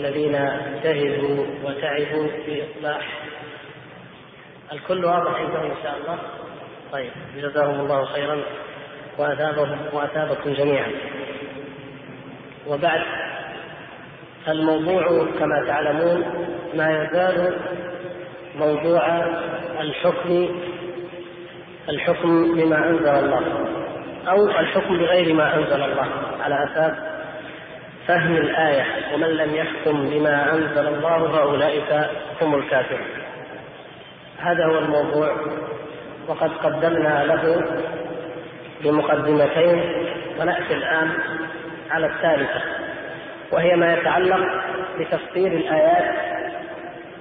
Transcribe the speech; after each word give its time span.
الذين 0.00 0.32
جهدوا 0.84 1.46
وتعبوا 1.64 2.28
في 2.46 2.62
إصلاح. 2.64 3.20
الكل 4.72 5.04
واضح 5.04 5.34
عندهم 5.34 5.70
إن 5.70 5.82
شاء 5.82 5.96
الله؟ 5.96 6.18
طيب 6.92 7.10
جزاهم 7.36 7.80
الله 7.80 8.04
خيرا 8.04 8.40
وأثابهم 9.18 9.78
وأثابكم 9.92 10.52
جميعا. 10.52 10.92
وبعد 12.66 13.00
الموضوع 14.48 15.26
كما 15.38 15.64
تعلمون 15.66 16.24
ما 16.74 17.02
يزال 17.02 17.56
موضوع 18.58 19.24
الحكم 19.80 20.60
الحكم 21.88 22.54
بما 22.54 22.88
أنزل 22.88 23.08
الله 23.08 23.42
أو 24.28 24.48
الحكم 24.48 24.98
بغير 24.98 25.34
ما 25.34 25.54
أنزل 25.56 25.82
الله 25.82 26.08
على 26.40 26.64
أساس 26.64 27.09
فهم 28.10 28.36
الآية 28.36 28.84
ومن 29.14 29.28
لم 29.28 29.54
يحكم 29.54 30.08
بما 30.08 30.52
أنزل 30.54 30.88
الله 30.88 31.32
فأولئك 31.32 32.08
هم 32.42 32.54
الكافرون. 32.54 33.06
هذا 34.38 34.64
هو 34.64 34.78
الموضوع. 34.78 35.36
وقد 36.28 36.50
قدمنا 36.50 37.24
له 37.24 37.64
بمقدمتين 38.84 39.82
ونأتي 40.40 40.74
الآن 40.74 41.10
على 41.90 42.06
الثالثة 42.06 42.60
وهي 43.52 43.76
ما 43.76 43.94
يتعلق 43.94 44.40
بتفسير 44.98 45.52
الآيات 45.52 46.14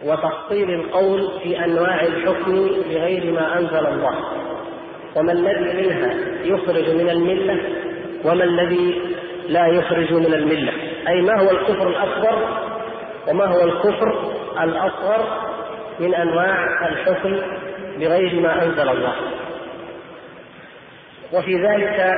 وتفصيل 0.04 0.70
القول 0.72 1.32
في 1.44 1.66
أنواع 1.66 2.02
الحكم 2.02 2.68
بغير 2.90 3.32
ما 3.34 3.60
أنزل 3.60 3.88
الله. 3.88 4.16
وما 5.16 5.32
الذي 5.32 5.88
منها 5.88 6.14
يخرج 6.44 6.90
من 6.90 7.10
الملة 7.10 7.60
وما 8.26 8.44
الذي 8.44 9.09
لا 9.50 9.68
يخرج 9.68 10.14
من 10.14 10.34
الملة. 10.34 10.74
أي 11.08 11.22
ما 11.22 11.42
هو 11.42 11.52
الكفر 11.52 11.88
الأكبر 11.88 12.48
وما 13.28 13.46
هو 13.46 13.64
الكفر 13.64 14.34
الأصغر 14.64 15.50
من 16.00 16.16
أنواع 16.16 16.88
الحكم 16.88 17.38
بغير 18.00 18.40
ما 18.42 18.64
أنزل 18.64 18.90
الله. 18.90 19.16
وفي 21.34 21.56
ذلك 21.56 22.14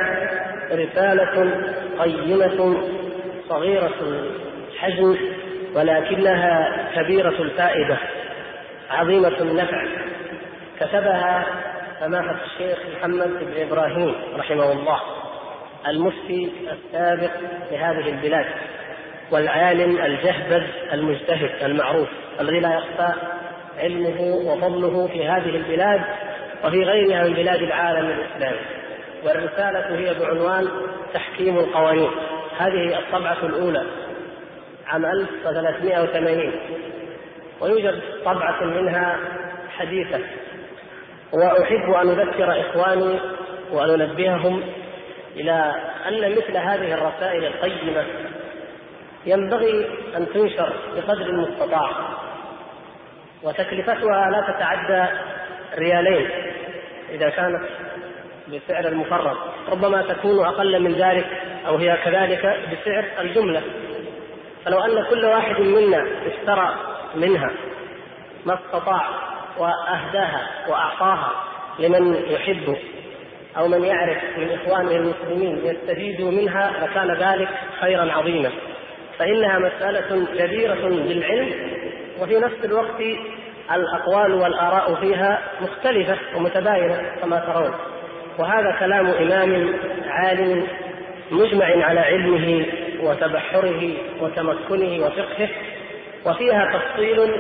رسالة 0.72 1.52
قيمة 2.00 2.78
صغيرة 3.50 3.94
الحجم 4.72 5.18
ولكنها 5.76 6.88
كبيرة 6.96 7.42
الفائدة 7.42 7.98
عظيمة 8.92 9.42
النفع 9.42 9.86
كتبها 10.80 11.46
سماحة 12.00 12.36
الشيخ 12.46 12.80
محمد 12.98 13.28
بن 13.28 13.62
إبراهيم 13.68 14.16
رحمه 14.38 14.72
الله. 14.72 15.02
المفتي 15.88 16.52
السابق 16.72 17.32
لهذه 17.72 18.10
البلاد 18.10 18.46
والعالم 19.32 19.98
الجهبذ 19.98 20.64
المجتهد 20.94 21.64
المعروف 21.64 22.08
الذي 22.40 22.60
لا 22.60 22.74
يخفى 22.74 23.14
علمه 23.78 24.22
وفضله 24.22 25.08
في 25.08 25.28
هذه 25.28 25.56
البلاد 25.56 26.02
وفي 26.66 26.84
غيرها 26.84 27.24
من 27.24 27.34
بلاد 27.34 27.62
العالم 27.62 28.10
الإسلامي. 28.10 28.66
والرسالة 29.24 29.98
هي 29.98 30.20
بعنوان 30.20 30.68
تحكيم 31.14 31.60
القوانين. 31.60 32.10
هذه 32.58 33.00
الطبعة 33.00 33.46
الأولى 33.46 33.86
عام 34.88 35.06
1380 35.06 36.52
ويوجد 37.62 38.02
طبعة 38.26 38.64
منها 38.64 39.18
حديثة. 39.78 40.20
وأحب 41.34 41.92
أن 42.02 42.10
أذكر 42.10 42.62
إخواني 42.62 43.20
وأن 43.72 44.02
أنبههم 44.02 44.64
إلى 45.36 45.76
أن 46.08 46.32
مثل 46.32 46.58
هذه 46.58 46.94
الرسائل 46.94 47.46
القيمة 47.46 48.06
ينبغي 49.26 49.88
أن 50.18 50.28
تنشر 50.34 50.74
بقدر 50.96 51.26
المستطاع 51.26 51.90
وتكلفتها 53.44 54.30
لا 54.30 54.54
تتعدى 54.54 55.06
ريالين 55.78 56.30
إذا 57.10 57.30
كانت 57.30 57.62
بسعر 58.48 58.88
المفرط 58.88 59.38
ربما 59.72 60.02
تكون 60.02 60.46
أقل 60.46 60.80
من 60.80 60.94
ذلك 60.94 61.28
أو 61.68 61.78
هي 61.78 61.98
كذلك 62.06 62.60
بسعر 62.72 63.06
الجملة. 63.20 63.62
فلو 64.66 64.80
أن 64.80 65.06
كل 65.10 65.26
واحد 65.26 65.62
منا 65.62 66.08
اشترى 66.28 66.76
منها 67.16 67.52
ما 68.46 68.54
استطاع 68.54 69.02
وأهداها 69.58 70.48
وأعطاها 70.68 71.32
لمن 71.80 72.16
يحبه 72.28 72.78
أو 73.58 73.68
من 73.68 73.84
يعرف 73.84 74.18
من 74.38 74.52
إخوانه 74.52 74.92
المسلمين 74.92 75.62
يستفيد 75.66 76.22
منها 76.22 76.72
لكان 76.82 77.12
ذلك 77.12 77.50
خيرا 77.82 78.12
عظيما. 78.12 78.52
فإنها 79.20 79.60
مسألة 79.60 80.28
جديرة 80.36 80.90
بالعلم 80.90 81.50
وفي 82.22 82.40
نفس 82.40 82.66
الوقت 82.66 83.02
الأقوال 83.72 84.34
والآراء 84.34 84.96
فيها 84.96 85.42
مختلفة 85.62 86.18
ومتباينة 86.36 87.02
كما 87.22 87.40
ترون. 87.40 87.74
وهذا 88.40 88.76
كلام 88.80 89.08
إمام 89.08 89.74
عالم 90.08 90.68
مجمع 91.32 91.66
على 91.66 92.00
علمه 92.00 92.66
وتبحره 93.04 93.94
وتمكنه 94.22 95.06
وفقهه 95.06 95.50
وفيها 96.26 96.72
تفصيل 96.74 97.32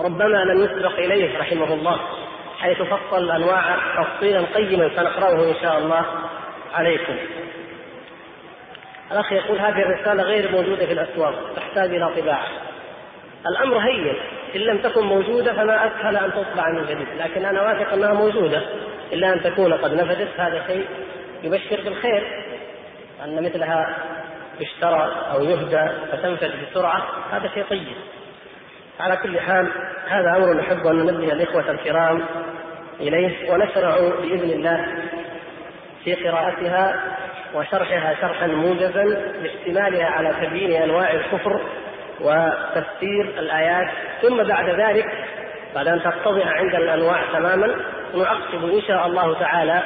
ربما 0.00 0.44
لم 0.44 0.64
يسبق 0.64 0.98
إليه 0.98 1.38
رحمه 1.38 1.74
الله. 1.74 2.00
حيث 2.62 2.82
فصل 2.82 3.24
الأنواع 3.24 3.76
تفصيلا 4.02 4.40
قيما 4.54 4.88
سنقرأه 4.96 5.50
إن 5.50 5.54
شاء 5.62 5.78
الله 5.78 6.04
عليكم. 6.74 7.16
الأخ 9.12 9.32
يقول 9.32 9.58
هذه 9.58 9.82
الرسالة 9.82 10.22
غير 10.22 10.50
موجودة 10.50 10.86
في 10.86 10.92
الأسواق 10.92 11.34
تحتاج 11.56 11.94
إلى 11.94 12.10
طباعة. 12.16 12.46
الأمر 13.46 13.78
هين 13.78 14.14
إن 14.56 14.60
لم 14.60 14.78
تكن 14.78 15.04
موجودة 15.04 15.52
فما 15.52 15.86
أسهل 15.86 16.16
أن 16.16 16.32
تطبع 16.32 16.68
من 16.68 16.86
جديد 16.86 17.08
لكن 17.18 17.44
أنا 17.44 17.62
واثق 17.62 17.92
أنها 17.92 18.12
موجودة 18.12 18.62
إلا 19.12 19.32
أن 19.32 19.42
تكون 19.42 19.72
قد 19.72 19.94
نفذت 19.94 20.40
هذا 20.40 20.66
شيء 20.66 20.86
يبشر 21.42 21.80
بالخير 21.84 22.44
أن 23.24 23.44
مثلها 23.44 23.96
يشترى 24.60 25.12
أو 25.32 25.44
يهدى 25.44 25.92
فتنفذ 26.12 26.50
بسرعة. 26.62 27.02
هذا 27.32 27.50
شيء 27.54 27.64
طيب. 27.70 27.96
على 29.00 29.16
كل 29.16 29.40
حال 29.40 29.68
هذا 30.08 30.36
أمر 30.36 30.54
نحب 30.54 30.86
أن 30.86 30.96
ننبه 30.96 31.32
الإخوة 31.32 31.70
الكرام 31.70 32.22
إليه 33.00 33.52
ونشرع 33.52 33.96
بإذن 33.98 34.50
الله 34.50 34.86
في 36.04 36.14
قراءتها 36.14 37.02
وشرحها 37.54 38.14
شرحا 38.20 38.46
موجزا 38.46 39.04
لاشتمالها 39.42 40.06
على 40.06 40.34
تبيين 40.42 40.82
أنواع 40.82 41.12
الكفر 41.12 41.60
وتفسير 42.20 43.24
الآيات. 43.38 43.90
ثم 44.22 44.42
بعد 44.42 44.68
ذلك 44.68 45.06
بعد 45.74 45.88
أن 45.88 46.02
تتضح 46.02 46.46
عند 46.46 46.74
الأنواع 46.74 47.22
تماما 47.32 47.66
نعقب 48.14 48.64
إن 48.64 48.82
شاء 48.88 49.06
الله 49.06 49.38
تعالى 49.38 49.82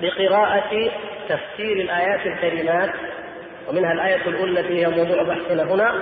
بقراءة 0.00 0.90
تفسير 1.28 1.76
الآيات 1.76 2.26
الكريمات 2.26 2.90
ومنها 3.68 3.92
الآية 3.92 4.28
الأولى 4.28 4.60
التي 4.60 4.86
هي 4.86 4.88
موضوع 4.88 5.22
بحثنا 5.22 5.62
هنا. 5.62 5.94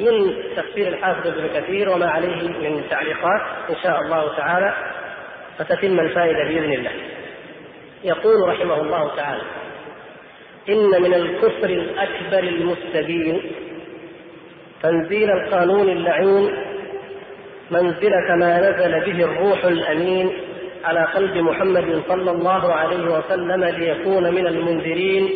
من 0.00 0.34
تفسير 0.56 0.88
الحافظ 0.88 1.26
ابن 1.26 1.48
كثير 1.54 1.88
وما 1.88 2.06
عليه 2.06 2.48
من 2.48 2.82
تعليقات 2.90 3.40
إن 3.70 3.76
شاء 3.82 4.00
الله 4.00 4.36
تعالى 4.36 4.74
فتتم 5.58 6.00
الفائدة 6.00 6.44
بإذن 6.44 6.72
الله. 6.72 6.90
يقول 8.04 8.48
رحمه 8.48 8.80
الله 8.80 9.16
تعالى 9.16 9.42
إن 10.68 11.02
من 11.02 11.14
الكفر 11.14 11.68
الأكبر 11.70 12.38
المستبين 12.38 13.42
تنزيل 14.82 15.30
القانون 15.30 15.88
اللعين 15.88 16.50
منزلة 17.70 18.36
ما 18.36 18.70
نزل 18.70 19.12
به 19.12 19.24
الروح 19.24 19.64
الأمين 19.64 20.32
على 20.84 21.04
قلب 21.14 21.36
محمد 21.36 22.02
صلى 22.08 22.30
الله 22.30 22.72
عليه 22.72 23.18
وسلم 23.18 23.64
ليكون 23.64 24.34
من 24.34 24.46
المنذرين 24.46 25.30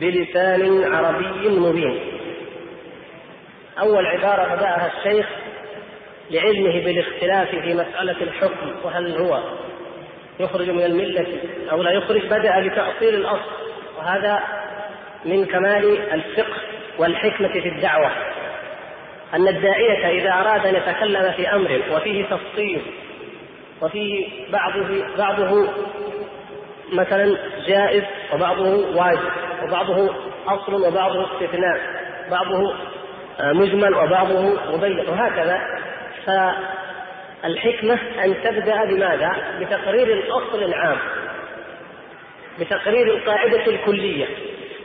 بلسان 0.00 0.84
عربي 0.94 1.48
مبين. 1.48 2.17
أول 3.80 4.06
عبارة 4.06 4.54
بدأها 4.54 4.90
الشيخ 4.98 5.26
لعلمه 6.30 6.84
بالاختلاف 6.84 7.48
في 7.48 7.74
مسألة 7.74 8.22
الحكم 8.22 8.74
وهل 8.84 9.16
هو 9.16 9.42
يخرج 10.40 10.70
من 10.70 10.82
الملة 10.84 11.26
أو 11.72 11.82
لا 11.82 11.90
يخرج 11.90 12.26
بدأ 12.26 12.60
بتأصيل 12.60 13.14
الأصل 13.14 13.50
وهذا 13.98 14.42
من 15.24 15.44
كمال 15.46 16.12
الفقه 16.12 16.56
والحكمة 16.98 17.48
في 17.48 17.68
الدعوة. 17.68 18.10
أن 19.34 19.48
الداعية 19.48 20.20
إذا 20.20 20.32
أراد 20.32 20.66
أن 20.66 20.74
يتكلم 20.74 21.32
في 21.32 21.48
أمر 21.48 21.82
وفيه 21.92 22.24
تفصيل 22.24 22.82
وفيه 23.82 24.26
بعضه 24.52 25.04
بعضه 25.18 25.68
مثلا 26.92 27.38
جائز 27.66 28.02
وبعضه 28.34 28.96
واجب 28.96 29.30
وبعضه 29.62 30.14
أصل 30.46 30.74
وبعضه 30.74 31.26
استثناء 31.34 31.80
بعضه 32.30 32.74
مجمل 33.40 33.94
وبعضه 33.94 34.58
مبين 34.76 35.08
وهكذا. 35.08 35.60
فالحكمة 36.26 37.98
أن 38.24 38.34
تبدأ 38.44 38.84
بماذا؟ 38.84 39.36
بتقرير 39.60 40.06
الأصل 40.06 40.62
العام 40.62 40.98
بتقرير 42.60 43.14
القاعدة 43.14 43.66
الكلية. 43.66 44.26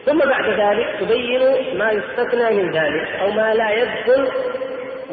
ثم 0.05 0.19
بعد 0.19 0.49
ذلك 0.49 0.95
تبين 0.99 1.77
ما 1.77 1.91
يستثنى 1.91 2.51
من 2.51 2.71
ذلك 2.71 3.07
أو 3.21 3.31
ما 3.31 3.53
لا 3.53 3.71
يدخل 3.71 4.27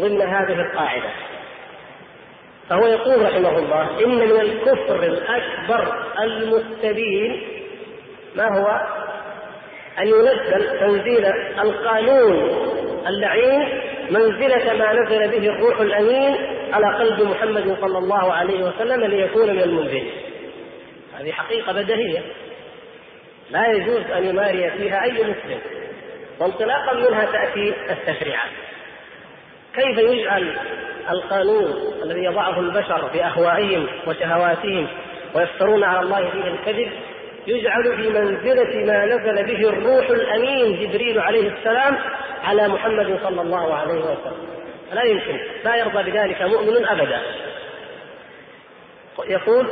ضمن 0.00 0.20
هذه 0.20 0.60
القاعدة. 0.60 1.10
فهو 2.68 2.86
يقول 2.86 3.22
رحمه 3.22 3.58
الله 3.58 4.04
إن 4.04 4.08
من 4.08 4.40
الكفر 4.40 5.02
الأكبر 5.02 5.94
المستبين 6.22 7.42
ما 8.36 8.44
هو؟ 8.58 8.99
أن 9.98 10.06
ينزل 10.08 10.80
تنزيل 10.80 11.26
القانون 11.60 12.50
اللعين 13.06 13.82
منزلة 14.10 14.72
ما 14.72 14.92
نزل 14.92 15.30
به 15.30 15.48
الروح 15.48 15.80
الأمين 15.80 16.36
على 16.72 16.98
قلب 16.98 17.22
محمد 17.22 17.76
صلى 17.80 17.98
الله 17.98 18.32
عليه 18.32 18.64
وسلم 18.64 19.04
ليكون 19.04 19.50
من 19.50 19.62
المنزلين 19.62 20.12
هذه 21.18 21.32
حقيقة 21.32 21.72
بديهية. 21.72 22.22
لا 23.50 23.66
يجوز 23.72 24.10
أن 24.16 24.24
يماري 24.24 24.70
فيها 24.70 25.02
أي 25.02 25.12
مسلم. 25.12 25.60
وانطلاقا 26.40 26.94
منها 26.94 27.24
تأتي 27.24 27.74
التشريعات. 27.90 28.50
كيف 29.74 29.98
يجعل 29.98 30.56
القانون 31.10 31.74
الذي 32.02 32.24
يضعه 32.24 32.60
البشر 32.60 33.10
بأهوائهم 33.14 33.86
وشهواتهم 34.06 34.88
ويفترون 35.34 35.84
على 35.84 36.00
الله 36.00 36.30
فيه 36.30 36.44
الكذب؟ 36.44 36.90
يجعل 37.46 37.96
في 37.96 38.08
منزلة 38.08 38.84
ما 38.86 39.06
نزل 39.06 39.46
به 39.46 39.68
الروح 39.68 40.10
الأمين 40.10 40.80
جبريل 40.80 41.18
عليه 41.18 41.52
السلام 41.58 41.98
على 42.44 42.68
محمد 42.68 43.18
صلى 43.22 43.40
الله 43.40 43.74
عليه 43.74 44.00
وسلم. 44.00 44.50
لا 44.92 45.02
يمكن 45.02 45.40
لا 45.64 45.76
يرضى 45.76 46.10
بذلك 46.10 46.42
مؤمن 46.42 46.86
أبدا. 46.86 47.20
يقول 49.28 49.66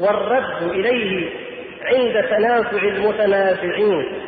والرد 0.00 0.62
إليه 0.62 1.30
عند 1.82 2.28
تنافع 2.28 2.82
المتنافعين 2.82 4.22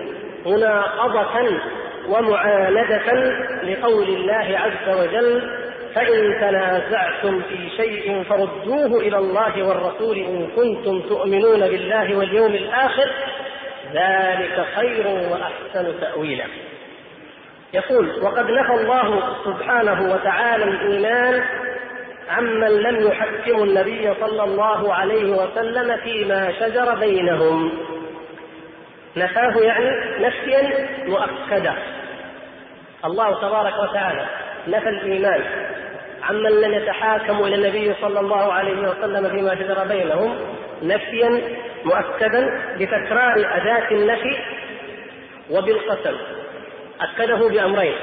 مناقضة 0.46 1.60
ومعاندة 2.08 3.12
لقول 3.62 4.08
الله 4.08 4.58
عز 4.58 4.96
وجل 4.98 5.63
فإن 5.94 6.40
تنازعتم 6.40 7.42
في 7.42 7.70
شيء 7.76 8.22
فردوه 8.22 9.00
إلى 9.00 9.18
الله 9.18 9.62
والرسول 9.62 10.18
إن 10.18 10.46
كنتم 10.56 11.00
تؤمنون 11.00 11.60
بالله 11.60 12.16
واليوم 12.16 12.54
الآخر 12.54 13.10
ذلك 13.92 14.66
خير 14.76 15.06
وأحسن 15.06 16.00
تأويلا. 16.00 16.44
يقول 17.74 18.22
وقد 18.22 18.50
نفى 18.50 18.72
الله 18.72 19.34
سبحانه 19.44 20.14
وتعالى 20.14 20.64
الإيمان 20.64 21.44
عمن 22.30 22.68
لم 22.68 23.08
يحكموا 23.08 23.64
النبي 23.64 24.14
صلى 24.20 24.44
الله 24.44 24.94
عليه 24.94 25.32
وسلم 25.32 25.96
فيما 25.96 26.52
شجر 26.60 26.94
بينهم. 26.94 27.72
نفاه 29.16 29.60
يعني 29.60 29.90
نفيا 30.26 30.88
مؤكدا. 31.06 31.74
الله 33.04 33.40
تبارك 33.40 33.74
وتعالى 33.78 34.26
نفى 34.68 34.88
الإيمان. 34.88 35.42
عمن 36.28 36.60
لم 36.60 36.74
يتحاكموا 36.74 37.46
إلى 37.46 37.54
النبي 37.54 37.94
صلى 38.00 38.20
الله 38.20 38.52
عليه 38.52 38.88
وسلم 38.88 39.28
فيما 39.30 39.54
شجر 39.54 39.84
بينهم 39.84 40.36
نفيا 40.82 41.40
مؤكدا 41.84 42.60
بتكرار 42.78 43.34
أداة 43.36 43.90
النفي 43.90 44.36
وبالقسم 45.50 46.16
أكده 47.00 47.48
بأمرين 47.48 47.94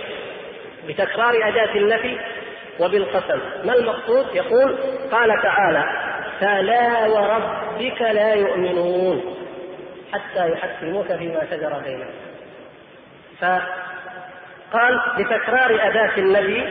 بتكرار 0.88 1.48
أداة 1.48 1.76
النفي 1.76 2.18
وبالقسم. 2.80 3.40
ما 3.66 3.74
المقصود؟ 3.74 4.26
يقول 4.36 4.76
قال 5.12 5.42
تعالى 5.42 5.84
فلا 6.40 7.08
وربك 7.08 8.02
لا 8.02 8.34
يؤمنون 8.34 9.36
حتى 10.14 10.52
يحكموك 10.52 11.06
فيما 11.08 11.48
شجر 11.52 11.80
بينهم. 11.86 12.12
فقال 13.40 15.02
بتكرار 15.18 15.88
أداة 15.90 16.18
النبي 16.18 16.64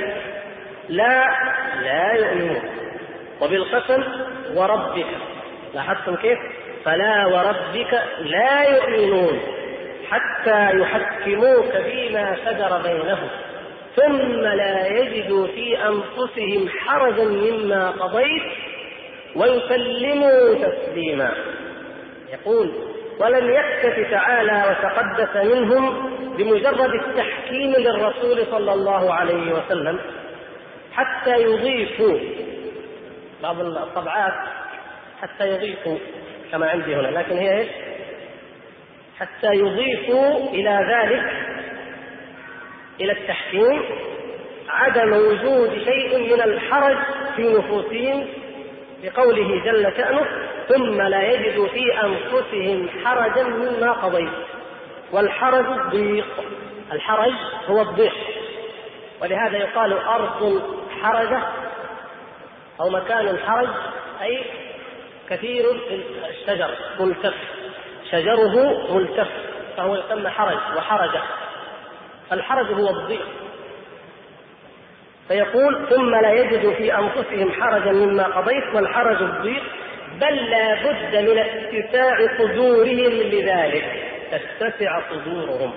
لا 0.88 1.24
لا 1.82 2.12
يؤمنون. 2.12 2.62
وبالقسم 3.40 4.02
وربك. 4.54 5.06
لاحظتم 5.74 6.16
كيف؟ 6.16 6.38
فلا 6.84 7.26
وربك 7.26 8.02
لا 8.20 8.62
يؤمنون 8.62 9.40
حتى 10.10 10.70
يحكموك 10.78 11.72
فيما 11.90 12.36
شجر 12.36 12.80
بينهم. 12.82 13.28
ثم 13.96 14.40
لا 14.40 14.86
يجدوا 14.86 15.46
في 15.46 15.76
أنفسهم 15.76 16.68
حرجا 16.78 17.24
مما 17.24 17.90
قضيت 17.90 18.42
ويسلموا 19.36 20.54
تسليما. 20.54 21.34
يقول 22.32 22.72
ولم 23.20 23.50
يكتف 23.50 24.10
تعالى 24.10 24.62
وتقدس 24.70 25.36
منهم 25.36 26.10
بمجرد 26.38 26.94
التحكيم 26.94 27.72
للرسول 27.72 28.46
صلى 28.50 28.72
الله 28.72 29.14
عليه 29.14 29.52
وسلم 29.52 29.98
حتى 30.92 31.42
يضيفوا 31.42 32.18
بعض 33.42 33.60
الطبعات 33.60 34.34
حتى 35.22 35.48
يضيفوا 35.48 35.98
كما 36.52 36.70
عندي 36.70 36.94
هنا 36.94 37.08
لكن 37.08 37.36
هي 37.36 37.58
إيش؟ 37.58 37.68
حتى 39.18 39.54
يضيفوا 39.54 40.50
إلى 40.50 40.86
ذلك 40.92 41.50
إلى 43.00 43.12
التحكيم 43.12 43.82
عدم 44.68 45.12
وجود 45.12 45.82
شيء 45.84 46.34
من 46.34 46.42
الحرج 46.42 46.96
في 47.36 47.42
نفوسهم 47.42 48.26
بقوله 49.02 49.64
جل 49.64 49.92
شأنه 49.96 50.26
ثم 50.68 51.02
لا 51.02 51.32
يجدوا 51.32 51.68
في 51.68 51.84
أنفسهم 52.04 52.88
حرجا 53.04 53.42
مما 53.42 53.92
قضيت 53.92 54.32
والحرج 55.12 55.66
الضيق 55.66 56.26
الحرج 56.92 57.32
هو 57.66 57.82
الضيق 57.82 58.14
ولهذا 59.22 59.58
يقال 59.58 59.92
أرض 59.92 60.62
حرجة 61.02 61.42
أو 62.80 62.90
مكان 62.90 63.38
حرج 63.38 63.68
أي 64.22 64.44
كثير 65.30 65.64
الشجر 66.28 66.70
ملتف. 67.00 67.34
شجره 68.10 68.86
ملتف 68.94 69.28
فهو 69.76 69.96
يسمى 69.96 70.30
حرج 70.30 70.76
وحرجة. 70.76 71.22
الحرج 72.32 72.66
هو 72.66 72.88
الضيق. 72.88 73.26
فيقول 75.28 75.86
ثم 75.90 76.10
لا 76.10 76.32
يجد 76.32 76.74
في 76.74 76.94
أنفسهم 76.94 77.52
حرجا 77.52 77.92
مما 77.92 78.24
قضيت 78.24 78.74
والحرج 78.74 79.22
الضيق 79.22 79.62
بل 80.20 80.50
لا 80.50 80.74
بد 80.74 81.16
من 81.16 81.38
اتساع 81.38 82.38
صدورهم 82.38 83.12
لذلك. 83.12 84.06
تتسع 84.30 85.00
صدورهم 85.10 85.72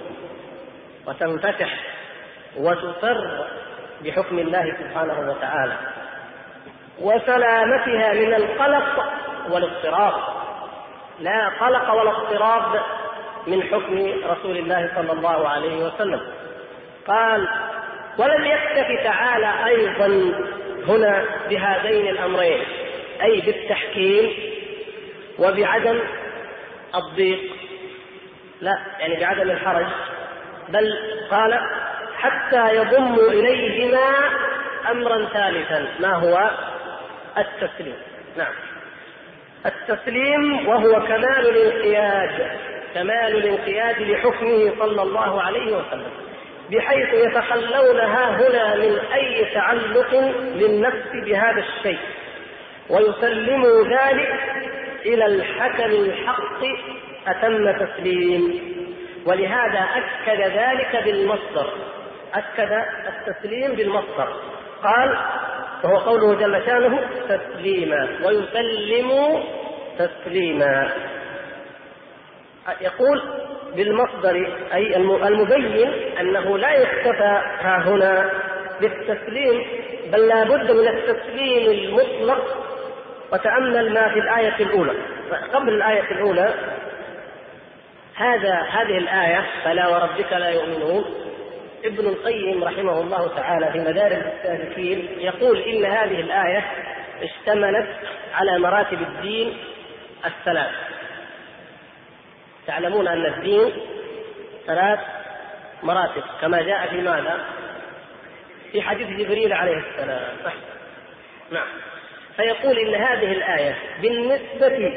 وتنفتح 1.08 1.80
وتسر 2.58 3.48
بحكم 4.04 4.40
الله 4.40 4.76
سبحانه 4.80 5.30
وتعالى. 5.30 5.74
وسلامتها 7.02 8.14
من 8.14 8.34
القلق 8.34 9.14
والاضطراب. 9.50 10.14
لا 11.20 11.50
قلق 11.50 11.94
ولا 11.94 12.12
اضطراب 12.12 12.82
من 13.48 13.64
حكم 13.64 14.14
رسول 14.32 14.58
الله 14.58 14.92
صلى 14.96 15.12
الله 15.12 15.50
عليه 15.50 15.86
وسلم. 15.86 16.22
قال 17.08 17.48
ولم 18.18 18.46
يكتف 18.46 19.04
تعالى 19.04 19.66
أيضا 19.66 20.08
هنا 20.88 21.26
بهذين 21.50 22.08
الأمرين 22.08 22.64
أي 23.22 23.42
بالتحكيم 23.42 24.34
وبعدم 25.40 26.00
الضيق. 26.96 27.40
لا 28.62 28.78
يعني 29.00 29.20
بعدم 29.20 29.52
الحرج. 29.52 29.86
بل 30.70 30.98
قال 31.32 31.60
حتى 32.24 32.75
يضم 32.75 33.20
إليهما 33.20 34.10
أمرا 34.92 35.25
ثالثا 35.25 35.88
ما 36.00 36.13
هو؟ 36.13 36.51
التسليم. 37.38 37.96
نعم. 38.38 38.53
التسليم 39.65 40.68
وهو 40.68 41.06
كمال 41.08 41.50
الانقياد 41.50 42.58
كمال 42.94 43.36
الانقياد 43.38 44.01
لحكمه 44.01 44.72
صلى 44.80 45.01
الله 45.01 45.42
عليه 45.42 45.77
وسلم 45.77 46.12
بحيث 46.72 47.13
يتخلون 47.13 48.00
ها 48.00 48.30
هنا 48.30 48.75
من 48.75 49.00
أي 49.13 49.46
تعلق 49.53 50.34
للنفس 50.56 51.08
بهذا 51.25 51.60
الشيء 51.63 52.00
ويسلموا 52.89 53.84
ذلك 53.84 54.39
إلى 55.06 55.25
الحكم 55.25 55.92
الحق 55.92 56.63
أتم 57.27 57.86
تسليم. 57.86 58.74
ولهذا 59.25 59.88
أكد 59.96 60.42
ذلك 60.42 61.03
بالمصدر. 61.06 61.70
أكد 62.34 62.72
التسليم 63.08 63.75
بالمصدر. 63.75 64.34
قال 64.84 65.18
وهو 65.84 65.98
قوله 65.98 66.36
جل 66.36 66.66
شأنه 66.66 67.00
تسليما 67.30 68.08
ويسلم 68.25 69.44
تسليما. 70.00 70.92
يقول 72.82 73.22
بالمصدر 73.75 74.58
أي 74.74 74.98
المبين 74.98 75.94
أنه 76.20 76.58
لا 76.58 76.72
يكتفى 76.72 77.42
ها 77.60 77.84
هنا 77.86 78.32
بالتسليم 78.82 79.66
بل 80.13 80.28
لا 80.28 80.44
بد 80.44 80.72
من 80.72 80.88
التسليم 80.88 81.72
المطلق. 81.72 82.58
وتأمل 83.34 83.94
ما 83.94 84.10
في 84.10 84.20
الآية 84.20 84.56
الأولى. 84.60 84.94
قبل 85.54 85.70
الآية 85.70 86.12
الأولى 86.12 86.54
هذا 88.16 88.54
هذه 88.54 88.98
الآية 88.98 89.46
فلا 89.63 89.88
وربك 89.88 90.34
لا 90.34 90.50
يؤمنون 90.50 91.06
ابن 91.84 92.08
القيم 92.08 92.63
رحمه 92.63 93.02
الله 93.02 93.36
تعالى 93.36 93.72
في 93.72 93.80
مدارج 93.80 94.24
السالكين 94.24 95.08
يقول 95.20 95.62
إن 95.62 95.86
هذه 95.86 96.20
الآية 96.20 96.66
اشتملت 97.22 97.90
على 98.34 98.60
مراتب 98.60 99.02
الدين 99.02 99.58
الثلاث. 100.25 100.72
تعلمون 102.68 103.08
أن 103.08 103.25
الدين 103.25 103.74
ثلاث 104.68 105.00
مراتب 105.84 106.24
كما 106.42 106.62
جاء 106.62 106.88
في 106.88 107.02
ماذا؟ 107.02 107.46
في 108.72 108.82
حديث 108.82 109.08
جبريل 109.08 109.54
عليه 109.54 109.78
السلام. 109.78 110.38
نعم. 111.52 111.68
فيقول 112.36 112.78
إن 112.80 112.96
هذه 112.96 113.32
الآية 113.32 113.75
بالنسبة 114.02 114.94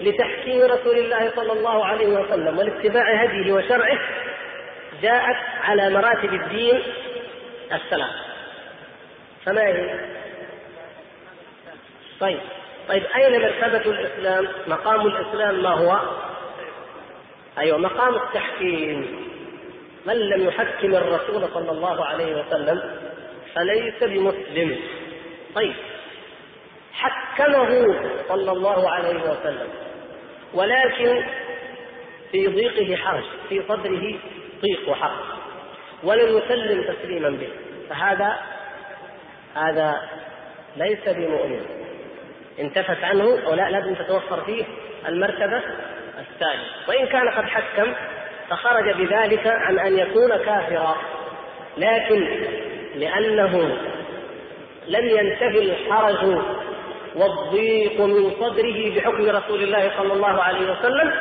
لتحكيم 0.00 0.62
رسول 0.62 0.98
الله 0.98 1.30
صلى 1.36 1.52
الله 1.52 1.84
عليه 1.84 2.06
وسلم 2.06 2.58
والاتباع 2.58 3.22
هديه 3.22 3.52
وشرعه 3.52 3.98
جاءت 5.02 5.36
على 5.62 5.90
مراتب 5.90 6.34
الدين 6.34 6.82
الثلاث 7.72 8.10
فما 9.44 9.62
هي؟ 9.62 10.00
طيب 12.20 12.38
طيب 12.88 13.02
أين 13.16 13.42
مرتبة 13.42 13.90
الإسلام؟ 13.90 14.48
مقام 14.66 15.06
الإسلام 15.06 15.62
ما 15.62 15.70
هو؟ 15.70 16.00
أيوه 17.58 17.78
مقام 17.78 18.14
التحكيم 18.14 19.26
من 20.06 20.14
لم 20.14 20.46
يحكم 20.48 20.94
الرسول 20.94 21.48
صلى 21.54 21.70
الله 21.70 22.04
عليه 22.04 22.40
وسلم 22.40 22.82
فليس 23.54 23.94
بمسلم 24.02 24.78
طيب 25.54 25.74
حكمه 26.92 28.00
صلى 28.28 28.52
الله 28.52 28.90
عليه 28.90 29.30
وسلم 29.30 29.68
ولكن 30.54 31.24
في 32.32 32.46
ضيقه 32.46 32.96
حرج 32.96 33.24
في 33.48 33.62
صدره 33.68 34.14
ضيق 34.62 34.88
وحرج 34.88 35.24
ولم 36.04 36.38
يسلم 36.38 36.94
تسليما 36.94 37.30
به. 37.30 37.48
فهذا 37.88 38.36
هذا 39.54 40.00
ليس 40.76 41.08
بمؤمن. 41.08 41.60
انتفت 42.60 43.04
عنه 43.04 43.38
أو 43.46 43.54
لا 43.54 43.70
لازم 43.70 43.94
تتوفر 43.94 44.44
فيه 44.44 44.64
المرتبة 45.08 45.62
الثانية. 46.18 46.66
وإن 46.88 47.06
كان 47.06 47.28
قد 47.28 47.44
حكم 47.44 47.92
فخرج 48.50 48.96
بذلك 48.96 49.46
عن 49.46 49.78
أن 49.78 49.98
يكون 49.98 50.36
كافرا. 50.36 50.96
لكن 51.76 52.28
لأنه 52.94 53.78
لم 54.88 55.08
ينتفي 55.08 55.58
الحرج 55.58 56.38
والضيق 57.14 58.00
من 58.00 58.30
صدره 58.30 58.94
بحكم 58.96 59.30
رسول 59.30 59.62
الله 59.62 59.92
صلى 59.98 60.12
الله 60.12 60.42
عليه 60.42 60.72
وسلم 60.72 61.12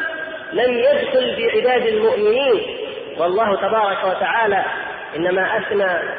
لم 0.54 0.74
يدخل 0.74 1.36
في 1.36 1.50
عباد 1.52 1.86
المؤمنين 1.86 2.85
والله 3.18 3.56
تبارك 3.56 4.04
وتعالى 4.04 4.64
إنما 5.16 5.58
أثنى 5.58 6.10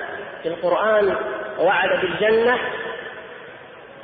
في 0.43 0.49
القرآن 0.49 1.17
ووعد 1.59 2.00
بالجنة 2.00 2.59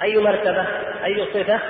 أي 0.02 0.18
مرتبة 0.18 0.66
أي 1.04 1.26
صفة؟ 1.34 1.60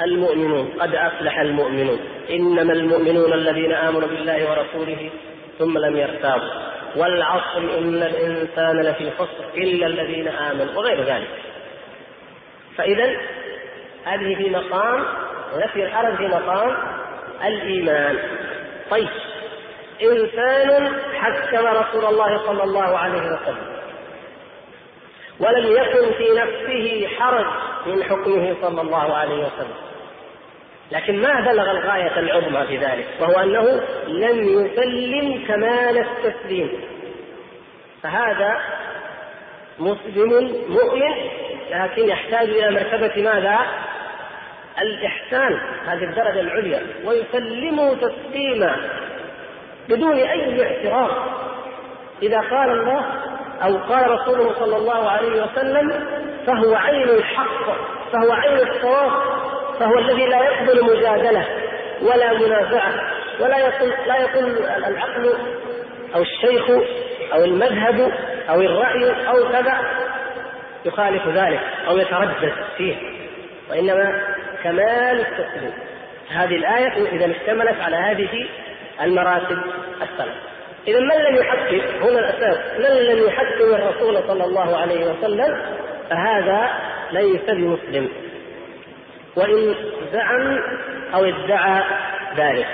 المؤمنون 0.00 0.72
قد 0.80 0.94
أفلح 0.94 1.38
المؤمنون. 1.38 1.98
إنما 2.30 2.72
المؤمنون 2.72 3.32
الذين 3.32 3.72
آمنوا 3.72 4.08
بالله 4.08 4.50
ورسوله 4.50 5.10
ثم 5.58 5.78
لم 5.78 5.96
يرتابوا. 5.96 6.50
والعصر 6.96 7.58
إن 7.58 8.02
الإنسان 8.02 8.80
لفي 8.80 9.10
خسر 9.10 9.44
إلا 9.56 9.86
الذين 9.86 10.28
آمنوا 10.28 10.74
وغير 10.76 11.02
ذلك. 11.02 11.28
فإذا 12.76 13.16
هذه 14.04 14.34
في 14.34 14.50
مقام 14.50 15.04
ونفي 15.54 15.84
الحرج 15.84 16.16
في 16.16 16.26
مقام 16.26 16.76
الإيمان. 17.44 18.18
طيب. 18.90 19.08
إنسان 20.02 20.92
حكم 21.14 21.66
رسول 21.66 22.04
الله 22.04 22.46
صلى 22.46 22.62
الله 22.62 22.98
عليه 22.98 23.22
وسلم 23.22 23.74
ولم 25.40 25.66
يكن 25.66 26.12
في 26.12 26.30
نفسه 26.30 27.08
حرج 27.18 27.46
من 27.86 28.02
حكمه 28.02 28.56
صلى 28.62 28.80
الله 28.80 29.14
عليه 29.14 29.34
وسلم. 29.34 29.76
لكن 30.92 31.22
ما 31.22 31.40
بلغ 31.40 31.70
الغاية 31.70 32.18
العظمى 32.18 32.66
في 32.66 32.76
ذلك 32.76 33.06
وهو 33.20 33.40
أنه 33.40 33.80
لم 34.08 34.48
يسلم 34.48 35.44
كمال 35.48 35.98
التسليم. 35.98 36.80
فهذا 38.02 38.60
مسلم 39.78 40.30
مؤمن 40.68 41.14
لكن 41.70 42.08
يحتاج 42.08 42.48
إلى 42.48 42.70
مرتبة 42.70 43.22
ماذا؟ 43.22 43.58
الإحسان 44.82 45.60
هذه 45.86 46.04
الدرجة 46.04 46.40
العليا. 46.40 46.82
ويسلمه 47.04 47.94
تسليما. 47.94 48.76
بدون 49.88 50.16
أي 50.16 50.62
اعتراض. 50.62 51.10
إذا 52.22 52.40
قال 52.40 52.70
الله 52.70 53.04
أو 53.62 53.76
قال 53.76 54.10
رسوله 54.10 54.54
صلى 54.58 54.76
الله 54.76 55.10
عليه 55.10 55.42
وسلم 55.42 56.06
فهو 56.46 56.74
عين 56.74 57.08
الحق 57.08 57.66
فهو 58.12 58.32
عين 58.32 58.68
الصواب 58.68 59.12
فهو 59.80 59.98
الذي 59.98 60.26
لا 60.26 60.44
يقبل 60.44 60.84
مجادلة 60.84 61.46
ولا 62.02 62.32
منازعة 62.32 62.92
ولا 63.40 63.58
يقول 63.58 63.92
لا 64.06 64.16
يقول 64.16 64.44
العقل 64.86 65.34
أو 66.14 66.22
الشيخ 66.22 66.70
أو 67.32 67.44
المذهب 67.44 68.12
أو 68.50 68.60
الرأي 68.60 69.28
أو 69.28 69.48
كذا 69.48 69.80
يخالف 70.84 71.28
ذلك 71.28 71.60
أو 71.88 71.98
يتردد 71.98 72.52
فيه. 72.76 72.96
وإنما 73.70 74.22
كمال 74.62 75.20
التسليم. 75.20 75.72
هذه 76.30 76.56
الآية 76.56 77.08
إذا 77.12 77.30
اشتملت 77.30 77.80
على 77.80 77.96
هذه 77.96 78.48
المراتب 79.02 79.58
الثلاث 80.02 80.36
إذا 80.86 81.00
من 81.00 81.16
لم 81.30 81.36
يحكم 81.36 81.80
هنا 82.02 82.18
الأساس؟ 82.18 82.58
من 82.78 82.96
لم 83.06 83.26
يحكم 83.26 83.74
الرسول 83.74 84.18
صلى 84.28 84.44
الله 84.44 84.76
عليه 84.76 85.10
وسلم 85.12 85.58
فهذا 86.10 86.70
ليس 87.12 87.42
بمسلم. 87.48 88.08
وإن 89.36 89.74
زعم 90.12 90.58
أو 91.14 91.24
ادعى 91.24 91.82
ذلك. 92.36 92.66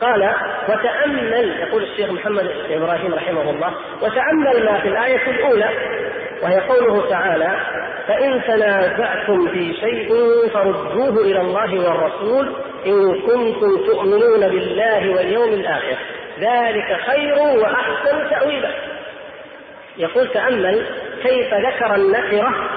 قال 0.00 0.34
وتأمل 0.68 1.60
يقول 1.60 1.82
الشيخ 1.82 2.10
محمد 2.10 2.50
إبراهيم 2.70 3.14
رحمه 3.14 3.50
الله 3.50 3.74
وتأمل 4.02 4.64
ما 4.64 4.80
في 4.80 4.88
الآية 4.88 5.30
الأولى 5.30 5.70
وهي 6.42 6.60
قوله 6.60 7.10
تعالى 7.10 7.60
فإن 8.08 8.42
تنازعتم 8.46 9.48
في 9.48 9.74
شيء 9.74 10.08
فردوه 10.54 11.24
إلى 11.24 11.40
الله 11.40 11.88
والرسول 11.88 12.56
إن 12.86 13.20
كنتم 13.20 13.86
تؤمنون 13.86 14.40
بالله 14.40 15.10
واليوم 15.10 15.48
الآخر 15.48 15.96
ذلك 16.38 17.00
خير 17.06 17.38
وأحسن 17.38 18.30
تأويلا. 18.30 18.74
يقول 19.96 20.28
تأمل 20.28 20.86
كيف 21.22 21.54
ذكر 21.54 21.94
النكرة؟ 21.94 22.68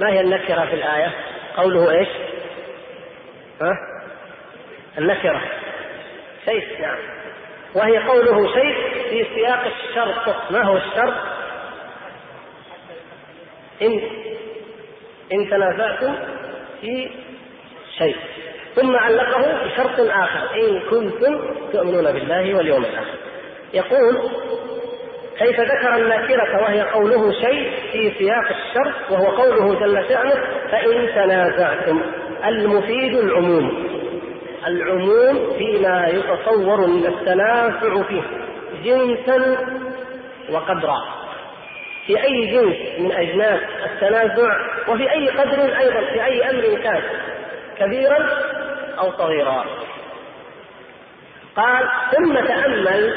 ما 0.00 0.08
هي 0.10 0.20
النكرة 0.20 0.64
في 0.66 0.74
الآية؟ 0.74 1.14
قوله 1.56 1.90
إيش؟ 1.90 2.08
ها؟ 3.62 3.72
النكرة. 4.98 5.40
شيء 6.44 6.80
نعم. 6.80 6.98
وهي 7.74 7.98
قوله 7.98 8.54
شيء 8.54 8.74
في 9.10 9.26
سياق 9.34 9.64
الشرط. 9.66 10.36
ما 10.50 10.62
هو 10.62 10.76
الشرط؟ 10.76 11.14
إن 13.82 14.00
إن 15.32 15.50
تنازعتم 15.50 16.14
في 16.80 17.10
شيء. 17.98 18.16
ثم 18.80 18.96
علقه 18.96 19.64
بشرط 19.64 20.00
آخر. 20.00 20.56
إن 20.56 20.80
كنتم 20.90 21.40
تؤمنون 21.72 22.12
بالله 22.12 22.54
واليوم 22.54 22.84
الآخر. 22.84 23.18
يقول 23.74 24.18
كيف 25.38 25.60
ذكر 25.60 25.96
النكرة 25.96 26.62
وهي 26.62 26.80
قوله 26.80 27.32
شيء 27.32 27.70
في 27.92 28.12
سياق 28.18 28.44
الشرط 28.44 29.10
وهو 29.10 29.26
قوله 29.26 29.80
جل 29.80 30.08
شأنه 30.08 30.34
فإن 30.70 31.08
تنازعتم. 31.14 32.00
المفيد 32.46 33.14
العموم. 33.14 33.88
العموم 34.66 35.52
فيما 35.58 36.08
يتصور 36.08 36.86
من 36.86 37.06
التنافع 37.06 38.02
فيه. 38.02 38.22
جنسا 38.84 39.56
وقدرا. 40.50 40.98
في 42.06 42.24
أي 42.24 42.46
جنس 42.46 42.76
من 42.98 43.12
أجناس 43.12 43.60
التنازع 43.84 44.56
وفي 44.88 45.10
أي 45.12 45.28
قدر 45.28 45.78
أيضا 45.78 46.00
في 46.12 46.24
أي 46.24 46.50
أمر 46.50 46.82
كان. 46.82 47.02
كبيرا 47.78 48.28
أو 48.98 49.12
صغيرا. 49.12 49.64
قال 51.56 51.88
ثم 52.16 52.34
تأمل 52.34 53.16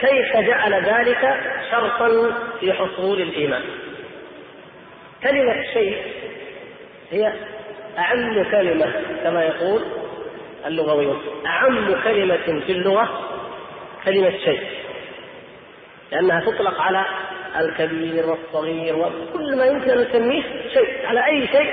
كيف 0.00 0.36
جعل 0.36 0.74
ذلك 0.74 1.40
شرطا 1.70 2.32
في 2.60 2.72
حصول 2.72 3.20
الإيمان. 3.20 3.62
كلمة 5.22 5.62
شيء 5.72 6.02
هي 7.10 7.32
أعم 7.98 8.44
كلمة 8.50 8.92
كما 9.24 9.44
يقول 9.44 9.82
اللغويون 10.66 11.22
أعم 11.46 12.02
كلمة 12.04 12.60
في 12.66 12.72
اللغة 12.72 13.20
كلمة 14.04 14.38
شيء. 14.44 14.60
لأنها 16.12 16.40
تطلق 16.40 16.80
على 16.80 17.04
الكبير 17.56 18.26
والصغير 18.26 18.96
وكل 18.96 19.56
ما 19.56 19.66
يمكن 19.66 19.90
أن 19.90 20.00
نسميه 20.00 20.42
شيء. 20.74 21.06
على 21.06 21.26
أي 21.26 21.46
شيء 21.46 21.72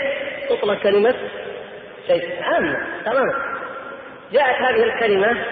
تطلق 0.50 0.80
كلمة 0.80 1.16
شيء 2.08 2.44
عامة 2.44 3.04
تماما 3.06 3.34
جاءت 4.32 4.62
هذه 4.62 4.84
الكلمة 4.84 5.46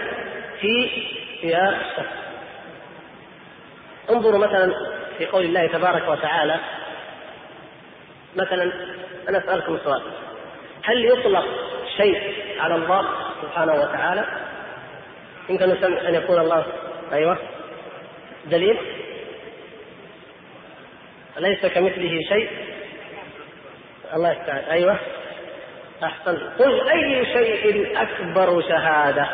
في 0.62 0.89
سياق 1.41 1.75
الشرط 1.75 2.22
انظروا 4.10 4.38
مثلا 4.38 4.74
في 5.17 5.25
قول 5.25 5.46
الله 5.46 5.67
تبارك 5.67 6.08
وتعالى 6.08 6.60
مثلا 8.36 8.74
أنا 9.29 9.38
أسألكم 9.38 9.77
سؤال. 9.84 10.01
هل 10.84 11.05
يطلق 11.05 11.46
شيء 11.98 12.34
على 12.60 12.75
الله 12.75 13.05
سبحانه 13.41 13.74
وتعالى؟ 13.74 14.25
يمكن 15.50 15.72
أن 15.86 16.15
يكون 16.15 16.39
الله. 16.39 16.65
أيوه. 17.13 17.38
دليل؟ 18.46 18.77
ليس 21.38 21.65
كمثله 21.65 22.20
شيء. 22.29 22.50
الله 24.13 24.31
يستعان. 24.31 24.63
أيوه. 24.63 25.00
أحسن 26.03 26.38
قل 26.60 26.89
أي 26.89 27.25
شيء 27.25 27.98
أكبر 28.01 28.62
شهادة. 28.62 29.27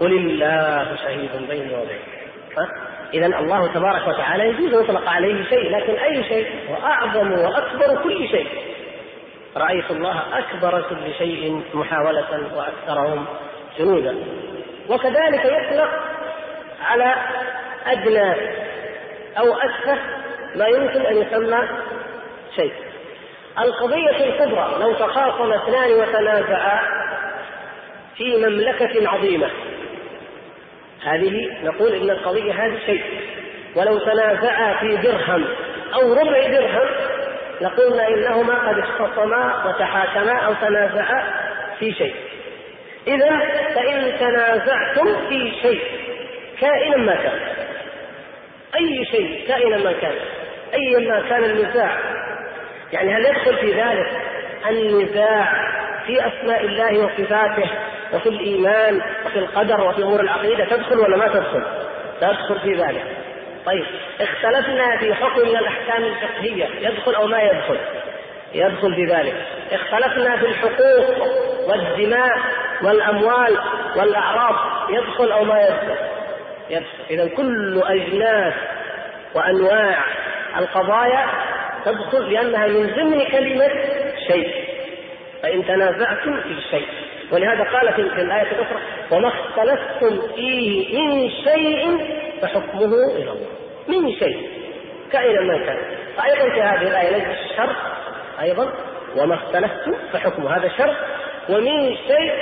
قل 0.00 0.12
الله 0.12 0.96
شهيد 0.96 1.30
بيني 1.48 1.74
وبينك 1.74 2.68
إذا 3.14 3.26
الله 3.26 3.72
تبارك 3.74 4.08
وتعالى 4.08 4.48
يجوز 4.48 4.82
يطلق 4.84 5.08
عليه 5.10 5.44
شيء 5.44 5.76
لكن 5.76 5.92
أي 5.92 6.24
شيء 6.24 6.46
وأعظم 6.70 7.32
وأكبر 7.32 8.02
كل 8.02 8.28
شيء. 8.28 8.48
رأيت 9.56 9.90
الله 9.90 10.38
أكبر 10.38 10.82
كل 10.82 11.14
شيء 11.18 11.62
محاولة 11.74 12.40
وأكثرهم 12.56 13.24
جنودا. 13.78 14.16
وكذلك 14.88 15.44
يطلق 15.44 15.90
على 16.82 17.14
أدنى 17.86 18.32
أو 19.38 19.54
أسفه 19.54 19.98
ما 20.54 20.66
يمكن 20.66 21.00
أن 21.00 21.16
يسمى 21.16 21.68
شيء. 22.56 22.72
القضية 23.60 24.24
الكبرى 24.24 24.76
لو 24.80 24.94
تخاصم 24.94 25.52
اثنان 25.52 25.92
وتنازعا 25.92 26.80
في 28.16 28.36
مملكة 28.36 29.08
عظيمة. 29.08 29.50
هذه 31.04 31.50
نقول 31.64 31.92
إن 31.92 32.10
القضية 32.10 32.52
هذه 32.52 32.78
شيء. 32.86 33.02
ولو 33.74 33.98
تنازعا 33.98 34.74
في 34.80 34.96
درهم 34.96 35.44
أو 35.94 36.12
ربع 36.12 36.46
درهم 36.46 36.88
لقلنا 37.60 38.08
إنهما 38.08 38.68
قد 38.68 38.78
اختصما 38.78 39.66
وتحاكما 39.66 40.32
أو 40.32 40.54
تنازعا 40.54 41.24
في 41.78 41.92
شيء. 41.92 42.14
إذا 43.06 43.38
فإن 43.74 44.18
تنازعتم 44.20 45.28
في 45.28 45.52
شيء 45.62 45.82
كائنا 46.60 46.96
ما 46.96 47.14
كان. 47.14 47.38
أي 48.74 49.04
شيء 49.10 49.48
كائنا 49.48 49.76
ما 49.76 49.92
كان. 49.92 50.14
أيا 50.74 50.98
ما 50.98 51.28
كان 51.28 51.44
النزاع. 51.44 51.98
يعني 52.92 53.14
هل 53.14 53.26
يدخل 53.26 53.56
في 53.56 53.72
ذلك 53.72 54.06
النزاع 54.70 55.52
في 56.06 56.26
أسماء 56.26 56.64
الله 56.64 56.98
وصفاته 56.98 57.70
وفي 58.12 58.28
الإيمان 58.28 59.00
وفي 59.26 59.38
القدر 59.38 59.80
وفي 59.80 60.02
أمور 60.02 60.20
العقيدة 60.20 60.64
تدخل 60.64 60.98
ولا 60.98 61.16
ما 61.16 61.28
تدخل؟ 61.28 61.62
تدخل 62.20 62.60
في 62.60 62.74
ذلك 62.74 63.04
طيب 63.66 63.84
اختلفنا 64.20 64.96
في 64.96 65.14
حكم 65.14 65.40
من 65.40 65.56
الأحكام 65.56 66.04
الفقهية 66.04 66.66
يدخل 66.80 67.14
أو 67.14 67.26
ما 67.26 67.42
يدخل؟ 67.42 67.78
يدخل 68.54 68.94
في 68.94 69.04
ذلك 69.04 69.34
اختلفنا 69.72 70.36
في 70.36 70.46
الحقوق 70.46 71.28
والدماء 71.68 72.38
والأموال 72.82 73.58
والأعراض 73.96 74.56
يدخل 74.90 75.32
أو 75.32 75.44
ما 75.44 75.60
يدخل؟ 75.60 75.96
يدخل 76.70 76.86
إذا 77.10 77.28
كل 77.28 77.82
أجناس 77.86 78.54
وأنواع 79.34 80.04
القضايا 80.58 81.26
تدخل 81.84 82.32
لأنها 82.32 82.66
من 82.66 82.86
ضمن 82.96 83.24
كلمة 83.24 83.70
شيء. 84.26 84.64
فإن 85.42 85.66
تنازعتم 85.66 86.40
في 86.40 86.60
شيء. 86.70 86.86
ولهذا 87.32 87.62
قال 87.62 87.92
في 87.92 88.00
الآية 88.00 88.42
الأخرى 88.52 88.78
وما 89.10 89.28
اختلفتم 89.28 90.34
فيه 90.34 90.98
من 90.98 91.30
شيء 91.30 91.98
فحكمه 92.42 92.84
إلى 93.16 93.30
الله. 93.30 93.46
من 93.88 94.12
شيء. 94.12 94.48
كائنا 95.12 95.40
ما 95.40 95.58
كان. 95.66 95.78
فأيضا 96.16 96.54
في 96.54 96.62
هذه 96.62 96.82
الآية 96.82 97.16
ليس 97.16 97.50
الشرط 97.50 97.76
أيضا 98.42 98.72
وما 99.16 99.34
اختلفتم 99.34 99.94
فحكمه 100.12 100.56
هذا 100.56 100.68
شرط. 100.78 100.96
ومن 101.48 101.96
شيء 101.96 102.32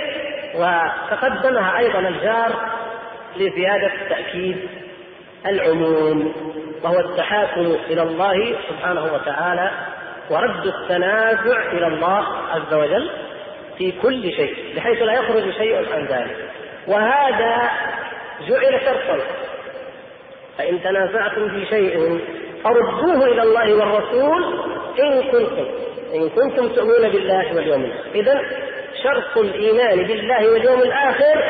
وتقدمها 0.55 1.79
أيضا 1.79 1.99
الجار 1.99 2.70
لزيادة 3.37 3.92
تأكيد 4.09 4.68
العموم. 5.46 6.35
وهو 6.85 7.01
التحاكم 7.01 7.77
إلى 7.91 8.03
الله 8.03 8.55
سبحانه 8.69 9.05
وتعالى 9.15 9.71
ورد 10.31 10.67
التنازع 10.67 11.73
إلى 11.73 11.87
الله 11.87 12.27
عز 12.51 12.75
وجل 12.75 13.11
في 13.79 13.93
كل 14.03 14.33
شيء 14.33 14.57
بحيث 14.77 15.03
لا 15.03 15.12
يخرج 15.12 15.51
شيء 15.51 15.77
عن 15.95 16.07
ذلك. 16.07 16.37
وهذا 16.89 17.71
جعل 18.49 18.81
شرطا. 18.81 19.19
فإن 20.59 20.83
تنازعتم 20.83 21.49
في 21.49 21.67
شيء 21.67 22.21
فردوه 22.65 23.27
إلى 23.27 23.43
الله 23.43 23.75
والرسول 23.75 24.45
إن 24.99 25.23
كنتم 25.23 25.67
إن 26.15 26.29
كنتم 26.29 26.69
تؤمنون 26.69 27.09
بالله 27.09 27.57
واليوم 27.57 27.85
الآخر. 27.85 28.11
إذا 28.15 28.41
شرط 29.03 29.39
الإيمان 29.39 30.03
بالله 30.03 30.53
واليوم 30.53 30.83
الآخر 30.83 31.45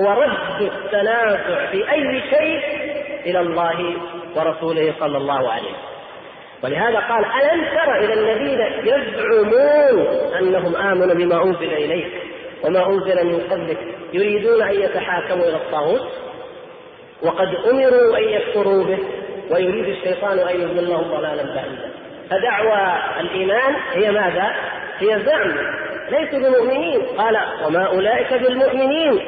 هو 0.00 0.22
رد 0.22 0.62
التنازع 0.62 1.66
في 1.70 1.90
أي 1.92 2.22
شيء 2.30 2.88
إلى 3.30 3.40
الله 3.40 3.96
ورسوله 4.36 4.94
صلى 5.00 5.18
الله 5.18 5.50
عليه 5.50 5.62
وسلم. 5.62 5.88
ولهذا 6.64 6.98
قال 6.98 7.24
ألم 7.24 7.64
تر 7.64 7.96
إلى 7.96 8.14
الذين 8.14 8.60
يزعمون 8.84 10.06
أنهم 10.38 10.76
آمنوا 10.76 11.14
بما 11.14 11.44
أنزل 11.44 11.72
إليك 11.72 12.12
وما 12.64 12.86
أنزل 12.86 13.26
من 13.26 13.40
قبلك 13.50 13.78
يريدون 14.12 14.62
أن 14.62 14.80
يتحاكموا 14.80 15.44
إلى 15.44 15.56
الطاغوت؟ 15.56 16.08
وقد 17.22 17.48
أمروا 17.70 18.18
أن 18.18 18.22
يكفروا 18.22 18.84
به 18.84 18.98
ويريد 19.50 19.88
الشيطان 19.88 20.38
أن 20.38 20.60
يضلهم 20.60 21.02
ضلالا 21.02 21.42
بعيدا. 21.54 21.90
فدعوى 22.30 23.02
الإيمان 23.20 23.74
هي 23.92 24.10
ماذا؟ 24.10 24.54
هي 24.98 25.22
زعم 25.24 25.52
ليسوا 26.10 26.38
بمؤمنين 26.38 27.02
قال 27.18 27.38
وما 27.66 27.86
أولئك 27.86 28.34
بالمؤمنين. 28.34 29.20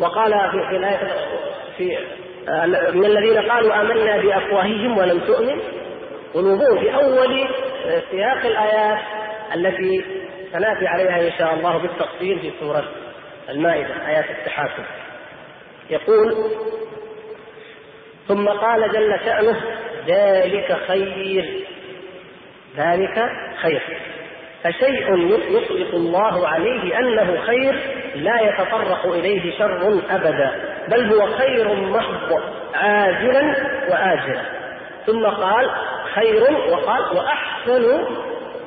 وقال 0.00 0.32
في, 0.50 0.76
الآية 0.76 0.98
في 1.76 1.98
من 2.94 3.04
الذين 3.04 3.50
قالوا 3.50 3.80
آمنا 3.80 4.16
بأفواههم 4.16 4.98
ولم 4.98 5.20
تؤمن. 5.20 5.60
قلوبهم 6.34 6.78
في 6.80 6.94
أول 6.94 7.48
سياق 8.10 8.46
الآيات 8.46 8.98
التي 9.54 10.04
سنأتي 10.52 10.86
عليها 10.86 11.26
إن 11.26 11.32
شاء 11.38 11.54
الله 11.54 11.78
بالتفصيل 11.78 12.38
في 12.38 12.50
سورة 12.60 12.84
المائدة 13.48 14.08
آيات 14.08 14.30
التحاكم 14.30 14.82
يقول 15.90 16.34
ثم 18.28 18.48
قال 18.48 18.92
جل 18.92 19.20
شأنه 19.24 19.60
ذلك 20.06 20.78
خير 20.88 21.64
ذلك 22.76 23.28
خير. 23.62 23.82
فشيء 24.64 25.16
يطلق 25.50 25.94
الله 25.94 26.48
عليه 26.48 26.98
أنه 26.98 27.36
خير 27.46 27.80
لا 28.14 28.40
يتطرق 28.40 29.06
إليه 29.06 29.58
شر 29.58 30.00
أبدا 30.10 30.50
بل 30.88 31.14
هو 31.14 31.26
خير 31.26 31.74
محض 31.74 32.40
عاجلا 32.74 33.42
واجلا. 33.90 34.42
ثم 35.06 35.26
قال 35.26 35.70
خير 36.14 36.42
وقال 36.70 37.16
وأحسن 37.16 38.04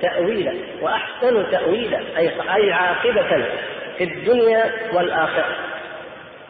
تاويلا 0.02 0.54
وأحسن 0.82 1.52
تاويلا 1.52 2.00
أي 2.18 2.32
أي 2.56 2.74
عاقبة 2.74 3.46
في 3.98 4.04
الدنيا 4.04 4.72
والآخرة. 4.94 5.56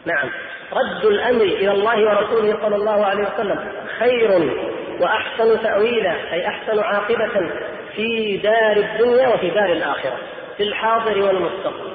نعم. 0.06 0.28
رد 0.72 1.04
الأمر 1.04 1.42
إلى 1.42 1.70
الله 1.70 2.06
ورسوله 2.06 2.58
صلى 2.62 2.76
الله 2.76 3.06
عليه 3.06 3.24
وسلم 3.34 3.72
خير 3.98 4.50
وأحسن 5.00 5.62
تاويلا 5.62 6.14
أي 6.32 6.46
أحسن 6.48 6.78
عاقبة 6.78 7.50
في 7.96 8.36
دار 8.36 8.76
الدنيا 8.76 9.28
وفي 9.28 9.50
دار 9.50 9.72
الآخرة 9.72 10.16
في 10.56 10.62
الحاضر 10.62 11.22
والمستقبل 11.22 11.90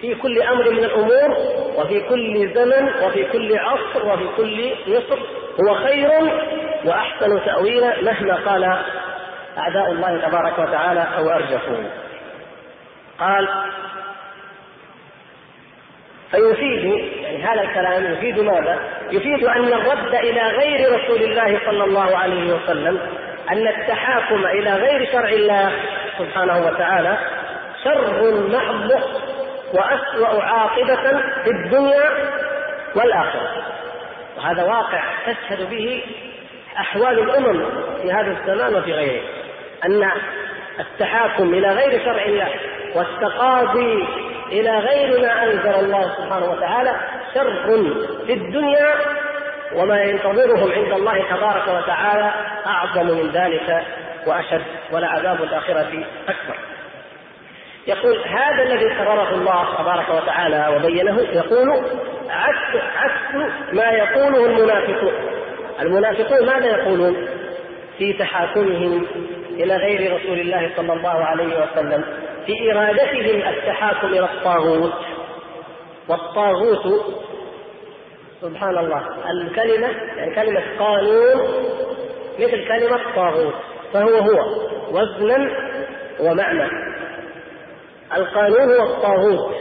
في 0.00 0.14
كل 0.14 0.42
أمر 0.42 0.70
من 0.70 0.84
الأمور 0.84 1.36
وفي 1.76 2.00
كل 2.00 2.54
زمن 2.54 2.88
وفي 3.04 3.24
كل 3.24 3.58
عصر 3.58 4.06
وفي 4.12 4.28
كل 4.36 4.70
مصر 4.86 5.18
هو 5.60 5.74
خير 5.74 6.10
وأحسن 6.84 7.44
تأويلا 7.44 8.02
مهما 8.02 8.34
قال 8.34 8.64
أعداء 9.58 9.90
الله 9.90 10.28
تبارك 10.28 10.58
وتعالى 10.58 11.06
أو 11.18 11.30
ارجفوه 11.30 11.90
قال 13.18 13.48
فيفيد 16.30 16.84
يعني 17.22 17.44
هذا 17.44 17.62
الكلام 17.62 18.12
يفيد 18.12 18.40
ماذا؟ 18.40 18.78
يفيد 19.10 19.44
أن 19.44 19.64
الرد 19.64 20.14
إلى 20.14 20.40
غير 20.40 20.92
رسول 20.92 21.22
الله 21.22 21.60
صلى 21.66 21.84
الله 21.84 22.16
عليه 22.16 22.54
وسلم 22.54 22.98
أن 23.52 23.68
التحاكم 23.68 24.46
إلى 24.46 24.72
غير 24.72 25.12
شرع 25.12 25.28
الله 25.28 25.72
سبحانه 26.18 26.66
وتعالى 26.66 27.18
شر 27.84 28.48
محض 28.48 28.90
وأسوأ 29.74 30.42
عاقبة 30.42 31.20
في 31.44 31.50
الدنيا 31.50 32.10
والآخرة. 32.94 33.62
وهذا 34.36 34.62
واقع 34.62 35.02
تشهد 35.26 35.70
به 35.70 36.02
أحوال 36.78 37.18
الأمم 37.18 37.64
في 38.02 38.12
هذا 38.12 38.30
الزمان 38.30 38.74
وفي 38.74 38.92
غيره 38.92 39.22
أن 39.84 40.10
التحاكم 40.80 41.54
إلى 41.54 41.68
غير 41.72 42.04
شرع 42.04 42.22
الله 42.24 42.48
والتقاضي 42.94 44.08
إلى 44.52 44.78
غير 44.78 45.20
ما 45.20 45.42
أنزل 45.44 45.84
الله 45.84 46.14
سبحانه 46.16 46.50
وتعالى 46.50 46.96
شر 47.34 47.66
في 48.26 48.32
الدنيا 48.32 48.94
وما 49.74 50.02
ينتظرهم 50.02 50.72
عند 50.72 50.92
الله 50.92 51.24
تبارك 51.30 51.68
وتعالى 51.68 52.32
أعظم 52.66 53.06
من 53.06 53.30
ذلك 53.30 53.84
وأشد 54.26 54.62
ولعذاب 54.92 55.42
الآخرة 55.42 56.04
أكبر. 56.28 56.54
يقول 57.86 58.18
هذا 58.26 58.62
الذي 58.62 58.94
قرره 58.94 59.34
الله 59.34 59.76
تبارك 59.78 60.08
وتعالى 60.08 60.76
وبينه 60.76 61.20
يقول 61.20 61.70
عكس 62.30 62.82
عكس 62.96 63.34
ما 63.72 63.90
يقوله 63.90 64.46
المنافقون. 64.46 65.12
المنافقون 65.80 66.46
ماذا 66.46 66.66
يقولون؟ 66.66 67.28
في 67.98 68.12
تحاكمهم 68.12 69.06
إلى 69.50 69.76
غير 69.76 70.14
رسول 70.16 70.40
الله 70.40 70.70
صلى 70.76 70.92
الله 70.92 71.24
عليه 71.24 71.62
وسلم 71.62 72.04
في 72.46 72.72
إرادتهم 72.72 73.48
التحاكم 73.48 74.06
إلى 74.06 74.24
الطاغوت. 74.24 74.94
والطاغوت 76.08 77.04
سبحان 78.40 78.78
الله. 78.78 79.02
الكلمة 79.30 79.88
يعني 80.16 80.34
كلمة 80.34 80.62
قانون 80.78 81.48
مثل 82.38 82.68
كلمة 82.68 83.14
طاغوت. 83.16 83.54
فهو 83.92 84.08
هو 84.08 84.38
وزنا 84.90 85.50
ومعنى. 86.20 86.68
القانون 88.16 88.78
هو 88.78 88.84
الطاغوت. 88.84 89.54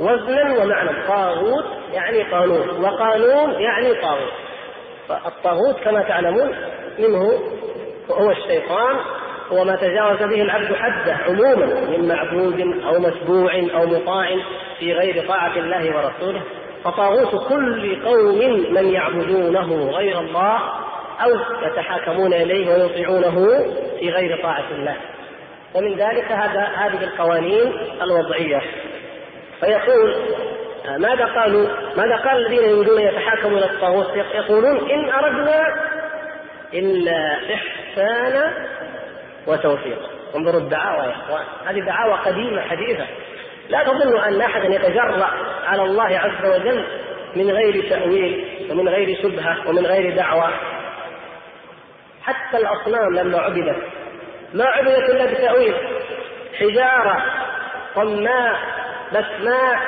وزنا 0.00 0.62
ومعنى. 0.62 1.06
طاغوت 1.08 1.64
يعني 1.92 2.22
قانون 2.22 2.84
وقانون 2.84 3.50
يعني 3.60 3.94
طاغوت. 3.94 4.32
فالطاغوت 5.08 5.80
كما 5.84 6.02
تعلمون 6.02 6.54
منه 6.98 7.38
هو 8.10 8.30
الشيطان 8.30 8.96
هو 9.52 9.64
ما 9.64 9.76
تجاوز 9.76 10.18
به 10.18 10.42
العبد 10.42 10.74
حده 10.74 11.12
عموما 11.14 11.66
من 11.90 12.08
معبود 12.08 12.60
أو 12.60 13.00
متبوع 13.00 13.52
أو 13.54 13.86
مطاع 13.86 14.28
في 14.78 14.92
غير 14.92 15.28
طاعة 15.28 15.56
الله 15.56 15.96
ورسوله. 15.96 16.42
فطاغوت 16.84 17.48
كل 17.48 18.02
قوم 18.04 18.38
من 18.74 18.92
يعبدونه 18.92 19.90
غير 19.90 20.20
الله 20.20 20.58
أو 21.24 21.30
يتحاكمون 21.62 22.34
إليه 22.34 22.68
ويطيعونه 22.68 23.48
في 24.00 24.10
غير 24.10 24.42
طاعة 24.42 24.64
الله 24.70 24.96
ومن 25.74 25.94
ذلك 25.96 26.32
هذا 26.32 26.62
هذه 26.62 27.04
القوانين 27.04 27.72
الوضعية 28.02 28.62
فيقول 29.60 30.14
ماذا 30.98 31.24
قالوا؟ 31.24 31.68
ماذا 31.96 32.16
قال 32.16 32.46
الذين 32.46 32.70
يريدون 32.70 33.00
يتحاكموا 33.00 33.58
إلى 33.58 33.66
الطاغوت؟ 33.66 34.06
يقولون 34.34 34.90
إن 34.90 35.10
أردنا 35.10 35.62
إلا 36.74 37.38
إحسانا 37.54 38.52
وتوفيقا. 39.46 40.08
انظروا 40.36 40.60
الدعاوى 40.60 41.06
يا 41.06 41.12
إخوان، 41.12 41.44
هذه 41.66 41.80
دعاوى 41.80 42.14
قديمة 42.14 42.60
حديثة. 42.60 43.06
لا 43.68 43.84
تظن 43.84 44.18
أن 44.18 44.40
أحدا 44.40 44.74
يتجرأ 44.74 45.30
على 45.66 45.82
الله 45.82 46.18
عز 46.18 46.46
وجل 46.46 46.84
من 47.36 47.50
غير 47.50 47.90
تأويل 47.90 48.44
ومن 48.70 48.88
غير 48.88 49.22
شبهة 49.22 49.68
ومن 49.68 49.86
غير 49.86 50.16
دعوة. 50.16 50.50
حتى 52.22 52.56
الأصنام 52.56 53.14
لما 53.14 53.38
عبدت 53.38 53.76
ما 54.54 54.64
عبدت 54.64 55.10
إلا 55.10 55.26
بتأويل 55.26 55.74
حجارة 56.60 57.24
صماء 57.94 58.56
بسماء 59.12 59.78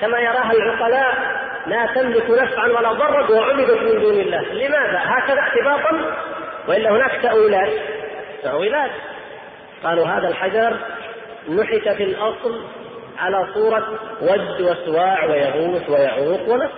كما 0.00 0.18
يراها 0.20 0.52
العقلاء 0.52 1.42
لا 1.66 1.86
تملك 1.94 2.30
نفعا 2.30 2.66
ولا 2.66 2.92
ضرا 2.92 3.30
وعبدت 3.30 3.82
من 3.82 4.00
دون 4.00 4.14
الله. 4.20 4.42
لماذا؟ 4.42 5.00
هكذا 5.04 5.40
اعتباطا؟ 5.40 6.16
وإلا 6.68 6.90
هناك 6.90 7.22
تأويلات. 7.22 7.72
تأويلات. 8.42 8.90
قالوا 9.84 10.06
هذا 10.06 10.28
الحجر 10.28 10.76
نحت 11.48 11.88
في 11.96 12.04
الأصل 12.04 12.64
على 13.18 13.46
صورة 13.54 13.98
ود 14.22 14.60
وسواع 14.60 15.24
ويغوث 15.24 15.90
ويعوق 15.90 16.48
ونسر 16.48 16.72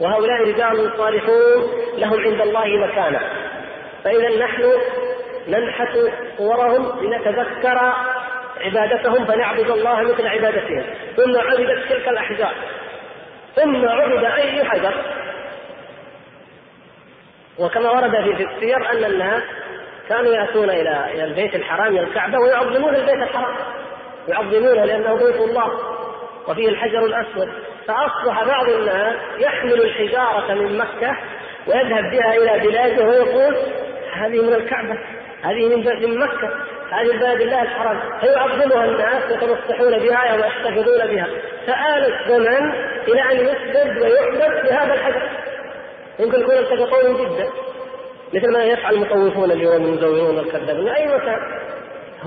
وهؤلاء 0.00 0.42
رجال 0.42 0.90
صالحون 0.96 1.62
لهم 1.98 2.20
عند 2.20 2.40
الله 2.40 2.86
مكانة. 2.86 3.20
فإذا 4.04 4.44
نحن 4.44 4.72
ننحت 5.48 5.98
صورهم 6.38 7.04
لنتذكر 7.04 7.92
عبادتهم 8.60 9.24
فنعبد 9.24 9.70
الله 9.70 10.02
مثل 10.02 10.26
عبادتهم. 10.26 10.84
ثم 11.16 11.36
عبدت 11.36 11.88
تلك 11.88 12.08
الأحجار. 12.08 12.54
ثم 13.56 13.88
عبد 13.88 14.24
أي 14.24 14.64
حجر. 14.64 14.94
وكما 17.58 17.90
ورد 17.90 18.36
في 18.36 18.44
السير 18.44 18.90
أن 18.90 19.04
الناس 19.04 19.42
كانوا 20.08 20.34
يأتون 20.34 20.70
إلى 20.70 21.24
البيت 21.24 21.54
الحرام 21.54 21.96
إلى 21.96 22.00
الكعبة 22.00 22.38
ويعظمون 22.38 22.94
البيت 22.94 23.22
الحرام. 23.22 23.54
يعظمونه 24.28 24.84
لأنه 24.84 25.14
بيت 25.14 25.36
الله 25.36 25.72
وفيه 26.48 26.68
الحجر 26.68 27.04
الأسود. 27.04 27.48
فأصبح 27.86 28.44
بعض 28.44 28.68
الناس 28.68 29.16
يحمل 29.38 29.82
الحجارة 29.82 30.54
من 30.54 30.78
مكة 30.78 31.16
ويذهب 31.66 32.10
بها 32.10 32.34
إلى 32.34 32.68
بلاده 32.68 33.04
ويقول 33.04 33.56
هذه 34.12 34.42
من 34.42 34.54
الكعبة 34.54 34.98
هذه 35.42 35.68
من 35.68 36.10
من 36.10 36.18
مكة 36.18 36.50
هذه 36.90 37.10
البلد 37.10 37.40
الله 37.40 37.62
الحرام 37.62 38.00
فيعظمها 38.20 38.84
الناس 38.84 39.30
ويتمسحون 39.30 39.98
بها 39.98 40.34
ويحتفظون 40.34 41.06
بها. 41.06 41.26
فآل 41.66 42.14
الزمن 42.14 42.72
إلى 43.08 43.22
أن 43.22 43.36
يسجد 43.36 44.02
ويعبد 44.02 44.68
بهذا 44.68 44.94
الحجر. 44.94 45.22
يمكن 46.18 46.40
يكون 46.40 46.54
التقطوه 46.54 47.08
من 47.08 47.46
مثل 48.34 48.52
ما 48.52 48.64
يفعل 48.64 48.94
المطوفون 48.94 49.50
اليوم 49.50 49.84
المزورون 49.84 50.38
الكذابين. 50.38 50.88
أي 50.88 51.06
مكان؟ 51.06 51.38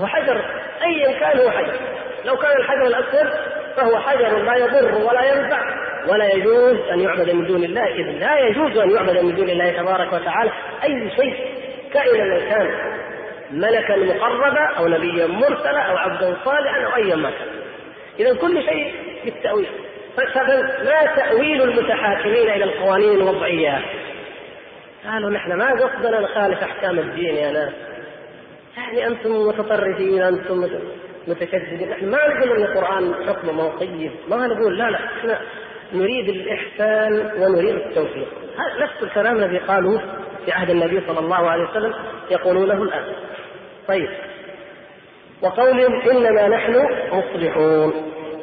هو 0.00 0.06
حجر 0.06 0.44
أيا 0.82 1.18
كان 1.20 1.38
هو 1.38 1.50
حجر. 1.50 1.74
لو 2.24 2.36
كان 2.36 2.56
الحجر 2.56 2.86
الأسود 2.86 3.30
فهو 3.76 3.98
حجر 3.98 4.38
لا 4.38 4.56
يضر 4.56 4.94
ولا 5.04 5.24
ينفع 5.24 5.60
ولا 6.08 6.32
يجوز 6.32 6.76
أن 6.92 7.00
يعبد 7.00 7.30
من 7.30 7.46
دون 7.46 7.64
الله 7.64 7.86
إذ 7.86 8.18
لا 8.20 8.38
يجوز 8.38 8.78
أن 8.78 8.90
يعبد 8.90 9.18
من 9.18 9.34
دون 9.34 9.50
الله 9.50 9.70
تبارك 9.70 10.12
وتعالى. 10.12 10.50
أي 10.84 11.10
شيء 11.10 11.46
كائنا 11.92 12.24
من 12.24 12.50
كان 12.50 12.70
ملكا 13.50 13.96
مقربا 13.96 14.64
أو 14.78 14.88
نبيا 14.88 15.26
مرسلا 15.26 15.80
أو 15.80 15.96
عبدا 15.96 16.36
صالحا 16.44 16.80
أو 16.86 16.96
أيا 16.96 17.16
ما 17.16 17.30
كان. 17.30 17.48
إذا 18.20 18.34
كل 18.34 18.62
شيء 18.62 18.94
بالتأويل. 19.24 19.66
فما 20.16 21.14
تأويل 21.16 21.62
المتحاكمين 21.62 22.50
إلى 22.50 22.64
القوانين 22.64 23.12
الوضعية. 23.12 23.80
قالوا 25.06 25.30
نحن 25.30 25.52
ما 25.52 25.70
قصدنا 25.70 26.20
نخالف 26.20 26.62
أحكام 26.62 26.98
الدين 26.98 27.34
يا 27.34 27.50
ناس. 27.50 27.72
يعني 28.76 29.06
أنتم 29.06 29.30
متطرفين 29.30 30.22
أنتم 30.22 30.68
متشددين. 31.28 31.90
نحن 31.90 32.10
ما 32.10 32.18
نقول 32.28 32.56
إن 32.56 32.62
القرآن 32.62 33.14
حكمه 33.28 33.52
موقيف. 33.52 34.12
ما 34.28 34.46
نقول 34.46 34.78
لا 34.78 34.90
لا. 34.90 34.98
إحنا 35.04 35.40
نريد 35.92 36.28
الإحسان 36.28 37.42
ونريد 37.42 37.74
التوفيق. 37.74 38.28
نفس 38.80 39.02
الكلام 39.02 39.36
الذي 39.36 39.58
قالوه 39.58 40.02
في 40.44 40.52
عهد 40.52 40.70
النبي 40.70 41.00
صلى 41.06 41.18
الله 41.18 41.50
عليه 41.50 41.70
وسلم 41.70 41.94
يقولونه 42.30 42.82
الآن. 42.82 43.04
طيب. 43.88 44.08
وقولهم 45.42 46.10
إنما 46.10 46.48
نحن 46.48 46.86
مصلحون. 47.12 47.92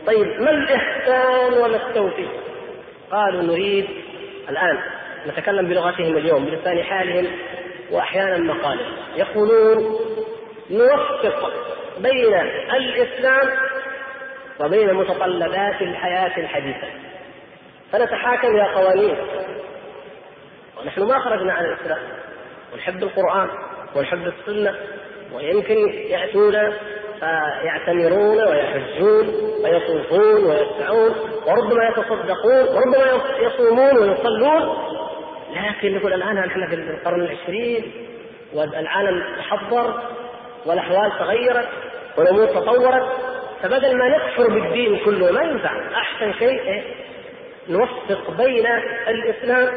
طيب 0.07 0.41
ما 0.41 0.49
الإحسان 0.49 1.53
وما 1.53 1.87
التوفيق؟ 1.87 2.29
قالوا 3.11 3.41
نريد 3.41 3.85
الآن 4.49 4.79
نتكلم 5.27 5.67
بلغتهم 5.67 6.17
اليوم 6.17 6.45
بلسان 6.45 6.83
حالهم 6.83 7.27
وأحيانا 7.91 8.37
مقالهم 8.37 8.93
يقولون 9.15 9.99
نوفق 10.69 11.51
بين 11.97 12.33
الإسلام 12.73 13.49
وبين 14.59 14.93
متطلبات 14.93 15.81
الحياة 15.81 16.37
الحديثة. 16.37 16.87
فنتحاكم 17.91 18.47
إلى 18.47 18.73
قوانين. 18.73 19.17
ونحن 20.81 21.03
ما 21.03 21.19
خرجنا 21.19 21.53
عن 21.53 21.65
الإسلام. 21.65 21.99
ونحب 22.73 23.03
القرآن 23.03 23.49
ونحب 23.95 24.27
السنة 24.27 24.75
ويمكن 25.33 25.89
يأتون 25.89 26.73
فيعتمرون 27.19 28.43
ويحجون 28.43 29.27
ويطوفون 29.63 30.43
ويسعون 30.45 31.15
وربما 31.47 31.83
يتصدقون 31.89 32.75
وربما 32.75 33.21
يصومون 33.39 33.97
ويصلون 33.97 34.93
لكن 35.53 35.95
نقول 35.95 36.13
الآن 36.13 36.35
نحن 36.35 36.67
في 36.67 36.75
القرن 36.75 37.21
العشرين 37.21 37.91
والعالم 38.53 39.23
تحضر 39.37 40.01
والأحوال 40.65 41.11
تغيرت 41.19 41.67
والأمور 42.17 42.45
تطورت 42.45 43.07
فبدل 43.63 43.97
ما 43.97 44.07
نكفر 44.09 44.53
بالدين 44.53 44.99
كله 45.05 45.31
ما 45.31 45.41
ينفع. 45.43 45.95
أحسن 45.95 46.33
شيء 46.39 46.61
إيه؟ 46.61 46.83
نوفق 47.69 48.31
بين 48.37 48.65
الإسلام 49.07 49.73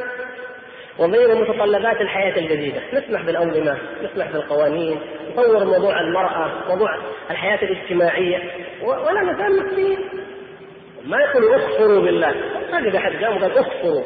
وبين 0.99 1.35
متطلبات 1.41 2.01
الحياة 2.01 2.39
الجديدة. 2.39 2.81
نسمح 2.93 3.23
بالأنظمة 3.23 3.79
نسمح 4.03 4.33
بالقوانين 4.33 5.01
نطور 5.31 5.65
موضوع 5.65 6.01
المرأة 6.01 6.51
موضوع 6.69 6.99
الحياة 7.31 7.59
الاجتماعية 7.62 8.51
ولا 8.83 9.21
نزال 9.23 9.67
مسلمين 9.67 9.99
ما 11.05 11.21
يقول 11.21 11.55
اكفروا 11.55 12.01
بالله. 12.03 12.35
ما 12.73 12.81
تجد 12.81 12.95
أحد 12.95 13.25
قام 13.25 13.45
اكفروا 13.45 14.03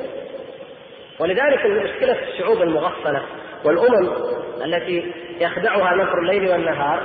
ولذلك 1.21 1.67
مشكلة 1.67 2.17
الشعوب 2.29 2.63
المغفلة 2.63 3.23
والأمم 3.65 4.09
التي 4.65 5.13
يخدعها 5.41 5.95
نصر 5.97 6.19
الليل 6.19 6.51
والنهار 6.51 7.01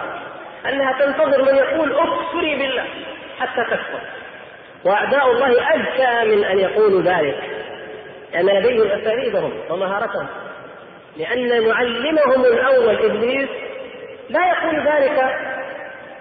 أنها 0.70 0.92
تنتظر 1.00 1.42
من 1.42 1.58
يقول 1.58 1.96
اكفري 1.96 2.56
بالله 2.56 2.86
حتى 3.40 3.62
تكفر. 3.64 4.00
وأعداء 4.86 5.32
الله 5.32 5.48
أذكى 5.48 6.36
من 6.36 6.44
أن 6.44 6.60
يقولوا 6.60 7.02
ذلك 7.02 7.38
لأن 8.34 8.46
لديهم 8.46 8.88
أساليبهم 8.88 9.54
ومهارتهم 9.70 10.28
لأن 11.18 11.68
معلمهم 11.68 12.46
الأول 12.46 12.96
إبليس 12.96 13.50
لا 14.30 14.40
يقول 14.48 14.88
ذلك 14.88 15.36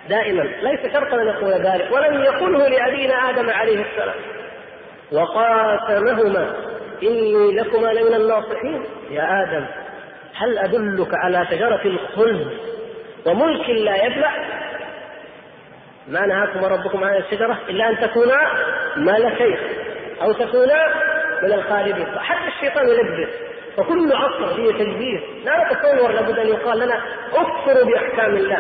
دائما 0.09 0.43
ليس 0.43 0.93
شرطا 0.93 1.23
أن 1.23 1.27
يقول 1.27 1.53
ذلك 1.53 1.93
ولم 1.93 2.23
يقله 2.23 2.69
لأبينا 2.69 3.31
آدم 3.31 3.51
عليه 3.51 3.85
السلام. 3.85 4.15
وقاسمهما 5.13 6.55
إني 7.03 7.57
لكما 7.57 7.87
لمن 7.93 8.15
الناصحين. 8.15 8.85
يا 9.11 9.43
آدم 9.43 9.67
هل 10.37 10.59
أدلك 10.59 11.09
على 11.15 11.47
شجرة 11.51 11.81
الخلد 11.85 12.47
وملك 13.27 13.71
لا 13.71 14.05
يبلع؟ 14.05 14.33
ما 16.09 16.27
نهاكم 16.27 16.65
ربكم 16.65 17.05
عن 17.05 17.17
الشجرة 17.17 17.59
إلا 17.69 17.89
أن 17.91 17.99
تكونا 17.99 18.37
ملكين 18.97 19.59
أو 20.23 20.33
تكونا 20.33 20.87
من 21.43 21.53
الخالدين. 21.53 22.07
فحتى 22.07 22.49
الشيطان 22.49 22.89
يلبس 22.89 23.33
فكل 23.77 24.13
عصر 24.13 24.55
فيه 24.55 24.73
تلبيس 24.73 25.23
لا 25.45 25.65
نتصور 25.73 26.13
لابد 26.13 26.39
أن 26.39 26.49
يقال 26.49 26.79
لنا 26.79 27.01
اكفروا 27.35 27.85
بأحكام 27.85 28.37
الله 28.37 28.59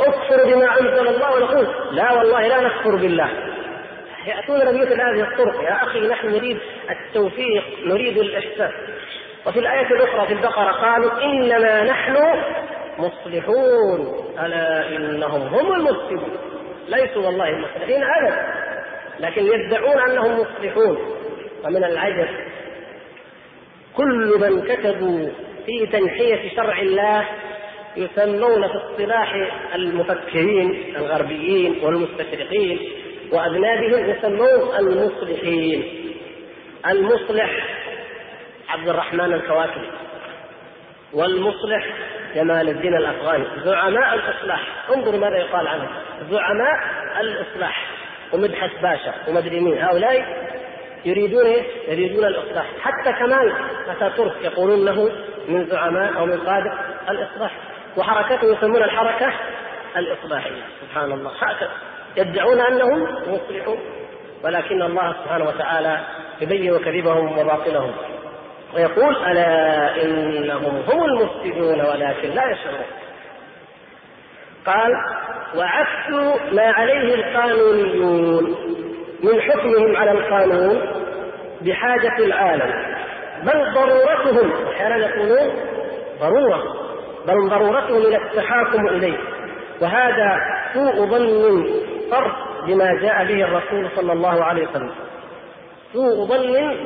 اكفروا 0.00 0.46
بما 0.46 0.80
أنزل 0.80 1.08
الله 1.08 1.34
ونقول 1.36 1.66
لا 1.92 2.12
والله 2.12 2.48
لا 2.48 2.60
نكفر 2.60 2.96
بالله. 2.96 3.28
يأتون 4.26 4.58
بمثل 4.58 5.00
هذه 5.00 5.20
الطرق 5.20 5.62
يا 5.62 5.82
أخي 5.82 6.08
نحن 6.08 6.28
نريد 6.28 6.58
التوفيق 6.90 7.64
نريد 7.86 8.18
الإحسان. 8.18 8.72
وفي 9.46 9.58
الآية 9.58 9.86
الأخرى 9.86 10.26
في 10.26 10.32
البقرة 10.32 10.72
قالوا 10.72 11.22
إنما 11.24 11.84
نحن 11.84 12.16
مصلحون. 12.98 14.26
ألا 14.38 14.96
إنهم 14.96 15.42
هم 15.42 15.72
المفسدون. 15.72 16.36
ليسوا 16.88 17.26
والله 17.26 17.48
المصلحين 17.48 18.02
أبدا 18.02 18.46
لكن 19.20 19.46
يدعون 19.46 20.00
أنهم 20.10 20.40
مصلحون. 20.40 20.98
ومن 21.64 21.84
العجب 21.84 22.28
كل 23.96 24.38
من 24.40 24.62
كتبوا 24.62 25.28
في 25.66 25.86
تنحية 25.86 26.56
شرع 26.56 26.80
الله 26.80 27.24
يسمون 27.96 28.68
في 28.68 28.74
اصطلاح 28.76 29.34
المفكرين 29.74 30.96
الغربيين 30.96 31.84
والمستشرقين 31.84 32.78
وأذنابهم 33.32 34.10
يسمون 34.10 34.76
المصلحين. 34.78 36.02
المصلح 36.86 37.50
عبد 38.68 38.88
الرحمن 38.88 39.32
الكواكبي. 39.32 39.90
والمصلح 41.12 41.86
جمال 42.34 42.68
الدين 42.68 42.96
الأفغاني. 42.96 43.44
زعماء 43.64 44.14
الإصلاح. 44.14 44.60
انظروا 44.96 45.20
ماذا 45.20 45.36
يقال 45.36 45.68
عنهم 45.68 45.88
زعماء 46.30 46.74
الإصلاح. 47.20 47.86
ومدحت 48.32 48.70
باشا 48.82 49.14
ومدري 49.28 49.60
مين. 49.60 49.82
هؤلاء 49.82 50.46
يريدون 51.04 51.46
إيش؟ 51.46 51.66
يريدون 51.88 52.24
الإصلاح. 52.24 52.66
حتى 52.80 53.12
كمال 53.12 53.52
أتاتورك 53.88 54.34
يقولون 54.42 54.84
له 54.84 55.12
من 55.48 55.66
زعماء 55.66 56.18
أو 56.18 56.26
من 56.26 56.40
قادة 56.40 56.72
الإصلاح. 57.10 57.52
وحركته 57.96 58.52
يسمون 58.52 58.82
الحركة 58.82 59.32
الإصلاحية. 59.96 60.62
سبحان 60.80 61.12
الله. 61.12 61.30
هكذا 61.40 61.70
يدعون 62.16 62.60
أنهم 62.60 63.02
مصلحون 63.02 63.78
ولكن 64.44 64.82
الله 64.82 65.12
سبحانه 65.12 65.44
وتعالى 65.48 66.00
يبين 66.40 66.78
كذبهم 66.78 67.38
وباطلهم 67.38 67.92
ويقول 68.74 69.16
ألا 69.16 70.02
إنهم 70.04 70.82
هم 70.88 71.04
المفسدون 71.04 71.80
ولكن 71.80 72.28
لا 72.30 72.50
يشعرون. 72.50 72.86
قال 74.66 74.92
وعكس 75.56 76.10
ما 76.52 76.62
عليه 76.62 77.14
القانونيون 77.14 78.44
من 79.22 79.40
حكمهم 79.40 79.96
على 79.96 80.10
القانون 80.10 80.80
بحاجة 81.62 82.18
العالم 82.18 82.96
بل 83.42 83.74
ضرورتهم 83.74 84.52
أحيانا 84.72 84.96
يقولون 84.96 85.54
ضرورة 86.20 86.62
بل 87.26 87.48
ضرورتهم 87.48 87.96
إلى 87.96 88.16
التحاكم 88.16 88.88
إليه. 88.88 89.18
وهذا 89.80 90.38
سوء 90.74 91.06
ظن 91.06 91.66
فرد 92.10 92.32
بما 92.66 92.94
جاء 93.02 93.24
به 93.24 93.44
الرسول 93.44 93.88
صلى 93.96 94.12
الله 94.12 94.44
عليه 94.44 94.68
وسلم. 94.68 94.94
سوء 95.92 96.26
ظن 96.26 96.76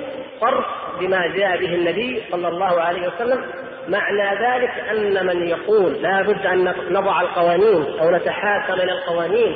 فرق 0.41 0.67
بما 1.01 1.27
جاء 1.27 1.57
به 1.57 1.75
النبي 1.75 2.23
صلى 2.31 2.49
الله 2.49 2.81
عليه 2.81 3.09
وسلم. 3.09 3.45
معنى 3.89 4.47
ذلك 4.47 4.71
أن 4.91 5.27
من 5.27 5.49
يقول 5.49 5.93
لا 5.93 6.23
بد 6.23 6.47
أن 6.47 6.75
نضع 6.91 7.21
القوانين 7.21 7.99
أو 8.01 8.11
نتحاكم 8.11 8.73
إلى 8.73 8.93
القوانين 8.93 9.55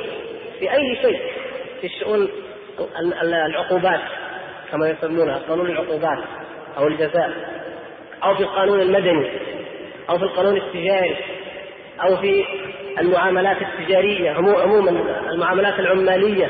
في 0.59 0.73
أي 0.73 0.95
شيء 1.01 1.19
في 1.81 1.87
الشؤون 1.87 2.29
العقوبات 3.21 3.99
كما 4.71 4.89
يسمونها 4.89 5.39
قانون 5.49 5.69
العقوبات 5.69 6.19
أو 6.77 6.87
الجزاء 6.87 7.31
أو 8.23 8.35
في 8.35 8.43
القانون 8.43 8.81
المدني 8.81 9.31
أو 10.09 10.17
في 10.17 10.23
القانون 10.23 10.57
التجاري 10.57 11.17
أو 12.03 12.17
في 12.17 12.45
المعاملات 12.99 13.57
التجارية 13.61 14.31
عموما 14.31 14.91
المعاملات 15.31 15.79
العمالية. 15.79 16.49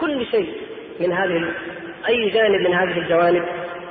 كل 0.00 0.26
شيء 0.26 0.52
من 1.00 1.12
هذه 1.12 1.50
أي 2.08 2.30
جانب 2.30 2.60
من 2.68 2.74
هذه 2.74 2.98
الجوانب 2.98 3.44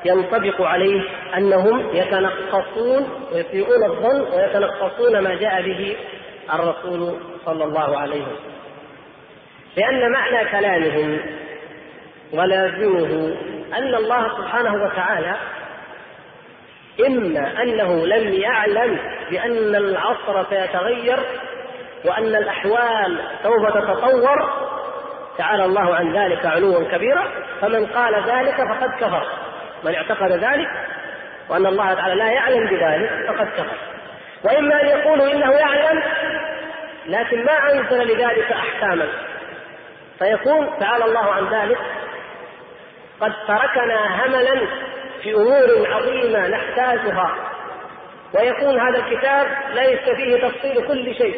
ينطبق 0.06 0.62
عليه 0.62 1.02
أنهم 1.38 1.90
يتنقصون 1.94 3.08
ويسيئون 3.34 3.84
الظن 3.84 4.22
ويتنقصون 4.22 5.20
ما 5.20 5.36
جاء 5.36 5.62
به 5.62 5.96
الرسول 6.54 7.20
صلى 7.46 7.64
الله 7.64 7.98
عليه 7.98 8.22
وسلم. 8.22 8.54
لأن 9.78 10.12
معنى 10.12 10.50
كلامهم 10.50 11.20
ولازمه 12.34 13.36
أن 13.78 13.96
الله 13.96 14.38
سبحانه 14.38 14.84
وتعالى 14.84 15.36
إما 17.00 17.62
أنه 17.64 18.06
لم 18.06 18.34
يعلم 18.34 19.00
بأن 19.30 19.76
العصر 19.76 20.46
سيتغير 20.50 21.20
وأن 22.06 22.36
الأحوال 22.36 23.20
سوف 23.44 23.70
تتطور 23.74 24.50
تعالى 25.38 25.66
الله 25.66 25.96
عن 25.96 26.18
ذلك 26.18 26.46
علوا 26.46 26.84
كبيرا 26.92 27.28
فمن 27.62 27.86
قال 27.86 28.16
ذلك 28.16 28.56
فقد 28.56 28.90
كفر. 29.00 29.28
من 29.84 29.96
اعتقد 29.96 30.32
ذلك 30.32 30.68
وأن 31.50 31.66
الله 31.66 31.94
تعالى 31.94 32.16
لا 32.16 32.32
يعلم 32.32 32.66
بذلك 32.66 33.28
فقد 33.28 33.48
كفر. 33.48 33.78
وإما 34.44 34.82
أن 34.82 34.88
يقولوا 34.88 35.32
إنه 35.32 35.52
يعلم 35.52 36.04
لكن 37.06 37.46
ما 37.46 37.72
أنزل 37.72 38.14
لذلك 38.14 38.52
أحكاما. 38.52 39.08
فيكون 40.20 40.80
تعالى 40.80 41.06
الله 41.06 41.34
عن 41.34 41.48
ذلك 41.54 41.78
قد 43.22 43.34
تركنا 43.48 44.26
هملا 44.26 44.68
في 45.22 45.34
أمور 45.34 45.88
عظيمة 45.88 46.48
نحتاجها. 46.48 47.36
ويكون 48.34 48.80
هذا 48.80 48.98
الكتاب 49.00 49.48
ليس 49.74 50.16
فيه 50.16 50.48
تفصيل 50.48 50.88
كل 50.88 51.16
شيء. 51.16 51.36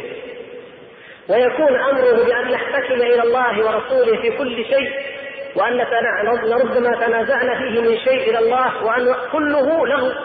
ويكون 1.30 1.76
أمره 1.76 2.26
بأن 2.26 2.52
نحتكم 2.52 2.94
إلى 2.94 3.24
الله 3.24 3.66
ورسوله 3.66 4.22
في 4.22 4.38
كل 4.38 4.66
شيء 4.66 4.92
وأن 5.56 5.82
ربما 6.52 7.06
تنازعنا 7.06 7.56
فيه 7.56 7.82
من 7.82 7.98
شيء 7.98 8.30
إلى 8.30 8.40
الله 8.40 8.86
وأن 8.86 9.16
كله 9.32 9.88
له. 9.88 10.16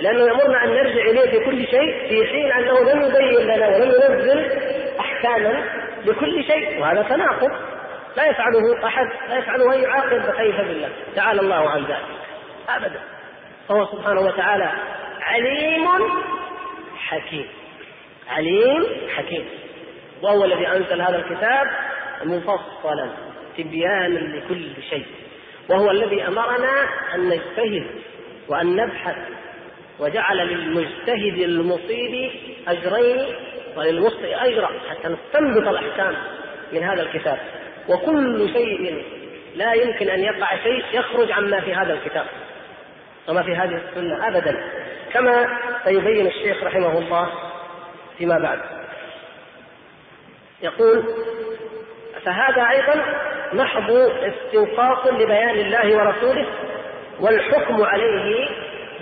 لأنه 0.00 0.24
يأمرنا 0.24 0.64
أن 0.64 0.68
نرجع 0.68 1.02
إليه 1.02 1.30
في 1.30 1.44
كل 1.44 1.66
شيء 1.66 2.08
في 2.08 2.26
حين 2.26 2.52
أنه 2.52 2.80
لم 2.80 3.02
يبين 3.02 3.46
لنا 3.46 3.68
ولم 3.68 3.92
ينزل 3.92 4.50
احكاما 5.00 5.64
لكل 6.04 6.44
شيء 6.44 6.80
وهذا 6.80 7.02
تناقض. 7.02 7.50
لا 8.16 8.26
يفعله 8.26 8.86
أحد 8.86 9.06
لا 9.28 9.38
يفعله 9.38 9.72
أي 9.72 9.86
عاقل 9.86 10.22
فكيف 10.22 10.60
بالله 10.60 10.88
تعالى 11.16 11.40
الله 11.40 11.70
عن 11.70 11.84
ذلك. 11.84 12.27
أبدا. 12.68 13.00
فهو 13.68 13.86
سبحانه 13.86 14.20
وتعالى 14.20 14.72
عليم 15.20 15.88
حكيم. 16.96 17.46
عليم 18.28 18.84
حكيم. 19.16 19.44
وهو 20.22 20.44
الذي 20.44 20.66
أنزل 20.68 21.02
هذا 21.02 21.16
الكتاب 21.16 21.66
مفصلا 22.24 23.10
تبيانا 23.58 24.18
لكل 24.18 24.82
شيء. 24.90 25.06
وهو 25.70 25.90
الذي 25.90 26.26
أمرنا 26.26 26.88
أن 27.14 27.28
نجتهد 27.28 27.86
وأن 28.48 28.76
نبحث 28.76 29.16
وجعل 29.98 30.36
للمجتهد 30.36 31.38
المصيب 31.38 32.30
أجرين 32.68 33.34
وللمخطئ 33.76 34.34
أجرا 34.34 34.68
حتى 34.90 35.08
نستنبط 35.08 35.68
الأحكام 35.68 36.14
من 36.72 36.82
هذا 36.82 37.02
الكتاب. 37.02 37.38
وكل 37.88 38.52
شيء 38.52 39.04
لا 39.54 39.72
يمكن 39.72 40.08
أن 40.08 40.24
يقع 40.24 40.56
شيء 40.56 40.84
يخرج 40.92 41.32
عما 41.32 41.60
في 41.60 41.74
هذا 41.74 41.92
الكتاب. 41.92 42.26
وما 43.28 43.42
في 43.42 43.56
هذه 43.56 43.82
السنة 43.88 44.28
ابدا. 44.28 44.56
كما 45.12 45.58
سيبين 45.84 46.26
الشيخ 46.26 46.62
رحمه 46.62 46.98
الله 46.98 47.28
فيما 48.18 48.38
بعد. 48.38 48.58
يقول 50.62 51.04
فهذا 52.24 52.68
أيضا 52.70 53.04
محض 53.52 53.90
استنقاص 54.22 55.06
لبيان 55.06 55.50
الله 55.50 55.96
ورسوله 55.96 56.46
والحكم 57.20 57.82
عليه 57.82 58.48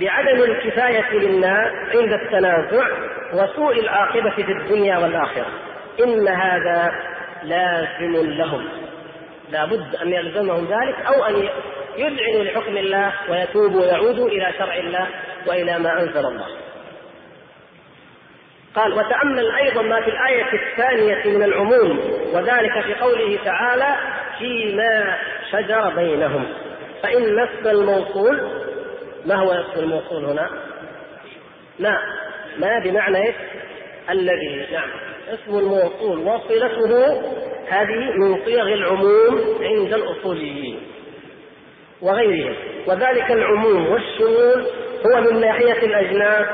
بعدم 0.01 0.43
الكفاية 0.43 1.13
للناس 1.13 1.73
عند 1.97 2.13
التنازع 2.13 2.87
وسوء 3.33 3.81
العاقبة 3.81 4.31
في 4.31 4.53
الدنيا 4.53 4.99
والآخرة. 4.99 5.47
إن 6.05 6.29
هذا 6.29 6.93
لازم 7.43 8.31
لهم. 8.31 8.69
لابد 9.51 9.97
أن 9.97 10.13
يلزمهم 10.13 10.65
ذلك 10.65 11.07
أو 11.07 11.25
أن 11.25 11.49
يذعنوا 11.99 12.45
لحكم 12.45 12.77
الله 12.77 13.13
ويتوبوا 13.31 13.81
ويعودوا 13.81 14.29
إلى 14.29 14.53
شرع 14.59 14.77
الله 14.77 15.07
وإلى 15.47 15.79
ما 15.79 16.01
أنزل 16.01 16.27
الله 16.27 16.47
قال 18.75 18.93
وتأمل 18.93 19.51
أيضا 19.51 19.83
ما 19.83 20.01
في 20.01 20.11
الآية 20.11 20.47
الثانية 20.53 21.37
من 21.37 21.43
العموم 21.43 21.99
وذلك 22.33 22.81
في 22.85 22.95
قوله 22.95 23.39
تعالى 23.45 23.97
فيما 24.39 25.19
شجر 25.51 25.95
بينهم 25.97 26.47
فإن 27.03 27.39
اسم 27.39 27.69
الموصول 27.69 28.51
ما 29.27 29.35
هو 29.35 29.53
اسم 29.53 29.81
الموصول 29.81 30.25
هنا؟ 30.25 30.51
ما 31.79 31.99
ما 32.59 32.79
بمعنى 32.79 33.27
إيش؟ 33.27 33.35
الذي 34.11 34.67
نعم 34.73 34.91
اسم 35.29 35.59
الموصول 35.59 36.19
وصلته 36.19 37.23
هذه 37.69 38.11
من 38.17 38.45
صيغ 38.45 38.63
العموم 38.63 39.59
عند 39.61 39.95
الأصوليين 39.95 40.81
وغيرهم. 42.03 42.57
وذلك 42.87 43.31
العموم 43.31 43.87
والشمول 43.87 44.67
هو 45.07 45.21
من 45.21 45.41
ناحية 45.41 45.87
الأجناس 45.87 46.47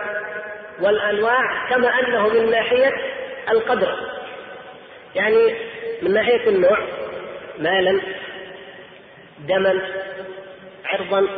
والأنواع 0.81 1.68
كما 1.70 1.88
أنه 1.88 2.28
من 2.28 2.50
ناحية 2.50 2.92
القدر. 3.50 3.96
يعني 5.14 5.55
من 6.02 6.14
ناحية 6.14 6.48
النوع 6.48 6.78
مالا 7.59 8.00
دما 9.48 9.81
عرضا 10.85 11.28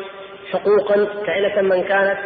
حقوقا 0.53 1.25
كائنة 1.27 1.63
من 1.63 1.85
كانت 1.85 2.19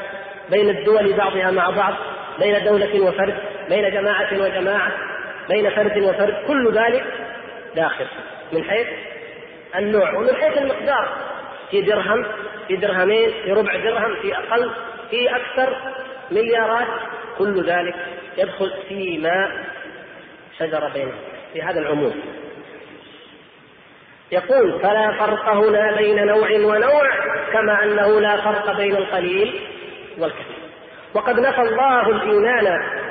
بين 0.50 0.70
الدول 0.70 1.12
بعضها 1.12 1.50
مع 1.50 1.70
بعض 1.70 1.94
بين 2.38 2.64
دولة 2.64 3.00
وفرد 3.00 3.34
بين 3.68 3.90
جماعة 3.90 4.40
وجماعة 4.40 4.92
بين 5.48 5.70
فرد 5.70 5.98
وفرد 5.98 6.34
كل 6.46 6.72
ذلك 6.72 7.04
داخل. 7.76 8.06
من 8.52 8.64
حيث 8.64 8.86
النوع 9.76 10.14
ومن 10.18 10.34
حيث 10.34 10.58
المقدار. 10.58 11.08
في 11.70 11.82
درهم 11.82 12.26
في 12.68 12.76
درهمين 12.76 13.30
في 13.44 13.52
ربع 13.52 13.76
درهم 13.76 14.14
في 14.22 14.36
أقل 14.36 14.70
في 15.10 15.36
أكثر 15.36 15.76
مليارات. 16.30 16.86
كل 17.38 17.64
ذلك 17.64 17.94
يدخل 18.38 18.72
فيما 18.88 19.64
شجر 20.58 20.88
بينهم 20.94 21.18
في 21.52 21.62
هذا 21.62 21.80
العموم. 21.80 22.14
يقول 24.32 24.80
فلا 24.80 25.12
فرق 25.18 25.48
هنا 25.48 25.96
بين 25.96 26.26
نوع 26.26 26.50
ونوع 26.50 27.10
كما 27.52 27.84
أنه 27.84 28.20
لا 28.20 28.36
فرق 28.36 28.76
بين 28.76 28.96
القليل 28.96 29.60
والكثير. 30.18 30.58
وقد 31.14 31.40
نفى 31.40 31.60
الله 31.60 32.08
الإيمان 32.08 32.66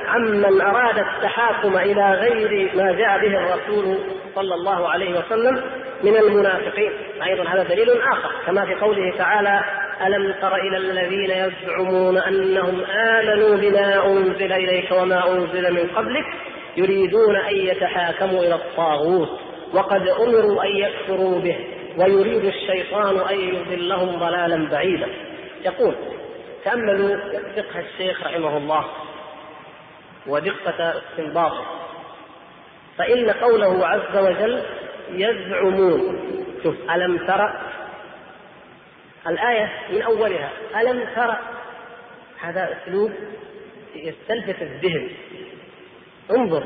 عمن 0.06 0.60
أراد 0.60 0.98
التحاكم 0.98 1.76
إلى 1.76 2.12
غير 2.12 2.70
ما 2.76 2.92
جاء 2.92 3.18
به 3.18 3.38
الرسول 3.38 3.98
صلى 4.34 4.54
الله 4.54 4.88
عليه 4.88 5.18
وسلم 5.18 5.62
من 6.02 6.16
المنافقين. 6.16 6.92
أيضا 7.22 7.48
هذا 7.48 7.62
دليل 7.62 7.90
آخر 7.90 8.30
كما 8.46 8.64
في 8.64 8.74
قوله 8.74 9.16
تعالى 9.18 9.64
ألم 10.06 10.32
تر 10.40 10.56
إلى 10.56 10.76
الذين 10.76 11.30
يزعمون 11.30 12.18
أنهم 12.18 12.84
آمنوا 12.84 13.56
بما 13.56 14.06
أنزل 14.06 14.52
إليك 14.52 14.92
وما 14.92 15.32
أنزل 15.32 15.74
من 15.74 15.88
قبلك 15.96 16.24
يريدون 16.76 17.36
أن 17.36 17.54
يتحاكموا 17.54 18.40
إلى 18.40 18.54
الطاغوت 18.54 19.40
وقد 19.74 20.08
أمروا 20.08 20.64
أن 20.64 20.76
يكفروا 20.76 21.40
به 21.40 21.56
ويريد 21.98 22.44
الشيطان 22.44 23.16
أن 23.30 23.38
يضلهم 23.40 24.18
ضلالا 24.18 24.68
بعيدا. 24.70 25.08
يقول 25.64 25.94
تأملوا 26.64 27.16
فقه 27.56 27.80
الشيخ 27.80 28.26
رحمه 28.26 28.56
الله 28.56 28.84
ودقة 30.26 30.94
استنباطه 30.98 31.64
فإن 32.98 33.30
قوله 33.30 33.86
عز 33.86 34.16
وجل 34.16 34.62
يزعمون. 35.10 36.18
شوف 36.62 36.76
ألم 36.90 37.18
ترى؟ 37.26 37.60
الآية 39.26 39.72
من 39.92 40.02
أولها 40.02 40.50
ألم 40.80 41.04
ترى؟ 41.14 41.36
هذا 42.40 42.76
أسلوب 42.76 43.12
يستلفت 43.94 44.62
الذهن. 44.62 45.10
انظر 46.30 46.64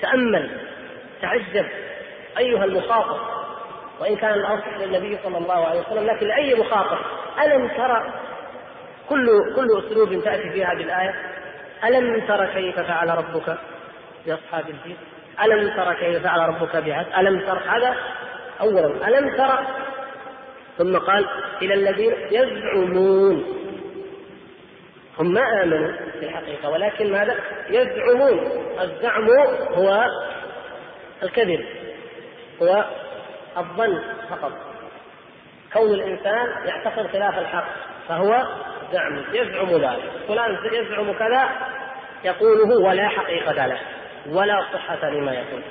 تأمل 0.00 0.50
تعجب 1.22 1.66
أيها 2.38 2.64
المخاطب. 2.64 3.38
وإن 4.00 4.16
كان 4.16 4.34
الأصل 4.34 4.70
للنبي 4.80 5.18
صلى 5.24 5.38
الله 5.38 5.66
عليه 5.66 5.80
وسلم 5.80 6.06
لكن 6.06 6.26
لأي 6.26 6.54
مخاطب؟ 6.54 6.98
ألم 7.44 7.68
ترى؟ 7.68 8.12
كل 9.08 9.26
كل 9.56 9.66
أسلوب 9.78 10.24
تأتي 10.24 10.50
فيها 10.50 10.74
بالايه 10.74 11.14
ألم 11.84 12.26
ترى 12.26 12.46
كيف 12.46 12.80
فعل 12.80 13.08
ربك؟ 13.08 13.58
باصحاب 14.26 14.68
الفيل 14.68 14.96
ألم 15.44 15.76
ترى 15.76 15.94
كيف 15.94 16.22
فعل 16.22 16.40
ربك 16.40 16.76
بعاد 16.76 17.06
ألم 17.18 17.40
ترى 17.40 17.60
هذا؟ 17.68 17.96
اولا 18.60 19.08
ألم 19.08 19.36
ترى 19.36 19.66
ثم 20.78 20.98
قال 20.98 21.26
إلى 21.62 21.74
الذين 21.74 22.12
يزعمون. 22.30 23.44
هم 25.18 25.32
ما 25.32 25.62
آمنوا 25.62 25.92
في 26.12 26.26
الحقيقة 26.26 26.68
ولكن 26.68 27.12
ماذا؟ 27.12 27.36
يزعمون. 27.68 28.38
الزعم 28.80 29.28
هو 29.74 30.06
الكذب 31.22 31.64
هو 32.62 32.84
الظن 33.56 34.02
فقط. 34.30 34.52
كون 35.72 35.94
الإنسان 35.94 36.46
يعتقد 36.66 37.06
خلاف 37.06 37.38
الحق 37.38 37.68
فهو 38.08 38.46
زعم 38.92 39.24
يزعم 39.32 39.68
ذلك. 39.68 40.10
فلان 40.28 40.58
يزعم 40.72 41.12
كذا 41.12 41.48
يقوله 42.24 42.88
ولا 42.88 43.08
حقيقة 43.08 43.66
له. 43.66 43.80
ولا 44.30 44.64
صحة 44.72 45.10
لما 45.10 45.32
يقول. 45.32 45.62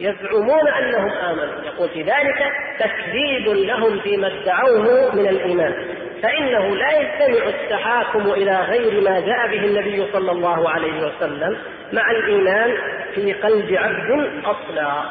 يزعمون 0.00 0.68
أنهم 0.68 1.10
آمنوا. 1.10 1.64
يقول 1.64 1.88
في 1.88 2.02
ذلك 2.02 2.52
تكذيب 2.78 3.48
لهم 3.48 4.00
فيما 4.00 4.26
ادعوه 4.26 5.14
من 5.14 5.28
الإيمان. 5.28 5.74
فإنه 6.22 6.76
لا 6.76 7.00
يجتمع 7.00 7.48
التحاكم 7.48 8.32
إلى 8.32 8.60
غير 8.60 9.00
ما 9.00 9.20
جاء 9.20 9.46
به 9.46 9.64
النبي 9.64 10.12
صلى 10.12 10.32
الله 10.32 10.70
عليه 10.70 11.06
وسلم 11.06 11.58
مع 11.92 12.10
الإيمان 12.10 12.76
في 13.14 13.32
قلب 13.32 13.72
عبد 13.72 14.44
أصلا. 14.44 15.02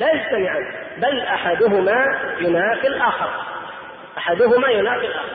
لا 0.00 0.12
يجتمعان 0.12 0.72
بل 0.98 1.20
أحدهما 1.20 2.20
ينافي 2.40 2.86
الآخر. 2.86 3.30
أحدهما 4.18 4.68
ينافي 4.68 5.06
الآخر. 5.06 5.34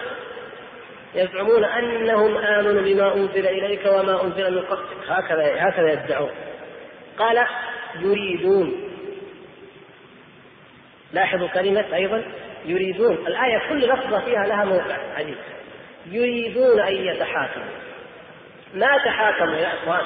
يزعمون 1.15 1.63
أنهم 1.63 2.38
آمنوا 2.38 2.82
بما 2.82 3.13
أنزل 3.13 3.48
إليك 3.48 3.86
وما 3.86 4.24
أنزل 4.24 4.56
من 4.56 4.62
قبلك. 4.62 5.10
هكذا 5.10 5.56
هكذا 5.58 5.92
يدعون. 5.92 6.30
قال 7.19 7.45
يريدون. 7.99 8.73
لاحظوا 11.13 11.47
كلمة 11.47 11.95
أيضا 11.95 12.23
يريدون. 12.65 13.13
الآية 13.27 13.69
كل 13.69 13.88
لفظة 13.88 14.19
فيها 14.19 14.47
لها 14.47 14.65
موقع 14.65 14.97
حديث 15.17 15.38
يريدون 16.12 16.79
أن 16.79 16.93
يتحاكموا. 16.95 17.65
ما 18.73 18.97
تحاكموا 19.05 19.55
يا 19.55 19.73
إخوان؟ 19.73 20.05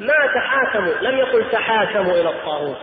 ما 0.00 0.26
تحاكموا. 0.34 0.94
لم 1.02 1.18
يقل 1.18 1.50
تحاكموا 1.50 2.12
إلى 2.12 2.30
الطاغوت. 2.30 2.76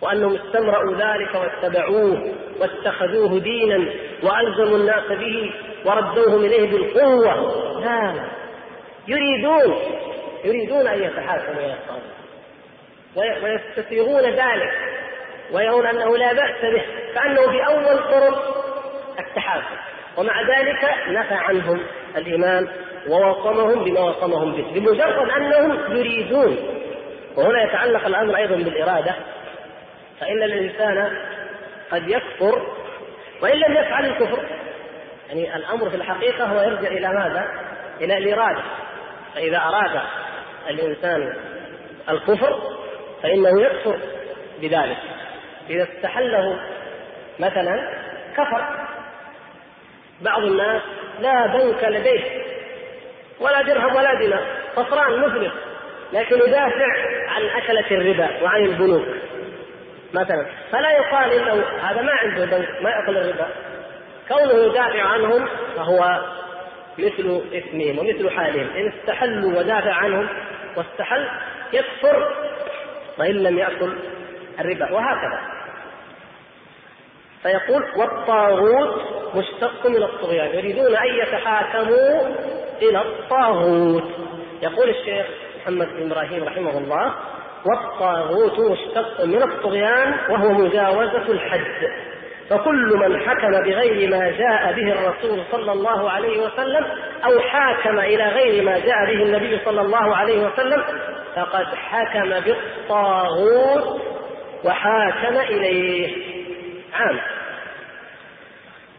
وأنهم 0.00 0.34
استمرأوا 0.36 0.94
ذلك 0.94 1.34
واتبعوه 1.34 2.34
واتخذوه 2.60 3.40
دينا 3.40 3.92
وألزموا 4.22 4.78
الناس 4.78 5.04
به 5.18 5.54
وردوهم 5.84 6.44
إليه 6.44 6.70
بالقوة. 6.70 7.80
لا. 7.80 8.14
يريدون. 9.08 9.78
يريدون 10.44 10.86
أن 10.86 11.02
يتحاكموا 11.02 11.62
إلى 11.64 11.72
الطاغوت. 11.72 12.21
ويستسيغون 13.16 14.22
ذلك 14.22 14.72
ويرون 15.52 15.86
أنه 15.86 16.16
لا 16.16 16.32
بأس 16.32 16.62
به 16.62 16.82
كانه 17.14 17.50
في 17.50 17.66
أول 17.66 17.98
طرق 17.98 18.64
التحاكم 19.18 19.76
ومع 20.16 20.42
ذلك 20.42 20.94
نفى 21.08 21.34
عنهم 21.34 21.80
الايمان 22.16 22.68
ووصمهم 23.08 23.84
بما 23.84 24.00
وصمهم 24.00 24.52
به 24.52 24.62
بمجرد 24.74 25.30
أنهم 25.30 25.96
يريدون. 25.96 26.56
وهنا 27.36 27.62
يتعلق 27.62 28.06
الأمر 28.06 28.36
أيضا 28.36 28.56
بالإرادة 28.56 29.14
فإن 30.20 30.42
الإنسان 30.42 31.16
قد 31.90 32.08
يكفر 32.08 32.66
وإن 33.42 33.58
لم 33.58 33.72
يفعل 33.72 34.04
الكفر. 34.06 34.44
يعني 35.28 35.56
الأمر 35.56 35.90
في 35.90 35.96
الحقيقة 35.96 36.44
هو 36.44 36.62
يرجع 36.62 36.88
إلى 36.88 37.08
ماذا؟ 37.08 37.48
إلى 38.00 38.18
الإرادة. 38.18 38.62
فإذا 39.34 39.58
أراد 39.58 40.00
الإنسان 40.68 41.34
الكفر 42.10 42.81
فإنه 43.22 43.62
يكفر 43.62 43.98
بذلك. 44.60 44.98
إذا 45.70 45.82
استحله 45.82 46.60
مثلا 47.38 47.90
كفر. 48.36 48.64
بعض 50.20 50.42
الناس 50.42 50.82
لا 51.20 51.46
بنك 51.46 51.84
لديه 51.84 52.22
ولا 53.40 53.62
درهم 53.62 53.96
ولا 53.96 54.14
دينار 54.14 54.44
خسران 54.76 55.20
مفلس 55.20 55.52
لكن 56.12 56.36
يدافع 56.36 56.86
عن 57.28 57.42
أكلة 57.42 57.90
الربا 57.90 58.42
وعن 58.42 58.64
البنوك 58.64 59.06
مثلا. 60.14 60.46
فلا 60.72 60.90
يقال 60.90 61.32
إنه 61.32 61.64
هذا 61.82 62.02
ما 62.02 62.12
عنده 62.12 62.44
بنك 62.44 62.82
ما 62.82 62.90
يأكل 62.90 63.16
الربا. 63.16 63.46
كونه 64.28 64.64
يدافع 64.64 65.02
عنهم 65.02 65.48
فهو 65.76 66.20
مثل 66.98 67.42
اسمهم 67.52 67.98
ومثل 67.98 68.30
حالهم. 68.30 68.68
إن 68.76 68.92
استحلوا 68.92 69.58
ودافع 69.58 69.92
عنهم 69.92 70.28
واستحل 70.76 71.28
يكفر 71.72 72.34
وان 73.18 73.34
لم 73.34 73.58
يأكل 73.58 73.92
الربا 74.60 74.92
وهكذا. 74.92 75.40
فيقول 77.42 77.82
والطاغوت 77.96 79.02
مشتق 79.34 79.86
من 79.86 80.02
الطغيان 80.02 80.58
يريدون 80.58 80.96
أن 80.96 81.14
يتحاكموا 81.22 82.20
إلى 82.82 83.02
الطاغوت. 83.02 84.10
يقول 84.62 84.88
الشيخ 84.88 85.26
محمد 85.62 85.88
بن 85.88 86.12
إبراهيم 86.12 86.44
رحمه 86.44 86.78
الله 86.78 87.14
والطاغوت 87.64 88.60
مشتق 88.70 89.24
من 89.24 89.42
الطغيان 89.42 90.14
وهو 90.30 90.48
مجاوزة 90.48 91.32
الحد. 91.32 92.11
فكل 92.52 92.96
من 92.96 93.20
حكم 93.20 93.50
بغير 93.50 94.10
ما 94.10 94.30
جاء 94.30 94.72
به 94.72 94.92
الرسول 94.92 95.44
صلى 95.52 95.72
الله 95.72 96.10
عليه 96.10 96.42
وسلم 96.46 96.84
أو 97.24 97.40
حاكم 97.40 97.98
إلى 97.98 98.28
غير 98.28 98.64
ما 98.64 98.78
جاء 98.78 99.04
به 99.06 99.22
النبي 99.22 99.58
صلى 99.64 99.80
الله 99.80 100.16
عليه 100.16 100.46
وسلم 100.46 100.84
فقد 101.36 101.66
حكم 101.74 102.40
بالطاغوت 102.40 104.02
وحاكم 104.64 105.36
إليه. 105.36 106.16
عام. 106.94 107.20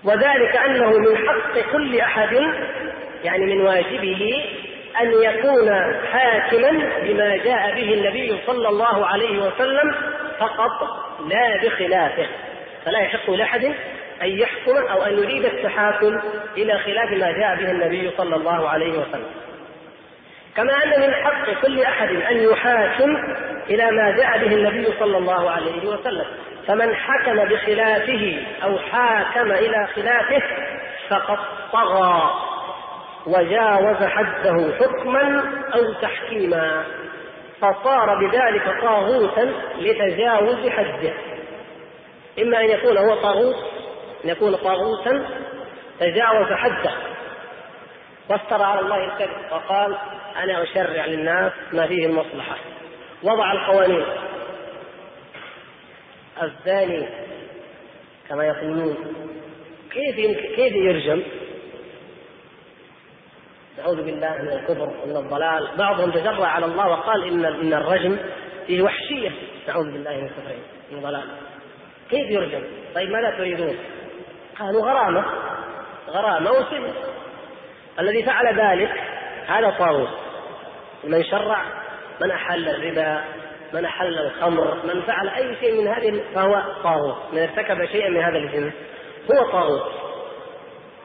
وذلك 0.03 0.55
أنه 0.55 0.89
من 0.89 1.17
حق 1.27 1.71
كل 1.71 1.99
أحد 1.99 2.33
يعني 3.23 3.45
من 3.55 3.61
واجبه 3.61 4.45
أن 5.01 5.11
يكون 5.23 5.69
حاكما 6.11 6.69
بما 7.03 7.37
جاء 7.37 7.75
به 7.75 7.93
النبي 7.93 8.39
صلى 8.47 8.69
الله 8.69 9.05
عليه 9.05 9.39
وسلم 9.47 9.95
فقط 10.39 10.87
لا 11.29 11.63
بخلافه. 11.63 12.27
فلا 12.85 12.99
يحق 12.99 13.29
لأحد 13.29 13.63
أن 14.21 14.27
يحكم 14.27 14.77
أو 14.77 15.03
أن 15.03 15.13
يريد 15.13 15.45
التحاكم 15.45 16.19
إلى 16.57 16.79
خلاف 16.79 17.11
ما 17.11 17.31
جاء 17.31 17.55
به 17.55 17.71
النبي 17.71 18.11
صلى 18.17 18.35
الله 18.35 18.69
عليه 18.69 18.91
وسلم. 18.91 19.31
كما 20.55 20.83
أن 20.83 21.01
من 21.01 21.13
حق 21.13 21.61
كل 21.61 21.81
أحد 21.81 22.09
أن 22.09 22.37
يحاكم 22.37 23.17
إلى 23.69 23.91
ما 23.91 24.11
جاء 24.11 24.37
به 24.37 24.55
النبي 24.55 24.87
صلى 24.99 25.17
الله 25.17 25.51
عليه 25.51 25.87
وسلم. 25.87 26.25
فمن 26.67 26.95
حكم 26.95 27.45
بخلافه 27.45 28.45
أو 28.63 28.77
حاكم 28.77 29.51
إلى 29.51 29.87
خلافه 29.95 30.41
فقد 31.09 31.37
طغى 31.73 32.33
وجاوز 33.27 34.03
حده 34.03 34.73
حكما 34.79 35.43
أو 35.75 35.93
تحكيما 35.93 36.83
فصار 37.61 38.19
بذلك 38.19 38.81
طاغوتا 38.81 39.53
لتجاوز 39.79 40.69
حده. 40.69 41.13
إما 42.41 42.61
أن 42.61 42.69
يكون 42.69 42.97
هو 42.97 43.15
طاغوت 43.21 43.55
أن 44.25 44.29
يكون 44.29 44.55
طاغوتا 44.55 45.25
تجاوز 45.99 46.47
حده. 46.53 46.93
وافترى 48.29 48.63
على 48.63 48.79
الله 48.79 49.05
الكذب 49.05 49.51
وقال 49.51 49.97
أنا 50.35 50.63
أشرع 50.63 51.05
للناس 51.05 51.51
ما 51.73 51.87
فيه 51.87 52.05
المصلحة. 52.05 52.55
وضع 53.23 53.51
القوانين. 53.51 54.05
الزاني 56.43 57.09
كما 58.29 58.45
يقولون. 58.45 58.97
كيف 59.91 60.15
كيف 60.55 60.73
يرجم؟ 60.75 61.23
نعوذ 63.77 64.03
بالله 64.03 64.41
من 64.41 64.49
الكفر 64.49 64.93
ومن 65.03 65.17
الضلال، 65.17 65.67
بعضهم 65.77 66.11
تجرأ 66.11 66.45
على 66.45 66.65
الله 66.65 66.87
وقال 66.87 67.27
ان 67.27 67.45
إن 67.45 67.73
الرجم 67.73 68.17
فيه 68.67 68.81
وحشية، 68.81 69.31
نعوذ 69.67 69.91
بالله 69.91 70.11
من 70.11 70.23
الكفر 70.23 70.55
من 70.91 70.97
الضلال. 70.97 71.23
كيف 72.13 72.29
يرجم؟ 72.29 72.63
طيب 72.95 73.11
ماذا 73.11 73.29
تريدون؟ 73.29 73.77
قالوا 74.59 74.81
غرامة. 74.81 75.25
غرامة 76.07 76.51
وسجن 76.51 76.93
الذي 77.99 78.23
فعل 78.23 78.59
ذلك 78.59 78.91
هذا 79.47 79.69
طاغوت 79.69 80.09
من 81.03 81.23
شرع 81.23 81.65
من 82.21 82.31
أحل 82.31 82.69
الربا 82.69 83.23
من 83.73 83.85
أحل 83.85 84.19
الخمر 84.19 84.77
من 84.83 85.01
فعل 85.01 85.29
أي 85.29 85.55
شيء 85.59 85.81
من 85.81 85.87
هذه 85.87 86.21
فهو 86.35 86.63
طاغوت 86.83 87.17
من 87.33 87.39
ارتكب 87.39 87.85
شيئا 87.85 88.09
من 88.09 88.21
هذا 88.21 88.37
الجنس. 88.37 88.73
هو 89.31 89.51
طاغوت 89.51 89.91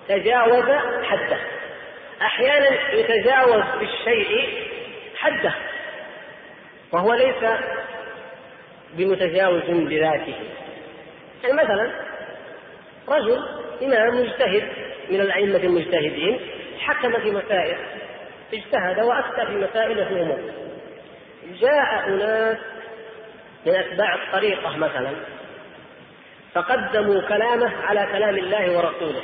تجاوز 0.08 0.64
حده. 1.02 1.38
أحيانا 2.22 2.92
يتجاوز 2.92 3.64
بالشيء 3.78 4.68
حده. 5.16 5.54
وهو 6.92 7.14
ليس 7.14 7.50
بمتجاوز 8.92 9.62
بذاته. 9.68 10.34
يعني 11.42 11.54
مثلا 11.54 11.92
رجل 13.08 13.38
إمام 13.82 14.20
مجتهد 14.20 14.68
من 15.10 15.20
الأئمة 15.20 15.56
المجتهدين 15.56 16.40
حكم 16.78 17.20
في 17.20 17.30
مسائل 17.30 17.76
اجتهد 18.54 19.00
وأفتى 19.00 19.46
في 19.46 19.52
مسائل 19.52 20.06
في 20.06 20.22
أمور 20.22 20.38
جاء 21.60 22.08
أناس 22.08 22.58
من 23.66 23.74
أتباع 23.74 24.14
الطريقة 24.14 24.76
مثلا 24.76 25.10
فقدموا 26.54 27.20
كلامه 27.20 27.72
على 27.82 28.08
كلام 28.12 28.36
الله 28.36 28.76
ورسوله 28.76 29.22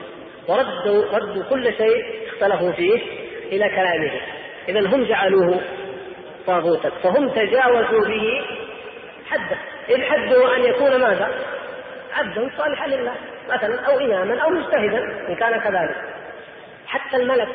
وردوا 0.49 1.19
ردوا 1.19 1.43
كل 1.51 1.65
شيء 1.65 2.29
اختلفوا 2.29 2.73
فيه 2.73 3.01
إلى 3.53 3.69
كلامه. 3.69 4.21
إذا 4.69 4.81
هم 4.81 5.05
جعلوه 5.05 5.61
طاغوتا 6.47 6.91
فهم 6.91 7.29
تجاوزوا 7.29 8.07
به 8.07 8.45
حده 9.31 9.59
الحد 9.91 10.35
هو 10.35 10.47
أن 10.47 10.65
يكون 10.65 10.97
ماذا؟ 10.97 11.54
عبدا 12.15 12.51
صالحا 12.59 12.87
لله 12.87 13.15
مثلا 13.49 13.81
أو 13.81 13.99
اماما 13.99 14.43
أو 14.43 14.51
مجتهدا 14.51 14.99
إن 15.29 15.35
كان 15.35 15.61
كذلك. 15.61 15.97
حتى 16.87 17.17
الملك 17.17 17.49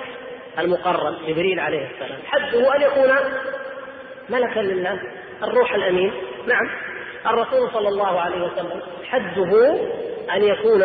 المقرب 0.59 1.15
جبريل 1.27 1.59
عليه 1.59 1.87
السلام 1.87 2.19
حده 2.27 2.75
أن 2.75 2.81
يكون 2.81 3.15
ملكا 4.29 4.59
لله 4.59 4.99
الروح 5.43 5.73
الأمين. 5.73 6.13
نعم 6.47 6.69
الرسول 7.27 7.69
صلى 7.73 7.87
الله 7.87 8.21
عليه 8.21 8.41
وسلم 8.43 8.81
حده 9.09 9.77
أن 10.35 10.43
يكون 10.43 10.83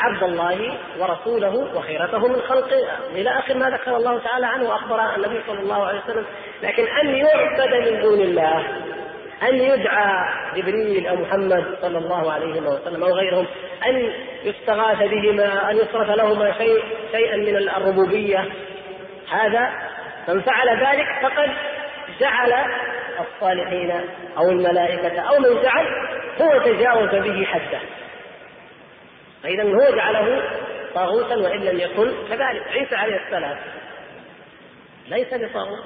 عبد 0.00 0.22
الله 0.22 0.78
ورسوله 0.98 1.76
وخيرته 1.76 2.28
من 2.28 2.40
خلقه. 2.40 2.88
إلى 3.14 3.30
آخر 3.30 3.56
ما 3.56 3.70
ذكر 3.70 3.96
الله 3.96 4.18
تعالى 4.18 4.46
عنه 4.46 4.68
وأخبر 4.68 5.14
النبي 5.16 5.40
صلى 5.46 5.60
الله 5.60 5.86
عليه 5.86 6.00
وسلم 6.00 6.24
لكن 6.62 6.84
أن 6.86 7.08
يعبد 7.16 7.74
من 7.74 8.00
دون 8.02 8.20
الله. 8.20 8.66
أن 9.42 9.54
يدعى 9.54 10.32
جبريل 10.56 11.06
أو 11.06 11.16
محمد 11.16 11.76
صلى 11.82 11.98
الله 11.98 12.32
عليه 12.32 12.60
وسلم 12.60 13.02
أو 13.02 13.12
غيرهم 13.12 13.46
أن 13.86 14.12
يستغاث 14.44 14.98
بهما 14.98 15.70
أن 15.70 15.76
يصرف 15.76 16.10
لهما 16.10 16.52
شيء 16.58 16.84
شيئا 17.12 17.36
من 17.36 17.56
الربوبية. 17.56 18.44
هذا 19.30 19.70
من 20.28 20.40
فعل 20.40 20.68
ذلك 20.68 21.06
فقد 21.22 21.50
جعل 22.20 22.54
الصالحين 23.20 23.90
أو 24.38 24.48
الملائكة 24.50 25.20
أو 25.20 25.38
من 25.38 25.62
جعل 25.62 25.86
هو 26.40 26.58
تجاوز 26.58 27.10
به 27.10 27.44
حده. 27.44 27.80
فإذا 29.42 29.62
هو 29.62 29.96
جعله 29.96 30.42
طاغوتا 30.94 31.36
وإن 31.36 31.60
لم 31.60 31.80
يكن 31.80 32.12
كذلك. 32.28 32.68
عيسى 32.68 32.96
عليه 32.96 33.16
السلام 33.26 33.58
ليس 35.08 35.34
بطاغوت. 35.34 35.84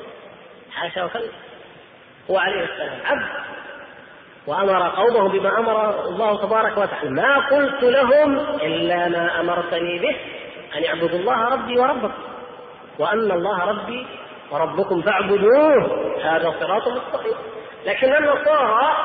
حاشا 0.73 1.05
وكلا 1.05 1.31
هو 2.31 2.39
عليه 2.39 2.65
السلام. 2.65 2.99
عبد. 3.05 3.27
وأمر 4.47 4.89
قومه 4.89 5.29
بما 5.29 5.59
أمر 5.59 6.05
الله 6.09 6.43
تبارك 6.47 6.79
وتعالى. 6.79 7.11
ما 7.11 7.39
قلت 7.39 7.83
لهم 7.83 8.39
إلا 8.39 9.09
ما 9.09 9.41
أمرتني 9.41 9.99
به 9.99 10.17
أن 10.79 10.85
اعبدوا 10.85 11.19
الله 11.19 11.49
ربي 11.49 11.79
وربكم. 11.79 12.23
وأن 12.99 13.31
الله 13.31 13.65
ربي 13.65 14.07
وربكم 14.51 15.03
فاعبدوه. 15.03 16.15
هذا 16.25 16.55
صراط 16.61 16.89
مستقيم. 16.89 17.35
لكن 17.87 18.15
النصارى 18.15 18.97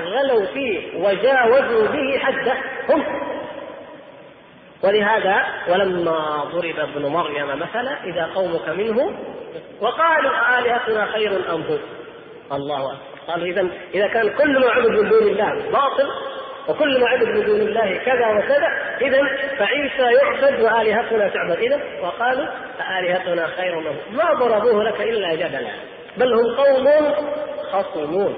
غلوا 0.00 0.46
فيه 0.46 1.04
وجاوزوا 1.04 1.88
به 1.88 2.18
حده 2.18 2.56
هم. 2.90 3.04
ولهذا 4.84 5.44
ولما 5.68 6.44
ضرب 6.52 6.78
ابن 6.78 7.06
مريم 7.06 7.46
مثلا 7.58 8.04
إذا 8.04 8.30
قومك 8.34 8.68
منه 8.68 9.18
وقالوا 9.80 10.58
آلهتنا 10.58 11.06
خير 11.06 11.54
أم 11.54 11.62
هو؟ 11.62 11.76
الله 12.52 12.92
أكبر. 12.92 13.12
قالوا 13.26 13.46
اذا 13.46 13.68
إذا 13.94 14.06
كان 14.06 14.28
كل 14.28 14.60
ما 14.60 14.70
عبد 14.70 14.86
من 14.86 15.08
دون 15.08 15.22
الله 15.22 15.54
باطل 15.54 16.08
وكل 16.68 17.00
ما 17.00 17.08
عبد 17.08 17.28
من 17.28 17.44
دون 17.44 17.60
الله 17.60 17.96
كذا 17.96 18.28
وكذا 18.28 18.68
اذا 19.00 19.20
فعيسى 19.58 20.16
يعبد 20.16 20.60
وآلهتنا 20.60 21.28
تعبد. 21.28 21.58
اذا 21.58 21.80
وقالوا 22.02 22.46
فآلهتنا 22.78 23.46
خير 23.46 23.80
له 23.80 23.94
ما 24.12 24.34
ضربوه 24.34 24.84
لك 24.84 25.00
إلا 25.00 25.34
جدلا 25.34 25.70
بل 26.16 26.32
هم 26.32 26.54
قوم 26.56 27.14
خصومون. 27.72 28.34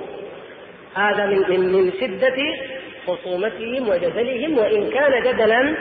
هذا 0.95 1.27
من 1.27 1.51
من, 1.51 1.73
من 1.73 1.93
شدة 1.93 2.37
خصومتهم 3.07 3.89
وجدلهم 3.89 4.59
وإن 4.59 4.91
كان 4.91 5.23
جدلا 5.23 5.77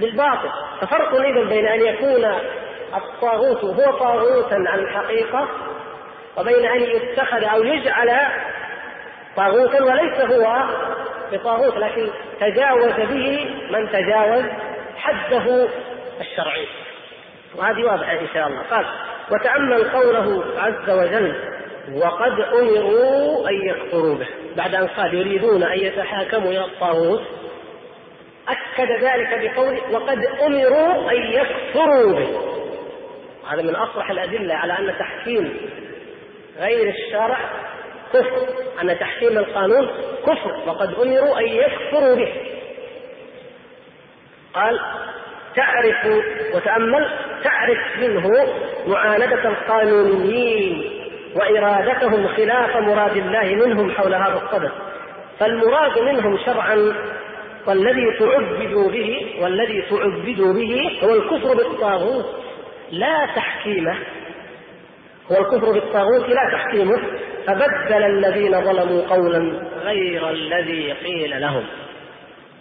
بالباطل. 0.00 0.50
ففرق 0.80 1.14
اذا 1.20 1.44
بين 1.48 1.66
أن 1.66 1.80
يكون 1.80 2.24
الطاغوت 2.94 3.64
هو 3.64 3.98
طاغوتا 3.98 4.54
عن 4.54 4.78
الحقيقة 4.78 5.48
وبين 6.36 6.66
أن 6.66 6.82
يتخذ 6.82 7.44
أو 7.44 7.64
يجعل 7.64 8.10
طاغوتا 9.36 9.82
وليس 9.82 10.20
هو 10.20 10.64
بطاغوت 11.32 11.76
لكن 11.76 12.08
تجاوز 12.40 12.92
به 12.92 13.54
من 13.70 13.88
تجاوز 13.92 14.44
حده 14.96 15.68
الشرعي. 16.20 16.66
وهذه 17.56 17.84
واضحة 17.84 18.12
إن 18.12 18.28
شاء 18.34 18.46
الله. 18.46 18.62
قال 18.70 18.86
وتأمل 19.30 19.90
قوله 19.90 20.44
عز 20.58 20.90
وجل 20.90 21.34
وقد 21.94 22.40
أمروا 22.40 23.48
أن 23.48 23.54
يكفروا 23.68 24.14
به. 24.14 24.28
بعد 24.56 24.74
أن 24.74 24.86
قال 24.86 25.14
يريدون 25.14 25.62
أن 25.62 25.78
يتحاكموا 25.78 26.50
إلى 26.50 26.64
الطاغوت 26.64 27.22
أكد 28.48 28.90
ذلك 28.90 29.52
بقوله 29.52 29.80
وقد 29.92 30.24
أمروا 30.24 31.10
أن 31.10 31.16
يكفروا 31.16 32.12
به. 32.12 32.28
هذا 33.50 33.62
من 33.62 33.76
أصرح 33.76 34.10
الأدلة 34.10 34.54
على 34.54 34.72
أن 34.78 34.94
تحكيم 34.98 35.70
غير 36.60 36.88
الشرع 36.88 37.38
كفر. 38.12 38.48
أن 38.82 38.98
تحكيم 38.98 39.38
القانون 39.38 39.88
كفر 40.26 40.62
وقد 40.66 40.94
أمروا 40.94 41.40
أن 41.40 41.46
يكفروا 41.46 42.14
به. 42.14 42.32
قال 44.54 44.80
تعرف 45.56 46.06
وتأمل 46.54 47.10
تعرف 47.44 47.78
منه 48.00 48.28
معاندة 48.86 49.48
القانونيين 49.48 50.90
وإرادتهم 51.36 52.28
خلاف 52.28 52.76
مراد 52.76 53.16
الله 53.16 53.66
منهم 53.66 53.90
حول 53.90 54.14
هذا 54.14 54.42
الصدد 54.44 54.70
فالمراد 55.38 55.98
منهم 55.98 56.38
شرعا 56.46 56.94
والذي 57.66 58.18
تعبدوا 58.18 58.90
به 58.90 59.36
والذي 59.40 59.82
تعبدوا 59.82 60.52
به 60.52 61.00
هو 61.04 61.14
الكفر 61.14 61.54
بالطاغوت. 61.54 62.26
لا 62.90 63.26
تحكيمه 63.36 63.96
هو 65.32 65.36
الكفر 65.36 65.72
بالطاغوت 65.72 66.28
لا 66.28 66.50
تحكيمه. 66.52 67.00
فبدل 67.46 68.04
الذين 68.04 68.64
ظلموا 68.64 69.08
قولا 69.08 69.62
غير 69.82 70.30
الذي 70.30 70.92
قيل 70.92 71.40
لهم. 71.40 71.66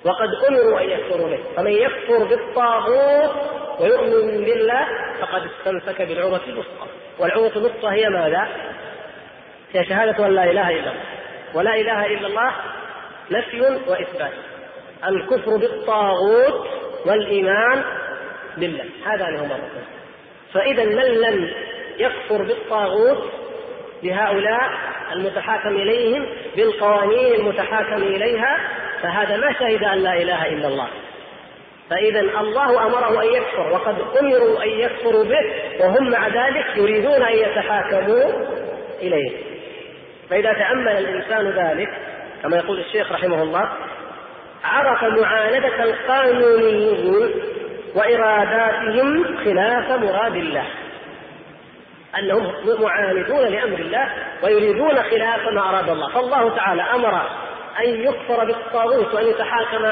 وقد 0.06 0.30
أمروا 0.50 0.82
أن 0.82 0.90
يكفروا 0.90 1.30
به. 1.30 1.40
فمن 1.56 1.72
يكفر 1.72 2.24
بالطاغوت 2.24 3.32
ويؤمن 3.80 4.46
بالله 4.46 4.88
فقد 5.22 5.42
استمسك 5.46 6.02
بالعروة 6.02 6.42
الوثقى. 6.48 6.88
والعروة 7.20 7.52
الوثقى 7.56 7.92
هي 7.92 8.10
ماذا؟ 8.10 8.48
هي 9.74 9.86
شهادة 9.86 10.26
أن 10.26 10.36
لا 10.36 10.44
إله 10.44 10.70
إلا 10.70 10.80
الله. 10.80 11.04
ولا 11.54 11.76
إله 11.76 12.06
إلا 12.06 12.28
الله 12.28 12.52
نفي 13.32 13.62
وإثبات. 13.62 14.32
الكفر 15.08 15.58
بالطاغوت 15.58 16.68
والإيمان 17.06 17.84
بالله. 18.58 18.86
هذان 19.06 19.36
هما 19.36 19.56
الركن 19.56 19.86
فإذا 20.54 20.84
من 20.86 21.22
لم 21.22 21.54
يكفر 22.00 22.44
بالطاغوت 22.44 23.32
لهؤلاء 24.04 24.70
المتحاكم 25.14 25.70
إليهم 25.70 26.26
بالقوانين 26.56 27.34
المتحاكم 27.36 28.04
إليها 28.04 28.58
فهذا 29.02 29.38
ما 29.38 29.54
شهد 29.54 29.84
أن 29.84 29.98
لا 29.98 30.14
إله 30.14 30.46
إلا 30.46 30.68
الله. 30.68 30.88
فاذا 31.90 32.20
الله 32.20 32.86
أمره 32.86 33.24
أن 33.24 33.28
يكفر 33.34 33.72
وقد 33.72 33.96
أمروا 34.20 34.64
أن 34.64 34.70
يكفروا 34.70 35.24
به 35.24 35.40
وهم 35.80 36.10
مع 36.10 36.28
ذلك 36.28 36.66
يريدون 36.78 37.24
أن 37.24 37.38
يتحاكموا 37.38 38.24
إليه. 39.02 39.32
فإذا 40.30 40.54
تأمل 40.54 40.98
الإنسان 40.98 41.50
ذلك 41.50 41.90
كما 42.44 42.58
يقول 42.58 42.80
الشيخ 42.80 43.12
رحمه 43.12 43.44
الله 43.44 43.70
عرف 44.64 45.04
معاندة 45.04 45.84
القانونيين 45.84 47.32
وإراداتهم 47.96 49.38
خلاف 49.46 49.92
مراد 49.92 50.36
الله. 50.36 50.66
أنهم 52.18 52.54
معاندون 52.82 53.48
لأمر 53.48 53.80
الله 53.80 54.14
ويريدون 54.44 55.04
خلاف 55.04 55.48
ما 55.54 55.70
أراد 55.70 55.90
الله. 55.90 56.10
فالله 56.10 56.56
تعالى 56.56 56.82
أمر 56.82 57.22
أن 57.80 57.90
يكفر 57.90 58.46
بالطاغوت 58.46 59.14
وأن 59.14 59.28
يتحاكم 59.28 59.86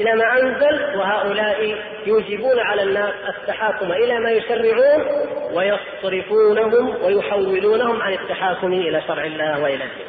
إلى 0.00 0.14
ما 0.14 0.40
أنزل 0.40 0.98
وهؤلاء 0.98 1.76
يوجبون 2.06 2.58
على 2.60 2.82
الناس 2.82 3.14
التحاكم 3.28 3.92
إلى 3.92 4.18
ما 4.18 4.30
يشرعون 4.30 5.06
ويصرفونهم 5.52 7.04
ويحولونهم 7.04 8.02
عن 8.02 8.12
التحاكم 8.12 8.72
إلى 8.72 9.02
شرع 9.08 9.24
الله 9.24 9.62
وإلى 9.62 9.84
الدين. 9.84 10.06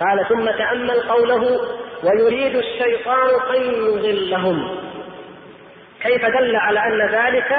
قال 0.00 0.28
ثم 0.28 0.50
تأمل 0.50 1.00
قوله 1.00 1.60
ويريد 2.04 2.56
الشيطان 2.56 3.28
أن 3.56 3.62
يضلهم. 3.62 4.78
كيف 6.02 6.24
دل 6.24 6.56
على 6.56 6.80
أن 6.80 7.08
ذلك 7.08 7.56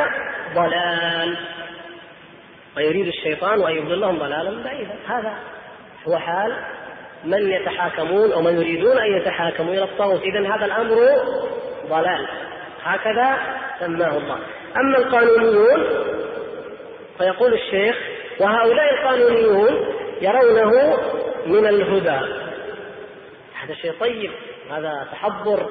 ضلال؟ 0.55 1.37
ويريد 2.77 3.07
الشيطان 3.07 3.63
أن 3.63 3.77
يضلهم 3.77 4.19
ضلالا 4.19 4.63
بعيدا. 4.63 4.95
هذا 5.07 5.33
هو 6.07 6.17
حال 6.17 6.53
من 7.23 7.51
يتحاكمون 7.51 8.31
أو 8.31 8.41
من 8.41 8.53
يريدون 8.53 8.97
أن 8.97 9.17
يتحاكموا 9.17 9.73
إلى 9.73 9.83
الطاغوت. 9.83 10.21
إذا 10.21 10.55
هذا 10.55 10.65
الأمر 10.65 10.95
ضلال. 11.89 12.27
هكذا 12.83 13.37
سماه 13.79 14.17
الله. 14.17 14.37
أما 14.77 14.97
القانونيون 14.97 15.87
فيقول 17.17 17.53
الشيخ 17.53 17.95
وهؤلاء 18.39 18.93
القانونيون 18.93 19.85
يرونه 20.21 20.97
من 21.45 21.67
الهدى. 21.67 22.43
هذا 23.61 23.73
شيء 23.81 23.91
طيب 23.99 24.31
هذا 24.71 25.07
تحضر 25.11 25.69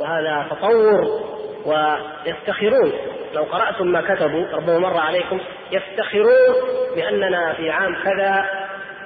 وهذا 0.00 0.46
تطور. 0.50 1.24
ويفتخرون. 1.64 2.92
لو 3.34 3.42
قرأتم 3.42 3.86
ما 3.86 4.00
كتبوا 4.00 4.46
ربما 4.52 4.78
مر 4.78 4.96
عليكم 4.96 5.40
يفتخرون 5.72 6.54
بأننا 6.96 7.52
في 7.52 7.70
عام 7.70 7.96
كذا 8.04 8.46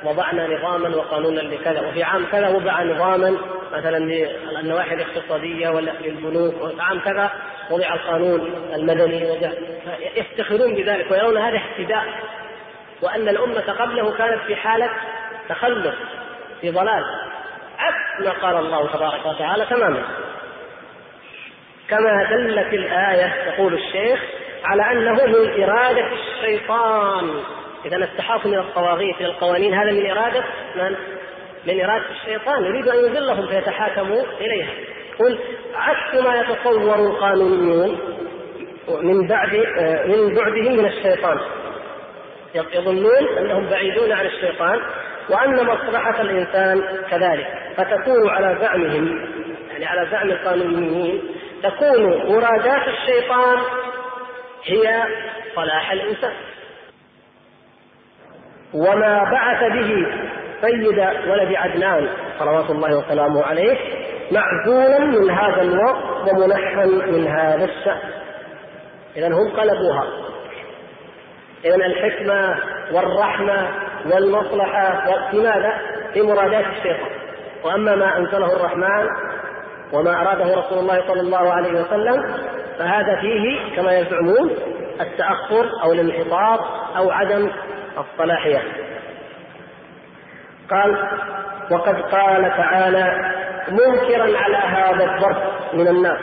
وضعنا 0.04 0.46
نظاما 0.46 0.96
وقانونا 0.96 1.40
لكذا 1.40 1.80
وفي 1.80 2.02
عام 2.02 2.26
كذا 2.32 2.48
وضع 2.48 2.82
نظاما 2.82 3.36
مثلا 3.72 3.98
للنواحي 3.98 4.94
الاقتصادية 4.94 5.68
ولا 5.68 5.90
للبنوك 6.00 6.54
وفي 6.62 6.80
عام 6.80 7.00
كذا 7.00 7.30
وضع 7.70 7.94
القانون 7.94 8.40
المدني 8.74 9.38
يفتخرون 10.16 10.74
بذلك 10.74 11.10
ويرون 11.10 11.36
هذا 11.36 11.56
اهتداء 11.56 12.04
وأن 13.02 13.28
الأمة 13.28 13.72
قبله 13.78 14.16
كانت 14.16 14.42
في 14.46 14.56
حالة 14.56 14.90
تخلف 15.48 15.94
في 16.60 16.70
ضلال. 16.70 17.04
عكس 17.78 18.26
ما 18.26 18.30
قال 18.30 18.56
الله 18.56 18.92
تبارك 18.92 19.26
وتعالى 19.26 19.66
تماما. 19.66 20.02
كما 21.90 22.24
دلت 22.30 22.74
الآية 22.74 23.34
يقول 23.46 23.74
الشيخ 23.74 24.20
على 24.64 24.92
أنه 24.92 25.26
من 25.26 25.62
إرادة 25.62 26.08
الشيطان. 26.12 27.30
إذا 27.84 27.96
التحاكم 27.96 28.48
إلى 28.48 28.60
الطواغيت 28.60 29.16
إلى 29.20 29.26
القوانين. 29.26 29.74
هذا 29.74 29.92
من 29.92 30.10
إرادة 30.10 30.44
من؟ 30.76 30.96
من 31.66 31.80
إرادة 31.84 32.04
الشيطان. 32.10 32.64
يريد 32.64 32.88
أن 32.88 32.98
يذلهم 33.04 33.46
فيتحاكموا 33.46 34.22
إليها. 34.40 34.70
قل 35.18 35.38
عكس 35.74 36.24
ما 36.24 36.40
يتصور 36.40 36.94
القانونيون 36.94 37.98
من 39.02 39.26
بعد 39.26 39.54
من 40.06 40.34
بعدهم 40.34 40.76
من 40.76 40.84
الشيطان. 40.84 41.38
يظنون 42.54 43.38
أنهم 43.38 43.66
بعيدون 43.66 44.12
عن 44.12 44.26
الشيطان 44.26 44.80
وأن 45.30 45.66
مصلحة 45.66 46.20
الإنسان 46.20 46.82
كذلك. 47.10 47.46
فتكون 47.76 48.28
على 48.30 48.58
زعمهم 48.60 49.28
يعني 49.70 49.86
على 49.86 50.08
زعم 50.10 50.30
القانونيين 50.30 51.22
تكون 51.62 52.32
مرادات 52.32 52.88
الشيطان 52.88 53.58
هي 54.64 55.04
صلاح 55.54 55.92
الإنسان. 55.92 56.32
وما 58.74 59.24
بعث 59.30 59.72
به 59.72 60.06
سيد 60.60 60.98
ولد 61.28 61.54
عدنان 61.54 62.08
صلوات 62.38 62.70
الله 62.70 62.98
وسلامه 62.98 63.44
عليه 63.44 63.78
معزولا 64.32 64.98
من 64.98 65.30
هذا 65.30 65.62
الوقت 65.62 66.32
ومنحا 66.32 66.84
من 66.86 67.26
هذا 67.26 67.64
الشأن. 67.64 68.10
إذا 69.16 69.28
هم 69.28 69.60
قلبوها 69.60 70.06
إذا 71.64 71.76
الحكمة 71.76 72.58
والرحمة 72.92 73.68
والمصلحة 74.12 75.06
في 75.30 75.36
ماذا؟ 75.36 75.78
في 76.14 76.22
مرادات 76.22 76.64
الشيطان. 76.66 77.10
وأما 77.64 77.94
ما 77.94 78.16
أنزله 78.18 78.56
الرحمن 78.56 79.08
وما 79.92 80.20
أراده 80.22 80.44
رسول 80.44 80.78
الله 80.78 81.02
صلى 81.08 81.20
الله 81.20 81.52
عليه 81.52 81.80
وسلم 81.80 82.34
فهذا 82.78 83.20
فيه 83.20 83.76
كما 83.76 83.98
يزعمون 83.98 84.50
التأخر 85.00 85.66
أو 85.84 85.92
الانحطاط 85.92 86.60
أو 86.96 87.10
عدم 87.10 87.50
الصلاحية. 87.98 88.62
قال 90.70 90.96
وقد 91.70 92.00
قال 92.00 92.42
تعالى 92.56 93.34
منكرا 93.68 94.38
على 94.38 94.56
هذا 94.56 95.04
الظرف 95.04 95.36
من 95.74 95.88
الناس 95.88 96.20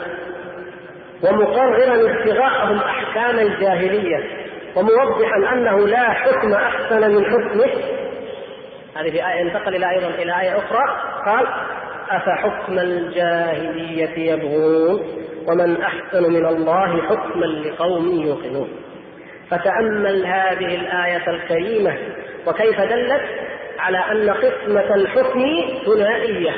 ومقررا 1.22 1.94
ابتغاءهم 1.94 2.78
أحكام 2.78 3.38
الجاهلية 3.38 4.46
وموضحا 4.76 5.52
أنه 5.52 5.86
لا 5.86 6.10
حكم 6.10 6.52
أحسن 6.52 7.10
من 7.10 7.24
حكمه. 7.24 7.70
هذه 8.96 9.10
في 9.10 9.26
آية 9.28 9.42
انتقل 9.42 9.76
إلى 9.76 9.90
أيضا 9.90 10.08
إلى 10.08 10.40
آية 10.40 10.58
أخرى. 10.58 10.82
قال 11.26 11.46
أفحكم 12.10 12.78
الجاهلية 12.78 14.32
يبغون 14.32 15.00
ومن 15.48 15.82
أحسن 15.82 16.32
من 16.32 16.46
الله 16.46 17.02
حكما 17.02 17.46
لقوم 17.46 18.22
يوقنون. 18.26 18.68
فتأمل 19.50 20.26
هذه 20.26 20.74
الآية 20.74 21.30
الكريمة 21.30 21.98
وكيف 22.46 22.80
دلت؟ 22.80 23.22
على 23.78 23.98
أن 23.98 24.30
قسمة 24.30 24.94
الحكم 24.94 25.44
ثنائية. 25.86 26.52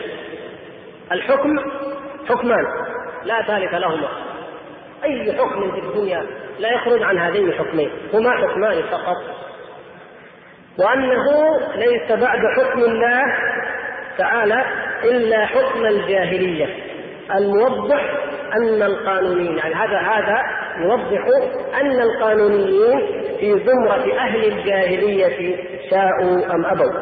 الحكم 1.12 1.58
حكمان 2.28 2.64
لا 3.24 3.42
ثالث 3.42 3.74
لهما. 3.74 4.08
أي 5.04 5.32
حكم 5.32 5.70
في 5.72 5.78
الدنيا 5.78 6.26
لا 6.58 6.72
يخرج 6.72 7.02
عن 7.02 7.18
هذين 7.18 7.48
الحكمين 7.48 7.90
هما 8.14 8.30
حكمان 8.30 8.82
فقط. 8.82 9.16
وأنه 10.78 11.24
ليس 11.76 12.12
بعد 12.12 12.40
حكم 12.56 12.80
الله 12.80 13.22
تعالى 14.18 14.87
إلا 15.04 15.46
حكم 15.46 15.86
الجاهلية 15.86 16.66
الموضح 17.36 18.00
أن 18.56 18.82
القانونيين 18.82 19.56
يعني 19.58 19.74
هذا 19.74 19.98
هذا 19.98 20.42
يوضح 20.80 21.26
أن 21.80 22.00
القانونيين 22.00 23.00
في 23.40 23.64
زمرة 23.66 24.18
أهل 24.18 24.44
الجاهلية 24.44 25.56
شاءوا 25.90 26.54
أم 26.54 26.64
أبوا 26.64 26.92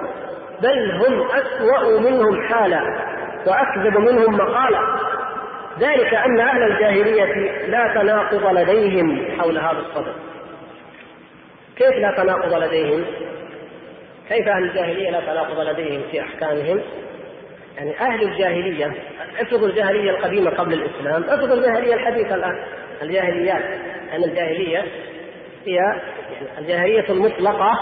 بل 0.62 0.90
هم 0.90 1.28
أسوأ 1.30 2.00
منهم 2.00 2.42
حالا 2.48 2.80
وأكذب 3.46 3.96
منهم 3.96 4.34
مقالا 4.34 4.80
ذلك 5.80 6.14
أن 6.14 6.40
أهل 6.40 6.62
الجاهلية 6.62 7.50
لا 7.66 7.94
تناقض 7.94 8.58
لديهم 8.58 9.40
حول 9.40 9.58
هذا 9.58 9.78
الصدر 9.78 10.14
كيف 11.76 11.92
لا 11.92 12.14
تناقض 12.16 12.62
لديهم؟ 12.62 13.04
كيف 14.28 14.48
أهل 14.48 14.62
الجاهلية 14.64 15.10
لا 15.10 15.20
تناقض 15.20 15.60
لديهم 15.60 16.02
في 16.10 16.20
أحكامهم؟ 16.20 16.80
يعني 17.76 18.00
أهل 18.00 18.22
الجاهلية 18.22 18.92
افرض 19.40 19.64
الجاهلية 19.64 20.10
القديمة 20.10 20.50
قبل 20.50 20.72
الإسلام 20.72 21.24
افرض 21.24 21.52
الجاهلية 21.52 21.94
الحديثة 21.94 22.34
الآن 22.34 22.64
الجاهليات 23.02 23.62
أن 24.14 24.24
الجاهلية 24.24 24.84
هي 25.66 25.78
الجاهلية 26.58 27.04
المطلقة 27.08 27.78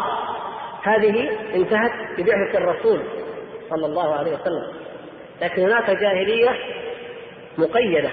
هذه 0.82 1.30
انتهت 1.54 1.92
ببعثة 2.18 2.58
الرسول 2.58 3.00
صلى 3.70 3.86
الله 3.86 4.14
عليه 4.14 4.32
وسلم. 4.32 4.84
لكن 5.42 5.62
هناك 5.62 5.90
جاهلية 5.90 6.50
مقيدة 7.58 8.10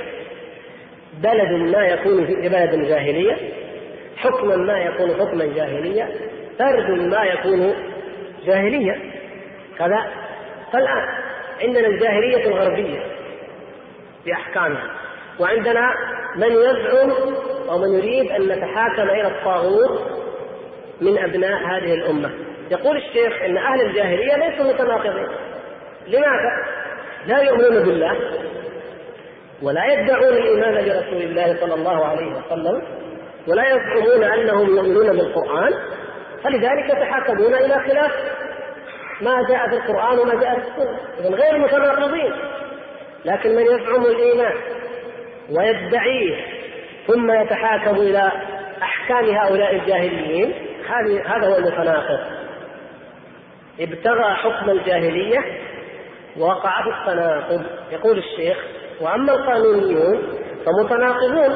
بلد 1.23 1.51
ما 1.75 1.86
يكون 1.88 2.23
بلد 2.25 2.88
جاهلية 2.88 3.38
حكما 4.17 4.55
ما 4.55 4.79
يكون 4.79 5.09
حكما 5.19 5.45
جاهليا 5.45 6.09
فرد 6.59 6.89
ما 6.89 7.23
يكون 7.23 7.73
جاهليا 8.45 8.99
كذا 9.77 10.07
فالآن 10.73 11.30
عندنا 11.62 11.88
الجاهلية 11.88 12.47
الغربية 12.47 12.99
بأحكامها 14.26 14.91
وعندنا 15.39 15.93
من 16.36 16.51
يزعم 16.51 17.12
أو 17.70 17.78
من 17.78 17.93
يريد 17.93 18.32
أن 18.32 18.47
نتحاكم 18.47 19.09
إلى 19.09 19.28
الطاغوت 19.28 20.01
من 21.01 21.18
أبناء 21.18 21.64
هذه 21.66 21.93
الأمة. 21.93 22.32
يقول 22.72 22.97
الشيخ 22.97 23.41
أن 23.41 23.57
أهل 23.57 23.82
الجاهلية 23.82 24.36
ليسوا 24.36 24.74
متناقضين. 24.74 25.28
لماذا؟ 26.07 26.51
لا 27.28 27.41
يؤمنون 27.41 27.84
بالله 27.84 28.18
ولا 29.62 29.86
يدعون 29.93 30.34
الإيمان 30.34 30.74
برسول 30.74 31.22
الله 31.22 31.57
صلى 31.62 31.74
الله 31.74 32.05
عليه 32.05 32.32
وسلم 32.36 32.82
ولا 33.47 33.64
يزعمون 33.68 34.24
أنهم 34.24 34.76
يؤمنون 34.76 35.18
بالقرآن. 35.18 35.74
فلذلك 36.43 36.89
يتحاكمون 36.89 37.53
إلى 37.53 37.74
خلاف 37.74 38.12
ما 39.22 39.43
جاء 39.49 39.69
في 39.69 39.76
القرآن 39.76 40.19
وما 40.19 40.36
جاء 40.36 40.59
في 40.59 40.67
السنة. 40.67 40.99
إذن 41.19 41.34
غير 41.34 41.57
متناقضين 41.57 42.34
لكن 43.26 43.55
من 43.55 43.61
يزعم 43.61 44.05
الإيمان 44.05 44.53
ويدعيه 45.49 46.36
ثم 47.07 47.32
يتحاكم 47.32 47.95
إلى 47.95 48.32
أحكام 48.82 49.26
هؤلاء 49.26 49.76
الجاهليين 49.76 50.53
هذا 51.26 51.47
هو 51.47 51.57
المتناقض. 51.57 52.19
ابتغى 53.80 54.34
حكم 54.34 54.69
الجاهلية 54.69 55.39
وقع 56.38 56.84
في 56.84 56.89
التناقض. 56.89 57.61
يقول 57.91 58.17
الشيخ 58.17 58.57
وأما 59.01 59.34
القانونيون 59.34 60.22
فمتناقضون 60.65 61.55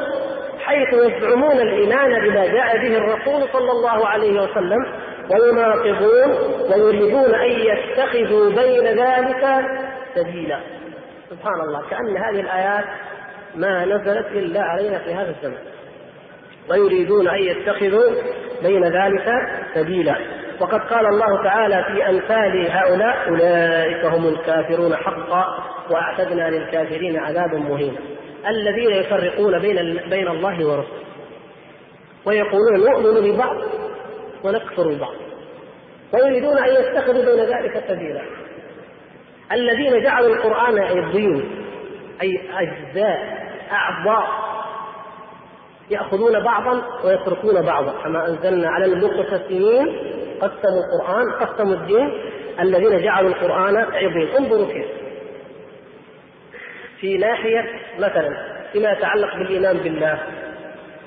حيث 0.64 0.88
يزعمون 0.92 1.60
الإيمان 1.60 2.28
بما 2.28 2.46
جاء 2.46 2.76
به 2.78 2.96
الرسول 2.96 3.48
صلى 3.52 3.70
الله 3.70 4.06
عليه 4.06 4.40
وسلم 4.40 4.86
ويناقضون 5.30 6.30
ويريدون 6.72 7.34
أن 7.34 7.50
يتخذوا 7.50 8.50
بين 8.50 8.84
ذلك 8.84 9.66
سبيلا. 10.14 10.60
سبحان 11.30 11.60
الله 11.60 11.82
كأن 11.90 12.16
هذه 12.16 12.40
الآيات 12.40 12.84
ما 13.54 13.84
نزلت 13.84 14.26
إلا 14.26 14.62
علينا 14.62 14.98
في 14.98 15.14
هذا 15.14 15.30
الزمن. 15.30 15.58
ويريدون 16.70 17.28
أن 17.28 17.42
يتخذوا 17.42 18.10
بين 18.62 18.84
ذلك 18.84 19.32
سبيلا. 19.74 20.16
وقد 20.60 20.80
قال 20.80 21.06
الله 21.06 21.44
تعالى 21.44 21.84
في 21.84 22.08
أمثال 22.08 22.70
هؤلاء 22.70 23.28
أولئك 23.28 24.04
هم 24.04 24.28
الكافرون 24.28 24.96
حقا 24.96 25.44
وأعتدنا 25.90 26.50
للكافرين 26.50 27.18
عذابا 27.18 27.58
مهينا. 27.58 27.98
الذين 28.48 28.90
يفرقون 28.90 29.58
بين 29.58 30.00
بين 30.10 30.28
الله 30.28 30.66
ورسوله 30.66 31.06
ويقولون 32.26 32.80
نؤمن 32.80 33.32
ببعض 33.32 33.56
ونكفر 34.44 34.88
ببعض 34.88 35.14
ويريدون 36.14 36.58
أن 36.58 36.74
يتخذوا 36.74 37.24
بين 37.24 37.44
ذلك 37.44 37.84
سبيلا. 37.88 38.22
الذين 39.52 40.02
جعلوا 40.02 40.34
القرآن 40.34 40.78
عضين 40.78 41.64
أي 42.22 42.40
أجزاء 42.54 43.46
أعضاء 43.72 44.28
يأخذون 45.90 46.40
بعضا 46.44 46.82
ويتركون 47.04 47.62
بعضا. 47.62 47.92
كما 48.04 48.28
أنزلنا 48.28 48.68
على 48.68 48.84
المقتسمين 48.84 49.86
قسموا 50.40 50.82
القرآن 50.84 51.32
قسموا 51.32 51.74
الدين. 51.74 52.10
الذين 52.60 53.02
جعلوا 53.02 53.30
القرآن 53.30 53.76
عضين 53.76 54.28
انظروا 54.38 54.72
كيف. 54.72 54.86
في 57.00 57.18
ناحية 57.18 57.64
مثلا 57.98 58.56
فيما 58.72 58.92
يتعلق 58.92 59.36
بالإيمان 59.36 59.76
بالله 59.76 60.18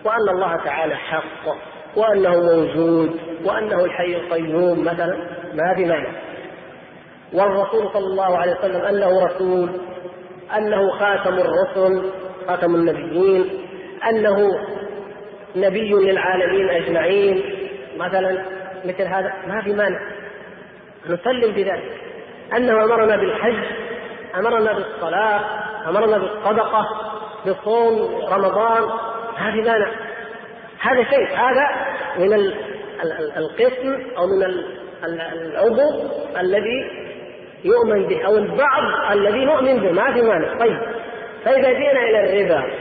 وأن 0.05 0.29
الله 0.29 0.63
تعالى 0.63 0.95
حق. 0.95 1.68
وأنه 1.95 2.35
موجود 2.41 3.19
وأنه 3.45 3.85
الحي 3.85 4.15
القيوم 4.15 4.83
مثلا 4.85 5.17
ما 5.53 5.75
في 5.75 5.85
معنى. 5.85 6.17
والرسول 7.33 7.89
صلى 7.93 8.05
الله 8.05 8.37
عليه 8.37 8.51
وسلم 8.55 8.85
أنه 8.85 9.25
رسول 9.25 9.69
أنه 10.57 10.89
خاتم 10.99 11.33
الرسل 11.33 12.09
خاتم 12.47 12.75
النبيين 12.75 13.45
أنه 14.09 14.51
نبي 15.55 15.89
للعالمين 15.93 16.69
أجمعين. 16.69 17.43
مثلا 17.97 18.45
مثل 18.85 19.03
هذا 19.03 19.33
ما 19.47 19.61
في 19.61 19.73
مانع 19.73 19.99
نسلم 21.05 21.51
بذلك. 21.51 22.01
أنه 22.57 22.83
أمرنا 22.83 23.15
بالحج 23.15 23.63
أمرنا 24.35 24.73
بالصلاة 24.73 25.41
أمرنا 25.89 26.17
بالصدقة 26.17 26.85
بصوم 27.47 28.15
رمضان 28.33 28.83
ما 29.39 29.51
في 29.51 29.61
مانع 29.61 29.91
هذا 30.79 31.03
شيء 31.03 31.27
هذا 31.27 31.95
من 32.17 32.33
القسم 33.37 34.17
أو 34.17 34.27
من 34.27 34.43
العضو 35.03 36.09
الذي 36.39 37.09
يؤمن 37.63 38.07
به 38.07 38.25
أو 38.25 38.37
البعض 38.37 39.11
الذي 39.11 39.45
نؤمن 39.45 39.79
به. 39.79 39.91
ما 39.91 40.13
في 40.13 40.21
مانع. 40.21 40.57
طيب. 40.57 40.79
فإذا 41.45 41.71
جئنا 41.71 42.03
إلى 42.03 42.19
الربا 42.19 42.71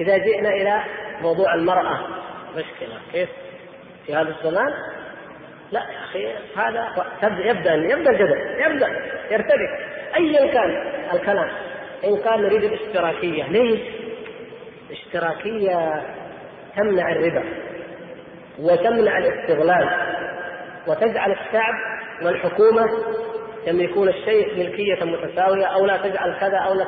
إذا 0.00 0.16
جئنا 0.16 0.48
إلى 0.48 0.82
موضوع 1.22 1.54
المرأة 1.54 2.00
مشكلة. 2.56 2.98
كيف؟ 3.12 3.28
في 4.06 4.14
هذا 4.14 4.28
الزمان؟ 4.28 4.72
لا 5.72 5.80
يا 5.80 6.04
أخي 6.04 6.34
هذا 6.56 6.88
يبدأ 7.38 7.74
يبدأ 7.74 8.10
الجدل 8.10 8.60
يبدأ 8.60 8.88
يرتبك. 9.30 9.72
ايا 10.16 10.52
كان 10.52 10.70
الكلام. 11.12 11.50
إن 12.04 12.16
كان 12.16 12.42
نريد 12.42 12.64
الاشتراكية. 12.64 13.48
ليش؟ 13.48 14.01
الاشتراكية 14.92 16.02
تمنع 16.76 17.12
الربا 17.12 17.44
وتمنع 18.58 19.18
الاستغلال 19.18 19.88
وتجعل 20.86 21.32
الشعب 21.32 21.74
والحكومة 22.22 22.88
يملكون 23.66 24.08
الشيء 24.08 24.58
ملكية 24.58 25.04
متساوية 25.04 25.64
أو 25.64 25.86
لا 25.86 25.96
تجعل 25.96 26.36
كذا 26.40 26.56
أو 26.56 26.74
لا 26.74 26.84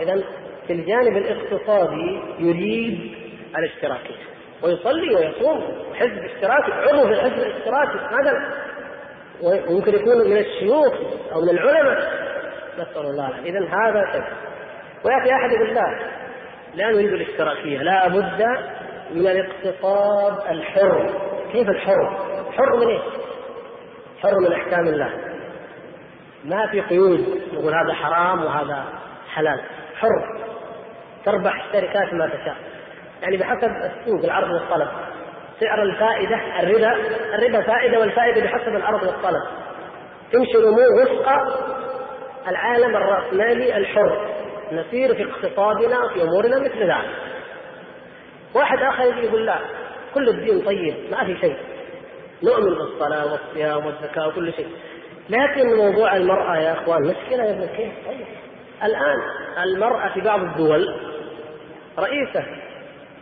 اذا 0.00 0.22
في 0.66 0.72
الجانب 0.72 1.16
الاقتصادي 1.16 2.20
يريد 2.38 3.14
الاشتراكية 3.58 4.30
ويصلي 4.62 5.14
ويصوم. 5.14 5.62
حزب 5.94 6.24
اشتراكي 6.24 6.72
عضو 6.72 7.06
في 7.06 7.12
الحزب 7.12 7.38
الاشتراكي 7.38 7.98
مثلا 8.12 8.50
ويمكن 9.42 9.94
يكون 9.94 10.30
من 10.30 10.36
الشيوخ 10.36 10.94
أو 11.32 11.40
من 11.40 11.48
العلماء. 11.48 12.12
نسأل 12.78 13.06
الله 13.06 13.30
اذا 13.44 13.60
هذا 13.60 14.12
شيء. 14.12 14.24
ويأتي 15.04 15.34
أحد 15.34 15.52
يقول 15.52 15.74
لا. 15.74 16.19
لا 16.74 16.90
نريد 16.90 17.12
الاشتراكيه 17.12 17.78
لا 17.78 18.08
بد 18.08 18.46
من 19.14 19.26
الاقتصاد 19.26 20.50
الحر. 20.50 21.10
كيف 21.52 21.68
الحر؟ 21.68 22.16
حر 22.52 22.76
من 22.76 22.88
إيش؟ 22.88 23.02
حر 24.22 24.40
من 24.40 24.52
أحكام 24.52 24.86
الله. 24.88 25.10
ما 26.44 26.66
في 26.66 26.80
قيود 26.80 27.42
نقول 27.52 27.74
هذا 27.74 27.94
حرام 27.94 28.44
وهذا 28.44 28.84
حلال. 29.34 29.60
حر. 29.96 30.40
تربح 31.24 31.64
الشركات 31.64 32.14
ما 32.14 32.26
تشاء. 32.26 32.56
يعني 33.22 33.36
بحسب 33.36 33.68
السوق 33.68 34.24
العرض 34.24 34.50
والطلب. 34.50 34.88
سعر 35.60 35.82
الفائدة 35.82 36.60
الربا 36.60 36.96
الربا 37.34 37.62
فائدة 37.62 38.00
والفائدة 38.00 38.44
بحسب 38.44 38.76
العرض 38.76 39.02
والطلب. 39.02 39.42
تمشي 40.32 40.58
الأمور 40.58 41.02
وفق 41.02 41.28
العالم 42.48 42.96
الرأسمالي 42.96 43.76
الحر. 43.76 44.39
نسير 44.72 45.14
في 45.14 45.24
اقتصادنا 45.30 46.04
وفي 46.04 46.22
أمورنا 46.22 46.58
مثل 46.58 46.78
ذلك. 46.78 47.10
واحد 48.54 48.78
آخر 48.78 49.04
يجي 49.04 49.26
يقول 49.26 49.46
لا 49.46 49.58
كل 50.14 50.28
الدين 50.28 50.60
طيب 50.64 50.94
ما 51.10 51.24
في 51.24 51.36
شيء. 51.40 51.56
نؤمن 52.42 52.74
بالصلاة 52.74 53.32
والصيام 53.32 53.86
والزكاة 53.86 54.28
وكل 54.28 54.52
شيء. 54.52 54.68
لكن 55.30 55.76
موضوع 55.76 56.16
المرأة 56.16 56.56
يا 56.56 56.72
إخوان 56.72 57.02
مشكله 57.02 57.44
يا 57.44 57.50
ابن 57.50 57.66
كيف 57.66 57.92
طيب. 58.06 58.26
الآن 58.84 59.16
المرأة 59.62 60.08
في 60.14 60.20
بعض 60.20 60.40
الدول 60.40 60.94
رئيسة 61.98 62.44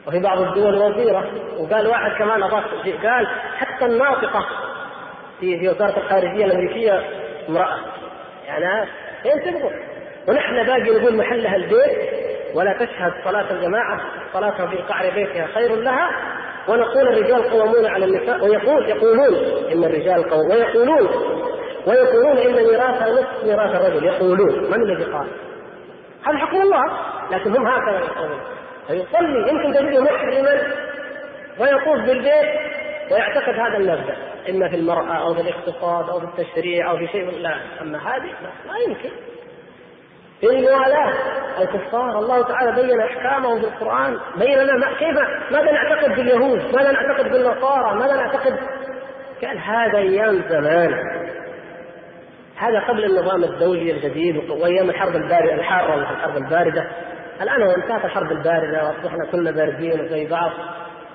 وفي 0.06 0.18
بعض 0.20 0.40
الدول 0.40 0.74
وزيرة 0.78 1.30
وقال 1.58 1.86
واحد 1.86 2.10
كمان 2.18 2.42
أضاف 2.42 2.64
قال 3.06 3.26
حتى 3.56 3.84
الناطقة 3.84 4.46
في 5.40 5.58
في 5.58 5.68
وزارة 5.68 5.98
الخارجية 5.98 6.44
الأمريكية 6.44 7.02
امرأة. 7.48 7.78
يعني 8.46 8.88
فين 9.22 9.42
تبغوا 9.44 9.70
ونحن 10.28 10.66
باقي 10.66 11.00
نقول 11.00 11.16
محلها 11.16 11.56
البيت 11.56 12.18
ولا 12.54 12.72
تشهد 12.72 13.12
صلاة 13.24 13.50
الجماعة 13.50 14.00
صلاتها 14.32 14.66
في 14.66 14.76
قعر 14.76 15.10
بيتها 15.10 15.46
خير 15.46 15.76
لها. 15.76 16.10
ونقول 16.68 17.08
الرجال 17.08 17.50
قوامون 17.50 17.86
على 17.86 18.04
النساء 18.04 18.44
ويقول 18.44 18.88
يقولون 18.88 19.34
إن 19.72 19.84
الرجال 19.84 20.30
قوامون 20.30 20.56
ويقولون 20.56 21.08
ويقولون 21.86 22.38
إن 22.38 22.66
ميراثها 22.66 23.12
نصف 23.12 23.44
ميراث 23.44 23.74
الرجل 23.74 24.04
يقولون. 24.06 24.70
من 24.70 24.82
الذي 24.82 25.04
قال؟ 25.04 25.26
هذا 26.26 26.38
حكم 26.38 26.62
الله 26.62 26.84
لكن 27.30 27.56
هم 27.56 27.66
هكذا 27.66 27.98
يقولون. 27.98 28.40
فيصلي 28.88 29.50
يمكن 29.50 29.72
تجده 29.72 30.00
محرما 30.00 30.60
ويطوف 31.58 32.06
بالبيت 32.06 32.60
ويعتقد 33.10 33.54
هذا 33.54 33.76
المبدأ. 33.76 34.16
إما 34.50 34.68
في 34.68 34.76
المرأة 34.76 35.14
أو 35.14 35.34
في 35.34 35.40
الاقتصاد 35.40 36.10
أو 36.10 36.20
في 36.20 36.26
التشريع 36.26 36.90
أو 36.90 36.96
في 36.98 37.06
شيء 37.06 37.30
لا. 37.30 37.56
أما 37.80 37.98
هذه 37.98 38.30
ما 38.68 38.78
يمكن. 38.86 39.10
في 40.40 40.46
الموالاة 40.46 41.12
الكفار 41.60 42.18
الله 42.18 42.42
تعالى 42.42 42.82
بين 42.82 43.00
احكامه 43.00 43.60
في 43.60 43.64
القرآن 43.66 44.18
بين 44.36 44.58
لنا 44.58 44.86
كيف؟ 44.98 45.16
ماذا 45.50 45.72
نعتقد 45.72 46.16
باليهود؟ 46.16 46.74
ماذا 46.74 46.92
نعتقد 46.92 47.32
بالنصارى؟ 47.32 47.98
ماذا 47.98 48.16
نعتقد؟ 48.16 48.56
قال 49.42 49.58
هذا 49.58 49.98
أيام 49.98 50.42
زمان. 50.48 50.94
هذا 52.56 52.80
قبل 52.80 53.04
النظام 53.04 53.44
الدولي 53.44 53.90
الجديد 53.90 54.50
وأيام 54.50 54.90
الحرب 54.90 55.16
الباردة 55.16 55.54
الحارة 55.54 55.94
الحرب 55.94 56.36
الباردة. 56.36 56.86
الآن 57.42 57.62
انتهت 57.62 58.04
الحرب 58.04 58.32
الباردة 58.32 58.84
وأصبحنا 58.84 59.30
كلنا 59.32 59.50
باردين 59.50 60.08
زي 60.08 60.26
بعض 60.26 60.50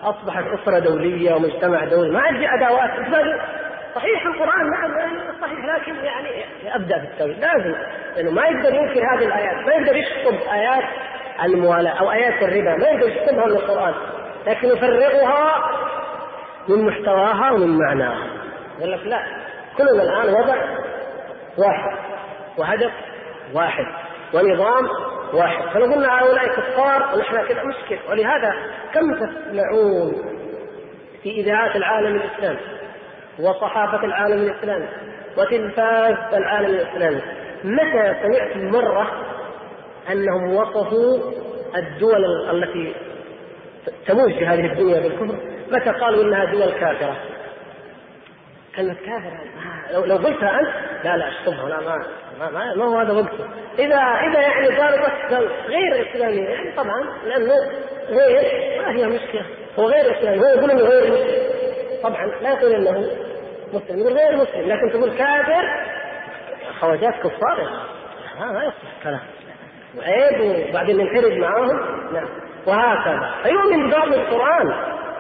أصبحت 0.04 0.44
أسرة 0.48 0.80
دولية 0.80 1.34
ومجتمع 1.34 1.86
دولي. 1.86 2.12
ما 2.12 2.20
عندي 2.20 2.48
عداوات 2.48 2.90
صحيح 3.96 4.26
القرآن 4.26 4.70
نعم 4.70 4.92
صحيح 5.42 5.66
لكن 5.66 5.96
يعني 5.96 6.46
أبدأ 6.76 7.00
في 7.00 7.06
التوحيد. 7.06 7.40
لازم 7.40 7.76
لأنه 8.16 8.32
ما 8.32 8.42
يقدر 8.46 8.76
ينكر 8.76 9.16
هذه 9.16 9.26
الآيات 9.26 9.56
ما 9.68 9.74
يقدر 9.74 9.96
يشطب 9.96 10.52
آيات 10.54 10.84
الموالاه 11.44 12.00
أو 12.00 12.12
آيات 12.12 12.44
الربا 12.44 12.76
ما 12.78 12.88
يقدر 12.88 13.10
يشطبها 13.10 13.46
من 13.46 13.52
القرآن 13.52 13.94
لكن 14.48 14.68
يفرغها 14.68 15.70
من 16.68 16.86
محتواها 16.86 17.52
ومن 17.52 17.78
معناها. 17.78 18.28
يقول 18.80 18.92
لك 18.92 19.06
لا 19.06 19.24
كلنا 19.78 20.04
الآن 20.04 20.34
وضع 20.34 20.56
واحد 21.58 21.98
وهدف 22.58 22.92
واحد 23.54 23.86
ونظام 24.34 24.88
واحد. 25.34 25.64
فنقول 25.74 26.06
هؤلاء 26.06 26.48
كفار 26.48 27.16
ونحن 27.16 27.48
كذا 27.48 27.64
مشكل 27.64 27.98
ولهذا 28.10 28.54
كم 28.94 29.16
تسمعون 29.16 30.14
في 31.24 31.30
إذاعات 31.30 31.76
العالم 31.76 32.16
الإسلامي؟ 32.16 32.60
وصحافه 33.40 34.06
العالم 34.06 34.42
الإسلامي 34.42 34.88
وتلفاز 35.38 36.34
العالم 36.34 36.70
الإسلامي. 36.70 37.22
متى 37.64 38.16
سمعت 38.24 38.58
مرة 38.58 39.12
أنهم 40.12 40.56
وصفوا 40.56 41.32
الدول 41.76 42.26
التي 42.52 42.96
تموج 44.08 44.44
هذه 44.44 44.66
الدنيا 44.66 45.00
بالكفر؟ 45.00 45.38
متى 45.72 45.90
قالوا 45.90 46.24
إنها 46.24 46.46
دول 46.46 46.72
كافرة؟ 46.72 47.18
كلمة 48.76 48.94
كافر 48.94 49.38
لو 49.94 50.06
لو 50.06 50.16
قلتها 50.16 50.60
أنت؟ 50.60 50.70
لا 51.06 51.18
لا 51.18 51.30
اشطبها 51.30 51.70
لا 51.70 51.80
ما 51.80 52.06
ما, 52.40 52.76
ما, 52.76 52.84
هو 52.84 52.98
هذا 53.00 53.14
وقته 53.14 53.46
إذا 53.80 53.96
إذا 53.96 54.42
يعني 54.42 54.68
قالوا 54.68 55.08
غير 55.68 56.10
إسلامي 56.10 56.38
يعني 56.38 56.76
طبعا 56.76 57.04
لأنه 57.26 57.54
غير 58.10 58.82
ما 58.82 58.92
هي 58.92 59.06
مشكلة. 59.06 59.46
هو 59.80 59.88
غير 59.88 60.18
إسلامي. 60.18 60.40
هو 60.40 60.46
يقول 60.46 60.72
غير 60.72 61.14
طبعا 62.04 62.26
لا 62.42 62.50
يقول 62.50 62.72
إنه 62.72 63.12
مسلم 63.74 64.00
يقول 64.00 64.14
غير 64.14 64.36
مسلم 64.36 64.70
لكن 64.70 64.90
تقول 64.90 65.18
كافر. 65.18 65.64
خواجات 66.80 67.14
كفار. 67.14 67.62
ها 68.38 68.52
ما 68.52 68.64
يصلح 68.64 69.04
كلام 69.04 69.20
وعيب 69.98 70.70
وبعدين 70.70 70.98
ننحرج 70.98 71.38
معاهم. 71.38 71.80
نعم. 72.14 72.28
وهكذا. 72.68 73.32
فيؤمن 73.44 73.90
ببعض 73.90 74.14
القرآن 74.14 74.74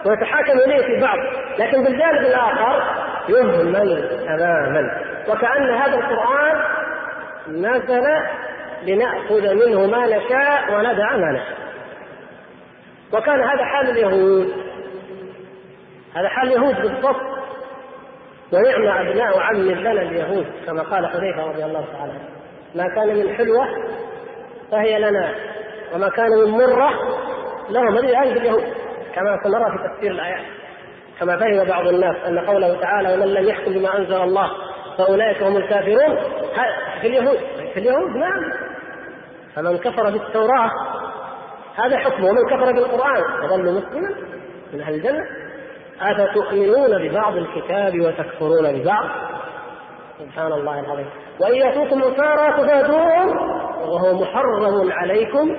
ويتحاكم 0.05 0.59
إليه 0.59 0.81
في 0.85 1.01
بعض. 1.01 1.17
لكن 1.59 1.83
بالجانب 1.83 2.21
الآخر 2.21 2.83
يهمل 3.29 4.19
تماما. 4.25 5.01
وكأن 5.29 5.69
هذا 5.69 5.95
القرآن 5.95 6.63
نزل 7.47 8.03
لنأخذ 8.83 9.53
منه 9.53 9.87
ما 9.87 10.05
نشاء 10.05 10.73
وندع 10.73 11.17
ما 11.17 11.31
نشاء. 11.31 11.57
وكان 13.13 13.41
هذا 13.41 13.65
حال 13.65 13.89
اليهود. 13.89 14.62
هذا 16.15 16.27
حال 16.29 16.47
اليهود 16.47 16.75
بالضبط. 16.75 17.21
ونعم 18.53 19.07
أبناء 19.07 19.39
عم 19.39 19.55
لنا 19.55 20.01
اليهود 20.01 20.45
كما 20.65 20.83
قال 20.83 21.07
حذيفة 21.07 21.45
رضي 21.45 21.65
الله 21.65 21.85
تعالى 21.93 22.13
ما 22.75 22.87
كان 22.95 23.15
من 23.15 23.35
حلوة 23.35 23.65
فهي 24.71 24.99
لنا 24.99 25.35
وما 25.95 26.09
كان 26.09 26.29
من 26.29 26.51
مرة 26.51 26.89
لهم. 27.69 27.97
هذه 27.97 28.23
آية 28.23 28.31
اليهود 28.31 28.63
كما 29.15 29.39
سنرى 29.43 29.65
في 29.71 29.93
تفسير 29.93 30.11
الآيات. 30.11 30.45
كما 31.19 31.37
فهم 31.37 31.63
بعض 31.63 31.87
الناس 31.87 32.15
أن 32.27 32.39
قوله 32.39 32.81
تعالى 32.81 33.13
ومن 33.13 33.33
لم 33.33 33.47
يحكم 33.47 33.73
بما 33.73 33.97
أنزل 33.97 34.21
الله 34.21 34.49
فأولئك 34.97 35.43
هم 35.43 35.57
الكافرون. 35.57 36.17
في 37.01 37.07
اليهود 37.07 37.37
في 37.73 37.79
اليهود 37.79 38.15
نعم. 38.15 38.53
فمن 39.55 39.77
كفر 39.77 40.09
بالتوراة 40.09 40.71
هذا 41.75 41.97
حكمه 41.97 42.27
ومن 42.29 42.45
كفر 42.49 42.71
بالقرآن 42.71 43.23
فظل 43.41 43.73
مسلما 43.73 44.15
من 44.73 44.81
أهل 44.81 44.93
الجنة. 44.93 45.42
افتؤمنون 46.01 47.07
ببعض 47.07 47.37
الكتاب 47.37 47.99
وتكفرون 48.01 48.79
ببعض؟ 48.79 49.05
سبحان 50.19 50.51
الله 50.51 50.79
العظيم. 50.79 51.05
وإن 51.39 51.55
يأتوكم 51.55 52.03
اسارى 52.03 52.63
تفادوهم 52.63 53.37
وهو 53.81 54.21
محرم 54.21 54.91
عليكم 54.91 55.55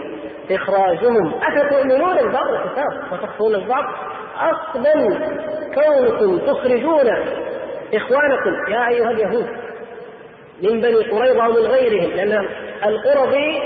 إخراجهم. 0.51 1.35
افتؤمنون 1.35 2.17
ببعض 2.29 2.49
الكتاب 2.49 3.13
وتكفرون 3.13 3.65
ببعض؟ 3.65 3.85
أصلا 4.37 5.19
كونكم 5.75 6.39
تخرجون 6.39 7.09
إخوانكم 7.95 8.73
يا 8.73 8.89
أيها 8.89 9.11
اليهود 9.11 9.47
من 10.63 10.81
بني 10.81 10.95
قريظة 10.95 11.49
ومن 11.49 11.57
غيرهم 11.57 12.11
لأن 12.11 12.49
القرظي 12.85 13.59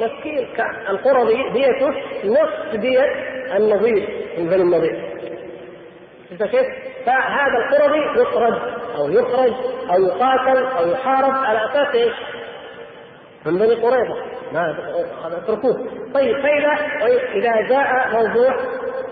مسكين 0.00 0.48
القرظي 0.88 1.50
ديته 1.52 1.88
نصف 2.24 2.76
دية 2.76 3.04
النظير 3.56 4.08
من 4.38 4.46
بني 4.46 4.62
النظير. 4.62 5.13
شفت 6.30 6.42
كيف؟ 6.42 6.66
فهذا 7.06 7.58
القرظي 7.58 8.20
يطرد 8.20 8.58
أو 8.98 9.08
يخرج 9.08 9.52
أو 9.90 10.02
يقاتل 10.02 10.66
أو 10.66 10.88
يحارب 10.88 11.34
على 11.34 11.64
أساس 11.64 11.94
إيش؟ 11.94 12.14
من 13.46 13.58
بني 13.58 13.74
قريظة. 13.74 14.16
ما 14.52 14.76
اتركوه. 15.24 15.86
طيب 16.14 16.36
فإذا 16.42 16.72
إذا 17.34 17.68
جاء 17.68 18.08
موضوع 18.12 18.54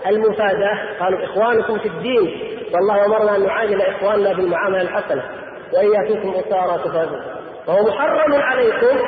المفاداه 0.07 0.77
قالوا 0.99 1.25
إخوانكم 1.25 1.79
في 1.79 1.87
الدين 1.87 2.53
والله 2.73 3.05
أمرنا 3.05 3.35
أن 3.35 3.45
نعامل 3.45 3.81
إخواننا 3.81 4.33
بالمعاملة 4.33 4.81
الحسنة 4.81 5.23
وان 5.73 5.93
ياتوكم 5.93 6.29
اسارى 6.29 6.83
تفادوا 6.83 7.19
فهو 7.67 7.87
محرم 7.87 8.33
عليكم 8.33 8.99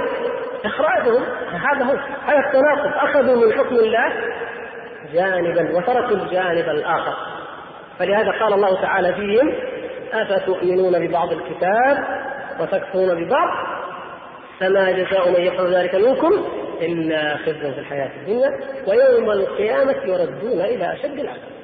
إخراجهم. 0.65 1.23
هذا 1.51 1.85
هو 1.85 1.97
هذا 2.25 2.39
التناقض. 2.47 2.93
أخذوا 2.95 3.45
من 3.45 3.53
حكم 3.53 3.75
الله 3.75 4.13
جانبا 5.13 5.77
وتركوا 5.77 6.17
الجانب 6.17 6.69
الآخر. 6.69 7.34
فلهذا 7.99 8.31
قال 8.31 8.53
الله 8.53 8.81
تعالى 8.81 9.13
فيهم 9.13 9.53
أفتؤمنون 10.13 11.07
ببعض 11.07 11.31
الكتاب 11.31 11.97
وتكفرون 12.59 13.25
ببعض؟ 13.25 13.49
فما 14.59 14.91
جزاء 14.91 15.29
من 15.29 15.41
يفعل 15.41 15.75
ذلك 15.75 15.95
منكم 15.95 16.45
إلا 16.81 17.37
خزي 17.37 17.73
في 17.73 17.79
الحياة 17.79 18.11
الدنيا 18.21 18.49
ويوم 18.87 19.31
القيامة 19.31 19.95
يردون 20.05 20.61
إلى 20.61 20.93
أشد 20.93 21.19
العذاب. 21.19 21.55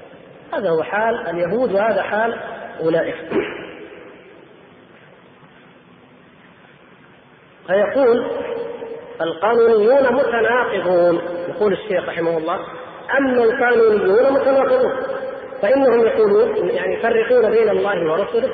هذا 0.54 0.70
هو 0.70 0.84
حال 0.84 1.28
اليهود 1.30 1.72
وهذا 1.72 2.04
حال 2.04 2.36
أولئك. 2.84 3.16
فيقول 7.68 8.26
القانونيون 9.22 10.14
متناقضون. 10.14 11.22
يقول 11.50 11.74
الشيخ 11.74 12.10
رحمه 12.10 12.38
الله 12.38 12.60
أما 13.18 13.44
القانونيون 13.44 14.34
متناقضون؟ 14.34 14.94
فإنهم 15.62 16.06
يقولون 16.06 16.70
يعني 16.70 16.94
يفرقون 16.94 17.52
بين 17.52 17.70
الله 17.70 18.12
ورسله 18.12 18.50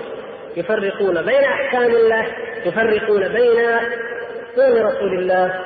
يفرقون 0.58 1.22
بين 1.22 1.44
أحكام 1.44 1.96
الله 1.96 2.26
يفرقون 2.66 3.28
بين 3.28 3.80
كون 4.56 4.82
رسول 4.82 5.20
الله 5.20 5.64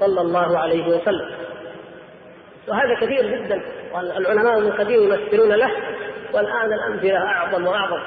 صلى 0.00 0.20
الله 0.20 0.58
عليه 0.58 0.96
وسلم. 0.96 1.30
وهذا 2.68 2.94
كثير 3.00 3.26
جدا 3.26 3.62
والعلماء 3.94 4.60
من 4.60 4.72
قديم 4.72 5.02
يمثلون 5.02 5.52
له 5.52 5.70
والآن 6.32 6.72
الأمثلة 6.72 7.18
أعظم 7.18 7.66
وأعظم. 7.66 8.02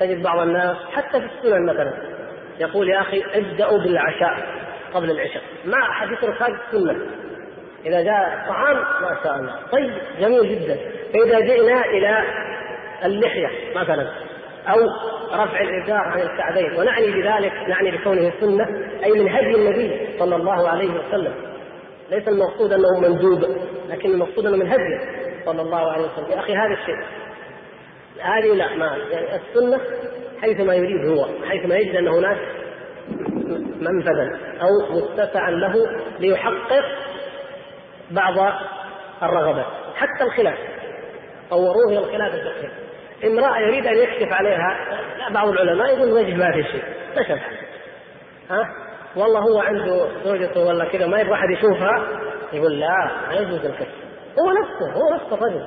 تجد 0.00 0.22
بعض 0.22 0.38
الناس 0.38 0.76
حتى 0.92 1.20
في 1.20 1.26
السنن 1.26 1.66
مثلا 1.66 1.92
يقول 2.60 2.90
يا 2.90 3.00
أخي 3.00 3.24
ابدأوا 3.34 3.78
بالعشاء 3.78 4.46
قبل 4.94 5.10
العشاء. 5.10 5.42
ما 5.64 5.78
أحد 5.82 6.12
يترك 6.12 6.42
هذه 6.42 6.58
السنة. 6.68 7.06
إذا 7.86 8.02
جاء 8.02 8.44
طعام 8.48 8.76
ما 8.76 9.16
شاء 9.24 9.36
الله. 9.36 9.56
طيب 9.72 9.92
جميل 10.20 10.60
جدا. 10.60 10.76
فإذا 11.12 11.40
جئنا 11.40 11.84
إلى 11.84 12.24
اللحية 13.04 13.48
مثلا 13.76 14.06
أو 14.68 14.78
رفع 15.32 15.60
الإزار 15.60 15.98
عن 15.98 16.20
الكعبين. 16.20 16.80
ونعني 16.80 17.06
بذلك 17.10 17.52
نعني 17.68 17.90
بكونه 17.90 18.32
سنة 18.40 18.66
أي 19.04 19.12
من 19.12 19.28
هدي 19.28 19.54
النبي 19.54 20.18
صلى 20.18 20.36
الله 20.36 20.68
عليه 20.68 20.90
وسلم. 20.90 21.34
ليس 22.10 22.28
المقصود 22.28 22.72
أنه 22.72 23.00
مندوب 23.00 23.44
لكن 23.88 24.10
المقصود 24.10 24.46
أنه 24.46 24.56
من 24.56 24.72
هدي 24.72 24.98
صلى 25.44 25.62
الله 25.62 25.92
عليه 25.92 26.04
وسلم. 26.04 26.30
يا 26.30 26.38
أخي 26.38 26.52
هذا 26.56 26.72
الشيء. 26.72 26.96
هذه 28.20 28.54
لا 28.54 28.76
ما 28.76 28.96
يعني 29.10 29.26
السنة 29.36 29.80
حيثما 30.42 30.74
يريد 30.74 31.06
هو 31.06 31.26
حيثما 31.48 31.76
يجد 31.76 31.96
أن 31.96 32.08
هناك 32.08 32.38
منفذا 33.80 34.38
أو 34.62 34.96
متسعا 34.96 35.50
له 35.50 35.74
ليحقق 36.20 36.84
بعض 38.12 38.34
الرغبات 39.22 39.66
حتى 39.96 40.24
الخلاف 40.24 40.58
طوروه 41.50 41.88
إلى 41.88 41.98
الخلاف 41.98 42.34
الفقهي 42.34 42.70
امرأة 43.24 43.58
يريد 43.58 43.86
أن 43.86 43.96
يكشف 43.98 44.32
عليها 44.32 44.76
بعض 45.30 45.48
العلماء 45.48 45.86
يقول 45.86 46.12
وجه 46.12 46.34
ما 46.34 46.52
في 46.52 46.62
شيء 46.62 46.84
كشف 47.16 47.40
ها؟ 48.50 48.68
والله 49.16 49.40
هو 49.40 49.60
عنده 49.60 50.08
زوجته 50.24 50.60
ولا 50.60 50.84
كذا 50.84 51.06
ما 51.06 51.20
يبغى 51.20 51.34
أحد 51.34 51.50
يشوفها 51.50 52.02
يقول 52.52 52.80
لا 52.80 53.10
ما 53.28 53.34
يجوز 53.34 53.66
الكشف. 53.66 53.94
هو 54.40 54.50
نفسه 54.50 54.92
هو 54.92 55.14
نفسه 55.14 55.34
الرجل. 55.34 55.66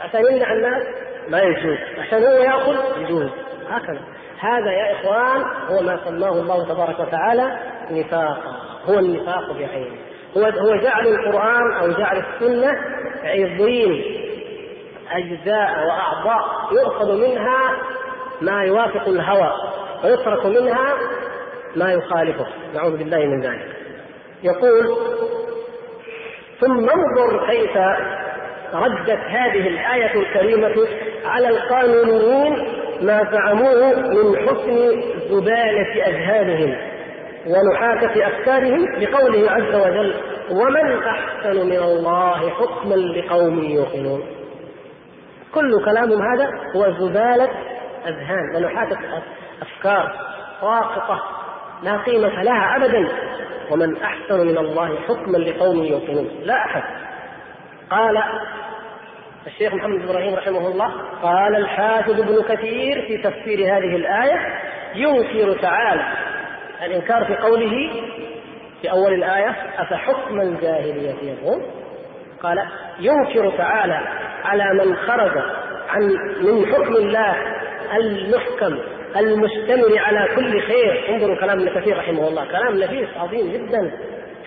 عشان 0.00 0.20
يمنع 0.20 0.52
الناس 0.52 0.82
ما 1.28 1.40
يجوز. 1.40 1.78
عشان 1.98 2.24
هو 2.24 2.32
يأكل 2.32 3.00
يجوز. 3.00 3.30
هكذا. 3.68 4.00
هذا 4.40 4.72
يا 4.72 4.92
إخوان 4.92 5.44
هو 5.68 5.82
ما 5.82 6.00
سماه 6.04 6.32
الله 6.32 6.64
تبارك 6.64 7.00
وتعالى 7.00 7.58
نفاقا 7.90 8.56
هو 8.88 8.98
النفاق 8.98 9.52
بعينه 9.52 9.96
هو 10.36 10.44
هو 10.44 10.76
جعل 10.76 11.06
القرآن 11.06 11.72
أو 11.72 11.90
جعل 11.90 12.16
السنة 12.16 12.78
عظيم 13.24 14.04
أجزاء 15.10 15.86
وأعضاء 15.86 16.44
يؤخذ 16.72 17.16
منها 17.16 17.76
ما 18.40 18.64
يوافق 18.64 19.08
الهوى 19.08 19.52
ويترك 20.04 20.46
منها 20.46 20.94
ما 21.76 21.92
يخالفه 21.92 22.46
نعوذ 22.74 22.96
بالله 22.96 23.18
من 23.18 23.40
ذلك. 23.40 23.76
يقول 24.42 24.96
ثم 26.60 26.90
انظر 26.90 27.46
كيف 27.46 27.76
ردت 28.74 29.20
هذه 29.20 29.68
الآية 29.68 30.20
الكريمة 30.20 30.88
على 31.24 31.48
القانونيين 31.48 32.52
ما 33.02 33.30
زعموه 33.32 33.94
من 33.94 34.36
حسن 34.36 35.02
زبالة 35.30 36.06
أذهانهم. 36.06 36.95
ونحاتة 37.46 38.26
أفكارهم 38.26 38.84
بقوله 39.00 39.50
عز 39.50 39.74
وجل 39.74 40.14
ومن 40.50 41.02
أحسن 41.02 41.66
من 41.66 41.78
الله 41.78 42.50
حكما 42.50 42.94
لقوم 42.94 43.58
يوقنون. 43.64 44.22
كل 45.54 45.84
كلامهم 45.84 46.22
هذا 46.22 46.50
هو 46.76 46.90
زبالة 46.90 47.48
أذهان 48.06 48.56
ونحاتة 48.56 48.98
أفكار 49.62 50.12
ساقطة 50.60 51.22
لا 51.82 51.96
قيمة 51.96 52.42
لها 52.42 52.76
أبدا. 52.76 53.08
ومن 53.70 53.96
أحسن 53.96 54.46
من 54.46 54.58
الله 54.58 54.98
حكما 55.08 55.38
لقوم 55.38 55.84
يوقنون. 55.84 56.28
لا 56.42 56.54
أحد. 56.54 56.82
قال 57.90 58.22
الشيخ 59.46 59.74
محمد 59.74 59.98
بن 59.98 60.08
إبراهيم 60.08 60.34
رحمه 60.34 60.68
الله 60.68 60.92
قال 61.22 61.56
الحافظ 61.56 62.20
ابن 62.20 62.42
كثير 62.42 63.02
في 63.02 63.18
تفسير 63.18 63.58
هذه 63.58 63.96
الآية 63.96 64.38
ينكر 64.94 65.62
تعالى 65.62 66.02
الإنكار 66.82 67.24
في 67.24 67.34
قوله 67.34 67.90
في 68.82 68.90
أول 68.90 69.14
الآية 69.14 69.56
أفحكم 69.78 70.40
الجاهلية 70.40 71.14
يبغون؟ 71.22 71.62
قال 72.42 72.62
ينكر 73.00 73.50
تعالى 73.58 74.00
على 74.44 74.84
من 74.84 74.96
خرج 74.96 75.42
عن 75.88 76.02
من 76.42 76.66
حكم 76.74 76.96
الله 76.96 77.36
المحكم 77.96 78.78
المشتمل 79.16 79.98
على 79.98 80.28
كل 80.36 80.60
خير. 80.60 81.04
انظروا 81.08 81.40
كلام 81.40 81.60
ابن 81.60 81.80
كثير 81.80 81.98
رحمه 81.98 82.28
الله 82.28 82.44
كلام 82.44 82.78
نفيس 82.78 83.08
عظيم 83.16 83.52
جدا. 83.52 83.92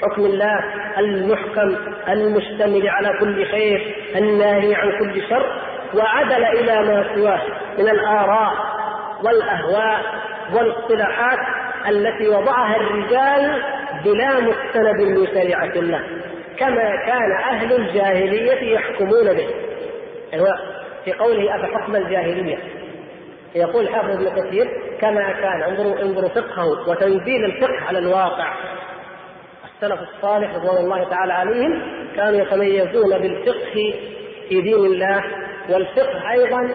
حكم 0.02 0.26
الله 0.26 0.64
المحكم 0.98 1.76
المشتمل 2.10 2.90
على 2.90 3.20
كل 3.20 3.46
خير 3.46 3.96
الناهي 4.16 4.76
عن 4.76 4.92
كل 5.00 5.22
شر 5.30 5.62
وعدل 5.94 6.46
إلى 6.46 6.82
ما 6.82 7.16
سواه 7.16 7.42
من 7.78 7.90
الآراء 7.90 8.54
والأهواء. 9.24 10.02
والاصطلاحات 10.54 11.40
التي 11.90 12.28
وضعها 12.28 12.76
الرجال 12.76 13.64
بلا 14.06 14.40
مستند 14.40 15.02
من 15.02 15.28
شريعة 15.28 15.72
الله 15.76 16.04
كما 16.58 16.96
كان 17.06 17.32
أهل 17.32 17.74
الجاهلية 17.74 18.74
يحكمون 18.74 19.34
به. 19.34 19.48
هو 20.36 20.48
في 21.06 21.14
قوله 21.14 21.56
أفحكم 21.56 21.96
الجاهلية. 21.96 22.58
يقول 23.56 23.90
حافظ 23.90 24.10
ابن 24.10 24.42
كثير 24.42 24.68
كما 25.02 25.32
كان 25.32 25.62
انظروا 25.62 26.02
انظروا 26.02 26.30
فقهه 26.30 26.90
وتنزيل 26.90 27.46
الفقه 27.46 27.88
على 27.88 28.00
الواقع. 28.00 28.54
السلف 29.76 30.00
الصالح 30.02 30.56
رضوان 30.56 30.78
الله 30.78 31.10
تعالى 31.10 31.34
عليهم 31.34 31.82
كانوا 32.16 32.40
يتميزون 32.42 33.18
بالفقه 33.18 33.94
في 34.50 34.62
دين 34.62 34.86
الله 34.86 35.24
والفقه 35.70 36.32
أيضا 36.32 36.70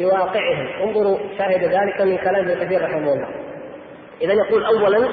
بواقعهم. 0.00 0.68
انظروا 0.82 1.18
شاهد 1.38 1.64
ذلك 1.64 2.00
من 2.00 2.18
كلام 2.18 2.48
ابن 2.48 2.64
كثير 2.64 2.84
رحمه 2.84 3.12
الله. 3.12 3.28
اذا 4.22 4.32
يقول 4.32 4.64
اولا 4.64 5.08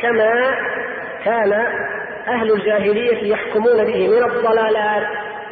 كما 0.00 0.56
كان 1.24 1.52
أهل 2.28 2.52
الجاهلية 2.52 3.32
يحكمون 3.32 3.84
به 3.84 4.08
من 4.08 4.24
الضلالات 4.24 5.06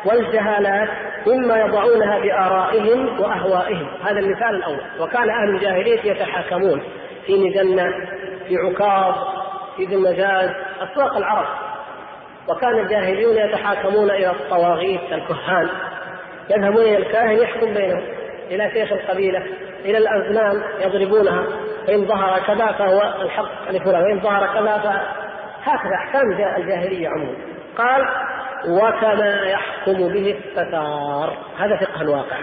والجهالات 0.04 0.88
مما 1.26 1.60
يضعونها 1.60 2.18
بآرائهم 2.18 3.20
وأهوائهم. 3.20 3.88
هذا 4.04 4.18
المثال 4.18 4.54
الأول. 4.54 4.80
وكان 5.00 5.30
أهل 5.30 5.48
الجاهلية 5.54 6.00
يتحاكمون 6.04 6.82
في 7.26 7.38
مجنة 7.38 7.92
في 8.48 8.56
عكاظ 8.56 9.14
في 9.76 9.84
ذي 9.84 9.94
المجاز 9.94 10.50
أسواق 10.80 11.16
العرب. 11.16 11.48
وكان 12.48 12.78
الجاهليون 12.78 13.36
يتحاكمون 13.36 14.10
إلى 14.10 14.30
الطواغيت 14.30 15.00
الكهان. 15.12 15.68
يذهبون 16.50 16.82
إلى 16.82 16.96
الكاهن 16.96 17.36
يحكم 17.36 17.74
بينهم. 17.74 18.15
إلى 18.50 18.70
شيخ 18.70 18.92
القبيلة 18.92 19.42
إلى 19.84 19.98
الأزلام 19.98 20.62
يضربونها 20.80 21.44
فإن 21.86 22.06
ظهر 22.06 22.40
كذا 22.46 22.66
فهو 22.72 23.14
الحق 23.22 23.70
لفلان 23.70 24.02
وإن 24.02 24.20
ظهر 24.20 24.46
كذا 24.46 25.02
هكذا 25.62 25.94
أحكام 25.94 26.32
الجاهلية 26.56 27.08
عموما. 27.08 27.36
قال 27.78 28.06
وكما 28.68 29.42
يحكم 29.42 29.92
به 29.92 30.36
الستار. 30.38 31.36
هذا 31.58 31.76
فقه 31.76 32.02
الواقع. 32.02 32.36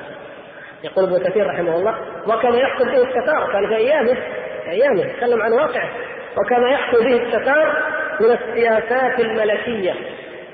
يقول 0.84 1.06
ابن 1.06 1.30
كثير 1.30 1.48
رحمه 1.48 1.76
الله 1.76 1.96
وكما 2.28 2.58
يحكم 2.58 2.86
به 2.86 3.04
الستار. 3.04 3.52
كان 3.54 3.68
في 3.68 3.76
أيامه 3.76 4.14
في 4.64 4.70
أيامه 4.70 5.02
يتكلم 5.02 5.42
عن 5.42 5.54
واقعه. 5.54 5.90
وكما 6.38 6.70
يحكم 6.70 6.98
به 6.98 7.24
الستار 7.24 7.84
من 8.20 8.32
السياسات 8.32 9.20
الملكية 9.20 9.94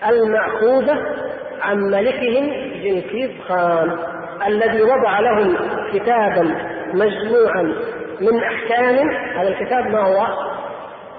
المأخوذة 0.09 1.05
عن 1.61 1.77
ملكهم 1.77 2.49
جنكيز 2.83 3.31
خان. 3.47 3.97
الذي 4.47 4.81
وضع 4.81 5.19
لهم 5.19 5.57
كتابا 5.93 6.55
مجموعا 6.93 7.61
من 8.21 8.43
أحكام. 8.43 9.09
هذا 9.35 9.47
الكتاب 9.47 9.87
ما 9.87 9.99
هو؟ 9.99 10.27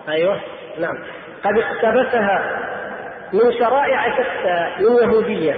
أيوه 0.08 0.40
نعم. 0.80 0.94
قد 1.44 1.58
اقتبسها 1.58 2.60
من 3.32 3.52
شرائع 3.58 4.14
شتى 4.14 4.84
من 4.84 4.86
اليهودية 4.86 5.54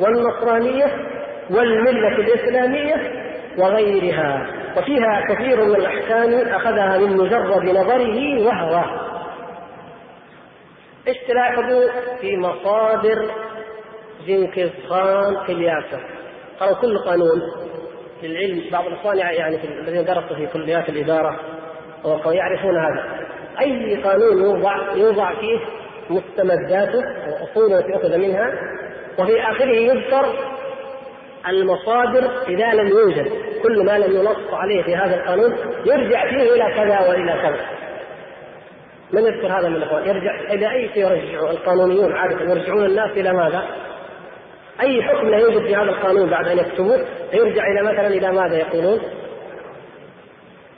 والنصرانية 0.00 0.86
والملة 1.50 2.08
الإسلامية 2.08 2.94
وغيرها. 3.58 4.46
وفيها 4.76 5.20
كثير 5.28 5.64
من 5.64 5.74
الأحكام 5.74 6.54
أخذها 6.54 6.98
من 6.98 7.16
مجرد 7.16 7.64
نظره 7.64 8.46
وهواه. 8.46 9.10
إيش 11.08 11.16
تلاحظوا 11.28 11.88
في 12.20 12.36
مصادر 12.36 13.30
جنكيز 14.26 14.70
خان 14.88 15.36
في 15.46 15.52
الياسر. 15.52 16.19
قالوا 16.60 16.74
كل 16.74 16.98
قانون 16.98 17.42
للعلم 18.22 18.70
بعض 18.72 18.86
الإخوان 18.86 19.18
يعني 19.18 19.58
الذين 19.64 20.04
درسوا 20.04 20.36
في 20.36 20.46
كليات 20.46 20.88
الإدارة 20.88 21.40
ويعرفون 22.26 22.76
هذا. 22.78 23.04
أي 23.60 23.96
قانون 24.02 24.42
يوضع 24.44 24.92
يوضع 24.94 25.34
فيه 25.40 25.58
مستمداته 26.10 27.02
واصوله 27.26 27.78
التي 27.78 27.96
أخذ 27.96 28.18
منها 28.18 28.52
وفي 29.18 29.42
آخره 29.42 29.74
يذكر 29.74 30.34
المصادر 31.48 32.30
إذا 32.48 32.72
لم 32.72 32.88
يوجد. 32.88 33.32
كل 33.62 33.84
ما 33.84 33.98
لم 33.98 34.16
ينص 34.16 34.52
عليه 34.54 34.82
في 34.82 34.96
هذا 34.96 35.16
القانون 35.16 35.56
يرجع 35.86 36.30
فيه 36.30 36.54
إلى 36.54 36.74
كذا 36.74 37.08
وإلى 37.08 37.32
كذا. 37.42 37.66
من 39.12 39.22
يذكر 39.22 39.46
هذا 39.46 39.68
من 39.68 39.76
الإخوان. 39.76 40.08
يرجع 40.08 40.40
إلى 40.40 40.70
أي 40.72 40.88
شيء 40.88 41.06
يرجع 41.06 41.50
القانونيون 41.50 42.12
عادة 42.12 42.50
يرجعون 42.50 42.84
الناس 42.84 43.10
إلى 43.10 43.32
ماذا؟ 43.32 43.89
أي 44.80 45.02
حكم 45.02 45.28
لا 45.28 45.38
يوجد 45.38 45.66
في 45.66 45.76
هذا 45.76 45.90
القانون 45.90 46.30
بعد 46.30 46.48
أن 46.48 46.58
يكتبوه؟ 46.58 47.06
يرجع 47.32 47.66
إلى 47.66 47.82
مثلا 47.82 48.06
إلى 48.06 48.32
ماذا 48.32 48.58
يقولون؟ 48.58 49.00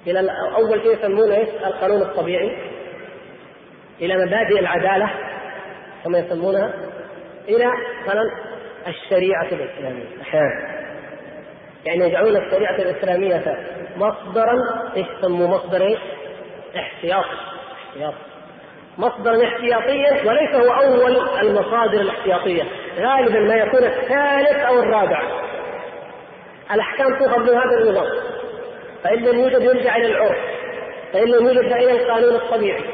إلى 0.07 0.31
أول 0.57 0.83
شيء 0.83 0.93
يسمونه 0.93 1.35
إيش؟ 1.35 1.49
القانون 1.49 2.03
الطبيعي. 2.03 2.57
إلى 4.01 4.27
مبادئ 4.27 4.61
العدالة 4.61 5.11
كما 6.05 6.19
يسمونها 6.19 6.75
إلى 7.49 7.67
مثلا 8.07 8.23
الشريعة 8.87 9.47
الإسلامية. 9.53 10.05
أحيانا. 10.23 10.83
يعني 11.85 12.05
يجعلون 12.05 12.37
الشريعة 12.37 12.77
الإسلامية 12.77 13.57
مصدرا 13.97 14.55
إيش 14.97 15.07
يسموه 15.19 15.51
مصدر 15.51 15.83
إيش؟ 15.83 15.99
احتياطي 16.77 17.37
احتياطي 17.89 18.17
مصدرا 18.99 19.45
احتياطيا 19.45 20.29
وليس 20.29 20.55
هو 20.55 20.73
أول 20.73 21.17
المصادر 21.41 22.01
الاحتياطية. 22.01 22.63
غالبا 22.99 23.41
ما 23.41 23.55
يكون 23.55 23.85
الثالث 23.85 24.59
أو 24.67 24.79
الرابع. 24.79 25.23
الأحكام 26.75 27.19
تؤخذ 27.19 27.41
من 27.41 27.59
هذا 27.59 27.79
النظام. 27.79 28.07
فإن 29.05 29.19
لم 29.19 29.41
يوجد 29.41 29.63
يرجع 29.63 29.97
إلى 29.97 30.07
العرف. 30.07 30.37
فإن 31.13 31.29
لم 31.29 31.47
يوجد 31.47 31.71
فإلى 31.71 31.93
القانون 31.93 32.35
الطبيعي. 32.35 32.85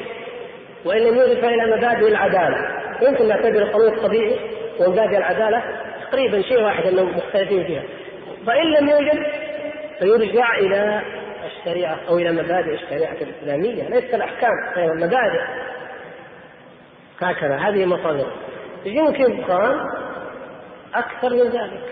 وإن 0.85 0.99
لم 0.99 1.17
يوجد 1.17 1.41
فإلى 1.41 1.77
مبادئ 1.77 2.09
العدالة. 2.09 2.59
يمكن 3.03 3.29
نعتبر 3.29 3.63
القانون 3.63 3.89
الطبيعي 3.89 4.39
ومبادئ 4.81 5.17
العدالة 5.17 5.63
تقريبا 6.11 6.43
شيء 6.43 6.63
واحد 6.63 6.87
أنهم 6.87 7.17
مختلفين 7.17 7.65
فيها. 7.65 7.83
فإن 8.47 8.73
لم 8.73 8.89
يوجد 8.89 9.27
فيرجع 9.99 10.59
إلى 10.59 11.03
الشريعة 11.47 11.99
أو 12.09 12.19
إلى 12.19 12.33
مبادئ 12.33 12.75
الشريعة 12.75 13.17
الإسلامية. 13.21 13.89
ليس 13.89 14.15
الأحكام 14.15 14.51
هي 14.77 14.85
المبادئ 14.85 15.41
هكذا 17.21 17.57
هذه 17.57 17.85
مصادر. 17.85 18.27
يمكن 18.97 19.45
قال 19.45 19.81
أكثر 20.95 21.31
من 21.31 21.51
ذلك 21.51 21.83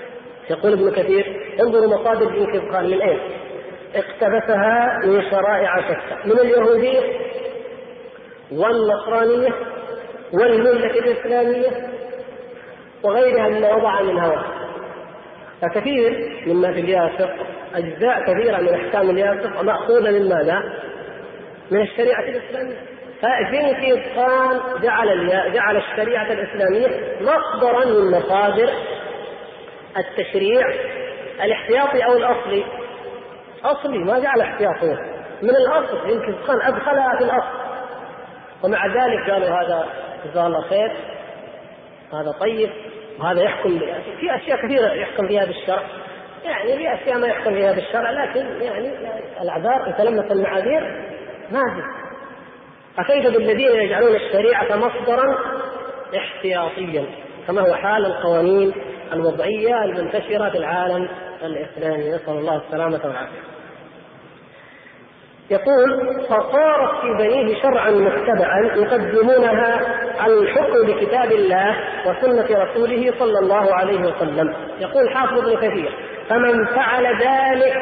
يقول 0.50 0.72
ابن 0.72 0.90
كثير 0.90 1.56
انظروا 1.60 1.98
مصادر 1.98 2.34
يمكن 2.34 2.60
قال 2.60 2.90
من 2.90 3.02
أين؟ 3.02 3.18
اقتبسها 3.94 4.98
من 5.04 5.30
شرائع 5.30 5.80
شتى 5.80 6.16
من 6.28 6.38
اليهودية 6.38 7.00
والنصرانية 8.52 9.54
والملة 10.32 10.90
الإسلامية 10.90 11.88
وغيرها 13.02 13.48
مما 13.48 13.74
وضع 13.74 14.02
من 14.02 14.18
هوى 14.18 14.44
فكثير 15.62 16.32
مما 16.46 16.72
في 16.72 16.80
الياسق 16.80 17.30
أجزاء 17.74 18.20
كثيرة 18.22 18.56
من 18.60 18.68
أحكام 18.68 19.10
الياسق 19.10 19.60
مأخوذة 19.62 20.10
من 20.10 20.28
ماذا؟ 20.28 20.62
من 21.70 21.80
الشريعة 21.80 22.20
الإسلامية 22.20 22.95
فجنكيز 23.22 23.98
خان 24.16 24.80
جعل 24.82 25.28
جعل 25.52 25.76
الشريعة 25.76 26.32
الإسلامية 26.32 27.16
مصدرا 27.20 27.84
من 27.84 28.10
مصادر 28.10 28.70
التشريع 29.96 30.66
الاحتياطي 31.44 32.04
أو 32.04 32.16
الأصلي. 32.16 32.64
أصلي 33.64 33.98
ما 33.98 34.18
جعل 34.18 34.40
احتياطي. 34.40 34.96
من 35.42 35.50
الأصل 35.50 36.10
يمكن 36.10 36.34
خان 36.46 36.62
أدخلها 36.62 37.16
في 37.18 37.24
الأصل. 37.24 37.56
ومع 38.64 38.86
ذلك 38.86 39.30
قالوا 39.30 39.48
هذا 39.48 39.88
جزاه 40.24 40.46
الله 40.46 40.60
خير 40.60 40.92
هذا 42.12 42.32
طيب 42.40 42.70
وهذا 43.20 43.42
يحكم 43.42 43.78
في 44.20 44.36
أشياء 44.36 44.66
كثيرة 44.66 44.92
يحكم 44.92 45.28
فيها 45.28 45.44
بالشرع. 45.44 45.82
يعني 46.44 46.76
في 46.76 46.94
أشياء 46.94 47.18
ما 47.18 47.26
يحكم 47.26 47.54
فيها 47.54 47.72
بالشرع 47.72 48.10
لكن 48.10 48.46
يعني 48.62 48.90
الأعذار 49.40 49.94
تلمس 49.98 50.32
المعاذير 50.32 50.80
ما 51.50 51.60
فكيف 52.96 53.26
بالذين 53.26 53.76
يجعلون 53.76 54.16
الشريعة 54.16 54.76
مصدرا 54.76 55.36
احتياطيا 56.16 57.06
كما 57.46 57.60
هو 57.60 57.74
حال 57.74 58.06
القوانين 58.06 58.72
الوضعية 59.12 59.84
المنتشرة 59.84 60.50
في 60.50 60.58
العالم 60.58 61.08
الإسلامي. 61.42 62.10
نسأل 62.10 62.34
الله 62.38 62.56
السلامة 62.66 63.00
والعافية. 63.04 63.46
يقول 65.50 66.20
فصارت 66.28 67.00
في 67.00 67.08
بنيه 67.18 67.62
شرعا 67.62 67.90
متبعا 67.90 68.60
يقدمونها 68.76 69.80
على 70.18 70.34
الحكم 70.34 70.86
بكتاب 70.86 71.32
الله 71.32 71.76
وسنة 72.06 72.64
رسوله 72.64 73.12
صلى 73.18 73.38
الله 73.38 73.74
عليه 73.74 74.00
وسلم. 74.00 74.54
يقول 74.80 75.10
حافظ 75.10 75.38
ابن 75.38 75.56
كثير 75.56 75.92
فمن 76.28 76.66
فعل 76.66 77.06
ذلك 77.06 77.76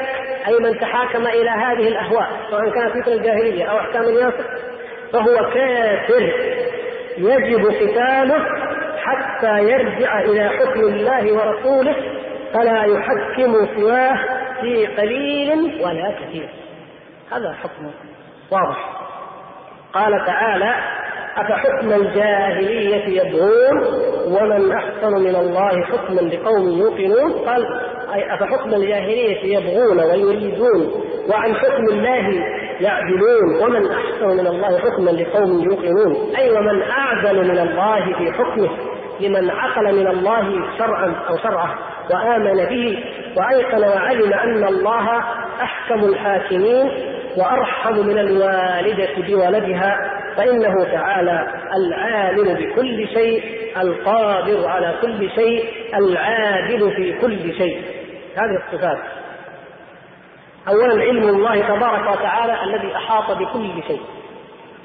أي 0.46 0.58
من 0.58 0.78
تحاكم 0.78 1.26
إلى 1.26 1.50
هذه 1.50 1.88
الأهواء 1.88 2.28
سواء 2.50 2.70
كانت 2.70 2.96
مثل 2.96 3.12
الجاهلية 3.12 3.64
أو 3.64 3.78
أحكام 3.78 4.02
الياسر 4.02 4.44
فهو 5.14 5.50
كافر. 5.50 6.32
يجب 7.18 7.66
قتاله 7.66 8.44
حتى 9.04 9.58
يرجع 9.58 10.20
إلى 10.20 10.48
حكم 10.48 10.80
الله 10.80 11.32
ورسوله 11.32 11.96
فلا 12.54 12.84
يحكم 12.84 13.66
سواه 13.76 14.18
في 14.60 14.86
قليل 14.86 15.82
ولا 15.84 16.14
كثير. 16.20 16.48
هذا 17.32 17.52
حكم 17.62 17.90
واضح. 18.50 18.90
قال 19.92 20.24
تعالى 20.26 20.74
أفحكم 21.37 21.93
الجاهلية 21.93 23.22
يبغون 23.22 23.78
ومن 24.26 24.72
أحسن 24.72 25.12
من 25.22 25.37
الله 25.37 25.85
حكما 25.85 26.20
لقوم 26.20 26.68
يوقنون؟ 26.68 27.32
قال 27.32 27.66
أي 28.14 28.35
أفحكم 28.35 28.74
الجاهلية 28.74 29.57
يبغون 29.59 29.99
ويريدون 30.01 30.93
وعن 31.30 31.55
حكم 31.55 31.85
الله 31.93 32.45
يعدلون 32.80 33.62
ومن 33.62 33.87
أحسن 33.91 34.26
من 34.28 34.47
الله 34.47 34.78
حكما 34.78 35.11
لقوم 35.11 35.61
يوقنون؟ 35.70 36.35
أي 36.39 36.51
ومن 36.51 36.82
أعدل 36.82 37.49
من 37.49 37.59
الله 37.59 38.14
في 38.18 38.32
حكمه 38.32 38.70
لمن 39.20 39.51
عقل 39.51 39.95
من 39.95 40.07
الله 40.07 40.51
شرعا 40.78 41.14
أو 41.28 41.37
شرعه 41.37 41.74
وآمن 42.11 42.57
به 42.64 43.05
وأيقن 43.37 43.85
وعلم 43.85 44.32
أن 44.32 44.64
الله 44.64 45.18
أحكم 45.62 46.05
الحاكمين 46.05 46.91
وأرحم 47.37 47.99
من 47.99 48.18
الوالدة 48.18 49.14
بولدها 49.28 49.97
فإنه 50.37 50.85
تعالى 50.85 51.47
العالم 51.76 52.55
بكل 52.55 53.09
شيء 53.09 53.43
القادر 53.80 54.68
على 54.68 54.95
كل 55.03 55.30
شيء 55.30 55.64
العادل 55.95 56.97
في 56.97 57.20
كل 57.20 57.55
شيء. 57.59 57.82
هذه 58.37 58.62
الصفات. 58.66 58.99
أولا 60.68 61.03
علم 61.03 61.28
الله 61.28 61.61
تبارك 61.61 62.18
وتعالى 62.18 62.62
الذي 62.64 62.97
أحاط 62.97 63.37
بكل 63.37 63.82
شيء. 63.87 64.01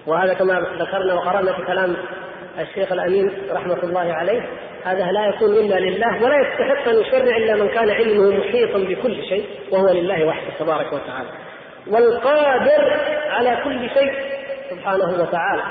وهذا 0.08 0.34
كما 0.34 0.66
ذكرنا 0.80 1.14
وقرأنا 1.14 1.54
في 1.54 1.62
كلام 1.62 1.96
الشيخ 2.60 2.92
الأمين 2.92 3.32
رحمة 3.52 3.84
الله 3.84 4.14
عليه 4.14 4.42
هذا 4.86 5.12
لا 5.12 5.26
يكون 5.26 5.50
إلا 5.50 5.80
لله 5.80 6.24
ولا 6.24 6.38
يستحق 6.40 6.90
أن 6.90 7.00
يشرع 7.02 7.38
إلا 7.38 7.56
من 7.56 7.68
كان 7.68 7.90
علمه 7.90 8.38
محيطا 8.40 8.80
بكل 8.80 9.24
شيء 9.24 9.46
وهو 9.72 9.90
لله 9.90 10.26
وحده 10.26 10.50
تبارك 10.60 10.94
وتعالى. 10.94 11.30
والقادر 11.90 12.98
على 13.30 13.58
كل 13.64 13.90
شيء 13.90 14.14
سبحانه 14.70 15.22
وتعالى. 15.22 15.64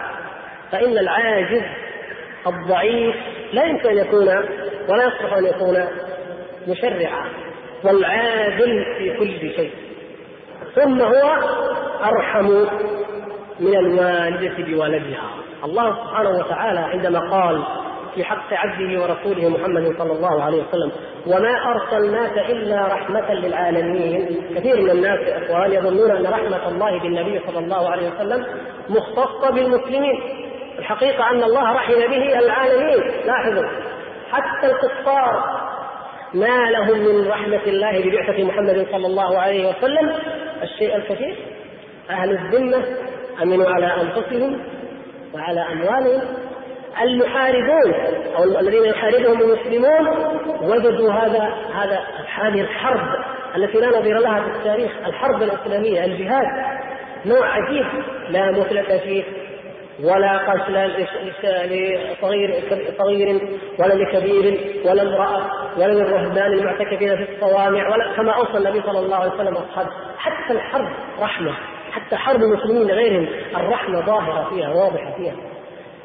فإن 0.73 0.99
العاجز 0.99 1.63
الضعيف 2.47 3.17
لا 3.53 3.65
يمكن 3.65 3.89
أن 3.89 3.97
يكون 3.97 4.29
ولا 4.89 5.05
يصلح 5.05 5.33
أن 5.37 5.45
يكون 5.45 5.85
مشرعا 6.69 7.25
والعادل 7.85 8.85
في 8.99 9.17
كل 9.19 9.55
شيء. 9.57 9.71
ثم 10.75 11.01
هو 11.01 11.39
أرحم 12.05 12.47
من 13.61 13.77
الوالدة 13.77 14.65
بولدها. 14.65 15.31
الله 15.65 15.91
سبحانه 15.91 16.31
وتعالى 16.31 16.81
عندما 16.81 17.31
قال 17.31 17.63
في 18.19 18.25
حق 18.25 18.53
عبده 18.53 19.03
ورسوله 19.03 19.49
محمد 19.49 19.95
صلى 19.99 20.13
الله 20.13 20.43
عليه 20.43 20.63
وسلم. 20.63 20.93
وما 21.27 21.55
أرسلناك 21.73 22.39
إلا 22.39 22.87
رحمة 22.87 23.35
للعالمين. 23.35 24.45
كثير 24.57 24.83
من 24.83 24.91
الناس 24.91 25.19
إخوان 25.29 25.73
يظنون 25.73 26.11
أن 26.11 26.27
رحمة 26.27 26.69
الله 26.69 27.03
بالنبي 27.03 27.41
صلى 27.47 27.59
الله 27.59 27.91
عليه 27.91 28.09
وسلم 28.09 28.47
مختصة 28.89 29.51
بالمسلمين. 29.51 30.21
الحقيقة 30.79 31.31
أن 31.31 31.43
الله 31.43 31.73
رحم 31.73 31.95
به 31.95 32.39
العالمين. 32.39 33.05
لاحظوا. 33.27 33.69
حتى 34.31 34.67
الكفار 34.67 35.61
ما 36.35 36.71
لهم 36.71 36.99
من 36.99 37.29
رحمة 37.29 37.63
الله 37.67 38.01
ببعثة 38.05 38.45
محمد 38.45 38.87
صلى 38.93 39.07
الله 39.07 39.39
عليه 39.39 39.69
وسلم. 39.69 40.13
الشيء 40.63 40.97
الكثير. 40.97 41.37
أهل 42.11 42.31
الذمة 42.31 42.85
أمنوا 43.43 43.71
على 43.71 43.87
أنفسهم 43.87 44.61
وعلى 45.35 45.61
أموالهم. 45.73 46.23
المحاربون 47.03 47.95
أو 48.37 48.45
الذين 48.45 48.85
يحاربهم 48.85 49.41
المسلمون 49.41 50.09
وجدوا 50.63 51.13
هذا 51.13 51.55
هذا 51.75 52.01
هذه 52.35 52.61
الحرب 52.61 53.09
التي 53.57 53.79
لا 53.79 53.99
نظير 53.99 54.19
لها 54.19 54.41
في 54.41 54.59
التاريخ 54.59 54.93
الحرب 55.07 55.43
الإسلامية 55.43 56.05
الجهاد. 56.05 56.47
نوع 57.27 57.49
عجيب 57.49 57.87
لا 58.29 58.51
مثلة 58.51 58.99
فيه 58.99 59.25
ولا 60.05 60.39
قتل 60.39 60.73
لصغير 61.43 62.01
صغير 62.99 63.41
ولا 63.79 63.95
لكبير 63.95 64.61
ولا 64.85 65.03
امرأة 65.03 65.43
ولا 65.77 65.93
للرهبان 65.93 66.53
المعتكفين 66.53 67.17
في 67.17 67.33
الصوامع 67.33 67.89
ولا 67.89 68.17
كما 68.17 68.33
أوصى 68.33 68.59
النبي 68.59 68.83
صلى 68.83 68.99
الله 68.99 69.17
عليه 69.17 69.33
وسلم 69.33 69.55
أصحابه. 69.55 69.91
حتى 70.19 70.53
الحرب 70.53 70.89
رحمة 71.21 71.53
حتى 71.93 72.17
حرب 72.17 72.41
المسلمين 72.41 72.87
لغيرهم 72.89 73.29
الرحمة 73.57 74.01
ظاهرة 74.01 74.51
فيها 74.51 74.69
واضحة 74.69 75.17
فيها. 75.17 75.35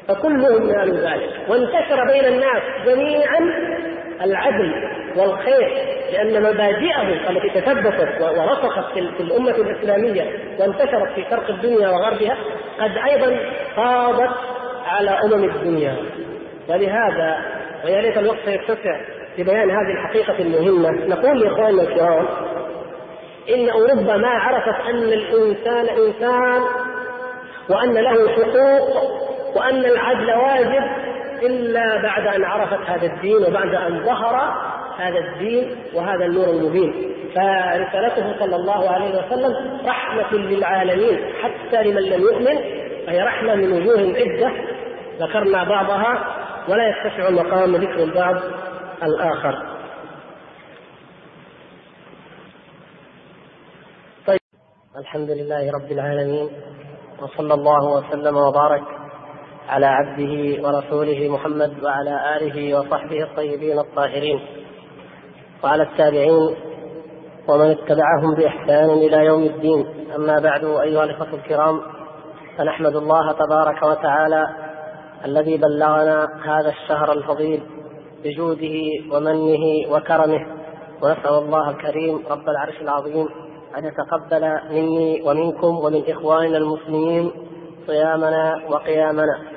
فكلهم 0.08 0.68
نالوا 0.68 0.96
ذلك. 0.96 1.30
وانتشر 1.48 2.04
بين 2.12 2.24
الناس 2.24 2.62
جميعا 2.86 3.38
العدل 4.22 4.72
والخير 5.16 5.68
لأن 6.12 6.42
مبادئه 6.42 7.30
التي 7.30 7.60
تثبتت 7.60 8.20
ورسخت 8.20 8.92
في 8.92 9.20
الأمة 9.20 9.50
الإسلامية 9.50 10.22
وانتشرت 10.60 11.12
في 11.14 11.24
شرق 11.30 11.50
الدنيا 11.50 11.88
وغربها 11.88 12.36
قد 12.80 12.90
أيضا 13.10 13.38
قاضت 13.76 14.34
على 14.86 15.10
أمم 15.10 15.44
الدنيا. 15.44 15.96
ولهذا 16.68 17.38
ويا 17.84 18.00
ليت 18.02 18.18
الوقت 18.18 18.48
يتسع 18.48 19.00
لبيان 19.38 19.70
هذه 19.70 19.92
الحقيقة 19.92 20.38
المهمة 20.38 20.90
نقول 20.90 21.40
لإخواننا 21.40 21.82
الكرام 21.82 22.26
إن 23.54 23.68
أوروبا 23.70 24.16
ما 24.16 24.28
عرفت 24.28 24.88
أن 24.90 25.02
الإنسان 25.12 25.86
إنسان 25.88 26.62
وأن 27.70 27.94
له 27.94 28.28
حقوق 28.28 29.33
وأن 29.56 29.84
العدل 29.84 30.32
واجب 30.32 30.84
إلا 31.42 32.02
بعد 32.02 32.26
أن 32.26 32.44
عرفت 32.44 32.90
هذا 32.90 33.06
الدين 33.06 33.44
وبعد 33.44 33.74
أن 33.74 34.04
ظهر 34.04 34.54
هذا 34.98 35.18
الدين 35.18 35.76
وهذا 35.94 36.24
النور 36.24 36.44
المبين. 36.44 37.14
فرسالته 37.34 38.38
صلى 38.38 38.56
الله 38.56 38.90
عليه 38.90 39.18
وسلم 39.18 39.80
رحمة 39.86 40.32
للعالمين 40.32 41.18
حتى 41.42 41.82
لمن 41.82 42.02
لم 42.02 42.22
يؤمن 42.22 42.58
فهي 43.06 43.22
رحمة 43.22 43.54
من 43.54 43.72
وجوه 43.72 44.16
عدة 44.16 44.52
ذكرنا 45.20 45.64
بعضها 45.64 46.36
ولا 46.68 46.88
يتسع 46.88 47.28
المقام 47.28 47.76
ذكر 47.76 48.02
البعض 48.04 48.36
الآخر. 49.02 49.62
طيب. 54.26 54.40
الحمد 54.98 55.30
لله 55.30 55.70
رب 55.72 55.92
العالمين 55.92 56.50
وصلى 57.22 57.54
الله 57.54 57.84
وسلم 57.96 58.36
وبارك 58.36 59.03
على 59.68 59.86
عبده 59.86 60.62
ورسوله 60.62 61.28
محمد 61.28 61.84
وعلى 61.84 62.36
آله 62.36 62.78
وصحبه 62.78 63.22
الطيبين 63.22 63.78
الطاهرين. 63.78 64.40
وعلى 65.64 65.82
التابعين 65.82 66.56
ومن 67.48 67.70
اتبعهم 67.70 68.34
بإحسان 68.36 68.90
إلى 68.90 69.16
يوم 69.24 69.42
الدين. 69.42 69.86
أما 70.16 70.38
بعد 70.38 70.64
أيها 70.64 71.04
الإخوة 71.04 71.34
الكرام 71.34 71.80
فنحمد 72.58 72.96
الله 72.96 73.32
تبارك 73.32 73.82
وتعالى 73.82 74.48
الذي 75.24 75.56
بلغنا 75.56 76.28
هذا 76.44 76.68
الشهر 76.68 77.12
الفضيل 77.12 77.62
بجوده 78.24 78.76
ومنه 79.12 79.92
وكرمه. 79.92 80.46
ونسأل 81.02 81.34
الله 81.34 81.70
الكريم 81.70 82.18
رب 82.30 82.48
العرش 82.48 82.80
العظيم 82.80 83.28
أن 83.78 83.84
يتقبل 83.84 84.60
مني 84.70 85.22
ومنكم 85.22 85.78
ومن 85.78 86.02
إخواننا 86.08 86.58
المسلمين 86.58 87.30
صيامنا 87.86 88.60
وقيامنا. 88.68 89.53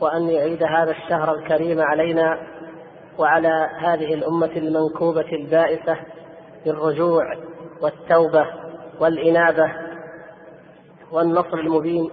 وأن 0.00 0.28
يعيد 0.28 0.62
هذا 0.62 0.90
الشهر 0.90 1.34
الكريم 1.34 1.80
علينا 1.80 2.38
وعلى 3.18 3.70
هذه 3.78 4.14
الأمة 4.14 4.50
المنكوبة 4.56 5.32
البائسة 5.32 5.96
بالرجوع 6.64 7.24
والتوبة 7.82 8.46
والإنابة 9.00 9.72
والنصر 11.12 11.54
المبين 11.54 12.10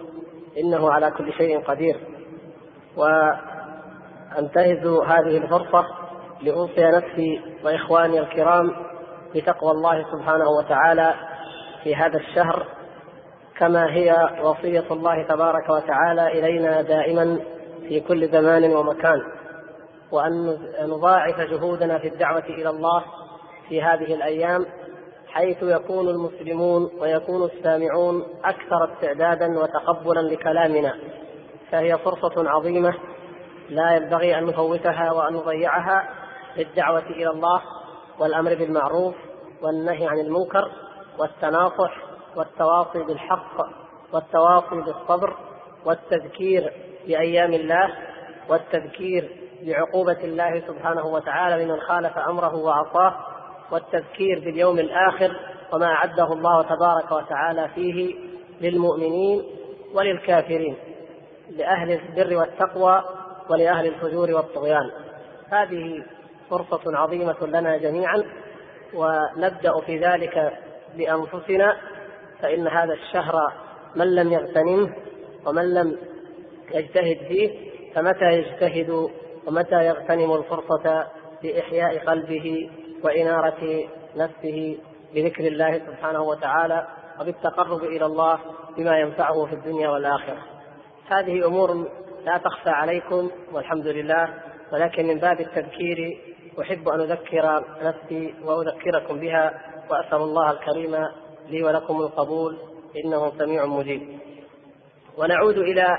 إنه 0.57 0.91
على 0.91 1.11
كل 1.11 1.33
شيء 1.33 1.61
قدير. 1.63 1.99
وأنتهز 2.97 4.87
هذه 4.87 5.37
الفرصة 5.37 5.85
لأوصي 6.41 6.85
نفسي 6.85 7.41
وإخواني 7.63 8.19
الكرام 8.19 8.71
بتقوى 9.35 9.71
الله 9.71 10.05
سبحانه 10.11 10.49
وتعالى 10.49 11.13
في 11.83 11.95
هذا 11.95 12.17
الشهر 12.17 12.65
كما 13.57 13.93
هي 13.93 14.29
وصية 14.43 14.83
الله 14.91 15.23
تبارك 15.23 15.69
وتعالى 15.69 16.27
إلينا 16.39 16.81
دائما 16.81 17.39
في 17.87 17.99
كل 17.99 18.27
زمان 18.31 18.73
ومكان 18.73 19.21
وأن 20.11 20.57
نضاعف 20.81 21.39
جهودنا 21.39 21.97
في 21.97 22.07
الدعوة 22.07 22.45
إلى 22.45 22.69
الله 22.69 23.03
في 23.69 23.81
هذه 23.81 24.13
الأيام 24.13 24.65
حيث 25.27 25.57
يكون 25.63 26.09
المسلمون 26.09 26.89
ويكون 26.99 27.43
السامعون 27.43 28.23
أكثر 28.43 28.93
استعدادا 28.93 29.59
وتقبلا 29.59 30.19
لكلامنا. 30.19 30.95
فهي 31.71 31.97
فرصة 31.97 32.49
عظيمة 32.49 32.93
لا 33.69 33.95
ينبغي 33.95 34.37
أن 34.37 34.45
نفوتها 34.45 35.11
وأن 35.11 35.33
نضيعها 35.33 36.09
للدعوة 36.57 37.05
إلى 37.09 37.29
الله 37.29 37.61
والأمر 38.19 38.55
بالمعروف 38.55 39.15
والنهي 39.61 40.07
عن 40.07 40.19
المنكر 40.19 40.71
والتناصح 41.19 41.97
والتواصي 42.35 43.03
بالحق 43.03 43.57
والتواصي 44.13 44.75
بالصبر 44.75 45.37
والتذكير 45.85 46.73
بأيام 47.07 47.53
الله 47.53 47.89
والتذكير 48.49 49.29
بعقوبة 49.63 50.23
الله 50.23 50.63
سبحانه 50.67 51.05
وتعالى 51.05 51.65
لمن 51.65 51.79
خالف 51.79 52.17
أمره 52.17 52.55
وعصاه 52.55 53.15
والتذكير 53.71 54.39
باليوم 54.39 54.79
الآخر 54.79 55.39
وما 55.73 55.85
أعده 55.85 56.33
الله 56.33 56.61
تبارك 56.63 57.11
وتعالى 57.11 57.69
فيه 57.75 58.15
للمؤمنين 58.61 59.43
وللكافرين 59.93 60.77
لأهل 61.49 61.91
البر 61.91 62.37
والتقوى 62.37 63.03
ولأهل 63.49 63.87
الفجور 63.87 64.31
والطغيان. 64.31 64.91
هذه 65.49 66.03
فرصة 66.49 66.97
عظيمة 66.97 67.35
لنا 67.47 67.77
جميعا 67.77 68.23
ونبدأ 68.93 69.79
في 69.85 69.97
ذلك 69.97 70.53
بأنفسنا 70.97 71.77
فإن 72.41 72.67
هذا 72.67 72.93
الشهر 72.93 73.53
من 73.95 74.15
لم 74.15 74.33
يغتنمه 74.33 74.89
ومن 75.45 75.73
لم 75.73 75.97
يجتهد 76.73 77.17
فيه 77.27 77.49
فمتى 77.95 78.25
يجتهد 78.25 79.09
ومتى 79.47 79.85
يغتنم 79.85 80.33
الفرصة 80.33 81.07
بإحياء 81.43 81.97
قلبه 81.97 82.69
وإنارة 83.03 83.87
نفسه 84.15 84.77
بذكر 85.15 85.47
الله 85.47 85.79
سبحانه 85.79 86.21
وتعالى 86.21 86.87
وبالتقرب 87.21 87.83
إلى 87.83 88.05
الله 88.05 88.39
بما 88.77 88.99
ينفعه 88.99 89.45
في 89.45 89.53
الدنيا 89.53 89.89
والآخرة. 89.89 90.37
هذه 91.07 91.45
أمور 91.47 91.87
لا 92.25 92.37
تخفى 92.37 92.69
عليكم 92.69 93.31
والحمد 93.53 93.87
لله 93.87 94.33
ولكن 94.73 95.07
من 95.07 95.19
باب 95.19 95.39
التذكير 95.39 96.17
أحب 96.61 96.89
أن 96.89 97.01
أذكر 97.01 97.63
نفسي 97.81 98.33
وأذكركم 98.43 99.19
بها 99.19 99.61
وأسأل 99.89 100.17
الله 100.17 100.51
الكريم 100.51 100.95
لي 101.49 101.63
ولكم 101.63 102.01
القبول 102.01 102.57
إنه 103.05 103.31
سميع 103.37 103.65
مجيب. 103.65 104.19
ونعود 105.17 105.57
إلى 105.57 105.97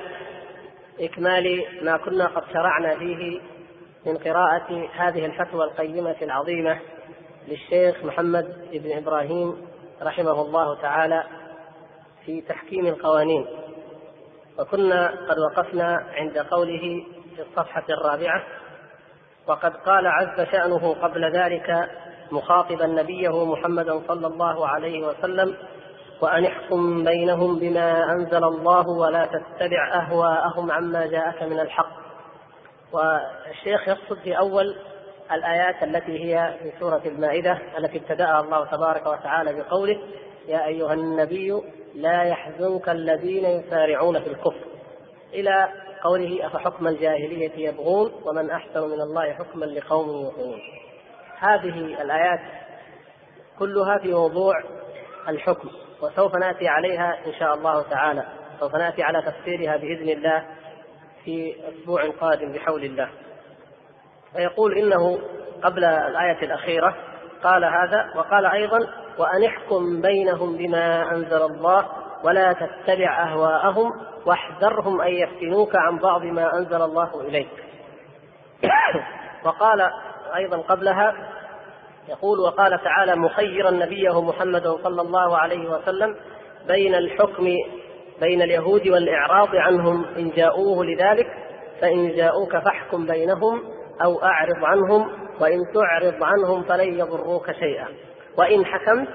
إكمال 1.01 1.65
ما 1.83 1.97
كنا 1.97 2.27
قد 2.27 2.43
شرعنا 2.53 2.99
فيه 2.99 3.41
من 4.07 4.17
قراءة 4.17 4.89
هذه 4.95 5.27
الفتوى 5.27 5.65
القيمة 5.65 6.17
العظيمة 6.23 6.79
للشيخ 7.49 8.05
محمد 8.05 8.69
بن 8.73 8.97
إبراهيم 8.97 9.57
رحمه 10.03 10.43
الله 10.43 10.81
تعالى 10.83 11.25
في 12.27 12.41
تحكيم 12.41 12.87
القوانين. 12.87 13.47
وكنا 14.59 15.09
قد 15.29 15.39
وقفنا 15.39 16.07
عند 16.15 16.39
قوله 16.39 17.05
في 17.37 17.43
الصفحة 17.43 17.85
الرابعة 17.91 18.43
وقد 19.47 19.77
قال 19.77 20.07
عز 20.07 20.47
شأنه 20.53 20.95
قبل 20.95 21.37
ذلك 21.37 21.91
مخاطبا 22.31 22.87
نبيه 22.87 23.45
محمدا 23.45 24.03
صلى 24.09 24.27
الله 24.27 24.69
عليه 24.69 25.07
وسلم 25.07 25.57
وأن 26.21 26.45
احكم 26.45 27.05
بينهم 27.05 27.59
بما 27.59 28.13
أنزل 28.13 28.45
الله 28.45 28.89
ولا 28.89 29.27
تتبع 29.27 29.95
أهواءهم 29.95 30.71
عما 30.71 31.07
جاءك 31.07 31.43
من 31.43 31.61
الحق. 31.61 32.07
والشيخ 32.93 33.89
يقصد 33.89 34.19
في 34.23 34.39
أول 34.39 34.77
الآيات 35.33 35.83
التي 35.83 36.25
هي 36.25 36.55
في 36.63 36.73
سورة 36.81 37.03
المائدة 37.07 37.59
التي 37.79 37.99
ابتدأها 37.99 38.41
الله 38.41 38.65
تبارك 38.65 39.07
وتعالى 39.07 39.53
بقوله 39.53 39.99
يا 40.49 40.67
أيها 40.67 40.93
النبي 40.93 41.63
لا 41.95 42.23
يحزنك 42.23 42.89
الذين 42.89 43.45
يسارعون 43.45 44.21
في 44.21 44.27
الكفر. 44.27 44.67
إلى 45.35 45.69
قوله 46.03 46.47
أفحكم 46.47 46.87
الجاهلية 46.87 47.69
يبغون 47.69 48.13
ومن 48.25 48.51
أحسن 48.51 48.81
من 48.81 49.01
الله 49.01 49.33
حكما 49.33 49.65
لقوم 49.65 50.09
يوقنون 50.09 50.61
هذه 51.39 52.03
الآيات 52.03 52.41
كلها 53.59 53.99
في 53.99 54.13
موضوع 54.13 54.55
الحكم. 55.29 55.69
وسوف 56.03 56.35
نأتي 56.35 56.69
عليها 56.69 57.19
إن 57.27 57.33
شاء 57.33 57.55
الله 57.55 57.83
تعالى 57.83 58.27
سوف 58.61 58.75
نأتي 58.75 59.03
على 59.03 59.23
تفسيرها 59.23 59.77
بإذن 59.77 60.09
الله 60.09 60.45
في 61.25 61.57
أسبوع 61.69 62.11
قادم 62.21 62.53
بحول 62.53 62.85
الله. 62.85 63.09
فيقول 64.33 64.79
إنه 64.79 65.19
قبل 65.63 65.85
الآية 65.85 66.43
الأخيرة 66.43 66.97
قال 67.43 67.65
هذا 67.65 68.13
وقال 68.17 68.47
أيضا 68.47 68.79
وأن 69.19 69.45
احكم 69.45 70.01
بينهم 70.01 70.57
بما 70.57 71.13
أنزل 71.13 71.43
الله 71.43 71.89
ولا 72.25 72.53
تتبع 72.53 73.23
أهواءهم 73.23 73.93
واحذرهم 74.27 75.01
أن 75.01 75.13
يفتنوك 75.13 75.77
عن 75.77 75.99
بعض 75.99 76.23
ما 76.25 76.59
أنزل 76.59 76.83
الله 76.83 77.21
إليك. 77.21 77.51
وقال 79.45 79.91
أيضا 80.37 80.57
قبلها 80.57 81.36
يقول 82.09 82.41
وقال 82.41 82.81
تعالى 82.85 83.17
مخيرا 83.17 83.71
نبيه 83.71 84.23
محمدا 84.23 84.77
صلى 84.83 85.03
الله 85.03 85.37
عليه 85.39 85.71
وسلم 85.71 86.17
بين 86.69 86.95
الحكم 86.95 87.49
بين 88.21 88.43
اليهود 88.43 88.89
والإعراض 88.89 89.49
عنهم 89.57 90.05
إن 90.05 90.31
جاءوه 90.31 90.85
لذلك 90.85 91.27
فإن 91.81 92.17
جاءوك 92.17 92.57
فاحكم 92.57 93.07
بينهم 93.07 93.63
أو 94.05 94.23
أعرض 94.23 94.65
عنهم 94.65 95.09
وإن 95.41 95.59
تعرض 95.75 96.23
عنهم 96.23 96.63
فلن 96.63 96.99
يضروك 96.99 97.53
شيئا. 97.53 97.89
وإن 98.39 98.67
حكمت 98.67 99.09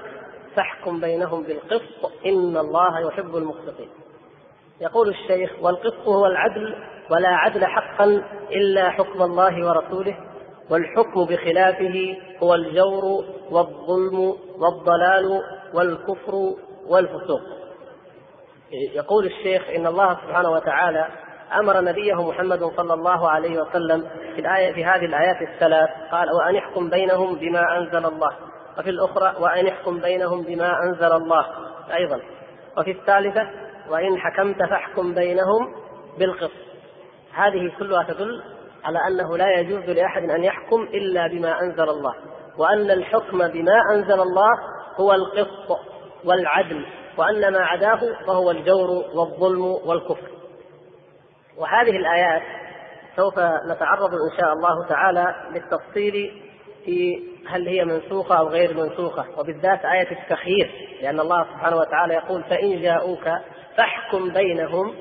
فاحكم 0.56 1.00
بينهم 1.00 1.42
بالقسط 1.42 2.12
إن 2.26 2.56
الله 2.56 3.00
يحب 3.08 3.36
المقسطين. 3.36 3.88
يقول 4.80 5.08
الشيخ 5.08 5.50
والقسط 5.62 6.08
هو 6.08 6.26
العدل 6.26 6.74
ولا 7.10 7.28
عدل 7.28 7.66
حقا 7.66 8.22
إلا 8.50 8.90
حكم 8.90 9.22
الله 9.22 9.66
ورسوله 9.66 10.16
والحكم 10.70 11.24
بخلافه 11.24 12.16
هو 12.42 12.54
الجور 12.54 13.24
والظلم 13.50 14.36
والضلال 14.58 15.42
والكفر 15.74 16.54
والفسوق. 16.88 17.40
يقول 18.94 19.26
الشيخ 19.26 19.62
إن 19.76 19.86
الله 19.86 20.14
سبحانه 20.14 20.50
وتعالى 20.50 21.08
أمر 21.58 21.80
نبيه 21.80 22.28
محمد 22.28 22.64
صلى 22.76 22.94
الله 22.94 23.30
عليه 23.30 23.62
وسلم 23.62 24.08
في 24.34 24.40
الآية 24.40 24.72
في 24.72 24.84
هذه 24.84 25.04
الآيات 25.04 25.42
الثلاث 25.42 25.90
قال 26.10 26.32
وأن 26.32 26.56
احكم 26.56 26.90
بينهم 26.90 27.34
بما 27.34 27.78
أنزل 27.78 28.06
الله. 28.06 28.32
وفي 28.78 28.90
الأخرى 28.90 29.34
وأن 29.40 29.66
احكم 29.66 30.00
بينهم 30.00 30.42
بما 30.42 30.82
أنزل 30.82 31.12
الله. 31.12 31.46
أيضا. 31.94 32.20
وفي 32.78 32.90
الثالثة 32.90 33.50
وإن 33.90 34.18
حكمت 34.18 34.58
فاحكم 34.70 35.14
بينهم 35.14 35.74
بالقسط. 36.18 36.62
هذه 37.34 37.72
كلها 37.78 38.02
تدل 38.02 38.42
على 38.84 38.98
أنه 39.08 39.36
لا 39.36 39.60
يجوز 39.60 39.90
لأحد 39.90 40.30
أن 40.30 40.44
يحكم 40.44 40.82
إلا 40.82 41.26
بما 41.26 41.60
أنزل 41.60 41.88
الله. 41.88 42.14
وأن 42.58 42.90
الحكم 42.90 43.48
بما 43.48 43.94
أنزل 43.94 44.20
الله 44.20 44.50
هو 44.96 45.12
القسط 45.12 45.78
والعدل 46.24 46.86
وأن 47.16 47.52
ما 47.52 47.60
عداه 47.60 48.00
فهو 48.26 48.50
الجور 48.50 48.90
والظلم 49.14 49.64
والكفر. 49.64 50.30
وهذه 51.58 51.96
الآيات 51.96 52.42
سوف 53.16 53.38
نتعرض 53.70 54.14
إن 54.14 54.40
شاء 54.40 54.52
الله 54.52 54.88
تعالى 54.88 55.34
للتفصيل 55.54 56.42
في 56.84 57.22
هل 57.48 57.68
هي 57.68 57.84
منسوخة 57.84 58.38
أو 58.38 58.48
غير 58.48 58.76
منسوخة 58.76 59.24
وبالذات 59.38 59.84
آية 59.84 60.10
التخيير 60.10 60.70
لأن 61.02 61.20
الله 61.20 61.44
سبحانه 61.44 61.76
وتعالى 61.76 62.14
يقول 62.14 62.42
فإن 62.44 62.82
جاءوك 62.82 63.24
فاحكم 63.76 64.32
بينهم 64.32 64.94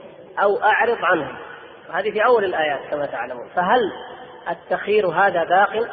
أو 0.43 0.63
أعرض 0.63 0.97
عنهم. 1.01 1.37
وهذه 1.91 2.11
في 2.11 2.26
أول 2.26 2.45
الآيات 2.45 2.80
كما 2.91 3.05
تعلمون. 3.05 3.47
فهل 3.55 3.91
التخيير 4.49 5.07
هذا 5.07 5.43
باق 5.43 5.88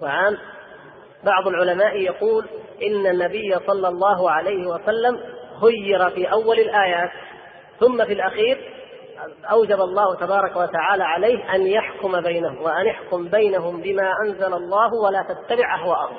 وعام. 0.00 0.38
بعض 1.24 1.46
العلماء 1.46 1.96
يقول 1.96 2.46
إن 2.82 3.06
النبي 3.06 3.56
صلى 3.66 3.88
الله 3.88 4.30
عليه 4.30 4.66
وسلم 4.66 5.20
خير 5.60 6.10
في 6.10 6.32
أول 6.32 6.60
الآيات 6.60 7.10
ثم 7.80 8.04
في 8.04 8.12
الأخير 8.12 8.72
أوجب 9.50 9.80
الله 9.80 10.14
تبارك 10.14 10.56
وتعالى 10.56 11.04
عليه 11.04 11.54
أن 11.54 11.66
يحكم 11.66 12.20
بينهم 12.20 12.62
وأن 12.62 12.86
يحكم 12.86 13.28
بينهم 13.28 13.80
بما 13.80 14.12
أنزل 14.26 14.54
الله 14.54 14.94
ولا 14.94 15.22
تتبع 15.22 15.74
أهواءهم. 15.74 16.16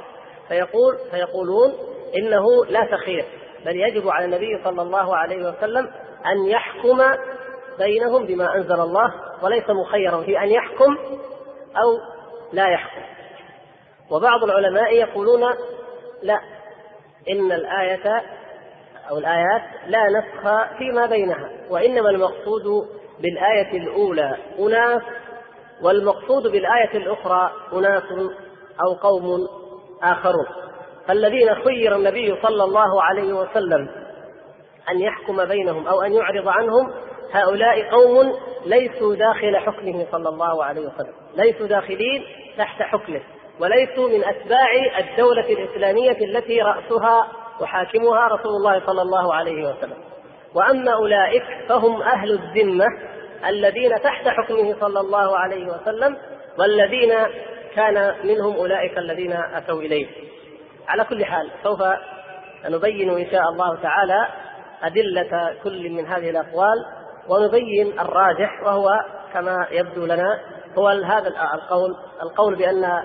فيقول 0.47 0.97
فيقولون 1.11 1.73
إنه 2.17 2.65
لا 2.65 2.85
تخير 2.91 3.25
بل 3.65 3.75
يجب 3.75 4.09
على 4.09 4.25
النبي 4.25 4.63
صلى 4.63 4.81
الله 4.81 5.17
عليه 5.17 5.49
وسلم 5.49 5.91
أن 6.25 6.45
يحكم 6.47 7.01
بينهم 7.77 8.25
بما 8.25 8.55
أنزل 8.55 8.79
الله 8.79 9.13
وليس 9.41 9.69
مخيرا 9.69 10.21
في 10.21 10.39
أن 10.39 10.49
يحكم 10.49 10.97
أو 11.77 11.99
لا 12.53 12.67
يحكم. 12.67 13.01
وبعض 14.11 14.43
العلماء 14.43 14.93
يقولون 14.93 15.41
لا 16.23 16.39
إن 17.29 17.51
الآية 17.51 18.23
أو 19.09 19.17
الآيات 19.17 19.61
لا 19.87 20.09
نسخ 20.09 20.73
فيما 20.77 21.05
بينها 21.05 21.49
وإنما 21.69 22.09
المقصود 22.09 22.87
بالآية 23.19 23.77
الأولى 23.77 24.37
أناس 24.59 25.01
والمقصود 25.81 26.43
بالآية 26.43 26.97
الأخرى 26.97 27.51
أناس 27.73 28.03
أو 28.85 28.93
قوم 28.93 29.47
آخرون. 30.03 30.45
فالذين 31.07 31.55
خير 31.55 31.95
النبي 31.95 32.35
صلى 32.41 32.63
الله 32.63 33.03
عليه 33.03 33.33
وسلم 33.33 33.89
أن 34.89 34.99
يحكم 34.99 35.45
بينهم 35.45 35.87
أو 35.87 36.01
أن 36.01 36.13
يعرض 36.13 36.47
عنهم 36.47 36.93
هؤلاء 37.31 37.89
قوم 37.89 38.33
ليسوا 38.65 39.15
داخل 39.15 39.57
حكمه 39.57 40.05
صلى 40.11 40.29
الله 40.29 40.63
عليه 40.63 40.81
وسلم. 40.81 41.13
ليسوا 41.35 41.67
داخلين 41.67 42.23
تحت 42.57 42.81
حكمه 42.81 43.21
وليسوا 43.59 44.09
من 44.09 44.23
أتباع 44.23 44.67
الدولة 44.99 45.45
الإسلامية 45.49 46.25
التي 46.25 46.61
رأسها 46.61 47.27
وحاكمها 47.61 48.27
رسول 48.27 48.51
الله 48.51 48.85
صلى 48.85 49.01
الله 49.01 49.33
عليه 49.33 49.69
وسلم. 49.69 49.97
وأما 50.55 50.93
أولئك 50.93 51.43
فهم 51.69 52.01
أهل 52.01 52.31
الذمة 52.31 52.85
الذين 53.47 54.01
تحت 54.01 54.27
حكمه 54.27 54.75
صلى 54.79 54.99
الله 54.99 55.37
عليه 55.37 55.65
وسلم 55.65 56.17
والذين 56.59 57.13
كان 57.75 58.15
منهم 58.23 58.55
أولئك 58.55 58.97
الذين 58.97 59.33
أتوا 59.33 59.81
إليه. 59.81 60.07
على 60.87 61.03
كل 61.03 61.25
حال 61.25 61.51
سوف 61.63 61.83
نبين 62.65 63.09
إن 63.09 63.31
شاء 63.31 63.49
الله 63.49 63.75
تعالى 63.75 64.27
أدلة 64.83 65.55
كل 65.63 65.89
من 65.89 66.05
هذه 66.05 66.29
الأقوال. 66.29 66.85
ونبين 67.29 67.99
الراجح 67.99 68.63
وهو 68.63 68.89
كما 69.33 69.67
يبدو 69.71 70.05
لنا 70.05 70.39
هو 70.77 70.87
هذا 70.87 71.27
القول 71.53 71.95
القول 72.23 72.55
بأن 72.55 73.03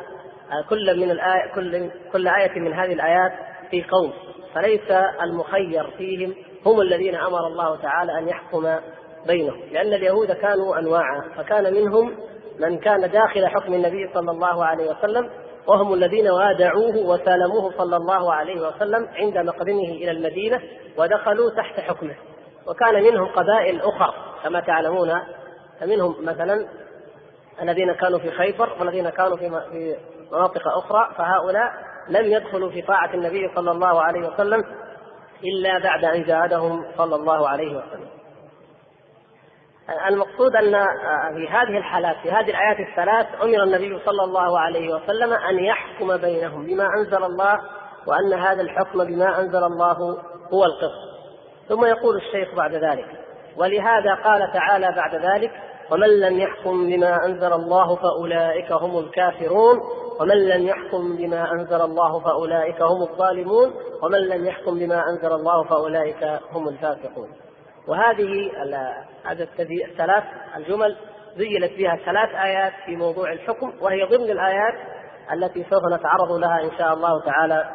كل 0.68 1.00
من 1.00 1.10
الآية 1.10 1.52
كل 1.54 1.90
كل 2.12 2.28
آية 2.28 2.58
من 2.58 2.72
هذه 2.72 2.92
الآيات 2.92 3.32
في 3.70 3.82
قوم 3.82 4.12
فليس 4.54 4.90
المخير 5.22 5.90
فيهم 5.98 6.34
هم 6.66 6.80
الذين 6.80 7.14
أمر 7.14 7.46
الله 7.46 7.76
تعالى 7.76 8.18
أن 8.18 8.28
يحكم 8.28 8.78
بينهم 9.26 9.60
لأن 9.72 9.92
اليهود 9.92 10.32
كانوا 10.32 10.78
أنواعا 10.78 11.22
فكان 11.36 11.74
منهم 11.74 12.16
من 12.60 12.78
كان 12.78 13.00
داخل 13.10 13.46
حكم 13.46 13.74
النبي 13.74 14.10
صلى 14.14 14.30
الله 14.30 14.64
عليه 14.64 14.90
وسلم 14.90 15.30
وهم 15.66 15.94
الذين 15.94 16.28
وادعوه 16.28 16.96
وسالموه 16.96 17.72
صلى 17.78 17.96
الله 17.96 18.32
عليه 18.32 18.68
وسلم 18.68 19.08
عند 19.14 19.38
مقدمه 19.38 19.88
إلى 19.90 20.10
المدينة 20.10 20.60
ودخلوا 20.98 21.50
تحت 21.50 21.80
حكمه. 21.80 22.14
وكان 22.68 23.02
منهم 23.04 23.26
قبائل 23.26 23.80
أخرى 23.80 24.14
كما 24.44 24.60
تعلمون 24.60 25.22
فمنهم 25.80 26.24
مثلا 26.24 26.66
الذين 27.62 27.92
كانوا 27.92 28.18
في 28.18 28.30
خيبر 28.30 28.76
والذين 28.80 29.10
كانوا 29.10 29.36
في 29.36 29.48
مناطق 30.32 30.68
أخرى 30.68 31.14
فهؤلاء 31.16 31.72
لم 32.08 32.24
يدخلوا 32.24 32.70
في 32.70 32.82
طاعة 32.82 33.14
النبي 33.14 33.50
صلى 33.54 33.70
الله 33.70 34.02
عليه 34.02 34.28
وسلم 34.28 34.64
إلا 35.44 35.78
بعد 35.78 36.04
أن 36.04 36.24
جاهدهم 36.24 36.84
صلى 36.96 37.14
الله 37.14 37.48
عليه 37.48 37.76
وسلم. 37.76 38.08
المقصود 40.08 40.56
أن 40.56 40.72
في 41.34 41.48
هذه 41.48 41.78
الحالات 41.78 42.16
في 42.22 42.30
هذه 42.30 42.50
الآيات 42.50 42.88
الثلاث 42.90 43.26
أمر 43.42 43.62
النبي 43.62 43.98
صلى 44.06 44.24
الله 44.24 44.60
عليه 44.60 44.94
وسلم 44.94 45.32
أن 45.32 45.58
يحكم 45.58 46.16
بينهم 46.16 46.66
بما 46.66 46.88
أنزل 46.98 47.24
الله 47.24 47.60
وأن 48.06 48.32
هذا 48.32 48.62
الحكم 48.62 49.04
بما 49.04 49.40
أنزل 49.40 49.64
الله 49.64 50.18
هو 50.52 50.64
القسط. 50.64 51.07
ثم 51.68 51.84
يقول 51.84 52.16
الشيخ 52.16 52.54
بعد 52.54 52.74
ذلك 52.74 53.06
ولهذا 53.56 54.14
قال 54.14 54.52
تعالى 54.52 54.92
بعد 54.96 55.14
ذلك 55.14 55.50
ومن 55.90 56.20
لم 56.20 56.38
يحكم 56.40 56.86
بما 56.86 57.26
أنزل 57.26 57.52
الله 57.52 57.96
فأولئك 57.96 58.72
هم 58.72 58.98
الكافرون 58.98 59.80
ومن 60.20 60.48
لم 60.48 60.66
يحكم 60.66 61.16
بما 61.16 61.52
أنزل 61.52 61.80
الله 61.80 62.20
فأولئك 62.20 62.82
هم 62.82 63.02
الظالمون 63.02 63.74
ومن 64.02 64.18
لم 64.18 64.46
يحكم 64.46 64.78
بما 64.78 65.02
أنزل 65.10 65.32
الله 65.32 65.64
فأولئك 65.64 66.40
هم 66.52 66.68
الفاسقون. 66.68 67.28
وهذه 67.88 68.50
هذا 69.24 69.48
الثلاث 69.60 70.24
الجمل 70.56 70.96
زينت 71.36 71.72
فيها 71.72 71.96
ثلاث 71.96 72.34
آيات 72.34 72.72
في 72.86 72.96
موضوع 72.96 73.32
الحكم 73.32 73.72
وهي 73.80 74.04
ضمن 74.04 74.30
الآيات 74.30 74.74
التي 75.32 75.66
سوف 75.70 75.82
نتعرض 75.92 76.32
لها 76.32 76.60
إن 76.64 76.70
شاء 76.78 76.94
الله 76.94 77.20
تعالى 77.20 77.70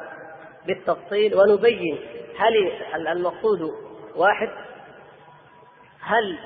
بالتفصيل 0.67 1.35
ونبين 1.35 1.99
هل 2.37 3.07
المقصود 3.07 3.59
واحد 4.15 4.49
هل 6.01 6.37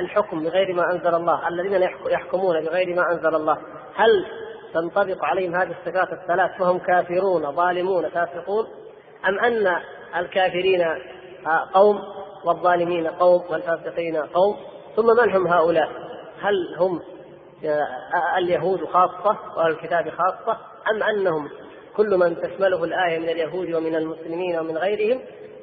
الحكم 0.00 0.44
بغير 0.44 0.74
ما 0.74 0.92
أنزل 0.92 1.14
الله 1.14 1.48
الذين 1.48 1.82
يحكمون 2.10 2.60
بغير 2.60 2.96
ما 2.96 3.12
أنزل 3.12 3.34
الله 3.34 3.58
هل 3.94 4.26
تنطبق 4.74 5.24
عليهم 5.24 5.54
هذه 5.54 5.74
الصفات 5.80 6.12
الثلاث 6.12 6.50
فهم 6.58 6.78
كافرون 6.78 7.52
ظالمون 7.52 8.08
فاسقون؟ 8.08 8.66
أم 9.28 9.38
أن 9.38 9.76
الكافرين 10.16 10.84
قوم 11.74 12.00
والظالمين 12.44 13.06
قوم 13.06 13.42
والفاسقين 13.50 14.16
قوم؟ 14.16 14.56
ثم 14.96 15.06
من 15.06 15.36
هم 15.36 15.46
هؤلاء؟ 15.46 15.88
هل 16.40 16.76
هم 16.78 17.00
اليهود 18.38 18.84
خاصة 18.84 19.38
وأهل 19.56 19.70
الكتاب 19.70 20.10
خاصة 20.10 20.58
أم 20.90 21.02
أنهم 21.02 21.48
كل 21.96 22.16
من 22.16 22.36
تشمله 22.42 22.84
الآية 22.84 23.18
من 23.18 23.28
اليهود 23.28 23.74
ومن 23.74 23.94
المسلمين 23.94 24.58
ومن 24.58 24.78
غيرهم 24.78 25.20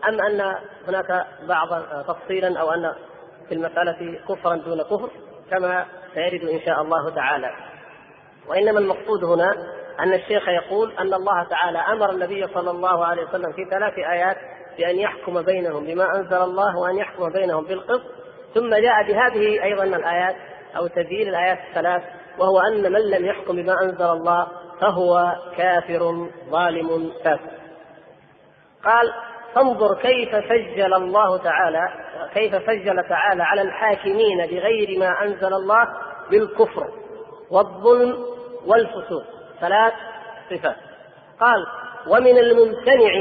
أم 0.09 0.21
أن 0.21 0.55
هناك 0.87 1.25
بعض 1.47 1.67
تفصيلا 2.07 2.59
أو 2.59 2.71
أن 2.71 2.93
في 3.49 3.53
المسألة 3.55 4.19
كفرا 4.29 4.55
دون 4.55 4.81
كفر 4.81 5.09
كما 5.51 5.85
سيرد 6.13 6.43
إن 6.49 6.61
شاء 6.65 6.81
الله 6.81 7.09
تعالى. 7.09 7.51
وإنما 8.47 8.79
المقصود 8.79 9.23
هنا 9.23 9.51
أن 9.99 10.13
الشيخ 10.13 10.49
يقول 10.49 10.91
أن 10.91 11.13
الله 11.13 11.43
تعالى 11.43 11.77
أمر 11.77 12.09
النبي 12.09 12.47
صلى 12.47 12.71
الله 12.71 13.05
عليه 13.05 13.23
وسلم 13.23 13.51
في 13.51 13.65
ثلاث 13.65 13.93
آيات 13.97 14.37
بأن 14.77 14.95
يحكم 14.95 15.41
بينهم 15.41 15.85
بما 15.85 16.15
أنزل 16.15 16.41
الله 16.41 16.77
وأن 16.77 16.97
يحكم 16.97 17.29
بينهم 17.29 17.65
بالقسط. 17.65 18.11
ثم 18.55 18.69
جاء 18.69 19.03
بهذه 19.07 19.63
أيضا 19.63 19.83
الآيات 19.83 20.35
أو 20.77 20.87
تبيين 20.87 21.29
الآيات 21.29 21.59
الثلاث 21.69 22.03
وهو 22.39 22.59
أن 22.59 22.91
من 22.91 23.01
لم 23.01 23.25
يحكم 23.25 23.55
بما 23.55 23.81
أنزل 23.81 24.05
الله 24.05 24.47
فهو 24.81 25.35
كافر 25.57 26.27
ظالم 26.49 27.11
فاسق. 27.23 27.51
قال 28.83 29.13
فانظر 29.55 30.01
كيف 30.01 30.29
سجل 30.49 30.93
الله 30.93 31.37
تعالى 31.37 31.89
كيف 32.33 32.55
سجل 32.65 33.03
تعالى 33.09 33.43
على 33.43 33.61
الحاكمين 33.61 34.37
بغير 34.37 34.99
ما 34.99 35.23
أنزل 35.23 35.53
الله 35.53 35.87
بالكفر 36.31 36.87
والظلم 37.51 38.25
والفسوق. 38.65 39.23
ثلاث 39.61 39.93
صفات. 40.49 40.75
قال 41.39 41.65
ومن 42.07 42.37
الممتنع 42.37 43.11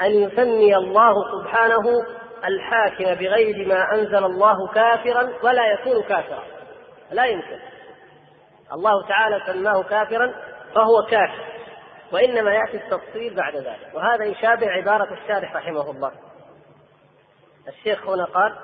أن 0.00 0.10
يسمي 0.10 0.76
الله 0.76 1.14
سبحانه 1.32 1.82
الحاكم 2.44 3.04
بغير 3.04 3.68
ما 3.68 3.94
أنزل 3.94 4.24
الله 4.24 4.66
كافرا 4.66 5.32
ولا 5.42 5.72
يكون 5.72 6.02
كافرا. 6.02 6.42
لا 7.10 7.24
يمكن. 7.24 7.58
الله 8.72 9.06
تعالى 9.08 9.40
سماه 9.46 9.82
كافرا 9.82 10.34
فهو 10.74 11.02
كافر. 11.10 11.53
وإنما 12.14 12.54
يأتي 12.54 12.76
التفصيل 12.76 13.34
بعد 13.34 13.56
ذلك. 13.56 13.90
وهذا 13.94 14.24
يشابه 14.24 14.70
عبارة 14.70 15.14
الشارح 15.14 15.56
رحمه 15.56 15.90
الله. 15.90 16.12
الشيخ 17.68 18.08
هنا 18.08 18.24
قال 18.24 18.56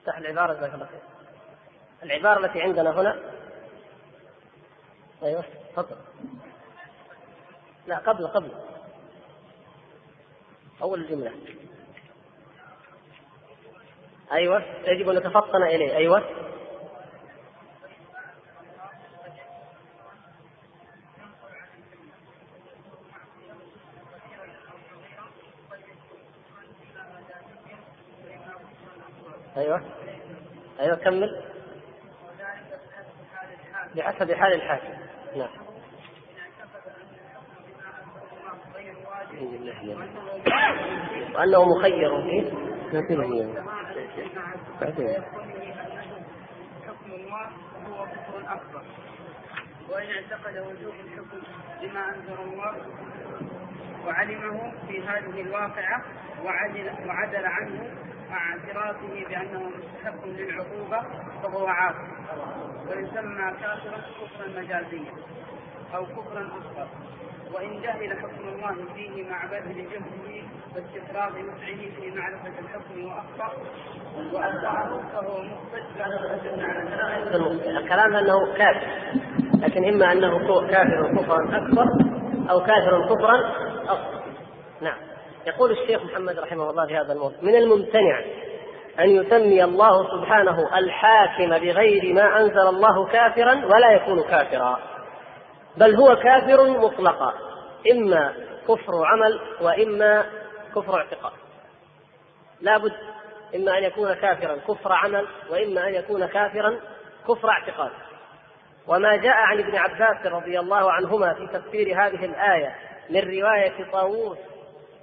افتح 0.00 0.18
العبارة 0.18 0.54
جزاك 0.54 0.74
الله 0.74 0.86
خير. 0.86 1.00
العبارة 2.02 2.46
التي 2.46 2.62
عندنا 2.62 3.00
هنا. 3.00 3.20
أيوه 5.22 5.44
تفضل. 5.72 5.96
لا 7.86 7.98
قبل 7.98 8.26
قبل. 8.26 8.50
أول 10.82 11.00
الجملة 11.00 11.32
أيوه 14.32 14.62
يجب 14.84 15.08
أن 15.08 15.16
نتفطن 15.16 15.62
إليه. 15.62 15.96
أيوه. 15.96 16.22
أيوه. 29.56 29.82
أيوه 30.80 30.96
كمل. 30.96 31.42
بحسب 33.96 34.32
حال 34.32 34.52
الحاكم. 34.52 34.94
نعم. 35.36 35.66
وأنه 41.34 41.64
مخير 41.64 42.22
فيه. 42.22 42.66
بعدين 44.80 45.22
حكم 46.86 47.12
الله 47.12 47.46
هو 47.86 48.06
كفر 48.06 48.54
اكبر 48.54 48.82
وإن 49.90 50.06
اعتقد 50.10 50.58
وجوب 50.58 50.94
الحكم 51.04 51.40
بما 51.82 52.08
أنزل 52.08 52.42
الله 52.42 52.76
وعلمه 54.06 54.72
في 54.88 55.02
هذه 55.02 55.40
الواقعة 55.40 56.02
وعدل 56.44 56.90
وعدل 57.08 57.46
عنه 57.46 57.90
مع 58.30 58.50
اعترافه 58.50 59.24
بأنه 59.28 59.62
مستحق 59.78 60.26
للعقوبة 60.26 61.00
فهو 61.42 61.66
عاصي 61.66 62.08
ويسمى 62.88 63.52
كافرا 63.60 63.98
كفرا 64.20 64.48
مجازيا 64.60 65.12
أو 65.94 66.04
كفرا 66.06 66.48
اصغر 66.48 66.88
وإن 67.54 67.82
جهل 67.82 68.18
حكم 68.18 68.48
الله 68.48 68.76
فيه 68.94 69.30
مع 69.30 69.44
بذل 69.44 69.74
جهده 69.90 70.46
واستفراغ 70.74 71.30
وسعه 71.32 72.00
في 72.00 72.10
معرفة 72.16 72.52
الحكم 72.58 73.04
وأخطأ 73.04 73.52
واخطاه 74.32 75.00
فهو 75.12 75.42
الكلام. 77.78 78.16
أنه 78.16 78.54
كافر 78.54 78.86
لكن 79.60 79.84
إما 79.84 80.12
أنه 80.12 80.38
كافر 80.66 81.14
كفرا 81.16 81.56
أكبر 81.56 81.86
أو 82.50 82.60
كافر 82.60 83.06
كفرا 83.14 83.66
اصغر 83.86 84.22
نعم. 84.80 84.98
يقول 85.46 85.70
الشيخ 85.70 86.02
محمد 86.02 86.38
رحمه 86.38 86.70
الله 86.70 86.86
في 86.86 86.96
هذا 86.96 87.12
الموضوع 87.12 87.38
من 87.42 87.56
الممتنع 87.56 88.20
أن 88.98 89.10
يسمي 89.10 89.64
الله 89.64 90.10
سبحانه 90.10 90.78
الحاكم 90.78 91.48
بغير 91.48 92.14
ما 92.14 92.40
أنزل 92.40 92.68
الله 92.68 93.06
كافرا 93.06 93.54
ولا 93.54 93.92
يكون 93.92 94.22
كافرا. 94.22 94.78
بل 95.76 95.94
هو 95.94 96.16
كافر 96.16 96.70
مطلقا 96.70 97.34
إما 97.92 98.34
كفر 98.68 99.04
عمل 99.04 99.40
وإما 99.60 100.26
كفر 100.74 100.96
اعتقاد. 100.96 101.32
لا 102.60 102.78
بد 102.78 102.92
إما 103.56 103.78
أن 103.78 103.84
يكون 103.84 104.14
كافرا 104.14 104.56
كفر 104.68 104.92
عمل 104.92 105.26
وإما 105.50 105.88
أن 105.88 105.94
يكون 105.94 106.26
كافرا 106.26 106.80
كفر 107.28 107.50
اعتقاد. 107.50 107.90
وما 108.86 109.16
جاء 109.16 109.36
عن 109.36 109.58
ابن 109.58 109.76
عباس 109.76 110.26
رضي 110.26 110.60
الله 110.60 110.92
عنهما 110.92 111.34
في 111.34 111.46
تفسير 111.46 111.86
هذه 111.86 112.24
الآية 112.24 112.74
من 113.10 113.20
رواية 113.20 113.90
طاووس 113.92 114.38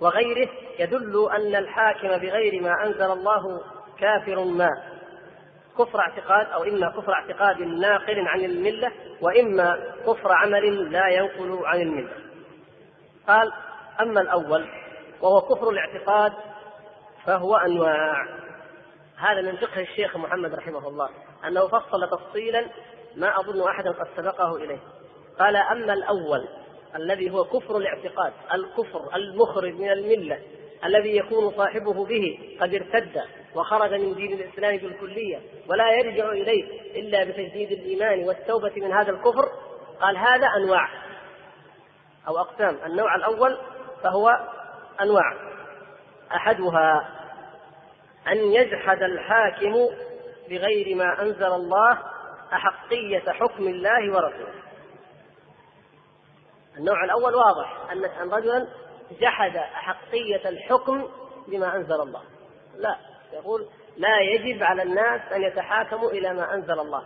وغيره 0.02 0.50
يدل 0.80 1.30
أن 1.32 1.56
الحاكم 1.56 2.08
بغير 2.08 2.62
ما 2.62 2.86
أنزل 2.86 3.12
الله 3.12 3.62
كافر 4.00 4.44
ما. 4.44 4.70
كفر 5.78 6.00
اعتقاد 6.00 6.48
أو 6.48 6.64
إما 6.64 6.90
كفر 6.90 7.14
اعتقاد 7.14 7.62
ناقل 7.62 8.28
عن 8.28 8.40
الملة 8.40 8.92
وإما 9.22 9.94
كفر 10.08 10.32
عمل 10.32 10.92
لا 10.92 11.08
ينقل 11.08 11.66
عن 11.66 11.82
الملة. 11.82 12.14
قال 13.28 13.54
أما 14.02 14.22
الأول 14.22 14.68
وهو 15.22 15.42
كفر 15.42 15.70
الاعتقاد 15.70 16.34
فهو 17.26 17.56
أنواع. 17.56 18.28
هذا 19.18 19.42
من 19.42 19.58
فقه 19.58 19.82
الشيخ 19.82 20.18
محمد 20.18 20.56
رحمه 20.56 20.88
الله 20.88 21.10
أنه 21.48 21.68
فصل 21.68 22.10
تفصيلا 22.12 22.66
ما 23.16 23.40
أظن 23.40 23.70
أحدا 23.70 23.92
قد 23.92 24.08
سبقه 24.18 24.56
إليه. 24.56 24.80
قال 25.40 25.56
أما 25.56 25.94
الأول 25.94 26.48
الذي 26.96 27.32
هو 27.32 27.44
كفر 27.44 27.78
الاعتقاد 27.78 28.34
الكفر 28.54 29.16
المخرج 29.16 29.74
من 29.74 29.92
الملة 29.92 30.40
الذي 30.86 31.18
يكون 31.18 31.52
صاحبه 31.52 32.06
به 32.06 32.58
قد 32.62 32.74
ارتد 32.76 33.22
وخرج 33.56 33.94
من 33.94 34.16
دين 34.16 34.34
الإسلام 34.34 34.78
بالكلية 34.78 35.40
ولا 35.70 35.92
يرجع 35.92 36.30
إليه 36.30 36.82
إلا 37.02 37.24
بتجديد 37.24 37.72
الإيمان 37.72 38.24
والتوبة 38.24 38.72
من 38.78 38.94
هذا 38.94 39.12
الكفر. 39.12 39.50
قال 40.02 40.18
هذا 40.18 40.48
أنواع 40.48 40.90
أو 42.28 42.40
أقسام. 42.40 42.78
النوع 42.86 43.16
الأول 43.16 43.58
فهو 44.04 44.30
أنواع. 45.02 45.34
أحدها 46.36 47.10
أن 48.28 48.38
يجحد 48.38 49.04
الحاكم 49.04 49.74
بغير 50.50 50.96
ما 50.96 51.22
أنزل 51.22 51.52
الله 51.54 52.00
أحقية 52.54 53.32
حكم 53.32 53.68
الله 53.68 54.12
ورسوله. 54.12 54.63
النوع 56.78 57.04
الأول 57.04 57.36
واضح 57.36 57.92
أن 57.92 58.30
رجلا 58.32 58.68
جحد 59.22 59.56
أحقية 59.56 60.50
الحكم 60.50 61.10
بما 61.48 61.76
أنزل 61.76 62.02
الله. 62.02 62.22
لا 62.78 62.98
يقول 63.34 63.68
لا 63.98 64.20
يجب 64.20 64.64
على 64.64 64.84
الناس 64.84 65.32
أن 65.32 65.44
يتحاكموا 65.44 66.12
إلى 66.12 66.34
ما 66.34 66.54
أنزل 66.54 66.80
الله. 66.80 67.04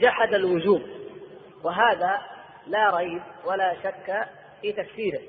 جحد 0.00 0.34
الوجوب 0.34 0.82
وهذا 1.64 2.20
لا 2.66 2.96
ريب 2.96 3.22
ولا 3.44 3.74
شك 3.82 4.28
في 4.62 4.72
تكفيره 4.72 5.20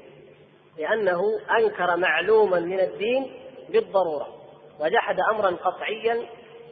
لأنه 0.78 1.22
أنكر 1.60 1.98
معلوما 1.98 2.60
من 2.60 2.80
الدين 2.80 3.32
بالضرورة 3.70 4.28
وجحد 4.80 5.20
أمرا 5.32 5.50
قطعيا 5.50 6.26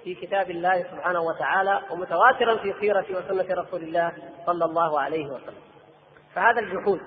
في 0.03 0.15
كتاب 0.15 0.51
الله 0.51 0.83
سبحانه 0.83 1.21
وتعالى 1.21 1.81
ومتواترا 1.91 2.57
في 2.57 2.73
سيرة 2.79 3.05
وسنة 3.09 3.61
رسول 3.61 3.83
الله 3.83 4.13
صلى 4.45 4.65
الله 4.65 4.99
عليه 4.99 5.25
وسلم. 5.25 5.64
فهذا 6.35 6.59
الجحود. 6.59 6.99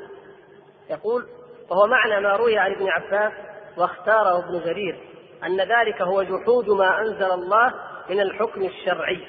يقول 0.90 1.26
وهو 1.70 1.86
معنى 1.86 2.20
ما 2.20 2.36
روي 2.36 2.58
عن 2.58 2.72
ابن 2.72 2.88
عباس 2.88 3.32
واختاره 3.76 4.38
ابن 4.38 4.60
جرير 4.64 5.00
أن 5.44 5.60
ذلك 5.60 6.02
هو 6.02 6.22
جحود 6.22 6.70
ما 6.70 7.00
أنزل 7.00 7.30
الله 7.30 7.74
من 8.10 8.20
الحكم 8.20 8.62
الشرعي. 8.62 9.26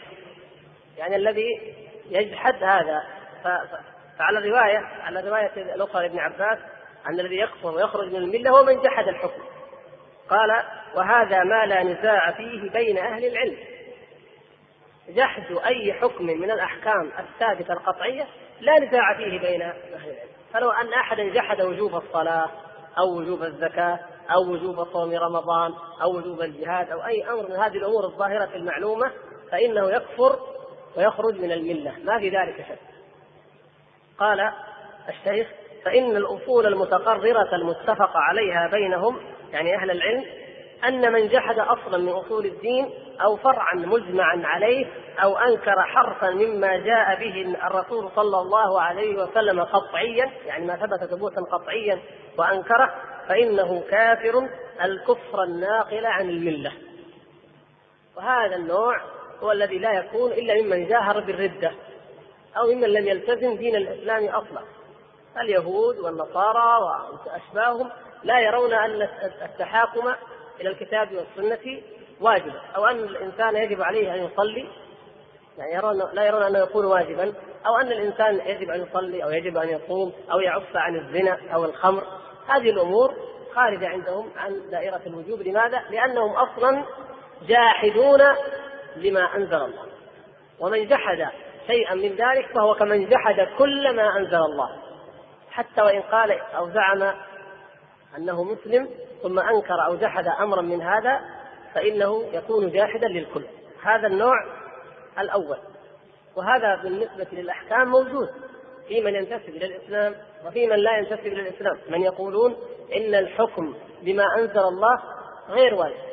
يعني 0.98 1.16
الذي 1.16 1.76
يجحد 2.10 2.64
هذا. 2.64 3.04
فعلى 4.18 4.38
الرواية 4.38 4.78
على 4.78 5.20
الرواية 5.20 5.76
الأخرى 5.76 6.08
لابن 6.08 6.20
عباس 6.20 6.60
أن 7.08 7.20
الذي 7.20 7.40
يكفر 7.40 7.76
ويخرج 7.76 8.08
من 8.08 8.16
الملة 8.16 8.50
هو 8.50 8.64
من 8.64 8.82
جحد 8.82 9.08
الحكم. 9.08 9.42
قال 10.30 10.64
وهذا 10.96 11.44
ما 11.44 11.66
لا 11.66 11.84
نزاع 11.84 12.32
فيه 12.32 12.70
بين 12.70 12.98
أهل 12.98 13.26
العلم. 13.26 13.58
جحد 15.10 15.52
أي 15.66 15.94
حكم 15.94 16.26
من 16.26 16.52
الأحكام 16.52 17.12
الثابتة 17.20 17.74
القطعية 17.74 18.28
لا 18.62 18.80
نزاع 18.80 19.18
فيه 19.18 19.40
بين 19.40 19.62
أهل 19.62 19.78
العلم. 19.90 20.30
فلو 20.54 20.72
أن 20.72 20.94
أحدا 20.94 21.34
جحد 21.34 21.62
وجوب 21.62 21.96
الصلاة 21.96 22.50
أو 22.98 23.18
وجوب 23.18 23.44
الزكاة 23.44 24.00
أو 24.36 24.42
وجوب 24.52 24.88
صوم 24.94 25.16
رمضان 25.16 25.74
أو 26.02 26.18
وجوب 26.18 26.42
الجهاد 26.42 26.92
أو 26.92 27.06
أي 27.06 27.30
أمر 27.30 27.50
من 27.50 27.56
هذه 27.56 27.78
الأمور 27.78 28.06
الظاهرة 28.06 28.50
المعلومة 28.56 29.12
فإنه 29.52 29.92
يكفر 29.92 30.40
ويخرج 30.98 31.40
من 31.42 31.52
الملة. 31.52 31.94
ما 32.04 32.20
في 32.20 32.30
ذلك 32.30 32.66
شك. 32.70 32.80
قال 34.20 34.52
الشيخ 35.10 35.48
فإن 35.86 36.16
الأصول 36.16 36.66
المتقررة 36.66 37.56
المتفق 37.56 38.12
عليها 38.18 38.70
بينهم 38.72 39.20
يعني 39.52 39.76
أهل 39.76 39.92
العلم 39.92 40.26
أن 40.88 41.14
من 41.14 41.28
جحد 41.28 41.60
أصلا 41.60 41.98
من 41.98 42.10
أصول 42.10 42.46
الدين 42.46 42.90
أو 43.22 43.36
فرعا 43.36 43.76
مجمعا 43.76 44.42
عليه 44.44 44.86
أو 45.24 45.38
أنكر 45.38 45.82
حرفا 45.82 46.30
مما 46.30 46.78
جاء 46.78 47.20
به 47.20 47.56
الرسول 47.68 48.12
صلى 48.16 48.40
الله 48.40 48.82
عليه 48.82 49.24
وسلم 49.24 49.64
قطعيا 49.64 50.32
يعني 50.46 50.66
ما 50.66 50.76
ثبت 50.76 51.10
ثبوتا 51.10 51.42
قطعيا 51.42 52.00
وأنكره 52.38 52.96
فإنه 53.28 53.84
كافر 53.90 54.50
الكفر 54.84 55.44
الناقل 55.44 56.06
عن 56.06 56.30
الملة. 56.30 56.72
وهذا 58.18 58.56
النوع 58.56 59.02
هو 59.44 59.52
الذي 59.52 59.78
لا 59.78 59.92
يكون 59.92 60.32
إلا 60.32 60.62
ممن 60.62 60.88
جاهر 60.88 61.20
بالردة 61.20 61.72
أو 62.58 62.72
ممن 62.72 62.90
لم 62.90 63.08
يلتزم 63.08 63.56
دين 63.56 63.76
الإسلام 63.76 64.26
أصلا. 64.26 64.62
اليهود 65.38 66.00
والنصارى 66.00 66.80
وأشباههم 67.26 67.90
لا 68.24 68.40
يرون 68.40 68.74
أن 68.74 69.10
التحاكم 69.42 70.14
إلى 70.62 70.70
الكتاب 70.70 71.10
والسنة 71.14 71.82
واجب 72.22 72.54
أو 72.76 72.86
أن 72.86 73.00
الإنسان 73.00 73.56
يجب 73.56 73.82
عليه 73.82 74.16
أن 74.16 74.24
يصلي 74.24 74.70
يعني 75.58 75.74
يرون 75.74 75.98
لا 76.14 76.28
يرون 76.28 76.44
أنه 76.44 76.60
يكون 76.60 76.86
واجبا. 76.86 77.34
أو 77.66 77.78
أن 77.78 77.92
الإنسان 77.92 78.36
يجب 78.46 78.70
أن 78.70 78.82
يصلي 78.82 79.24
أو 79.24 79.30
يجب 79.30 79.58
أن 79.58 79.70
يصوم 79.70 80.14
أو 80.32 80.40
يعف 80.40 80.76
عن 80.76 80.96
الزنا 80.96 81.38
أو 81.54 81.66
الخمر. 81.66 82.04
هذه 82.48 82.70
الأمور 82.70 83.14
خارجة 83.56 83.88
عندهم 83.88 84.32
عن 84.38 84.70
دائرة 84.72 85.02
الوجوب. 85.08 85.42
لماذا؟ 85.42 85.82
لأنهم 85.90 86.32
أصلا 86.32 86.86
جاحدون 87.48 88.22
لما 88.96 89.36
أنزل 89.36 89.56
الله. 89.56 89.86
ومن 90.60 90.88
جحد 90.88 91.28
شيئا 91.68 91.96
من 91.96 92.10
ذلك 92.10 92.48
فهو 92.56 92.76
كمن 92.76 93.10
جحد 93.10 93.48
كل 93.58 93.96
ما 93.96 94.18
أنزل 94.18 94.38
الله. 94.38 94.70
حتى 95.52 95.82
وإن 95.82 96.02
قال 96.02 96.32
أو 96.32 96.70
زعم 96.70 97.14
أنه 98.18 98.44
مسلم 98.44 98.90
ثم 99.24 99.40
أنكر 99.40 99.86
أو 99.86 99.96
جحد 99.96 100.28
أمرا 100.28 100.62
من 100.62 100.82
هذا 100.82 101.20
فإنه 101.74 102.24
يكون 102.34 102.72
جاحدا 102.72 103.08
للكل. 103.08 103.46
هذا 103.84 104.08
النوع 104.08 104.36
الأول. 105.20 105.58
وهذا 106.36 106.76
بالنسبة 106.84 107.28
للأحكام 107.32 107.88
موجود. 107.88 108.30
في 108.88 109.02
من 109.02 109.16
ينتسب 109.16 109.50
إلى 109.50 109.66
الإسلام 109.66 110.16
وفي 110.46 110.68
من 110.68 110.76
لا 110.76 110.98
ينتسب 110.98 111.28
إلى 111.28 111.42
الإسلام. 111.42 111.78
من 111.90 112.02
يقولون 112.02 112.56
إن 112.96 113.16
الحكم 113.16 113.76
بما 114.02 114.24
أنزل 114.38 114.60
الله 114.60 115.02
غير 115.50 115.76
واجب. 115.76 116.10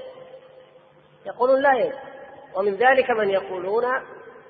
يقولون 1.27 1.63
لا 1.63 1.73
يجب. 1.75 1.99
ومن 2.55 2.75
ذلك 2.75 3.11
من 3.11 3.31
يقولون 3.31 3.85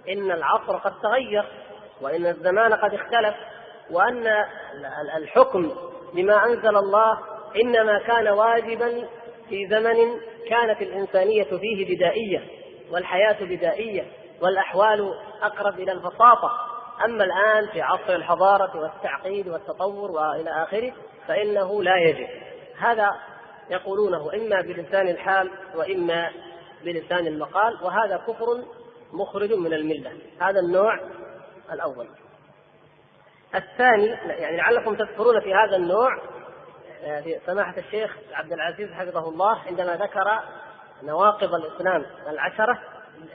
إن 0.09 0.31
العصر 0.31 0.77
قد 0.77 0.93
تغير 1.03 1.45
وإن 2.01 2.27
الزمان 2.27 2.75
قد 2.75 2.95
اختلف 2.95 3.35
وأن 3.91 4.27
الحكم 5.17 5.73
بما 6.15 6.45
أنزل 6.45 6.77
الله 6.77 7.19
إنما 7.63 7.99
كان 7.99 8.29
واجبا 8.29 9.09
في 9.49 9.67
زمن 9.67 9.97
كانت 10.49 10.83
الإنسانية 10.83 11.45
فيه 11.45 11.97
بدائية 11.97 12.43
والحياة 12.91 13.45
بدائية 13.45 14.07
والأحوال 14.43 15.15
أقرب 15.43 15.81
إلى 15.81 15.93
البساطة. 15.93 16.51
أما 17.05 17.25
الآن 17.25 17.67
في 17.73 17.83
عصر 17.83 18.15
الحضارة 18.15 18.81
والتعقيد 18.81 19.49
والتطور 19.49 20.11
وإلى 20.11 20.51
آخره 20.51 20.93
فإنه 21.29 21.83
لا 21.83 21.97
يجب. 21.97 22.29
هذا 22.79 23.11
يقولونه 23.71 24.35
إما 24.35 24.61
بلسان 24.61 25.09
الحال 25.09 25.51
وإما 25.75 26.31
بلسان 26.85 27.27
المقال 27.27 27.79
وهذا 27.83 28.17
كفر 28.17 28.47
مخرج 29.13 29.53
من 29.53 29.73
الملة. 29.73 30.13
هذا 30.41 30.61
النوع 30.61 31.01
الأول. 31.73 32.09
الثاني 33.55 34.07
يعني 34.29 34.57
لعلكم 34.57 34.95
تذكرون 34.95 35.41
في 35.41 35.55
هذا 35.55 35.77
النوع 35.77 36.19
سماحة 37.47 37.75
الشيخ 37.79 38.17
عبد 38.33 38.53
العزيز 38.53 38.93
حفظه 38.93 39.29
الله 39.29 39.59
عندما 39.67 39.97
ذكر 39.97 40.41
نواقض 41.03 41.55
الإسلام 41.55 42.07
العشرة 42.29 42.79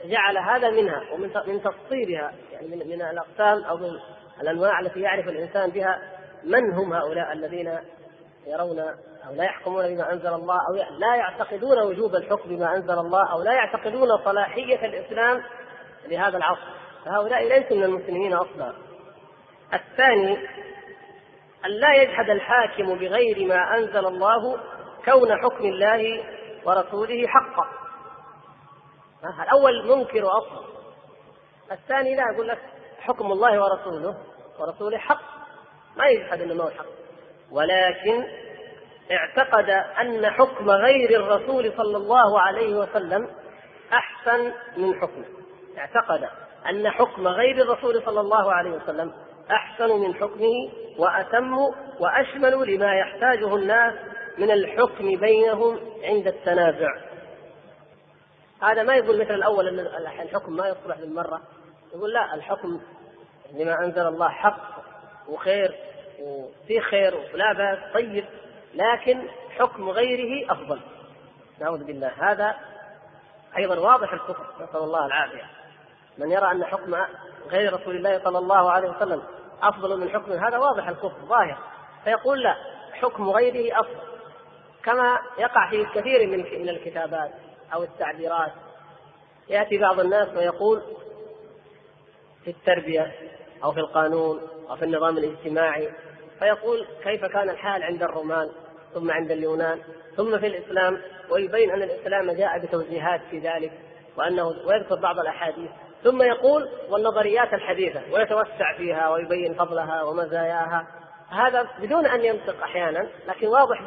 جعل 0.04 0.38
هذا 0.38 0.70
منها 0.70 1.02
ومن 1.12 1.30
من 1.46 1.62
تفصيلها 1.62 2.32
يعني 2.52 2.68
من, 2.68 2.78
من 2.78 3.02
الأقسام 3.02 3.64
أو 3.64 3.76
من 3.76 3.90
الأنواع 4.40 4.80
التي 4.80 5.00
يعرف 5.00 5.28
الإنسان 5.28 5.70
بها 5.70 5.98
من 6.44 6.72
هم 6.72 6.92
هؤلاء 6.92 7.32
الذين 7.32 7.78
يرون 8.46 8.78
أو 9.28 9.34
لا 9.34 9.44
يحكمون 9.44 9.94
بما 9.94 10.12
أنزل 10.12 10.34
الله 10.34 10.58
أو 10.68 10.74
لا 10.98 11.14
يعتقدون 11.16 11.78
وجوب 11.78 12.14
الحكم 12.14 12.48
بما 12.48 12.76
أنزل 12.76 12.98
الله 12.98 13.32
أو 13.32 13.42
لا 13.42 13.52
يعتقدون 13.52 14.08
صلاحية 14.24 14.86
الإسلام 14.86 15.42
لهذا 16.08 16.36
العصر. 16.36 16.68
فهؤلاء 17.04 17.48
ليسوا 17.48 17.76
من 17.76 17.82
المسلمين 17.82 18.32
أصلا. 18.32 18.72
الثاني 19.74 20.38
أن 21.64 21.70
لا 21.70 21.94
يجحد 21.94 22.30
الحاكم 22.30 22.94
بغير 22.98 23.46
ما 23.46 23.78
أنزل 23.78 24.06
الله 24.06 24.58
كون 25.04 25.42
حكم 25.42 25.64
الله 25.64 26.24
ورسوله 26.64 27.26
حقا. 27.26 27.68
الأول 29.42 29.86
منكر 29.88 30.28
أصلا 30.38 30.64
الثاني 31.72 32.16
لا 32.16 32.22
يقول 32.34 32.48
لك 32.48 32.58
حكم 33.00 33.32
الله 33.32 33.62
ورسوله 33.62 34.16
ورسوله 34.58 34.98
حق. 34.98 35.22
ما 35.96 36.06
يجحد 36.06 36.40
أنه 36.40 36.70
حق. 36.70 36.86
ولكن 37.50 38.24
اعتقد 39.12 39.70
أن 40.00 40.30
حكم 40.30 40.70
غير 40.70 41.20
الرسول 41.20 41.72
صلى 41.76 41.96
الله 41.96 42.40
عليه 42.40 42.74
وسلم 42.74 43.28
أحسن 43.92 44.52
من 44.76 45.00
حكمه. 45.00 45.24
اعتقد 45.78 46.28
أن 46.70 46.90
حكم 46.90 47.28
غير 47.28 47.62
الرسول 47.62 48.02
صلى 48.04 48.20
الله 48.20 48.52
عليه 48.52 48.70
وسلم 48.70 49.12
أحسن 49.50 50.00
من 50.00 50.14
حكمه 50.14 50.70
وأتم 50.98 51.58
وأشمل 52.00 52.74
لما 52.74 52.94
يحتاجه 52.94 53.56
الناس 53.56 53.94
من 54.38 54.50
الحكم 54.50 55.16
بينهم 55.16 55.80
عند 56.02 56.26
التنازع. 56.26 56.88
هذا 58.62 58.82
ما 58.82 58.94
يقول 58.94 59.20
مثل 59.20 59.34
الأول 59.34 59.68
أن 59.68 59.80
الحكم 60.20 60.56
ما 60.56 60.68
يصلح 60.68 60.98
بالمرة 60.98 61.42
يقول 61.94 62.12
لا 62.12 62.34
الحكم 62.34 62.80
لما 63.52 63.84
أنزل 63.84 64.06
الله 64.06 64.28
حق 64.28 64.82
وخير 65.28 65.74
وفي 66.20 66.80
خير 66.80 67.14
ولا 67.34 67.52
بأس 67.52 67.78
طيب. 67.94 68.24
لكن 68.74 69.22
حكم 69.58 69.88
غيره 69.88 70.52
أفضل. 70.52 70.80
نعوذ 71.60 71.84
بالله. 71.84 72.12
هذا 72.18 72.56
أيضا 73.56 73.78
واضح 73.78 74.12
الكفر. 74.12 74.46
نسأل 74.60 74.80
الله 74.80 75.06
العافية. 75.06 75.61
من 76.18 76.30
يرى 76.30 76.50
أن 76.50 76.64
حكم 76.64 76.96
غير 77.50 77.72
رسول 77.80 77.96
الله 77.96 78.24
صلى 78.24 78.38
الله 78.38 78.70
عليه 78.70 78.90
وسلم 78.90 79.22
أفضل 79.62 80.00
من 80.00 80.10
حكم 80.10 80.32
هذا 80.32 80.58
واضح 80.58 80.88
الكفر 80.88 81.24
ظاهر. 81.28 81.58
فيقول 82.04 82.42
لا 82.42 82.56
حكم 82.92 83.30
غيره 83.30 83.80
أفضل. 83.80 84.00
كما 84.84 85.18
يقع 85.38 85.70
في 85.70 85.84
كثير 85.84 86.26
من 86.26 86.38
من 86.38 86.68
الكتابات 86.68 87.30
أو 87.74 87.82
التعبيرات. 87.82 88.52
يأتي 89.48 89.78
بعض 89.78 90.00
الناس 90.00 90.28
ويقول 90.36 90.82
في 92.44 92.50
التربية 92.50 93.12
أو 93.64 93.72
في 93.72 93.80
القانون 93.80 94.40
أو 94.70 94.76
في 94.76 94.84
النظام 94.84 95.18
الاجتماعي 95.18 95.92
فيقول 96.38 96.86
كيف 97.04 97.24
كان 97.24 97.50
الحال 97.50 97.82
عند 97.82 98.02
الرومان 98.02 98.48
ثم 98.94 99.10
عند 99.10 99.30
اليونان 99.30 99.78
ثم 100.16 100.38
في 100.38 100.46
الإسلام 100.46 100.98
ويبين 101.30 101.70
أن 101.70 101.82
الإسلام 101.82 102.32
جاء 102.32 102.58
بتوجيهات 102.58 103.20
في 103.30 103.38
ذلك 103.38 103.72
وأنه 104.16 104.46
ويذكر 104.46 104.94
بعض 104.94 105.18
الأحاديث. 105.18 105.70
ثم 106.04 106.22
يقول 106.22 106.68
والنظريات 106.90 107.54
الحديثة 107.54 108.00
ويتوسع 108.12 108.76
فيها 108.76 109.08
ويبين 109.08 109.54
فضلها 109.54 110.02
ومزاياها. 110.02 110.86
هذا 111.30 111.68
بدون 111.78 112.06
أن 112.06 112.24
ينطق 112.24 112.62
أحيانا 112.62 113.08
لكن 113.28 113.46
واضح 113.46 113.80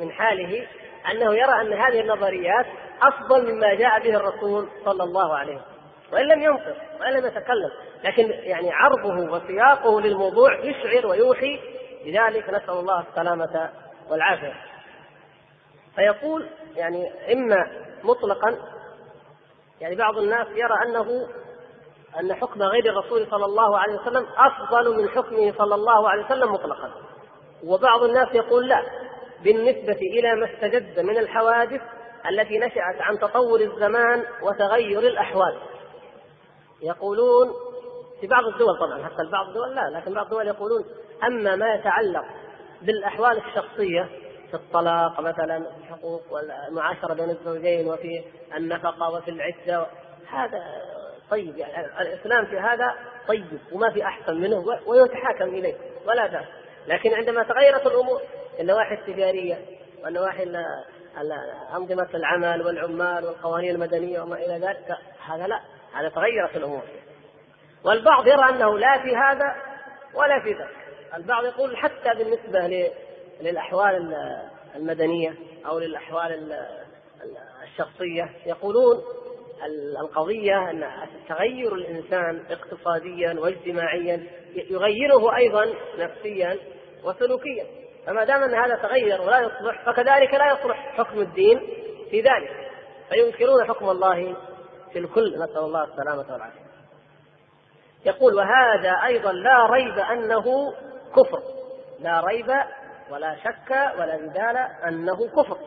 من 0.00 0.12
حاله 0.12 0.66
أنه 1.10 1.34
يرى 1.34 1.60
أن 1.60 1.72
هذه 1.72 2.00
النظريات 2.00 2.66
أفضل 3.02 3.52
مما 3.52 3.74
جاء 3.74 4.02
به 4.02 4.16
الرسول 4.16 4.68
صلى 4.84 5.04
الله 5.04 5.36
عليه 5.36 5.54
وسلم. 5.54 5.74
وإن 6.12 6.24
لم 6.24 6.42
ينطق 6.42 6.76
وإن 7.00 7.12
لم 7.12 7.26
يتكلم. 7.26 7.70
لكن 8.04 8.30
يعني 8.30 8.72
عرضه 8.72 9.32
وسياقه 9.32 10.00
للموضوع 10.00 10.58
يشعر 10.58 11.06
ويوحي 11.06 11.60
لذلك 12.04 12.50
نسأل 12.50 12.70
الله 12.74 13.04
السلامة 13.10 13.70
والعافية. 14.10 14.54
فيقول 15.96 16.48
يعني 16.76 17.32
إما 17.32 17.70
مطلقا 18.04 18.58
يعني 19.80 19.94
بعض 19.94 20.18
الناس 20.18 20.46
يرى 20.48 20.82
أنه 20.86 21.28
أن 22.20 22.34
حكم 22.34 22.62
غير 22.62 22.90
الرسول 22.90 23.26
صلى 23.30 23.44
الله 23.44 23.78
عليه 23.78 23.94
وسلم 24.00 24.26
أفضل 24.36 24.96
من 24.96 25.08
حكمه 25.08 25.52
صلى 25.58 25.74
الله 25.74 26.08
عليه 26.08 26.24
وسلم 26.24 26.52
مطلقا. 26.52 26.90
وبعض 27.64 28.02
الناس 28.02 28.28
يقول 28.34 28.68
لا 28.68 28.82
بالنسبة 29.44 29.98
إلى 30.00 30.34
ما 30.34 30.54
استجد 30.54 31.00
من 31.00 31.18
الحوادث 31.18 31.80
التي 32.30 32.58
نشأت 32.58 33.00
عن 33.00 33.18
تطور 33.18 33.60
الزمان 33.60 34.24
وتغير 34.42 34.98
الأحوال. 34.98 35.58
يقولون 36.82 37.52
في 38.20 38.26
بعض 38.26 38.44
الدول 38.44 38.78
طبعا 38.78 39.04
حتى 39.04 39.30
بعض 39.32 39.46
الدول 39.46 39.74
لا 39.74 39.98
لكن 39.98 40.14
بعض 40.14 40.24
الدول 40.24 40.46
يقولون 40.46 40.84
أما 41.24 41.56
ما 41.56 41.74
يتعلق 41.74 42.24
بالأحوال 42.82 43.38
الشخصية 43.38 44.08
في 44.50 44.54
الطلاق 44.54 45.20
مثلا 45.20 45.56
الحقوق 45.56 46.22
والمعاشرة 46.30 47.14
بين 47.14 47.30
الزوجين 47.30 47.88
وفي 47.88 48.24
النفقة 48.56 49.10
وفي 49.10 49.30
العدة 49.30 49.86
هذا 50.28 50.62
طيب 51.30 51.56
يعني 51.58 51.86
الإسلام 52.00 52.46
في 52.46 52.58
هذا 52.58 52.94
طيب 53.28 53.58
وما 53.72 53.90
في 53.90 54.04
أحسن 54.04 54.40
منه 54.40 54.64
ويتحاكم 54.86 55.44
إليه 55.44 55.74
ولا 56.06 56.26
بأس. 56.26 56.46
لكن 56.86 57.14
عندما 57.14 57.42
تغيرت 57.42 57.86
الأمور 57.86 58.20
النواحي 58.60 58.94
التجارية 58.94 59.58
والنواحي 60.04 60.42
أنظمة 61.76 62.08
العمل 62.14 62.66
والعمال 62.66 63.24
والقوانين 63.24 63.74
المدنية 63.74 64.20
وما 64.20 64.36
إلى 64.36 64.66
ذلك 64.66 64.96
هذا 65.26 65.46
لا 65.46 65.60
هذا 65.94 66.08
تغيرت 66.08 66.56
الأمور. 66.56 66.82
والبعض 67.84 68.26
يرى 68.26 68.48
أنه 68.48 68.78
لا 68.78 69.02
في 69.02 69.16
هذا 69.16 69.56
ولا 70.14 70.40
في 70.40 70.52
ذاك. 70.52 70.68
البعض 71.16 71.44
يقول 71.44 71.76
حتى 71.76 72.10
بالنسبة 72.18 72.90
للأحوال 73.40 74.16
المدنية 74.76 75.34
أو 75.66 75.78
للأحوال 75.78 76.52
الشخصية 77.62 78.30
يقولون 78.46 79.02
القضية 80.00 80.70
أن 80.70 80.90
تغير 81.28 81.74
الإنسان 81.74 82.44
اقتصاديا 82.50 83.40
واجتماعيا 83.40 84.26
يغيره 84.70 85.36
أيضا 85.36 85.66
نفسيا 85.98 86.58
وسلوكيا. 87.04 87.66
فما 88.06 88.24
دام 88.24 88.42
أن 88.42 88.54
هذا 88.54 88.76
تغير 88.76 89.20
ولا 89.20 89.40
يصلح 89.40 89.84
فكذلك 89.86 90.34
لا 90.34 90.52
يصلح 90.52 90.96
حكم 90.96 91.20
الدين 91.20 91.60
في 92.10 92.20
ذلك. 92.20 92.70
فينكرون 93.08 93.68
حكم 93.68 93.90
الله 93.90 94.36
في 94.92 94.98
الكل. 94.98 95.34
نسأل 95.34 95.58
الله 95.58 95.84
السلامة 95.84 96.32
والعافية. 96.32 96.64
يقول 98.06 98.34
وهذا 98.34 98.90
أيضا 99.06 99.32
لا 99.32 99.66
ريب 99.66 99.98
أنه 99.98 100.74
كفر. 101.16 101.42
لا 102.00 102.20
ريب 102.20 102.54
ولا 103.10 103.36
شك 103.36 103.70
ولا 103.98 104.16
جدال 104.16 104.56
أنه 104.88 105.28
كفر. 105.28 105.58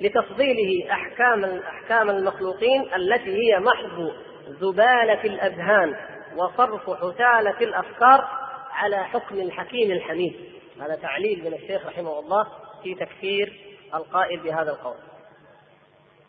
لتفضيله 0.00 0.92
أحكام 0.92 1.44
أحكام 1.44 2.10
المخلوقين 2.10 2.94
التي 2.94 3.36
هي 3.36 3.58
محض 3.58 4.12
زبالة 4.48 5.24
الأذهان 5.24 5.96
وصرف 6.36 6.90
حثالة 6.90 7.60
الأفكار 7.60 8.28
على 8.70 9.04
حكم 9.04 9.40
الحكيم 9.40 9.90
الحميد 9.90 10.36
هذا 10.80 10.94
تعليل 10.94 11.44
من 11.44 11.54
الشيخ 11.54 11.86
رحمه 11.86 12.18
الله 12.18 12.46
في 12.82 12.94
تكفير 12.94 13.60
القائل 13.94 14.40
بهذا 14.40 14.70
القول 14.70 14.96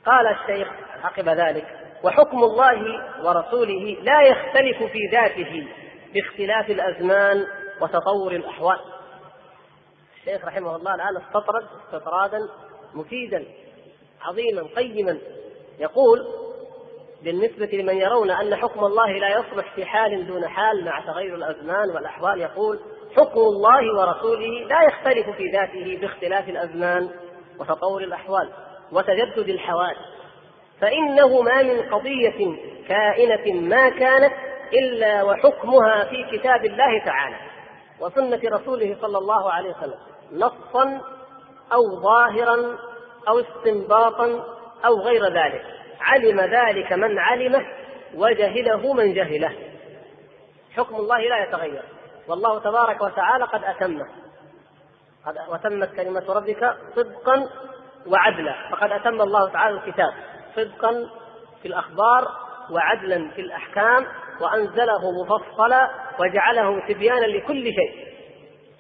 قال 0.06 0.28
الشيخ 0.28 0.68
عقب 1.04 1.30
ذلك 1.30 1.66
وحكم 2.04 2.44
الله 2.44 2.80
ورسوله 3.24 3.98
لا 4.02 4.22
يختلف 4.22 4.84
في 4.92 5.00
ذاته 5.12 5.68
باختلاف 6.14 6.70
الأزمان 6.70 7.46
وتطور 7.82 8.32
الأحوال. 8.32 8.80
الشيخ 10.18 10.46
رحمه 10.46 10.76
الله 10.76 10.96
الآن 10.96 11.18
استطرد 11.18 11.68
استطرادا 11.86 12.40
مفيدا 12.98 13.46
عظيما 14.22 14.64
قيما. 14.76 15.18
يقول 15.80 16.28
بالنسبة 17.24 17.66
لمن 17.66 17.98
يرون 17.98 18.32
أن 18.32 18.56
حكم 18.56 18.86
الله 18.86 19.12
لا 19.12 19.40
يصلح 19.40 19.76
في 19.76 19.86
حال 19.86 20.28
دون 20.28 20.48
حال 20.48 20.86
مع 20.86 21.06
تغير 21.06 21.36
الأزمان 21.36 21.90
والأحوال 21.96 22.42
يقول 22.42 22.80
حكم 23.18 23.40
الله 23.40 24.00
ورسوله 24.00 24.68
لا 24.68 24.84
يختلف 24.84 25.30
في 25.30 25.52
ذاته 25.52 25.98
باختلاف 26.02 26.50
الأزمان 26.50 27.10
وتطور 27.60 28.04
الأحوال 28.04 28.50
وتجدد 28.92 29.50
الحوادث. 29.50 29.98
فإنه 30.82 31.42
ما 31.42 31.64
من 31.64 31.82
قضية 31.82 32.58
كائنة 32.88 33.62
ما 33.62 33.90
كانت 33.90 34.34
إلا 34.74 35.24
وحكمها 35.24 36.04
في 36.04 36.38
كتاب 36.38 36.66
الله 36.66 37.06
تعالى 37.06 37.36
وسنة 38.00 38.42
رسوله 38.46 38.98
صلى 39.02 39.18
الله 39.18 39.52
عليه 39.52 39.70
وسلم 39.70 40.00
نصا 40.32 41.02
أو 41.74 42.02
ظاهرا 42.02 42.78
أو 43.28 43.40
استنباطا 43.40 44.44
أو 44.86 45.02
غير 45.02 45.24
ذلك. 45.26 45.66
علم 46.02 46.42
ذلك 46.42 46.94
من 46.94 47.20
علمه 47.20 47.66
وجهله 48.16 48.94
من 48.94 49.14
جهله. 49.14 49.56
حكم 50.76 50.96
الله 50.96 51.20
لا 51.20 51.44
يتغير. 51.44 51.84
والله 52.28 52.60
تبارك 52.60 53.02
وتعالى 53.02 53.46
قد 53.46 53.64
أتمه. 53.64 54.08
قد 55.26 55.36
وتمت 55.50 55.96
كلمة 55.96 56.34
ربك 56.34 56.78
صدقا 56.96 57.50
وعدلا. 58.08 58.56
فقد 58.72 58.92
أتم 58.92 59.22
الله 59.22 59.50
تعالى 59.50 59.78
الكتاب. 59.78 60.14
صدقا 60.56 61.10
في 61.62 61.68
الأخبار 61.68 62.28
وعدلا 62.72 63.32
في 63.36 63.42
الأحكام. 63.42 64.08
وأنزله 64.42 65.24
مفصلا 65.24 65.90
وجعله 66.20 66.88
تبيانا 66.88 67.26
لكل 67.26 67.64
شيء. 67.64 68.08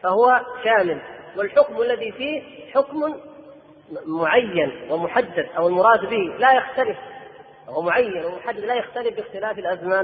فهو 0.03 0.41
شامل 0.63 1.01
والحكم 1.37 1.81
الذي 1.81 2.11
فيه 2.11 2.56
حكم 2.77 3.15
معين 4.05 4.91
ومحدد 4.91 5.49
أو 5.57 5.67
المراد 5.67 6.05
به 6.05 6.35
لا 6.39 6.53
يختلف. 6.53 6.97
هو 7.69 7.81
معين 7.81 8.25
ومحدد 8.25 8.59
لا 8.59 8.75
يختلف 8.75 9.15
باختلاف 9.15 9.59
الأزمان 9.59 10.03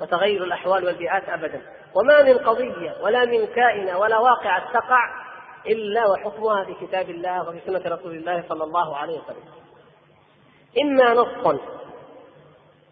وتغير 0.00 0.44
الأحوال 0.44 0.84
والبيئات 0.84 1.28
أبدا. 1.28 1.60
وما 1.94 2.22
من 2.22 2.38
قضية 2.38 2.94
ولا 3.02 3.24
من 3.24 3.46
كائنة 3.46 3.98
ولا 3.98 4.18
واقعة 4.18 4.72
تقع 4.72 5.30
إلا 5.66 6.06
وحكمها 6.06 6.64
في 6.64 6.86
كتاب 6.86 7.10
الله 7.10 7.48
وفي 7.48 7.60
سنة 7.66 7.82
رسول 7.94 8.14
الله 8.14 8.44
صلى 8.48 8.64
الله 8.64 8.96
عليه 8.96 9.18
وسلم. 9.18 9.44
إما 10.82 11.14
نصا 11.14 11.58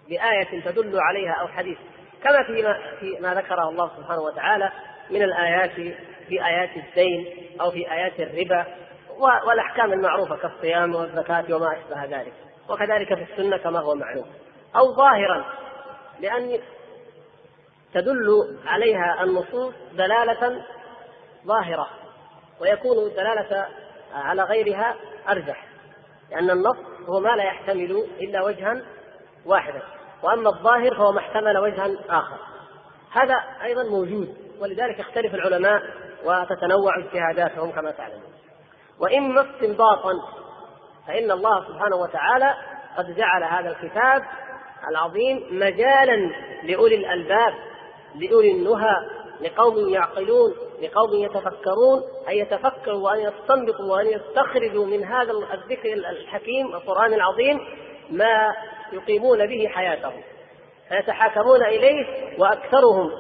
بآية 0.09 0.61
تدل 0.65 1.01
عليها 1.01 1.33
أو 1.33 1.49
حديث 1.49 1.79
كما 2.25 2.43
في 2.43 2.75
في 3.01 3.21
ما 3.21 3.35
ذكره 3.35 3.69
الله 3.69 3.91
سبحانه 3.97 4.21
وتعالى 4.21 4.73
من 5.11 5.23
الآيات 5.23 5.71
في 6.29 6.47
آيات 6.47 6.71
الدين 6.77 7.27
أو 7.61 7.71
في 7.71 7.93
آيات 7.93 8.21
الربا 8.21 8.67
والأحكام 9.19 9.93
المعروفة 9.93 10.37
كالصيام 10.37 10.95
والزكاة 10.95 11.45
وما 11.55 11.73
أشبه 11.73 12.05
ذلك. 12.05 12.33
وكذلك 12.69 13.15
في 13.15 13.33
السنة 13.33 13.57
كما 13.57 13.81
هو 13.81 13.95
معلوم 13.95 14.27
أو 14.77 14.95
ظاهرا 14.95 15.45
لأن 16.21 16.61
تدل 17.95 18.59
عليها 18.67 19.25
النصوص 19.25 19.75
دلالة 19.93 20.65
ظاهرة 21.47 21.89
ويكون 22.61 22.99
الدلالة 22.99 23.67
على 24.15 24.43
غيرها 24.43 24.95
أرجح 25.29 25.65
لأن 26.31 26.51
النص 26.51 26.77
هو 27.09 27.21
ما 27.21 27.29
لا 27.29 27.45
يحتمل 27.45 28.07
إلا 28.21 28.43
وجها 28.43 28.83
واحدا 29.47 29.83
وأما 30.23 30.49
الظاهر 30.51 30.95
فهو 30.95 31.13
ما 31.13 31.19
احتمل 31.19 31.59
وجها 31.59 31.91
آخر. 32.11 32.39
هذا 33.11 33.35
أيضا 33.63 33.83
موجود 33.83 34.37
ولذلك 34.61 34.99
يختلف 34.99 35.35
العلماء 35.35 35.83
وتتنوع 36.25 36.99
اجتهاداتهم 36.99 37.71
كما 37.71 37.91
تعلمون. 37.91 38.38
وإما 39.01 39.41
استنباطا 39.41 40.13
فإن 41.07 41.31
الله 41.31 41.69
سبحانه 41.69 41.97
وتعالى 41.97 42.55
قد 42.97 43.17
جعل 43.17 43.45
هذا 43.45 43.71
الكتاب 43.71 44.23
العظيم 44.91 45.47
مجالا 45.51 46.33
لأولي 46.63 46.95
الألباب 46.95 47.55
لأولي 48.15 48.51
النهى 48.51 48.97
لقوم 49.41 49.89
يعقلون 49.89 50.55
لقوم 50.83 51.15
يتفكرون 51.15 52.03
أن 52.29 52.33
يتفكروا 52.35 53.11
وأن 53.11 53.19
يستنبطوا 53.19 53.93
وأن 53.93 54.07
يستخرجوا 54.07 54.87
من 54.87 55.05
هذا 55.05 55.33
الذكر 55.33 55.93
الحكيم 55.93 56.67
القرآن 56.67 57.15
العظيم 57.15 57.61
ما 58.11 58.55
يقيمون 58.93 59.47
به 59.47 59.69
حياتهم. 59.69 60.23
فيتحاكمون 60.89 61.63
إليه 61.63 62.07
وأكثرهم 62.39 63.11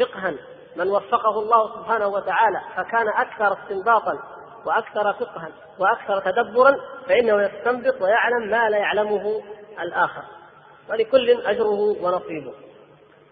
فقها 0.00 0.34
من 0.76 0.88
وفقه 0.88 1.38
الله 1.40 1.74
سبحانه 1.74 2.06
وتعالى 2.06 2.60
فكان 2.76 3.08
أكثر 3.08 3.52
استنباطا 3.52 4.18
وأكثر 4.66 5.12
فقها 5.12 5.48
وأكثر 5.78 6.20
تدبرا 6.20 6.76
فإنه 7.08 7.42
يستنبط 7.42 8.02
ويعلم 8.02 8.50
ما 8.50 8.70
لا 8.70 8.78
يعلمه 8.78 9.42
الآخر. 9.80 10.22
ولكل 10.90 11.30
أجره 11.30 12.02
ونصيبه. 12.02 12.52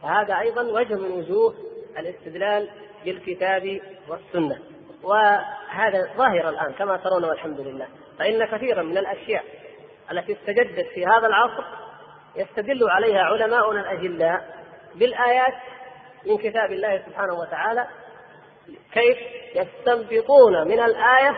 وهذا 0.02 0.38
أيضا 0.38 0.62
وجه 0.62 0.94
من 0.94 1.10
وجوه 1.10 1.54
الاستدلال 1.98 2.68
بالكتاب 3.04 3.80
والسنة. 4.08 4.58
وهذا 5.02 6.08
ظاهر 6.16 6.48
الآن 6.48 6.72
كما 6.72 6.96
ترون 6.96 7.24
والحمد 7.24 7.60
لله. 7.60 7.86
فإن 8.18 8.44
كثيرا 8.44 8.82
من 8.82 8.98
الأشياء 8.98 9.44
التي 10.10 10.32
استجدت 10.32 10.86
في 10.94 11.06
هذا 11.06 11.26
العصر 11.26 11.64
يستدل 12.36 12.90
عليها 12.90 13.20
علماؤنا 13.20 13.80
الأجلاء 13.80 14.62
بالآيات 14.94 15.54
من 16.26 16.38
كتاب 16.38 16.72
الله 16.72 17.02
سبحانه 17.06 17.34
وتعالى 17.34 17.86
كيف 18.92 19.18
يستنبطون 19.54 20.68
من 20.68 20.80
الآية 20.80 21.36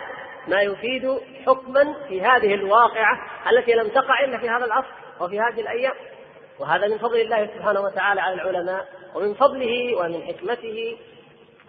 ما 0.48 0.62
يفيد 0.62 1.20
حكما 1.46 1.94
في 2.08 2.22
هذه 2.22 2.54
الواقعة 2.54 3.18
التي 3.50 3.72
لم 3.72 3.88
تقع 3.88 4.24
إلا 4.24 4.38
في 4.38 4.48
هذا 4.48 4.64
العصر 4.64 4.88
وفي 5.20 5.40
هذه 5.40 5.60
الأيام. 5.60 5.94
وهذا 6.58 6.88
من 6.88 6.98
فضل 6.98 7.20
الله 7.20 7.46
سبحانه 7.46 7.80
وتعالى 7.80 8.20
على 8.20 8.34
العلماء 8.34 8.86
ومن 9.14 9.34
فضله 9.34 9.96
ومن 9.96 10.22
حكمته 10.22 10.96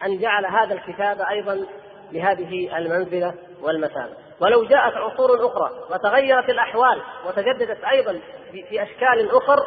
أن 0.05 0.19
جعل 0.19 0.45
هذا 0.45 0.73
الكتاب 0.73 1.21
أيضا 1.21 1.65
بهذه 2.11 2.77
المنزلة 2.77 3.33
والمثابة. 3.61 4.13
ولو 4.39 4.63
جاءت 4.63 4.93
عصور 4.93 5.47
أخرى 5.47 5.69
وتغيرت 5.91 6.49
الأحوال 6.49 7.01
وتجددت 7.27 7.83
أيضا 7.83 8.19
في 8.51 8.83
أشكال 8.83 9.29
أخر 9.31 9.59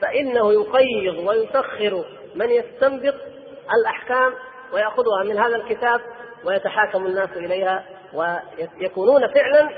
فإنه 0.00 0.52
يقيض 0.52 1.28
ويسخر 1.28 2.04
من 2.34 2.50
يستنبط 2.50 3.14
الأحكام 3.74 4.34
ويأخذها 4.72 5.24
من 5.24 5.38
هذا 5.38 5.56
الكتاب 5.56 6.00
ويتحاكم 6.44 7.06
الناس 7.06 7.30
إليها 7.36 7.84
ويكونون 8.14 9.28
فعلا 9.34 9.70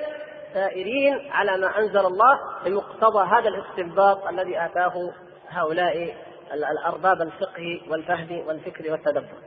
سائرين 0.55 1.31
على 1.33 1.57
ما 1.57 1.79
أنزل 1.79 2.07
الله 2.07 2.39
بمقتضى 2.65 3.25
هذا 3.25 3.49
الاستنباط 3.49 4.27
الذي 4.27 4.65
آتاه 4.65 5.13
هؤلاء 5.49 6.17
الأرباب 6.53 7.23
الفقه 7.23 7.81
والفهم 7.91 8.47
والفكر 8.47 8.93
والتدبر. 8.93 9.39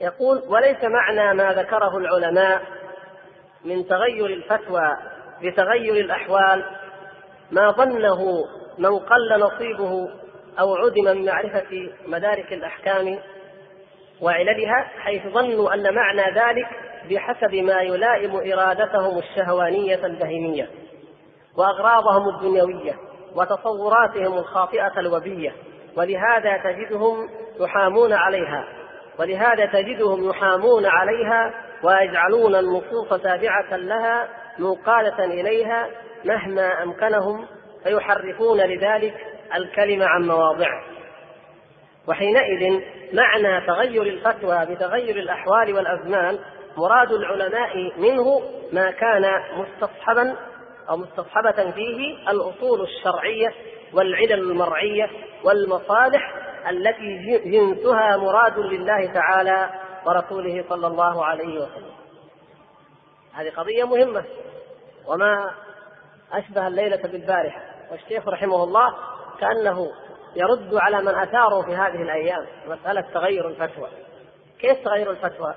يقول 0.00 0.42
وليس 0.48 0.84
معنى 0.84 1.34
ما 1.34 1.52
ذكره 1.52 1.98
العلماء 1.98 2.62
من 3.64 3.88
تغير 3.88 4.26
الفتوى 4.26 4.96
بتغير 5.42 5.96
الأحوال 5.96 6.64
ما 7.50 7.70
ظنه 7.70 8.44
من 8.78 8.98
قل 8.98 9.40
نصيبه 9.40 10.10
أو 10.60 10.74
عدم 10.74 11.04
من 11.04 11.24
معرفة 11.24 11.90
مدارك 12.06 12.52
الأحكام 12.52 13.18
وعللها 14.20 14.90
حيث 14.98 15.22
ظنوا 15.26 15.74
أن 15.74 15.94
معنى 15.94 16.22
ذلك 16.22 16.68
بحسب 17.10 17.54
ما 17.54 17.82
يلائم 17.82 18.36
إرادتهم 18.36 19.18
الشهوانية 19.18 20.06
البهيمية 20.06 20.70
وأغراضهم 21.56 22.28
الدنيوية 22.28 22.94
وتصوراتهم 23.34 24.38
الخاطئة 24.38 25.00
الوبية. 25.00 25.52
ولهذا 25.96 26.56
تجدهم 26.56 27.28
يحامون 27.60 28.12
عليها 28.12 28.64
ولهذا 29.18 29.66
تجدهم 29.66 30.30
يحامون 30.30 30.86
عليها 30.86 31.54
ويجعلون 31.82 32.54
النصوص 32.54 33.08
تابعة 33.22 33.76
لها 33.76 34.28
منقادة 34.58 35.24
إليها 35.24 35.88
مهما 36.24 36.82
أمكنهم 36.82 37.46
فيحرفون 37.84 38.60
لذلك 38.60 39.14
الكلمة 39.54 40.06
عن 40.06 40.26
مواضعه. 40.26 40.82
وحينئذ 42.08 42.80
معنى 43.12 43.66
تغير 43.66 44.02
الفتوى 44.02 44.66
بتغير 44.66 45.16
الأحوال 45.16 45.74
والأزمان 45.74 46.38
مراد 46.76 47.12
العلماء 47.12 47.98
منه 47.98 48.42
ما 48.72 48.90
كان 48.90 49.42
مستصحبا 49.56 50.36
أو 50.90 50.96
مستصحبة 50.96 51.70
فيه 51.70 52.30
الأصول 52.30 52.80
الشرعية 52.80 53.54
والعلل 53.92 54.32
المرعية 54.32 55.10
والمصالح 55.44 56.34
التي 56.70 57.40
جنسها 57.44 58.16
مراد 58.16 58.58
لله 58.58 59.06
تعالى 59.06 59.70
ورسوله 60.06 60.64
صلى 60.68 60.86
الله 60.86 61.24
عليه 61.24 61.60
وسلم. 61.60 61.92
هذه 63.34 63.50
قضية 63.50 63.84
مهمة. 63.84 64.24
وما 65.06 65.50
أشبه 66.32 66.66
الليلة 66.66 67.02
بالبارحة. 67.02 67.62
والشيخ 67.90 68.28
رحمه 68.28 68.64
الله 68.64 68.94
كأنه 69.40 69.90
يرد 70.36 70.74
على 70.74 71.02
من 71.02 71.14
أثاروا 71.14 71.62
في 71.62 71.76
هذه 71.76 72.02
الأيام. 72.02 72.46
مسألة 72.66 73.00
تغير 73.00 73.48
الفتوى. 73.48 73.88
كيف 74.60 74.84
تغير 74.84 75.10
الفتوى؟ 75.10 75.54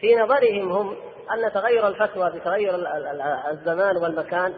في 0.00 0.16
نظرهم 0.16 0.72
هم 0.72 0.96
أن 1.32 1.52
تغير 1.52 1.88
الفتوى 1.88 2.30
بتغير 2.30 2.74
الزمان 3.50 3.96
والمكان 3.96 4.54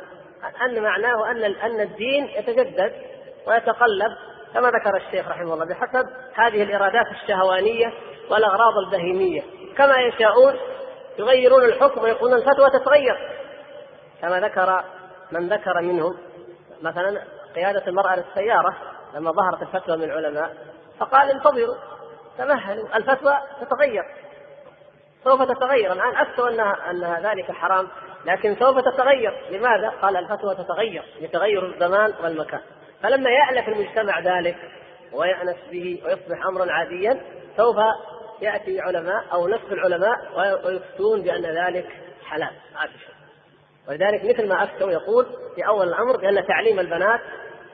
أن 0.67 0.83
معناه 0.83 1.31
أن 1.31 1.45
أن 1.45 1.81
الدين 1.81 2.25
يتجدد 2.25 2.93
ويتقلب 3.47 4.13
كما 4.55 4.69
ذكر 4.69 4.97
الشيخ 4.97 5.29
رحمه 5.29 5.55
الله 5.55 5.65
بحسب 5.65 6.07
هذه 6.35 6.63
الإرادات 6.63 7.07
الشهوانية 7.23 7.93
والأغراض 8.31 8.77
البهيمية. 8.87 9.43
كما 9.77 9.97
يشاءون 9.99 10.57
يغيرون 11.19 11.65
الحكم 11.65 12.03
ويقولون 12.03 12.39
الفتوى 12.39 12.71
تتغير. 12.71 13.17
كما 14.23 14.41
ذكر 14.41 14.85
من 15.33 15.49
ذكر 15.49 15.81
منهم 15.83 16.17
مثلا 16.83 17.23
قيادة 17.55 17.87
المرأة 17.87 18.17
للسيارة 18.17 18.77
لما 19.15 19.33
ظهرت 19.33 19.63
الفتوى 19.63 19.97
من 19.97 20.05
العلماء 20.05 20.57
فقال 20.99 21.31
انتظروا 21.31 21.77
تمهلوا 22.39 22.97
الفتوى 22.97 23.39
تتغير. 23.61 24.05
سوف 25.25 25.43
تتغير. 25.43 25.93
الآن 25.93 26.17
أفتوا 26.17 26.49
أنها 26.49 26.91
أن 26.91 27.25
ذلك 27.25 27.53
حرام 27.53 27.89
لكن 28.25 28.57
سوف 28.57 28.79
تتغير. 28.79 29.33
لماذا؟ 29.51 29.89
قال 30.03 30.17
الفتوى 30.17 30.55
تتغير 30.55 31.05
بتغير 31.23 31.67
الزمان 31.67 32.13
والمكان. 32.23 32.61
فلما 33.03 33.31
يألف 33.31 33.69
المجتمع 33.69 34.21
ذلك 34.21 34.57
ويأنس 35.13 35.57
به 35.71 36.03
ويصبح 36.05 36.47
أمرا 36.47 36.73
عاديا 36.73 37.21
سوف 37.57 37.77
يأتي 38.41 38.81
علماء 38.81 39.25
أو 39.33 39.49
نفس 39.49 39.73
العلماء 39.73 40.17
ويفتون 40.65 41.23
بأن 41.23 41.43
ذلك 41.43 41.87
حلال. 42.27 42.53
هذا 42.75 42.91
ولذلك 43.91 44.25
مثل 44.25 44.49
ما 44.49 44.65
أفتوا 44.65 44.91
يقول 44.91 45.27
في 45.55 45.67
أول 45.67 45.89
الأمر 45.89 46.17
بأن 46.17 46.47
تعليم 46.47 46.81
البنات 46.81 47.21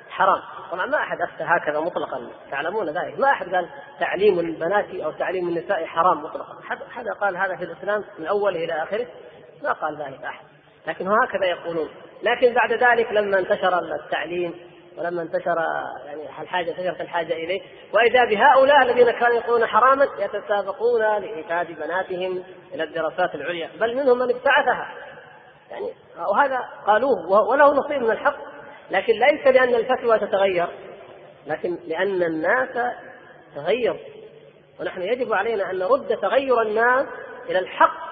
حرام. 0.09 0.43
طبعا 0.73 0.87
ما 0.87 0.97
أحد 0.97 1.21
أفتى 1.21 1.45
هكذا 1.45 1.81
مطلقا. 1.81 2.31
تعلمون 2.51 2.89
ذلك. 2.89 3.19
ما 3.19 3.31
أحد 3.31 3.55
قال 3.55 3.69
تعليم 4.01 4.41
البنات 4.41 4.95
أو 4.95 5.13
تعليم 5.13 5.49
النساء 5.49 5.87
حرام 5.87 6.23
مطلقا. 6.23 6.55
حدا 6.91 7.13
قال 7.21 7.37
هذا 7.37 7.57
في 7.57 7.65
الإسلام 7.65 8.05
من 8.19 8.27
أوله 8.27 8.65
إلى 8.65 8.83
آخره؟ 8.83 9.07
ما 9.63 9.73
قال 9.73 9.97
ذلك 9.97 10.25
أحد. 10.25 10.45
لكن 10.87 11.09
هكذا 11.09 11.47
يقولون. 11.47 11.89
لكن 12.23 12.55
بعد 12.55 12.73
ذلك 12.73 13.13
لما 13.13 13.39
انتشر 13.39 13.79
التعليم 13.79 14.55
ولما 14.99 15.23
انتشر 15.23 15.57
يعني 16.07 16.23
الحاجة 16.43 16.71
انتشرت 16.71 17.01
الحاجة 17.01 17.33
إليه 17.33 17.61
وإذا 17.93 18.25
بهؤلاء 18.25 18.83
الذين 18.83 19.11
كانوا 19.11 19.37
يقولون 19.37 19.67
حراما 19.67 20.09
يتسابقون 20.19 21.01
لايتاد 21.01 21.67
بناتهم 21.67 22.43
إلى 22.75 22.83
الدراسات 22.83 23.35
العليا. 23.35 23.71
بل 23.81 23.97
منهم 23.97 24.19
من 24.19 24.35
ابتعثها. 24.35 24.89
يعني 25.71 25.93
وهذا 26.33 26.59
قالوه 26.87 27.49
وله 27.49 27.73
نصيب 27.75 28.03
من 28.03 28.11
الحق 28.11 28.37
لكن 28.91 29.13
ليس 29.13 29.47
لأن 29.47 29.75
الفتوى 29.75 30.19
تتغير 30.19 30.69
لكن 31.47 31.79
لأن 31.87 32.23
الناس 32.23 32.95
تغير. 33.55 33.97
ونحن 34.81 35.03
يجب 35.03 35.33
علينا 35.33 35.71
أن 35.71 35.79
نرد 35.79 36.17
تغير 36.17 36.63
الناس 36.63 37.07
إلى 37.49 37.59
الحق 37.59 38.07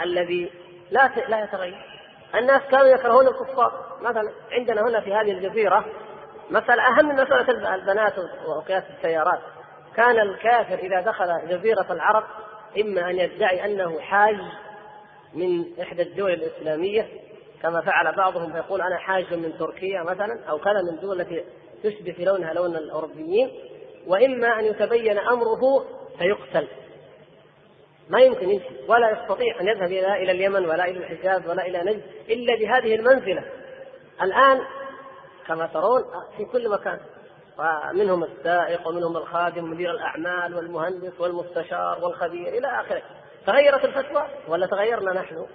الذي 0.00 0.50
لا 0.90 1.10
لا 1.28 1.44
يتغير. 1.44 1.86
الناس 2.34 2.62
كانوا 2.70 2.86
يكرهون 2.86 3.26
الكفار. 3.26 3.98
مثلا 4.02 4.32
عندنا 4.52 4.82
هنا 4.82 5.00
في 5.00 5.14
هذه 5.14 5.32
الجزيرة 5.32 5.84
مسألة 6.50 6.82
أهم 6.82 7.08
من 7.08 7.14
مسألة 7.14 7.74
البنات 7.74 8.14
وقياس 8.46 8.82
السيارات. 8.96 9.40
كان 9.96 10.20
الكافر 10.20 10.74
إذا 10.74 11.00
دخل 11.00 11.48
جزيرة 11.48 11.86
العرب 11.90 12.24
إما 12.80 13.10
أن 13.10 13.18
يدعي 13.18 13.64
أنه 13.64 14.00
حاج 14.00 14.36
من 15.36 15.80
إحدى 15.80 16.02
الدول 16.02 16.32
الإسلامية 16.32 17.08
كما 17.62 17.80
فعل 17.80 18.16
بعضهم 18.16 18.52
فيقول 18.52 18.80
أنا 18.80 18.96
حاج 18.96 19.34
من 19.34 19.58
تركيا 19.58 20.02
مثلا 20.02 20.44
أو 20.48 20.58
كذا 20.58 20.82
من 20.82 20.96
الدول 20.96 21.20
التي 21.20 21.44
تشبه 21.82 22.12
في 22.12 22.24
لونها 22.24 22.54
لون 22.54 22.76
الأوروبيين 22.76 23.50
وإما 24.06 24.60
أن 24.60 24.64
يتبين 24.64 25.18
أمره 25.18 25.86
فيقتل. 26.18 26.68
ما 28.08 28.20
يمكن 28.20 28.50
يمشي 28.50 28.68
ولا 28.88 29.10
يستطيع 29.10 29.60
أن 29.60 29.68
يذهب 29.68 29.92
إلى 29.92 30.30
اليمن 30.30 30.66
ولا 30.66 30.84
إلى 30.84 30.98
الحجاز 30.98 31.48
ولا 31.48 31.66
إلى 31.66 31.78
نجد 31.82 32.02
إلا 32.30 32.54
بهذه 32.54 32.94
المنزلة. 32.94 33.44
الآن 34.22 34.60
كما 35.46 35.66
ترون 35.66 36.02
في 36.36 36.44
كل 36.44 36.70
مكان 36.70 37.00
ومنهم 37.58 38.24
السائق 38.24 38.88
ومنهم 38.88 39.16
الخادم 39.16 39.70
مدير 39.70 39.90
الأعمال 39.90 40.54
والمهندس 40.54 41.20
والمستشار 41.20 42.04
والخبير 42.04 42.48
إلى 42.48 42.80
آخره. 42.80 43.02
تغيرت 43.46 43.84
الفتوى 43.84 44.26
ولا 44.48 44.66
تغيرنا 44.66 45.12
نحن؟ 45.12 45.46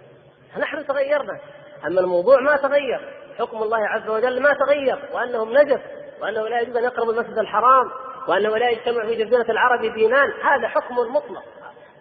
نحن 0.57 0.88
تغيرنا. 0.88 1.39
أما 1.88 2.01
الموضوع 2.01 2.39
ما 2.41 2.57
تغير 2.57 3.13
حكم 3.39 3.63
الله 3.63 3.88
عز 3.88 4.09
وجل 4.09 4.41
ما 4.41 4.53
تغير 4.53 4.99
وأنهم 5.13 5.57
نجس 5.57 5.81
وأنه 6.22 6.47
لا 6.47 6.61
يجوز 6.61 6.77
أن 6.77 6.84
يقربوا 6.84 7.13
المسجد 7.13 7.38
الحرام 7.38 7.91
وأنه 8.27 8.57
لا 8.57 8.69
يجتمع 8.69 9.05
في 9.05 9.15
جزيرة 9.15 9.51
العرب 9.51 9.81
دينان. 9.81 10.31
هذا 10.43 10.68
حكم 10.68 10.95
مطلق. 10.95 11.43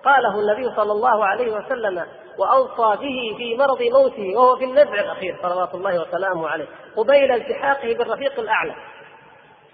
قاله 0.05 0.41
النبي 0.41 0.77
صلى 0.77 0.93
الله 0.93 1.25
عليه 1.25 1.53
وسلم 1.53 2.07
وأوصى 2.39 3.01
به 3.01 3.37
في 3.37 3.57
مرض 3.59 3.83
موته 3.83 4.37
وهو 4.37 4.57
في 4.57 4.65
النزع 4.65 4.95
الأخير 4.95 5.37
صلوات 5.43 5.75
الله 5.75 6.01
وسلامه 6.01 6.49
عليه 6.49 6.67
قبيل 6.97 7.33
التحاقه 7.33 7.95
بالرفيق 7.95 8.41
الأعلى 8.41 8.75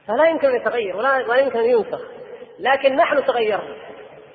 فلا 0.08 0.28
يمكن 0.28 0.48
أن 0.48 0.56
يتغير 0.56 0.96
ولا, 0.96 1.16
ولا 1.16 1.36
يمكن 1.36 1.58
أن 1.58 1.64
ينسخ 1.64 2.00
لكن 2.58 2.96
نحن 2.96 3.24
تغيرنا. 3.24 3.76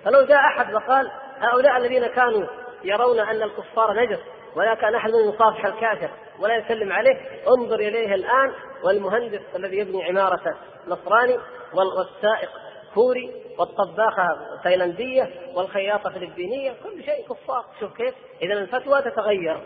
فلو 0.06 0.26
جاء 0.26 0.40
أحد 0.40 0.74
وقال 0.74 1.12
هؤلاء 1.42 1.78
الذين 1.78 2.08
كانوا 2.08 2.48
يرون 2.84 3.20
أن 3.20 3.44
الكفار 3.44 3.94
نجس 3.94 4.20
ولا 4.56 4.74
كان 4.74 4.96
أحد 4.96 5.10
منهم 5.10 5.30
يصافح 5.30 5.66
الكافر 5.66 6.10
ولا 6.40 6.56
يسلم 6.56 6.94
عليه. 6.94 7.18
انظر 7.48 7.76
إليه 7.76 8.16
الآن 8.16 8.52
والمهندس 8.84 9.42
الذي 9.56 9.78
يبني 9.78 10.04
عمارته 10.04 10.56
نصراني 10.88 11.38
والسائق 11.74 12.50
كوري 12.94 13.32
والطباخة 13.60 14.28
تايلاندية 14.64 15.30
والخياطة 15.56 16.10
فلبينية. 16.10 16.72
كل 16.84 17.04
شيء 17.04 17.28
كفار. 17.30 17.66
شوف 17.80 17.98
كيف. 17.98 18.16
إذا 18.42 18.54
الفتوى 18.54 19.02
تتغير. 19.02 19.62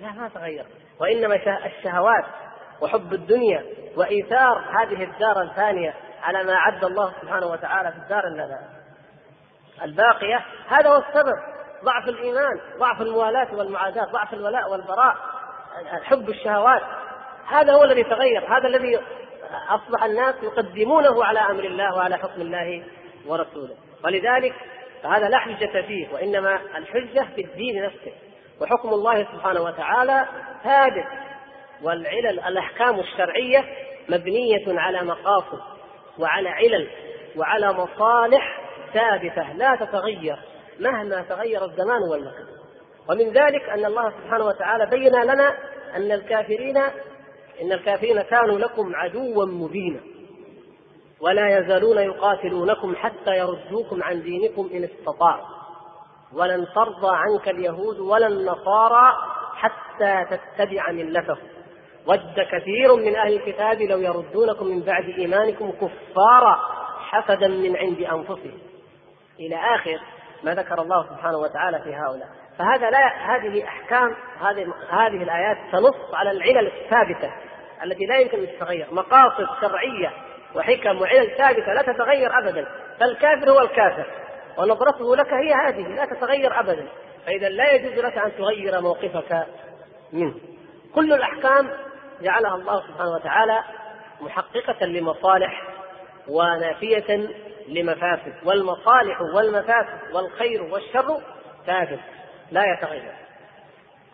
لا 0.00 0.12
ما 0.12 0.28
تغير. 0.34 0.66
وإنما 1.00 1.34
الشهوات 1.66 2.24
وحب 2.80 3.12
الدنيا 3.12 3.64
وإيثار 3.96 4.58
هذه 4.58 5.04
الدار 5.04 5.42
الثانية 5.42 5.94
على 6.22 6.44
ما 6.44 6.52
أعد 6.52 6.84
الله 6.84 7.12
سبحانه 7.22 7.46
وتعالى 7.46 7.92
في 7.92 7.98
الدار 7.98 8.26
الباقية. 9.82 10.44
هذا 10.68 10.88
هو 10.90 10.96
السبب. 10.96 11.36
ضعف 11.84 12.08
الإيمان 12.08 12.60
ضعف 12.78 13.00
الموالاة 13.02 13.54
والمعاداة 13.54 14.04
ضعف 14.04 14.34
الولاء 14.34 14.70
والبراء 14.70 15.16
حب 16.02 16.28
الشهوات. 16.28 16.82
هذا 17.46 17.72
هو 17.72 17.84
الذي 17.84 18.02
تغير 18.02 18.56
هذا 18.56 18.68
الذي 18.68 19.00
أصبح 19.68 20.04
الناس 20.04 20.34
يقدمونه 20.42 21.24
على 21.24 21.40
أمر 21.40 21.64
الله 21.64 21.94
وعلى 21.94 22.16
حكم 22.16 22.40
الله 22.40 22.84
ورسوله. 23.26 23.74
ولذلك 24.04 24.54
فهذا 25.02 25.28
لا 25.28 25.38
حجة 25.38 25.82
فيه 25.86 26.12
وإنما 26.12 26.60
الحجة 26.76 27.26
في 27.34 27.40
الدين 27.40 27.84
نفسه. 27.84 28.12
وحكم 28.60 28.88
الله 28.88 29.24
سبحانه 29.24 29.60
وتعالى 29.60 30.26
ثابت 30.64 31.06
والعلل 31.82 32.40
الأحكام 32.40 33.00
الشرعية 33.00 33.64
مبنية 34.08 34.80
على 34.80 35.02
مقاصد 35.02 35.60
وعلى 36.18 36.48
علل 36.48 36.88
وعلى 37.36 37.72
مصالح 37.72 38.60
ثابتة 38.94 39.52
لا 39.52 39.76
تتغير 39.76 40.36
مهما 40.80 41.22
تغير 41.22 41.64
الزمان 41.64 42.02
والمكان 42.10 42.46
ومن 43.10 43.28
ذلك 43.32 43.68
أن 43.68 43.84
الله 43.84 44.10
سبحانه 44.10 44.44
وتعالى 44.44 44.86
بين 44.86 45.22
لنا 45.22 45.54
أن 45.96 46.12
الكافرين 46.12 46.76
إن 47.62 47.72
الكافرين 47.72 48.22
كانوا 48.22 48.58
لكم 48.58 48.94
عدوا 48.94 49.46
مبينا. 49.46 50.00
ولا 51.20 51.58
يزالون 51.58 51.98
يقاتلونكم 51.98 52.96
حتى 52.96 53.38
يردوكم 53.38 54.02
عن 54.02 54.22
دينكم 54.22 54.70
إن 54.74 54.84
استطاعوا. 54.84 55.46
ولن 56.32 56.66
ترضى 56.74 57.16
عنك 57.16 57.48
اليهود 57.48 58.00
ولا 58.00 58.26
النصارى 58.26 59.12
حتى 59.54 60.24
تتبع 60.30 60.92
ملتهم. 60.92 61.48
ود 62.06 62.40
كثير 62.52 62.96
من 62.96 63.16
أهل 63.16 63.32
الكتاب 63.32 63.82
لو 63.82 63.98
يردونكم 63.98 64.66
من 64.66 64.80
بعد 64.80 65.04
إيمانكم 65.04 65.70
كفارا 65.70 66.58
حسدا 66.98 67.48
من 67.48 67.76
عند 67.76 67.98
أنفسهم. 67.98 68.58
إلى 69.40 69.56
آخر 69.56 70.00
ما 70.42 70.54
ذكر 70.54 70.82
الله 70.82 71.06
سبحانه 71.08 71.38
وتعالى 71.38 71.78
في 71.78 71.94
هؤلاء. 71.94 72.28
فهذا 72.58 72.90
لا 72.90 73.36
هذه 73.36 73.64
أحكام 73.64 74.16
هذه 74.40 74.74
هذه 74.90 75.22
الآيات 75.22 75.56
تنص 75.72 76.14
على 76.14 76.30
العلل 76.30 76.66
الثابتة 76.66 77.32
التي 77.84 78.06
لا 78.06 78.18
يمكن 78.18 78.38
أن 78.38 78.46
تتغير. 78.46 78.86
مقاصد 78.92 79.46
شرعية 79.60 80.12
وحكم 80.54 81.00
وعلل 81.00 81.36
ثابتة 81.38 81.72
لا 81.72 81.82
تتغير 81.82 82.38
ابدا. 82.38 82.66
فالكافر 83.00 83.50
هو 83.50 83.60
الكافر 83.60 84.06
ونظرته 84.58 85.16
لك 85.16 85.32
هي 85.32 85.54
هذه 85.54 85.88
لا 85.88 86.04
تتغير 86.04 86.60
ابدا. 86.60 86.86
فإذا 87.26 87.48
لا 87.48 87.72
يجوز 87.72 88.04
لك 88.04 88.18
أن 88.18 88.32
تغير 88.38 88.80
موقفك 88.80 89.46
منه. 90.12 90.34
كل 90.94 91.12
الأحكام 91.12 91.70
جعلها 92.22 92.54
الله 92.54 92.80
سبحانه 92.80 93.10
وتعالى 93.10 93.64
محققة 94.20 94.86
لمصالح 94.86 95.62
ونافية 96.28 97.28
لمفاسد 97.70 98.34
والمصالح 98.44 99.20
والمفاسد 99.20 100.14
والخير 100.14 100.62
والشر 100.62 101.20
ثابت 101.66 102.00
لا 102.50 102.62
يتغير. 102.72 103.12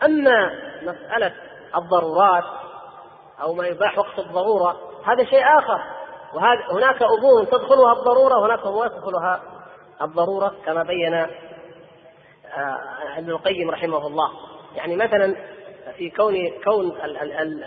أما 0.05 0.51
مسألة 0.83 1.33
الضرورات 1.77 2.45
أو 3.43 3.55
ما 3.55 3.67
يباح 3.67 3.99
وقت 3.99 4.19
الضرورة 4.19 4.77
هذا 5.05 5.25
شيء 5.25 5.45
آخر. 5.59 5.81
وهذا 6.35 6.73
هناك 6.73 7.03
امور 7.03 7.45
تدخلها 7.45 7.93
الضرورة 7.93 8.41
وهناك 8.41 8.67
امور 8.67 8.89
تدخلها 8.89 9.43
الضرورة 10.03 10.55
كما 10.67 10.83
بين 10.83 11.15
آه، 11.15 11.29
ابن 13.17 13.31
القيم 13.31 13.71
رحمه 13.71 14.07
الله. 14.07 14.31
يعني 14.77 14.97
مثلا 14.97 15.37
في 15.97 16.11
كون 16.11 16.51
كون 16.65 16.97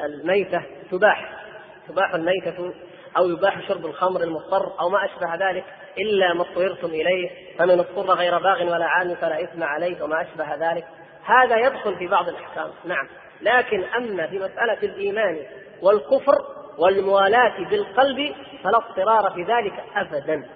الميتة 0.06 0.64
تباح 0.92 1.46
تباح 1.88 2.14
الميتة 2.14 2.74
أو 3.18 3.30
يباح 3.30 3.68
شرب 3.68 3.86
الخمر 3.86 4.22
المضطر 4.22 4.80
أو 4.80 4.90
ما 4.90 5.06
أشبه 5.06 5.50
ذلك. 5.50 5.66
إلا 5.98 6.34
ما 6.34 6.42
اضطررتم 6.42 6.88
إليه 6.88 7.30
فمن 7.58 7.80
اضطر 7.80 8.14
غير 8.14 8.38
باغ 8.38 8.64
ولا 8.64 8.86
عاد 8.86 9.14
فلا 9.14 9.44
إثم 9.44 9.64
عليه 9.64 10.04
وما 10.04 10.22
أشبه 10.22 10.56
ذلك. 10.56 10.86
هذا 11.26 11.58
يدخل 11.58 11.96
في 11.96 12.08
بعض 12.08 12.30
الأحكام 12.30 12.72
نعم. 12.86 13.08
لكن 13.42 13.84
أما 13.84 14.28
في 14.28 14.40
مسألة 14.40 14.78
الإيمان 14.84 15.40
والكفر 15.82 16.36
والموالاة 16.78 17.70
بالقلب 17.70 18.36
فلا 18.64 18.78
اضطرار 18.78 19.32
في 19.32 19.44
ذلك 19.44 19.84
ابدا. 19.96 20.50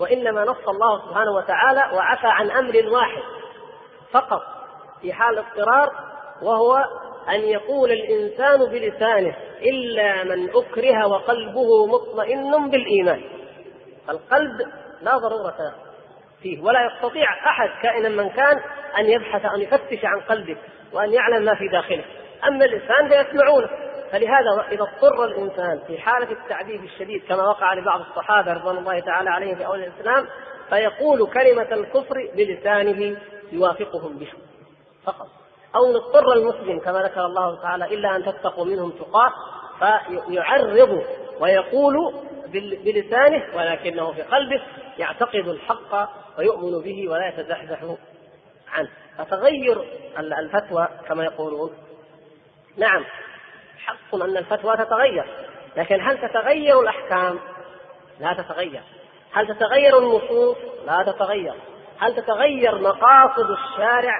وإنما 0.00 0.44
نص 0.44 0.68
الله 0.68 1.08
سبحانه 1.08 1.30
وتعالى 1.30 1.96
وعفى 1.96 2.26
عن 2.26 2.50
أمر 2.50 2.88
واحد 2.92 3.22
فقط 4.10 4.42
في 5.02 5.12
حال 5.12 5.38
اضطرار 5.38 5.92
وهو 6.42 6.84
أن 7.28 7.40
يقول 7.40 7.92
الإنسان 7.92 8.58
بلسانه 8.70 9.36
إلا 9.62 10.24
من 10.24 10.50
أكره 10.50 11.06
وقلبه 11.06 11.86
مطمئن 11.86 12.70
بالإيمان. 12.70 13.22
القلب 14.08 14.60
لا 15.02 15.18
ضرورة 15.18 15.74
فيه 16.42 16.62
ولا 16.62 16.80
يستطيع 16.86 17.32
أحد 17.32 17.68
كائنا 17.82 18.08
من 18.08 18.28
كان 18.28 18.60
أن 18.98 19.06
يبحث 19.06 19.44
أن 19.44 19.60
يفتش 19.60 20.04
عن 20.04 20.20
قلبه 20.20 20.56
وأن 20.92 21.12
يعلم 21.12 21.44
ما 21.44 21.54
في 21.54 21.68
داخله. 21.68 22.04
أما 22.48 22.64
اللسان 22.64 23.08
فيسمعونه. 23.08 23.68
فلهذا 24.12 24.66
إذا 24.72 24.82
اضطر 24.82 25.24
الإنسان 25.24 25.80
في 25.86 25.98
حالة 25.98 26.32
التعذيب 26.32 26.84
الشديد 26.84 27.24
كما 27.28 27.42
وقع 27.48 27.74
لبعض 27.74 28.00
الصحابة 28.00 28.52
رضوان 28.52 28.78
الله 28.78 29.00
تعالى 29.00 29.30
عليهم 29.30 29.56
في 29.56 29.66
أول 29.66 29.84
الإسلام 29.84 30.26
فيقول 30.68 31.26
كلمة 31.26 31.68
الكفر 31.72 32.30
بلسانه 32.34 33.16
يوافقهم 33.52 34.18
بها. 34.18 34.34
فقط. 35.04 35.26
أو 35.76 35.92
نضطر 35.92 36.32
المسلم 36.32 36.78
كما 36.78 37.02
ذكر 37.02 37.26
الله 37.26 37.62
تعالى 37.62 37.84
إلا 37.84 38.16
أن 38.16 38.24
تتقوا 38.24 38.64
منهم 38.64 38.90
تقاه 38.90 39.32
فيعرض 39.78 41.02
ويقول 41.40 42.14
بلسانه 42.52 43.44
ولكنه 43.54 44.12
في 44.12 44.22
قلبه 44.22 44.62
يعتقد 44.98 45.48
الحق 45.48 46.10
ويؤمن 46.38 46.82
به 46.82 47.08
ولا 47.08 47.28
يتزحزح 47.28 47.78
عنه. 48.72 48.88
فتغير 49.18 49.84
الفتوى 50.18 50.88
كما 51.08 51.24
يقولون؟ 51.24 51.72
نعم 52.76 53.04
حق 53.78 54.14
أن 54.14 54.36
الفتوى 54.36 54.76
تتغير 54.76 55.24
لكن 55.76 56.00
هل 56.00 56.18
تتغير 56.18 56.80
الأحكام؟ 56.80 57.38
لا 58.20 58.32
تتغير. 58.32 58.82
هل 59.32 59.46
تتغير 59.46 59.98
النصوص؟ 59.98 60.56
لا 60.86 61.02
تتغير. 61.02 61.54
هل 61.98 62.14
تتغير 62.14 62.78
مقاصد 62.78 63.50
الشارع 63.50 64.14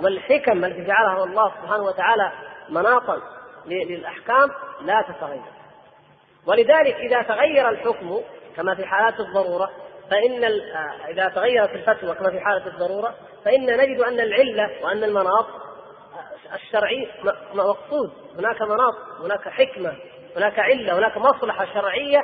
والحكم 0.00 0.64
التي 0.64 0.84
جعلها 0.84 1.24
الله 1.24 1.52
سبحانه 1.62 1.82
وتعالى 1.82 2.32
مناطا 2.68 3.20
للأحكام؟ 3.66 4.50
لا 4.80 5.02
تتغير. 5.08 5.53
ولذلك 6.46 6.96
إذا 6.96 7.22
تغير 7.22 7.68
الحكم 7.68 8.20
كما 8.56 8.74
في 8.74 8.86
حالات 8.86 9.20
الضرورة 9.20 9.70
فإن 10.10 10.44
آه، 10.44 11.08
إذا 11.10 11.28
تغيرت 11.28 11.70
الفتوى 11.70 12.14
كما 12.14 12.30
في 12.30 12.40
حالة 12.40 12.66
الضرورة 12.66 13.14
فإن 13.44 13.76
نجد 13.76 14.00
أن 14.00 14.20
العلة 14.20 14.70
وأن 14.82 15.04
المناط 15.04 15.46
آه، 15.46 16.54
الشرعي 16.54 17.08
مقصود. 17.54 18.12
هناك 18.38 18.62
مناط 18.62 18.94
هناك 19.24 19.48
حكمة 19.48 19.96
هناك 20.36 20.58
علة 20.58 20.98
هناك 20.98 21.16
مصلحة 21.16 21.66
شرعية 21.74 22.22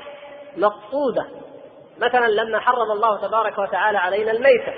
مقصودة. 0.57 1.27
مثلا 1.99 2.27
لما 2.27 2.61
حرم 2.61 2.91
الله 2.91 3.29
تبارك 3.29 3.59
وتعالى 3.59 3.99
علينا 3.99 4.31
الميتة 4.31 4.73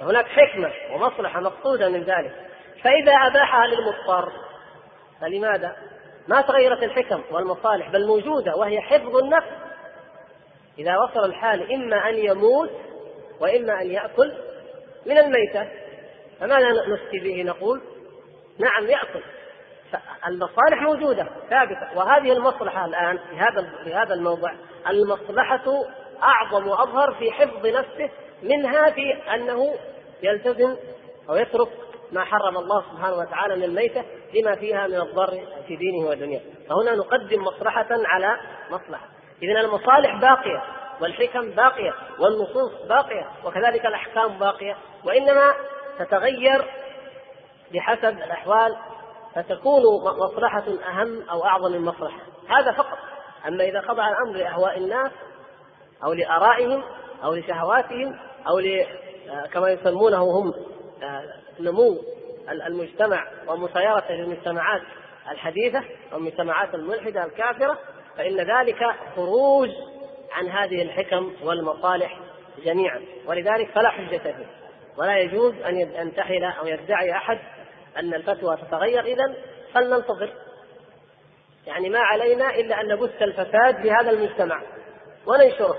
هناك 0.00 0.26
حكمة 0.26 0.72
ومصلحة 0.92 1.40
مقصودة 1.40 1.88
من 1.88 2.02
ذلك. 2.02 2.32
فإذا 2.84 3.12
أباحها 3.12 3.66
للمضطر 3.66 4.32
فلماذا؟ 5.20 5.76
ما 6.28 6.40
تغيرت 6.40 6.82
الحكم 6.82 7.22
والمصالح 7.30 7.90
بل 7.90 8.06
موجودة 8.06 8.56
وهي 8.56 8.80
حفظ 8.80 9.16
النفس 9.16 9.48
إذا 10.78 10.96
وصل 10.96 11.24
الحال 11.24 11.72
إما 11.72 12.08
أن 12.08 12.14
يموت 12.14 12.70
وإما 13.40 13.82
أن 13.82 13.90
يأكل 13.90 14.32
من 15.06 15.18
الميتة 15.18 15.68
فماذا 16.40 16.68
نفتي 16.70 17.18
به 17.18 17.42
نقول؟ 17.42 17.80
نعم 18.58 18.86
يأكل 18.86 19.22
المصالح 20.26 20.82
موجودة 20.82 21.26
ثابتة 21.50 21.98
وهذه 21.98 22.32
المصلحة 22.32 22.84
الآن 22.84 23.18
في 23.18 23.36
هذا 23.36 23.70
في 23.84 23.94
هذا 23.94 24.14
الموضع 24.14 24.52
المصلحة 24.88 25.84
أعظم 26.22 26.68
وأظهر 26.68 27.14
في 27.14 27.32
حفظ 27.32 27.66
نفسه 27.66 28.10
منها 28.42 28.90
في 28.90 29.12
أنه 29.34 29.74
يلتزم 30.22 30.76
أو 31.28 31.36
يترك 31.36 31.68
ما 32.12 32.24
حرم 32.24 32.56
الله 32.56 32.84
سبحانه 32.92 33.16
وتعالى 33.16 33.56
من 33.56 33.64
الميتة 33.64 34.04
لما 34.34 34.54
فيها 34.54 34.86
من 34.86 35.00
الضر 35.00 35.40
في 35.66 35.76
دينه 35.76 36.08
ودنياه. 36.08 36.40
فهنا 36.68 36.94
نقدم 36.94 37.44
مصلحة 37.44 37.86
على 37.90 38.36
مصلحة. 38.70 39.06
إذن 39.42 39.56
المصالح 39.56 40.20
باقية 40.20 40.62
والحكم 41.00 41.50
باقية 41.50 41.94
والنصوص 42.18 42.72
باقية 42.88 43.28
وكذلك 43.44 43.86
الأحكام 43.86 44.38
باقية 44.38 44.76
وإنما 45.04 45.54
تتغير 45.98 46.64
بحسب 47.74 48.18
الأحوال 48.18 48.76
فتكون 49.34 49.82
مصلحة 50.18 50.64
أهم 50.88 51.22
أو 51.30 51.44
أعظم 51.44 51.72
من 51.72 51.80
مصلحة. 51.80 52.20
هذا 52.48 52.72
فقط. 52.72 52.98
أما 53.48 53.64
إذا 53.64 53.80
خضع 53.80 54.08
الأمر 54.08 54.36
لأهواء 54.36 54.78
الناس 54.78 55.10
أو 56.04 56.12
لآرائهم 56.12 56.82
أو 57.24 57.34
لشهواتهم 57.34 58.18
أو 58.48 58.58
آه، 58.58 59.46
كما 59.46 59.70
يسمونه 59.70 60.22
هم 60.22 60.54
آه، 61.02 61.41
نمو 61.60 61.98
المجتمع 62.50 63.26
ومسايرة 63.48 64.04
المجتمعات 64.10 64.82
الحديثة 65.30 65.84
والمجتمعات 66.12 66.74
الملحدة 66.74 67.24
الكافرة 67.24 67.78
فإن 68.16 68.36
ذلك 68.36 68.78
خروج 69.16 69.70
عن 70.32 70.48
هذه 70.48 70.82
الحكم 70.82 71.32
والمصالح 71.42 72.18
جميعا. 72.64 73.02
ولذلك 73.26 73.70
فلا 73.70 73.88
حجة 73.88 74.18
فيه. 74.18 74.46
ولا 74.96 75.18
يجوز 75.18 75.54
أن 75.54 75.80
ينتحل 75.80 76.44
أو 76.44 76.66
يدعي 76.66 77.12
أحد 77.12 77.38
أن 77.96 78.14
الفتوى 78.14 78.56
تتغير. 78.56 79.04
إذا 79.04 79.34
فلننتظر. 79.74 80.32
يعني 81.66 81.88
ما 81.88 81.98
علينا 81.98 82.54
إلا 82.54 82.80
أن 82.80 82.88
نبث 82.88 83.22
الفساد 83.22 83.82
في 83.82 83.90
هذا 83.90 84.10
المجتمع 84.10 84.62
وننشره. 85.26 85.78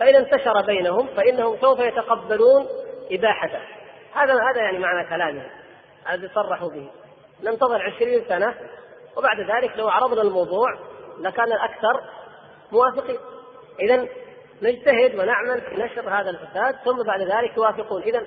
فإذا 0.00 0.18
انتشر 0.18 0.66
بينهم 0.66 1.06
فإنهم 1.06 1.56
سوف 1.60 1.80
يتقبلون 1.80 2.66
إباحته. 3.10 3.77
هذا 4.22 4.34
هذا 4.50 4.60
يعني 4.62 4.78
معنى 4.78 5.08
كلامه. 5.08 5.46
الذي 6.10 6.28
صرحوا 6.34 6.70
به. 6.70 6.90
ننتظر 7.42 7.82
عشرين 7.82 8.24
سنة 8.28 8.54
وبعد 9.16 9.40
ذلك 9.40 9.76
لو 9.76 9.88
عرضنا 9.88 10.22
الموضوع 10.22 10.68
لكان 11.18 11.52
الأكثر 11.52 12.00
موافقين. 12.72 13.18
إذا 13.80 14.08
نجتهد 14.62 15.14
ونعمل 15.14 15.60
في 15.60 15.82
نشر 15.82 16.20
هذا 16.20 16.30
الفساد 16.30 16.74
ثم 16.84 17.02
بعد 17.02 17.20
ذلك 17.20 17.56
يوافقون. 17.56 18.02
إذا 18.02 18.22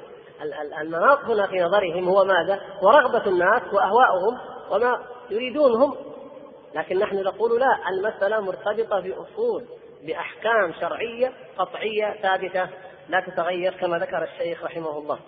المناط 0.82 1.20
هنا 1.20 1.48
في 1.48 1.60
نظرهم 1.60 2.10
هو 2.10 2.24
ماذا؟ 2.24 2.62
ورغبة 2.84 3.26
الناس 3.28 3.74
وأهواؤهم 3.74 4.38
وما 4.72 5.00
يريدون 5.30 5.82
هم 5.82 5.96
لكن 6.76 7.00
نحن 7.00 7.16
نقول 7.16 7.60
لا 7.60 7.90
المسألة 7.90 8.40
مرتبطة 8.40 9.00
بأصول 9.00 9.66
بأحكام 10.04 10.74
شرعية 10.80 11.32
قطعية 11.58 12.22
ثابتة 12.22 12.70
لا 13.10 13.20
تتغير 13.20 13.74
كما 13.74 13.98
ذكر 13.98 14.24
الشيخ 14.24 14.64
رحمه 14.64 14.98
الله. 14.98 15.20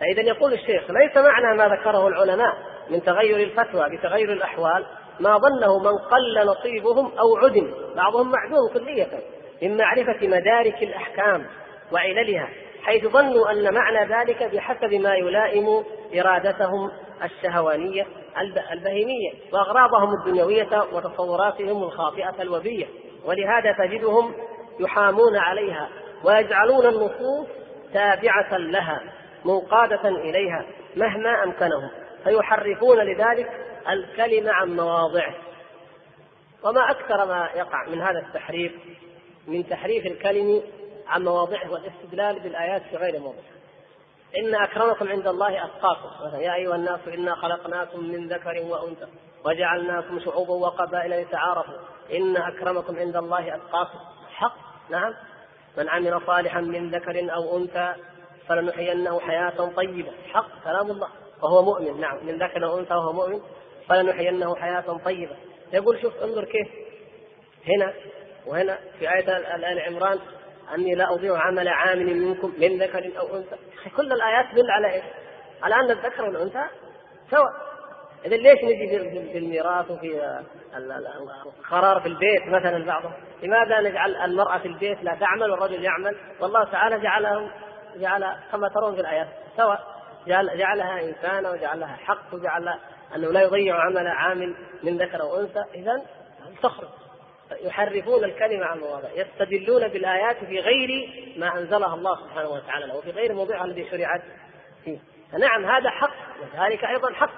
فإذا 0.00 0.22
يقول 0.22 0.52
الشيخ 0.52 0.90
ليس 0.90 1.16
معنى 1.16 1.58
ما 1.58 1.68
ذكره 1.68 2.08
العلماء 2.08 2.54
من 2.90 3.02
تغير 3.02 3.36
الفتوى 3.36 3.96
بتغير 3.96 4.32
الأحوال 4.32 4.86
ما 5.20 5.38
ظنه 5.38 5.78
من 5.78 5.98
قل 5.98 6.46
نصيبهم 6.46 7.12
أو 7.18 7.36
عدم. 7.36 7.74
بعضهم 7.96 8.30
معدوم 8.30 8.68
كلية 8.74 9.08
من 9.62 9.76
معرفة 9.76 10.26
مدارك 10.26 10.82
الأحكام 10.82 11.46
وعللها 11.92 12.48
حيث 12.82 13.06
ظنوا 13.06 13.50
أن 13.50 13.74
معنى 13.74 14.14
ذلك 14.14 14.42
بحسب 14.42 14.94
ما 14.94 15.14
يلائم 15.14 15.84
إرادتهم 16.18 16.90
الشهوانية 17.24 18.06
البهيمية 18.72 19.32
وأغراضهم 19.52 20.14
الدنيوية 20.20 20.84
وتصوراتهم 20.92 21.82
الخاطئة 21.82 22.42
الوبية. 22.42 22.86
ولهذا 23.24 23.72
تجدهم 23.72 24.34
يحامون 24.80 25.36
عليها 25.36 25.88
ويجعلون 26.24 26.86
النصوص 26.86 27.46
تابعة 27.92 28.56
لها. 28.56 29.00
منقادة 29.46 30.08
إليها 30.08 30.66
مهما 30.96 31.44
أمكنهم 31.44 31.90
فيحرفون 32.24 32.98
لذلك 32.98 33.50
الكلمة 33.88 34.52
عن 34.52 34.76
مواضعه. 34.76 35.34
وما 36.62 36.90
أكثر 36.90 37.26
ما 37.26 37.48
يقع 37.54 37.88
من 37.88 38.00
هذا 38.00 38.18
التحريف 38.18 38.72
من 39.46 39.68
تحريف 39.68 40.06
الكلم 40.06 40.62
عن 41.06 41.24
مواضعه 41.24 41.72
والاستدلال 41.72 42.40
بالآيات 42.40 42.82
في 42.82 42.96
غير 42.96 43.18
موضعها 43.18 43.56
إن 44.38 44.54
أكرمكم 44.54 45.08
عند 45.08 45.26
الله 45.26 45.64
أتقاكم. 45.64 46.26
مثلا 46.26 46.40
يا 46.40 46.54
أيها 46.54 46.76
الناس 46.76 47.00
إنا 47.08 47.34
خلقناكم 47.34 48.04
من 48.04 48.28
ذكر 48.28 48.62
وأنثى 48.62 49.06
وجعلناكم 49.44 50.20
شعوبا 50.20 50.52
وقبائل 50.52 51.22
لتعارفوا. 51.22 51.78
إن 52.12 52.36
أكرمكم 52.36 52.98
عند 52.98 53.16
الله 53.16 53.54
أتقاكم. 53.54 53.98
حق. 54.34 54.56
نعم. 54.90 55.14
من 55.78 55.88
عمل 55.88 56.20
صالحا 56.26 56.60
من 56.60 56.90
ذكر 56.90 57.34
أو 57.34 57.56
أنثى 57.56 57.94
فلنحيينه 58.48 59.20
حياة 59.20 59.70
طيبة. 59.76 60.12
حق 60.32 60.64
كلام 60.64 60.90
الله. 60.90 61.08
وهو 61.42 61.62
مؤمن. 61.62 62.00
نعم. 62.00 62.26
من 62.26 62.38
ذكر 62.42 62.64
أو 62.64 62.78
أنثى 62.78 62.94
وهو 62.94 63.12
مؤمن 63.12 63.40
فلنحيينه 63.88 64.56
حياة 64.56 64.98
طيبة. 65.04 65.36
يقول 65.72 66.02
شوف 66.02 66.22
انظر 66.22 66.44
كيف. 66.44 66.68
هنا 67.68 67.92
وهنا 68.46 68.78
في 68.98 69.14
آية 69.14 69.36
آل 69.36 69.80
عمران 69.80 70.18
أني 70.74 70.94
لا 70.94 71.12
أضيع 71.12 71.38
عمل 71.38 71.68
عامل 71.68 72.16
منكم 72.16 72.52
من 72.58 72.82
ذكر 72.82 73.18
أو 73.18 73.36
أنثى. 73.36 73.56
كل 73.96 74.12
الآيات 74.12 74.52
تدل 74.52 74.70
على 74.70 74.94
إيش؟ 74.94 75.04
على 75.62 75.74
أن 75.74 75.90
الذكر 75.90 76.24
والأنثى 76.24 76.64
سواء. 77.30 77.66
إذا 78.24 78.36
ليش 78.36 78.64
نجي 78.64 78.98
في 79.32 79.38
الميراث 79.38 79.90
وفي 79.90 80.40
القرار 81.58 82.00
في 82.00 82.08
البيت 82.08 82.42
مثلا 82.46 82.84
بعضهم؟ 82.84 83.12
لماذا 83.42 83.80
نجعل 83.80 84.16
المرأة 84.16 84.58
في 84.58 84.68
البيت 84.68 85.04
لا 85.04 85.14
تعمل 85.20 85.50
والرجل 85.50 85.84
يعمل؟ 85.84 86.16
والله 86.40 86.64
تعالى 86.64 86.98
جعلهم 86.98 87.50
جعل 88.00 88.36
كما 88.52 88.68
ترون 88.68 88.94
في 88.94 89.00
الآيات 89.00 89.28
سواء 89.56 89.96
جعل 90.26 90.58
جعلها 90.58 91.00
إنسانا 91.00 91.50
وجعلها 91.50 91.96
حق 91.96 92.34
وجعل 92.34 92.68
أنه 93.16 93.32
لا 93.32 93.42
يضيع 93.42 93.80
عمل 93.80 94.08
عامل 94.08 94.54
من 94.82 94.96
ذكر 94.96 95.20
أو 95.20 95.40
أنثى 95.40 95.64
إذا 95.74 96.02
تخرج. 96.62 96.88
يحرفون 97.60 98.24
الكلمة 98.24 98.66
عن 98.66 98.78
مواضع 98.78 99.08
يستدلون 99.14 99.88
بالآيات 99.88 100.36
في 100.36 100.60
غير 100.60 100.88
ما 101.36 101.58
أنزلها 101.58 101.94
الله 101.94 102.16
سبحانه 102.16 102.48
وتعالى 102.48 102.92
وفي 102.94 103.10
غير 103.10 103.34
موضعها 103.34 103.64
الذي 103.64 103.90
شرعت 103.90 104.22
فيه. 104.84 104.98
فنعم 105.32 105.64
هذا 105.64 105.90
حق 105.90 106.14
وذلك 106.40 106.84
أيضا 106.84 107.12
حق. 107.12 107.30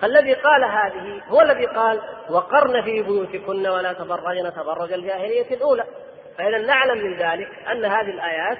فالذي 0.00 0.34
قال 0.34 0.64
هذه 0.64 1.22
هو 1.28 1.40
الذي 1.40 1.66
قال 1.66 2.00
وقرن 2.30 2.82
في 2.82 3.02
بيوتكن 3.02 3.66
ولا 3.66 3.92
تبرجن 3.92 4.52
تبرج 4.54 4.92
الجاهلية 4.92 5.54
الأولى. 5.54 5.84
فإذا 6.38 6.58
نعلم 6.58 6.98
من 6.98 7.16
ذلك 7.16 7.48
أن 7.72 7.84
هذه 7.84 8.10
الآيات 8.10 8.58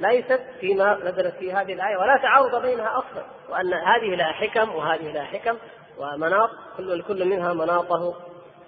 ليست 0.00 0.40
فيما 0.60 0.98
نزلت 1.04 1.34
في 1.34 1.52
هذه 1.52 1.72
الآية 1.72 1.96
ولا 1.96 2.16
تعارض 2.22 2.62
بينها 2.62 2.98
أصلا 2.98 3.24
وأن 3.48 3.74
هذه 3.74 4.14
لها 4.14 4.32
حكم 4.32 4.74
وهذه 4.74 5.12
لها 5.12 5.24
حكم 5.24 5.58
ومناط 5.98 6.50
كل 6.76 7.02
كل 7.02 7.24
منها 7.24 7.52
مناطه 7.52 8.14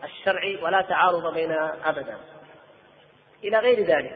الشرعي 0.05 0.59
ولا 0.63 0.83
تعارض 0.83 1.35
بينها 1.35 1.77
أبدا. 1.85 2.17
إلى 3.45 3.59
غير 3.59 3.81
ذلك 3.81 4.13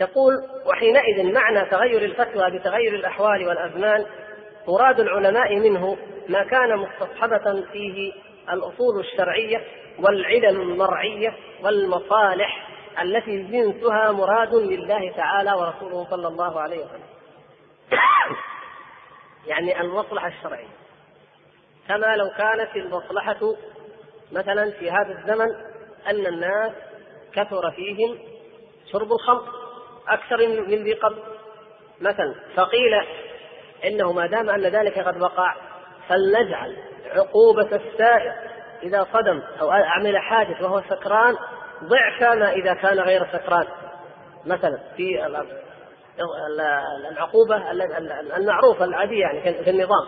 يقول 0.00 0.34
وحينئذ 0.66 1.32
معنى 1.32 1.70
تغير 1.70 2.04
الفتوى 2.04 2.50
بتغير 2.50 2.94
الأحوال 2.94 3.48
والأزمان 3.48 4.06
مراد 4.68 5.00
العلماء 5.00 5.56
منه 5.56 5.96
ما 6.28 6.44
كان 6.44 6.76
مستصحبة 6.76 7.64
فيه 7.72 8.12
الأصول 8.52 9.00
الشرعية 9.00 9.64
والعلل 9.98 10.60
المرعية 10.60 11.34
والمصالح 11.62 12.69
التي 13.02 13.42
جنسها 13.42 14.12
مراد 14.12 14.54
لله 14.54 15.12
تعالى 15.16 15.52
ورسوله 15.52 16.06
صلى 16.10 16.28
الله 16.28 16.60
عليه 16.60 16.84
وسلم. 16.84 17.10
يعني 19.46 19.80
المصلحة 19.80 20.28
الشرعية. 20.28 20.68
كما 21.88 22.16
لو 22.16 22.30
كانت 22.38 22.76
المصلحة 22.76 23.54
مثلا 24.32 24.70
في 24.70 24.90
هذا 24.90 25.18
الزمن 25.18 25.48
أن 26.06 26.26
الناس 26.26 26.72
كثر 27.32 27.70
فيهم 27.70 28.18
شرب 28.92 29.12
الخمر 29.12 29.44
أكثر 30.08 30.48
من 30.48 30.84
ذي 30.84 30.92
قبل. 30.92 31.22
مثلا 32.00 32.34
فقيل 32.56 32.94
إنه 33.84 34.12
ما 34.12 34.26
دام 34.26 34.50
أن 34.50 34.62
ذلك 34.62 34.98
قد 34.98 35.22
وقع 35.22 35.56
فلنجعل 36.08 36.76
عقوبة 37.10 37.76
السائر 37.76 38.34
إذا 38.82 39.06
صدم 39.12 39.42
أو 39.60 39.70
عمل 39.70 40.18
حادث 40.18 40.62
وهو 40.62 40.82
سكران 40.88 41.36
ضعف 41.84 42.22
ما 42.38 42.52
إذا 42.52 42.74
كان 42.74 43.00
غير 43.00 43.26
سكران 43.32 43.66
مثلا 44.46 44.78
في 44.96 45.26
العقوبة 47.10 47.70
المعروفة 48.36 48.84
العادية 48.84 49.20
يعني 49.20 49.64
في 49.64 49.70
النظام 49.70 50.06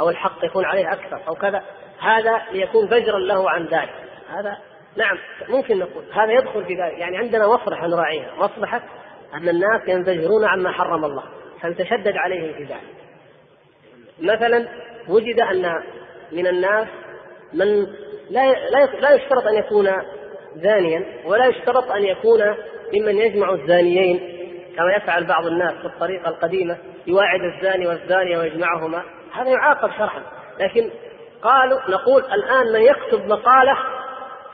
أو 0.00 0.10
الحق 0.10 0.44
يكون 0.44 0.64
عليه 0.64 0.92
أكثر 0.92 1.20
أو 1.28 1.34
كذا. 1.34 1.62
هذا 2.00 2.42
ليكون 2.52 2.88
زجرا 2.88 3.18
له 3.18 3.50
عن 3.50 3.64
ذلك. 3.64 3.94
هذا 4.28 4.56
نعم 4.96 5.18
ممكن 5.48 5.78
نقول 5.78 6.04
هذا 6.12 6.32
يدخل 6.32 6.64
في 6.64 6.74
ذلك. 6.74 6.98
يعني 6.98 7.18
عندنا 7.18 7.46
مصلحة 7.46 7.86
نراعيها 7.86 8.34
مصلحة 8.38 8.82
أن 9.34 9.48
الناس 9.48 9.88
ينزجرون 9.88 10.44
عما 10.44 10.72
حرم 10.72 11.04
الله 11.04 11.24
فنتشدد 11.60 12.16
عليهم 12.16 12.52
في 12.52 12.64
ذلك. 12.64 12.94
مثلا 14.20 14.68
وجد 15.08 15.40
أن 15.40 15.82
من 16.32 16.46
الناس 16.46 16.88
من 17.52 17.86
لا 18.30 18.52
لا 19.00 19.14
يشترط 19.14 19.46
أن 19.46 19.54
يكون 19.54 19.88
زانيا 20.56 21.04
ولا 21.24 21.46
يشترط 21.46 21.90
أن 21.90 22.04
يكون 22.04 22.40
ممن 22.94 23.16
يجمع 23.16 23.52
الزانيين 23.52 24.40
كما 24.76 24.92
يفعل 24.92 25.24
بعض 25.24 25.46
الناس 25.46 25.72
في 25.72 25.84
الطريقة 25.84 26.28
القديمة 26.28 26.76
يواعد 27.06 27.40
الزاني 27.40 27.86
والزانية 27.86 28.38
ويجمعهما. 28.38 29.02
هذا 29.32 29.48
يعاقب 29.48 29.90
شرعا. 29.98 30.22
لكن 30.60 30.90
قالوا 31.42 31.78
نقول 31.88 32.22
الآن 32.24 32.72
من 32.72 32.80
يكتب 32.80 33.26
مقالة 33.26 33.76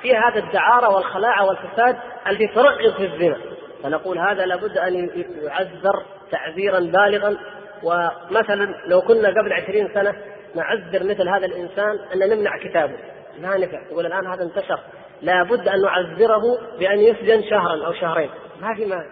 في 0.02 0.16
هذا 0.16 0.38
الدعارة 0.38 0.94
والخلاعة 0.94 1.46
والفساد 1.46 1.96
التي 2.28 2.46
ترغب 2.46 2.94
في 2.96 3.04
الزنا. 3.04 3.36
فنقول 3.82 4.18
هذا 4.18 4.46
لابد 4.46 4.78
أن 4.78 5.10
يعذر 5.42 6.02
تعذيرا 6.30 6.80
بالغا. 6.80 7.36
ومثلا 7.82 8.74
لو 8.86 9.00
كنا 9.00 9.28
قبل 9.28 9.52
عشرين 9.52 9.88
سنة 9.94 10.14
نعذر 10.54 11.04
مثل 11.04 11.28
هذا 11.28 11.46
الإنسان 11.46 11.98
أن 12.14 12.18
نمنع 12.18 12.58
كتابه. 12.58 12.96
ما 13.40 13.56
نفع. 13.56 13.82
تقول 13.90 14.06
الآن 14.06 14.26
هذا 14.26 14.42
انتشر. 14.42 14.80
لابد 15.22 15.68
أن 15.68 15.82
نعذره 15.82 16.42
بأن 16.78 17.00
يسجن 17.00 17.42
شهرا 17.50 17.86
أو 17.86 17.92
شهرين. 17.92 18.30
ما 18.60 18.74
في 18.74 18.84
مانع. 18.84 19.06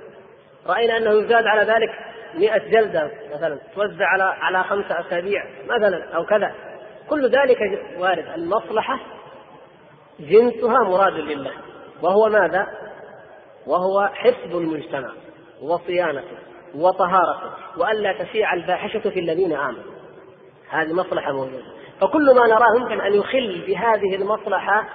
رأينا 0.66 0.96
أنه 0.96 1.10
يزاد 1.10 1.46
على 1.46 1.72
ذلك 1.72 1.90
مئة 2.34 2.70
جلدة 2.70 3.10
مثلا 3.34 3.58
توزع 3.74 4.06
على 4.06 4.22
على 4.22 4.64
خمسة 4.64 5.00
أسابيع 5.00 5.44
مثلا 5.64 6.14
أو 6.14 6.24
كذا. 6.24 6.54
كل 7.10 7.30
ذلك 7.30 7.58
وارد. 7.98 8.24
المصلحة 8.34 9.00
جنسها 10.20 10.78
مراد 10.78 11.12
لله. 11.12 11.52
وهو 12.02 12.28
ماذا؟ 12.28 12.66
وهو 13.66 14.10
حفظ 14.14 14.56
المجتمع 14.56 15.10
وصيانته 15.62 16.38
وطهارته 16.74 17.50
وألا 17.76 18.24
تشيع 18.24 18.54
الفاحشة 18.54 19.10
في 19.10 19.20
الذين 19.20 19.52
آمنوا. 19.52 19.94
هذه 20.70 20.92
مصلحة 20.92 21.32
موجودة. 21.32 21.74
فكل 22.00 22.34
ما 22.34 22.46
نراه 22.46 22.80
يمكن 22.80 23.00
أن 23.00 23.14
يخل 23.14 23.64
بهذه 23.66 24.14
المصلحة 24.14 24.88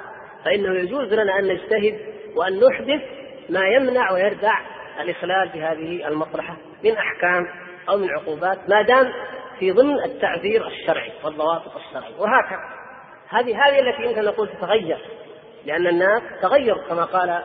فإنه 0.45 0.79
يجوز 0.79 1.13
لنا 1.13 1.39
أن 1.39 1.47
نجتهد 1.47 1.99
وأن 2.35 2.59
نحدث 2.59 3.01
ما 3.49 3.67
يمنع 3.67 4.11
ويردع 4.11 4.59
الإخلال 4.99 5.49
بهذه 5.49 6.07
المصلحة 6.07 6.57
من 6.83 6.91
أحكام 6.91 7.47
أو 7.89 7.97
من 7.97 8.09
عقوبات 8.09 8.69
ما 8.69 8.81
دام 8.81 9.13
في 9.59 9.71
ضمن 9.71 10.03
التعذير 10.03 10.67
الشرعي 10.67 11.11
والضوابط 11.23 11.75
الشرعي. 11.75 12.13
وهكذا. 12.19 12.79
هذه 13.29 13.67
هذه 13.67 13.79
التي 13.79 14.03
يمكن 14.03 14.25
نقول 14.25 14.47
تتغير 14.47 14.99
لأن 15.65 15.87
الناس 15.87 16.21
تغيروا 16.41 16.83
كما 16.89 17.05
قال 17.05 17.43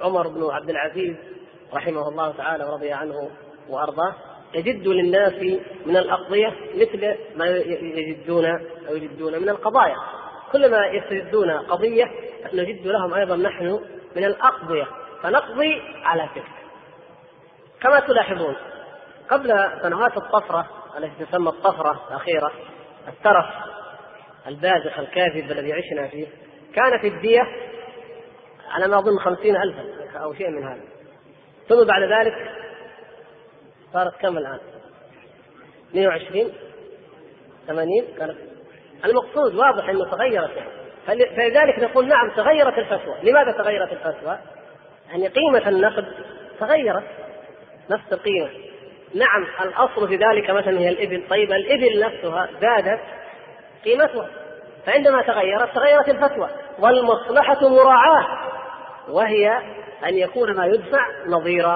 عمر 0.00 0.28
بن 0.28 0.50
عبد 0.50 0.70
العزيز 0.70 1.16
رحمه 1.74 2.08
الله 2.08 2.32
تعالى 2.32 2.64
ورضي 2.64 2.92
عنه 2.92 3.30
وأرضاه. 3.68 4.14
يجد 4.54 4.86
للناس 4.86 5.32
من 5.86 5.96
الأقضية 5.96 6.54
مثل 6.74 7.16
ما 7.36 7.46
يجدون 7.46 8.46
أو 8.88 8.96
يجدون 8.96 9.42
من 9.42 9.48
القضايا. 9.48 9.96
كلما 10.52 10.86
يستجدون 10.86 11.50
قضية 11.50 12.10
نجد 12.54 12.86
لهم 12.86 13.14
أيضا 13.14 13.36
نحن 13.36 13.80
من 14.16 14.24
الأقضية 14.24 14.86
فنقضي 15.22 15.82
على 16.04 16.28
تلك. 16.34 16.44
كما 17.80 18.00
تلاحظون 18.00 18.56
قبل 19.30 19.70
سنوات 19.82 20.16
الطفرة 20.16 20.68
التي 20.98 21.24
تسمى 21.24 21.48
الطفرة 21.48 22.06
الأخيرة 22.08 22.52
الترف 23.08 23.46
البازخ 24.46 24.98
الكاذب 24.98 25.50
الذي 25.50 25.72
عشنا 25.72 26.08
فيه 26.08 26.26
كانت 26.74 27.04
الدية 27.04 27.42
على 28.70 28.88
ما 28.88 28.98
أظن 28.98 29.18
خمسين 29.18 29.56
ألفا 29.56 30.18
أو 30.18 30.34
شيء 30.34 30.50
من 30.50 30.64
هذا. 30.64 30.82
ثم 31.68 31.84
بعد 31.84 32.02
ذلك 32.02 32.34
صارت 33.92 34.16
كم 34.20 34.38
الآن؟ 34.38 34.58
120 35.94 36.52
80 37.66 37.88
كانت 38.18 38.36
المقصود 39.04 39.54
واضح 39.54 39.88
أنه 39.88 40.10
تغيرت 40.10 40.50
فلذلك 41.06 41.78
نقول 41.78 42.08
نعم 42.08 42.30
تغيرت 42.30 42.78
الفتوى. 42.78 43.14
لماذا 43.22 43.52
تغيرت 43.52 43.92
الفتوى؟ 43.92 44.38
يعني 45.08 45.28
قيمة 45.28 45.68
النقد 45.68 46.06
تغيرت. 46.60 47.04
نفس 47.90 48.12
القيمة. 48.12 48.50
نعم 49.14 49.46
الأصل 49.62 50.08
في 50.08 50.16
ذلك 50.16 50.50
مثلا 50.50 50.78
هي 50.78 50.88
الإبل. 50.88 51.28
طيب 51.30 51.52
الإبل 51.52 52.00
نفسها 52.00 52.48
زادت 52.60 53.00
قيمتها. 53.84 54.28
فعندما 54.86 55.22
تغيرت 55.22 55.74
تغيرت 55.74 56.08
الفتوى. 56.08 56.48
والمصلحة 56.78 57.68
مراعاة. 57.68 58.26
وهي 59.08 59.58
أن 60.06 60.14
يكون 60.14 60.56
ما 60.56 60.66
يدفع 60.66 61.06
نظير 61.26 61.68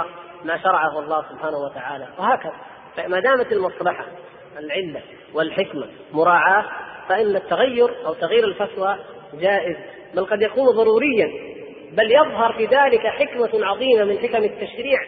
ما 0.45 0.59
شرعه 0.63 0.99
الله 0.99 1.25
سبحانه 1.31 1.59
وتعالى. 1.59 2.07
وهكذا. 2.19 2.53
فما 2.97 3.21
دامت 3.21 3.53
المصلحة 3.53 4.05
العلة 4.59 5.03
والحكمة 5.35 5.87
مراعاة 6.13 6.65
فإن 7.09 7.37
التغير 7.37 8.07
أو 8.07 8.15
تغيير 8.15 8.45
الفتوى 8.45 8.97
جائز 9.35 9.77
بل 10.15 10.25
قد 10.27 10.43
يكون 10.43 10.67
ضروريا 10.67 11.31
بل 11.93 12.13
يظهر 12.13 12.53
في 12.53 12.67
ذلك 12.67 13.07
حكمة 13.07 13.67
عظيمة 13.67 14.05
من 14.05 14.19
حكم 14.19 14.45
التشريع 14.45 14.99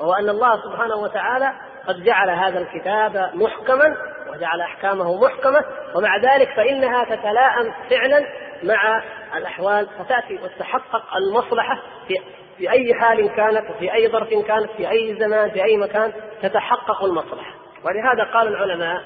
وهو 0.00 0.12
أن 0.12 0.28
الله 0.28 0.62
سبحانه 0.62 0.96
وتعالى 0.96 1.52
قد 1.86 2.04
جعل 2.04 2.30
هذا 2.30 2.58
الكتاب 2.58 3.30
محكما 3.34 3.96
وجعل 4.32 4.60
أحكامه 4.60 5.24
محكمة 5.24 5.64
ومع 5.94 6.16
ذلك 6.16 6.48
فإنها 6.56 7.04
تتلائم 7.04 7.74
فعلا 7.90 8.26
مع 8.62 9.02
الأحوال 9.36 9.86
فتأتي 9.98 10.34
وتتحقق 10.34 11.16
المصلحة 11.16 11.82
في 12.08 12.14
في 12.58 12.70
أي 12.70 12.94
حال 12.94 13.28
كانت 13.36 13.70
وفي 13.70 13.94
أي 13.94 14.08
ظرف 14.08 14.28
كانت 14.28 14.70
في 14.76 14.90
أي 14.90 15.16
زمان 15.20 15.50
في 15.50 15.64
أي 15.64 15.76
مكان 15.76 16.12
تتحقق 16.42 17.04
المصلحة. 17.04 17.54
ولهذا 17.84 18.24
قال 18.32 18.48
العلماء 18.48 19.02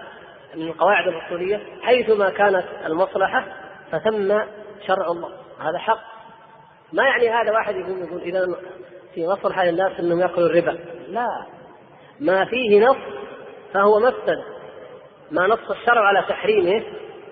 من 0.55 0.69
القواعد 0.69 1.09
الأصولية 1.09 1.61
حيثما 1.83 2.31
كانت 2.31 2.65
المصلحة 2.87 3.45
فثم 3.93 4.39
شرع 4.87 5.07
الله. 5.11 5.31
هذا 5.61 5.79
حق. 5.79 6.01
ما 6.93 7.03
يعني 7.05 7.29
هذا 7.29 7.53
واحد 7.53 7.77
يقول 7.77 7.99
يقول 7.99 8.21
إذا 8.21 8.47
في 9.15 9.27
مصلحة 9.27 9.65
للناس 9.65 10.01
أنهم 10.01 10.21
يأكلوا 10.21 10.47
الربا. 10.47 10.79
لا. 11.09 11.47
ما 12.21 12.45
فيه 12.45 12.87
نص 12.87 12.97
فهو 13.75 14.01
مفسد. 14.01 14.43
ما 15.31 15.47
نص 15.47 15.71
الشرع 15.71 16.01
على 16.01 16.25
تحريمه 16.29 16.85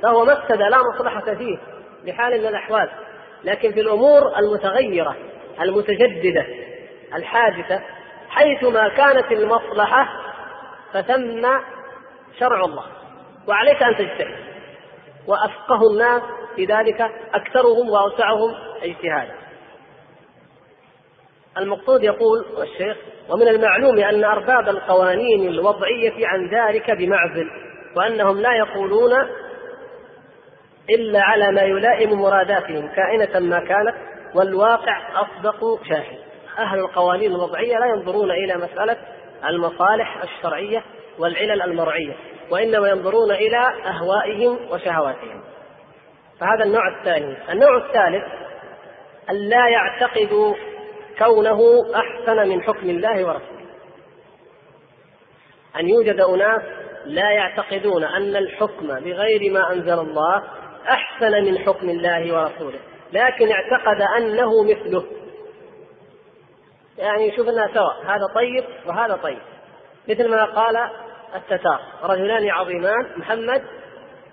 فهو 0.03 0.25
مفسدة 0.25 0.69
لا 0.69 0.79
مصلحة 0.95 1.35
فيه 1.35 1.59
بحال 2.07 2.41
من 2.41 2.47
الأحوال. 2.47 2.91
لكن 3.45 3.73
في 3.73 3.81
الأمور 3.81 4.39
المتغيرة 4.39 5.17
المتجددة 5.61 6.47
الحادثة 7.15 7.81
حيثما 8.29 8.89
كانت 8.89 9.33
المصلحة 9.33 10.09
فثم 10.93 11.49
شرع 12.39 12.61
الله. 12.65 12.85
وعليك 13.49 13.83
أن 13.83 13.97
تجتهد. 13.97 14.37
وأفقه 15.27 15.91
الناس 15.93 16.23
في 16.57 16.65
ذلك 16.65 17.01
أكثرهم 17.35 17.91
وأوسعهم 17.91 18.55
اجتهادا 18.83 19.35
المقصود 21.59 22.03
يقول 22.03 22.45
الشيخ 22.63 22.97
ومن 23.31 23.49
المعلوم 23.49 23.99
أن 23.99 24.25
أرباب 24.25 24.69
القوانين 24.69 25.49
الوضعية 25.49 26.27
عن 26.27 26.49
ذلك 26.49 26.91
بمعزل 26.91 27.51
وأنهم 27.97 28.41
لا 28.41 28.57
يقولون 28.57 29.13
إلا 30.91 31.21
على 31.21 31.53
ما 31.53 31.63
يلائم 31.63 32.21
مراداتهم 32.21 32.89
كائنة 32.89 33.49
ما 33.49 33.59
كانت 33.59 33.95
والواقع 34.35 35.21
أصدق 35.21 35.83
شاهد. 35.89 36.19
أهل 36.59 36.79
القوانين 36.79 37.33
الوضعية 37.33 37.79
لا 37.79 37.87
ينظرون 37.87 38.31
إلى 38.31 38.57
مسألة 38.57 38.97
المصالح 39.49 40.23
الشرعية 40.23 40.83
والعلل 41.19 41.63
المرعية 41.63 42.17
وإنما 42.51 42.89
ينظرون 42.89 43.31
إلى 43.31 43.59
أهوائهم 43.87 44.59
وشهواتهم. 44.71 45.43
فهذا 46.41 46.65
النوع 46.65 46.99
الثاني. 46.99 47.53
النوع 47.53 47.77
الثالث 47.77 48.25
أن 49.31 49.35
لا 49.35 49.69
يعتقدوا 49.69 50.55
كونه 51.19 51.87
أحسن 51.95 52.49
من 52.49 52.63
حكم 52.63 52.91
الله 52.91 53.25
ورسوله. 53.25 53.57
أن 55.81 55.89
يوجد 55.89 56.21
أناس 56.21 56.63
لا 57.07 57.31
يعتقدون 57.31 58.05
أن 58.05 58.37
الحكم 58.37 58.87
بغير 58.87 59.53
ما 59.53 59.73
أنزل 59.73 59.99
الله 59.99 60.43
أحسن 60.89 61.45
من 61.45 61.59
حكم 61.59 61.91
الله 61.91 62.35
ورسوله 62.35 62.79
لكن 63.13 63.53
اعتقد 63.53 64.03
أنه 64.03 64.63
مثله. 64.65 65.05
يعني 66.99 67.29
يشوف 67.29 67.49
إنها 67.49 67.69
سواء 67.75 68.03
هذا 68.07 68.27
طيب 68.35 68.65
وهذا 68.87 69.17
طيب. 69.17 69.39
مثل 70.09 70.31
ما 70.31 70.45
قال 70.45 70.77
التتار 71.35 71.81
رجلان 72.03 72.51
عظيمان 72.51 73.07
محمد 73.17 73.63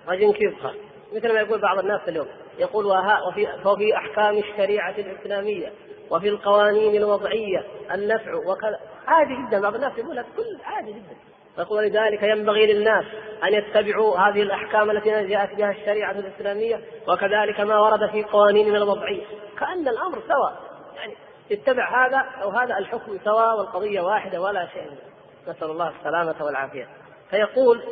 رجل 0.08 0.32
كيف 0.32 0.66
مثل 1.14 1.32
ما 1.32 1.40
يقول 1.40 1.60
بعض 1.60 1.78
الناس 1.78 2.00
اليوم 2.08 2.26
يقول 2.58 2.86
وفي, 3.28 3.48
وفي 3.64 3.96
أحكام 3.96 4.38
الشريعة 4.38 4.94
الإسلامية 4.98 5.72
وفي 6.10 6.28
القوانين 6.28 6.96
الوضعية 6.96 7.64
النفع 7.94 8.34
وكذا. 8.34 8.80
عادي 9.06 9.34
جدا 9.34 9.60
بعض 9.60 9.74
الناس 9.74 9.98
يقول 9.98 10.22
كل 10.36 10.58
عادي 10.64 10.92
جدا. 10.92 11.16
يقول 11.58 11.84
لذلك 11.84 12.22
ينبغي 12.22 12.72
للناس 12.72 13.04
أن 13.44 13.54
يتبعوا 13.54 14.18
هذه 14.18 14.42
الأحكام 14.42 14.90
التي 14.90 15.26
جاءت 15.26 15.54
بها 15.54 15.70
الشريعة 15.70 16.10
الإسلامية 16.10 16.80
وكذلك 17.08 17.60
ما 17.60 17.80
ورد 17.80 18.10
في 18.10 18.22
قوانيننا 18.24 18.76
الوضعية. 18.76 19.24
كأن 19.58 19.88
الأمر 19.88 20.18
سواء. 20.28 20.60
يعني 20.96 21.14
اتبع 21.52 22.06
هذا 22.06 22.18
أو 22.42 22.50
هذا 22.50 22.78
الحكم 22.78 23.18
سواء 23.24 23.58
والقضية 23.58 24.00
واحدة 24.00 24.40
ولا 24.40 24.68
شيء. 24.72 24.90
نسأل 25.48 25.70
الله 25.70 25.92
السلامة 25.98 26.44
والعافية. 26.44 26.88
فيقول 27.30 27.82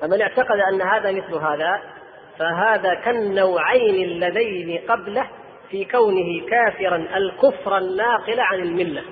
فمن 0.00 0.22
اعتقد 0.22 0.56
أن 0.72 0.82
هذا 0.82 1.12
مثل 1.12 1.34
هذا 1.34 1.99
فهذا 2.40 2.94
كالنوعين 2.94 3.94
اللذين 3.94 4.78
قبله 4.88 5.30
في 5.70 5.84
كونه 5.84 6.46
كافرا 6.50 6.96
الكفر 7.16 7.78
الناقل 7.78 8.40
عن 8.40 8.60
الملة. 8.60 9.02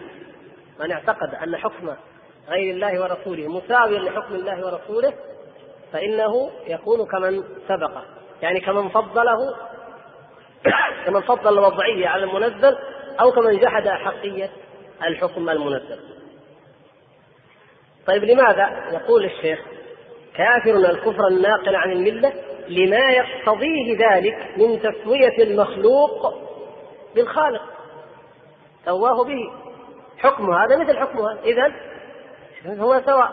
من 0.81 0.93
اعتقد 0.93 1.35
أن 1.35 1.57
حكم 1.57 1.95
غير 2.49 2.75
الله 2.75 3.03
ورسوله 3.03 3.49
مساويا 3.49 3.99
لحكم 3.99 4.35
الله 4.35 4.67
ورسوله 4.67 5.13
فإنه 5.93 6.51
يكون 6.67 7.07
كمن 7.07 7.45
سبقه 7.69 8.05
يعني 8.43 8.61
كمن 8.61 8.89
فضله 8.89 9.57
كمن 11.07 11.21
فضل 11.21 11.59
الوضعية 11.59 12.09
على 12.09 12.25
المنزل 12.25 12.79
أو 13.21 13.33
كمن 13.33 13.59
جحد 13.59 13.87
أحقية 13.87 14.51
الحكم 15.03 15.51
المنزل. 15.51 16.01
طيب 18.07 18.25
لماذا 18.25 18.91
يقول 18.93 19.25
الشيخ 19.25 19.59
كافر 20.35 20.77
الكفر 20.77 21.27
الناقل 21.29 21.77
عن 21.77 21.93
الملة؟ 21.93 22.33
لما 22.69 23.11
يقتضيه 23.11 23.97
ذلك 24.11 24.49
من 24.57 24.81
تسوية 24.82 25.43
المخلوق 25.43 26.35
بالخالق. 27.15 27.62
سواه 28.85 29.24
به. 29.24 29.53
حكم 30.19 30.51
هذا 30.51 30.77
مثل 30.77 30.99
حكم 30.99 31.19
هذا 31.19 31.40
إذا 31.45 31.73
هو 32.66 33.03
سواء. 33.07 33.32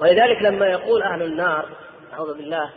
ولذلك 0.00 0.42
لما 0.42 0.66
يقول 0.66 1.02
أهل 1.02 1.22
النار 1.22 1.68
أعوذ 2.14 2.36
بالله 2.36 2.70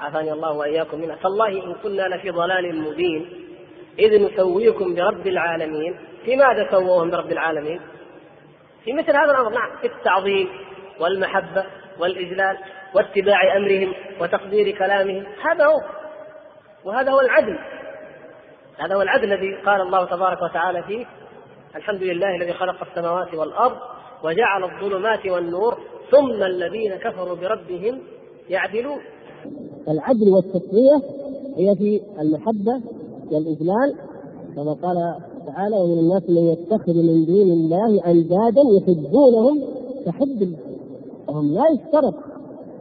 عافاني 0.00 0.32
الله 0.32 0.52
وإياكم 0.52 1.00
منها 1.00 1.16
تالله 1.16 1.48
إن 1.48 1.74
كنا 1.82 2.02
لفي 2.02 2.30
ضلال 2.30 2.80
مبين 2.80 3.48
إذ 3.98 4.24
نسويكم 4.24 4.94
برب 4.94 5.26
العالمين. 5.26 5.98
في 6.24 6.36
ماذا 6.36 6.70
سووهم 6.70 7.10
برب 7.10 7.32
العالمين؟ 7.32 7.80
في 8.84 8.92
مثل 8.92 9.16
هذا 9.16 9.30
الأمر. 9.30 9.50
نعم 9.50 9.70
في 9.80 9.86
التعظيم 9.86 10.48
والمحبة 11.00 11.64
والإجلال 11.98 12.58
واتباع 12.94 13.56
أمرهم 13.56 13.94
وتقدير 14.20 14.78
كلامهم. 14.78 15.24
هذا 15.50 15.64
هو. 15.66 15.80
وهذا 16.84 17.10
هو 17.10 17.20
العدل. 17.20 17.58
هذا 18.78 18.94
هو 18.94 19.02
العدل 19.02 19.32
الذي 19.32 19.54
قال 19.54 19.80
الله 19.80 20.04
تبارك 20.04 20.42
وتعالى 20.42 20.82
فيه. 20.82 21.06
الحمد 21.76 22.02
لله 22.02 22.36
الذي 22.36 22.52
خلق 22.52 22.88
السماوات 22.90 23.34
والأرض 23.34 23.76
وجعل 24.24 24.64
الظلمات 24.64 25.26
والنور 25.26 25.78
ثم 26.10 26.42
الذين 26.42 26.94
كفروا 26.94 27.36
بربهم 27.36 28.00
يعدلون. 28.48 28.98
العدل 29.88 30.28
والتسوية 30.34 30.96
هي 31.56 31.76
في 31.76 32.00
المحبة 32.20 32.82
والإجلال 33.32 33.94
كما 34.56 34.72
قال 34.72 34.96
تعالى 35.46 35.76
ومن 35.76 35.98
الناس 35.98 36.22
من 36.30 36.52
يتخذ 36.52 36.94
من 36.94 37.24
دون 37.26 37.50
الله 37.50 38.06
أندادا 38.06 38.62
يحبونهم 38.78 39.60
كحب 40.06 40.42
الله 40.42 40.58
وهم 41.28 41.54
لا 41.54 41.62
يشترط 41.74 42.14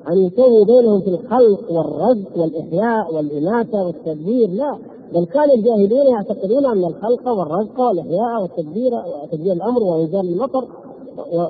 أن 0.10 0.18
يسووا 0.18 0.66
بينهم 0.66 1.02
في 1.02 1.08
الخلق 1.08 1.72
والرزق 1.72 2.38
والإحياء 2.38 3.16
والإماتة 3.16 3.86
والتدبير 3.86 4.50
لا. 4.50 4.78
بل 5.14 5.26
كان 5.26 5.52
الجاهلون 5.52 6.08
يعتقدون 6.08 6.66
أن 6.66 6.86
الخلق 6.86 7.28
والرزق 7.28 7.80
والإحياء 7.80 8.42
والتدبير 8.42 8.92
وتدبير 9.24 9.54
الأمر 9.54 9.84
وإنزال 9.84 10.34
المطر 10.34 10.68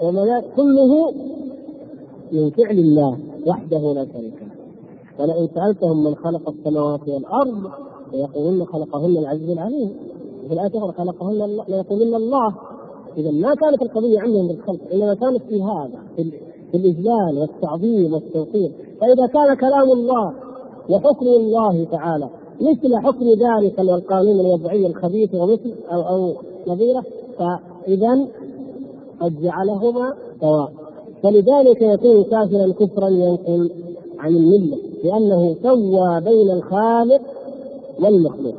وما 0.03 0.43
كله 0.55 1.11
من 2.31 2.49
فعل 2.49 2.77
الله 2.79 3.17
وحده 3.47 3.93
لا 3.93 4.05
شريك 4.13 4.33
له. 4.41 4.51
ولئن 5.19 5.47
سألتهم 5.55 6.03
من 6.03 6.15
خلق 6.15 6.49
السماوات 6.49 7.07
والأرض 7.07 7.71
ليقولن 8.13 8.65
خلقهن 8.65 9.17
العزيز 9.17 9.49
العليم. 9.49 9.93
في 10.47 10.53
الآية 10.53 10.67
الأخرى 10.67 10.91
خلقهن 10.91 11.63
ليقولن 11.67 12.15
الله. 12.15 12.55
اذا 13.17 13.31
ما 13.31 13.55
كانت 13.55 13.81
القضية 13.81 14.19
عندهم 14.19 14.47
بالخلق 14.47 14.79
إنما 14.93 15.13
كانت 15.13 15.43
في 15.43 15.63
هذا 15.63 15.99
في, 16.15 16.31
في 16.71 16.77
الاجلال 16.77 17.37
والتعظيم 17.37 18.13
والتوقير 18.13 18.71
فإذا 19.01 19.27
كان 19.27 19.55
كلام 19.55 19.91
الله 19.91 20.33
وحكم 20.89 21.25
الله 21.25 21.83
تعالى 21.83 22.29
مثل 22.61 22.95
حكم 22.97 23.25
ذلك 23.25 23.79
والقانون 23.79 24.39
الوضعي 24.39 24.85
الخبيث 24.85 25.35
ومثل 25.35 25.73
أو 25.91 26.01
أو 26.01 26.33
نظيره 26.67 27.03
فاذا 27.37 28.27
قد 29.21 29.41
جعلهما 29.41 30.13
سواء. 30.41 30.71
فلذلك 31.23 31.81
يكون 31.81 32.23
كافرا 32.23 32.73
كفرا 32.73 33.09
ينقل 33.09 33.71
عن 34.19 34.35
الملة 34.35 34.77
لأنه 35.03 35.55
سوى 35.63 36.21
بين 36.21 36.51
الخالق 36.51 37.21
والمخلوق. 37.99 38.55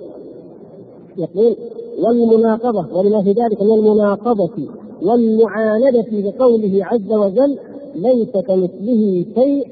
يقول 1.18 1.56
والمناقضة 2.02 2.98
ولما 2.98 3.22
في 3.22 3.32
ذلك 3.32 3.62
من 3.62 3.70
المناقضة 3.70 4.50
والمعاندة 5.02 6.06
بقوله 6.12 6.84
عز 6.84 7.12
وجل 7.12 7.58
ليس 7.94 8.30
كمثله 8.30 9.24
شيء 9.34 9.66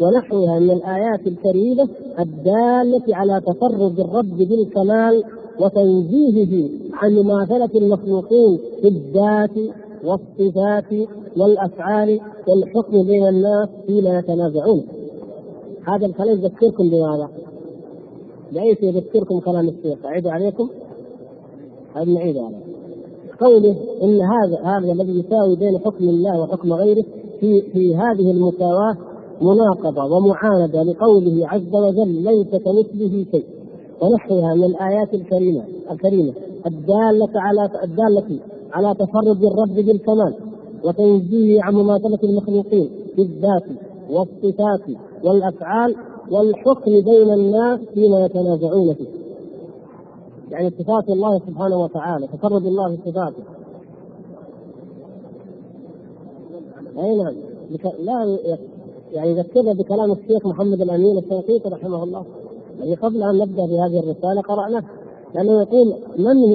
ونحوها 0.00 0.58
من 0.58 0.70
الآيات 0.70 1.26
الكريمة 1.26 1.88
الدالة 2.18 3.16
على 3.16 3.40
تفرد 3.46 4.00
الرب 4.00 4.38
بالكمال 4.38 5.24
وتنزيهه 5.60 6.70
عن 6.92 7.12
مماثلة 7.12 7.70
المخلوقين 7.74 8.58
في 8.82 8.88
الذات 8.88 9.74
والصفات 10.04 11.08
والأفعال 11.36 12.20
والحكم 12.48 13.02
بين 13.02 13.28
الناس 13.28 13.68
فيما 13.86 14.18
يتنازعون 14.18 14.84
هذا 15.88 16.06
الكلام 16.06 16.38
يذكركم 16.38 16.90
بماذا؟ 16.90 17.28
بأيش 18.52 18.82
يذكركم 18.82 19.40
كلام 19.40 19.68
الشيخ 19.68 20.06
أعيد 20.06 20.26
عليكم؟ 20.26 20.68
هذا 21.94 22.10
نعيد 22.10 22.36
عليه 22.36 22.68
قوله 23.40 23.76
إن 24.02 24.20
هذا 24.20 24.60
هذا 24.64 24.92
الذي 24.92 25.18
يساوي 25.18 25.56
بين 25.56 25.78
حكم 25.78 26.08
الله 26.08 26.40
وحكم 26.40 26.72
غيره 26.72 27.04
في 27.40 27.62
في 27.72 27.96
هذه 27.96 28.30
المساواة 28.30 28.96
مناقضة 29.42 30.04
ومعاندة 30.16 30.82
لقوله 30.82 31.48
عز 31.48 31.74
وجل 31.74 32.08
ليس 32.08 32.50
كمثله 32.50 33.24
شيء. 33.30 33.44
ونحوها 34.02 34.54
من 34.54 34.64
الآيات 34.64 35.14
الكريمه 35.14 35.64
الكريمة. 35.90 36.32
الدالة 36.66 37.32
على 37.36 37.70
الدالة 37.84 38.40
على 38.72 38.94
تفرد 38.94 39.44
الرب 39.44 39.86
بالكمال 39.86 40.34
وتنزيه 40.84 41.62
عن 41.62 41.74
مماثلة 41.74 42.18
المخلوقين 42.24 42.90
في 43.16 43.22
الذات 43.22 43.64
والصفات 44.10 44.96
والأفعال 45.24 45.94
والحكم 46.30 46.90
بين 46.90 47.30
الناس 47.32 47.80
فيما 47.94 48.24
يتنازعون 48.24 48.94
فيه. 48.94 49.08
يعني 50.50 50.70
صفات 50.70 51.08
الله 51.08 51.38
سبحانه 51.38 51.76
وتعالى 51.76 52.26
تفرد 52.26 52.66
الله 52.66 52.96
في 52.96 53.12
أي 56.98 57.16
نعم. 57.16 57.34
لا 57.98 58.38
يعني 59.12 59.30
يذكرنا 59.30 59.72
بكلام 59.72 60.12
الشيخ 60.12 60.46
محمد 60.46 60.80
الأمين 60.80 61.18
الشنقيطي 61.18 61.68
رحمه 61.68 62.02
الله. 62.04 62.24
الذي 62.80 62.94
قبل 62.94 63.22
أن 63.22 63.38
نبدأ 63.38 63.66
بهذه 63.66 63.98
الرسالة 63.98 64.40
قراناه 64.40 64.82
لأنه 65.34 65.60
يقول 65.62 65.94
من 66.18 66.50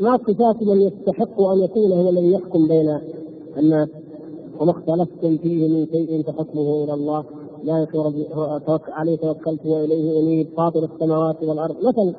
ما 0.00 0.18
صفات 0.26 0.62
من 0.62 0.82
يستحق 0.82 1.40
أن 1.40 1.58
يكون 1.58 1.92
هو 1.92 2.08
الذي 2.08 2.32
يحكم 2.32 2.68
بين 2.68 2.98
الناس؟ 3.56 3.88
وما 4.60 4.70
اختلفتم 4.70 5.36
فيه 5.36 5.68
من 5.68 5.86
شيء 5.86 6.22
فحكمه 6.22 6.84
إلى 6.84 6.94
الله؟ 6.94 7.24
لا 7.64 7.84
توكل 8.66 8.92
عليه 8.92 9.16
توكلت 9.16 9.66
وإليه 9.66 10.20
أنيب. 10.20 10.48
فاطر 10.56 10.84
السماوات 10.84 11.42
والأرض. 11.42 11.76
مثلا 11.84 12.14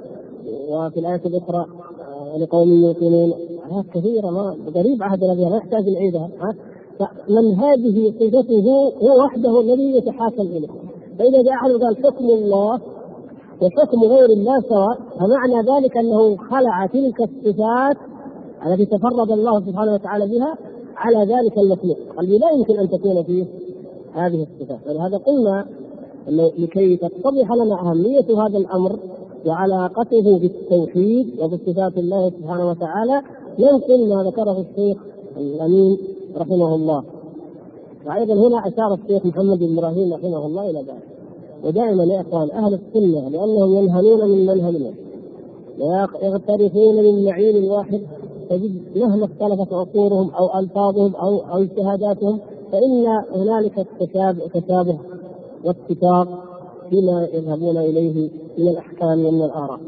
وفي 0.69 0.99
الآية 0.99 1.21
الأخرى 1.25 1.65
آه، 2.01 2.37
لقوم 2.37 2.71
يوقنون. 2.71 3.33
آيات 3.71 3.85
كثيرة 3.93 4.29
ما 4.29 4.57
قريب 4.75 5.03
عهدنا 5.03 5.33
بها 5.33 5.49
ما 5.49 5.57
يحتاج 5.57 5.89
نعيدها 5.89 6.29
فمن 6.99 7.55
هذه 7.55 8.13
صفته 8.19 8.65
هو 9.01 9.25
وحده 9.25 9.61
الذي 9.61 9.97
يتحاكم 9.97 10.41
اليه 10.41 10.67
فإذا 11.19 11.41
جاء 11.41 11.53
أحد 11.53 11.69
قال 11.71 11.97
حكم 12.05 12.25
الله 12.25 12.79
وحكم 13.61 14.03
غير 14.03 14.25
الله 14.25 14.61
سواء 14.61 14.97
فمعنى 15.19 15.67
ذلك 15.71 15.97
أنه 15.97 16.37
خلع 16.37 16.85
تلك 16.85 17.21
الصفات 17.21 17.97
التي 18.65 18.85
تفرد 18.85 19.31
الله 19.31 19.59
سبحانه 19.59 19.93
وتعالى 19.93 20.27
بها 20.27 20.57
على 20.97 21.33
ذلك 21.33 21.57
المخلوق. 21.57 21.97
الذي 22.19 22.37
لا 22.37 22.51
يمكن 22.51 22.79
أن 22.79 22.89
تكون 22.89 23.23
فيه 23.23 23.45
هذه 24.13 24.47
الصفات. 24.47 24.79
ولهذا 24.87 25.17
قلنا 25.17 25.65
انه 26.29 26.51
لكي 26.57 26.97
تتضح 26.97 27.51
لنا 27.51 27.81
أهمية 27.81 28.45
هذا 28.45 28.57
الأمر 28.57 28.99
وعلاقته 29.45 30.39
بالتوحيد 30.39 31.39
وبصفات 31.39 31.97
الله 31.97 32.29
سبحانه 32.29 32.69
وتعالى 32.69 33.21
ننقل 33.59 34.09
ما 34.09 34.23
ذكره 34.23 34.65
الشيخ 34.69 34.97
الأمين 35.37 35.97
رحمه 36.37 36.75
الله 36.75 37.03
وأيضا 38.05 38.33
هنا 38.33 38.67
أشار 38.67 38.93
الشيخ 38.93 39.25
محمد 39.25 39.59
بن 39.59 39.77
إبراهيم 39.77 40.13
رحمه 40.13 40.45
الله 40.45 40.69
إلى 40.69 40.79
ذلك 40.79 41.13
ودائما 41.63 42.03
يا 42.03 42.21
إخوان 42.21 42.51
أهل 42.51 42.73
السنة 42.73 43.29
لأنهم 43.29 43.75
ينهلون 43.75 44.29
من 44.29 44.45
منهلنا 44.45 44.93
ويغترفون 45.79 46.95
من 46.95 47.25
معين 47.25 47.69
واحد 47.69 48.01
تجد 48.49 48.81
مهما 48.95 49.25
اختلفت 49.25 49.73
عصورهم 49.73 50.29
أو 50.29 50.59
ألفاظهم 50.59 51.15
أو 51.15 51.39
أو 51.39 51.61
اجتهاداتهم 51.61 52.39
فإن 52.71 53.05
هنالك 53.35 53.87
تشابه 54.53 54.99
واتفاق 55.65 56.27
فيما 56.89 57.27
يذهبون 57.33 57.77
إليه 57.77 58.29
من 58.57 58.67
الأحكام 58.67 59.25
ومن 59.25 59.43
الآراء. 59.43 59.79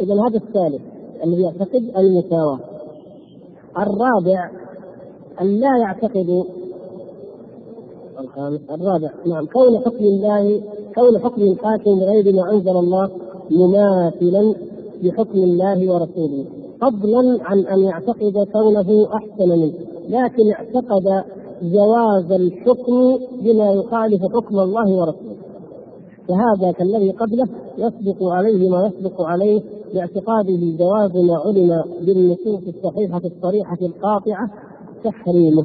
اذا 0.00 0.14
هذا 0.14 0.36
الثالث 0.36 0.82
الذي 1.24 1.42
يعتقد 1.42 1.92
المساواة. 1.96 2.58
الرابع 3.78 4.50
أن 5.40 5.46
لا 5.46 5.78
يعتقد 5.80 6.44
الخامس 8.20 8.60
الرابع 8.70 9.10
نعم 9.26 9.46
كون 9.46 9.78
حكم 9.78 10.04
الله 10.04 10.60
كون 10.94 11.18
حكم 11.18 11.42
الحاكم 11.42 11.98
بغير 11.98 12.34
ما 12.34 12.52
أنزل 12.52 12.76
الله 12.76 13.10
مماثلا 13.50 14.54
لحكم 15.02 15.38
الله 15.38 15.92
ورسوله 15.92 16.44
فضلا 16.80 17.38
عن 17.40 17.58
أن 17.58 17.82
يعتقد 17.82 18.48
كونه 18.52 19.08
أحسن 19.14 19.48
منه 19.48 19.72
لكن 20.08 20.50
اعتقد 20.52 21.24
جواز 21.62 22.32
الحكم 22.32 23.18
بما 23.40 23.72
يخالف 23.72 24.22
حكم 24.22 24.60
الله 24.60 24.96
ورسوله 24.96 25.36
فهذا 26.28 26.72
كالذي 26.72 27.10
قبله 27.10 27.48
يسبق 27.78 28.22
عليه 28.22 28.70
ما 28.70 28.86
يسبق 28.86 29.22
عليه 29.22 29.62
باعتقاده 29.94 30.76
جواز 30.78 31.16
ما 31.16 31.36
علم 31.36 31.84
بالنصوص 32.00 32.62
الصحيحة 32.68 33.20
الصريحة 33.24 33.78
القاطعة 33.82 34.50
تحريمه. 35.04 35.64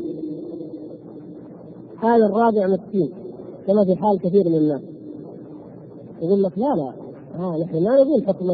هذا 1.98 2.26
الرابع 2.26 2.68
مسكين 2.68 3.12
كما 3.68 3.86
في 3.86 3.96
حال 3.96 4.20
كثير 4.20 4.50
من 4.50 4.56
الناس. 4.56 4.82
يقول 6.22 6.44
لك 6.44 6.58
لا 6.58 6.76
لا 6.76 6.94
ها 7.36 7.58
نحن 7.58 7.84
ما 7.84 8.04
نقول 8.04 8.28
حكم 8.28 8.50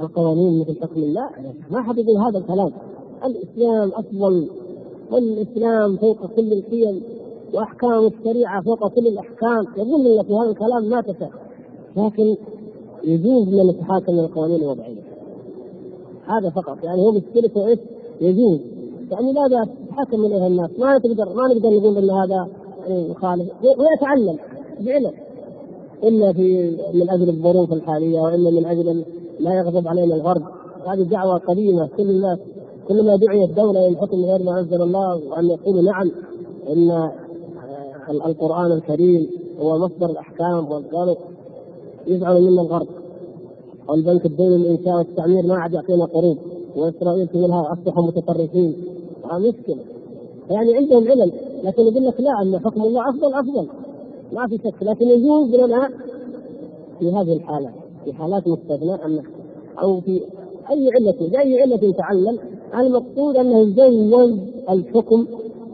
القوانين 0.00 0.60
مثل 0.60 0.80
حكم 0.82 1.02
الله 1.02 1.30
ما 1.70 1.82
حد 1.82 1.98
يقول 1.98 2.16
هذا 2.16 2.38
الكلام. 2.38 2.72
الإسلام 3.24 3.92
أفضل 3.94 4.50
والإسلام 5.12 5.96
فوق 5.96 6.26
كل 6.26 6.52
القيم 6.52 7.02
واحكام 7.54 8.06
الشريعة 8.06 8.62
فوق 8.62 8.88
كل 8.88 9.06
الأحكام. 9.06 9.66
يقول 9.76 10.16
لك 10.16 10.30
هذا 10.30 10.50
الكلام 10.50 10.88
ما 10.90 11.00
تسع 11.00 11.28
لكن 11.96 12.36
يجوز 13.06 13.48
ان 13.48 13.66
نتحاكم 13.66 14.12
القوانين 14.12 14.62
الوضعيه 14.62 15.02
هذا 16.26 16.50
فقط. 16.50 16.84
يعني 16.84 17.00
هو 17.00 17.12
مشكلته 17.12 17.66
إيش؟ 17.66 17.78
يجوز. 18.20 18.60
يعني 19.10 19.32
لا 19.32 19.48
بأس. 19.48 19.68
تتحاكم 19.86 20.24
اليها 20.24 20.46
الناس. 20.46 20.70
ما 20.78 20.94
نقدر 20.94 21.34
ما 21.34 21.48
نقدر 21.48 21.70
نقول 21.70 21.98
ان 21.98 22.10
هذا 22.10 22.48
يعني 22.88 23.14
ويتعلم 23.62 24.38
بعلم. 24.80 25.12
الا 26.04 26.32
في 26.32 26.76
من 26.94 27.10
أجل 27.10 27.28
الظروف 27.28 27.72
الحالية 27.72 28.20
والا 28.20 28.50
من 28.50 28.66
أجل 28.66 29.04
لا 29.40 29.54
يغضب 29.54 29.88
علينا 29.88 30.14
الغرب. 30.14 30.42
هذه 30.86 31.02
دعوة 31.02 31.38
قديمة. 31.38 31.88
كل 31.96 32.10
الناس 32.10 32.38
كلما 32.88 33.16
دعيت 33.16 33.50
دولة 33.50 33.88
الحكم 33.88 34.24
غير 34.24 34.42
ما 34.42 34.60
أنزل 34.60 34.82
الله 34.82 35.28
وأن 35.30 35.46
يقولوا 35.46 35.82
نعم 35.82 36.10
إن 36.68 37.10
القرآن 38.10 38.72
الكريم 38.72 39.30
هو 39.60 39.78
مصدر 39.78 40.06
الأحكام 40.06 40.70
وقالوا 40.70 41.16
يزعل 42.06 42.42
منا 42.42 42.62
الغرب. 42.62 42.86
والبنك 43.88 44.26
الدولي 44.26 44.58
للانشاء 44.58 44.96
والتعمير 44.96 45.46
ما 45.46 45.54
عاد 45.54 45.74
يعطينا 45.74 46.04
قروض 46.04 46.36
وإسرائيل 46.76 47.28
تقول 47.28 47.50
لها 47.50 47.72
أصبحوا 47.72 48.06
متطرفين. 48.06 48.76
مشكلة. 49.32 49.82
يعني 50.50 50.76
عندهم 50.76 51.08
علم 51.08 51.32
لكن 51.64 51.82
يقول 51.82 52.06
لك 52.06 52.20
لا 52.20 52.42
أن 52.42 52.58
حكم 52.58 52.82
الله 52.82 53.10
أفضل 53.10 53.34
أفضل. 53.34 53.68
ما 54.32 54.46
في 54.46 54.58
شك 54.58 54.82
لكن 54.82 55.06
يجوز 55.08 55.54
لنا 55.54 55.90
في 56.98 57.12
هذه 57.12 57.32
الحالات 57.32 57.72
في 58.04 58.12
حالات 58.12 58.48
مستثناء 58.48 59.06
أن 59.06 59.22
أو 59.82 60.00
في 60.00 60.20
أي 60.70 60.90
علة 60.94 61.14
بأي 61.20 61.62
علة 61.62 61.92
تعلم 61.92 62.38
المقصود 62.78 63.36
أنه 63.36 63.58
يجوز 63.58 64.38
الحكم 64.70 65.26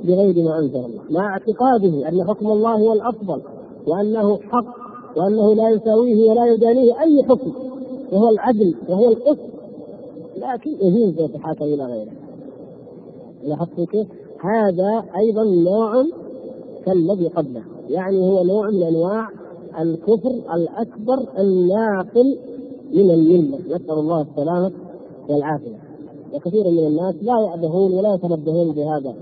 بغير 0.04 0.44
ما 0.44 0.58
أنزل 0.58 0.76
الله. 0.76 1.02
مع 1.10 1.32
اعتقاده 1.32 2.08
أن 2.08 2.24
حكم 2.28 2.46
الله 2.46 2.72
هو 2.72 2.92
الأفضل 2.92 3.42
وأنه 3.86 4.38
حق 4.42 4.82
وأنه 5.16 5.54
لا 5.54 5.70
يساويه 5.70 6.30
ولا 6.30 6.46
يدانيه 6.46 7.00
أي 7.00 7.22
حكم. 7.22 7.52
وهو 8.12 8.28
العدل 8.28 8.74
وهو 8.88 9.08
القسط. 9.08 9.52
لكن 10.36 10.70
يجوز 10.70 11.20
يتحاكم 11.20 11.64
إلى 11.64 11.84
غيره. 11.84 12.12
لاحظتوا 13.44 13.84
كيف؟ 13.84 14.06
هذا 14.40 15.04
أيضا 15.16 15.44
نوع 15.44 16.04
كالذي 16.86 17.28
قبله. 17.28 17.62
يعني 17.88 18.28
هو 18.28 18.44
نوع 18.44 18.70
من 18.70 18.82
أنواع 18.82 19.28
الكفر 19.80 20.30
الأكبر 20.54 21.28
الناقل 21.38 22.38
من 22.92 23.10
الملة. 23.10 23.58
نسأل 23.58 23.90
الله 23.90 24.20
السلامة 24.20 24.72
والعافية. 25.28 25.78
وكثير 26.34 26.70
من 26.70 26.86
الناس 26.86 27.14
لا 27.22 27.40
يأبهون 27.40 27.92
ولا 27.92 28.14
يتنبهون 28.14 28.72
بهذا. 28.72 29.14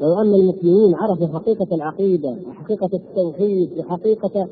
لو 0.00 0.20
أن 0.20 0.34
المسلمين 0.34 0.94
عرفوا 0.94 1.26
حقيقة 1.26 1.74
العقيدة 1.74 2.36
وحقيقة 2.48 2.90
التوحيد 2.94 3.78
وحقيقة 3.78 4.48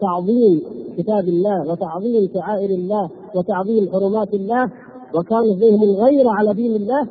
تعظيم 0.00 0.62
كتاب 0.98 1.28
الله 1.28 1.70
وتعظيم 1.70 2.28
شعائر 2.34 2.70
الله 2.70 3.10
وتعظيم 3.34 3.88
حرمات 3.92 4.34
الله 4.34 4.70
وكان 5.14 5.42
لديهم 5.42 5.82
الغيرة 5.82 6.30
على 6.30 6.54
دين 6.54 6.76
الله 6.76 7.06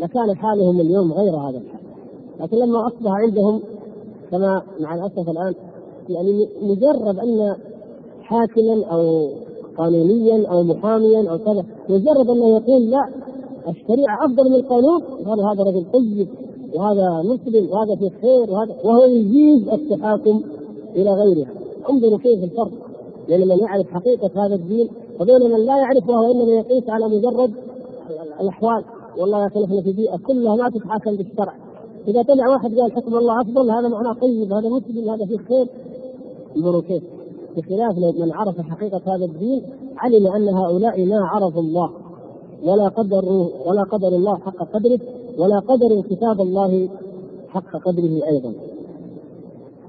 لكان 0.00 0.36
حالهم 0.36 0.80
اليوم 0.80 1.12
غير 1.12 1.36
هذا 1.36 1.58
الحال. 1.58 1.80
لكن 2.40 2.56
لما 2.56 2.86
أصبح 2.86 3.10
عندهم 3.10 3.60
كما 4.30 4.62
مع 4.80 4.94
الأسف 4.94 5.28
الآن 5.28 5.54
يعني 6.08 6.48
مجرد 6.62 7.18
أن 7.18 7.56
حاكما 8.22 8.84
أو 8.84 9.28
قانونيا 9.78 10.48
أو 10.48 10.62
محاميا 10.62 11.30
أو 11.30 11.38
كذا 11.38 11.64
مجرد 11.88 12.30
أنه 12.30 12.48
يقول 12.48 12.90
لا 12.90 13.08
الشريعة 13.68 14.24
أفضل 14.24 14.50
من 14.50 14.56
القانون 14.56 15.02
هذا 15.26 15.52
هذا 15.52 15.62
رجل 15.62 15.86
طيب 15.92 16.28
وهذا 16.74 17.22
مسلم 17.22 17.70
وهذا 17.70 17.96
في 17.96 18.10
خير 18.22 18.50
وهذا 18.50 18.76
وهو 18.84 19.04
يجيز 19.04 19.68
التحاكم 19.68 20.42
إلى 20.96 21.10
غيرها. 21.10 21.65
انظروا 21.90 22.18
كيف 22.18 22.44
الفرق. 22.44 22.72
بين 23.28 23.48
من 23.48 23.58
يعرف 23.58 23.86
حقيقة 23.90 24.46
هذا 24.46 24.54
الدين 24.54 24.88
وبين 25.20 25.42
من 25.52 25.66
لا 25.66 25.78
يعرف 25.78 26.08
وهو 26.08 26.32
انما 26.32 26.52
يقيس 26.52 26.90
على 26.90 27.08
مجرد 27.08 27.52
الأحوال. 28.40 28.84
والله 29.18 29.42
يا 29.42 29.46
أخي 29.46 29.82
في 29.82 29.92
بيئة 29.92 30.16
كلها 30.16 30.56
ما 30.56 30.70
تتحاكم 30.70 31.16
بالشرع. 31.16 31.54
إذا 32.08 32.22
طلع 32.22 32.48
واحد 32.48 32.78
قال 32.78 32.92
حكم 32.92 33.14
الله 33.14 33.40
أفضل 33.40 33.70
هذا 33.70 33.88
معناه 33.88 34.12
طيب 34.12 34.52
هذا 34.52 34.68
مسلم 34.68 35.10
هذا 35.10 35.26
فيه 35.26 35.38
خير. 35.38 35.68
انظروا 36.56 36.82
كيف. 36.82 37.02
بخلاف 37.56 37.98
من 37.98 38.32
عرف 38.32 38.60
حقيقة 38.60 39.00
هذا 39.06 39.24
الدين 39.24 39.62
علم 39.96 40.26
أن 40.26 40.48
هؤلاء 40.48 41.04
ما 41.04 41.18
عرفوا 41.26 41.62
الله. 41.62 41.90
ولا 42.64 42.88
قدروا 42.88 43.48
ولا 43.66 43.82
قدر 43.82 44.08
الله 44.08 44.36
حق 44.38 44.58
قدره 44.74 45.00
ولا 45.38 45.58
قدروا 45.58 46.02
كتاب 46.02 46.40
الله 46.40 46.88
حق 47.48 47.76
قدره 47.76 48.26
أيضا. 48.30 48.52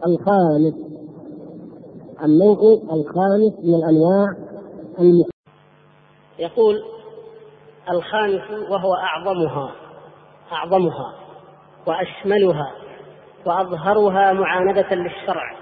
الخامس. 0.07 0.86
النوع 2.23 2.57
الخامس 2.83 3.53
من 3.63 3.73
الانواع 3.75 4.27
يقول 6.39 6.75
الخامس 7.89 8.69
وهو 8.69 8.93
أعظمها 8.95 9.71
أعظمها 10.51 11.13
وأشملها 11.87 12.71
وأظهرها 13.45 14.33
معاندة 14.33 14.95
للشرع 14.95 15.55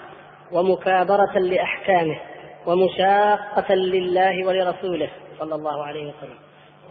ومكابرة 0.52 1.40
لأحكامه 1.40 2.19
ومشاقة 2.68 3.73
لله 3.76 4.48
ولرسوله 4.48 5.10
صلى 5.40 5.56
الله 5.56 5.84
عليه 5.84 6.02
وسلم 6.10 6.38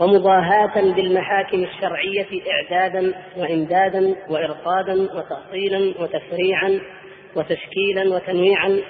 ومضاهاة 0.00 0.80
بالمحاكم 0.94 1.64
الشرعية 1.64 2.26
إعدادا 2.52 3.14
وإمدادا 3.36 4.14
وإرصادا 4.30 4.94
وتأصيلا 4.94 6.02
وتفريعا 6.02 6.80
وتشكيلا 7.36 8.14
وتنويعا 8.16 8.80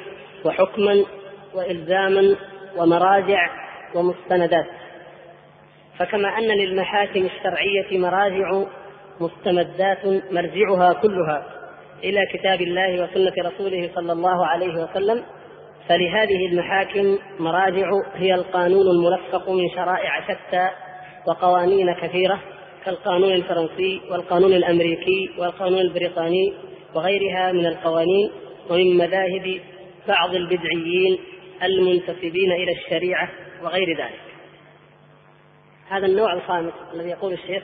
وحكما 0.44 1.04
وإلزاما 1.54 2.36
ومراجع 2.76 3.50
ومستندات. 3.94 4.66
فكما 5.98 6.28
أن 6.28 6.48
للمحاكم 6.48 7.26
الشرعية 7.26 7.98
مراجع 7.98 8.64
مستمدات 9.20 10.06
مرجعها 10.32 10.92
كلها 10.92 11.46
إلى 12.04 12.26
كتاب 12.32 12.60
الله 12.60 13.02
وسنة 13.02 13.32
رسوله 13.38 13.90
صلى 13.94 14.12
الله 14.12 14.46
عليه 14.46 14.82
وسلم 14.82 15.22
فلهذه 15.88 16.46
المحاكم 16.46 17.18
مراجع 17.38 17.90
هي 18.14 18.34
القانون 18.34 18.86
الملفق 18.86 19.50
من 19.50 19.68
شرائع 19.70 20.20
شتى 20.24 20.68
وقوانين 21.26 21.94
كثيرة 21.94 22.40
كالقانون 22.84 23.32
الفرنسي 23.32 24.00
والقانون 24.10 24.52
الأمريكي 24.52 25.30
والقانون 25.38 25.78
البريطاني 25.78 26.52
وغيرها 26.94 27.52
من 27.52 27.66
القوانين 27.66 28.30
ومن 28.70 28.96
مذاهب 28.96 29.60
بعض 30.08 30.34
البدعيين 30.34 31.18
المنتسبين 31.62 32.52
إلى 32.52 32.72
الشريعة 32.72 33.28
وغير 33.62 33.98
ذلك. 33.98 34.20
هذا 35.88 36.06
النوع 36.06 36.32
الخامس 36.32 36.72
الذي 36.94 37.08
يقول 37.08 37.32
الشيخ 37.32 37.62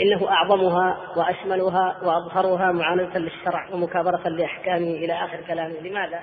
إنه 0.00 0.28
أعظمها 0.30 1.12
وأشملها 1.16 1.98
وأظهرها 2.02 2.72
معاندة 2.72 3.18
للشرع 3.18 3.68
ومكابرة 3.72 4.28
لأحكامه 4.28 4.90
إلى 4.90 5.12
آخر 5.12 5.40
كلامه، 5.46 5.80
لماذا؟ 5.80 6.20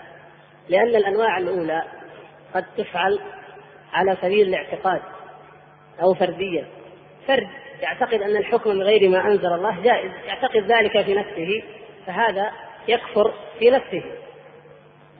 لأن 0.69 0.95
الأنواع 0.95 1.37
الأولى 1.37 1.83
قد 2.53 2.65
تفعل 2.77 3.19
على 3.93 4.17
سبيل 4.21 4.47
الاعتقاد 4.47 5.01
أو 6.01 6.13
فرديا. 6.13 6.67
فرد 7.27 7.47
يعتقد 7.81 8.21
أن 8.21 8.37
الحكم 8.37 8.69
من 8.69 8.81
غير 8.81 9.09
ما 9.09 9.27
أنزل 9.27 9.53
الله 9.53 9.81
جائز، 9.81 10.11
يعتقد 10.27 10.71
ذلك 10.71 11.01
في 11.01 11.13
نفسه 11.13 11.63
فهذا 12.05 12.51
يكفر 12.87 13.33
في 13.59 13.69
نفسه 13.69 14.03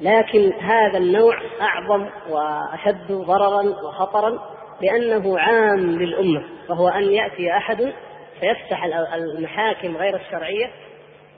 لكن 0.02 0.54
هذا 0.54 0.98
النوع 0.98 1.38
أعظم 1.62 2.06
وأشد 2.30 3.12
ضررا 3.12 3.64
وخطرا 3.64 4.40
لأنه 4.82 5.40
عام 5.40 5.80
للأمة 5.80 6.44
وهو 6.70 6.88
أن 6.88 7.04
يأتي 7.04 7.58
أحد 7.58 7.94
فيفتح 8.40 8.84
المحاكم 9.14 9.98
غير 9.98 10.16
الشرعية 10.16 10.72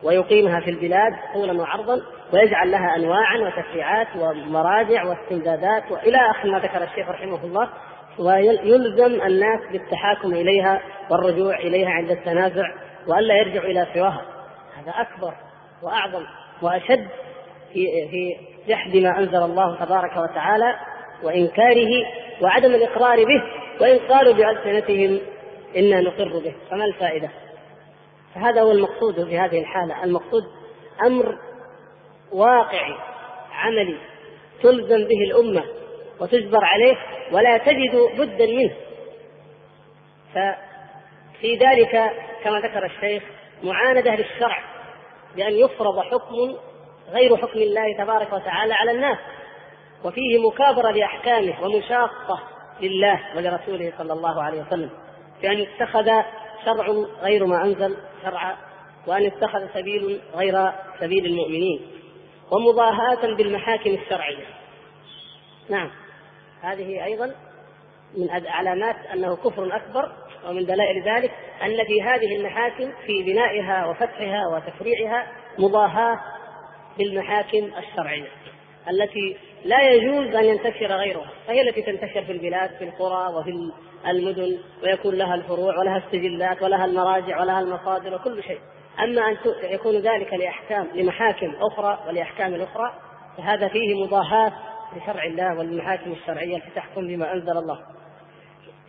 ويقيمها 0.03 0.60
في 0.60 0.69
البلاد 0.69 1.14
طولا 1.34 1.61
وعرضا 1.61 2.02
ويجعل 2.34 2.72
لها 2.72 2.95
أنواعا 2.95 3.38
وتشريعات 3.38 4.07
ومراجع 4.15 5.03
واستمدادات 5.03 5.91
وإلى 5.91 6.18
آخر 6.31 6.52
ما 6.52 6.60
ذكر 6.60 6.84
الشيخ 6.84 7.10
رحمه 7.10 7.44
الله 7.44 7.69
ويلزم 8.19 9.22
الناس 9.22 9.60
بالتحاكم 9.72 10.34
إليها 10.34 10.81
والرجوع 11.10 11.57
إليها 11.57 11.90
عند 11.90 12.11
التنازع 12.11 12.65
وألا 13.07 13.36
يرجعوا 13.36 13.65
إلى 13.65 13.88
سواها. 13.94 14.22
هذا 14.77 14.91
أكبر 14.91 15.34
وأعظم 15.84 16.23
وأشد 16.61 17.07
في 17.73 17.86
في 18.11 18.48
جحد 18.68 18.95
ما 18.95 19.19
أنزل 19.19 19.44
الله 19.44 19.86
تبارك 19.86 20.18
وتعالى 20.18 20.76
وإنكاره 21.23 22.06
وعدم 22.41 22.76
الإقرار 22.76 23.23
به 23.26 23.44
وإن 23.81 23.99
قالوا 23.99 24.34
بألسنتهم 24.34 25.19
إنا 25.77 26.02
نقر 26.02 26.40
به 26.40 26.56
فما 26.72 26.86
الفائدة؟ 26.86 27.30
فهذا 28.36 28.61
هو 28.61 28.72
المقصود 28.72 29.26
في 29.26 29.40
هذه 29.40 29.60
الحالة، 29.60 30.03
المقصود 30.03 30.44
أمر 31.06 31.38
واقعي 32.31 32.95
عملي 33.52 33.98
تلزم 34.64 35.07
به 35.07 35.23
الأمة 35.23 35.64
وتجبر 36.19 36.65
عليه 36.65 36.95
ولا 37.31 37.57
تجد 37.57 37.95
بدا 38.18 38.45
منه. 38.45 38.73
ففي 40.34 41.56
ذلك 41.56 42.11
كما 42.44 42.60
ذكر 42.60 42.86
الشيخ 42.86 43.23
معانده 43.64 44.15
للشرع 44.15 44.60
بأن 45.36 45.53
يفرض 45.53 45.99
حكم 45.99 46.56
غير 47.11 47.38
حكم 47.38 47.60
الله 47.60 47.98
تبارك 47.98 48.34
وتعالى 48.34 48.73
على 48.73 48.91
الناس 48.91 49.18
وفيه 50.03 50.48
مكابرة 50.48 50.91
لأحكامه 50.91 51.64
ومشاقة 51.64 52.40
لله 52.81 53.19
ولرسوله 53.36 53.94
صلى 53.98 54.14
الله 54.14 54.44
عليه 54.44 54.61
وسلم 54.61 54.90
بأن 55.41 55.57
يتخذ 55.60 56.06
شرع 56.65 56.88
غير 57.22 57.45
ما 57.45 57.64
أنزل 57.64 57.98
شرعا 58.23 58.56
وأن 59.07 59.23
يتخذ 59.23 59.68
سبيل 59.73 60.22
غير 60.36 60.72
سبيل 60.99 61.26
المؤمنين 61.26 61.91
ومضاهاة 62.52 63.36
بالمحاكم 63.36 63.90
الشرعية. 63.90 64.45
نعم. 65.69 65.91
هذه 66.61 67.06
أيضا 67.06 67.36
من 68.18 68.30
علامات 68.48 68.95
أنه 69.14 69.36
كفر 69.36 69.76
أكبر 69.76 70.11
ومن 70.48 70.65
دلائل 70.65 71.03
ذلك 71.03 71.31
أن 71.64 71.86
في 71.86 72.02
هذه 72.02 72.36
المحاكم 72.36 72.91
في 73.06 73.23
بنائها 73.23 73.86
وفتحها 73.86 74.48
وتفريعها 74.48 75.27
مضاهاة 75.60 76.19
بالمحاكم 76.99 77.71
الشرعية 77.77 78.27
التي 78.89 79.38
لا 79.65 79.91
يجوز 79.91 80.35
أن 80.35 80.45
ينتشر 80.45 80.85
غيرها 80.85 81.31
فهي 81.47 81.61
التي 81.61 81.81
تنتشر 81.81 82.23
في 82.26 82.31
البلاد 82.31 82.69
في 82.69 82.84
القرى 82.84 83.34
وفي 83.35 83.71
المدن 84.07 84.57
ويكون 84.84 85.15
لها 85.15 85.35
الفروع 85.35 85.80
ولها 85.80 85.97
السجلات 85.97 86.61
ولها 86.61 86.85
المراجع 86.85 87.41
ولها 87.41 87.59
المصادر 87.59 88.15
وكل 88.15 88.43
شيء. 88.43 88.59
أما 88.99 89.21
أن 89.30 89.38
يكون 89.63 89.95
ذلك 89.95 90.34
لأحكام 90.34 90.88
لمحاكم 90.95 91.55
أخرى 91.61 91.99
ولأحكام 92.07 92.61
أخرى 92.61 92.93
فهذا 93.38 93.67
فيه 93.67 94.03
مضاهاة 94.03 94.53
لشرع 94.95 95.23
الله 95.23 95.57
والمحاكم 95.57 96.11
الشرعية 96.11 96.57
التي 96.57 96.69
تحكم 96.76 97.07
بما 97.07 97.34
أنزل 97.34 97.57
الله. 97.57 97.80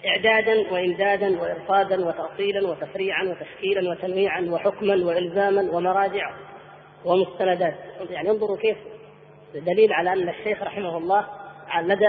إعدادا 0.06 0.72
وإمدادا 0.72 1.40
وإرصادا 1.40 2.06
وتأصيلا 2.06 2.68
وتفريعا 2.68 3.24
وتشكيلا 3.24 3.90
وتنويعا 3.90 4.40
وحكما 4.40 4.94
وإلزاما 4.94 5.70
ومراجع 5.72 6.30
ومستندات. 7.04 7.74
يعني 8.10 8.30
انظروا 8.30 8.56
كيف 8.56 8.76
دليل 9.54 9.92
على 9.92 10.12
أن 10.12 10.28
الشيخ 10.28 10.62
رحمه 10.62 10.96
الله 10.96 11.26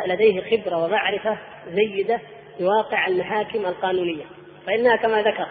لديه 0.08 0.42
خبرة 0.42 0.86
ومعرفة 0.86 1.38
جيدة 1.70 2.20
بواقع 2.60 3.08
المحاكم 3.08 3.66
القانونية. 3.66 4.26
فإنها 4.66 4.96
كما 4.96 5.22
ذكر 5.22 5.48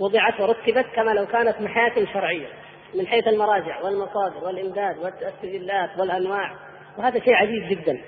وضعت 0.00 0.40
ورتبت 0.40 0.86
كما 0.94 1.10
لو 1.10 1.26
كانت 1.26 1.60
محاكم 1.60 2.06
شرعية 2.12 2.46
من 2.94 3.06
حيث 3.06 3.28
المراجع 3.28 3.80
والمصادر 3.80 4.44
والإمداد 4.44 4.98
والسجلات 4.98 5.90
والأنواع. 5.98 6.54
وهذا 6.98 7.20
شيء 7.20 7.34
عجيب 7.34 7.68
جدا. 7.68 8.00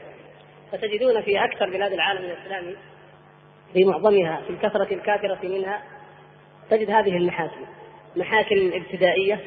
فتجدون 0.72 1.22
في 1.22 1.44
أكثر 1.44 1.70
بلاد 1.70 1.93
العالم 1.93 2.24
الإسلامي 2.24 2.77
في 3.72 3.85
معظمها 3.85 4.40
في 4.47 4.51
الكثرة 4.51 4.94
الكافرة 4.94 5.48
منها 5.48 5.82
تجد 6.70 6.90
هذه 6.90 7.16
المحاكم. 7.16 7.66
محاكم 8.16 8.70
ابتدائية 8.74 9.40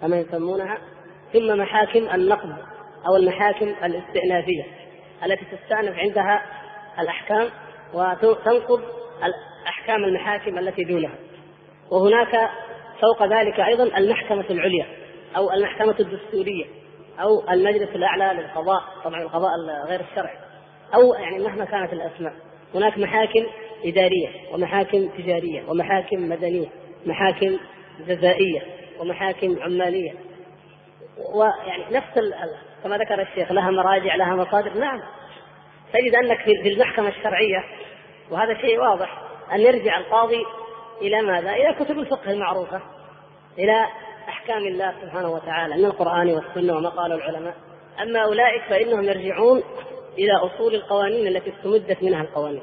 كما 0.00 0.16
يسمونها 0.20 0.78
ثم 1.32 1.58
محاكم 1.58 2.08
النقد 2.14 2.56
أو 3.06 3.16
المحاكم 3.16 3.74
الاستئنافية 3.84 4.64
التي 5.24 5.44
تستأنف 5.44 5.98
عندها 5.98 6.42
الأحكام 6.98 7.48
وتنقض 7.94 8.82
أحكام 9.68 10.04
المحاكم 10.04 10.58
التي 10.58 10.84
دونها. 10.84 11.14
وهناك 11.90 12.50
فوق 13.00 13.22
ذلك 13.22 13.60
أيضا 13.60 13.98
المحكمة 13.98 14.44
العليا 14.50 14.86
أو 15.36 15.52
المحكمة 15.52 15.94
الدستورية 16.00 16.64
أو 17.20 17.50
المجلس 17.50 17.90
الأعلى 17.94 18.40
للقضاء 18.40 18.82
طبعا 19.04 19.22
القضاء 19.22 19.50
غير 19.88 20.00
الشرعي. 20.00 20.36
أو 20.94 21.14
يعني 21.14 21.38
مهما 21.38 21.64
كانت 21.64 21.92
الأسماء. 21.92 22.32
هناك 22.74 22.98
محاكم 22.98 23.46
إدارية 23.84 24.28
ومحاكم 24.52 25.08
تجارية 25.08 25.62
ومحاكم 25.68 26.28
مدنية 26.28 26.66
محاكم 27.06 27.58
جزائية. 28.08 28.62
ومحاكم 29.00 29.62
عمالية. 29.62 30.14
ويعني 31.34 31.84
نفس 31.90 32.34
كما 32.84 32.98
ذكر 32.98 33.22
الشيخ 33.22 33.52
لها 33.52 33.70
مراجع 33.70 34.16
لها 34.16 34.36
مصادر. 34.36 34.78
نعم. 34.78 35.02
تجد 35.92 36.14
أنك 36.14 36.38
في 36.62 36.68
المحكمة 36.68 37.08
الشرعية 37.08 37.64
وهذا 38.30 38.54
شيء 38.60 38.80
واضح. 38.80 39.22
أن 39.52 39.60
يرجع 39.60 39.98
القاضي 39.98 40.44
إلى 41.02 41.22
ماذا؟ 41.22 41.50
إلى 41.50 41.74
كتب 41.80 41.98
الفقه 41.98 42.30
المعروفة 42.30 42.80
إلى 43.58 43.86
أحكام 44.28 44.66
الله 44.66 44.94
سبحانه 45.02 45.30
وتعالى 45.30 45.76
من 45.76 45.84
القرآن 45.84 46.34
والسنة 46.34 46.76
وما 46.76 46.88
قال 46.88 47.12
العلماء. 47.12 47.54
أما 48.02 48.20
أولئك 48.20 48.62
فإنهم 48.62 49.04
يرجعون 49.04 49.62
إلى 50.18 50.32
أصول 50.32 50.74
القوانين 50.74 51.26
التي 51.26 51.50
استمدت 51.50 52.02
منها 52.02 52.22
القوانين. 52.22 52.62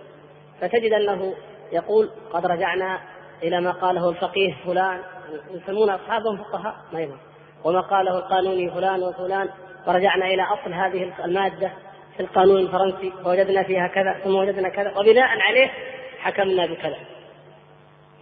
فتجد 0.62 0.94
أنه 0.94 1.34
يقول 1.72 2.10
قد 2.34 2.46
رجعنا 2.46 3.00
إلى 3.44 3.62
ما 3.62 3.72
قاله 3.72 4.10
الفقيه 4.10 4.56
فلان 4.66 5.04
يسمون 5.52 5.90
أصحابهم 5.90 6.38
فقهاء 6.38 6.76
أيضا 6.96 7.18
وما 7.64 7.82
قاله 7.82 8.18
القانوني 8.18 8.72
فلان 8.72 9.04
وفلان. 9.04 9.50
ورجعنا 9.88 10.26
إلى 10.26 10.44
أصل 10.44 10.74
هذه 10.74 11.14
المادة 11.26 11.72
في 12.18 12.20
القانون 12.20 12.58
الفرنسي. 12.58 13.14
ووجدنا 13.26 13.64
فيها 13.64 13.88
كذا 13.88 14.20
ثم 14.24 14.36
وجدنا 14.36 14.70
كذا. 14.70 15.00
وبناء 15.00 15.28
عليه 15.28 15.72
حكمنا 16.20 16.66
بكذا. 16.66 16.98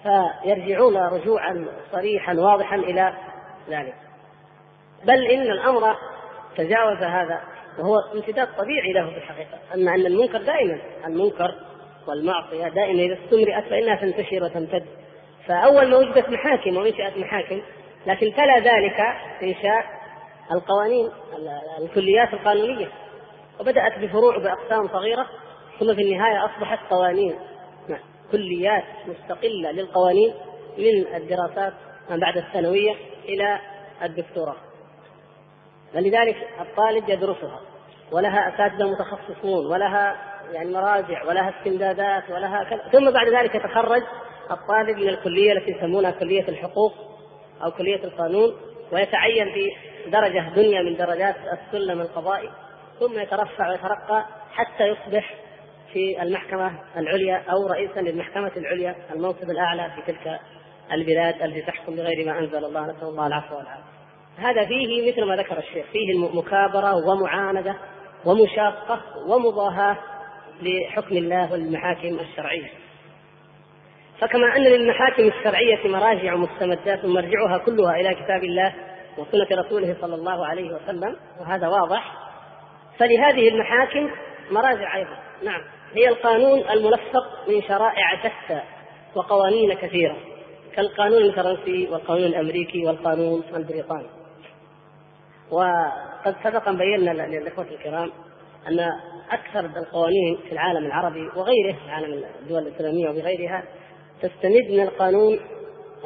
فيرجعون 0.03 0.97
رجوعا 0.97 1.65
صريحا 1.91 2.33
واضحا 2.33 2.75
إلى 2.75 3.13
ذلك. 3.69 3.95
بل 5.05 5.25
إن 5.25 5.41
الأمر 5.41 5.95
تجاوز 6.57 6.97
هذا 6.97 7.41
وهو 7.79 7.95
امتداد 8.15 8.47
طبيعي 8.57 8.93
له 8.93 9.09
في 9.09 9.17
الحقيقة. 9.17 9.57
أما 9.75 9.95
أن 9.95 10.05
المنكر 10.05 10.41
دائما 10.41 10.79
المنكر 11.07 11.55
والمعصية 12.07 12.67
دائما 12.67 13.01
إذا 13.01 13.17
استمرئت 13.25 13.63
فإنها 13.69 13.95
تنتشر 13.95 14.43
وتمتد. 14.43 14.85
فأول 15.51 15.89
ما 15.89 15.97
وجدت 15.97 16.29
محاكم 16.29 16.77
وانشأت 16.77 17.17
محاكم 17.17 17.61
لكن 18.07 18.33
تلا 18.33 18.59
ذلك 18.59 18.99
إنشاء 19.43 19.85
القوانين 20.51 21.09
الكليات 21.79 22.33
القانونية. 22.33 22.87
وبدأت 23.59 23.99
بفروع 23.99 24.37
بأقسام 24.37 24.87
صغيرة 24.87 25.27
ثم 25.79 25.95
في 25.95 26.01
النهاية 26.01 26.45
أصبحت 26.45 26.79
قوانين 26.89 27.35
كليات 28.31 28.83
مستقلة 29.07 29.71
للقوانين 29.71 30.33
من 30.77 31.15
الدراسات 31.15 31.73
ما 32.09 32.17
بعد 32.17 32.37
الثانوية 32.37 32.95
إلى 33.25 33.59
الدكتوراه. 34.03 34.55
فلذلك 35.93 36.37
الطالب 36.61 37.09
يدرسها 37.09 37.61
ولها 38.11 38.55
أساتذة 38.55 38.91
متخصصون 38.91 39.65
ولها 39.65 40.17
يعني 40.51 40.73
مراجع 40.73 41.23
ولها 41.23 41.53
استمدادات 41.59 42.29
ولها 42.29 42.63
كذا 42.63 42.89
ثم 42.91 43.11
بعد 43.11 43.27
ذلك 43.27 43.55
يتخرج 43.55 44.03
الطالب 44.51 44.97
من 44.97 45.09
الكلية 45.09 45.53
التي 45.53 45.71
يسمونها 45.71 46.11
كلية 46.11 46.47
الحقوق 46.47 46.93
أو 47.63 47.71
كلية 47.71 48.03
القانون 48.03 48.55
ويتعين 48.91 49.53
في 49.53 49.69
درجه 50.11 50.53
دنيا 50.55 50.81
من 50.81 50.95
درجات 50.97 51.35
السلم 51.53 52.01
القضائي 52.01 52.49
ثم 52.99 53.19
يترفع 53.19 53.69
ويترقى 53.69 54.25
حتى 54.51 54.87
يصبح 54.87 55.35
في 55.93 56.21
المحكمة 56.21 56.71
العليا 56.97 57.43
أو 57.51 57.67
رئيسا 57.67 57.99
للمحكمة 57.99 58.51
العليا 58.57 58.95
المنصب 59.13 59.49
الأعلى 59.49 59.91
في 59.95 60.11
تلك 60.11 60.39
البلاد 60.91 61.41
التي 61.41 61.61
تحكم 61.61 61.95
بغير 61.95 62.25
ما 62.25 62.39
أنزل 62.39 62.65
الله 62.65 62.81
نسأل 62.81 63.07
الله 63.07 63.27
العفو 63.27 63.55
والعافية. 63.55 63.83
هذا 64.37 64.65
فيه 64.65 65.11
مثل 65.11 65.23
ما 65.23 65.35
ذكر 65.35 65.57
الشيخ 65.57 65.85
فيه 65.91 66.17
مكابرة 66.33 66.95
ومعاندة 66.95 67.75
ومشاقة 68.25 69.01
ومضاهاة 69.27 69.97
لحكم 70.61 71.17
الله 71.17 71.51
والمحاكم 71.51 72.19
الشرعية 72.19 72.80
فكما 74.21 74.57
أن 74.57 74.63
للمحاكم 74.63 75.27
الشرعية 75.27 75.87
مراجع 75.87 76.33
ومستمدات 76.33 77.05
مرجعها 77.05 77.57
كلها 77.57 77.95
إلى 77.95 78.15
كتاب 78.15 78.43
الله 78.43 78.73
وسنة 79.17 79.61
رسوله 79.61 79.95
صلى 80.01 80.15
الله 80.15 80.45
عليه 80.45 80.73
وسلم 80.73 81.15
وهذا 81.39 81.67
واضح. 81.67 82.13
فلهذه 82.99 83.47
المحاكم 83.47 84.09
مراجع 84.51 84.95
أيضا. 84.95 85.17
نعم. 85.43 85.61
هي 85.93 86.09
القانون 86.09 86.59
الملفق 86.69 87.49
من 87.49 87.61
شرائع 87.61 88.15
شتى 88.19 88.61
وقوانين 89.15 89.73
كثيرة 89.73 90.17
كالقانون 90.75 91.21
الفرنسي 91.21 91.87
والقانون 91.91 92.25
الأمريكي 92.25 92.85
والقانون 92.85 93.43
البريطاني. 93.55 94.07
وقد 95.51 96.35
سبق 96.43 96.69
بينا 96.69 97.11
للاخوه 97.11 97.65
الكرام 97.71 98.11
أن 98.67 98.79
أكثر 99.31 99.59
القوانين 99.59 100.37
في 100.47 100.51
العالم 100.51 100.85
العربي 100.85 101.29
وغيره 101.35 101.75
عالم 101.89 102.23
الدول 102.41 102.67
الإسلامية 102.67 103.09
وبغيرها 103.09 103.63
تستمد 104.21 104.71
من 104.71 104.79
القانون 104.79 105.39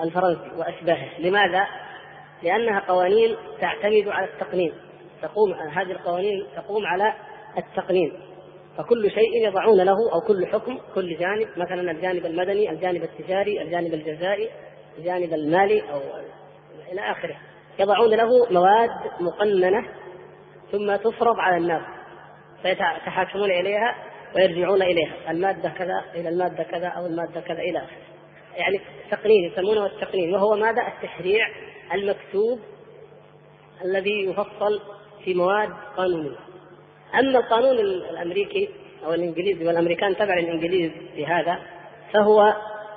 الفرنسي 0.04 0.56
وأشباهه، 0.58 1.20
لماذا؟ 1.20 1.68
لأنها 2.44 2.80
قوانين 2.80 3.36
تعتمد 3.62 4.08
على 4.08 4.26
التقنين، 4.26 4.74
تقوم 5.22 5.54
هذه 5.54 5.92
القوانين 5.92 6.48
تقوم 6.56 6.86
على 6.86 7.14
التقنين، 7.58 8.14
فكل 8.78 9.12
شيء 9.12 9.48
يضعون 9.48 9.82
له 9.82 10.14
أو 10.14 10.22
كل 10.22 10.48
حكم 10.48 10.80
كل 10.96 11.18
جانب 11.18 11.48
مثلا 11.58 11.92
الجانب 11.92 12.26
المدني، 12.26 12.70
الجانب 12.72 13.04
التجاري، 13.04 13.62
الجانب 13.62 13.94
الجزائي، 13.94 14.50
الجانب 14.98 15.34
المالي 15.34 15.82
أو 15.82 16.00
إلى 16.92 17.02
آخره، 17.02 17.36
يضعون 17.80 18.10
له 18.10 18.30
مواد 18.52 18.90
مقننة 19.20 19.88
ثم 20.72 20.96
تفرض 20.96 21.40
على 21.40 21.58
الناس. 21.58 21.82
فيتحاكمون 22.62 23.52
إليها 23.52 23.96
ويرجعون 24.36 24.82
إليها. 24.82 25.14
المادة 25.30 25.70
كذا 25.70 26.06
إلى 26.16 26.30
المادة 26.30 26.64
كذا 26.64 26.88
أو 26.88 27.06
المادة 27.06 27.42
كذا 27.42 27.60
إلى 27.60 27.78
آخره. 27.78 28.16
يعني 28.56 28.82
تقنين 29.12 29.52
يسمونه 29.52 29.86
التقنين 29.86 30.36
وهو 30.36 30.56
ماذا؟ 30.56 30.82
التشريع 30.88 31.48
المكتوب 31.94 32.60
الذي 33.86 34.26
يفصل 34.26 34.82
في 35.24 35.34
مواد 35.34 35.70
قانونية. 35.98 36.38
أما 37.14 37.40
القانون 37.40 37.80
الأمريكي 37.80 38.70
أو 39.06 39.14
الإنجليزي 39.14 39.68
والأمريكان 39.68 40.16
تبع 40.16 40.34
الإنجليز 40.34 40.92
في 41.16 41.26
هذا 41.26 41.60
فهو 42.14 42.56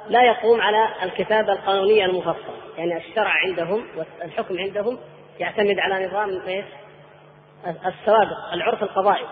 لا 0.08 0.22
يقوم 0.22 0.60
على 0.60 0.88
الكتابة 1.02 1.52
القانونية 1.52 2.04
المفصلة. 2.04 2.54
يعني 2.78 2.96
الشرع 2.96 3.30
عندهم 3.46 3.84
والحكم 3.96 4.58
عندهم 4.58 4.98
يعتمد 5.38 5.78
على 5.78 6.06
نظام 6.06 6.40
إيش؟ 6.48 6.64
السوابق 7.66 8.52
العرف 8.52 8.82
القضائي. 8.82 9.26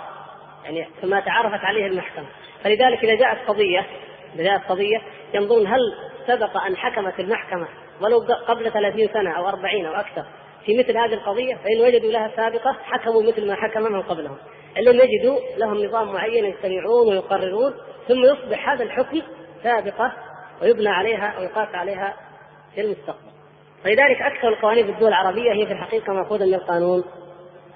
يعني 0.66 0.88
كما 1.02 1.20
تعرفت 1.20 1.64
عليه 1.64 1.86
المحكمة. 1.86 2.26
فلذلك 2.64 3.04
إذا 3.04 3.14
جاءت 3.14 3.48
قضية 3.48 3.86
إذا 4.34 4.42
جاءت 4.42 4.64
قضية 4.68 5.02
ينظرون 5.34 5.66
هل 5.66 5.80
سبق 6.26 6.56
أن 6.56 6.76
حكمت 6.76 7.20
المحكمة 7.20 7.68
ولو 8.00 8.18
قبل 8.48 8.72
30 8.72 9.08
سنة 9.08 9.30
أو 9.30 9.48
40 9.48 9.86
أو 9.86 9.94
أكثر 9.94 10.24
في 10.66 10.78
مثل 10.78 10.96
هذه 10.96 11.14
القضية 11.14 11.54
فإن 11.54 11.80
وجدوا 11.80 12.10
لها 12.10 12.30
سابقة 12.36 12.76
حكموا 12.82 13.22
مثل 13.22 13.46
ما 13.46 13.54
حكم 13.54 13.82
من 13.82 14.02
قبلهم. 14.02 14.36
إن 14.78 14.82
لم 14.82 15.00
يجدوا 15.00 15.38
لهم 15.56 15.84
نظام 15.84 16.12
معين 16.12 16.44
يجتمعون 16.44 17.08
ويقررون 17.08 17.74
ثم 18.08 18.24
يصبح 18.24 18.68
هذا 18.68 18.84
الحكم 18.84 19.22
سابقة 19.62 20.12
ويبنى 20.62 20.88
عليها 20.88 21.38
ويقاس 21.38 21.74
عليها 21.74 22.16
في 22.74 22.80
المستقبل. 22.80 23.30
فلذلك 23.84 24.22
أكثر 24.22 24.48
القوانين 24.48 24.86
في 24.86 24.92
الدول 24.92 25.08
العربية 25.08 25.52
هي 25.52 25.66
في 25.66 25.72
الحقيقة 25.72 26.12
مأخوذة 26.12 26.44
من 26.44 26.54
القانون. 26.54 27.04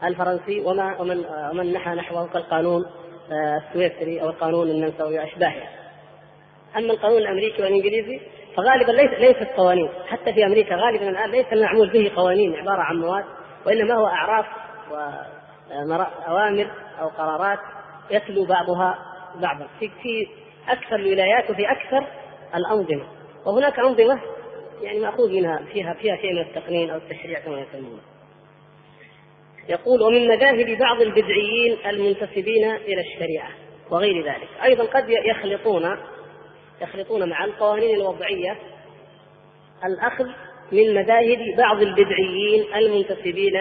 الفرنسي 0.05 0.61
وما 0.61 1.01
ومن 1.01 1.25
ومن 1.51 1.73
نحى 1.73 1.91
نحوه 1.91 2.29
كالقانون 2.33 2.85
آه، 3.33 3.57
السويسري 3.57 4.23
أو 4.23 4.29
القانون 4.29 4.71
النمساوي 4.71 5.19
وأشباهه. 5.19 5.69
أما 6.77 6.93
القانون 6.93 7.19
الأمريكي 7.19 7.63
والإنجليزي 7.63 8.21
فغالبا 8.57 8.93
ليس 8.93 9.11
ليست 9.11 9.51
قوانين 9.57 9.89
حتى 10.07 10.33
في 10.33 10.47
أمريكا 10.47 10.77
غالبا 10.77 11.09
الآن 11.09 11.31
ليس 11.31 11.47
المعمول 11.53 11.91
به 11.91 12.11
قوانين 12.17 12.55
عبارة 12.55 12.83
عن 12.83 12.97
مواد 12.97 13.25
وإنما 13.67 13.95
هو 13.95 14.07
أعراف 14.07 14.47
واوامر 14.91 16.71
أو 17.01 17.09
قرارات 17.09 17.59
يتلو 18.11 18.45
بعضها 18.45 18.99
بعضا. 19.41 19.67
في 19.81 19.89
في 20.03 20.29
أكثر 20.69 20.97
الولايات 20.97 21.51
وفي 21.51 21.73
أكثر 21.73 22.07
الأنظمة. 22.55 23.05
وهناك 23.47 23.79
أنظمة 23.79 24.21
يعني 24.83 25.01
مأخوذ 25.01 25.33
منها 25.33 25.63
فيها 25.73 25.95
فيها 25.95 26.17
شيء 26.17 26.33
من 26.33 26.41
التقنين 26.41 26.91
أو 26.91 26.97
التشريع 26.97 27.41
كما 27.41 27.61
يسمونه. 27.61 28.10
يقول 29.69 30.03
ومن 30.03 30.29
مذاهب 30.29 30.79
بعض 30.79 31.01
البدعيين 31.01 31.79
المنتسبين 31.87 32.71
إلى 32.71 33.01
الشريعة 33.01 33.51
وغير 33.91 34.25
ذلك. 34.25 34.49
أيضا 34.65 34.85
قد 34.85 35.09
يخلطون 35.09 35.97
يخلطون 36.83 37.29
مع 37.29 37.45
القوانين 37.45 37.97
الوضعية 37.97 38.59
الأخذ 39.85 40.27
من 40.73 40.95
مذاهب 40.95 41.39
بعض 41.59 41.83
البدعيين 41.83 42.75
المنتسبين 42.75 43.57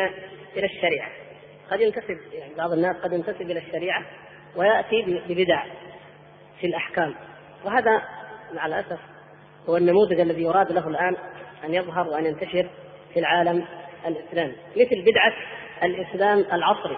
إلى 0.58 0.66
الشريعة. 0.66 1.10
قد 1.72 1.82
ينتسب 1.82 2.18
يعني 2.34 2.54
بعض 2.58 2.72
الناس 2.72 2.96
قد 2.96 3.14
ينتسب 3.14 3.42
إلى 3.42 3.60
الشريعة 3.60 4.06
ويأتي 4.56 5.22
ببدع 5.30 5.64
في 6.60 6.68
الأحكام. 6.68 7.16
وهذا 7.66 8.02
مع 8.54 8.66
الأسف 8.66 9.00
هو 9.70 9.78
النموذج 9.78 10.20
الذي 10.20 10.44
يراد 10.44 10.72
له 10.72 10.88
الآن 10.88 11.16
أن 11.66 11.74
يظهر 11.74 12.08
وأن 12.08 12.26
ينتشر 12.26 12.70
في 13.14 13.20
العالم 13.20 13.66
الإسلامي. 14.08 14.56
مثل 14.76 15.02
بدعة 15.02 15.34
الإسلام 15.84 16.46
العصري. 16.54 16.98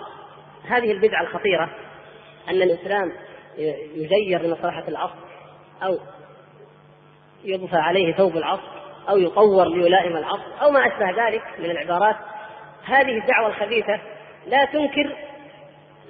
هذه 0.67 0.91
البدعة 0.91 1.21
الخطيرة 1.21 1.69
أن 2.49 2.61
الإسلام 2.61 3.11
يغير 3.95 4.41
لمصلحة 4.41 4.87
العصر 4.87 5.15
أو 5.83 5.97
يضفى 7.43 7.77
عليه 7.77 8.13
ثوب 8.13 8.37
العصر 8.37 8.81
أو 9.09 9.17
يطور 9.17 9.67
ليلائم 9.67 10.17
العصر 10.17 10.61
أو 10.61 10.71
ما 10.71 10.87
أشبه 10.87 11.27
ذلك 11.27 11.43
من 11.59 11.71
العبارات. 11.71 12.15
هذه 12.85 13.17
الدعوة 13.17 13.47
الخبيثة 13.47 13.99
لا 14.47 14.65
تنكر 14.65 15.15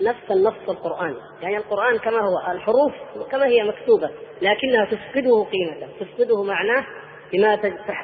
نفس 0.01 0.31
النص 0.31 0.69
القرآني. 0.69 1.17
يعني 1.41 1.57
القرآن 1.57 1.97
كما 1.97 2.19
هو 2.19 2.51
الحروف 2.51 2.93
كما 3.31 3.45
هي 3.45 3.63
مكتوبة 3.63 4.09
لكنها 4.41 4.85
تفقده 4.85 5.45
قيمته 5.51 5.87
تفقده 5.99 6.43
معناه 6.43 6.85
بما 7.33 7.55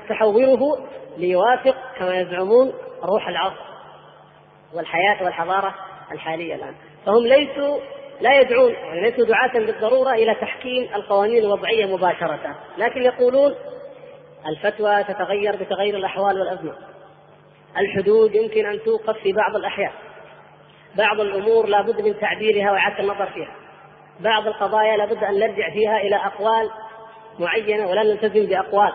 تحوره 0.09 0.87
ليوافق 1.17 1.75
كما 1.99 2.19
يزعمون 2.19 2.73
روح 3.03 3.27
العصر. 3.27 3.76
والحياة 4.77 5.23
والحضارة 5.23 5.75
الحالية 6.11 6.55
الآن. 6.55 6.75
فهم 7.05 7.27
ليسوا 7.27 7.77
لا 8.21 8.39
يدعون 8.39 8.71
يعني 8.71 9.01
ليسوا 9.01 9.25
دعاة 9.25 9.53
بالضرورة 9.53 10.11
إلى 10.13 10.35
تحكيم 10.35 10.83
القوانين 10.95 11.43
الوضعية 11.43 11.85
مباشرة. 11.85 12.55
لكن 12.77 13.01
يقولون 13.01 13.55
الفتوى 14.47 15.03
تتغير 15.03 15.55
بتغير 15.55 15.95
الأحوال 15.95 16.39
والأزمة. 16.39 16.73
الحدود 17.77 18.35
يمكن 18.35 18.65
أن 18.65 18.79
توقف 18.83 19.17
في 19.17 19.33
بعض 19.33 19.55
الأحيان. 19.55 19.91
بعض 20.95 21.19
الأمور 21.19 21.65
لابد 21.67 22.01
من 22.01 22.19
تعديلها 22.19 22.71
وإعادة 22.71 22.99
النظر 22.99 23.25
فيها. 23.25 23.55
بعض 24.19 24.47
القضايا 24.47 24.97
لابد 24.97 25.23
أن 25.23 25.39
نرجع 25.39 25.69
فيها 25.73 25.97
إلى 25.97 26.15
أقوال 26.15 26.69
معينة 27.39 27.87
ولا 27.87 28.03
نلتزم 28.03 28.45
بأقوال. 28.45 28.91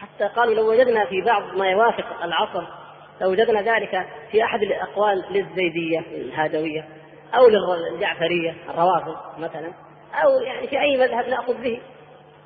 حتى 0.00 0.24
قالوا 0.36 0.54
لو 0.54 0.70
وجدنا 0.70 1.04
في 1.04 1.20
بعض 1.20 1.42
ما 1.56 1.70
يوافق 1.70 2.22
العصر 2.22 2.79
لو 3.20 3.30
وجدنا 3.30 3.62
ذلك 3.62 4.06
في 4.30 4.44
أحد 4.44 4.62
الأقوال 4.62 5.24
للزيدية 5.30 5.98
الهادوية 5.98 6.88
أو 7.34 7.48
للجعفرية 7.48 8.54
الروافض 8.68 9.16
مثلا 9.38 9.72
أو 10.14 10.40
يعني 10.40 10.66
في 10.66 10.80
أي 10.80 10.96
مذهب 10.96 11.28
نأخذ 11.28 11.62
به 11.62 11.80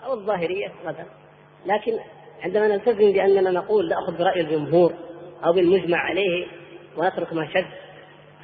أو 0.07 0.13
الظاهرية 0.13 0.73
مثلا. 0.85 1.07
لكن 1.67 1.93
عندما 2.43 2.69
نلتزم 2.69 3.13
بأننا 3.13 3.51
نقول 3.51 3.89
نأخذ 3.89 4.19
برأي 4.19 4.41
الجمهور 4.41 4.93
أو 5.45 5.53
بالمجمع 5.53 5.99
عليه 5.99 6.47
ونترك 6.97 7.33
ما 7.33 7.49
شذ 7.55 7.65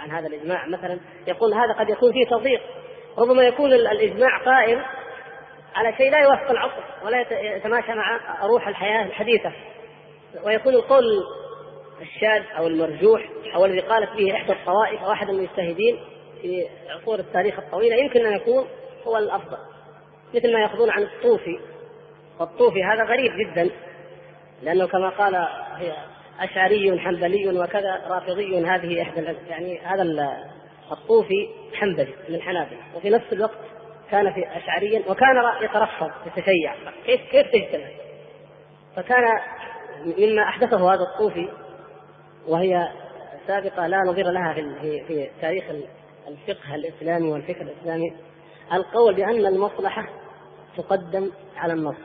عن 0.01 0.11
هذا 0.11 0.27
الإجماع 0.27 0.67
مثلا 0.67 1.01
يقول 1.27 1.55
هذا 1.55 1.73
قد 1.73 1.91
يكون 1.91 2.13
فيه 2.13 2.27
تضييق. 2.27 2.61
ربما 3.19 3.43
يكون 3.43 3.73
الإجماع 3.73 4.39
قائم 4.45 4.83
على 5.75 5.97
شيء 5.97 6.11
لا 6.11 6.19
يوافق 6.19 6.51
العصر 6.51 6.83
ولا 7.05 7.21
يتماشى 7.57 7.93
مع 7.93 8.21
روح 8.43 8.69
الحياة 8.69 9.07
الحديثة. 9.07 9.53
ويكون 10.45 10.75
القول 10.75 11.05
الشاذ 12.01 12.43
أو 12.59 12.67
المرجوح 12.67 13.29
أو 13.55 13.65
الذي 13.65 13.81
قالت 13.81 14.17
به 14.17 14.35
إحدى 14.35 14.53
الطوائف 14.53 15.03
أو 15.03 15.13
أحد 15.13 15.29
المجتهدين 15.29 15.99
في 16.43 16.67
عصور 16.89 17.19
التاريخ 17.19 17.59
الطويلة 17.59 17.97
يمكن 17.97 18.27
أن 18.27 18.33
يكون 18.33 18.67
هو 19.07 19.17
الأفضل. 19.17 19.59
مثل 20.35 20.53
ما 20.53 20.61
يأخذون 20.61 20.91
عن 20.91 21.03
الطوفي. 21.03 21.61
والطوفي 22.41 22.85
هذا 22.85 23.05
غريب 23.05 23.33
جدا 23.37 23.71
لأنه 24.63 24.87
كما 24.87 25.09
قال 25.09 25.35
هي 25.77 25.93
أشعري 26.41 27.01
حنبلي 27.01 27.59
وكذا 27.59 28.03
رافضي 28.09 28.67
هذه 28.67 29.03
إحدى 29.03 29.37
يعني 29.49 29.79
هذا 29.79 30.03
الطوفي 30.93 31.49
حنبلي 31.75 32.15
من 32.29 32.35
الحنابلة 32.35 32.79
وفي 32.95 33.11
نفس 33.11 33.33
الوقت 33.33 33.59
كان 34.11 34.33
في 34.33 34.57
أشعريا 34.57 35.03
وكان 35.09 35.37
يترفض 35.63 36.11
يتشيع. 36.27 36.75
كيف 37.07 37.21
كيف 37.31 37.47
تجتمع؟ 37.47 37.89
فكان 38.97 39.25
مما 40.19 40.43
أحدثه 40.43 40.95
هذا 40.95 41.03
الطوفي 41.03 41.49
وهي 42.49 42.89
سابقة 43.47 43.87
لا 43.87 43.99
نظير 43.99 44.31
لها 44.31 44.55
في 44.55 45.05
في 45.07 45.31
تاريخ 45.41 45.65
الفقه 46.29 46.75
الإسلامي 46.75 47.31
والفكر 47.31 47.63
الإسلامي. 47.63 48.13
القول 48.73 49.15
بأن 49.15 49.47
المصلحة 49.47 50.07
تقدم 50.77 51.31
على 51.57 51.73
النص. 51.73 51.97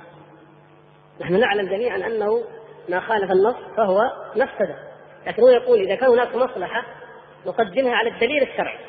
نحن 1.21 1.39
نعلم 1.39 1.69
جميعا 1.69 1.97
أنه 1.97 2.43
ما 2.89 2.99
خالف 2.99 3.31
النص 3.31 3.55
فهو 3.77 4.01
مفسدة. 4.35 4.75
لكن 5.27 5.41
هو 5.41 5.49
يقول 5.49 5.79
إذا 5.79 5.95
كان 5.95 6.09
هناك 6.09 6.35
مصلحة 6.35 6.85
نقدمها 7.45 7.95
على 7.95 8.09
الدليل 8.09 8.43
الشرعي. 8.43 8.79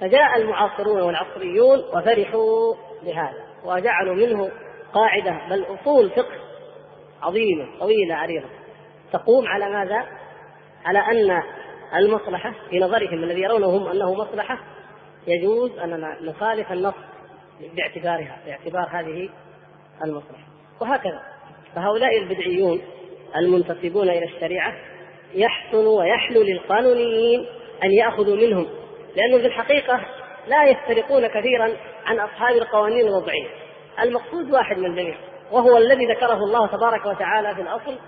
فجاء 0.00 0.36
المعاصرون 0.36 1.00
والعصريون 1.00 1.78
وفرحوا 1.78 2.74
بهذا 3.02 3.44
وجعلوا 3.64 4.14
منه 4.14 4.50
قاعدة. 4.92 5.48
بل 5.50 5.64
أصول 5.74 6.10
فقه 6.10 6.38
عظيمة 7.22 7.78
طويلة 7.80 8.14
عريضة. 8.14 8.48
تقوم 9.12 9.46
على 9.46 9.70
ماذا؟ 9.70 10.06
على 10.84 10.98
أن 10.98 11.42
المصلحة 11.96 12.54
في 12.70 12.78
نظرهم 12.80 13.24
الذي 13.24 13.40
يرونه 13.40 13.66
هم 13.66 13.88
أنه 13.88 14.14
مصلحة 14.14 14.58
يجوز 15.26 15.78
أن 15.78 16.16
نخالف 16.20 16.72
النص 16.72 16.94
باعتبارها 17.76 18.38
باعتبار 18.46 18.88
هذه 18.90 19.28
المصلحة. 20.04 20.44
وهكذا. 20.80 21.22
فهؤلاء 21.74 22.18
البدعيون 22.18 22.80
المنتسبون 23.36 24.08
إلى 24.08 24.24
الشريعة 24.24 24.74
يحسن 25.34 25.86
ويحلو 25.86 26.42
للقانونيين 26.42 27.46
أن 27.84 27.90
يأخذوا 27.90 28.36
منهم 28.36 28.66
لأنه 29.16 29.38
في 29.38 29.46
الحقيقة 29.46 30.00
لا 30.46 30.64
يفترقون 30.64 31.26
كثيرا 31.26 31.70
عن 32.06 32.18
أصحاب 32.18 32.56
القوانين 32.56 33.06
الوضعية. 33.06 33.48
المقصود 34.02 34.50
واحد 34.50 34.78
من 34.78 34.86
الجميع 34.86 35.14
وهو 35.52 35.76
الذي 35.76 36.06
ذكره 36.06 36.44
الله 36.44 36.66
تبارك 36.66 37.06
وتعالى 37.06 37.54
في 37.54 37.60
الأصل 37.60 37.98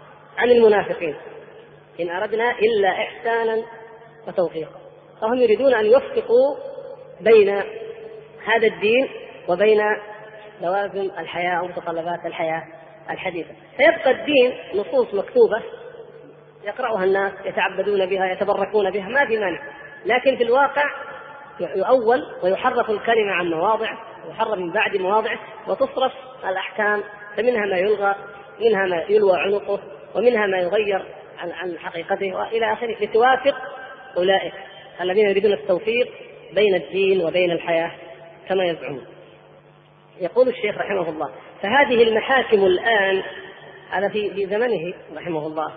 عن 0.40 0.50
المنافقين. 0.50 1.14
إن 2.00 2.10
أردنا 2.10 2.50
إلا 2.58 2.88
إحسانا 2.88 3.62
وتوفيقا. 4.28 4.80
فهم 5.20 5.34
يريدون 5.34 5.74
أن 5.74 5.86
يوفقوا 5.86 6.56
بين 7.20 7.48
هذا 8.44 8.66
الدين 8.66 9.08
وبين 9.48 9.80
لوازم 10.62 11.10
الحياة 11.18 11.62
ومتطلبات 11.62 12.26
الحياة 12.26 12.62
الحديثة. 13.10 13.50
فيبقى 13.76 14.10
الدين 14.10 14.52
نصوص 14.74 15.14
مكتوبة 15.14 15.62
يقرأها 16.64 17.04
الناس 17.04 17.32
يتعبدون 17.44 18.06
بها 18.06 18.32
يتبركون 18.32 18.90
بها 18.90 19.08
ما 19.08 19.26
في 19.26 19.38
مانع. 19.38 19.62
لكن 20.06 20.36
في 20.36 20.42
الواقع 20.42 20.84
يؤول 21.60 22.26
ويحرف 22.42 22.90
الكلمة 22.90 23.32
عن 23.32 23.50
مواضع 23.50 23.90
ويحرف 24.26 24.58
من 24.58 24.72
بعد 24.72 24.96
مواضعه 24.96 25.38
وتصرف 25.66 26.12
الأحكام 26.48 27.02
فمنها 27.36 27.66
ما 27.66 27.78
يلغى 27.78 28.14
منها 28.60 28.86
ما 28.86 29.04
يلوى 29.08 29.40
عنقه 29.40 29.80
ومنها 30.14 30.46
ما 30.46 30.58
يغير 30.58 31.04
عن 31.38 31.50
عن 31.50 31.78
حقيقته 31.78 32.34
وإلى 32.34 32.72
آخره 32.72 32.96
لتوافق 33.00 33.56
أولئك 34.16 34.52
الذين 35.00 35.28
يريدون 35.28 35.52
التوفيق 35.52 36.08
بين 36.54 36.74
الدين 36.74 37.24
وبين 37.24 37.50
الحياة 37.50 37.92
كما 38.48 38.64
يزعمون. 38.64 39.04
يقول 40.20 40.48
الشيخ 40.48 40.78
رحمه 40.78 41.08
الله 41.08 41.30
فهذه 41.62 42.02
المحاكم 42.02 42.64
الآن 42.64 43.22
هذا 43.90 44.08
في 44.08 44.46
زمنه 44.46 44.94
رحمه 45.16 45.46
الله 45.46 45.72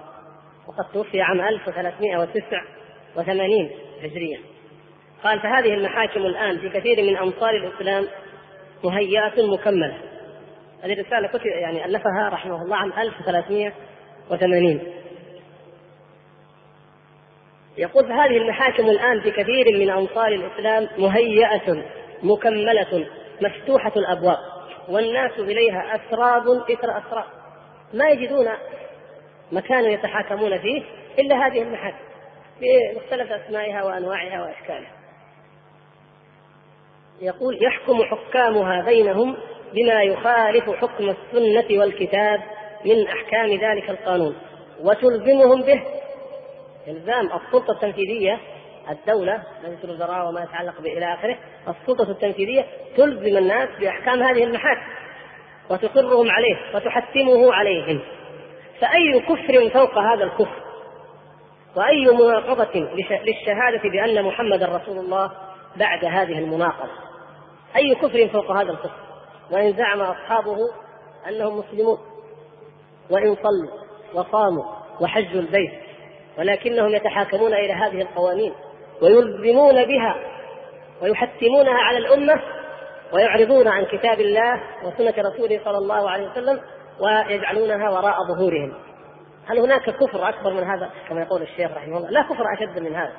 وقد 0.67 0.85
توفي 0.93 1.21
عام 1.21 1.41
1389 1.41 3.69
هجريا 4.03 4.39
قال 5.23 5.39
فهذه 5.39 5.73
المحاكم 5.73 6.25
الآن 6.25 6.59
في 6.59 6.69
كثير 6.69 7.03
من 7.03 7.17
أمصار 7.17 7.49
الإسلام 7.49 8.07
مهيئة 8.83 9.47
مكملة 9.53 9.97
هذه 10.83 10.93
الرسالة 10.93 11.27
كتب 11.27 11.45
يعني 11.45 11.85
ألفها 11.85 12.29
رحمه 12.29 12.61
الله 12.61 12.75
عام 12.75 12.93
1380 14.31 14.93
يقول 17.77 18.03
فهذه 18.03 18.37
المحاكم 18.37 18.89
الآن 18.89 19.21
في 19.21 19.31
كثير 19.31 19.79
من 19.79 19.89
أمصار 19.89 20.27
الإسلام 20.27 20.89
مهيئة 20.97 21.83
مكملة 22.23 23.07
مفتوحة 23.41 23.91
الأبواب 23.95 24.37
والناس 24.89 25.31
إليها 25.39 25.95
أسراب 25.95 26.47
إثر 26.47 26.97
أسراب. 26.97 27.25
ما 27.93 28.09
يجدون 28.09 28.47
مكان 29.51 29.85
يتحاكمون 29.85 30.57
فيه 30.57 30.83
إلا 31.19 31.47
هذه 31.47 31.61
المحاكم 31.61 32.03
بمختلف 32.61 33.31
أسمائها 33.31 33.83
وأنواعها 33.83 34.41
وأشكالها. 34.41 34.91
يقول 37.21 37.63
يحكم 37.63 38.03
حكامها 38.03 38.81
بينهم 38.81 39.37
بما 39.73 40.03
يخالف 40.03 40.69
حكم 40.69 41.09
السنة 41.09 41.79
والكتاب 41.79 42.41
من 42.85 43.07
أحكام 43.07 43.51
ذلك 43.51 43.89
القانون 43.89 44.35
وتلزمهم 44.81 45.61
به 45.61 45.83
إلزام 46.87 47.25
السلطة 47.25 47.71
التنفيذية 47.71 48.39
الدولة 48.89 49.43
مجلس 49.63 49.83
الوزراء 49.83 50.29
وما 50.29 50.43
يتعلق 50.43 50.81
به 50.81 50.97
إلى 50.97 51.13
آخره 51.13 51.37
السلطة 51.67 52.11
التنفيذية 52.11 52.65
تلزم 52.97 53.37
الناس 53.37 53.69
بأحكام 53.79 54.23
هذه 54.23 54.43
المحاكم 54.43 54.81
وتقرهم 55.69 56.31
عليه 56.31 56.75
وتحتمه 56.75 57.53
عليهم. 57.53 57.99
فأي 58.79 59.19
كفر 59.19 59.69
فوق 59.69 59.97
هذا 59.97 60.23
الكفر؟ 60.23 60.63
وأي 61.75 62.05
مناقضة 62.05 62.79
للشهادة 62.99 63.89
بأن 63.89 64.23
محمدا 64.23 64.65
رسول 64.65 64.97
الله 64.97 65.31
بعد 65.75 66.05
هذه 66.05 66.39
المناقضة؟ 66.39 66.91
أي 67.75 67.95
كفر 67.95 68.27
فوق 68.27 68.51
هذا 68.51 68.71
الكفر؟ 68.71 68.99
وإن 69.51 69.73
زعم 69.73 70.01
أصحابه 70.01 70.57
أنهم 71.29 71.57
مسلمون. 71.57 71.97
وإن 73.13 73.35
صلوا 73.35 73.71
وصاموا 74.13 74.63
وحجوا 75.01 75.41
البيت 75.41 75.71
ولكنهم 76.37 76.95
يتحاكمون 76.95 77.53
إلى 77.53 77.73
هذه 77.73 78.01
القوانين 78.01 78.53
ويلزمون 79.01 79.85
بها 79.85 80.15
ويحتمونها 81.01 81.77
على 81.77 81.97
الأمة 81.97 82.41
ويعرضون 83.13 83.67
عن 83.67 83.85
كتاب 83.85 84.19
الله 84.21 84.61
وسنة 84.83 85.29
رسوله 85.29 85.61
صلى 85.65 85.77
الله 85.77 86.09
عليه 86.09 86.29
وسلم 86.29 86.61
ويجعلونها 86.99 87.89
وراء 87.89 88.15
ظهورهم. 88.27 88.73
هل 89.47 89.59
هناك 89.59 89.89
كفر 89.89 90.29
أكبر 90.29 90.53
من 90.53 90.63
هذا؟ 90.63 90.89
كما 91.09 91.21
يقول 91.21 91.41
الشيخ 91.41 91.71
رحمه 91.71 91.97
الله 91.97 92.09
لا 92.09 92.21
كفر 92.21 92.43
أشد 92.53 92.79
من 92.79 92.95
هذا. 92.95 93.13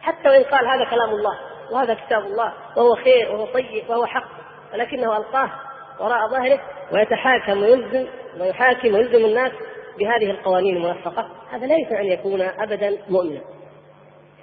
حتى 0.00 0.28
وإن 0.28 0.42
قال 0.42 0.66
هذا 0.66 0.84
كلام 0.90 1.10
الله 1.10 1.38
وهذا 1.72 1.94
كتاب 1.94 2.24
الله 2.24 2.52
وهو 2.76 2.94
خير 2.94 3.32
وهو 3.32 3.46
طيب 3.46 3.90
وهو 3.90 4.06
حق 4.06 4.28
ولكنه 4.74 5.16
ألقاه 5.16 5.50
وراء 6.00 6.28
ظهره 6.28 6.60
ويتحاكم 6.92 7.62
ويلزم 7.62 8.06
ويحاكم 8.40 8.94
ويلزم 8.94 9.24
الناس 9.24 9.52
بهذه 9.98 10.30
القوانين 10.30 10.76
الموفقة 10.76 11.28
هذا 11.50 11.74
يمكن 11.74 11.96
أن 11.96 12.06
يكون 12.06 12.40
أبدا 12.40 12.98
مؤمنا. 13.08 13.40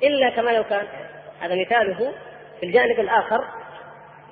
إلا 0.04 0.30
كما 0.30 0.50
لو 0.50 0.64
كان 0.64 0.88
هذا 1.40 1.56
مثاله 1.56 2.14
في 2.60 2.66
الجانب 2.66 3.00
الآخر 3.00 3.44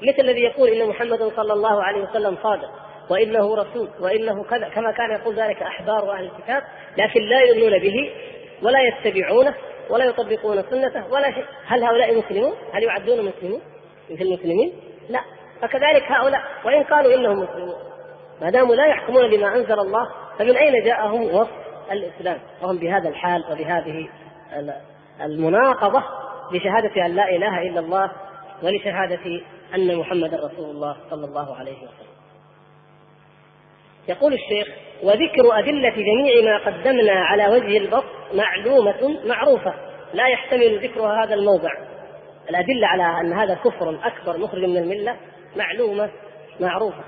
مثل 0.01 0.19
الذي 0.19 0.41
يقول 0.41 0.69
إن 0.69 0.89
محمدا 0.89 1.29
صلى 1.35 1.53
الله 1.53 1.83
عليه 1.83 2.03
وسلم 2.03 2.37
صادق 2.43 2.69
وإنه 3.09 3.55
رسول 3.55 3.89
وإنه 3.99 4.43
كذا 4.43 4.69
كما 4.69 4.91
كان 4.91 5.11
يقول 5.11 5.35
ذلك 5.35 5.61
أحبار 5.61 6.11
أهل 6.11 6.23
الكتاب 6.23 6.63
لكن 6.97 7.21
لا 7.21 7.41
يؤمنون 7.41 7.79
به 7.79 8.11
ولا 8.63 8.79
يتبعونه 8.81 9.53
ولا 9.89 10.05
يطبقون 10.05 10.63
سنته 10.69 11.13
ولا 11.13 11.31
شيء. 11.31 11.45
هل 11.65 11.83
هؤلاء 11.83 12.17
مسلمون؟ 12.17 12.53
هل 12.73 12.83
يعدون 12.83 13.25
مسلمون 13.25 13.61
مثل 14.09 14.21
المسلمين؟ 14.21 14.73
لا. 15.09 15.21
فكذلك 15.61 16.03
هؤلاء 16.11 16.41
وإن 16.65 16.83
قالوا 16.83 17.13
إنهم 17.13 17.39
مسلمون. 17.39 17.75
ما 18.41 18.49
داموا 18.49 18.75
لا 18.75 18.87
يحكمون 18.87 19.29
بما 19.29 19.55
أنزل 19.55 19.79
الله 19.79 20.11
فمن 20.39 20.57
أين 20.57 20.83
جاءهم 20.83 21.23
وصف 21.35 21.51
الإسلام؟ 21.91 22.39
وهم 22.61 22.77
بهذا 22.77 23.09
الحال 23.09 23.43
وبهذه 23.51 24.09
المناقضة 25.21 26.03
لشهادة 26.51 27.05
أن 27.05 27.15
لا 27.15 27.29
إله 27.29 27.61
إلا 27.61 27.79
الله 27.79 28.11
ولشهادة 28.63 29.41
أن 29.75 29.95
محمدا 29.95 30.37
رسول 30.37 30.69
الله 30.69 30.97
صلى 31.09 31.25
الله 31.25 31.55
عليه 31.55 31.77
وسلم. 31.77 32.07
يقول 34.07 34.33
الشيخ 34.33 34.67
وذكر 35.03 35.59
أدلة 35.59 35.89
جميع 35.89 36.43
ما 36.43 36.57
قدمنا 36.57 37.13
على 37.13 37.47
وجه 37.47 37.77
البسط 37.77 38.05
معلومة 38.33 39.19
معروفة 39.25 39.73
لا 40.13 40.27
يحتمل 40.27 40.79
ذكرها 40.83 41.23
هذا 41.23 41.33
الموضع. 41.33 41.71
الأدلة 42.49 42.87
على 42.87 43.03
أن 43.03 43.33
هذا 43.33 43.53
كفر 43.53 43.99
أكبر 44.03 44.37
مخرج 44.37 44.63
من 44.63 44.77
الملة 44.77 45.17
معلومة 45.55 46.09
معروفة. 46.59 47.03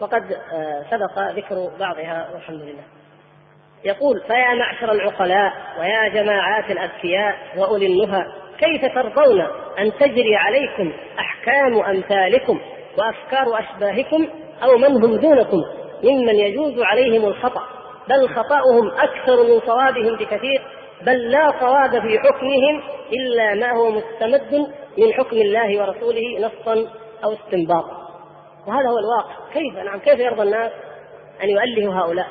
وقد 0.00 0.32
آه، 0.32 0.84
سبق 0.90 1.30
ذكر 1.30 1.70
بعضها 1.80 2.30
والحمد 2.32 2.62
لله. 2.62 2.84
يقول 3.84 4.20
فيا 4.26 4.54
معشر 4.54 4.92
العقلاء 4.92 5.52
ويا 5.80 6.08
جماعات 6.08 6.70
الأذكياء 6.70 7.34
وأولي 7.56 7.86
النهى 7.86 8.24
كيف 8.58 8.94
ترضون 8.94 9.40
أن 9.78 9.92
تجري 10.00 10.36
عليكم 10.36 10.92
أحكام 11.18 11.78
أمثالكم 11.96 12.60
وأفكار 12.98 13.58
أشباهكم 13.58 14.28
أو 14.62 14.78
من 14.78 15.04
هم 15.04 15.16
دونكم؟ 15.16 15.58
ممن 16.04 16.34
يجوز 16.34 16.74
عليهم 16.78 17.24
الخطأ 17.24 17.62
بل 18.08 18.28
خطأهم 18.28 18.90
أكثر 18.90 19.42
من 19.42 19.60
صوابهم 19.60 20.16
بكثير 20.16 20.62
بل 21.06 21.30
لا 21.30 21.52
صواب 21.60 21.90
في 21.90 22.18
حكمهم 22.18 22.82
إلا 23.12 23.54
ما 23.54 23.72
هو 23.72 23.90
مستمد 23.90 24.66
من 24.98 25.12
حكم 25.12 25.36
الله 25.36 25.80
ورسوله 25.80 26.38
نصا 26.38 26.86
أو 27.24 27.32
استنباطا. 27.32 27.99
وهذا 28.66 28.88
هو 28.88 28.98
الواقع. 28.98 29.34
كيف؟ 29.52 29.76
نعم 29.76 29.98
كيف 29.98 30.18
يرضى 30.18 30.42
الناس 30.42 30.72
أن 31.42 31.48
يؤلهوا 31.50 31.94
هؤلاء؟ 31.94 32.26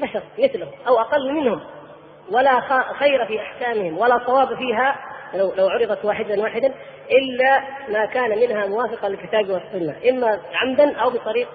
بشر 0.00 0.22
مثلهم 0.38 0.72
أو 0.88 1.00
أقل 1.00 1.32
منهم. 1.32 1.60
ولا 2.32 2.60
خير 2.92 3.26
في 3.26 3.40
أحكامهم 3.40 3.98
ولا 3.98 4.26
صواب 4.26 4.56
فيها 4.56 4.96
لو 5.34 5.52
لو 5.56 5.68
عرضت 5.68 6.04
واحدا 6.04 6.42
واحدا 6.42 6.74
إلا 7.10 7.60
ما 7.88 8.06
كان 8.06 8.38
منها 8.38 8.66
موافقا 8.66 9.08
للكتاب 9.08 9.50
والسنة. 9.50 9.96
إما 10.10 10.40
عمدا 10.54 10.96
أو 10.96 11.10
بطريق 11.10 11.48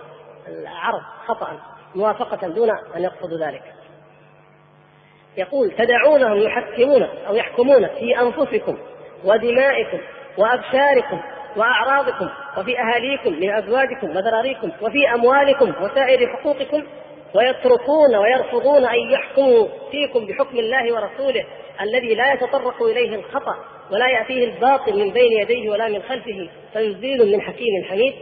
العرض 0.47 1.01
خطأ 1.25 1.59
موافقة 1.95 2.47
دون 2.47 2.69
أن 2.95 3.03
يقصدوا 3.03 3.47
ذلك. 3.47 3.63
يقول 5.37 5.71
تدعونهم 5.71 6.37
يحكمون 6.37 7.03
أو 7.03 7.35
يحكمون 7.35 7.87
في 7.87 8.19
أنفسكم 8.21 8.77
ودمائكم 9.25 9.99
وأبشاركم 10.37 11.21
وأعراضكم 11.55 12.29
وفي 12.57 12.79
أهاليكم 12.79 13.33
من 13.33 13.53
أزواجكم 13.53 14.09
وذراريكم 14.09 14.71
وفي 14.81 15.13
أموالكم 15.13 15.73
وسائر 15.83 16.27
حقوقكم 16.27 16.83
ويتركون 17.35 18.15
ويرفضون 18.15 18.85
أن 18.85 19.11
يحكموا 19.11 19.67
فيكم 19.91 20.25
بحكم 20.25 20.57
الله 20.57 20.93
ورسوله 20.93 21.45
الذي 21.81 22.15
لا 22.15 22.33
يتطرق 22.33 22.83
إليه 22.83 23.15
الخطأ 23.15 23.55
ولا 23.91 24.07
يأتيه 24.07 24.45
الباطل 24.45 24.99
من 24.99 25.09
بين 25.09 25.31
يديه 25.31 25.69
ولا 25.69 25.87
من 25.87 26.01
خلفه 26.01 26.49
تنزيل 26.73 27.31
من 27.31 27.41
حكيم 27.41 27.83
حميد 27.89 28.13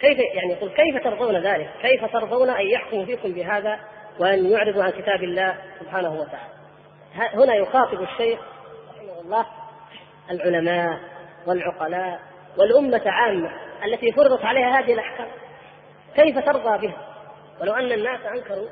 كيف 0.00 0.18
يعني 0.18 0.52
يقول 0.52 0.70
كيف 0.70 1.04
ترضون 1.04 1.36
ذلك؟ 1.36 1.70
كيف 1.82 2.04
ترضون 2.12 2.50
أن 2.50 2.66
يحكموا 2.66 3.04
فيكم 3.04 3.32
بهذا 3.32 3.80
وأن 4.18 4.50
يعرضوا 4.50 4.82
عن 4.82 4.90
كتاب 4.90 5.22
الله 5.22 5.54
سبحانه 5.80 6.20
وتعالى؟ 6.20 6.56
هنا 7.34 7.54
يخاطب 7.54 8.02
الشيخ 8.02 8.40
رحمه 8.96 9.20
الله 9.20 9.46
العلماء 10.30 11.15
والعقلاء 11.46 12.20
والأمة 12.58 13.02
عامة 13.06 13.50
التي 13.84 14.12
فرضت 14.12 14.44
عليها 14.44 14.80
هذه 14.80 14.92
الأحكام. 14.92 15.28
كيف 16.16 16.38
ترضى 16.38 16.86
بها؟ 16.86 16.96
ولو 17.60 17.72
أن 17.72 17.92
الناس 17.92 18.20
أنكروا 18.26 18.68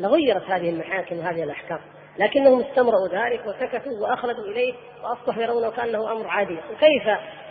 لغيرت 0.00 0.42
هذه 0.50 0.70
المحاكم 0.70 1.18
وهذه 1.18 1.42
الأحكام 1.42 1.80
لكنهم 2.18 2.60
استمروا 2.60 3.08
ذلك 3.08 3.46
وسكتوا 3.46 3.92
وأخلدوا 4.00 4.44
إليه 4.44 4.74
وأصبحوا 5.04 5.42
يرونه 5.42 5.70
كأنه 5.70 6.12
أمر 6.12 6.26
عادي. 6.26 6.58
وكيف 6.72 7.02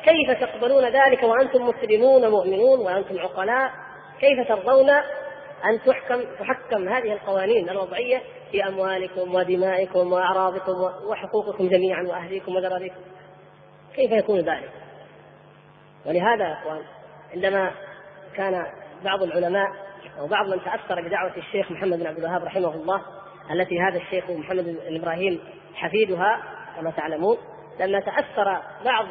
كيف 0.03 0.41
تقبلون 0.41 0.84
ذلك 0.85 1.23
وأنتم 1.23 1.68
مسلمون 1.68 2.30
مؤمنون 2.30 2.80
وأنتم 2.80 3.19
عقلاء؟ 3.19 3.72
كيف 4.19 4.48
ترضون 4.48 4.89
أن 5.65 5.81
تحكم 5.85 6.23
تحكم 6.39 6.89
هذه 6.89 7.14
القوانين 7.14 7.69
الوضعية 7.69 8.22
في 8.52 8.68
أموالكم 8.68 9.35
ودمائكم 9.35 10.14
وأعراضكم 10.14 10.72
وحقوقكم 11.10 11.69
جميعا 11.69 12.03
وأهليكم 12.03 12.56
وذراريكم؟ 12.56 13.02
كيف 13.95 14.11
يكون 14.11 14.39
ذلك؟ 14.39 14.72
ولهذا 16.05 16.47
يا 16.47 16.53
إخوان 16.53 16.81
عندما 17.34 17.72
كان 18.35 18.65
بعض 19.03 19.23
العلماء 19.23 19.68
أو 20.19 20.27
بعض 20.27 20.47
من 20.47 20.63
تأثر 20.63 21.01
بدعوة 21.01 21.38
الشيخ 21.38 21.72
محمد 21.72 21.99
بن 21.99 22.07
عبد 22.07 22.18
الوهاب 22.18 22.43
رحمه 22.43 22.73
الله 22.73 23.01
التي 23.51 23.80
هذا 23.81 23.97
الشيخ 23.97 24.30
محمد 24.30 24.63
بن 24.63 24.95
إبراهيم 24.95 25.39
حفيدها 25.76 26.39
كما 26.77 26.91
تعلمون 26.91 27.38
لما 27.80 27.99
تأثر 27.99 28.61
بعض 28.85 29.05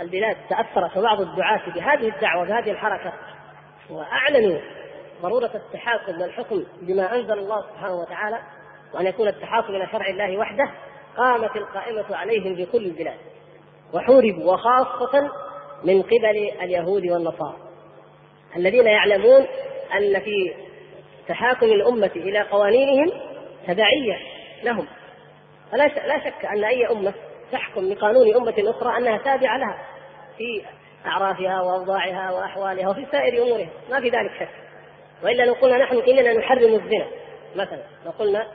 البلاد 0.00 0.36
تاثرت 0.48 0.96
وبعض 0.96 1.20
الدعاة 1.20 1.60
بهذه 1.74 2.08
الدعوة 2.08 2.46
بهذه 2.46 2.70
الحركة 2.70 3.12
وأعلنوا 3.90 4.60
ضرورة 5.22 5.50
التحاكم 5.54 6.20
والحكم 6.20 6.64
بما 6.82 7.14
أنزل 7.14 7.38
الله 7.38 7.62
سبحانه 7.62 7.94
وتعالى 7.94 8.38
وأن 8.94 9.06
يكون 9.06 9.28
التحاكم 9.28 9.74
إلى 9.74 9.86
شرع 9.92 10.06
الله 10.06 10.38
وحده 10.38 10.70
قامت 11.16 11.56
القائمة 11.56 12.16
عليهم 12.16 12.56
في 12.56 12.66
كل 12.66 12.86
البلاد 12.86 13.18
وحوربوا 13.94 14.52
وخاصة 14.52 15.30
من 15.84 16.02
قبل 16.02 16.52
اليهود 16.62 17.06
والنصارى. 17.06 17.56
الذين 18.56 18.86
يعلمون 18.86 19.46
أن 19.94 20.20
في 20.20 20.54
تحاكم 21.28 21.66
الأمة 21.66 22.10
إلى 22.16 22.40
قوانينهم 22.40 23.12
تبعية 23.66 24.16
لهم. 24.62 24.86
فلا 25.72 25.88
لا 25.88 26.18
شك 26.18 26.44
أن 26.44 26.64
أي 26.64 26.86
أمة 26.86 27.14
تحكم 27.52 27.94
بقانون 27.94 28.36
أمة 28.36 28.54
أخرى 28.58 28.96
أنها 28.98 29.18
تابعة 29.18 29.56
لها 29.56 29.78
في 30.36 30.62
أعرافها 31.06 31.60
وأوضاعها 31.60 32.32
وأحوالها 32.32 32.88
وفي 32.88 33.06
سائر 33.12 33.42
أمورها. 33.42 33.68
ما 33.90 34.00
في 34.00 34.08
ذلك 34.08 34.30
شك. 34.40 34.48
وإلا 35.24 35.42
لو 35.42 35.52
قلنا 35.52 35.78
نحن 35.78 35.96
إننا 35.96 36.32
نحرم 36.32 36.74
الزنا 36.74 37.06
مثلا 37.56 37.82
لو 38.04 38.10
قلنا 38.10 38.46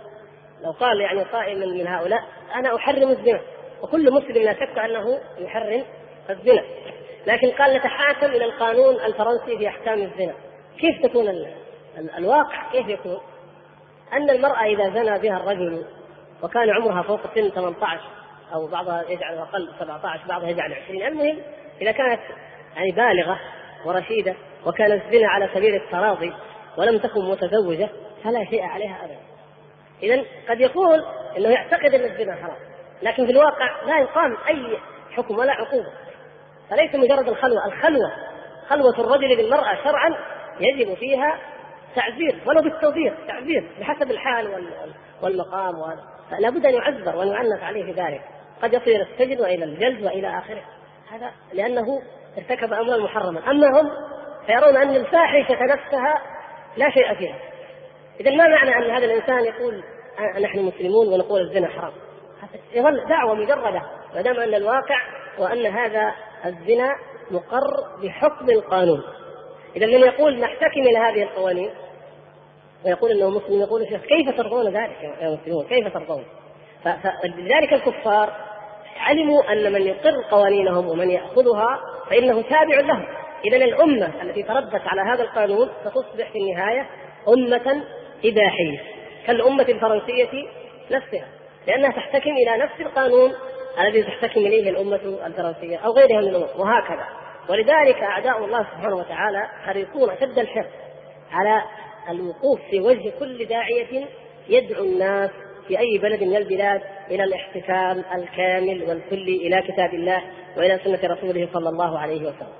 لو 0.63 0.71
قال 0.71 1.01
يعني 1.01 1.23
قائل 1.23 1.77
من 1.77 1.87
هؤلاء 1.87 2.23
أنا 2.55 2.75
أحرم 2.75 3.09
الزنا. 3.09 3.41
وكل 3.85 4.13
مسلم 4.13 4.43
لا 4.43 4.53
شك 4.53 4.79
أنه 4.79 5.19
يحرم 5.37 5.83
الزنا. 6.29 6.61
لكن 7.27 7.51
قال 7.51 7.77
نتحاكم 7.77 8.25
إلى 8.25 8.45
القانون 8.45 8.95
الفرنسي 8.95 9.57
في 9.57 9.67
أحكام 9.67 10.01
الزنا. 10.01 10.33
كيف 10.79 11.01
تكون 11.03 11.27
ال... 11.27 11.53
الواقع؟ 12.17 12.71
كيف 12.71 12.87
يكون؟ 12.87 13.17
أن 14.13 14.29
المرأة 14.29 14.63
إذا 14.63 14.89
زنى 14.89 15.19
بها 15.19 15.37
الرجل 15.37 15.85
وكان 16.43 16.69
عمرها 16.69 17.01
فوق 17.01 17.19
سن 17.35 17.49
18 17.49 18.01
أو 18.53 18.67
بعضها 18.67 19.03
يجعل 19.09 19.37
أقل 19.37 19.69
17 19.79 20.27
بعضها 20.27 20.49
يجعل 20.49 20.73
20 20.73 21.01
المهم 21.01 21.37
إذا 21.81 21.91
كانت 21.91 22.19
يعني 22.75 22.91
بالغة 22.91 23.39
ورشيدة 23.85 24.35
وكان 24.65 24.91
الزنا 24.91 25.27
على 25.27 25.49
سبيل 25.53 25.75
التراضي 25.75 26.33
ولم 26.77 26.97
تكن 26.97 27.29
متزوجة 27.29 27.89
فلا 28.23 28.45
شيء 28.45 28.63
عليها 28.63 28.97
أبدا. 29.03 29.19
إذا 30.03 30.23
قد 30.49 30.59
يقول 30.59 31.05
أنه 31.37 31.49
يعتقد 31.49 31.93
أن 31.93 32.03
الزنا 32.03 32.35
حرام. 32.35 32.74
لكن 33.01 33.25
في 33.25 33.31
الواقع 33.31 33.81
لا 33.85 33.99
يقام 33.99 34.37
أي 34.49 34.77
حكم 35.11 35.37
ولا 35.37 35.53
عقوبة. 35.53 35.91
فليس 36.69 36.95
مجرد 36.95 37.27
الخلوة 37.29 37.65
الخلوة 37.65 38.11
خلوة 38.69 38.99
الرجل 38.99 39.35
بالمرأة 39.37 39.83
شرعا 39.83 40.15
يجب 40.59 40.93
فيها 40.93 41.39
تعذير 41.95 42.41
ولو 42.45 42.61
بالتوبيخ 42.61 43.13
تعذير 43.27 43.71
بحسب 43.79 44.11
الحال 44.11 44.67
والمقام 45.21 45.73
فلا 46.31 46.49
بد 46.49 46.65
أن 46.65 46.73
يعذر 46.73 47.15
وان 47.15 47.27
يعنف 47.27 47.63
عليه 47.63 47.93
ذلك. 48.05 48.21
قد 48.61 48.73
يصل 48.73 48.91
إلى 48.91 49.01
السجن 49.01 49.41
وإلى 49.41 49.65
الجلد 49.65 50.05
وإلى 50.05 50.37
آخره. 50.37 50.61
هذا 51.11 51.31
لأنه 51.53 52.01
ارتكب 52.37 52.73
امرا 52.73 52.97
محرما 52.97 53.51
أما 53.51 53.67
هم 53.67 53.89
فيرون 54.45 54.77
أن 54.77 54.95
الفاحشة 54.95 55.63
نفسها 55.63 56.21
لا 56.77 56.89
شيء 56.89 57.15
فيها. 57.15 57.35
اذا 58.19 58.31
ما 58.31 58.47
معنى 58.47 58.75
أن 58.75 58.91
هذا 58.91 59.05
الإنسان 59.05 59.45
يقول 59.45 59.83
نحن 60.41 60.59
مسلمون 60.59 61.07
ونقول 61.07 61.41
الزنا 61.41 61.67
حرام؟ 61.67 61.93
يظل 62.73 63.07
دعوة 63.09 63.35
مجردة 63.35 63.81
ما 64.15 64.21
دام 64.21 64.39
أن 64.39 64.53
الواقع 64.53 64.97
وأن 65.39 65.65
هذا 65.65 66.13
الزنا 66.45 66.95
مقر 67.31 67.97
بحكم 68.03 68.49
القانون. 68.49 69.03
إذا 69.75 69.85
من 69.85 69.99
يقول 69.99 70.39
نحتكم 70.39 70.81
إلى 70.81 70.97
هذه 70.97 71.23
القوانين 71.23 71.69
ويقول 72.85 73.11
إنه 73.11 73.29
مسلم 73.29 73.61
يقول 73.61 73.81
الشيخ 73.81 74.01
كيف 74.01 74.37
ترضون 74.37 74.67
ذلك 74.67 75.03
يا 75.21 75.37
مسلمون 75.41 75.65
كيف 75.65 75.93
ترضون؟ 75.93 76.25
فلذلك 76.83 77.73
الكفار 77.73 78.33
علموا 78.97 79.51
أن 79.53 79.73
من 79.73 79.81
يقر 79.81 80.21
قوانينهم 80.31 80.87
ومن 80.87 81.11
يأخذها 81.11 81.79
فإنه 82.09 82.41
تابع 82.41 82.79
لهم. 82.79 83.05
اذا 83.45 83.57
الأمة 83.57 84.21
التي 84.21 84.43
تربت 84.43 84.81
على 84.85 85.01
هذا 85.01 85.23
القانون 85.23 85.69
ستصبح 85.83 86.31
في 86.31 86.37
النهاية 86.37 86.89
أمة 87.27 87.83
إباحية 88.25 88.79
كالأمة 89.27 89.63
الفرنسية 89.63 90.47
نفسها. 90.91 91.27
لأنها 91.67 91.91
تحتكم 91.91 92.31
إلى 92.31 92.57
نفس 92.57 92.81
القانون 92.81 93.33
الذي 93.79 94.03
تحتكم 94.03 94.39
إليه 94.39 94.69
الأمة 94.69 95.25
الفرنسية 95.25 95.77
أو 95.77 95.91
غيرها 95.91 96.21
من 96.21 96.27
الامم 96.27 96.47
وهكذا 96.57 97.07
ولذلك 97.49 98.03
أعداء 98.03 98.45
الله 98.45 98.59
سبحانه 98.63 98.95
وتعالى 98.95 99.47
حريصون 99.65 100.09
أشد 100.09 100.39
الحرص 100.39 100.65
على 101.31 101.61
الوقوف 102.09 102.59
في 102.69 102.79
وجه 102.79 103.11
كل 103.19 103.45
داعية 103.45 104.05
يدعو 104.49 104.83
الناس 104.83 105.29
في 105.67 105.79
أي 105.79 105.97
بلد 105.97 106.23
من 106.23 106.35
البلاد 106.35 106.81
إلى 107.11 107.23
الاحتكام 107.23 108.03
الكامل 108.15 108.83
والكلي 108.87 109.47
إلى 109.47 109.61
كتاب 109.61 109.93
الله 109.93 110.21
وإلى 110.57 110.79
سنة 110.83 111.13
رسوله 111.13 111.49
صلى 111.53 111.69
الله 111.69 111.99
عليه 111.99 112.21
وسلم. 112.21 112.55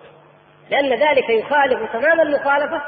لأن 0.70 0.94
ذلك 0.94 1.30
يخالف 1.30 1.92
تمام 1.94 2.22
المخالفة 2.22 2.82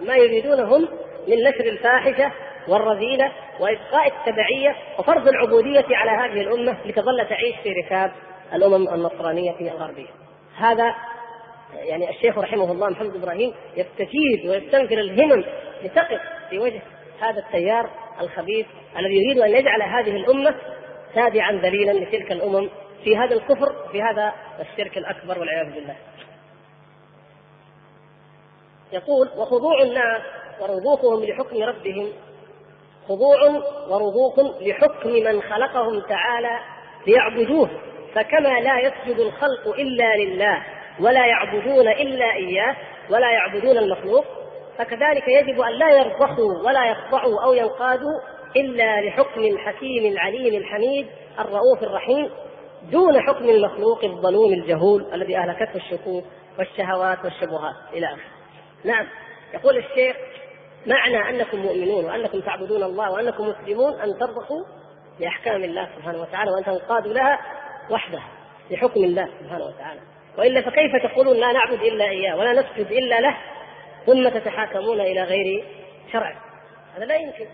ما 0.00 0.16
يريدونهم 0.16 0.88
من 1.28 1.42
نشر 1.42 1.64
الفاحشة 1.64 2.32
والرذيلة 2.68 3.32
وإبقاء 3.60 4.06
التبعية 4.06 4.76
وفرض 4.98 5.28
العبودية 5.28 5.86
على 5.90 6.10
هذه 6.10 6.40
الأمة 6.40 6.76
لتظل 6.86 7.26
تعيش 7.28 7.56
في 7.62 7.72
ركاب 7.72 8.12
الأمم 8.54 8.88
النصرانية 8.88 9.54
الغربية. 9.60 10.08
هذا 10.56 10.94
يعني 11.74 12.10
الشيخ 12.10 12.38
رحمه 12.38 12.72
الله 12.72 12.90
محمد 12.90 13.16
إبراهيم 13.16 13.54
يستفيد 13.76 14.46
ويستنفر 14.48 14.98
الهمم 14.98 15.44
لتقف 15.82 16.20
في 16.50 16.58
وجه 16.58 16.82
هذا 17.20 17.38
التيار 17.38 17.90
الخبيث 18.20 18.66
الذي 18.98 19.14
يريد 19.14 19.38
أن 19.38 19.50
يجعل 19.50 19.82
هذه 19.82 20.16
الأمة 20.16 20.54
تابعا 21.14 21.52
ذليلا 21.52 21.92
لتلك 21.92 22.32
الأمم 22.32 22.68
في 23.04 23.16
هذا 23.16 23.34
الكفر 23.34 23.88
في 23.92 24.02
هذا 24.02 24.32
الشرك 24.60 24.98
الأكبر 24.98 25.38
والعياذ 25.38 25.74
بالله. 25.74 25.96
يقول 28.92 29.28
وخضوع 29.36 29.82
الناس 29.82 30.22
ورضوخهم 30.60 31.24
لحكم 31.24 31.62
ربهم 31.62 32.12
خضوع 33.08 33.38
ورضوخ 33.88 34.38
لحكم 34.60 35.10
من 35.10 35.42
خلقهم 35.42 36.00
تعالى 36.00 36.58
ليعبدوه 37.06 37.70
فكما 38.14 38.60
لا 38.60 38.78
يسجد 38.80 39.20
الخلق 39.20 39.68
إلا 39.78 40.16
لله 40.16 40.62
ولا 41.00 41.26
يعبدون 41.26 41.88
إلا 41.88 42.32
إياه 42.32 42.76
ولا 43.10 43.30
يعبدون 43.30 43.78
المخلوق 43.78 44.24
فكذلك 44.78 45.28
يجب 45.28 45.60
أن 45.60 45.72
لا 45.72 45.90
يرضخوا 45.90 46.62
ولا 46.66 46.86
يخضعوا 46.90 47.44
أو 47.44 47.52
ينقادوا 47.52 48.20
إلا 48.56 49.00
لحكم 49.00 49.40
الحكيم 49.40 50.12
العليم 50.12 50.54
الحميد 50.54 51.06
الرؤوف 51.38 51.82
الرحيم 51.82 52.30
دون 52.92 53.20
حكم 53.20 53.50
المخلوق 53.50 54.04
الظلوم 54.04 54.52
الجهول 54.52 55.06
الذي 55.14 55.36
أهلكته 55.36 55.76
الشكوك 55.76 56.24
والشهوات 56.58 57.24
والشبهات 57.24 57.74
إلى 57.92 58.06
آخره. 58.06 58.20
نعم 58.84 59.06
يقول 59.54 59.76
الشيخ 59.76 60.16
معنى 60.86 61.30
أنكم 61.30 61.58
مؤمنون 61.58 62.04
وأنكم 62.04 62.40
تعبدون 62.40 62.82
الله 62.82 63.10
وأنكم 63.10 63.48
مسلمون 63.48 64.00
أن 64.00 64.18
ترضخوا 64.18 64.64
لأحكام 65.20 65.64
الله 65.64 65.88
سبحانه 65.96 66.20
وتعالى 66.22 66.50
وأن 66.50 66.64
تنقادوا 66.64 67.12
لها 67.12 67.38
وحدها 67.90 68.28
لحكم 68.70 69.04
الله 69.04 69.28
سبحانه 69.40 69.64
وتعالى. 69.64 70.00
وإلا 70.38 70.60
فكيف 70.60 71.12
تقولون 71.12 71.36
لا 71.36 71.52
نعبد 71.52 71.82
إلا 71.82 72.04
إياه 72.04 72.36
ولا 72.36 72.52
نسجد 72.52 72.86
إلا 72.92 73.20
له؟ 73.20 73.36
ثم 74.06 74.28
تتحاكمون 74.28 75.00
إلى 75.00 75.22
غير 75.22 75.64
شرع. 76.12 76.36
هذا 76.96 77.04
لا 77.04 77.16
يمكن. 77.16 77.46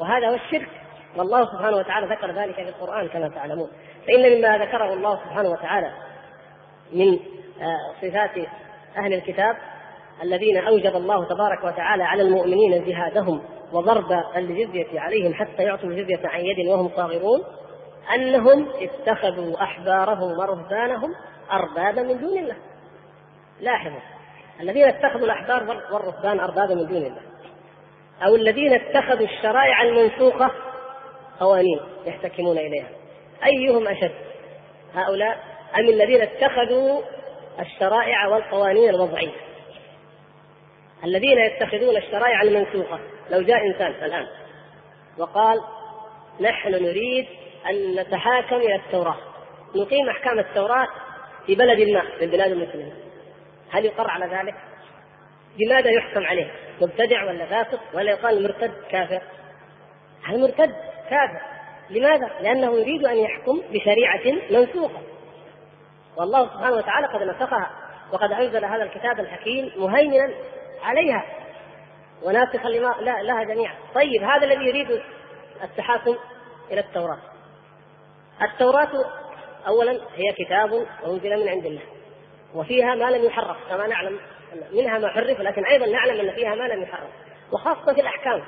وهذا 0.00 0.28
هو 0.28 0.34
الشرك. 0.34 0.68
والله 1.16 1.44
سبحانه 1.44 1.76
وتعالى 1.76 2.06
ذكر 2.06 2.30
ذلك 2.30 2.54
في 2.54 2.68
القرآن 2.68 3.08
كما 3.08 3.28
تعلمون. 3.28 3.70
فإن 4.06 4.38
مما 4.38 4.58
ذكره 4.58 4.92
الله 4.92 5.16
سبحانه 5.16 5.48
وتعالى 5.48 5.92
من 6.92 7.18
آه، 7.60 7.94
صفات 8.02 8.30
أهل 8.96 9.14
الكتاب 9.14 9.56
الذين 10.22 10.56
أوجب 10.56 10.96
الله 10.96 11.24
تبارك 11.24 11.64
وتعالى 11.64 12.04
على 12.04 12.22
المؤمنين 12.22 12.84
جهادهم 12.84 13.42
وضرب 13.72 14.12
الجزية 14.36 15.00
عليهم 15.00 15.34
حتى 15.34 15.62
يعطوا 15.62 15.88
الجزية 15.88 16.28
عن 16.28 16.40
يد 16.40 16.68
وهم 16.68 16.90
صاغرون 16.96 17.42
أنهم 18.14 18.68
اتخذوا 18.80 19.62
أحبارهم 19.62 20.38
ورهبانهم 20.38 21.14
أربابا 21.52 22.02
من 22.02 22.20
دون 22.20 22.38
الله. 22.38 22.56
لاحظوا 23.60 24.00
الذين 24.60 24.84
اتخذوا 24.84 25.24
الأحبار 25.24 25.82
والرهبان 25.92 26.40
أربابا 26.40 26.74
من 26.74 26.86
دون 26.86 27.02
الله. 27.02 27.22
أو 28.22 28.34
الذين 28.34 28.72
اتخذوا 28.72 29.26
الشرائع 29.26 29.82
المنسوخة 29.82 30.50
قوانين 31.40 31.80
يحتكمون 32.06 32.58
إليها. 32.58 32.88
أيهم 33.44 33.88
أشد؟ 33.88 34.14
هؤلاء 34.94 35.38
أم 35.78 35.88
الذين 35.88 36.20
اتخذوا 36.22 37.00
الشرائع 37.60 38.26
والقوانين 38.26 38.90
الوضعية؟ 38.90 39.51
الذين 41.04 41.38
يتخذون 41.38 41.96
الشرائع 41.96 42.42
المنسوخة 42.42 42.98
لو 43.30 43.42
جاء 43.42 43.66
إنسان 43.66 43.90
الآن 44.04 44.26
وقال 45.18 45.60
نحن 46.40 46.70
نريد 46.70 47.26
أن 47.70 47.94
نتحاكم 47.94 48.56
إلى 48.56 48.74
التوراة 48.74 49.16
نقيم 49.76 50.08
أحكام 50.08 50.38
التوراة 50.38 50.86
في 51.46 51.54
بلد 51.54 51.88
ما 51.88 52.02
من 52.20 52.26
بلاد 52.26 52.52
المسلمين 52.52 52.94
هل 53.70 53.84
يقر 53.84 54.10
على 54.10 54.26
ذلك؟ 54.26 54.54
لماذا 55.60 55.90
يحكم 55.90 56.24
عليه؟ 56.24 56.52
مبتدع 56.80 57.24
ولا 57.24 57.46
فاسق 57.46 57.80
ولا 57.94 58.10
يقال 58.10 58.42
مرتد 58.42 58.72
كافر؟ 58.90 59.22
المرتد 60.28 60.74
كافر 61.10 61.40
لماذا؟ 61.90 62.30
لأنه 62.40 62.80
يريد 62.80 63.06
أن 63.06 63.16
يحكم 63.16 63.62
بشريعة 63.70 64.42
منسوخة 64.50 65.00
والله 66.16 66.46
سبحانه 66.46 66.76
وتعالى 66.76 67.06
قد 67.06 67.22
نسخها 67.22 67.70
وقد 68.12 68.32
أنزل 68.32 68.64
هذا 68.64 68.82
الكتاب 68.82 69.20
الحكيم 69.20 69.72
مهيمنا 69.76 70.30
عليها. 70.82 71.24
وناسخا 72.22 72.68
لما 72.68 72.94
لها 73.00 73.42
جميعا. 73.44 73.74
طيب 73.94 74.22
هذا 74.22 74.44
الذي 74.44 74.64
يريد 74.64 75.02
التحاكم 75.62 76.16
إلى 76.70 76.80
التوراة. 76.80 77.18
التوراة 78.42 78.90
أولا 79.66 79.92
هي 79.92 80.32
كتاب 80.32 80.86
أنزل 81.06 81.42
من 81.42 81.48
عند 81.48 81.66
الله. 81.66 81.82
وفيها 82.54 82.94
ما 82.94 83.10
لم 83.10 83.24
يحرف 83.24 83.56
كما 83.68 83.86
نعلم. 83.86 84.18
منها 84.72 84.98
ما 84.98 85.08
حرف 85.08 85.40
لكن 85.40 85.64
أيضا 85.66 85.86
نعلم 85.86 86.20
أن 86.20 86.34
فيها 86.34 86.54
ما 86.54 86.64
لم 86.64 86.82
يحرف. 86.82 87.08
وخاصة 87.52 87.94
في 87.94 88.00
الأحكام. 88.00 88.44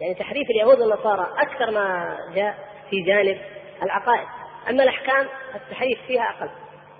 يعني 0.00 0.14
تحريف 0.14 0.50
اليهود 0.50 0.80
والنصارى 0.80 1.34
أكثر 1.38 1.70
ما 1.70 2.16
جاء 2.34 2.58
في 2.90 3.02
جانب 3.02 3.38
العقائد. 3.82 4.28
أما 4.70 4.82
الأحكام 4.82 5.26
التحريف 5.54 5.98
فيها 6.06 6.22
أقل. 6.22 6.50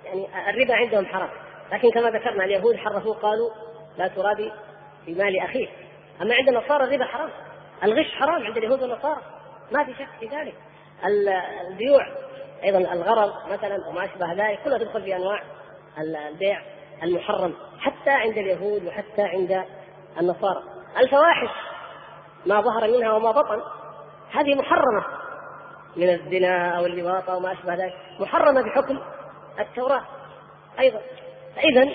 يعني 0.04 0.50
الربا 0.50 0.74
عندهم 0.74 1.06
حرام. 1.06 1.30
لكن 1.72 1.90
كما 1.90 2.10
ذكرنا 2.10 2.44
اليهود 2.44 2.76
حرفوا 2.76 3.14
قالوا 3.14 3.50
لا 3.98 4.08
ترابي 4.08 4.52
في 5.04 5.14
مال 5.14 5.40
أخيه. 5.40 5.68
أما 6.22 6.34
عند 6.34 6.48
النصارى 6.48 6.84
الربا 6.84 7.04
حرام. 7.04 7.30
الغش 7.84 8.14
حرام 8.14 8.44
عند 8.44 8.56
اليهود 8.56 8.82
والنصارى. 8.82 9.20
ما 9.72 9.84
في 9.84 9.94
شك 9.94 10.08
في 10.20 10.26
ذلك. 10.26 10.54
البيوع 11.70 12.06
أيضا 12.64 12.78
الغرض 12.78 13.32
مثلا 13.52 13.88
وما 13.88 14.04
أشبه 14.04 14.32
ذلك 14.32 14.62
كلها 14.64 14.78
تدخل 14.78 15.02
في 15.02 15.16
أنواع 15.16 15.42
البيع 15.98 16.62
المحرم 17.02 17.54
حتى 17.78 18.10
عند 18.10 18.38
اليهود 18.38 18.84
وحتى 18.84 19.22
عند 19.22 19.64
النصارى. 20.20 20.62
الفواحش 20.98 21.50
ما 22.46 22.60
ظهر 22.60 22.88
منها 22.88 23.12
وما 23.12 23.30
بطن 23.30 23.62
هذه 24.32 24.54
محرمة 24.54 25.04
من 25.96 26.10
الزنا 26.10 26.78
أو 26.78 26.86
اللواط 26.86 27.30
أو 27.30 27.40
ما 27.40 27.52
أشبه 27.52 27.74
ذلك. 27.74 27.94
محرمة 28.20 28.62
بحكم 28.62 28.98
التوراة 29.60 30.02
أيضا. 30.78 31.00
فاذا 31.56 31.90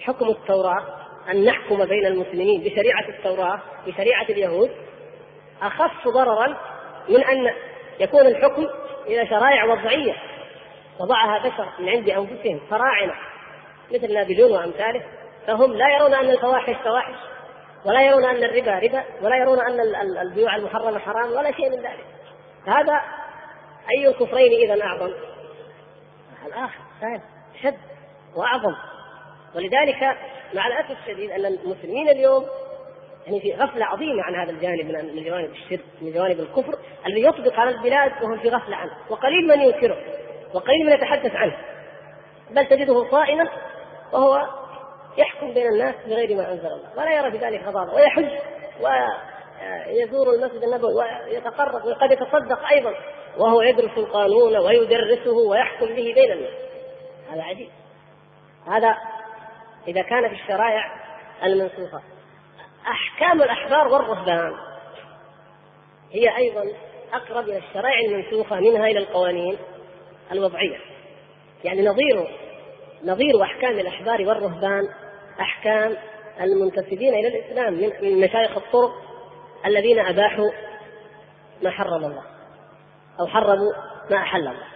حكم 0.00 0.28
التوراة 0.28 1.03
أن 1.30 1.44
نحكم 1.44 1.84
بين 1.84 2.06
المسلمين 2.06 2.60
بشريعة 2.60 3.08
التوراة 3.08 3.60
بشريعة 3.86 4.22
اليهود 4.22 4.70
أخف 5.62 6.08
ضررا 6.08 6.56
من 7.08 7.24
أن 7.24 7.54
يكون 8.00 8.26
الحكم 8.26 8.66
إلى 9.06 9.26
شرائع 9.26 9.64
وضعية 9.64 10.14
وضعها 11.00 11.38
بشر 11.38 11.68
من 11.78 11.88
عند 11.88 12.08
أنفسهم 12.08 12.60
فراعنة 12.70 13.14
مثل 13.94 14.14
نابليون 14.14 14.52
وأمثاله 14.52 15.02
فهم 15.46 15.72
لا 15.72 15.96
يرون 15.96 16.14
أن 16.14 16.30
الفواحش 16.30 16.76
فواحش 16.84 17.14
ولا 17.84 18.02
يرون 18.02 18.24
أن 18.24 18.44
الربا 18.44 18.78
ربا 18.78 19.04
ولا 19.22 19.36
يرون 19.36 19.60
أن 19.60 19.80
البيوع 20.22 20.56
المحرمة 20.56 20.98
حرام 20.98 21.32
ولا 21.32 21.52
شيء 21.52 21.70
من 21.70 21.76
ذلك. 21.76 22.06
هذا 22.66 23.00
أي 23.96 24.08
الكفرين 24.08 24.70
اذا 24.70 24.84
أعظم؟ 24.84 25.12
الآخر 26.46 26.78
ثاني 27.00 27.20
شد 27.62 27.78
وأعظم. 28.36 28.74
ولذلك 29.56 30.16
مع 30.54 30.66
الأسف 30.66 30.90
الشديد 31.02 31.30
أن 31.30 31.46
المسلمين 31.46 32.08
اليوم 32.08 32.46
يعني 33.26 33.40
في 33.40 33.54
غفلة 33.54 33.84
عظيمة 33.84 34.22
عن 34.22 34.34
هذا 34.34 34.50
الجانب 34.50 34.86
من 35.14 35.24
جوانب 35.24 35.50
الشرك 35.50 35.80
من 36.02 36.12
جوانب 36.12 36.40
الكفر 36.40 36.78
الذي 37.06 37.22
يطبق 37.22 37.60
على 37.60 37.70
البلاد 37.70 38.12
وهم 38.22 38.38
في 38.38 38.48
غفلة 38.48 38.76
عنه. 38.76 38.92
وقليل 39.10 39.46
من 39.46 39.60
ينكره 39.60 39.98
وقليل 40.54 40.86
من 40.86 40.92
يتحدث 40.92 41.34
عنه. 41.34 41.56
بل 42.50 42.66
تجده 42.66 43.10
صائما 43.10 43.48
وهو 44.12 44.48
يحكم 45.18 45.54
بين 45.54 45.66
الناس 45.66 45.94
بغير 46.06 46.36
ما 46.36 46.52
أنزل 46.52 46.66
الله. 46.66 46.88
ولا 46.96 47.18
يرى 47.18 47.30
في 47.30 47.36
ذلك 47.36 47.64
غضاضه 47.64 47.94
ويحج 47.94 48.28
ويزور 48.80 50.34
المسجد 50.34 50.62
النبوي 50.62 50.94
ويتقرب 50.94 51.84
وقد 51.84 52.12
يتصدق 52.12 52.68
أيضا 52.68 52.94
وهو 53.38 53.62
يدرس 53.62 53.98
القانون 53.98 54.56
ويدرسه 54.56 55.36
ويحكم 55.48 55.86
به 55.86 56.12
بين 56.14 56.32
الناس. 56.32 56.54
هذا 57.32 57.42
عجيب. 57.42 57.68
هذا 58.66 58.96
إذا 59.88 60.02
كان 60.02 60.28
في 60.28 60.34
الشرائع 60.34 60.92
المنسوخه 61.44 62.02
أحكام 62.86 63.42
الأحبار 63.42 63.88
والرهبان. 63.88 64.52
هي 66.12 66.36
أيضا 66.36 66.64
أقرب 67.12 67.48
إلى 67.48 67.58
الشرائع 67.58 68.00
المنسوخه 68.08 68.60
منها 68.60 68.86
إلى 68.86 68.98
القوانين 68.98 69.56
الوضعية. 70.32 70.78
يعني 71.64 71.82
نظير 71.82 72.28
نظير 73.04 73.42
أحكام 73.42 73.78
الأحبار 73.78 74.22
والرهبان 74.22 74.88
أحكام 75.40 75.96
المنتسبين 76.40 77.14
إلى 77.14 77.28
الإسلام 77.28 77.74
من 78.02 78.20
مشايخ 78.20 78.56
الطرق 78.56 78.92
الذين 79.66 79.98
أباحوا 79.98 80.50
ما 81.62 81.70
حرم 81.70 82.04
الله 82.04 82.22
أو 83.20 83.26
حرموا 83.26 83.72
ما 84.10 84.16
أحل 84.16 84.40
الله. 84.40 84.66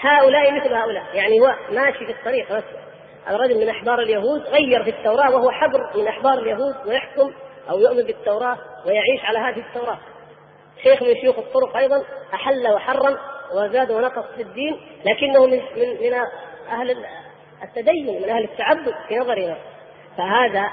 هؤلاء 0.00 0.52
مثل 0.52 0.74
هؤلاء. 0.74 1.04
يعني 1.14 1.40
هو 1.40 1.54
ماشي 1.70 2.06
في 2.06 2.12
الطريق 2.12 2.56
بس 2.56 2.64
الرجل 3.28 3.60
من 3.60 3.68
أحبار 3.68 4.00
اليهود 4.00 4.42
غير 4.42 4.84
في 4.84 4.90
التوراة 4.90 5.34
وهو 5.34 5.50
حبر 5.50 5.90
من 5.94 6.08
أحبار 6.08 6.34
اليهود 6.34 6.74
ويحكم 6.86 7.32
أو 7.70 7.80
يؤمن 7.80 8.02
بالتوراة 8.02 8.58
ويعيش 8.86 9.24
على 9.24 9.38
هذه 9.38 9.66
التوراة. 9.68 9.98
شيخ 10.82 11.02
من 11.02 11.14
شيوخ 11.14 11.38
الطرق 11.38 11.76
أيضا 11.76 12.02
أحل 12.34 12.68
وحرم 12.68 13.16
وزاد 13.54 13.90
ونقص 13.90 14.24
في 14.36 14.42
الدين 14.42 14.80
لكنه 15.04 15.46
من 15.46 15.60
من, 15.76 16.02
من 16.02 16.12
أهل 16.70 16.96
التدين 17.62 18.22
من 18.22 18.28
أهل 18.28 18.44
التعبد 18.44 18.94
في 19.08 19.18
نظرنا. 19.18 19.56
فهذا 20.16 20.64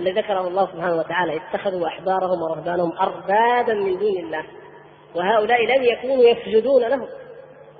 الذي 0.00 0.20
ذكره 0.20 0.48
الله 0.48 0.66
سبحانه 0.66 0.96
وتعالى 0.96 1.36
اتخذوا 1.36 1.86
أحبارهم 1.86 2.42
ورهبانهم 2.42 2.92
اربابا 2.98 3.74
من 3.74 3.98
دون 3.98 4.16
الله. 4.18 4.44
وهؤلاء 5.14 5.66
لم 5.66 5.82
يكونوا 5.84 6.24
يسجدون 6.24 6.82
لهم 6.82 7.08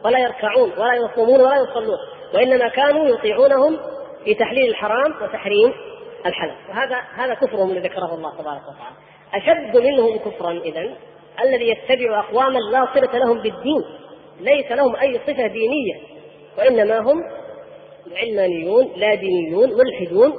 ولا 0.04 0.18
يركعون 0.18 0.72
ولا 0.78 0.94
يصومون 0.94 1.40
ولا 1.40 1.56
يصلون 1.56 1.98
وإنما 2.34 2.68
كانوا 2.68 3.06
يطيعونهم 3.06 3.78
في 4.24 4.34
تحليل 4.34 4.70
الحرام 4.70 5.14
وتحريم 5.22 5.72
الحلال. 6.26 6.56
وهذا 6.68 6.96
هذا 7.14 7.34
كفرهم 7.34 7.70
الذي 7.70 7.88
ذكره 7.88 8.14
الله 8.14 8.38
تبارك 8.38 8.62
وتعالى. 8.62 8.96
أشد 9.34 9.76
منهم 9.76 10.18
كفرا 10.18 10.50
اذا 10.50 10.96
الذي 11.44 11.68
يتبع 11.68 12.20
أقواما 12.20 12.58
لا 12.58 12.88
صلة 12.94 13.18
لهم 13.18 13.38
بالدين. 13.38 13.84
ليس 14.40 14.72
لهم 14.72 14.96
أي 14.96 15.18
صفة 15.18 15.46
دينية 15.46 16.00
وإنما 16.58 16.98
هم 16.98 17.22
علمانيون 18.16 18.92
لا 18.96 19.14
دينيون 19.14 19.70
ملحدون 19.72 20.32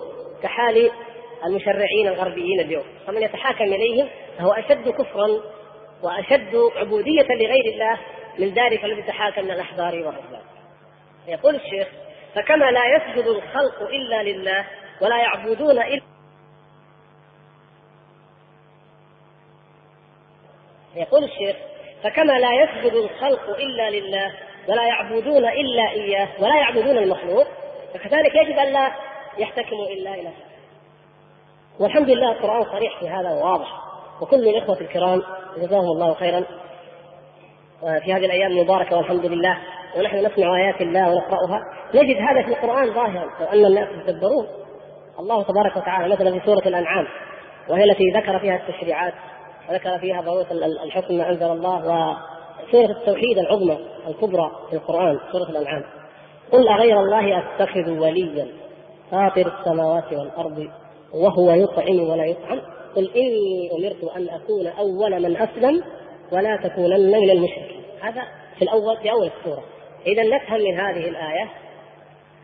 كحال 0.44 0.92
المشرعين 1.46 2.08
الغربيين 2.08 2.60
اليوم. 2.60 2.84
فمن 3.08 3.22
يتحاكم 3.22 3.64
إليهم 3.64 4.08
فهو 4.38 4.52
أشد 4.52 4.90
كفرا 4.90 5.28
وأشد 6.04 6.56
عبودية 6.76 7.28
لغير 7.30 7.66
الله 7.74 8.00
من 8.40 8.54
ذلك 8.54 8.86
الذي 8.86 9.02
تحاكم 9.02 9.46
من 9.46 9.52
الأحبار 9.52 9.96
والرهبان 9.96 10.42
يقول 11.28 11.56
الشيخ 11.56 11.88
فكما 12.36 12.72
لا 12.72 12.82
يسجد 12.96 13.28
الخلق 13.28 13.82
إلا 13.82 14.24
لله 14.24 14.66
ولا 15.02 15.18
يعبدون 15.18 15.80
إلا 15.80 16.02
يقول 20.96 21.24
الشيخ 21.24 21.56
فكما 22.04 22.40
لا 22.40 22.50
يسجد 22.64 22.94
الخلق 22.94 23.50
إلا 23.50 23.90
لله 23.90 24.34
ولا 24.68 24.88
يعبدون 24.88 25.46
إلا 25.46 25.92
إياه 25.92 26.28
ولا 26.40 26.56
يعبدون 26.56 26.98
المخلوق 26.98 27.48
فكذلك 27.94 28.36
يجب 28.36 28.60
أن 28.60 28.74
لا 28.74 28.92
يحتكموا 29.38 29.88
إلا 29.88 30.14
إلى 30.14 30.32
والحمد 31.80 32.10
لله 32.10 32.32
القرآن 32.32 32.64
صريح 32.64 33.00
في 33.00 33.10
هذا 33.10 33.30
وواضح. 33.30 33.68
وكل 34.22 34.48
الإخوة 34.48 34.82
الكرام 34.82 35.24
جزاهم 35.58 35.92
الله 35.92 36.14
خيرا. 36.14 36.44
في 37.82 38.14
هذه 38.14 38.26
الأيام 38.26 38.52
المباركة 38.52 38.98
والحمد 38.98 39.26
لله 39.26 39.58
ونحن 39.98 40.26
نسمع 40.26 40.58
آيات 40.58 40.82
الله 40.82 41.10
ونقرأها. 41.10 41.60
نجد 41.96 42.18
هذا 42.18 42.42
في 42.42 42.48
القرآن 42.48 42.94
ظاهرا 42.94 43.30
وان 43.42 43.66
الناس 43.66 43.88
يتدبرون. 43.90 44.48
الله 45.20 45.44
تبارك 45.44 45.78
وتعالى 45.78 46.14
مثلا 46.14 46.40
في 46.40 46.46
سورة 46.46 46.68
الأنعام 46.68 47.08
وهي 47.70 47.84
التي 47.84 48.04
ذكر 48.16 48.40
فيها 48.40 48.56
التشريعات 48.56 49.14
وذكر 49.70 50.00
فيها 50.00 50.22
ضروره 50.22 50.48
الحكم 50.84 51.14
ما 51.14 51.30
أنزل 51.30 51.46
الله 51.52 52.18
وسورة 52.68 52.92
التوحيد 52.92 53.38
العظمى 53.38 53.78
الكبرى 54.08 54.52
في 54.70 54.76
القرآن 54.76 55.20
سورة 55.32 55.50
الأنعام. 55.50 55.84
قل 56.52 56.68
أغير 56.68 57.00
الله 57.00 57.38
أتخذ 57.38 57.90
وليا 57.90 58.48
فاطر 59.12 59.54
السماوات 59.60 60.14
والأرض 60.14 60.68
وهو 61.14 61.52
يطعم 61.52 62.10
ولا 62.10 62.26
يطعم. 62.26 62.62
قل 62.96 63.12
إني 63.16 63.72
أمرت 63.78 64.04
أن 64.18 64.30
أكون 64.30 64.68
أول 64.68 65.22
من 65.22 65.38
أسلم 65.38 65.84
ولا 66.32 66.58
تكونن 66.64 67.20
من 67.20 67.30
المشركين. 67.30 67.82
هذا 68.02 68.22
في 68.56 68.62
الأول 68.62 68.98
في 68.98 69.12
أول 69.12 69.30
السورة. 69.40 69.64
إذا 70.08 70.24
نفهم 70.24 70.62
من 70.62 70.80
هذه 70.80 71.08
الآية 71.08 71.50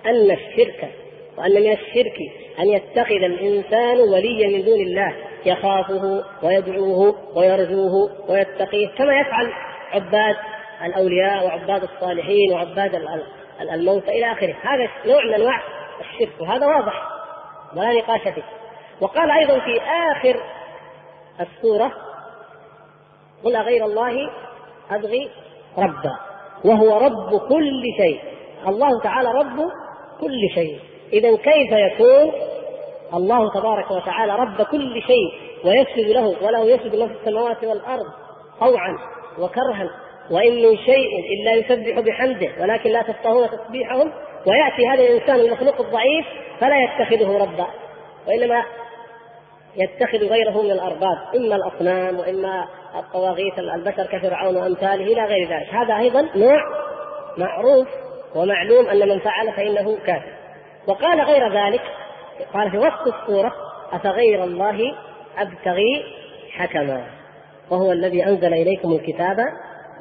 أن 0.06 0.32
الشرك 0.32 0.90
وأن 1.38 1.52
من 1.52 1.72
الشرك 1.72 2.18
أن 2.60 2.70
يتخذ 2.70 3.24
الإنسان 3.24 4.00
وليا 4.00 4.48
من 4.48 4.66
دون 4.66 4.82
الله 4.82 5.16
يخافه 5.46 6.24
ويدعوه 6.44 7.16
ويرجوه 7.38 8.10
ويتقيه 8.30 8.88
كما 8.88 9.20
يفعل 9.20 9.54
عباد 9.94 10.36
الأولياء 10.86 11.46
وعباد 11.46 11.84
الصالحين 11.84 12.54
وعباد 12.54 12.96
الموت 13.72 14.10
إلى 14.10 14.32
آخره. 14.32 14.56
هذا 14.64 14.90
نوع 15.06 15.24
من 15.26 15.34
أنواع 15.34 15.62
الشرك 16.00 16.42
وهذا 16.42 16.66
واضح 16.66 17.04
ولا 17.76 17.94
نقاش 17.94 18.22
فيه. 18.22 18.44
وقال 19.02 19.32
أيضا 19.32 19.60
في 19.60 19.82
آخر 19.82 20.42
السورة 21.40 21.92
قل 23.44 23.58
غير 23.58 23.86
الله 23.86 24.32
أبغي 24.92 25.30
ربا. 25.78 26.27
وهو 26.66 26.98
رب 26.98 27.40
كل 27.50 27.82
شيء. 27.98 28.20
الله 28.68 29.02
تعالى 29.04 29.32
رب 29.32 29.60
كل 30.22 30.50
شيء. 30.54 30.80
اذا 31.14 31.36
كيف 31.38 31.72
يكون؟ 31.72 32.32
الله 33.14 33.54
تبارك 33.54 33.92
وتعالى 33.92 34.36
رب 34.36 34.62
كل 34.62 35.02
شيء 35.02 35.34
ويسجد 35.66 36.10
له 36.10 36.36
وله 36.46 36.66
يسجد 36.66 36.96
له 36.96 37.08
في 37.08 37.14
السماوات 37.14 37.64
والأرض 37.64 38.06
طوعا 38.60 38.98
وكرها. 39.40 39.90
وإن 40.32 40.52
من 40.52 40.78
شيء 40.78 41.10
إلا 41.34 41.54
يسبح 41.54 42.00
بحمده 42.00 42.50
ولكن 42.62 42.90
لا 42.90 43.02
تفقهون 43.02 43.48
تسبيحهم. 43.50 44.12
ويأتي 44.48 44.88
هذا 44.88 45.04
الإنسان 45.04 45.40
المخلوق 45.40 45.82
الضعيف 45.82 46.26
فلا 46.60 46.76
يتخذه 46.84 47.38
ربا 47.38 47.68
وإنما 48.28 48.64
يتخذ 49.76 50.18
غيره 50.18 50.62
من 50.62 50.72
الأرباب 50.72 51.18
إما 51.36 51.56
الأصنام 51.56 52.20
وإما 52.20 52.68
الطواغيت 53.00 53.60
البشر 53.60 54.06
كفرعون 54.06 54.58
وأمثاله 54.58 55.14
إلى 55.14 55.26
غير 55.26 55.50
ذلك. 55.50 55.70
هذا 55.74 55.98
أيضا 55.98 56.22
نوع 56.36 56.62
معروف 57.38 57.88
ومعلوم 58.36 58.88
أن 58.88 59.10
من 59.10 59.20
فعل 59.20 59.54
فإنه 59.54 59.98
كافر. 60.06 60.34
وقال 60.88 61.22
غير 61.22 61.54
ذلك 61.54 61.82
قال 62.54 62.72
في 62.72 62.78
وسط 62.78 63.08
السورة 63.08 63.54
أفغير 63.92 64.44
الله 64.44 64.96
أبتغي 65.38 66.04
حكما 66.52 67.04
وهو 67.70 67.92
الذي 67.92 68.26
أنزل 68.26 68.54
إليكم 68.54 68.92
الكتاب 68.92 69.38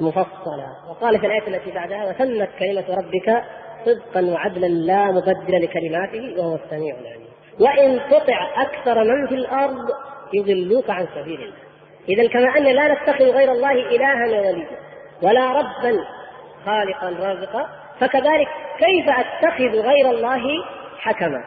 مفصلا. 0.01 0.67
وقال 0.89 1.19
في 1.19 1.25
الآية 1.25 1.47
التي 1.47 1.71
بعدها 1.71 2.09
وتمت 2.09 2.49
كلمة 2.59 2.85
ربك 2.89 3.43
صدقا 3.85 4.31
وعدلا 4.31 4.67
لا 4.67 5.11
مبدل 5.11 5.63
لكلماته 5.63 6.33
وهو 6.37 6.55
السميع 6.55 6.95
العليم. 6.99 7.27
وإن 7.59 7.99
تطع 8.11 8.61
أكثر 8.61 9.03
من 9.03 9.27
في 9.27 9.35
الأرض 9.35 9.85
يضلوك 10.33 10.89
عن 10.89 11.07
سبيل 11.15 11.41
الله. 11.41 11.66
إذا 12.09 12.27
كما 12.27 12.57
أن 12.57 12.63
لا 12.63 12.93
نتخذ 12.93 13.25
غير 13.25 13.51
الله 13.51 13.71
إلها 13.71 14.25
وليا 14.27 14.67
ولا 15.21 15.51
ربا 15.51 16.05
خالقا 16.65 17.09
رازقا 17.09 17.69
فكذلك 17.99 18.47
كيف 18.77 19.09
أتخذ 19.09 19.79
غير 19.79 20.09
الله 20.09 20.41
حكما؟ 20.99 21.43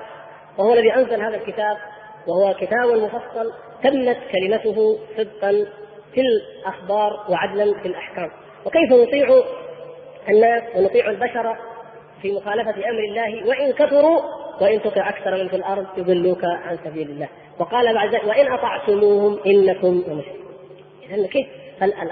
وهو 0.59 0.73
الذي 0.73 0.95
أنزل 0.95 1.23
هذا 1.23 1.37
الكتاب 1.37 1.77
وهو 2.27 2.55
كتاب 2.55 2.89
مفصل 2.89 3.53
تمت 3.83 4.19
كلمته 4.33 4.99
صدقا 5.17 5.67
في 6.15 6.21
الأخبار 6.21 7.27
وعدلا 7.29 7.81
في 7.83 7.89
الأحكام. 7.89 8.31
وكيف 8.67 8.93
نطيع 8.93 9.43
الناس 10.29 10.63
ونطيع 10.77 11.11
البشر 11.11 11.57
في 12.23 12.33
مخالفة 12.33 12.91
أمر 12.91 13.05
الله؟ 13.11 13.49
وإن 13.49 13.73
كثروا 13.73 14.21
وإن 14.61 14.83
تطع 14.83 15.09
أكثر 15.09 15.31
من 15.31 15.49
في 15.49 15.57
الأرض 15.57 15.87
يضلوك 15.97 16.45
عن 16.45 16.79
سبيل 16.85 17.11
الله. 17.11 17.29
وقال 17.59 17.95
بعد 17.95 18.15
ذلك 18.15 18.25
وإن 18.25 18.53
أطعتموهم 18.53 19.39
إنكم 19.47 20.05
لمشركون. 20.09 20.40
إذا 21.11 21.27
كيف؟ 21.27 21.47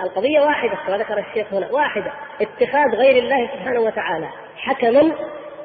القضية 0.05 0.41
واحدة 0.41 0.79
كما 0.87 0.99
ذكر 0.99 1.19
الشيخ 1.19 1.55
هنا 1.55 1.73
واحدة. 1.73 2.13
اتخاذ 2.41 2.95
غير 2.95 3.23
الله 3.23 3.47
سبحانه 3.47 3.81
وتعالى 3.81 4.29
حكما 4.57 5.01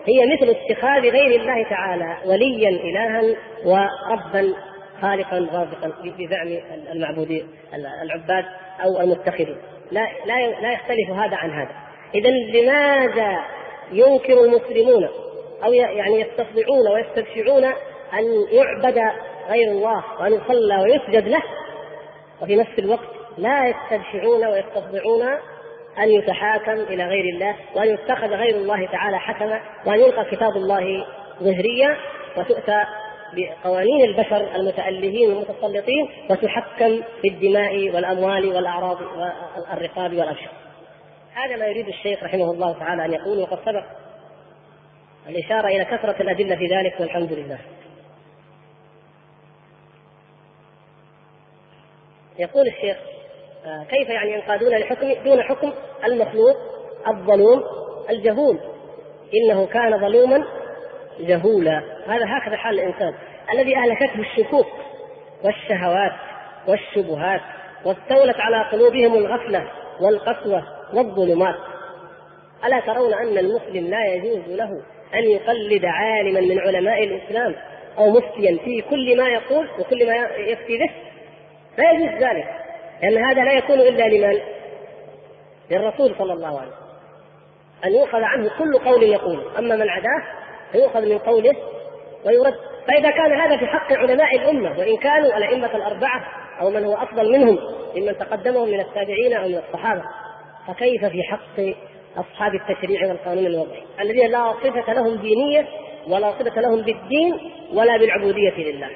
هي 0.05 0.25
مثل 0.25 0.49
اتخاذ 0.49 1.01
غير 1.01 1.41
الله 1.41 1.69
تعالى 1.69 2.17
وليا 2.25 2.69
إلها 2.69 3.21
وربا 3.65 4.53
خالقا 5.01 5.37
رازقا 5.37 5.93
بزعم 6.03 6.47
المعبودين 6.91 7.47
العباد 8.03 8.45
أو 8.83 9.01
المتخذين. 9.01 9.57
لا 9.91 10.07
لا 10.25 10.61
لا 10.61 10.71
يختلف 10.71 11.09
هذا 11.09 11.35
عن 11.35 11.51
هذا. 11.51 11.75
إذا 12.15 12.29
لماذا 12.29 13.39
ينكر 13.91 14.43
المسلمون 14.43 15.09
أو 15.63 15.73
يعني 15.73 16.21
يستصدعون 16.21 16.87
ويستبشعون 16.93 17.63
أن 18.13 18.45
يعبد 18.51 18.97
غير 19.49 19.71
الله 19.71 20.03
وأن 20.19 20.33
يصلى 20.33 20.81
ويسجد 20.81 21.27
له؟ 21.27 21.43
وفي 22.41 22.55
نفس 22.55 22.79
الوقت 22.79 23.22
لا 23.37 23.67
يستبشعون 23.67 24.45
ويستصدعون 24.45 25.23
أن 25.99 26.09
يتحاكم 26.09 26.71
إلى 26.71 27.03
غير 27.03 27.33
الله 27.33 27.55
وأن 27.75 27.93
يتخذ 27.93 28.27
غير 28.27 28.55
الله 28.55 28.85
تعالى 28.85 29.19
حكما 29.19 29.61
وأن 29.85 29.99
يلقى 29.99 30.25
كتاب 30.25 30.51
الله 30.55 31.05
ظهريا 31.39 31.97
وتؤتى 32.37 32.83
بقوانين 33.33 34.03
البشر 34.03 34.55
المتألهين 34.55 35.31
المتسلطين 35.31 36.09
وتحكم 36.29 37.01
في 37.21 37.27
الدماء 37.27 37.95
والأموال 37.95 38.47
والأعراض 38.47 38.97
والرقاب 39.01 40.13
والأبشار. 40.13 40.51
هذا 41.33 41.55
ما 41.55 41.65
يريد 41.65 41.87
الشيخ 41.87 42.23
رحمه 42.23 42.51
الله 42.51 42.79
تعالى 42.79 43.05
أن 43.05 43.13
يقول 43.13 43.39
وقد 43.39 43.59
سبق 43.65 43.83
الإشارة 45.29 45.67
إلى 45.67 45.85
كثرة 45.85 46.21
الأدلة 46.21 46.55
في 46.55 46.67
ذلك 46.67 46.99
والحمد 46.99 47.31
لله. 47.31 47.59
يقول 52.39 52.67
الشيخ 52.67 52.97
كيف 53.89 54.09
يعني 54.09 54.33
ينقادون 54.33 54.69
لحكم 54.69 55.13
دون 55.25 55.41
حكم 55.41 55.73
المخلوق 56.05 56.55
الظلوم 57.07 57.63
الجهول؟ 58.09 58.59
إنه 59.33 59.65
كان 59.65 59.99
ظلوما 59.99 60.43
جهولا. 61.19 61.83
هذا 62.07 62.25
هكذا 62.25 62.57
حال 62.57 62.79
الإنسان 62.79 63.13
الذي 63.53 63.75
اهلكته 63.77 64.19
الشكوك 64.19 64.67
والشهوات 65.43 66.11
والشبهات 66.67 67.41
واستولت 67.85 68.39
على 68.39 68.69
قلوبهم 68.71 69.15
الغفلة 69.15 69.71
والقسوة 70.01 70.63
والظلمات. 70.93 71.55
ألا 72.65 72.79
ترون 72.79 73.13
أن 73.13 73.37
المسلم 73.37 73.87
لا 73.87 74.05
يجوز 74.05 74.47
له 74.47 74.81
أن 75.13 75.23
يقلد 75.23 75.85
عالما 75.85 76.39
من 76.39 76.59
علماء 76.59 77.03
الإسلام 77.03 77.55
أو 77.97 78.09
مفتيا 78.09 78.57
في 78.65 78.81
كل 78.89 79.17
ما 79.17 79.29
يقول 79.29 79.67
وكل 79.79 80.07
ما 80.07 80.15
يفتي 80.37 80.77
به؟ 80.77 80.89
لا 81.77 81.91
يجوز 81.91 82.23
ذلك. 82.23 82.62
لأن 83.03 83.25
هذا 83.25 83.43
لا 83.43 83.53
يكون 83.53 83.79
إلا 83.79 84.03
لمن؟ 84.03 84.39
للرسول 85.71 86.15
صلى 86.17 86.33
الله 86.33 86.59
عليه 86.59 86.71
وسلم. 86.71 86.83
أن 87.85 87.93
يؤخذ 87.93 88.21
عنه 88.23 88.51
كل 88.59 88.77
قول 88.77 89.03
يقوله. 89.03 89.59
أما 89.59 89.75
من 89.75 89.89
عداه 89.89 90.23
فيؤخذ 90.71 91.05
من 91.09 91.17
قوله 91.17 91.55
ويرد. 92.25 92.55
فإذا 92.87 93.11
كان 93.11 93.41
هذا 93.41 93.57
في 93.57 93.65
حق 93.65 93.93
علماء 93.93 94.35
الأمة 94.35 94.79
وإن 94.79 94.97
كانوا 94.97 95.37
الأئمة 95.37 95.75
الأربعة 95.75 96.23
أو 96.61 96.69
من 96.69 96.85
هو 96.85 96.93
أفضل 96.93 97.31
منهم 97.31 97.59
ممن 97.95 98.17
تقدمهم 98.17 98.69
من 98.69 98.79
التابعين 98.79 99.33
أو 99.33 99.47
من 99.47 99.61
الصحابة 99.67 100.03
فكيف 100.67 101.05
في 101.05 101.23
حق 101.23 101.75
أصحاب 102.17 102.55
التشريع 102.55 103.07
والقانون 103.07 103.45
الوضعي؟ 103.45 103.83
الذين 104.01 104.31
لا 104.31 104.53
صفة 104.53 104.93
لهم 104.93 105.15
دينية 105.15 105.67
ولا 106.07 106.31
صفة 106.31 106.61
لهم 106.61 106.81
بالدين 106.81 107.37
ولا 107.73 107.97
بالعبودية 107.97 108.57
لله. 108.57 108.89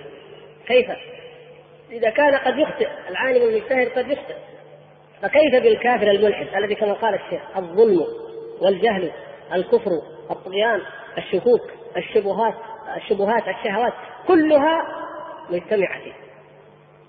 كيف؟ 0.67 0.87
إذا 1.91 2.09
كان 2.09 2.35
قد 2.35 2.57
يخطئ 2.57 2.87
العالم 3.09 3.49
المجتهد 3.49 3.89
قد 3.89 4.07
يخطئ. 4.11 4.35
فكيف 5.21 5.63
بالكافر 5.63 6.11
الملحد؟ 6.11 6.47
الذي 6.55 6.75
كما 6.75 6.93
قال 6.93 7.13
الشيخ 7.13 7.57
الظلم 7.57 8.05
والجهل 8.61 9.11
الكفر 9.53 9.91
الطغيان 10.31 10.81
الشكوك 11.17 11.61
الشبهات 11.97 12.53
الشبهات 12.97 13.43
الشهوات 13.47 13.93
كلها 14.27 14.81
مجتمعة 15.49 16.03
فيه. 16.03 16.13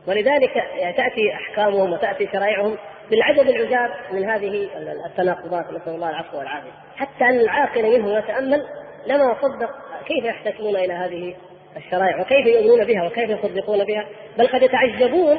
ولذلك 0.06 0.52
تأتي 0.96 1.34
أحكامهم 1.34 1.92
وتأتي 1.92 2.28
شرائعهم 2.32 2.76
بالعجب 3.10 3.48
العجاب 3.48 3.90
من 4.12 4.30
هذه 4.30 4.68
التناقضات 5.06 5.72
نسأل 5.72 5.94
الله 5.94 6.10
العفو 6.10 6.38
والعافية. 6.38 6.70
حتى 6.96 7.24
أن 7.24 7.40
العاقل 7.40 7.98
منهم 7.98 8.18
يتأمل 8.18 8.66
لما 9.06 9.36
صدق 9.42 9.70
كيف 10.06 10.24
يحتكمون 10.24 10.76
إلى 10.76 10.92
هذه 10.92 11.36
الشرائع 11.76 12.20
وكيف 12.20 12.46
يؤمنون 12.46 12.84
بها 12.84 13.06
وكيف 13.06 13.30
يصدقون 13.30 13.84
بها 13.84 14.06
بل 14.38 14.46
قد 14.46 14.62
يتعجبون. 14.62 15.38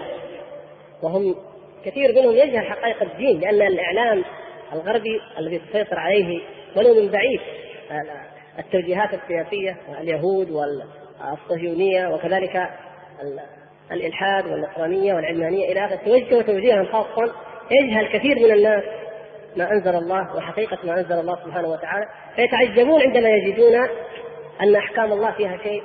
وهم 1.03 1.35
كثير 1.85 2.15
منهم 2.15 2.31
يجهل 2.35 2.65
حقائق 2.65 3.01
الدين 3.01 3.39
لأن 3.39 3.61
الإعلام 3.61 4.23
الغربي 4.73 5.21
الذي 5.39 5.59
تسيطر 5.59 5.99
عليه 5.99 6.41
ولو 6.75 7.01
من 7.01 7.09
بعيد 7.11 7.39
التوجيهات 8.59 9.09
السياسية 9.13 9.77
اليهود 10.01 10.51
والصهيونية 10.51 12.07
وكذلك 12.07 12.69
الإلحاد 13.91 14.47
والنصرانية 14.47 15.13
والعلمانية 15.13 15.71
إلى 15.71 15.85
آخره 15.85 15.95
توجه 16.05 16.41
توجيها 16.41 16.83
خاصا. 16.83 17.33
يجهل 17.71 18.07
كثير 18.07 18.35
من 18.35 18.51
الناس 18.51 18.83
ما 19.55 19.71
أنزل 19.71 19.95
الله 19.95 20.35
وحقيقة 20.35 20.77
ما 20.83 20.99
أنزل 20.99 21.19
الله 21.19 21.35
سبحانه 21.45 21.67
وتعالى. 21.67 22.05
فيتعجبون 22.35 23.01
عندما 23.01 23.29
يجدون 23.29 23.75
أن 24.61 24.75
أحكام 24.75 25.11
الله 25.11 25.31
فيها 25.31 25.57
شيء. 25.63 25.83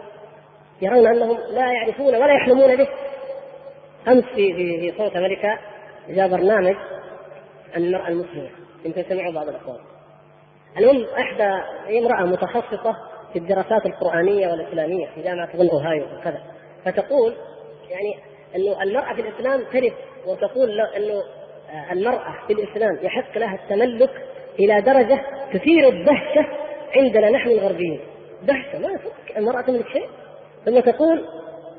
يرون 0.85 1.07
أنهم 1.07 1.39
لا 1.51 1.73
يعرفون 1.73 2.15
ولا 2.15 2.35
يحلمون 2.35 2.77
به. 2.77 2.89
أمس 4.09 4.25
في 4.25 4.55
في, 4.55 4.95
صوت 4.99 5.17
أمريكا 5.17 5.59
جاء 6.09 6.29
برنامج 6.29 6.75
المرأة 7.77 8.09
المسلمة. 8.09 8.51
يمكن 8.85 9.05
سمعوا 9.09 9.33
بعض 9.33 9.49
الاخوان 9.49 9.79
المهم 10.79 11.07
احدى 11.19 11.63
امرأة 11.99 12.25
متخصصة 12.25 12.97
في 13.33 13.39
الدراسات 13.39 13.87
القرآنية 13.87 14.49
والإسلامية 14.49 15.07
في 15.15 15.23
جامعة 15.23 15.57
ظن 15.57 15.69
أوهايو 15.69 16.05
وكذا. 16.05 16.43
فتقول 16.85 17.35
يعني 17.91 18.19
إنه 18.57 18.83
المرأة 18.83 19.15
في 19.15 19.21
الإسلام 19.21 19.65
ترث 19.73 19.93
وتقول 20.27 20.81
إنه 20.81 21.23
المرأة 21.93 22.35
في 22.47 22.53
الإسلام 22.53 22.99
يحق 23.03 23.39
لها 23.39 23.55
التملك 23.55 24.11
إلى 24.59 24.81
درجة 24.81 25.21
تثير 25.53 25.89
الدهشة 25.89 26.47
عندنا 26.97 27.31
نحن 27.31 27.51
الغربيين. 27.51 28.01
دهشة؟ 28.43 28.79
ما 28.79 28.99
المراه 29.37 29.63
تملك 29.63 29.89
شيء؟ 29.89 30.09
ثم 30.65 30.81
تقول 30.81 31.25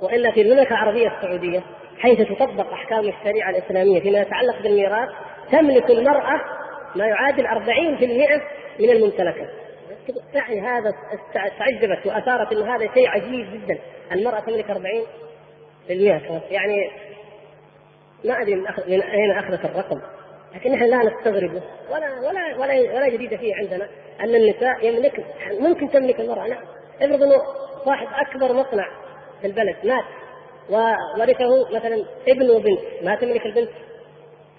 والا 0.02 0.32
في 0.32 0.42
المملكة 0.42 0.70
العربية 0.70 1.08
السعودية 1.18 1.64
حيث 2.00 2.22
تطبق 2.22 2.74
أحكام 2.74 3.00
الشريعة 3.00 3.50
الإسلامية 3.50 4.02
فيما 4.02 4.20
يتعلق 4.20 4.62
بالميراث 4.62 5.10
تملك 5.52 5.92
المرأة 5.92 6.42
ما 6.96 7.08
يعادل 7.08 7.48
40% 7.48 8.80
من 8.80 8.90
الممتلكات 8.90 9.50
يعني 10.34 10.62
هذا 10.62 10.94
تعجبت 11.34 12.06
وأثارت 12.06 12.52
إن 12.52 12.70
هذا 12.70 12.94
شيء 12.94 13.08
عجيب 13.08 13.48
جدا. 13.54 13.80
المرأة 14.12 14.40
تملك 14.40 14.72
40% 15.90 16.52
يعني 16.52 16.92
ما 18.26 18.42
أدري 18.42 18.56
من, 18.56 19.02
أين 19.02 19.32
أخذت 19.32 19.66
الرقم. 19.66 20.02
لكن 20.56 20.72
نحن 20.72 20.84
لا 20.84 20.98
نستغرب 20.98 21.62
ولا 21.92 22.20
ولا 22.20 22.58
ولا 22.58 22.96
ولا 22.96 23.10
جديد 23.10 23.36
فيه 23.36 23.56
عندنا 23.56 23.88
أن 24.22 24.36
النساء 24.36 24.86
يملك 24.86 25.26
ممكن 25.60 25.90
تملك 25.90 26.20
المرأة. 26.20 26.48
نعم. 26.48 26.64
افرض 27.02 27.24
إنه 27.24 27.42
صاحب 27.86 28.08
أكبر 28.14 28.54
مصنع 28.54 28.88
في 29.42 29.48
البلد 29.48 29.76
مات. 29.84 30.04
وورثه 30.70 31.76
مثلا 31.76 32.06
ابن 32.28 32.50
وبنت 32.50 32.80
ما 33.04 33.16
تملك 33.16 33.46
البنت. 33.46 33.70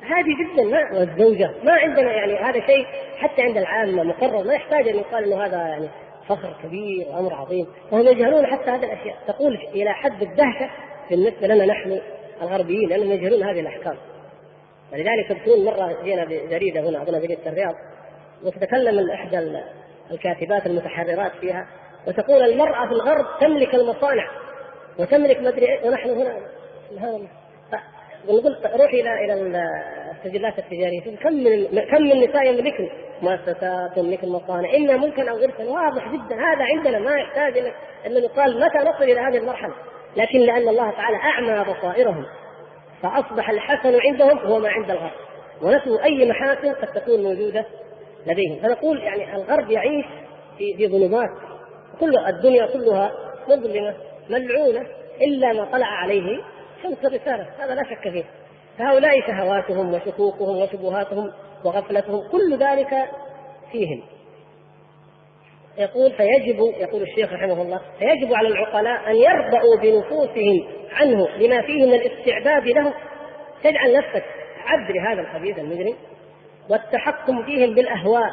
هذه 0.03 0.55
جدا 0.55 0.65
ما 0.65 0.99
والزوجة 0.99 1.51
ما 1.65 1.73
عندنا 1.73 2.13
يعني 2.13 2.35
هذا 2.35 2.67
شيء 2.67 2.87
حتى 3.17 3.43
عند 3.43 3.57
العامة 3.57 4.03
مقرر 4.03 4.45
ما 4.45 4.55
يحتاج 4.55 4.89
أن 4.89 4.97
يقال 4.97 5.25
إنه 5.25 5.45
هذا 5.45 5.57
يعني 5.57 5.89
فخر 6.29 6.57
كبير 6.63 7.07
وأمر 7.09 7.35
عظيم. 7.35 7.67
وهم 7.93 8.07
يجهلون 8.07 8.47
حتى 8.47 8.71
هذه 8.71 8.85
الأشياء. 8.85 9.17
تقول 9.27 9.55
إلى 9.75 9.93
حد 9.93 10.23
الدهشة 10.23 10.71
بالنسبة 11.11 11.47
لنا 11.47 11.67
نحن 11.67 12.01
الغربيين 12.43 12.89
لأنهم 12.89 13.13
يجهلون 13.13 13.43
هذه 13.43 13.61
الأحكام. 13.61 13.97
ولذلك 14.93 15.29
تذكرون 15.29 15.65
مرة 15.65 16.03
جينا 16.05 16.25
بجريدة 16.25 16.81
هنا 16.81 17.03
أظن 17.03 17.21
جريدة 17.21 17.47
الرياض 17.47 17.75
وتتكلم 18.45 19.11
احدى 19.11 19.61
الكاتبات 20.11 20.67
المتحررات 20.67 21.33
فيها 21.41 21.67
وتقول 22.07 22.43
المرأة 22.43 22.86
في 22.86 22.93
الغرب 22.93 23.26
تملك 23.41 23.75
المصانع 23.75 24.31
وتملك 24.99 25.41
مدري 25.41 25.67
إيه، 25.67 25.89
ونحن 25.89 26.10
هنا. 26.10 26.36
ونقول 28.28 28.57
روح 28.75 28.91
إلى 28.93 29.25
إلى 29.25 29.35
السجلات 30.10 30.59
التجارية. 30.59 31.17
كم 31.17 31.33
من 31.33 31.67
كم 31.91 32.02
من 32.02 32.28
نساء 32.28 32.47
يملكن 32.47 32.89
مؤسسات 33.23 33.97
تملك 33.97 34.25
المصانع. 34.25 34.75
اما 34.76 34.97
ممكن 34.97 35.28
أو 35.28 35.36
ارثا 35.36 35.65
واضح 35.65 36.12
جدا. 36.12 36.35
هذا 36.35 36.65
عندنا 36.65 36.99
ما 36.99 37.17
يحتاج 37.17 37.59
أن 38.07 38.12
يقال 38.12 38.60
متى 38.60 38.78
نصل 38.78 39.02
إلى 39.02 39.20
هذه 39.20 39.36
المرحلة. 39.36 39.75
لكن 40.17 40.39
لأن 40.39 40.68
الله 40.68 40.91
تعالى 40.91 41.17
أعمى 41.17 41.73
بصائرهم 41.73 42.26
فأصبح 43.02 43.51
الحسن 43.51 43.99
عندهم 44.01 44.39
هو 44.39 44.59
ما 44.59 44.68
عند 44.68 44.91
الغرب. 44.91 45.10
ونسوا 45.62 46.05
أي 46.05 46.31
محاسن 46.31 46.73
قد 46.73 46.89
تكون 46.93 47.23
موجودة 47.23 47.65
لديهم. 48.26 48.59
فنقول 48.62 49.02
يعني 49.02 49.36
الغرب 49.36 49.70
يعيش 49.70 50.07
في 50.59 50.76
في 50.76 50.89
ظلمات 50.89 51.31
كل 52.00 52.18
الدنيا 52.18 52.66
كلها 52.66 53.12
مظلمة 53.49 53.94
ملعونة 54.31 54.86
إلا 55.23 55.52
ما 55.52 55.65
طلع 55.65 55.86
عليه 55.86 56.42
شمس 56.83 57.05
الرسالة. 57.05 57.47
هذا 57.58 57.75
لا 57.75 57.83
شك 57.83 58.08
فيه. 58.10 58.25
فهؤلاء 58.78 59.20
شهواتهم 59.26 59.94
وشكوكهم 59.94 60.62
وشبهاتهم 60.62 61.33
وغفلتهم 61.65 62.28
كل 62.28 62.58
ذلك 62.58 63.10
فيهم. 63.73 64.02
يقول 65.78 66.12
فيجب 66.12 66.58
يقول 66.58 67.02
الشيخ 67.02 67.33
رحمه 67.33 67.62
الله 67.62 67.81
فيجب 67.99 68.34
على 68.34 68.49
العقلاء 68.49 69.10
أن 69.10 69.16
يرضأوا 69.16 69.76
بنفوسهم 69.83 70.68
عنه 70.92 71.28
لما 71.28 71.62
فيه 71.62 71.86
من 71.86 71.94
الاستعباد 71.94 72.66
له 72.66 72.94
تجعل 73.62 73.97
نفسك 73.97 74.25
عبد 74.66 74.91
لهذا 74.91 75.20
الخبيث 75.20 75.58
المجرم 75.58 75.97
والتحكم 76.70 77.44
فيهم 77.44 77.75
بالأهواء 77.75 78.31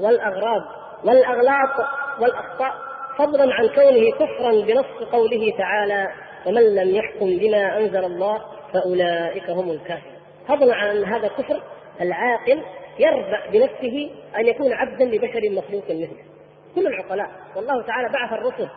والأغراض. 0.00 0.62
والأغلاط 1.04 1.86
والأخطاء 2.20 2.74
فضلا 3.18 3.54
عن 3.54 3.68
كونه 3.68 4.10
كفرا 4.10 4.50
بنص 4.50 5.08
قوله 5.12 5.52
تعالى 5.58 6.08
ومن 6.46 6.74
لم 6.74 6.94
يحكم 6.94 7.26
بما 7.26 7.78
أنزل 7.78 8.04
الله 8.04 8.40
فأولئك 8.72 9.50
هم 9.50 9.70
الكافرون. 9.70 10.18
فضلا 10.48 10.74
عن 10.74 11.04
هذا 11.04 11.28
كفر 11.28 11.62
العاقل 12.00 12.62
يربأ 12.98 13.40
بنفسه 13.52 14.10
أن 14.38 14.46
يكون 14.46 14.72
عبدا 14.72 15.04
لبشر 15.04 15.50
مخلوق 15.50 15.84
مثله. 15.84 16.24
كل 16.74 16.86
العقلاء 16.86 17.30
والله 17.56 17.82
تعالى 17.82 18.08
بعث 18.08 18.32
الرسل 18.32 18.68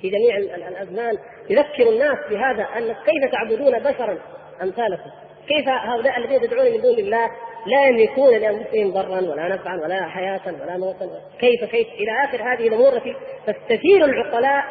في 0.00 0.10
جميع 0.10 0.36
الأزمان 0.36 1.18
يذكر 1.50 1.88
الناس 1.88 2.18
بهذا 2.30 2.62
أن 2.62 2.92
كيف 2.92 3.32
تعبدون 3.32 3.78
بشرا 3.78 4.18
أمثالكم؟ 4.62 5.10
كيف 5.48 5.68
هؤلاء 5.68 6.18
الذين 6.18 6.40
تدعون 6.40 6.72
من 6.72 6.80
دون 6.80 6.98
الله 6.98 7.30
لا 7.66 7.88
يملكون 7.88 8.36
لانفسهم 8.38 8.92
ضرا 8.92 9.20
ولا 9.20 9.48
نفعا 9.48 9.76
ولا 9.76 10.08
حياه 10.08 10.40
ولا 10.62 10.78
موتا. 10.78 11.06
كيف 11.40 11.64
كيف؟ 11.70 11.86
إلى 11.94 12.24
آخر 12.24 12.42
هذه 12.42 12.68
الأمور 12.68 12.92
التي 12.92 13.14
تستثير 13.46 14.04
العقلاء 14.04 14.64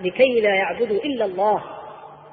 لكي 0.00 0.40
لا 0.40 0.54
يعبدوا 0.54 0.96
إلا 0.96 1.24
الله 1.24 1.62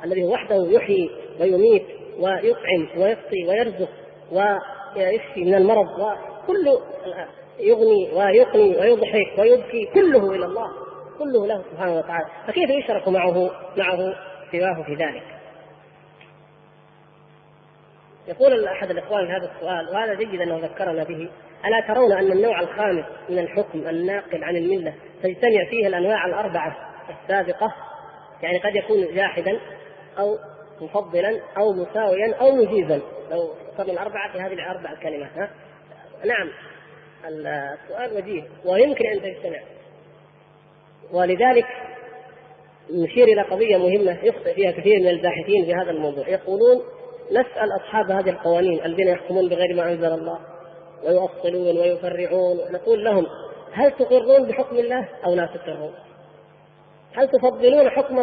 الذي 0.06 0.24
وحده 0.24 0.68
يحيي 0.70 1.10
ويميت 1.42 1.86
ويطعم 2.20 2.88
ويسقي 2.98 3.48
ويرزق 3.48 3.90
ويشفي 4.32 5.44
من 5.46 5.56
المرض 5.56 5.88
وكل 6.00 6.68
يغني 7.60 8.12
ويقني 8.14 8.78
ويضحك 8.78 9.40
ويبكي 9.40 9.86
كله 9.94 10.32
إلى 10.32 10.46
الله 10.46 10.68
كله 11.20 11.48
له 11.48 11.64
سبحانه 11.72 11.98
وتعالى. 11.98 12.26
فكيف 12.48 12.70
يشرك 12.70 13.08
معه 13.08 13.52
معه 13.78 13.98
سواه 14.52 14.84
في 14.86 14.94
ذلك؟ 14.94 15.39
يقول 18.30 18.67
أحد 18.67 18.90
الإخوان 18.91 19.27
هذا 19.27 19.51
السؤال 19.56 19.90
وهذا 19.90 20.14
جيد 20.14 20.41
أنه 20.41 20.58
ذكرنا 20.58 21.03
به. 21.03 21.30
ألا 21.66 21.88
ترون 21.88 22.11
أن 22.11 22.32
النوع 22.32 22.59
الخامس 22.59 23.06
من 23.30 23.40
الحكم 23.40 23.88
الناقل 23.88 24.43
عن 24.43 24.56
الملة 24.56 24.93
تجتمع 25.24 25.66
فيه 25.69 25.88
الأنواع 25.88 26.25
الأربعة؟ 26.25 26.77
السابقة 27.09 27.74
يعني 28.41 28.58
قد 28.58 28.75
يكون 28.75 29.16
جاحدا 29.16 29.59
أو 30.19 30.38
مفضلا 30.82 31.41
أو 31.58 31.74
مساويا 31.74 32.35
أو 32.35 32.56
مجيزا. 32.56 33.01
لو 33.32 33.53
صرنا 33.77 33.93
الأربعة 33.93 34.32
في 34.32 34.40
هذه 34.40 34.53
الأربع 34.53 34.91
الكلمات 34.91 35.32
ها؟ 35.35 35.49
نعم. 36.25 36.49
السؤال 37.25 38.17
وجيه. 38.17 38.43
ويمكن 38.66 39.06
أن 39.06 39.22
تجتمع. 39.22 39.59
ولذلك 41.11 41.66
نشير 42.91 43.24
إلى 43.24 43.41
قضية 43.41 43.77
مهمة 43.77 44.17
يخطئ 44.24 44.53
فيها 44.53 44.72
كثير 44.72 44.99
من 44.99 45.08
الباحثين 45.08 45.66
في 45.66 45.74
هذا 45.74 45.91
الموضوع. 45.91 46.27
يقولون 46.27 46.82
نسأل 47.32 47.75
أصحاب 47.75 48.11
هذه 48.11 48.30
القوانين 48.30 48.85
الذين 48.85 49.08
يحكمون 49.08 49.49
بغير 49.49 49.75
ما 49.75 49.91
أنزل 49.91 50.14
الله 50.14 50.40
ويؤصلون 51.03 51.77
ويفرعون 51.77 52.58
نقول 52.72 53.03
لهم 53.03 53.25
هل 53.74 53.91
تقرون 53.91 54.48
بحكم 54.48 54.75
الله 54.75 55.09
أو 55.25 55.35
لا 55.35 55.45
تقرون؟ 55.45 55.93
هل 57.16 57.27
تفضلون 57.27 57.90
حكم 57.90 58.19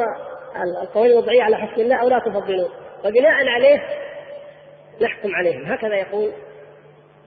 القوانين 0.83 1.13
الوضعية 1.13 1.43
على 1.43 1.57
حكم 1.57 1.81
الله 1.81 1.97
أو 1.97 2.09
لا 2.09 2.19
تفضلون؟ 2.19 2.69
وبناء 3.05 3.49
عليه 3.49 3.83
نحكم 5.03 5.35
عليهم. 5.35 5.73
هكذا 5.73 5.95
يقول 5.95 6.33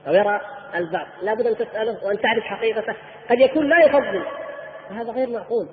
أو 0.07 0.13
يرى 0.13 0.41
البعض 0.75 1.07
لابد 1.21 1.47
أن 1.47 1.55
تسأله 1.55 2.05
وأن 2.05 2.19
تعرف 2.19 2.43
حقيقته. 2.43 2.95
قد 3.29 3.39
يكون 3.39 3.69
لا 3.69 3.85
يفضل. 3.85 4.25
وهذا 4.91 5.11
غير 5.11 5.29
معقول. 5.29 5.67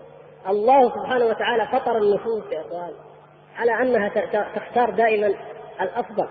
الله 0.48 0.90
سبحانه 0.94 1.24
وتعالى 1.24 1.66
فطر 1.66 1.96
النفوس 1.96 2.52
يا 2.52 2.60
إخوان 2.60 2.92
على 3.56 3.72
أنها 3.82 4.08
تختار 4.56 4.90
دائما 4.90 5.34
الأفضل 5.80 6.28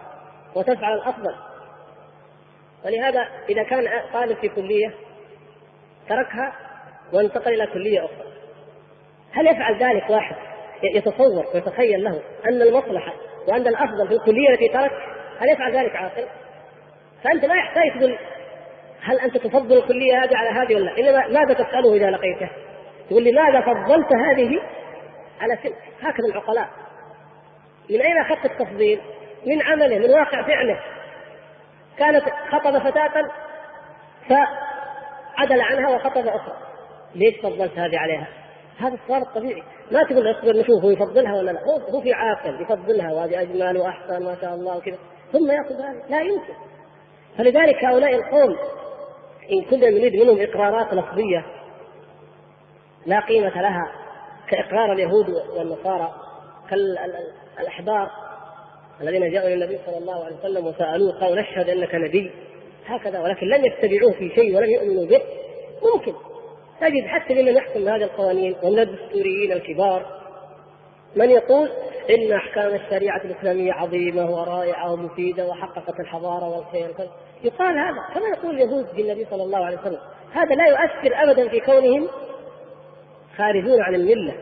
وتفعل 0.56 0.94
الأفضل 0.94 1.36
ولهذا 2.86 3.28
إذا 3.50 3.64
كان 3.64 3.88
طالب 4.14 4.38
في 4.38 4.50
كلية 4.50 4.94
تركها 6.10 6.54
وانتقل 7.14 7.54
إلى 7.54 7.68
كلية 7.68 8.06
أخرى 8.06 8.26
هل 9.32 9.48
يفعل 9.48 9.84
ذلك 9.84 10.10
واحد 10.10 10.36
يتصور 10.84 11.46
ويتخيل 11.54 12.04
له 12.04 12.22
أن 12.46 12.62
المصلحة 12.62 13.14
وأن 13.48 13.68
الأفضل 13.68 14.08
في 14.08 14.14
الكلية 14.14 14.50
التي 14.50 14.68
ترك 14.68 14.92
هل 15.40 15.50
يفعل 15.50 15.76
ذلك 15.76 15.96
عاقل؟ 15.96 16.26
فأنت 17.24 17.46
لا 17.46 17.56
يحتاج 17.56 18.00
تقول 18.00 18.18
هل 19.02 19.20
أنت 19.20 19.38
تفضل 19.38 19.78
الكلية 19.78 20.24
هذه 20.24 20.38
على 20.38 20.50
هذه 20.50 20.76
ولا 20.76 20.98
إنما 20.98 21.28
ماذا 21.28 21.54
تساله 21.54 21.94
إذا 21.94 22.10
لقيته؟ 22.10 22.50
تقول 23.10 23.24
لماذا 23.24 23.62
فضلت 23.62 24.14
هذه 24.14 24.62
على 25.42 25.56
تلك؟ 25.56 25.78
هكذا 26.02 26.28
العقلاء 26.32 26.70
من 27.90 28.02
أين 28.02 28.18
أخذت 28.18 28.46
التفضيل؟ 28.46 29.02
من 29.46 29.62
عمله 29.62 30.00
من 30.00 30.10
واقع 30.10 30.48
فعله. 30.48 30.80
كانت 31.98 32.24
خطب 32.52 32.80
فتاة 32.80 33.32
فعدل 34.30 35.62
عنها 35.62 35.96
وخطب 35.96 36.28
أخرى. 36.28 36.58
ليش 37.16 37.42
فضلت 37.44 37.80
هذه 37.80 37.98
عليها؟ 37.98 38.28
هذا 38.80 38.94
السؤال 38.94 39.22
الطبيعي. 39.22 39.64
ما 39.92 40.04
تقول 40.04 40.32
اصبر 40.32 40.58
نشوف 40.58 40.84
هو 40.84 40.90
يفضلها 40.90 41.36
ولا 41.36 41.52
لا. 41.52 41.60
هو 41.94 42.02
في 42.02 42.14
عاقل 42.14 42.62
يفضلها 42.62 43.14
وهذه 43.14 43.42
أجمل 43.42 43.78
وأحسن 43.78 44.26
ما 44.26 44.38
شاء 44.42 44.54
الله 44.54 44.78
وكذا. 44.78 44.98
ثم 45.32 45.52
يأخذ 45.52 45.82
هذا 45.82 46.04
لا 46.10 46.22
يمكن. 46.22 46.54
فلذلك 47.38 47.86
هؤلاء 47.86 48.16
القوم 48.16 48.58
إن 49.52 49.64
كنا 49.70 49.90
نريد 49.90 50.16
منهم 50.16 50.42
إقرارات 50.42 50.94
لفظيه 50.94 51.46
لا 53.06 53.20
قيمة 53.20 53.62
لها 53.62 53.92
كإقرار 54.48 54.94
اليهود 54.94 55.30
والنصارى 55.30 56.16
كالأحبار 56.70 58.12
الذين 59.02 59.32
جاءوا 59.32 59.48
إلى 59.48 59.54
النبي 59.54 59.80
صلى 59.86 59.98
الله 59.98 60.26
عليه 60.26 60.36
وسلم 60.36 60.68
وسألوه 60.68 61.20
قالوا 61.20 61.42
نشهد 61.42 61.70
أنك 61.70 61.96
نبي 61.96 62.32
هكذا 62.86 63.20
ولكن 63.20 63.48
لم 63.48 63.66
يتبعوه 63.66 64.12
في 64.12 64.30
شيء 64.36 64.58
ولم 64.58 64.70
يؤمنوا 64.70 65.06
به. 65.06 65.22
ممكن. 65.94 66.14
تجد 66.82 67.06
حتى 67.08 67.34
لمن 67.34 67.56
يحكم 67.56 67.86
بهذه 67.86 68.04
القوانين 68.04 68.56
ومن 68.64 68.80
الدستوريين 68.80 69.52
الكبار. 69.52 70.06
من 71.16 71.30
يقول 71.30 71.70
إن 72.10 72.34
أحكام 72.34 72.76
الشريعة 72.76 73.22
الإسلامية 73.26 73.74
عظيمة 73.74 74.32
ورائعة 74.32 74.94
ومفيدة 74.94 75.48
وحققت 75.48 76.00
الحضارة 76.00 76.50
والخير 76.50 76.90
يقال 77.44 77.78
هذا 77.78 78.14
كما 78.14 78.28
يقول 78.28 78.56
اليهود 78.56 78.88
بالنبي 78.96 79.26
صلى 79.32 79.44
الله 79.44 79.66
عليه 79.66 79.78
وسلم. 79.78 80.00
هذا 80.34 80.56
لا 80.56 80.68
يؤثر 80.68 81.24
ابدا 81.24 81.50
في 81.50 81.60
كونهم 81.60 82.08
خارجون 83.38 83.82
عن 83.82 83.96
الملة 83.96 84.36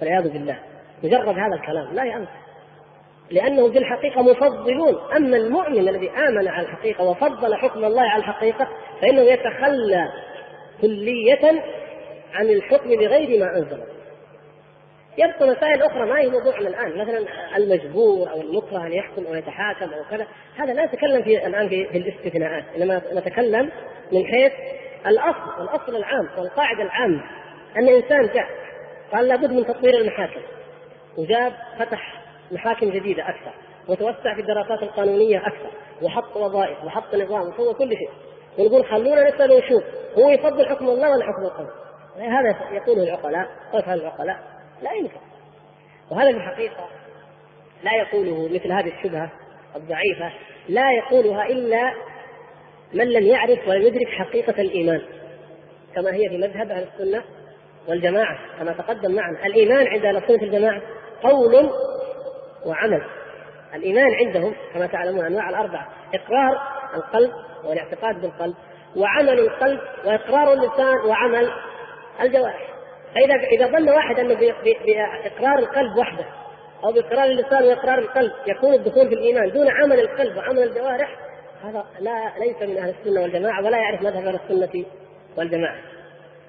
والعياذ 0.00 0.32
بالله. 0.32 0.58
مجرد 1.04 1.28
هذا 1.38 1.54
الكلام 1.54 1.94
لا 1.94 2.04
ينفع 2.04 2.43
لأنهم 3.30 3.72
في 3.72 3.78
الحقيقة 3.78 4.22
مفضلون. 4.22 4.98
أما 5.16 5.36
المؤمن 5.36 5.88
الذي 5.88 6.10
آمن 6.10 6.48
على 6.48 6.66
الحقيقة 6.66 7.04
وفضل 7.04 7.54
حكم 7.54 7.84
الله 7.84 8.02
على 8.02 8.20
الحقيقة 8.20 8.68
فإنه 9.00 9.22
يتخلى 9.22 10.08
كلية 10.80 11.62
عن 12.34 12.46
الحكم 12.46 12.88
بغير 12.88 13.40
ما 13.40 13.56
أنزل. 13.56 13.80
يبقى 15.18 15.48
مسائل 15.48 15.82
أخرى 15.82 16.06
ما 16.06 16.20
هي 16.20 16.28
موضوعنا 16.28 16.68
الآن 16.68 16.98
مثلا 16.98 17.26
المجبور 17.56 18.30
أو 18.30 18.40
المكره 18.40 18.86
أن 18.86 18.92
يحكم 18.92 19.26
أو 19.26 19.34
يتحاكم 19.34 19.92
أو 19.92 20.04
كذا. 20.10 20.26
هذا 20.56 20.72
لا 20.72 20.84
نتكلم 20.84 21.22
في 21.22 21.46
الآن 21.46 21.68
في, 21.68 21.82
الاستثناءات 21.82 22.64
إنما 22.76 23.02
نتكلم 23.12 23.70
من 24.12 24.26
حيث 24.26 24.52
الأصل 25.06 25.62
الأصل 25.62 25.96
العام 25.96 26.28
والقاعدة 26.38 26.82
العامة. 26.82 27.22
أن 27.76 27.88
إنسان 27.88 28.26
جاء 28.34 28.48
قال 29.12 29.28
لابد 29.28 29.52
من 29.52 29.66
تطوير 29.66 29.94
المحاكم. 29.94 30.40
وجاب 31.18 31.52
فتح 31.78 32.23
محاكم 32.52 32.90
جديدة 32.90 33.28
أكثر 33.28 33.54
وتوسع 33.88 34.34
في 34.34 34.40
الدراسات 34.40 34.82
القانونية 34.82 35.38
أكثر 35.38 35.70
وحط 36.02 36.36
وظائف 36.36 36.84
وحط 36.84 37.14
نظام 37.14 37.48
وسوى 37.48 37.74
كل 37.74 37.88
شيء. 37.88 38.10
ونقول 38.58 38.84
خلونا 38.84 39.28
نسأل 39.28 39.52
ونشوف 39.52 39.82
هو 40.18 40.28
يفضل 40.28 40.66
حكم 40.66 40.88
الله 40.88 41.10
ولا 41.10 41.24
حكم 41.24 41.42
القلب 41.42 41.68
هذا 42.18 42.56
يقوله 42.72 43.02
العقلاء 43.02 43.48
ويفعل 43.74 44.00
العقلاء 44.00 44.36
لا 44.82 44.92
يمكن. 44.92 45.20
وهذا 46.10 46.30
في 46.30 46.36
الحقيقة 46.36 46.88
لا 47.82 47.92
يقوله 47.94 48.48
مثل 48.54 48.72
هذه 48.72 48.92
الشبهة 48.98 49.30
الضعيفة 49.76 50.32
لا 50.68 50.92
يقولها 50.92 51.46
إلا 51.46 51.94
من 52.92 53.04
لم 53.04 53.26
يعرف 53.26 53.68
ولم 53.68 53.82
يدرك 53.82 54.08
حقيقة 54.08 54.62
الإيمان. 54.62 55.02
كما 55.94 56.14
هي 56.14 56.28
في 56.28 56.38
مذهب 56.38 56.70
أهل 56.70 56.86
السنة 56.94 57.22
والجماعة 57.88 58.38
كما 58.58 58.72
تقدم 58.72 59.14
معنا 59.14 59.46
الإيمان 59.46 59.86
عند 59.86 60.04
أهل 60.04 60.16
السنة 60.16 60.42
الجماعه 60.42 60.82
قول 61.22 61.70
وعمل. 62.66 63.02
الإيمان 63.74 64.14
عندهم 64.14 64.54
كما 64.74 64.86
تعلمون 64.86 65.24
أنواع 65.24 65.48
الأربعة 65.50 65.88
إقرار 66.14 66.58
القلب 66.94 67.32
والاعتقاد 67.64 68.20
بالقلب 68.20 68.54
وعمل 68.96 69.38
القلب 69.38 69.80
وإقرار 70.04 70.52
اللسان 70.52 70.96
وعمل 71.06 71.50
الجوارح. 72.20 72.68
فاذا 73.14 73.34
إذا 73.34 73.66
ظن 73.66 73.90
واحد 73.90 74.18
أنه 74.18 74.34
بإقرار 74.34 75.58
القلب 75.58 75.96
وحده 75.98 76.24
أو 76.84 76.92
بإقرار 76.92 77.24
اللسان 77.24 77.64
وإقرار 77.64 77.98
القلب 77.98 78.32
يكون 78.46 78.74
الدخول 78.74 79.08
في 79.08 79.14
الإيمان 79.14 79.50
دون 79.50 79.68
عمل 79.68 80.00
القلب 80.00 80.36
وعمل 80.36 80.62
الجوارح 80.62 81.16
هذا 81.64 81.84
لا 82.00 82.32
ليس 82.38 82.62
من 82.62 82.78
أهل 82.78 82.94
السنة 83.00 83.22
والجماعة 83.22 83.64
ولا 83.64 83.76
يعرف 83.76 84.02
مذهب 84.02 84.26
أهل 84.26 84.34
السنة 84.44 84.84
والجماعة. 85.38 85.78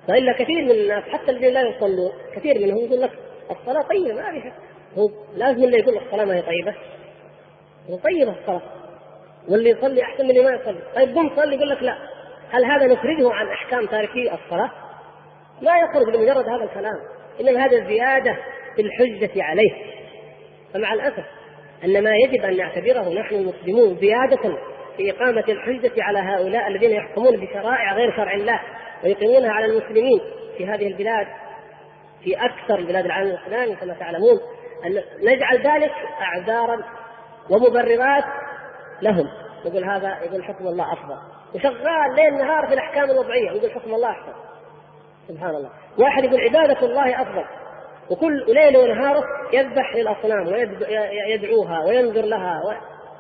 والا 0.10 0.34
كثير 0.34 0.66
من 0.66 0.72
الناس 0.72 1.04
حتى 1.04 1.32
الذين 1.32 1.54
لا 1.54 1.62
يصلون 1.62 2.12
كثير 2.36 2.60
منهم 2.60 2.78
يقول 2.78 3.02
لك 3.02 3.12
الصلاة 3.52 3.82
طيبة 3.82 4.14
ما 4.14 4.32
في 4.32 4.52
هو 4.98 5.10
لازم 5.36 5.64
اللي 5.64 5.78
يقول 5.78 5.98
الصلاه 5.98 6.26
ما 6.26 6.36
هي 6.36 6.42
طيبة. 6.42 6.76
هو 7.90 7.98
طيبة 7.98 8.36
الصلاة. 8.42 8.62
واللي 9.50 9.70
يصلي 9.70 10.04
أحسن 10.04 10.24
من 10.24 10.30
اللي 10.30 10.44
ما 10.44 10.56
يصلي. 10.56 10.80
طيب 10.96 11.18
قم 11.18 11.36
صلي 11.36 11.56
يقول 11.56 11.70
لك 11.70 11.84
لا. 11.84 11.98
هل 12.52 12.66
هذا 12.66 12.88
نخرجه 12.94 13.34
عن 13.34 13.48
أحكام 13.48 13.86
تاركي 13.86 14.34
الصلاة؟ 14.34 14.72
لا 15.62 15.72
يخرج 15.78 16.16
لمجرد 16.16 16.50
هذا 16.50 16.64
الكلام. 16.64 16.96
إنما 17.42 17.66
هذا 17.66 17.88
زيادة 17.88 18.38
في 18.76 18.82
الحجة 18.82 19.44
عليه. 19.44 19.72
فمع 20.74 20.94
الأسف 20.94 21.26
أن 21.84 22.04
ما 22.04 22.16
يجب 22.16 22.46
أن 22.46 22.58
نعتبره 22.58 23.10
نحن 23.10 23.36
المسلمون 23.36 23.98
زيادة 23.98 24.58
في 24.98 25.12
إقامة 25.12 25.44
الحجة 25.50 26.04
على 26.04 26.20
هؤلاء 26.20 26.68
الذين 26.68 26.92
يحكمون 26.92 27.38
بشرائع 27.38 27.94
غير 27.94 28.16
شرع 28.16 28.34
الله 28.34 28.60
ويقيمونها 29.04 29.52
على 29.52 29.66
المسلمين 29.66 30.22
في 30.58 30.68
هذه 30.68 30.88
البلاد 30.88 31.28
في 32.24 32.36
أكثر 32.36 32.82
بلاد 32.82 33.06
العالم 33.06 33.30
الإسلامي 33.30 33.76
كما 33.76 33.94
تعلمون. 33.94 34.40
نجعل 35.24 35.58
ذلك 35.58 35.92
أعذارا 36.22 36.84
ومبررات 37.50 38.24
لهم. 39.02 39.28
يقول 39.66 39.84
هذا 39.84 40.20
يقول 40.24 40.44
حكم 40.44 40.68
الله 40.68 40.94
أفضل. 40.94 41.18
وشغال 41.56 42.16
ليل 42.16 42.38
نهار 42.38 42.68
في 42.68 42.74
الأحكام 42.74 43.12
الوضعية 43.12 43.52
يقول 43.52 43.72
حكم 43.72 43.94
الله 43.94 44.10
احسن 44.10 44.34
سبحان 45.28 45.50
الله. 45.50 45.70
واحد 46.00 46.24
يقول 46.24 46.42
عبادة 46.42 46.86
الله 46.86 47.22
أفضل. 47.22 47.46
وكل 48.10 48.54
ليل 48.54 48.78
ونهاره 48.78 49.24
يذبح 49.54 49.96
للأصنام 49.96 50.48
ويدعوها 50.48 51.86
وينذر 51.86 52.26
لها 52.26 52.62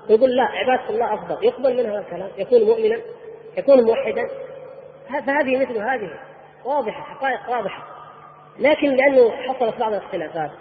ويقول 0.10 0.36
لا 0.36 0.44
عبادة 0.44 0.90
الله 0.90 1.14
أفضل. 1.14 1.46
يقبل 1.46 1.84
منها 1.84 2.00
الكلام 2.00 2.30
يكون 2.38 2.64
مؤمنا 2.64 2.98
يكون 3.58 3.84
موحدا. 3.84 4.28
فهذه 5.10 5.58
مثل 5.58 5.78
هذه. 5.78 6.10
واضحة 6.66 7.02
حقائق 7.02 7.50
واضحة. 7.50 7.84
لكن 8.60 8.88
لأنه 8.90 9.32
حصلت 9.32 9.80
بعض 9.80 9.94
الاختلافات. 9.94 10.52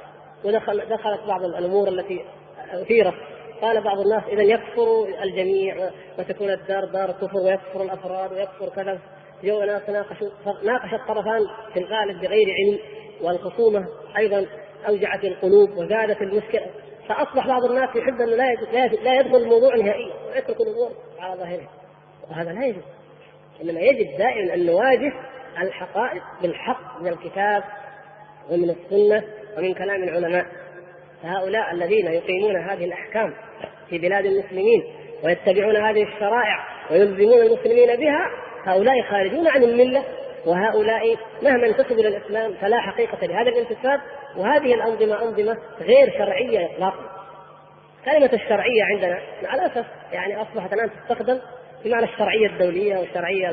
ودخل 0.45 0.89
دخلت 0.89 1.21
بعض 1.29 1.45
الأمور 1.45 1.89
التي 1.89 2.25
أثيرت. 2.73 3.15
قال 3.63 3.81
بعض 3.81 4.01
الناس 4.01 4.23
اذا 4.29 4.43
يكفر 4.43 5.09
الجميع 5.23 5.91
وتكون 6.19 6.51
الدار 6.51 6.85
دار 6.85 7.13
كفر 7.13 7.37
ويكفر 7.37 7.83
الأفراد 7.83 8.33
ويكفر 8.33 8.69
كذا. 8.69 8.99
جو 9.45 9.63
ناس 9.63 9.91
ناقشوا 9.91 10.29
ناقش 10.65 10.95
الطرفان 10.95 11.41
في 11.73 11.79
الغالب 11.81 12.21
بغير 12.21 12.47
علم 12.51 12.79
والخصومة 13.23 13.87
أيضا 14.17 14.47
أوجعت 14.89 15.25
القلوب 15.25 15.71
وزادت 15.71 16.23
المشكلة. 16.23 16.67
فأصبح 17.09 17.47
بعض 17.47 17.65
الناس 17.65 17.97
يحب 17.97 18.21
أنه 18.21 18.37
لا 18.37 18.55
لا 19.03 19.15
يدخل 19.21 19.37
الموضوع 19.37 19.77
نهائيا 19.77 20.15
ويترك 20.29 20.61
الأمور 20.61 20.91
على 21.19 21.41
ظاهرها 21.41 21.69
وهذا 22.31 22.53
لا 22.53 22.67
يجوز. 22.67 22.83
إنما 23.63 23.81
يجب 23.81 24.19
دائما 24.19 24.55
أن 24.55 24.67
نواجه 24.67 25.13
الحقائق 25.63 26.23
بالحق 26.43 27.01
من 27.03 27.09
الكتاب 27.09 27.65
ومن 28.51 28.71
السنة 28.71 29.25
ومن 29.59 29.75
كلام 29.75 30.03
العلماء 30.03 30.47
فهؤلاء 31.23 31.73
الذين 31.73 32.07
يقيمون 32.07 32.57
هذه 32.57 32.85
الأحكام 32.85 33.35
في 33.91 33.99
بلاد 33.99 34.27
المسلمين 34.27 34.85
ويتبعون 35.25 35.77
هذه 35.77 36.03
الشرائع 36.03 36.67
ويلزمون 36.91 37.39
المسلمين 37.39 37.97
بها 37.97 38.31
هؤلاء 38.65 39.03
خارجون 39.03 39.49
عن 39.49 39.63
الملة 39.63 40.05
وهؤلاء 40.47 41.17
مهما 41.43 41.67
انتسبوا 41.67 42.01
إلى 42.01 42.09
الإسلام 42.09 42.55
فلا 42.55 42.81
حقيقة 42.81 43.27
لهذا 43.27 43.49
الانتساب 43.49 44.01
وهذه 44.37 44.75
الأنظمة 44.75 45.23
أنظمة 45.23 45.59
غير 45.81 46.11
شرعية 46.19 46.67
اطلاقا. 46.67 47.11
كلمة 48.05 48.31
الشرعية 48.33 48.85
عندنا 48.85 49.19
مع 49.43 49.55
الأسف 49.55 49.87
يعني 50.13 50.43
أصبحت 50.43 50.73
الآن 50.73 50.91
تستخدم 50.91 51.41
بمعنى 51.85 52.05
الشرعية 52.05 52.47
الدولية 52.47 52.99
والشرعية 52.99 53.51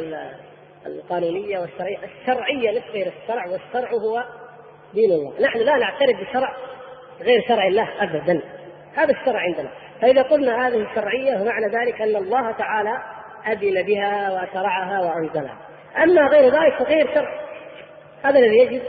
القانونية 0.86 1.60
والشرعيه 1.60 1.98
الشرعية 2.22 2.78
نفس 2.78 2.88
غير 2.94 3.12
الشرع 3.22 3.46
والشرع 3.48 3.92
هو 3.92 4.24
دين 4.94 5.12
الله، 5.12 5.34
نحن 5.42 5.60
لا 5.60 5.78
نعترف 5.78 6.30
بشرع 6.30 6.56
غير 7.22 7.42
شرع 7.48 7.68
الله 7.68 7.88
ابدا. 8.00 8.42
هذا 8.96 9.12
الشرع 9.12 9.40
عندنا. 9.40 9.70
فإذا 10.02 10.22
قلنا 10.22 10.68
هذه 10.68 10.88
الشرعية 10.92 11.38
فمعنى 11.38 11.66
ذلك 11.68 12.02
أن 12.02 12.16
الله 12.16 12.52
تعالى 12.52 12.98
أذن 13.48 13.84
بها 13.84 14.32
وشرعها 14.32 15.00
وأنزلها. 15.00 15.58
أما 16.04 16.22
غير 16.22 16.54
ذلك 16.54 16.74
فغير 16.80 17.14
شرع. 17.14 17.42
هذا 18.24 18.40
الذي 18.40 18.58
يجب 18.58 18.82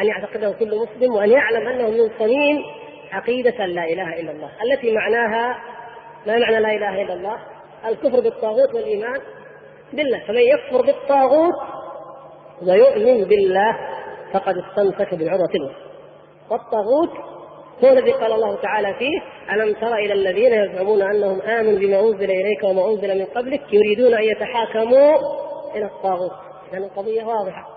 أن 0.00 0.06
يعتقده 0.06 0.52
كل 0.58 0.78
مسلم 0.78 1.14
وأن 1.14 1.30
يعلم 1.30 1.68
انه 1.68 1.90
من 1.90 2.10
صميم 2.18 2.64
عقيدة 3.12 3.66
لا 3.66 3.84
إله 3.84 4.20
إلا 4.20 4.30
الله. 4.30 4.50
التي 4.62 4.94
معناها 4.94 5.58
ما 6.26 6.38
معنى 6.38 6.60
لا 6.60 6.74
إله 6.74 7.02
إلا 7.02 7.14
الله؟ 7.14 7.36
الكفر 7.88 8.20
بالطاغوت 8.20 8.74
والإيمان 8.74 9.20
بالله. 9.92 10.20
فمن 10.28 10.40
يكفر 10.40 10.86
بالطاغوت 10.86 11.54
ويؤمن 12.62 13.24
بالله 13.24 13.78
فقد 14.32 14.54
استمسك 14.56 15.14
بالعروة 15.14 15.50
الوثقى 15.54 15.90
والطاغوت 16.50 17.10
هو 17.84 17.88
الذي 17.88 18.12
قال 18.12 18.32
الله 18.32 18.56
تعالى 18.56 18.94
فيه 18.94 19.20
ألم 19.52 19.74
تر 19.74 19.94
إلى 19.94 20.12
الذين 20.12 20.52
يزعمون 20.52 21.02
أنهم 21.02 21.40
آمنوا 21.40 21.78
بما 21.78 22.00
أنزل 22.00 22.30
إليك 22.30 22.64
وما 22.64 22.90
أنزل 22.90 23.18
من 23.18 23.24
قبلك 23.24 23.62
يريدون 23.72 24.14
أن 24.14 24.22
يتحاكموا 24.22 25.14
إلى 25.76 25.84
الطاغوت. 25.84 26.32
لأن 26.72 26.82
القضية 26.82 27.24
واضحة. 27.24 27.68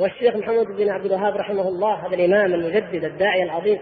والشيخ 0.00 0.36
محمد 0.36 0.66
بن 0.66 0.88
عبد 0.88 1.04
الوهاب 1.04 1.36
رحمه 1.36 1.68
الله 1.68 2.06
هذا 2.06 2.14
الإمام 2.14 2.54
المجدد 2.54 3.04
الداعية 3.04 3.42
العظيم 3.42 3.78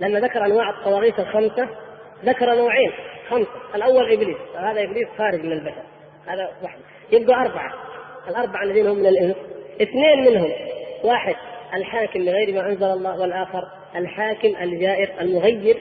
لما 0.00 0.20
ذكر 0.20 0.44
أنواع 0.46 0.70
الطواغيت 0.70 1.18
الخمسة 1.18 1.68
ذكر 2.24 2.54
نوعين 2.54 2.92
خمسة. 3.28 3.50
الأول 3.74 4.12
إبليس 4.12 4.36
هذا 4.56 4.82
إبليس 4.82 5.08
خارج 5.18 5.40
من 5.44 5.52
البشر 5.52 5.82
هذا 6.26 6.48
واحد. 6.62 6.78
يبقى 7.12 7.34
أربعة. 7.34 7.74
الأربعة 8.28 8.62
الذين 8.62 8.86
هم 8.86 8.96
من 8.96 9.06
الإنس. 9.06 9.36
اثنين 9.82 10.24
منهم 10.24 10.50
واحد 11.04 11.34
الحاكم 11.74 12.24
بغير 12.24 12.54
ما 12.54 12.66
أنزل 12.66 12.84
الله 12.84 13.20
والآخر 13.20 13.68
الحاكم 13.96 14.48
الجائر 14.62 15.20
المغير 15.20 15.76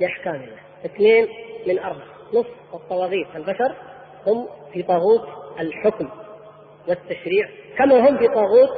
لاحكام 0.00 0.34
الله 0.34 0.62
اثنين 0.84 1.28
من 1.66 1.78
أربعة 1.78 2.06
نصف 2.34 2.74
الطواغيت. 2.74 3.26
البشر 3.36 3.74
هم 4.26 4.48
في 4.72 4.82
طاغوت 4.82 5.28
الحكم 5.60 6.08
والتشريع 6.88 7.48
كما 7.78 8.08
هم 8.08 8.18
في 8.18 8.28
طاغوت 8.28 8.70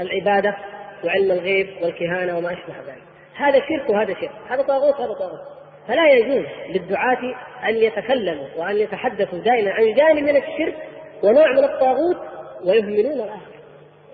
العبادة 0.00 0.56
وعلم 1.04 1.30
الغيب 1.30 1.68
والكهانة 1.82 2.38
وما 2.38 2.52
أشبه 2.52 2.74
ذلك. 2.86 3.02
هذا 3.36 3.58
شرك 3.58 3.90
وهذا 3.90 4.14
شرك 4.14 4.30
هذا 4.48 4.62
طاغوت 4.62 4.94
هذا 4.94 5.12
طاغوت. 5.12 5.40
فلا 5.88 6.10
يجوز 6.10 6.46
للدعاة 6.68 7.34
أن 7.68 7.76
يتكلموا 7.76 8.46
وأن 8.56 8.76
يتحدثوا 8.76 9.38
دائما 9.38 9.70
عن 9.70 9.94
جانب 9.94 10.22
من 10.22 10.36
الشرك 10.36 10.76
ونوع 11.22 11.52
من 11.52 11.64
الطاغوت 11.64 12.16
ويهملون 12.64 13.12
الآخر. 13.12 13.49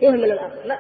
يهمل 0.02 0.24
الآخر 0.24 0.56
لا 0.64 0.78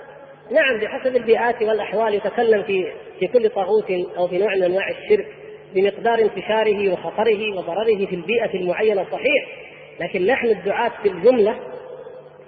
نعم 0.50 0.80
بحسب 0.80 1.16
البيئات 1.16 1.62
والأحوال 1.62 2.14
يتكلم 2.14 2.62
في 2.62 2.92
في 3.20 3.26
كل 3.26 3.50
طاغوت 3.50 3.90
أو 4.16 4.28
في 4.28 4.38
نوع 4.38 4.54
من 4.54 4.62
أنواع 4.62 4.88
الشرك 4.88 5.26
بمقدار 5.74 6.18
انتشاره 6.18 6.92
وخطره 6.92 7.56
وضرره 7.56 8.06
في 8.06 8.14
البيئة 8.14 8.54
المعينة 8.54 9.04
صحيح 9.04 9.46
لكن 10.00 10.26
نحن 10.26 10.46
الدعاة 10.46 10.92
في 11.02 11.08
الجملة 11.08 11.56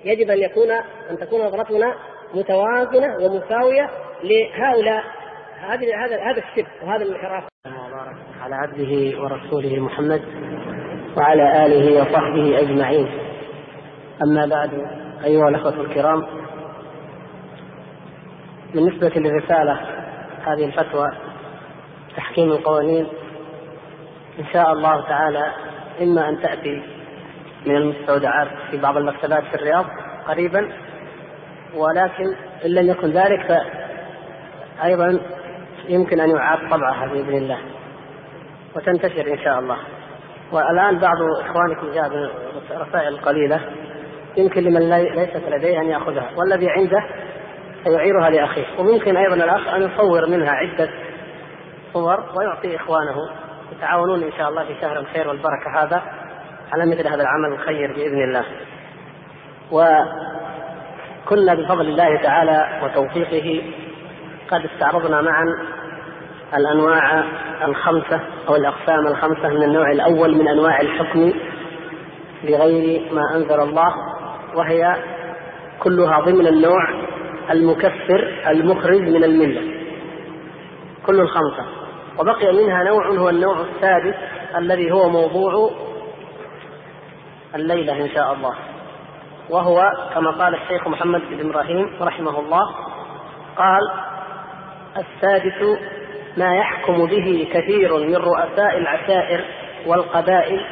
يجب 0.05 0.31
أن 0.31 0.39
يكون 0.39 0.71
أن 1.11 1.19
تكون 1.21 1.41
نظرتنا 1.41 1.95
متوازنة 2.35 3.17
ومساوية 3.17 3.91
لهؤلاء 4.25 5.05
هذا 5.61 5.97
هذا 5.97 6.23
هذا 6.23 6.39
الشرك 6.39 6.67
وهذا 6.83 7.03
الانحراف. 7.03 7.45
على 8.41 8.55
عبده 8.55 9.21
ورسوله 9.21 9.81
محمد 9.81 10.23
وعلى 11.17 11.67
آله 11.67 12.01
وصحبه 12.01 12.61
أجمعين. 12.61 13.09
أما 14.23 14.47
بعد 14.47 14.71
أيها 15.25 15.49
الأخوة 15.49 15.81
الكرام 15.81 16.27
بالنسبة 18.75 19.13
للرسالة 19.17 19.81
هذه 20.47 20.65
الفتوى 20.65 21.11
تحكيم 22.17 22.53
القوانين 22.53 23.07
إن 24.39 24.45
شاء 24.53 24.73
الله 24.73 25.09
تعالى 25.09 25.53
إما 26.03 26.29
أن 26.29 26.41
تأتي 26.43 26.83
من 27.67 27.77
المستودعات 27.77 28.49
في 28.71 28.77
بعض 28.77 28.97
المكتبات 28.97 29.45
في 29.45 29.55
الرياض 29.55 29.85
قريبا 30.29 30.73
ولكن 31.75 32.35
إن 32.65 32.71
لم 32.71 32.91
يكن 32.91 33.09
ذلك 33.09 33.63
فأيضا 34.79 35.21
يمكن 35.89 36.21
أن 36.21 36.31
يعاد 36.31 36.59
طبعها 36.71 37.07
بإذن 37.07 37.37
الله 37.37 37.59
وتنتشر 38.77 39.33
إن 39.33 39.39
شاء 39.45 39.59
الله. 39.59 39.77
والآن 40.53 40.99
بعض 40.99 41.17
إخوانكم 41.41 41.93
جاء 41.95 42.31
برسائل 42.71 43.17
قليلة 43.17 43.61
يمكن 44.37 44.63
لمن 44.63 44.91
ليست 44.91 45.43
لديه 45.49 45.81
أن 45.81 45.87
يأخذها 45.87 46.31
والذي 46.37 46.71
عنده 46.71 47.05
فيعيرها 47.85 48.31
لأخيه. 48.31 48.65
وممكن 48.79 49.17
أيضا 49.17 49.35
الأخ 49.35 49.69
أن 49.69 49.83
يصور 49.83 50.27
منها 50.27 50.51
عدة 50.51 50.91
صور 51.93 52.25
ويعطي 52.37 52.77
إخوانه. 52.77 53.17
يتعاونون 53.73 54.23
إن 54.23 54.33
شاء 54.39 54.49
الله 54.49 54.65
في 54.65 54.75
شهر 54.81 54.99
الخير 54.99 55.29
والبركة 55.29 55.83
هذا 55.83 56.03
على 56.73 56.87
مثل 56.87 57.09
هذا 57.09 57.23
العمل 57.23 57.53
الخير 57.53 57.93
بإذن 57.93 58.23
الله. 58.23 58.45
وكنا 59.73 61.55
بفضل 61.55 61.87
الله 61.87 62.23
تعالى 62.23 62.81
وتوفيقه 62.85 63.63
قد 64.51 64.65
استعرضنا 64.65 65.21
معا 65.21 65.45
الأنواع 66.57 67.25
الخمسة 67.65 68.21
أو 68.49 68.57
الأقسام 68.57 69.07
الخمسة 69.07 69.49
من 69.49 69.63
النوع 69.63 69.91
الأول 69.91 70.39
من 70.39 70.49
أنواع 70.49 70.81
الحكم 70.81 71.33
بغير 72.45 73.13
ما 73.13 73.23
أنزل 73.35 73.61
الله 73.61 73.95
وهي 74.55 74.97
كلها 75.79 76.21
ضمن 76.21 76.47
النوع 76.47 77.08
المكفر 77.51 78.43
المخرج 78.49 79.01
من 79.01 79.25
الملة. 79.25 79.63
كل 81.07 81.21
الخمسة. 81.21 81.67
وبقي 82.19 82.53
منها 82.53 82.85
نوع 82.85 83.09
هو 83.09 83.29
النوع 83.29 83.61
السادس 83.61 84.15
الذي 84.57 84.93
هو 84.93 85.09
موضوع 85.09 85.71
الليلة 87.55 88.05
إن 88.05 88.09
شاء 88.15 88.33
الله. 88.33 88.55
وهو 89.51 89.93
كما 90.15 90.31
قال 90.31 90.55
الشيخ 90.55 90.89
محمد 90.89 91.21
بن 91.31 91.49
إبراهيم 91.51 91.91
رحمه 92.01 92.41
الله 92.41 92.75
قال 93.57 93.91
السادس 94.97 95.79
ما 96.37 96.57
يحكم 96.57 97.07
به 97.07 97.49
كثير 97.53 97.99
من 97.99 98.17
رؤساء 98.17 98.79
العشائر 98.79 99.45
والقبائل 99.87 100.65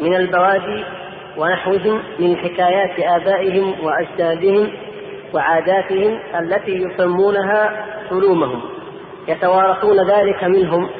من 0.00 0.14
البوادي 0.14 0.84
ونحوهم 1.36 2.02
من 2.18 2.36
حكايات 2.36 3.00
آبائهم 3.00 3.74
وأجدادهم 3.84 4.72
وعاداتهم 5.34 6.20
التي 6.40 6.72
يسمونها 6.72 7.86
علومهم 8.10 8.62
يتوارثون 9.28 10.10
ذلك 10.10 10.44
منهم 10.44 10.90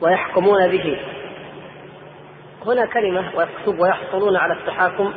ويحكمون 0.00 0.68
به. 0.68 1.00
هنا 2.66 2.86
كلمة 2.86 3.30
ويكتب 3.36 3.80
ويحصلون 3.80 4.36
على 4.36 4.52
التحاكم 4.52 5.12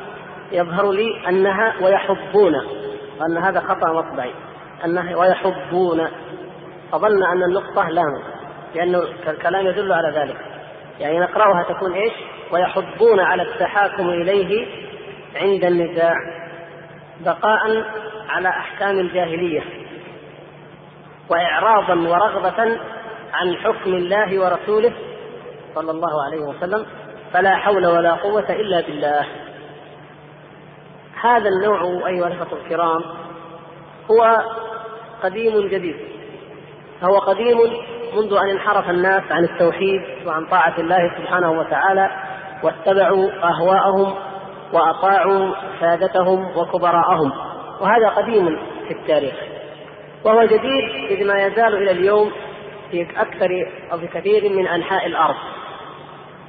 يظهر 0.51 0.91
لي 0.91 1.29
أنها 1.29 1.73
ويحبون 1.81 2.53
وأن 3.19 3.37
هذا 3.37 3.59
خطأ 3.59 3.93
مطبعي. 3.93 4.31
أنها 4.85 5.15
ويحبون. 5.15 6.07
فظن 6.91 7.23
أن 7.23 7.43
النقطة 7.43 7.89
لام 7.89 8.21
لأنه 8.75 8.99
الكلام 9.27 9.67
يدل 9.67 9.93
على 9.93 10.19
ذلك. 10.19 10.37
يعني 10.99 11.19
نقرأها 11.19 11.63
تكون 11.63 11.93
إيش؟ 11.93 12.13
ويحبون 12.51 13.19
على 13.19 13.43
التحاكم 13.43 14.09
إليه 14.09 14.67
عند 15.35 15.65
النزاع 15.65 16.13
بقاء 17.19 17.85
على 18.29 18.49
أحكام 18.49 18.99
الجاهلية 18.99 19.63
وإعراضا 21.29 21.93
ورغبة 21.93 22.79
عن 23.33 23.55
حكم 23.55 23.93
الله 23.93 24.39
ورسوله 24.39 24.93
صلى 25.75 25.91
الله 25.91 26.23
عليه 26.25 26.39
وسلم 26.39 26.85
فلا 27.33 27.55
حول 27.55 27.85
ولا 27.85 28.13
قوة 28.13 28.49
إلا 28.49 28.81
بالله. 28.81 29.25
هذا 31.21 31.49
النوع 31.49 32.07
أيها 32.07 32.27
الأخوة 32.27 32.59
الكرام 32.59 33.01
هو 34.11 34.43
قديم 35.23 35.67
جديد. 35.67 35.95
فهو 37.01 37.17
قديم 37.17 37.57
منذ 38.15 38.33
أن 38.33 38.49
انحرف 38.49 38.89
الناس 38.89 39.23
عن 39.31 39.43
التوحيد 39.43 40.01
وعن 40.25 40.45
طاعة 40.45 40.73
الله 40.77 41.17
سبحانه 41.17 41.51
وتعالى 41.51 42.09
واتبعوا 42.63 43.29
أهواءهم 43.43 44.15
وأطاعوا 44.73 45.55
سادتهم 45.79 46.57
وكبراءهم. 46.57 47.31
وهذا 47.81 48.09
قديم 48.09 48.59
في 48.87 48.93
التاريخ. 48.93 49.35
وهو 50.23 50.43
جديد 50.43 51.09
إذ 51.09 51.27
ما 51.27 51.45
يزال 51.45 51.75
إلى 51.75 51.91
اليوم 51.91 52.31
في 52.91 53.07
أكثر 53.17 53.49
أو 53.91 53.97
في 53.97 54.07
كثير 54.07 54.49
من 54.49 54.67
أنحاء 54.67 55.05
الأرض. 55.05 55.35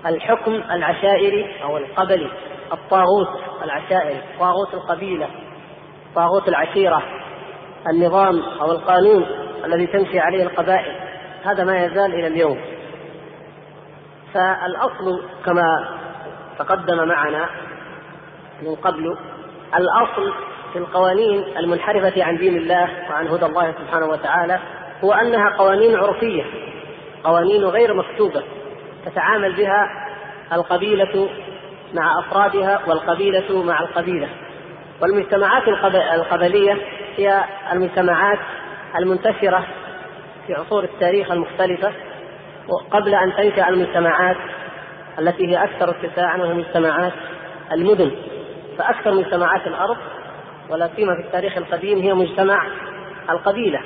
الحكم 0.07 0.53
العشائري 0.53 1.63
أو 1.63 1.77
القبلي 1.77 2.31
الطاغوت 2.73 3.29
العشائري 3.63 4.21
طاغوت 4.41 4.75
القبيلة 4.75 5.29
طاغوت 6.15 6.49
العشيرة 6.49 7.03
النظام 7.91 8.43
أو 8.61 8.73
القانون 8.73 9.27
الذي 9.65 9.87
تمشي 9.87 10.21
عليه 10.21 10.43
القبائل. 10.43 10.97
هذا 11.45 11.65
ما 11.65 11.85
يزال 11.85 12.15
إلى 12.15 12.27
اليوم. 12.27 12.61
فالأصل 14.35 15.23
كما 15.47 15.89
تقدم 16.59 17.09
معنا 17.09 17.49
من 18.63 18.75
قبل 18.75 19.17
الأصل 19.77 20.33
في 20.73 20.79
القوانين 20.79 21.45
المنحرفة 21.59 22.25
عن 22.25 22.37
دين 22.37 22.57
الله 22.57 22.89
وعن 23.11 23.29
هدى 23.29 23.47
الله 23.47 23.73
سبحانه 23.73 24.07
وتعالى 24.07 24.59
هو 25.05 25.13
أنها 25.13 25.57
قوانين 25.59 25.97
عرفية 25.97 26.45
قوانين 27.25 27.65
غير 27.65 27.95
مكتوبة 27.95 28.43
تتعامل 29.07 29.53
بها 29.53 29.89
القبيلة 30.53 31.29
مع 31.95 32.19
أفرادها 32.21 32.81
والقبيلة 32.87 33.63
مع 33.63 33.81
القبيلة. 33.81 34.29
والمجتمعات 35.03 35.69
القبلية 36.15 36.79
هي 37.17 37.45
المجتمعات 37.73 38.39
المنتشرة 38.99 39.67
في 40.47 40.55
عصور 40.55 40.85
التاريخ 40.85 41.31
المختلفة 41.31 41.93
قبل 42.91 43.15
أن 43.15 43.33
تنشأ 43.37 43.69
المجتمعات 43.69 44.37
التي 45.19 45.47
هي 45.47 45.65
أكثر 45.65 45.91
اتساعا 45.91 46.37
وهي 46.37 46.55
مجتمعات 46.55 47.13
المدن. 47.73 48.11
فأكثر 48.79 49.15
مجتمعات 49.15 49.67
الأرض 49.67 49.97
ولا 50.71 50.91
سيما 50.97 51.15
في 51.15 51.27
التاريخ 51.27 51.57
القديم 51.57 51.99
هي 51.99 52.15
مجتمع 52.15 52.67
القبيلة. 53.31 53.81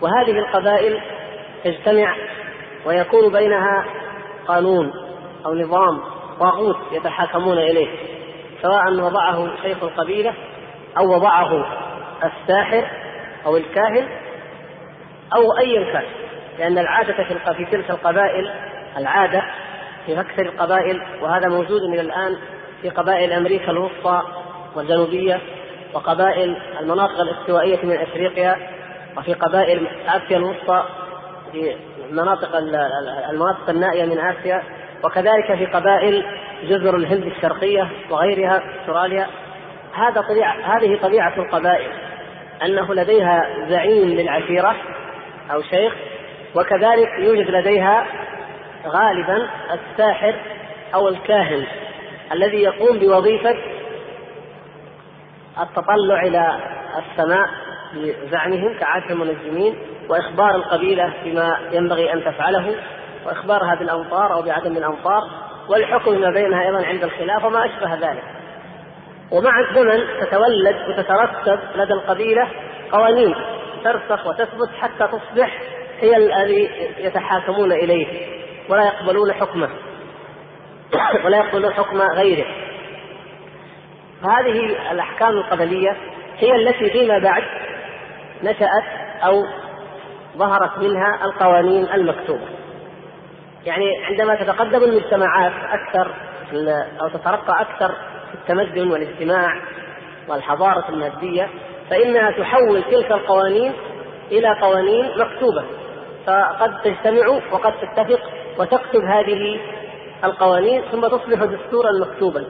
وهذه 0.00 0.38
القبائل 0.38 1.00
تجتمع 1.64 2.16
ويكون 2.86 3.32
بينها 3.32 3.84
قانون 4.48 4.92
أو 5.46 5.54
نظام 5.54 6.00
طاغوت 6.40 6.76
يتحاكمون 6.92 7.58
إليه 7.58 7.88
سواء 8.62 8.92
وضعه 8.92 9.48
شيخ 9.62 9.82
القبيلة 9.82 10.34
أو 10.98 11.14
وضعه 11.14 11.66
الساحر 12.24 12.86
أو 13.46 13.56
الكاهن 13.56 14.08
أو 15.34 15.58
أيا 15.58 15.92
كان 15.92 16.04
لأن 16.58 16.78
العادة 16.78 17.12
في 17.12 17.54
في 17.54 17.64
تلك 17.64 17.90
القبائل 17.90 18.50
العادة 18.96 19.42
في 20.06 20.20
أكثر 20.20 20.42
القبائل 20.42 21.02
وهذا 21.22 21.48
موجود 21.48 21.82
إلى 21.82 22.00
الآن 22.00 22.36
في 22.82 22.88
قبائل 22.88 23.32
أمريكا 23.32 23.70
الوسطى 23.70 24.22
والجنوبية 24.76 25.40
وقبائل 25.94 26.56
المناطق 26.80 27.20
الاستوائية 27.20 27.78
من 27.82 27.96
أفريقيا 27.96 28.56
وفي 29.16 29.34
قبائل 29.34 29.86
آسيا 30.08 30.36
الوسطى 30.36 30.84
في 31.52 31.76
مناطق 32.10 32.56
المناطق 33.30 33.70
النائية 33.70 34.04
من 34.04 34.18
آسيا 34.18 34.62
وكذلك 35.04 35.54
في 35.58 35.66
قبائل 35.66 36.24
جزر 36.68 36.96
الهند 36.96 37.26
الشرقية 37.26 37.88
وغيرها 38.10 38.62
أستراليا. 38.80 39.26
هذا 39.94 40.20
طبيعة 40.20 40.76
هذه 40.76 40.98
طبيعة 41.02 41.36
القبائل 41.36 41.90
أنه 42.64 42.94
لديها 42.94 43.46
زعيم 43.68 44.08
للعشيرة 44.08 44.76
أو 45.52 45.62
شيخ 45.62 45.92
وكذلك 46.54 47.08
يوجد 47.18 47.50
لديها 47.50 48.06
غالبا 48.86 49.48
الساحر 49.72 50.34
أو 50.94 51.08
الكاهن. 51.08 51.66
الذي 52.32 52.62
يقوم 52.62 52.98
بوظيفة 52.98 53.56
التطلع 55.60 56.22
إلى 56.22 56.58
السماء 56.98 57.46
بزعمهم 57.94 58.78
كعادة 58.78 59.10
المنجمين 59.10 59.78
وإخبار 60.08 60.54
القبيلة 60.56 61.14
بما 61.24 61.58
ينبغي 61.72 62.12
أن 62.12 62.24
تفعله 62.24 62.74
وإخبارها 63.26 63.74
بالأمطار 63.74 64.32
أو 64.32 64.42
بعدم 64.42 64.76
الأمطار 64.76 65.22
والحكم 65.68 66.20
ما 66.20 66.30
بينها 66.30 66.62
أيضا 66.62 66.86
عند 66.86 67.04
الخلاف 67.04 67.44
وما 67.44 67.64
أشبه 67.64 67.94
ذلك. 67.94 68.24
ومع 69.32 69.50
الزمن 69.68 70.20
تتولد 70.20 70.76
وتترتب 70.88 71.58
لدى 71.76 71.92
القبيلة 71.92 72.48
قوانين 72.92 73.34
ترسخ 73.84 74.26
وتثبت 74.26 74.70
حتى 74.80 75.08
تصبح 75.08 75.62
هي 76.00 76.16
الذي 76.16 76.70
يتحاكمون 76.98 77.72
إليه 77.72 78.26
ولا 78.68 78.84
يقبلون 78.84 79.32
حكمه. 79.32 79.68
ولا 81.24 81.36
يقبلون 81.36 81.72
حكم 81.72 82.00
غيره. 82.00 82.46
هذه 84.22 84.90
الأحكام 84.90 85.28
القبلية 85.28 85.96
هي 86.38 86.56
التي 86.56 86.90
فيما 86.90 87.18
بعد 87.18 87.42
نشأت 88.42 88.84
أو 89.22 89.44
ظهرت 90.36 90.78
منها 90.78 91.24
القوانين 91.24 91.86
المكتوبة. 91.94 92.48
يعني 93.66 94.04
عندما 94.04 94.34
تتقدم 94.34 94.84
المجتمعات 94.84 95.52
أكثر 95.70 96.14
أو 97.02 97.08
تترقى 97.08 97.60
أكثر 97.60 97.88
في 98.28 98.34
التمدن 98.34 98.90
والاجتماع 98.90 99.60
والحضارة 100.28 100.88
المادية 100.88 101.48
فإنها 101.90 102.30
تحول 102.30 102.82
تلك 102.90 103.12
القوانين 103.12 103.72
إلى 104.32 104.48
قوانين 104.60 105.10
مكتوبة. 105.18 105.64
فقد 106.26 106.80
تجتمع 106.82 107.28
وقد 107.52 107.72
تتفق 107.72 108.20
وتكتب 108.58 109.04
هذه 109.04 109.60
القوانين 110.24 110.82
ثم 110.92 111.08
تصبح 111.08 111.44
دستورا 111.44 111.92
مكتوبا 112.00 112.44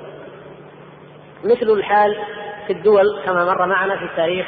مثل 1.45 1.71
الحال 1.71 2.17
في 2.67 2.73
الدول 2.73 3.23
كما 3.25 3.45
مر 3.45 3.67
معنا 3.67 3.97
في 3.97 4.09
تاريخ 4.17 4.47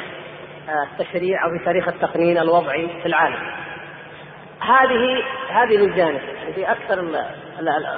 آه، 0.69 0.87
التشريع 0.91 1.45
أو 1.45 1.57
في 1.57 1.65
تاريخ 1.65 1.87
التقنين 1.87 2.37
الوضعي 2.37 2.89
في 3.01 3.05
العالم. 3.05 3.51
هذه 4.59 5.23
هذه 5.49 5.77
من 5.77 5.95
جانب 5.95 6.21
في 6.55 6.71
أكثر 6.71 7.05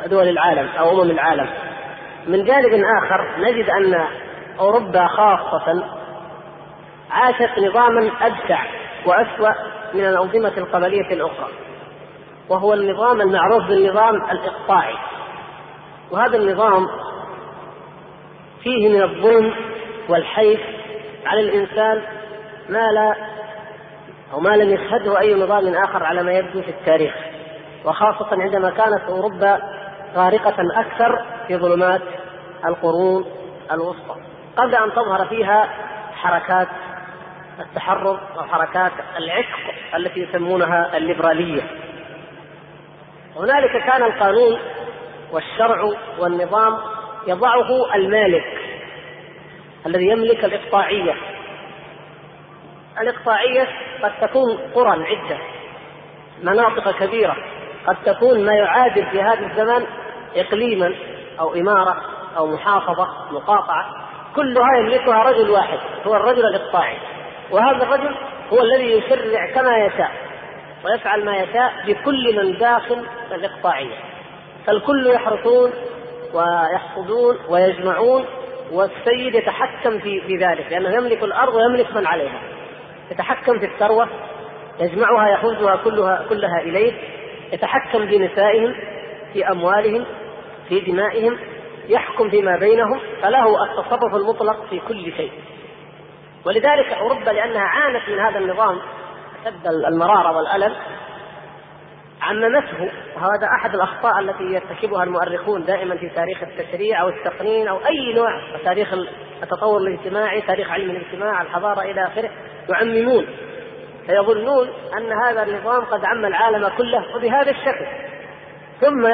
دول 0.06 0.28
العالم 0.28 0.70
أو 0.80 1.02
أمم 1.02 1.12
العالم. 1.12 1.50
من 2.28 2.46
جانب 2.46 2.84
آخر 3.04 3.28
نجد 3.40 3.70
أن 3.70 4.06
أوروبا 4.60 5.08
خاصة 5.08 5.84
عاشت 7.12 7.60
نظاما 7.60 8.12
ابشع 8.22 8.66
وأسوأ 9.06 9.54
من 9.94 10.06
الأنظمة 10.06 10.54
القبلية 10.58 11.14
الأخرى. 11.14 11.50
وهو 12.50 12.74
النظام 12.74 13.22
المعروف 13.22 13.68
بالنظام 13.68 14.16
الإقطاعي. 14.16 14.96
وهذا 16.12 16.38
النظام 16.38 16.88
فيه 18.64 18.90
من 18.90 19.02
الظلم 19.02 19.54
والحيف 20.10 20.60
على 21.26 21.42
الإنسان 21.42 22.02
ما 22.70 22.92
لا 22.92 23.16
أو 24.34 24.40
ما 24.40 24.50
لم 24.50 24.70
يشهده 24.70 25.20
أي 25.20 25.34
نظام 25.34 25.76
آخر 25.76 26.04
على 26.04 26.24
ما 26.24 26.32
يبدو 26.32 26.62
في 26.62 26.70
التاريخ. 26.70 27.14
وخاصة 27.86 28.28
عندما 28.32 28.70
كانت 28.70 29.02
أوروبا 29.10 29.60
غارقة 30.16 30.56
أكثر 30.80 31.26
في 31.48 31.58
ظلمات 31.58 32.02
القرون 32.66 33.26
الوسطى. 33.72 34.16
قبل 34.58 34.76
أن 34.76 34.92
تظهر 34.92 35.26
فيها 35.26 35.70
حركات 36.16 36.68
التحرر 37.60 38.20
وحركات 38.38 38.92
العشق 39.18 39.60
التي 39.96 40.20
يسمونها 40.20 40.98
الليبرالية. 40.98 41.62
هنالك 43.36 43.72
كان 43.72 44.04
القانون 44.04 44.60
والشرع 45.32 45.92
والنظام 46.20 46.78
يضعه 47.28 47.96
المالك 47.96 48.46
الذي 49.86 50.08
يملك 50.08 50.46
الإقطاعية. 50.46 51.16
الإقطاعية 53.02 53.68
قد 54.04 54.12
تكون 54.22 54.58
قرى 54.76 55.06
عدة 55.06 55.38
مناطق 56.44 56.92
كبيرة 56.92 57.36
قد 57.88 57.96
تكون 58.06 58.46
ما 58.46 58.54
يعادل 58.54 59.06
في 59.12 59.22
هذا 59.22 59.46
الزمن 59.46 59.86
إقليما 60.36 60.96
أو 61.40 61.54
إمارة 61.54 62.02
أو 62.38 62.48
محافظة 62.48 63.08
مقاطعة. 63.32 64.06
كلها 64.36 64.78
يملكها 64.78 65.24
رجل 65.24 65.50
واحد 65.50 65.80
هو 66.08 66.16
الرجل 66.16 66.46
الإقطاعي. 66.46 66.98
وهذا 67.52 67.84
الرجل 67.84 68.16
هو 68.54 68.62
الذي 68.62 68.92
يشرع 68.92 69.52
كما 69.56 69.78
يشاء 69.78 70.12
ويفعل 70.86 71.26
ما 71.26 71.38
يشاء 71.38 71.74
بكل 71.88 72.38
من 72.38 72.58
داخل 72.58 73.06
الإقطاعية. 73.32 74.15
فالكل 74.68 75.08
يحرثون 75.08 75.72
ويحصدون 76.34 77.38
ويجمعون 77.50 78.26
والسيد 78.72 79.36
يتحكم 79.36 80.00
في 80.00 80.22
في 80.22 80.38
ذلك 80.38 80.72
لأنه 80.72 80.96
يملك 80.96 81.24
الأرض 81.24 81.56
ويملك 81.56 81.96
من 81.96 82.08
عليها. 82.08 82.42
يتحكم 83.12 83.60
في 83.60 83.66
الثروة 83.66 84.08
يجمعها 84.80 85.30
يحوزها 85.30 85.76
كلها 85.76 86.26
كلها 86.30 86.62
إليه. 86.62 86.94
يتحكم 87.54 88.06
بنسائهم 88.06 88.76
في 89.34 89.52
أموالهم 89.52 90.06
في 90.70 90.80
دمائهم 90.80 91.38
يحكم 91.88 92.30
فيما 92.30 92.58
بينهم 92.58 93.00
فله 93.22 93.64
التصرف 93.64 94.16
المطلق 94.16 94.66
في 94.70 94.80
كل 94.88 95.14
شيء. 95.18 95.32
ولذلك 96.46 96.94
أوروبا 96.94 97.30
لأنها 97.30 97.62
عانت 97.62 98.10
من 98.10 98.20
هذا 98.20 98.40
النظام 98.40 98.78
أشد 99.46 99.68
المرارة 99.68 100.38
والألم 100.38 100.76
عممته 102.22 102.92
وهذا 103.16 103.48
أحد 103.60 103.76
الأخطاء 103.76 104.20
التي 104.20 104.44
يرتكبها 104.44 105.04
المؤرخون 105.04 105.66
دائما 105.66 105.98
في 105.98 106.10
تاريخ 106.10 106.44
التشريع 106.44 107.02
أو 107.02 107.10
التقنين 107.10 107.68
أو 107.68 107.78
أي 107.78 108.14
نوع. 108.14 108.30
تاريخ 108.64 108.94
التطور 109.44 109.82
الاجتماعي 109.82 110.42
تاريخ 110.42 110.72
علم 110.72 110.90
الاجتماع 110.90 111.42
الحضارة 111.42 111.82
إلى 111.82 112.04
آخره. 112.04 112.30
يعممون. 112.70 113.26
فيظنون 114.06 114.68
أن 114.98 115.12
هذا 115.26 115.44
النظام 115.44 115.86
قد 115.86 116.06
عم 116.06 116.26
العالم 116.26 116.72
كله 116.78 117.16
وبهذا 117.16 117.52
الشكل. 117.52 117.86
ثم 118.82 119.08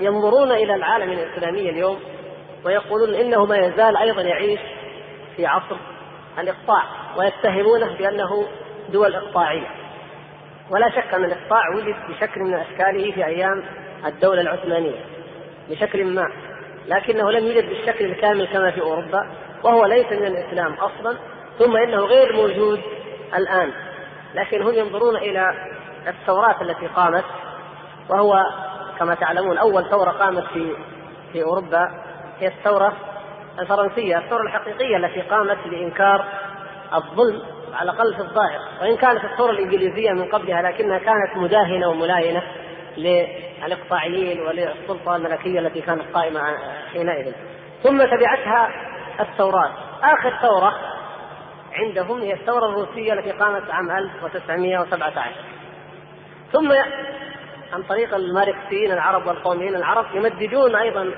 ينظرون 0.00 0.52
إلى 0.52 0.74
العالم 0.74 1.12
الإسلامي 1.12 1.70
اليوم 1.70 1.98
ويقولون 2.64 3.14
إنه 3.14 3.46
ما 3.46 3.56
يزال 3.56 3.96
أيضا 3.96 4.22
يعيش 4.22 4.60
في 5.36 5.46
عصر 5.46 5.76
الإقطاع 6.38 6.82
ويتهمونه 7.16 7.96
بأنه 7.98 8.46
دول 8.88 9.14
إقطاعية. 9.14 9.85
ولا 10.70 10.90
شك 10.90 11.14
أن 11.14 11.24
الإقطاع 11.24 11.68
وجد 11.76 11.96
بشكل 12.08 12.40
من 12.40 12.54
أشكاله 12.54 13.12
في 13.12 13.26
أيام 13.26 13.62
الدولة 14.06 14.40
العثمانية 14.40 15.00
بشكل 15.70 16.04
ما 16.04 16.28
لكنه 16.86 17.30
لم 17.30 17.46
يوجد 17.46 17.68
بالشكل 17.68 18.04
الكامل 18.04 18.46
كما 18.46 18.70
في 18.70 18.80
أوروبا 18.80 19.26
وهو 19.64 19.86
ليس 19.86 20.12
من 20.12 20.26
الإسلام 20.26 20.72
أصلا 20.74 21.16
ثم 21.58 21.76
إنه 21.76 21.96
غير 21.96 22.32
موجود 22.32 22.80
الآن 23.36 23.72
لكن 24.34 24.62
هم 24.62 24.74
ينظرون 24.74 25.16
إلى 25.16 25.54
الثورات 26.08 26.62
التي 26.62 26.86
قامت 26.86 27.24
وهو 28.08 28.44
كما 28.98 29.14
تعلمون 29.14 29.58
أول 29.58 29.90
ثورة 29.90 30.10
قامت 30.10 30.44
في 30.44 30.76
في 31.32 31.42
أوروبا 31.42 31.90
هي 32.38 32.48
الثورة 32.48 32.92
الفرنسية 33.58 34.18
الثورة 34.18 34.42
الحقيقية 34.42 34.96
التي 34.96 35.20
قامت 35.20 35.58
لانكار 35.66 36.24
الظلم 36.94 37.42
على 37.76 37.90
الأقل 37.90 38.14
في 38.14 38.20
الظاهر. 38.20 38.60
وإن 38.82 38.96
كانت 38.96 39.24
الثوره 39.24 39.50
الإنجليزية 39.50 40.10
من 40.10 40.24
قبلها 40.24 40.62
لكنها 40.62 40.98
كانت 40.98 41.36
مداهنة 41.36 41.88
وملاينة 41.88 42.42
للإقطاعيين 42.96 44.40
وللسلطة 44.40 45.16
الملكية 45.16 45.58
التي 45.58 45.80
كانت 45.80 46.02
قائمة 46.14 46.40
حينئذ. 46.92 47.32
ثم 47.82 47.98
تبعتها 47.98 48.70
الثورات. 49.20 49.70
آخر 50.02 50.38
ثورة 50.42 50.74
عندهم 51.72 52.20
هي 52.20 52.32
الثورة 52.32 52.66
الروسية 52.66 53.12
التي 53.12 53.30
قامت 53.30 53.70
عام 53.70 53.90
1917 53.90 55.30
ثم 56.52 56.72
عن 57.72 57.82
طريق 57.88 58.14
الماركسيين 58.14 58.92
العرب 58.92 59.26
والقوميين 59.26 59.74
العرب 59.74 60.06
يمددون 60.14 60.76
أيضا 60.76 61.14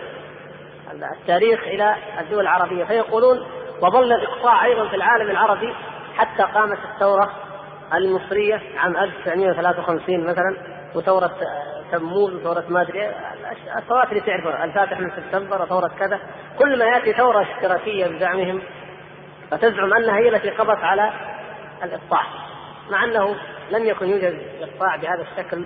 التاريخ 1.20 1.60
إلى 1.62 1.96
الدول 2.20 2.40
العربية. 2.40 2.84
فيقولون 2.84 3.46
وظل 3.82 4.12
الإقطاع 4.12 4.64
أيضا 4.64 4.88
في 4.88 4.96
العالم 4.96 5.30
العربي 5.30 5.74
حتى 6.18 6.42
قامت 6.42 6.78
الثورة 6.94 7.30
المصرية 7.94 8.62
عام 8.76 8.96
1953 8.96 10.24
مثلا 10.24 10.56
وثورة 10.94 11.30
تموز 11.92 12.34
وثورة 12.34 12.64
ما 12.68 12.82
أدري 12.82 13.10
الثورات 13.78 14.08
اللي 14.08 14.20
تعرفها 14.20 14.64
الفاتح 14.64 15.00
من 15.00 15.10
سبتمبر 15.10 15.62
وثورة 15.62 15.90
كذا 15.98 16.20
كل 16.58 16.78
ما 16.78 16.84
يأتي 16.84 17.12
ثورة 17.12 17.42
اشتراكية 17.42 18.06
بزعمهم 18.06 18.62
فتزعم 19.50 19.94
أنها 19.94 20.16
هي 20.18 20.28
التي 20.28 20.50
قضت 20.50 20.84
على 20.84 21.12
الإقطاع 21.82 22.22
مع 22.90 23.04
أنه 23.04 23.36
لم 23.70 23.86
يكن 23.86 24.08
يوجد 24.08 24.38
إقطاع 24.60 24.96
بهذا 24.96 25.22
الشكل 25.22 25.64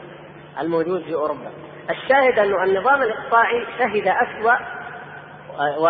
الموجود 0.60 1.02
في 1.02 1.14
أوروبا. 1.14 1.50
الشاهد 1.90 2.38
أن 2.38 2.68
النظام 2.68 3.02
الإقطاعي 3.02 3.66
شهد 3.78 4.06
أسوأ 4.06 4.54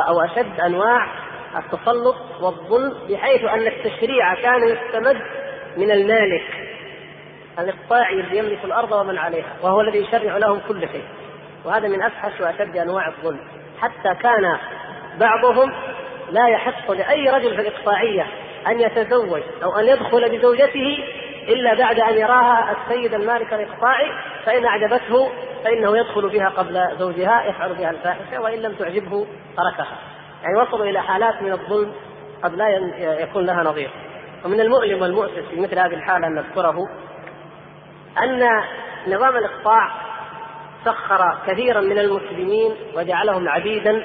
أو 0.08 0.20
أشد 0.20 0.60
أنواع 0.60 1.21
التسلط 1.58 2.16
والظلم 2.40 2.94
بحيث 3.10 3.44
أن 3.44 3.66
التشريع 3.66 4.34
كان 4.34 4.68
يستمد 4.68 5.16
من 5.76 5.90
المالك. 5.90 6.44
الاقطاعي 7.58 8.20
الذي 8.20 8.38
يملك 8.38 8.64
الأرض 8.64 8.92
ومن 8.92 9.18
عليها 9.18 9.56
وهو 9.62 9.80
الذي 9.80 9.98
يشرع 9.98 10.36
لهم 10.36 10.60
كل 10.68 10.80
شيء. 10.80 11.04
وهذا 11.64 11.88
من 11.88 12.02
أفحش 12.02 12.40
وأشد 12.40 12.76
أنواع 12.76 13.08
الظلم. 13.08 13.40
حتى 13.80 14.14
كان 14.22 14.58
بعضهم 15.20 15.72
لا 16.30 16.48
يحق 16.48 16.90
لأي 16.92 17.30
رجل 17.30 17.54
في 17.56 17.60
الإقطاعية 17.60 18.26
أن 18.66 18.80
يتزوج 18.80 19.42
أو 19.62 19.78
أن 19.78 19.88
يدخل 19.88 20.38
بزوجته 20.38 20.98
إلا 21.48 21.74
بعد 21.74 22.00
أن 22.00 22.18
يراها 22.18 22.76
السيد 22.76 23.14
المالك 23.14 23.52
الإقطاعي 23.52 24.10
فإن 24.44 24.64
أعجبته 24.64 25.32
فإنه 25.64 25.98
يدخل 25.98 26.28
بها 26.28 26.48
قبل 26.48 26.96
زوجها 26.98 27.44
يفعل 27.44 27.74
بها 27.74 27.90
الفاحشة 27.90 28.40
وإن 28.40 28.58
لم 28.58 28.74
تعجبه 28.74 29.26
تركها. 29.56 29.98
يعني 30.42 30.56
وصلوا 30.56 30.86
إلى 30.86 31.02
حالات 31.02 31.42
من 31.42 31.52
الظلم 31.52 31.92
قد 32.42 32.54
لا 32.54 32.68
يكون 32.98 33.46
لها 33.46 33.62
نظير. 33.62 33.90
ومن 34.44 34.60
المؤلم 34.60 35.02
والمؤسف 35.02 35.48
في 35.50 35.60
مثل 35.60 35.78
هذه 35.78 35.94
الحالة 35.94 36.26
أن 36.26 36.34
نذكره 36.34 36.88
أن 38.22 38.48
نظام 39.06 39.36
الإقطاع 39.36 39.90
سخر 40.84 41.38
كثيرا 41.46 41.80
من 41.80 41.98
المسلمين 41.98 42.74
وجعلهم 42.96 43.48
عبيدا 43.48 44.04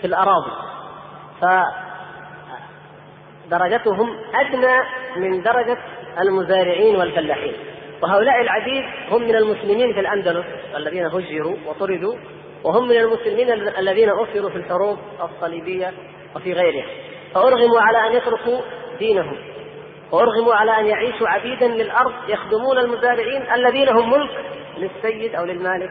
في 0.00 0.06
الأراضي. 0.06 0.52
درجتهم 3.50 4.16
أدنى 4.34 4.76
من 5.16 5.42
درجة 5.42 5.78
المزارعين 6.20 6.96
والفلاحين. 6.96 7.52
وهؤلاء 8.02 8.40
العبيد 8.40 8.84
هم 9.10 9.22
من 9.22 9.36
المسلمين 9.36 9.92
في 9.92 10.00
الأندلس 10.00 10.46
الذين 10.76 11.06
هجروا 11.06 11.56
وطردوا 11.66 12.14
وهم 12.64 12.88
من 12.88 12.96
المسلمين 12.96 13.52
الذين 13.78 14.10
أسروا 14.10 14.50
في 14.50 14.56
الحروب 14.56 14.98
الصليبية 15.22 15.92
وفي 16.36 16.52
غيرها. 16.52 16.86
فأرغموا 17.34 17.80
على 17.80 18.06
أن 18.06 18.12
يتركوا 18.12 18.60
دينهم. 18.98 19.36
وأرغموا 20.12 20.54
على 20.54 20.80
أن 20.80 20.86
يعيشوا 20.86 21.28
عبيدا 21.28 21.68
للأرض 21.68 22.12
يخدمون 22.28 22.78
المزارعين 22.78 23.52
الذين 23.52 23.88
هم 23.88 24.10
ملك 24.10 24.30
للسيد 24.78 25.34
أو 25.34 25.44
للمالك 25.44 25.90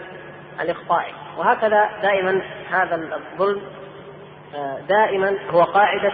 الإقطاعي 0.62 1.12
وهكذا 1.38 1.90
دائما 2.02 2.42
هذا 2.70 2.96
الظلم 2.96 3.62
آه، 4.56 4.80
دائما 4.90 5.38
هو 5.50 5.64
قاعدة 5.64 6.14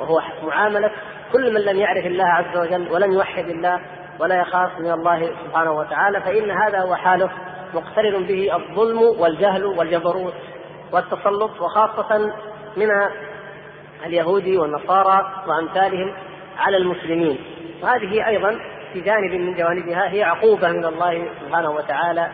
وهو 0.00 0.22
معاملة. 0.42 0.90
كل 1.32 1.54
من 1.54 1.60
لم 1.60 1.76
يعرف 1.76 2.06
الله 2.06 2.24
عز 2.24 2.56
وجل 2.56 2.92
ولم 2.92 3.12
يوحد 3.12 3.48
الله 3.48 3.80
ولا 4.20 4.40
يخاف 4.40 4.78
من 4.78 4.90
الله 4.90 5.30
سبحانه 5.44 5.72
وتعالى 5.72 6.20
فإن 6.20 6.50
هذا 6.50 6.80
هو 6.80 6.94
حاله. 6.94 7.30
مقترن 7.74 8.22
به 8.22 8.56
الظلم 8.56 8.98
والجهل 8.98 9.64
والجبروت 9.64 10.34
والتسلط 10.92 11.60
وخاصة 11.60 12.32
من 12.76 12.88
اليهود 14.06 14.48
والنصارى 14.48 15.44
وأمثالهم 15.46 16.14
على 16.58 16.76
المسلمين. 16.76 17.38
وهذه 17.82 18.26
أيضا 18.26 18.58
في 18.92 19.00
جانب 19.00 19.32
من 19.32 19.54
جوانبها 19.54 20.10
هي 20.12 20.22
عقوبة 20.22 20.68
من 20.68 20.84
الله 20.84 21.28
سبحانه 21.40 21.70
وتعالى 21.70 22.30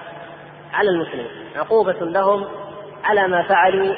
على 0.73 0.91
المسلمين. 0.91 1.31
عقوبة 1.57 1.93
لهم 2.01 2.45
على 3.05 3.29
ما 3.29 3.43
فعلوا 3.43 3.95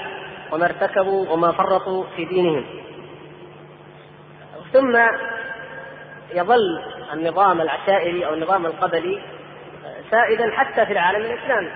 وما 0.53 0.65
ارتكبوا 0.67 1.31
وما 1.31 1.53
فرطوا 1.53 2.05
في 2.17 2.25
دينهم. 2.25 2.65
ثم 4.73 4.97
يظل 6.35 6.83
النظام 7.13 7.61
العشائري 7.61 8.27
أو 8.27 8.35
النظام 8.35 8.67
القبلي 8.67 9.23
سائدا 10.11 10.51
حتى 10.51 10.87
في 10.87 10.93
العالم 10.93 11.25
الإسلامي. 11.25 11.71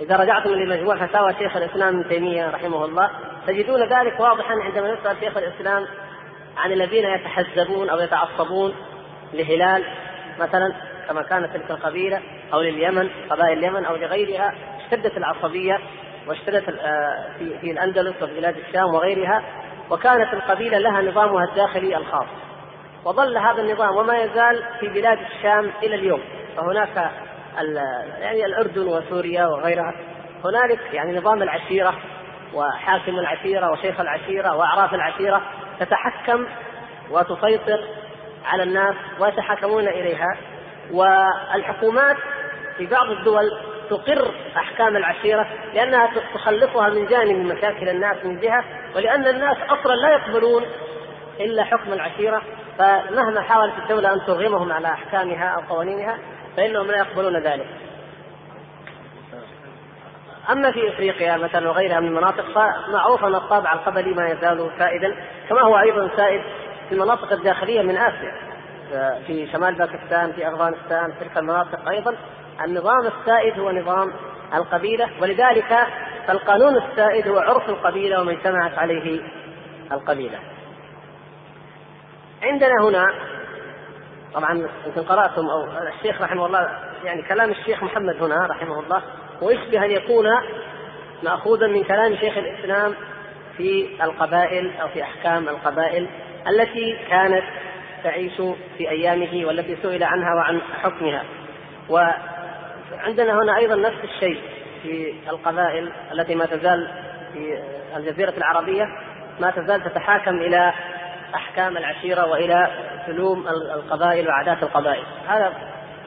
إذا 0.00 0.16
رجعتم 0.16 0.50
لمجموع 0.50 1.06
فتاوى 1.06 1.34
شيخ 1.38 1.56
الإسلام 1.56 1.98
ابن 1.98 2.08
تيمية 2.08 2.50
رحمه 2.50 2.84
الله 2.84 3.10
تجدون 3.46 3.82
ذلك 3.82 4.20
واضحا 4.20 4.54
عندما 4.54 4.88
يسأل 4.88 5.16
شيخ 5.20 5.36
الإسلام 5.36 5.86
عن 6.56 6.72
الذين 6.72 7.04
يتحزبون 7.04 7.88
أو 7.88 8.00
يتعصبون 8.00 8.74
لهلال 9.32 9.84
مثلا 10.38 10.72
كما 11.08 11.22
كانت 11.22 11.56
تلك 11.56 11.70
القبيلة 11.70 12.22
أو 12.52 12.60
لليمن 12.60 13.10
قبائل 13.30 13.58
اليمن 13.58 13.84
أو 13.84 13.96
لغيرها 13.96 14.54
اشتدت 14.84 15.16
العصبية 15.16 15.78
واشتدت 16.26 16.68
آه، 16.68 17.26
في 17.38 17.58
في 17.58 17.70
الأندلس 17.70 18.22
وفي 18.22 18.34
بلاد 18.34 18.56
الشام 18.56 18.94
وغيرها 18.94 19.42
وكانت 19.90 20.34
القبيلة 20.34 20.78
لها 20.78 21.02
نظامها 21.02 21.44
الداخلي 21.44 21.96
الخاص 21.96 22.26
وظل 23.04 23.36
هذا 23.38 23.62
النظام 23.62 23.96
وما 23.96 24.18
يزال 24.18 24.62
في 24.80 24.88
بلاد 24.88 25.18
الشام 25.18 25.70
إلى 25.82 25.94
اليوم 25.94 26.20
فهناك 26.56 27.10
يعني 28.20 28.46
الأردن 28.46 28.88
وسوريا 28.88 29.46
وغيرها. 29.46 29.92
هنالك 30.44 30.80
يعني 30.92 31.18
نظام 31.18 31.42
العشيرة 31.42 31.94
وحاكم 32.54 33.18
العشيرة 33.18 33.70
وشيخ 33.70 34.00
العشيرة 34.00 34.56
وأعراف 34.56 34.94
العشيرة 34.94 35.42
تتحكم 35.80 36.46
وتسيطر 37.10 37.84
على 38.46 38.62
الناس 38.62 38.94
ويتحاكمون 39.20 39.88
إليها. 39.88 40.36
والحكومات 40.92 42.16
في 42.76 42.86
بعض 42.86 43.10
الدول 43.10 43.50
تقر 43.90 44.34
أحكام 44.56 44.96
العشيرة 44.96 45.46
لأنها 45.74 46.10
تخلصها 46.34 46.88
من 46.88 47.06
جانب 47.06 47.52
مشاكل 47.52 47.88
الناس 47.88 48.24
من 48.24 48.40
جهة 48.40 48.64
ولأن 48.96 49.26
الناس 49.26 49.56
أصلا 49.68 49.94
لا 49.94 50.10
يقبلون 50.10 50.62
إلا 51.40 51.64
حكم 51.64 51.92
العشيرة. 51.92 52.42
فمهما 52.78 53.40
حاولت 53.40 53.74
الدولة 53.78 54.12
أن 54.12 54.20
ترغمهم 54.26 54.72
على 54.72 54.88
أحكامها 54.88 55.48
أو 55.48 55.60
قوانينها 55.60 56.18
فإنهم 56.56 56.86
لا 56.86 56.98
يقبلون 56.98 57.36
ذلك. 57.36 57.66
أما 60.50 60.70
في 60.70 60.88
إفريقيا 60.88 61.36
مثلا 61.36 61.68
وغيرها 61.68 62.00
من 62.00 62.08
المناطق 62.08 62.44
فمعروف 62.54 63.24
أن 63.24 63.34
الطابع 63.34 63.72
القبلي 63.72 64.14
ما 64.14 64.28
يزال 64.28 64.70
سائدا 64.78 65.16
كما 65.48 65.60
هو 65.60 65.78
أيضا 65.78 66.16
سائد 66.16 66.42
في 66.88 66.94
المناطق 66.94 67.32
الداخلية 67.32 67.82
من 67.82 67.96
آسيا 67.96 68.34
في 69.26 69.48
شمال 69.52 69.74
باكستان 69.74 70.32
في 70.32 70.48
أفغانستان 70.48 71.12
في 71.12 71.24
تلك 71.24 71.38
المناطق 71.38 71.88
أيضا 71.88 72.16
النظام 72.64 73.06
السائد 73.06 73.58
هو 73.58 73.70
نظام 73.70 74.12
القبيلة 74.54 75.08
ولذلك 75.20 75.86
فالقانون 76.26 76.76
السائد 76.76 77.28
هو 77.28 77.38
عرف 77.38 77.68
القبيلة 77.68 78.20
وما 78.20 78.32
اجتمعت 78.32 78.78
عليه 78.78 79.20
القبيلة. 79.92 80.38
عندنا 82.42 82.74
هنا 82.82 83.14
طبعا 84.34 84.68
يمكن 84.86 85.02
قرأتم 85.02 85.46
أو 85.46 85.64
الشيخ 85.64 86.22
رحمه 86.22 86.46
الله 86.46 86.68
يعني 87.04 87.22
كلام 87.22 87.50
الشيخ 87.50 87.82
محمد 87.82 88.22
هنا 88.22 88.46
رحمه 88.46 88.80
الله 88.80 89.02
ويشبه 89.42 89.84
أن 89.84 89.90
يكون 89.90 90.26
ماخوذا 91.22 91.66
من 91.66 91.84
كلام 91.84 92.16
شيخ 92.16 92.36
الإسلام 92.36 92.94
في 93.56 93.88
القبائل 94.02 94.70
أو 94.82 94.88
في 94.88 95.02
أحكام 95.02 95.48
القبائل 95.48 96.08
التي 96.48 96.98
كانت 97.10 97.44
تعيش 98.04 98.36
في 98.78 98.90
أيامه 98.90 99.46
والتي 99.46 99.76
سئل 99.82 100.04
عنها 100.04 100.34
وعن 100.34 100.60
حكمها. 100.82 101.24
وعندنا 101.88 103.42
هنا 103.42 103.56
أيضا 103.56 103.76
نفس 103.76 104.04
الشيء 104.04 104.40
في 104.82 105.14
القبائل 105.30 105.92
التي 106.12 106.34
ما 106.34 106.46
تزال 106.46 106.90
في 107.32 107.62
الجزيرة 107.96 108.34
العربية 108.36 108.84
ما 109.40 109.50
تزال 109.50 109.84
تتحاكم 109.84 110.36
إلى 110.36 110.72
احكام 111.36 111.76
العشيرة 111.76 112.26
وإلى 112.26 112.70
سلوم 113.06 113.48
القبائل 113.48 114.28
وعادات 114.28 114.62
القبائل. 114.62 115.04
هذا 115.28 115.52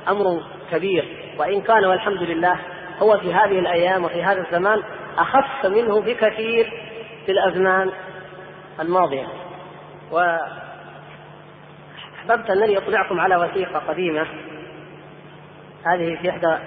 أمر 0.07 0.41
كبير. 0.71 1.33
وإن 1.37 1.61
كان 1.61 1.85
والحمد 1.85 2.23
لله 2.23 2.55
هو 2.99 3.17
في 3.17 3.33
هذه 3.33 3.59
الأيام 3.59 4.05
وفي 4.05 4.23
هذا 4.23 4.41
الزمان 4.41 4.83
أخف 5.17 5.65
منه 5.65 6.01
بكثير 6.01 6.73
في 7.25 7.31
الأزمان 7.31 7.91
الماضية. 8.79 9.27
و 10.11 10.37
احببت 12.19 12.49
أنني 12.49 12.77
أطلعكم 12.77 13.19
على 13.19 13.35
وثيقة 13.35 13.79
قديمة. 13.79 14.27
هذه 15.85 16.17
في 16.21 16.29
احدى 16.29 16.57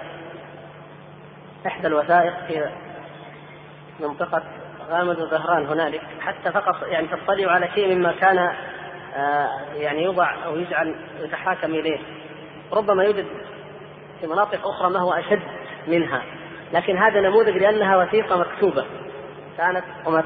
إحدى 1.67 1.87
الوثائق 1.87 2.33
في 2.47 2.69
منطقة 3.99 4.43
غامد 4.89 5.19
وزهران 5.19 5.65
هنالك. 5.65 6.01
حتى 6.19 6.51
فقط 6.51 6.83
يعني 6.87 7.07
تطلعوا 7.07 7.51
على 7.51 7.69
شيء 7.75 7.95
مما 7.95 8.11
كان 8.11 8.37
آه، 9.15 9.49
يعني 9.75 10.03
يوضع 10.03 10.45
أو 10.45 10.57
يجعل 10.57 10.95
يتحاكم 11.19 11.73
إليه. 11.73 11.99
ربما 12.73 13.03
يوجد 13.03 13.25
في 14.21 14.27
مناطق 14.27 14.67
أخرى 14.67 14.89
ما 14.89 14.99
هو 14.99 15.13
أشد 15.13 15.41
منها. 15.87 16.21
لكن 16.73 16.97
هذا 16.97 17.21
نموذج 17.21 17.57
لأنها 17.57 17.97
وثيقة 17.97 18.37
مكتوبة. 18.37 18.85
كانت 19.57 19.83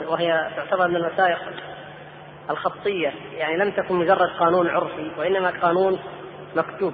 وهي 0.07 0.49
تعتبر 0.55 0.87
من 0.87 0.95
الوثائق 0.95 1.39
الخطية. 2.49 3.13
يعني 3.33 3.57
لم 3.57 3.71
تكن 3.71 3.95
مجرد 3.95 4.29
قانون 4.39 4.69
عرفي 4.69 5.11
وإنما 5.17 5.53
قانون 5.61 5.99
مكتوب. 6.55 6.93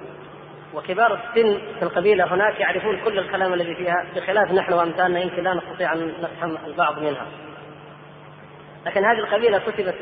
وكبار 0.74 1.14
السن 1.14 1.58
في 1.78 1.82
القبيلة 1.82 2.34
هناك 2.34 2.60
يعرفون 2.60 3.00
كل 3.04 3.18
الكلام 3.18 3.54
الذي 3.54 3.74
فيها 3.74 4.06
بخلاف 4.16 4.52
نحن 4.52 4.72
وأمثالنا 4.72 5.20
يمكن 5.20 5.42
لا 5.42 5.54
نستطيع 5.54 5.92
أن 5.92 6.12
نفهم 6.22 6.56
البعض 6.66 6.98
منها. 6.98 7.26
لكن 8.86 9.04
هذه 9.04 9.18
القبيلة 9.18 9.58
كتبت 9.58 9.94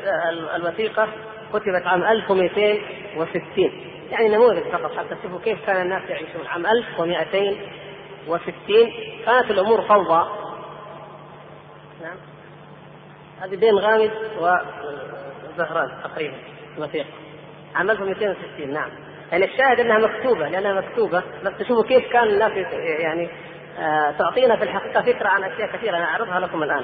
الوثيقة 0.55 1.07
كتبت 1.53 1.87
عام 1.87 2.03
1260 2.03 3.71
يعني 4.11 4.29
نموذج 4.29 4.63
فقط 4.63 4.97
حتى 4.97 5.15
تشوفوا 5.15 5.39
كيف 5.39 5.65
كان 5.65 5.81
الناس 5.81 6.09
يعيشون. 6.09 6.47
عام 6.47 6.65
1260 6.65 8.91
كانت 9.25 9.51
الأمور 9.51 9.81
فوضى. 9.81 10.29
نعم. 12.01 12.17
هذه 13.41 13.55
بين 13.55 13.75
غامد 13.75 14.11
وزهران 14.37 15.91
تقريبا 16.03 16.35
الوثيقة. 16.77 17.09
عام 17.75 17.91
1260 17.91 18.73
نعم. 18.73 18.89
يعني 19.31 19.45
الشاهد 19.45 19.79
أنها 19.79 19.97
مكتوبة 19.97 20.49
لأنها 20.49 20.73
مكتوبة 20.81 21.23
بس 21.43 21.53
تشوفوا 21.59 21.83
كيف 21.83 22.11
كان 22.11 22.23
الناس 22.23 22.51
يعني 22.99 23.29
آه 23.79 24.11
تعطينا 24.11 24.55
في 24.55 24.63
الحقيقة 24.63 25.01
فكرة 25.01 25.27
عن 25.27 25.43
أشياء 25.43 25.71
كثيرة. 25.71 25.97
أنا 25.97 26.05
أعرضها 26.05 26.39
لكم 26.39 26.63
الآن. 26.63 26.83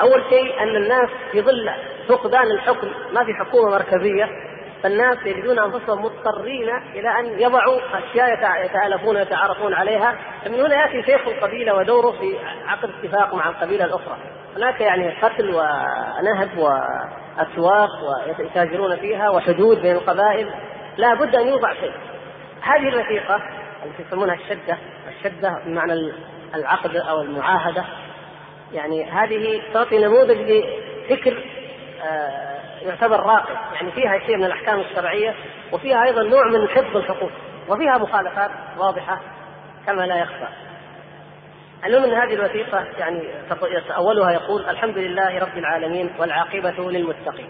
أول 0.00 0.24
شيء 0.28 0.62
أن 0.62 0.76
الناس 0.76 1.08
في 1.32 1.42
ظل 1.42 1.70
فقدان 2.08 2.50
الحكم 2.50 2.88
ما 3.12 3.24
في 3.24 3.34
حكومة 3.34 3.70
مركزية 3.70 4.28
فالناس 4.82 5.26
يجدون 5.26 5.58
أنفسهم 5.58 6.04
مضطرين 6.04 6.68
إلى 6.94 7.08
أن 7.20 7.40
يضعوا 7.40 7.80
أشياء 7.94 8.32
يتآلفون 8.64 9.16
ويتعارفون 9.16 9.74
عليها. 9.74 10.16
فمن 10.44 10.60
هنا 10.60 10.74
يأتي 10.74 11.02
شيخ 11.02 11.28
القبيلة 11.28 11.74
ودوره 11.74 12.10
في 12.10 12.38
عقد 12.66 12.90
اتفاق 12.90 13.34
مع 13.34 13.48
القبيلة 13.48 13.84
الأخرى. 13.84 14.16
هناك 14.56 14.80
يعني 14.80 15.10
قتل 15.22 15.54
ونهب 15.54 16.58
وأسواق 16.58 17.90
ويتاجرون 18.38 18.96
فيها 18.96 19.30
وحدود 19.30 19.82
بين 19.82 19.96
القبائل. 19.96 20.50
لا 20.96 21.14
بد 21.14 21.36
أن 21.36 21.48
يوضع 21.48 21.74
شيء. 21.74 21.92
هذه 22.62 22.88
الوثيقه 22.88 23.36
التي 23.86 24.02
يسمونها 24.02 24.34
الشدة 24.34 24.78
الشدة 25.08 25.62
بمعنى 25.66 26.12
العقد 26.54 26.96
أو 26.96 27.20
المعاهدة 27.20 27.84
يعني 28.72 29.04
هذه 29.04 29.62
تعطي 29.74 29.98
نموذج 29.98 30.36
لفكر 30.36 31.44
آه، 32.02 32.58
يعتبر 32.82 33.20
راقي 33.20 33.54
يعني 33.74 33.92
فيها 33.92 34.18
شيء 34.18 34.36
من 34.36 34.44
الأحكام 34.44 34.80
الشرعية 34.80 35.34
وفيها 35.72 36.04
أيضا 36.04 36.22
نوع 36.22 36.46
من 36.46 36.68
حفظ 36.68 36.96
الحقوق 36.96 37.30
وفيها 37.68 37.98
مخالفات 37.98 38.50
واضحة 38.78 39.20
كما 39.86 40.02
لا 40.02 40.16
يخفى. 40.16 40.48
المهم 41.84 42.04
ان 42.04 42.14
هذه 42.14 42.34
الوثيقة 42.34 42.84
يعني 42.98 43.22
اولها 43.96 44.30
يقول 44.30 44.64
الحمد 44.64 44.98
لله 44.98 45.38
رب 45.38 45.58
العالمين 45.58 46.10
والعاقبة 46.18 46.90
للمتقين. 46.90 47.48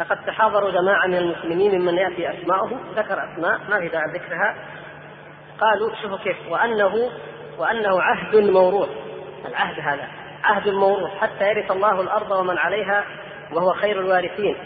لقد 0.00 0.24
تحاضروا 0.26 0.70
جماعة 0.70 1.06
من 1.06 1.14
المسلمين 1.14 1.80
ممن 1.80 1.94
يأتي 1.94 2.30
أسماؤه 2.30 2.70
ذكر 2.96 3.24
أسماء 3.32 3.60
ما 3.70 3.80
في 3.80 3.88
داعي 3.88 4.12
ذكرها 4.14 4.54
قالوا 5.60 5.94
شوفوا 6.02 6.18
كيف 6.18 6.36
وأنه 6.48 7.10
وأنه 7.58 8.02
عهد 8.02 8.36
موروث 8.36 8.88
العهد 9.46 9.80
هذا 9.80 10.08
عهد 10.44 10.68
موروث 10.68 11.10
حتى 11.20 11.50
يرث 11.50 11.70
الله 11.70 12.00
الأرض 12.00 12.30
ومن 12.30 12.58
عليها 12.58 13.04
وهو 13.52 13.72
خير 13.72 14.00
الوارثين. 14.00 14.56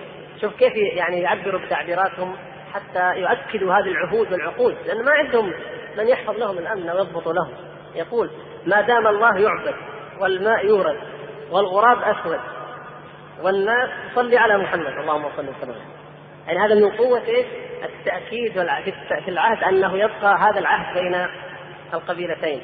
شوف 0.41 0.57
كيف 0.57 0.73
يعني 0.76 1.20
يعبروا 1.20 1.60
بتعبيراتهم 1.60 2.36
حتى 2.75 3.15
يؤكدوا 3.17 3.75
هذه 3.75 3.89
العهود 3.89 4.33
والعقود 4.33 4.76
لأن 4.86 5.05
ما 5.05 5.12
عندهم 5.12 5.52
من 5.99 6.09
يحفظ 6.09 6.36
لهم 6.36 6.59
الأمن 6.59 6.91
ويضبط 6.91 7.28
لهم. 7.28 7.52
يقول 7.94 8.31
ما 8.67 8.81
دام 8.81 9.07
الله 9.07 9.39
يعبد 9.39 9.75
والماء 10.20 10.67
يورد 10.67 10.97
والغراب 11.51 11.99
أسود 12.02 12.41
والناس 13.42 13.91
تصلي 14.12 14.39
على 14.39 14.59
محمد 14.59 14.86
اللهم 14.86 15.28
صل 15.36 15.49
وسلم. 15.49 15.75
يعني 16.47 16.59
هذا 16.59 16.75
من 16.75 16.91
قوة 16.91 17.23
إيش؟ 17.28 17.47
التأكيد 17.84 18.52
في 19.25 19.28
العهد 19.28 19.65
أنه 19.65 19.99
يبقى 19.99 20.36
هذا 20.39 20.59
العهد 20.59 20.94
بين 20.94 21.26
القبيلتين. 21.94 22.60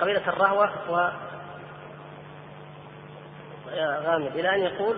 قبيلة 0.00 0.28
الرهوة 0.28 0.70
و 0.90 1.10
غامد 3.78 4.36
إلى 4.36 4.54
أن 4.54 4.60
يقول 4.60 4.96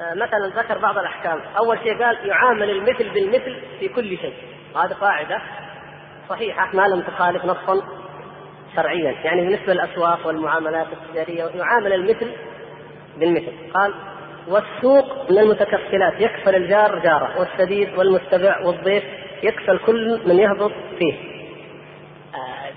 آه، 0.00 0.14
مثلا 0.14 0.62
ذكر 0.62 0.78
بعض 0.78 0.98
الأحكام. 0.98 1.40
أول 1.58 1.78
شيء 1.78 2.04
قال 2.04 2.28
يعامل 2.28 2.70
المثل 2.70 3.10
بالمثل 3.10 3.62
في 3.78 3.88
كل 3.88 4.18
شيء. 4.18 4.34
هذه 4.76 4.92
قاعدة 4.92 5.42
صحيحة 6.28 6.76
ما 6.76 6.82
لم 6.82 7.02
تخالف 7.02 7.44
نصا 7.44 7.82
شرعيا. 8.76 9.10
يعني 9.10 9.40
بالنسبة 9.40 9.72
للأسواق 9.72 10.26
والمعاملات 10.26 10.86
التجارية 10.92 11.44
يعامل 11.44 11.92
المثل 11.92 12.32
بالمثل. 13.16 13.52
قال 13.74 13.94
والسوق 14.48 15.30
من 15.30 15.38
المتكفلات 15.38 16.20
يكفل 16.20 16.54
الجار 16.54 16.98
جاره 16.98 17.40
والسديد 17.40 17.98
والمستبع 17.98 18.66
والضيف 18.66 19.04
يكفل 19.42 19.78
كل 19.78 20.20
من 20.26 20.38
يهبط 20.38 20.72
فيه. 20.98 21.37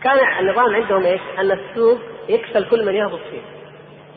كان 0.03 0.39
النظام 0.39 0.75
عندهم 0.75 1.03
إيش؟ 1.05 1.21
أن 1.39 1.51
السوق 1.51 1.99
يكفل 2.29 2.69
كل 2.69 2.85
من 2.85 2.95
يهبط 2.95 3.19
فيه 3.31 3.41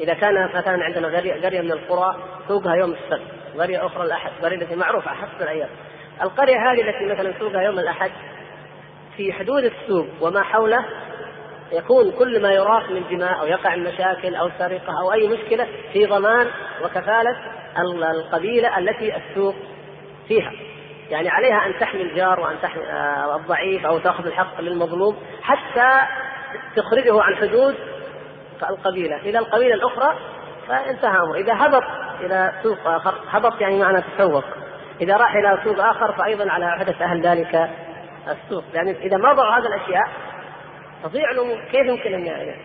إذا 0.01 0.15
كان 0.15 0.49
مثلا 0.55 0.85
عندنا 0.85 1.19
قرية 1.19 1.61
من 1.61 1.73
القرى 1.73 2.17
سوقها 2.49 2.75
يوم 2.75 2.91
السبت 2.93 3.27
قرية 3.59 3.87
أخرى 3.87 4.07
الأحد 4.07 4.31
قرية 4.43 4.57
التي 4.57 4.77
معروفه 4.77 5.11
حسب 5.11 5.43
الأيام 5.43 5.69
القرية 6.23 6.73
هذه 6.73 6.81
التي 6.81 7.07
مثلا 7.07 7.39
سوقها 7.39 7.63
يوم 7.63 7.79
الأحد 7.79 8.11
في 9.17 9.33
حدود 9.33 9.65
السوق 9.65 10.07
وما 10.21 10.43
حوله 10.43 10.85
يكون 11.73 12.11
كل 12.11 12.43
ما 12.43 12.53
يراق 12.53 12.91
من 12.91 13.03
دماء 13.11 13.41
أو 13.41 13.47
يقع 13.47 13.77
من 13.77 13.85
مشاكل 13.85 14.35
أو 14.35 14.51
سرقة 14.59 15.01
أو 15.01 15.13
أي 15.13 15.29
مشكلة 15.29 15.67
في 15.93 16.07
ضمان 16.07 16.47
وكفالة 16.85 17.37
القبيلة 18.11 18.79
التي 18.79 19.17
السوق 19.17 19.55
فيها. 20.29 20.53
يعني 21.11 21.29
عليها 21.29 21.67
أن 21.67 21.79
تحمي 21.81 22.03
الجار 22.03 22.41
وأن 22.41 22.57
تحمي 22.63 22.85
آه، 22.85 23.37
الضعيف 23.37 23.87
أو 23.87 23.99
تأخذ 23.99 24.27
الحق 24.27 24.61
للمظلوم 24.61 25.17
حتى 25.43 26.01
تخرجه 26.77 27.23
عن 27.23 27.37
حدود 27.37 27.75
القبيله 28.71 29.17
إلى 29.17 29.39
القبيلة 29.39 29.75
الأخرى 29.75 30.15
فانتهى 30.69 31.19
أمره، 31.19 31.35
إذا 31.35 31.55
هبط 31.55 31.83
إلى 32.21 32.53
سوق 32.63 32.79
آخر 32.87 33.15
هبط 33.31 33.61
يعني 33.61 33.79
معنى 33.79 34.03
تسوق. 34.03 34.45
إذا 35.01 35.17
راح 35.17 35.35
إلى 35.35 35.59
سوق 35.65 35.81
آخر 35.81 36.13
فايضا 36.13 36.51
على 36.51 36.71
حدث 36.71 37.03
أهل 37.03 37.21
ذلك 37.21 37.71
السوق، 38.29 38.65
يعني 38.75 38.91
إذا 38.91 39.17
ما 39.17 39.33
ضعوا 39.33 39.59
هذه 39.59 39.67
الأشياء 39.67 40.09
تضيع 41.05 41.31
الأمور 41.31 41.59
كيف 41.73 41.87
يمكن 41.87 42.15
أن 42.15 42.27
يعني 42.27 42.57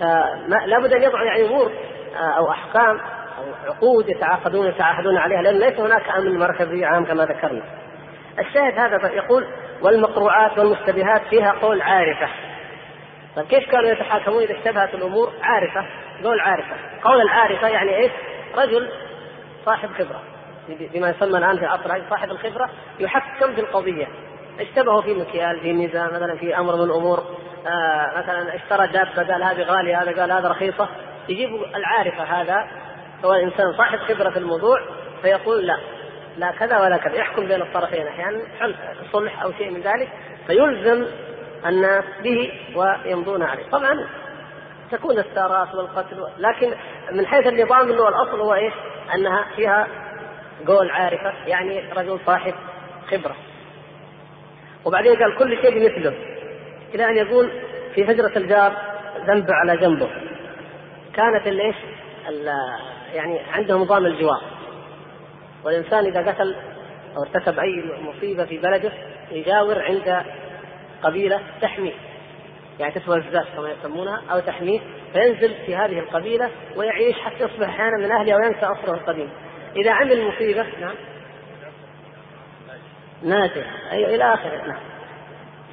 فلا 0.00 0.78
بد 0.78 0.92
أن 0.92 1.02
يضعوا 1.02 1.26
يعني 1.26 1.46
أمور 1.46 1.72
آه، 2.16 2.38
أو 2.38 2.50
أحكام 2.50 3.00
أو 3.00 3.17
عقود 3.66 4.08
يتعاقدون 4.08 4.66
يتعاهدون 4.66 5.16
عليها 5.16 5.42
لأن 5.42 5.58
ليس 5.58 5.80
هناك 5.80 6.08
أمن 6.18 6.38
مركزي 6.38 6.84
عام 6.84 7.04
كما 7.04 7.24
ذكرنا. 7.24 7.62
الشاهد 8.38 8.78
هذا 8.78 9.08
يقول 9.12 9.46
والمقروعات 9.82 10.58
والمشتبهات 10.58 11.22
فيها 11.30 11.52
قول 11.62 11.82
عارفة. 11.82 12.28
طيب 13.36 13.46
كيف 13.46 13.70
كانوا 13.70 13.90
يتحاكمون 13.90 14.42
إذا 14.42 14.58
اشتبهت 14.58 14.94
الأمور؟ 14.94 15.32
عارفة، 15.42 15.86
قول 16.24 16.40
عارفة، 16.40 16.74
قول 17.04 17.20
العارفة 17.20 17.68
يعني 17.68 17.96
إيش؟ 17.96 18.12
رجل 18.56 18.88
صاحب 19.66 19.88
خبرة 19.88 20.22
بما 20.68 21.10
يسمى 21.10 21.38
الآن 21.38 21.56
في 21.56 21.64
العصر 21.64 22.02
صاحب 22.10 22.30
الخبرة 22.30 22.70
يحكم 22.98 23.54
في 23.54 23.60
القضية 23.60 24.06
اشتبهوا 24.60 25.02
في 25.02 25.14
مكيال 25.14 25.60
في 25.60 25.72
ميزان 25.72 26.06
مثلا 26.06 26.36
في 26.36 26.58
أمر 26.58 26.76
من 26.76 26.82
الأمور 26.82 27.18
آه 27.66 28.18
مثلا 28.18 28.54
اشترى 28.54 28.86
دابة 28.86 29.32
قال 29.32 29.42
هذه 29.42 29.62
غالية 29.62 30.02
هذا 30.02 30.20
قال 30.20 30.32
هذا 30.32 30.48
رخيصة 30.48 30.88
يجيب 31.28 31.50
العارفة 31.76 32.24
هذا 32.24 32.68
هو 33.24 33.32
انسان 33.32 33.72
صاحب 33.76 33.98
خبرة 33.98 34.30
في 34.30 34.38
الموضوع 34.38 34.80
فيقول 35.22 35.66
لا 35.66 35.78
لا 36.36 36.50
كذا 36.50 36.80
ولا 36.80 36.96
كذا 36.96 37.14
يحكم 37.14 37.46
بين 37.46 37.62
الطرفين 37.62 38.06
أحيانا 38.06 38.40
صلح 39.12 39.42
أو 39.42 39.52
شيء 39.52 39.70
من 39.70 39.80
ذلك 39.80 40.08
فيلزم 40.46 41.06
الناس 41.66 42.04
به 42.22 42.52
ويمضون 42.76 43.42
عليه 43.42 43.70
طبعا 43.70 44.08
تكون 44.90 45.18
الثارات 45.18 45.74
والقتل 45.74 46.26
لكن 46.38 46.74
من 47.12 47.26
حيث 47.26 47.46
النظام 47.46 47.90
انه 47.90 48.08
الأصل 48.08 48.40
هو 48.40 48.54
إيش؟ 48.54 48.72
أنها 49.14 49.44
فيها 49.56 49.86
قول 50.66 50.90
عارفة 50.90 51.32
يعني 51.46 51.92
رجل 51.92 52.20
صاحب 52.26 52.54
خبرة 53.10 53.36
وبعدين 54.84 55.16
قال 55.16 55.38
كل 55.38 55.58
شيء 55.62 55.70
بمثله 55.70 56.14
إلى 56.94 57.04
أن 57.04 57.16
يقول 57.16 57.50
في 57.94 58.04
هجره 58.04 58.38
الجار 58.38 58.72
ذنب 59.26 59.46
على 59.50 59.76
جنبه 59.76 60.08
كانت 61.14 61.46
الايش؟ 61.46 61.76
يعني 63.18 63.38
عنده 63.52 63.76
نظام 63.76 64.06
الجوار 64.06 64.42
والإنسان 65.64 66.06
إذا 66.06 66.32
قتل 66.32 66.56
أو 67.16 67.22
ارتكب 67.22 67.58
أي 67.58 67.84
مصيبة 68.02 68.44
في 68.44 68.58
بلده 68.58 68.92
يجاور 69.30 69.82
عند 69.82 70.24
قبيلة 71.02 71.40
تحميه. 71.60 71.92
يعني 72.80 72.92
تسوى 72.92 73.16
الزاز 73.16 73.46
كما 73.56 73.70
يسمونها 73.70 74.22
أو 74.32 74.40
تحميه 74.40 74.80
فينزل 75.12 75.54
في 75.66 75.76
هذه 75.76 75.98
القبيلة 75.98 76.50
ويعيش 76.76 77.16
حتى 77.16 77.44
يصبح 77.44 77.68
أحيانا 77.68 77.96
من 77.98 78.12
اهلها 78.12 78.36
وينسى 78.36 78.66
أصله 78.66 78.94
القديم. 78.94 79.30
إذا 79.76 79.92
عمل 79.92 80.28
مصيبة 80.28 80.66
نعم. 80.80 80.94
ناجح. 83.22 83.92
أيوه 83.92 84.14
إلى 84.14 84.34
آخره 84.34 84.66
نعم. 84.66 84.80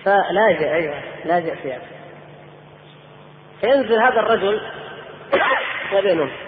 فلاجئ 0.03 0.73
أيوه 0.73 0.95
لاجئ 1.25 1.55
في 1.55 1.77
فينزل 3.61 4.01
هذا 4.01 4.19
الرجل 4.19 4.61
وبينهم. 5.95 6.44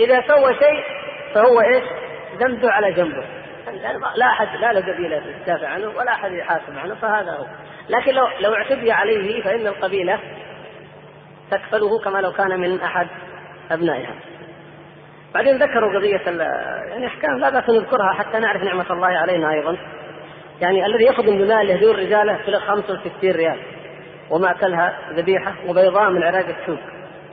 إذا 0.00 0.22
سوى 0.28 0.54
شيء 0.54 0.84
فهو 1.34 1.60
إيش؟ 1.60 1.84
ذنبه 2.38 2.70
على 2.70 2.92
جنبه. 2.92 3.24
لا 4.16 4.26
أحد 4.26 4.56
لا 4.60 4.72
له 4.72 4.92
قبيله 4.92 5.22
تدافع 5.44 5.68
عنه 5.68 5.88
ولا 5.88 6.12
أحد 6.12 6.32
يحاسب 6.32 6.78
عنه 6.78 6.94
فهذا 6.94 7.30
هو. 7.30 7.46
لكن 7.88 8.12
لو 8.14 8.28
لو 8.40 8.54
اعتدي 8.54 8.92
عليه 8.92 9.42
فإن 9.42 9.66
القبيلة 9.66 10.18
تكفله 11.50 11.98
كما 11.98 12.18
لو 12.18 12.32
كان 12.32 12.60
من 12.60 12.80
أحد 12.80 13.06
أبنائها. 13.70 14.14
بعدين 15.34 15.56
ذكروا 15.56 15.98
قضية 15.98 16.42
يعني 16.88 17.06
أحكام 17.06 17.38
لا 17.38 17.50
بأس 17.50 17.68
نذكرها 17.68 18.12
حتى 18.12 18.38
نعرف 18.38 18.62
نعمة 18.62 18.92
الله 18.92 19.06
علينا 19.06 19.50
أيضا. 19.50 19.76
يعني 20.60 20.86
الذي 20.86 21.04
يخدم 21.04 21.38
بمال 21.38 21.66
لهدور 21.66 21.98
رجاله 21.98 22.36
في 22.36 22.52
65 22.52 23.30
ريال 23.30 23.58
وما 24.30 24.50
أكلها 24.50 24.98
ذبيحة 25.12 25.54
وبيضاء 25.66 26.10
من 26.10 26.22
عراق 26.22 26.46
السوق. 26.60 26.80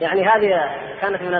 يعني 0.00 0.24
هذه 0.28 0.70
كانت 1.00 1.22
من 1.22 1.34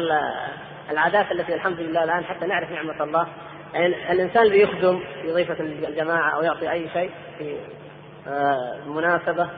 العادات 0.90 1.32
التي 1.32 1.54
الحمد 1.54 1.80
لله 1.80 2.04
الآن 2.04 2.24
حتى 2.24 2.46
نعرف 2.46 2.70
نعمة 2.70 3.02
الله. 3.04 3.26
يعني 3.74 4.12
الإنسان 4.12 4.42
اللي 4.42 4.62
يخدم 4.62 5.00
في 5.22 5.32
ضيفة 5.32 5.60
الجماعة 5.60 6.30
أو 6.30 6.42
يعطي 6.42 6.70
أي 6.70 6.88
شيء 6.88 7.10
في 7.38 7.56
آه، 8.28 8.80
مناسبة 8.86 9.48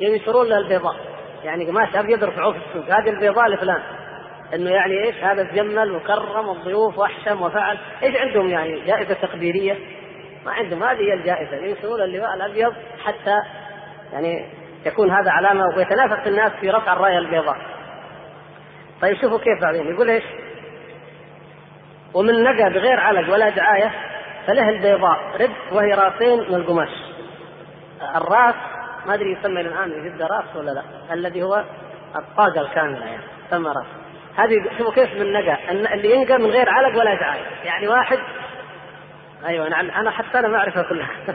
ينشرون 0.00 0.46
له 0.48 0.58
البيضاء. 0.58 0.96
يعني 1.44 1.66
قماش 1.66 1.96
أبيض 1.96 2.22
يرفعوه 2.22 2.52
في 2.52 2.58
السوق. 2.58 2.94
هذه 2.94 3.10
البيضاء 3.10 3.48
لفلان 3.48 3.82
إنه 4.54 4.70
يعني 4.70 5.04
إيش؟ 5.04 5.16
هذا 5.16 5.44
تجمل 5.44 5.90
وكرم 5.90 6.50
الضيوف 6.50 6.98
واحشم 6.98 7.42
وفعل. 7.42 7.78
إيش 8.02 8.16
عندهم 8.16 8.48
يعني؟ 8.48 8.80
جائزة 8.80 9.14
تقديرية؟ 9.14 9.78
ما 10.46 10.52
عندهم. 10.52 10.82
هذه 10.82 11.00
هي 11.00 11.14
الجائزة. 11.14 11.56
ينشرون 11.56 12.02
اللواء 12.02 12.34
الأبيض 12.34 12.74
حتى 13.04 13.38
يعني 14.12 14.46
يكون 14.86 15.10
هذا 15.10 15.30
علامة 15.30 15.76
ويتنافس 15.76 16.26
الناس 16.26 16.52
في 16.60 16.70
رفع 16.70 16.92
الرايه 16.92 17.18
البيضاء. 17.18 17.56
طيب 19.02 19.16
شوفوا 19.20 19.38
كيف 19.38 19.60
بعدين. 19.62 19.94
يقول 19.94 20.10
إيش؟ 20.10 20.24
ومن 22.14 22.42
نقى 22.42 22.70
بغير 22.70 23.00
علق 23.00 23.32
ولا 23.32 23.48
دعاية 23.48 23.90
فله 24.46 24.68
البيضاء 24.68 25.18
رد 25.40 25.50
وهي 25.72 25.94
راسين 25.94 26.38
من 26.38 26.54
القماش. 26.54 26.90
الراس 28.16 28.54
ما 29.06 29.14
أدري 29.14 29.32
يسمى 29.32 29.60
الآن 29.60 30.04
جده 30.04 30.26
راس 30.26 30.56
ولا 30.56 30.70
لا 30.70 30.82
الذي 31.14 31.42
هو 31.42 31.64
الطاقة 32.16 32.60
الكاملة 32.60 33.06
يعني 33.06 33.22
سمى 33.50 33.68
راس 33.68 33.86
هذه 34.36 34.78
شوفوا 34.78 34.92
كيف 34.92 35.14
من 35.14 35.32
نقى 35.32 35.70
اللي 35.70 36.14
ينقى 36.14 36.38
من 36.38 36.46
غير 36.46 36.68
علق 36.70 36.98
ولا 36.98 37.12
ازعاج 37.12 37.40
يعني 37.64 37.88
واحد 37.88 38.18
أيوه 39.46 39.68
نعم 39.68 39.90
أنا 39.90 40.10
حتى 40.10 40.38
أنا 40.38 40.48
ما 40.48 40.58
أعرفها 40.58 40.82
كلها 40.82 41.10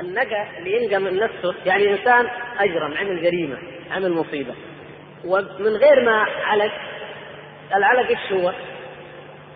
النقى 0.00 0.58
اللي 0.58 0.82
ينقى 0.82 0.98
من 0.98 1.16
نفسه 1.16 1.54
يعني 1.66 1.92
انسان 1.92 2.26
اجرم 2.58 2.94
عمل 2.94 3.22
جريمة 3.22 3.58
عمل 3.90 4.12
مصيبة 4.12 4.54
ومن 5.24 5.76
غير 5.76 6.04
ما 6.04 6.26
علق 6.44 6.72
العلق 7.76 8.08
إيش 8.08 8.32
هو؟ 8.32 8.52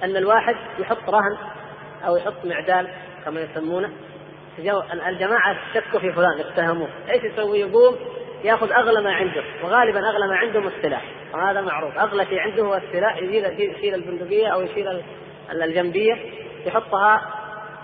أن 0.05 0.17
الواحد 0.17 0.57
يحط 0.79 1.11
رهن 1.11 1.37
أو 2.07 2.17
يحط 2.17 2.45
معدال 2.45 2.89
كما 3.25 3.41
يسمونه. 3.41 3.93
الجماعة 5.09 5.57
شكوا 5.75 6.01
في 6.01 6.13
فلان 6.13 6.41
اتهموه. 6.41 6.89
إيش 7.11 7.25
يسوي؟ 7.25 7.61
يقوم 7.61 7.97
يأخذ 8.45 8.73
أغلى 8.73 9.03
ما 9.03 9.13
عنده. 9.13 9.43
وغالبا 9.63 10.01
أغلى 10.09 10.27
ما 10.29 10.37
عنده 10.37 10.69
السلاح 10.69 11.03
وهذا 11.35 11.61
معروف. 11.61 11.99
أغلى 11.99 12.27
شيء 12.27 12.39
عنده 12.39 12.63
هو 12.63 12.75
السلاح 12.75 13.17
يشيل 13.17 13.71
يشيل 13.71 13.95
البندقية 13.95 14.49
أو 14.49 14.61
يشيل 14.61 15.03
الجنبية 15.53 16.17
يحطها 16.67 17.23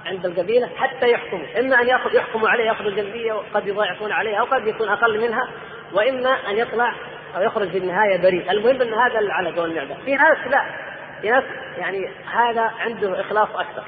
عند 0.06 0.26
القبيلة 0.26 0.68
حتى 0.76 1.10
يحكموا، 1.10 1.60
إما 1.60 1.80
أن 1.80 1.88
ياخذ 1.88 2.14
يحكموا 2.14 2.48
عليه 2.48 2.64
يأخذ 2.64 2.86
الجنبية 2.86 3.32
وقد 3.32 3.66
يضاعفون 3.66 4.12
عليه 4.12 4.40
أو 4.40 4.44
قد 4.44 4.66
يكون 4.66 4.88
أقل 4.88 5.20
منها 5.20 5.48
وإما 5.92 6.30
أن 6.30 6.56
يطلع 6.56 6.94
أو 7.36 7.42
يخرج 7.42 7.68
في 7.68 7.78
النهاية 7.78 8.22
بريء، 8.22 8.50
المهم 8.50 8.82
إن 8.82 8.94
هذا 8.94 9.18
العلق 9.18 9.62
والمعده، 9.62 9.94
في 10.04 10.14
ناس 10.14 10.38
لا 10.50 10.89
ناس 11.24 11.44
يعني 11.78 12.08
هذا 12.32 12.62
عنده 12.62 13.20
إخلاص 13.20 13.48
أكثر. 13.54 13.84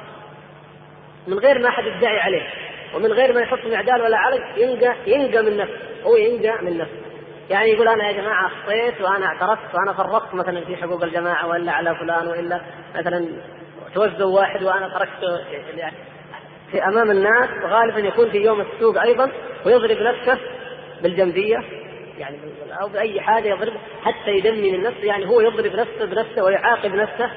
من 1.26 1.38
غير 1.38 1.58
ما 1.58 1.68
أحد 1.68 1.84
يدعي 1.86 2.20
عليه. 2.20 2.48
ومن 2.94 3.12
غير 3.12 3.32
ما 3.32 3.40
يحط 3.40 3.58
معدال 3.64 4.02
ولا 4.02 4.18
علق 4.18 4.42
ينقى 4.56 4.94
ينقى 5.06 5.42
من 5.42 5.56
نفسه. 5.56 5.78
هو 6.04 6.16
ينقى 6.16 6.64
من 6.64 6.78
نفسه. 6.78 7.02
يعني 7.50 7.70
يقول 7.70 7.88
أنا 7.88 8.08
يا 8.08 8.12
جماعة 8.12 8.46
أخطيت 8.46 9.00
وأنا 9.00 9.26
اعترفت 9.26 9.74
وأنا 9.74 9.92
فرطت 9.92 10.34
مثلا 10.34 10.64
في 10.64 10.76
حقوق 10.76 11.04
الجماعة 11.04 11.46
وإلا 11.46 11.72
على 11.72 11.94
فلان 11.94 12.26
وإلا. 12.26 12.60
مثلا 12.94 13.28
توزوا 13.94 14.40
واحد 14.40 14.62
وأنا 14.62 14.88
تركت 14.88 15.44
في 16.70 16.84
أمام 16.84 17.10
الناس. 17.10 17.48
وغالبا 17.64 17.98
يكون 17.98 18.30
في 18.30 18.38
يوم 18.38 18.60
السوق 18.60 19.02
أيضا. 19.02 19.30
ويضرب 19.66 19.98
نفسه 19.98 20.38
بالجنبيه 21.02 21.81
يعني 22.22 22.38
أو 22.80 22.88
باي 22.88 23.20
حاجة 23.20 23.48
يضرب 23.48 23.72
حتى 24.02 24.30
يدمي 24.30 24.72
من 24.72 24.82
نفسه 24.82 25.04
يعني 25.04 25.28
هو 25.28 25.40
يضرب 25.40 25.72
نفسه 25.72 26.04
بنفسه 26.04 26.44
ويعاقب 26.44 26.94
نفسه 26.94 27.30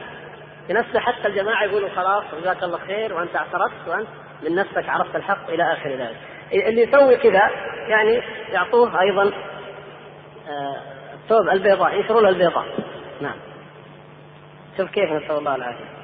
بنفسه 0.69 0.99
حتى 0.99 1.27
الجماعة 1.27 1.63
يقولوا 1.63 1.89
خلاص 1.89 2.23
جزاك 2.41 2.63
الله 2.63 2.77
خير 2.77 3.13
وأنت 3.13 3.35
اعترفت 3.35 3.87
وأنت 3.87 4.07
من 4.43 4.55
نفسك 4.55 4.89
عرفت 4.89 5.15
الحق 5.15 5.49
إلى 5.49 5.73
آخر 5.73 5.89
ذلك. 5.89 6.17
اللي 6.67 6.81
يسوي 6.81 7.17
كذا 7.17 7.41
يعني 7.87 8.21
يعطوه 8.49 9.01
أيضا 9.01 9.23
الثوب 11.23 11.47
آه 11.47 11.53
البيضاء 11.53 11.95
ينشروا 11.95 12.21
له 12.21 12.29
البيضاء. 12.29 12.65
نعم. 13.21 13.35
شوف 14.77 14.89
كيف 14.89 15.11
نسأل 15.11 15.37
الله 15.37 15.55
العافية. 15.55 15.95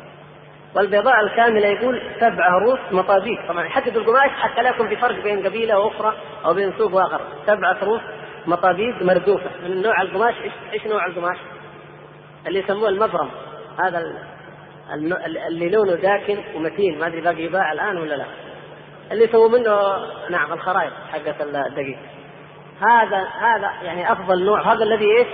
والبيضاء 0.76 1.22
الكاملة 1.22 1.68
يقول 1.68 2.02
سبع 2.20 2.48
روس 2.58 2.80
مطابيق 2.92 3.48
طبعا 3.48 3.66
يحدد 3.66 3.98
القماش 3.98 4.30
حتى 4.30 4.62
لا 4.62 4.70
يكون 4.70 4.88
في 4.88 4.96
فرق 4.96 5.24
بين 5.24 5.48
قبيلة 5.48 5.80
وأخرى 5.80 6.18
أو 6.46 6.54
بين 6.54 6.74
سوق 6.78 6.94
وآخر 6.94 7.22
سبعه 7.48 7.78
روس 7.84 8.02
مطابيق 8.48 9.04
مردوفة. 9.04 9.50
من 9.64 9.82
نوع 9.82 10.02
القماش؟ 10.02 10.36
إيش 10.74 10.88
نوع 10.88 11.06
القماش؟ 11.06 11.38
اللي 12.48 12.60
يسموه 12.60 12.90
المبرم. 12.90 13.30
هذا 13.80 14.04
اللي 15.48 15.70
لونه 15.70 15.96
داكن 15.96 16.38
ومتين. 16.56 17.00
ما 17.00 17.08
أدري 17.08 17.22
باقي 17.22 17.44
يباع 17.44 17.72
الآن 17.72 17.98
ولا 17.98 18.16
لا. 18.16 18.26
اللي 19.12 19.24
يسووا 19.24 19.50
منه 19.50 19.80
نعم 20.30 20.54
الخرائط 20.54 20.94
حقت 21.12 21.42
الدقيق. 21.42 22.00
هذا 22.82 23.28
هذا 23.40 23.72
يعني 23.82 24.12
أفضل 24.12 24.46
نوع. 24.46 24.74
هذا 24.74 24.84
الذي 24.84 25.18
إيش؟ 25.18 25.28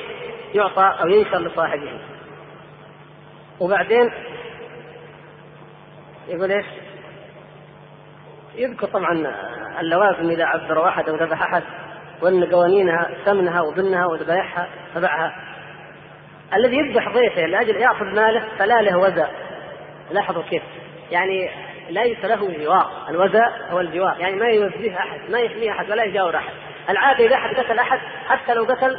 يعطى 0.56 0.96
أو 1.02 1.08
ينشر 1.08 1.40
لصاحبه. 1.40 2.00
وبعدين 3.60 4.12
يقول 6.28 6.52
إيش؟ 6.52 6.66
يذكر 8.56 8.88
طبعا 8.88 9.34
اللوازم 9.80 10.30
إذا 10.30 10.46
عذر 10.46 10.80
واحد 10.80 11.10
أو 11.10 11.16
ذبح 11.16 11.42
أحد. 11.42 11.64
وأن 12.22 12.44
قوانينها 12.44 13.10
سمنها 13.26 13.62
وبنها 13.62 14.06
وذبائحها 14.06 14.70
تبعها. 14.96 15.36
الذي 16.54 16.78
يذبح 16.78 17.10
ضيفه 17.10 17.42
لأجل 17.46 17.76
يأخذ 17.76 18.06
ماله 18.06 18.44
فلا 18.60 18.82
له 18.82 18.98
وزا. 18.98 19.30
لاحظوا 20.12 20.44
كيف. 20.50 20.64
يعني 21.12 21.50
ليس 21.90 22.26
له 22.26 22.52
جوار. 22.60 22.92
الوزاء 23.10 23.68
هو 23.70 23.80
الجوار. 23.80 24.16
يعني 24.20 24.36
ما 24.36 24.48
يوزيه 24.48 24.98
أحد 24.98 25.20
ما 25.30 25.40
يحميه 25.40 25.72
أحد 25.72 25.92
ولا 25.92 26.04
يجاور 26.04 26.36
أحد. 26.36 26.54
العاده 26.90 27.26
إذا 27.26 27.36
أحد 27.36 27.56
قتل 27.56 27.80
أحد 27.80 28.00
حتى 28.28 28.54
لو 28.54 28.64
قتل 28.64 28.98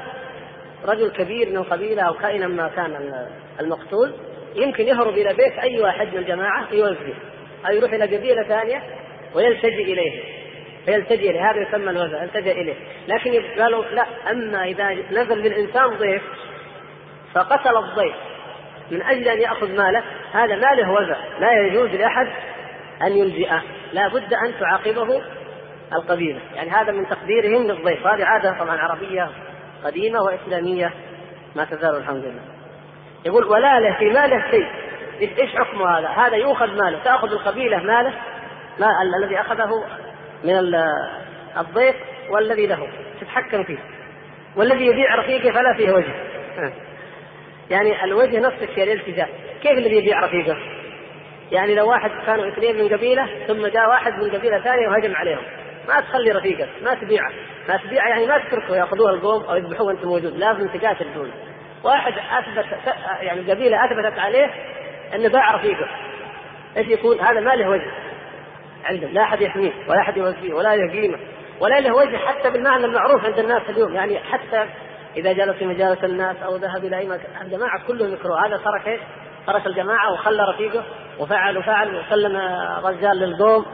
رجل 0.85 1.11
كبير 1.11 1.51
من 1.51 1.63
قبيله 1.63 2.03
أو 2.03 2.15
كائنا 2.15 2.47
ما 2.47 2.69
كان 2.69 3.27
المقتول 3.61 4.13
يمكن 4.55 4.85
يهرب 4.85 5.13
إلى 5.13 5.35
بيت 5.35 5.59
أي 5.59 5.81
واحد 5.81 6.07
من 6.07 6.17
الجماعة 6.17 6.73
يوزيه. 6.73 7.15
أو 7.69 7.75
يروح 7.75 7.93
إلى 7.93 8.17
قبيلة 8.17 8.43
ثانية 8.43 8.83
ويلتجئ 9.35 9.93
إليه. 9.93 10.38
فيلتجئ 10.89 11.31
إليه. 11.31 11.51
هذا 11.51 11.69
يسمى 11.69 11.91
الوزع 11.91 12.23
التجأ 12.23 12.53
إليه. 12.53 12.75
لكن 13.09 13.61
قالوا 13.63 13.85
لا 13.85 14.07
أما 14.31 14.65
إذا 14.65 14.91
نزل 15.11 15.43
بالانسان 15.43 15.87
ضيف 15.87 16.23
فقتل 17.35 17.77
الضيف 17.77 18.15
من 18.91 19.03
أجل 19.03 19.29
أن 19.29 19.41
يأخذ 19.41 19.77
ماله 19.77 20.03
هذا 20.33 20.57
ما 20.57 20.75
له 20.75 20.91
وزع 20.91 21.17
لا 21.41 21.53
يجوز 21.53 21.91
لأحد 21.91 22.29
أن 23.03 23.13
يلجئه. 23.13 23.63
لا 23.93 24.09
بد 24.09 24.35
أن 24.35 24.53
تعاقبه 24.61 25.23
القبيلة. 25.93 26.41
يعني 26.55 26.71
هذا 26.71 26.93
من 26.93 27.09
تقديرهم 27.09 27.63
للضيف. 27.63 28.07
هذه 28.07 28.25
عادة 28.25 28.59
طبعا 28.59 28.79
عربية 28.79 29.31
قديمة 29.85 30.23
وإسلامية 30.23 30.93
ما 31.57 31.65
تزال 31.65 31.97
الحمد 31.97 32.25
لله. 32.25 32.43
يقول 33.27 33.45
ولا 33.45 33.81
له 33.81 33.99
في 33.99 34.11
ماله 34.11 34.51
شيء. 34.51 34.67
إيش 35.21 35.57
حكمه 35.57 35.99
هذا؟ 35.99 36.09
هذا 36.09 36.37
يؤخذ 36.37 36.67
ماله 36.67 36.99
تأخذ 37.05 37.33
القبيلة 37.33 37.79
ماله 37.79 38.13
ما 38.79 38.89
الذي 39.03 39.41
أخذه 39.41 39.85
من 40.45 40.75
الضيف 41.59 41.97
والذي 42.31 42.67
له. 42.67 42.89
تتحكم 43.21 43.65
فيه. 43.65 43.79
والذي 44.57 44.87
يبيع 44.87 45.15
رفيقه 45.15 45.53
فلا 45.53 45.75
فيه 45.77 45.93
وجه. 45.93 46.15
يعني 47.71 48.05
الوجه 48.05 48.41
نفس 48.41 48.63
الشيء 48.63 48.85
الالتجاء. 48.85 49.29
كيف 49.63 49.79
الذي 49.79 49.97
يبيع 49.97 50.21
رفيقه؟ 50.21 50.57
يعني 51.53 51.75
لو 51.75 51.91
واحد 51.91 52.11
كانوا 52.27 52.49
اثنين 52.49 52.77
من 52.77 52.89
قبيلة 52.89 53.47
ثم 53.47 53.67
جاء 53.67 53.89
واحد 53.89 54.13
من 54.13 54.31
قبيلة 54.31 54.59
ثانية 54.59 54.89
وهجم 54.89 55.15
عليهم. 55.17 55.43
ما 55.89 56.01
تخلي 56.01 56.31
رفيقك 56.31 56.69
ما 56.83 56.95
تبيعه. 56.95 57.33
ما 57.69 57.77
تبيعه 57.77 58.09
يعني 58.09 58.27
ما 58.27 58.39
تتركه 58.39 58.77
يأخذوه 58.77 59.11
القوم 59.11 59.43
أو 59.43 59.57
يذبحوه 59.57 59.87
وانت 59.87 60.05
موجود. 60.05 60.37
لازم 60.37 60.69
تقاتل 60.69 61.15
دونه 61.15 61.33
واحد 61.85 62.13
اثبت 62.13 62.67
يعني 63.21 63.53
قبيلة 63.53 63.77
أثبتت 63.85 64.19
عليه 64.19 64.51
انه 65.15 65.29
باع 65.29 65.55
رفيقه. 65.55 65.89
إيش 66.77 66.89
يكون؟ 66.89 67.21
هذا 67.21 67.41
ما 67.41 67.51
له 67.51 67.69
وجه. 67.69 67.91
عنده 68.85 69.09
لا 69.09 69.23
أحد 69.23 69.41
يحميه 69.41 69.73
ولا 69.89 70.01
أحد 70.01 70.17
يوفيه 70.17 70.55
ولا 70.55 70.77
له 70.77 71.19
ولا 71.61 71.81
له 71.81 71.95
وجه 71.95 72.17
حتى 72.17 72.51
بالمعنى 72.51 72.85
المعروف 72.85 73.25
عند 73.25 73.39
الناس 73.39 73.63
اليوم. 73.69 73.95
يعني 73.95 74.19
حتى 74.19 74.67
إذا 75.17 75.33
جلس 75.33 75.57
في 75.57 75.67
مجالس 75.67 76.05
الناس 76.05 76.37
أو 76.37 76.57
ذهب 76.57 76.85
إلى 76.85 76.99
أي 76.99 77.09
مكان. 77.09 77.43
الجماعة 77.43 77.87
كلهم 77.87 78.13
يكرهوا 78.13 78.47
هذا 78.47 78.57
ترك 78.57 78.89
إيش؟ 78.89 79.01
ترك 79.47 79.67
الجماعة 79.67 80.13
وخلى 80.13 80.43
رفيقه 80.43 80.85
وفعل 81.19 81.59
وفعل 81.59 81.97
وسلم 81.97 82.37
رجال 82.85 83.17
للقوم. 83.17 83.67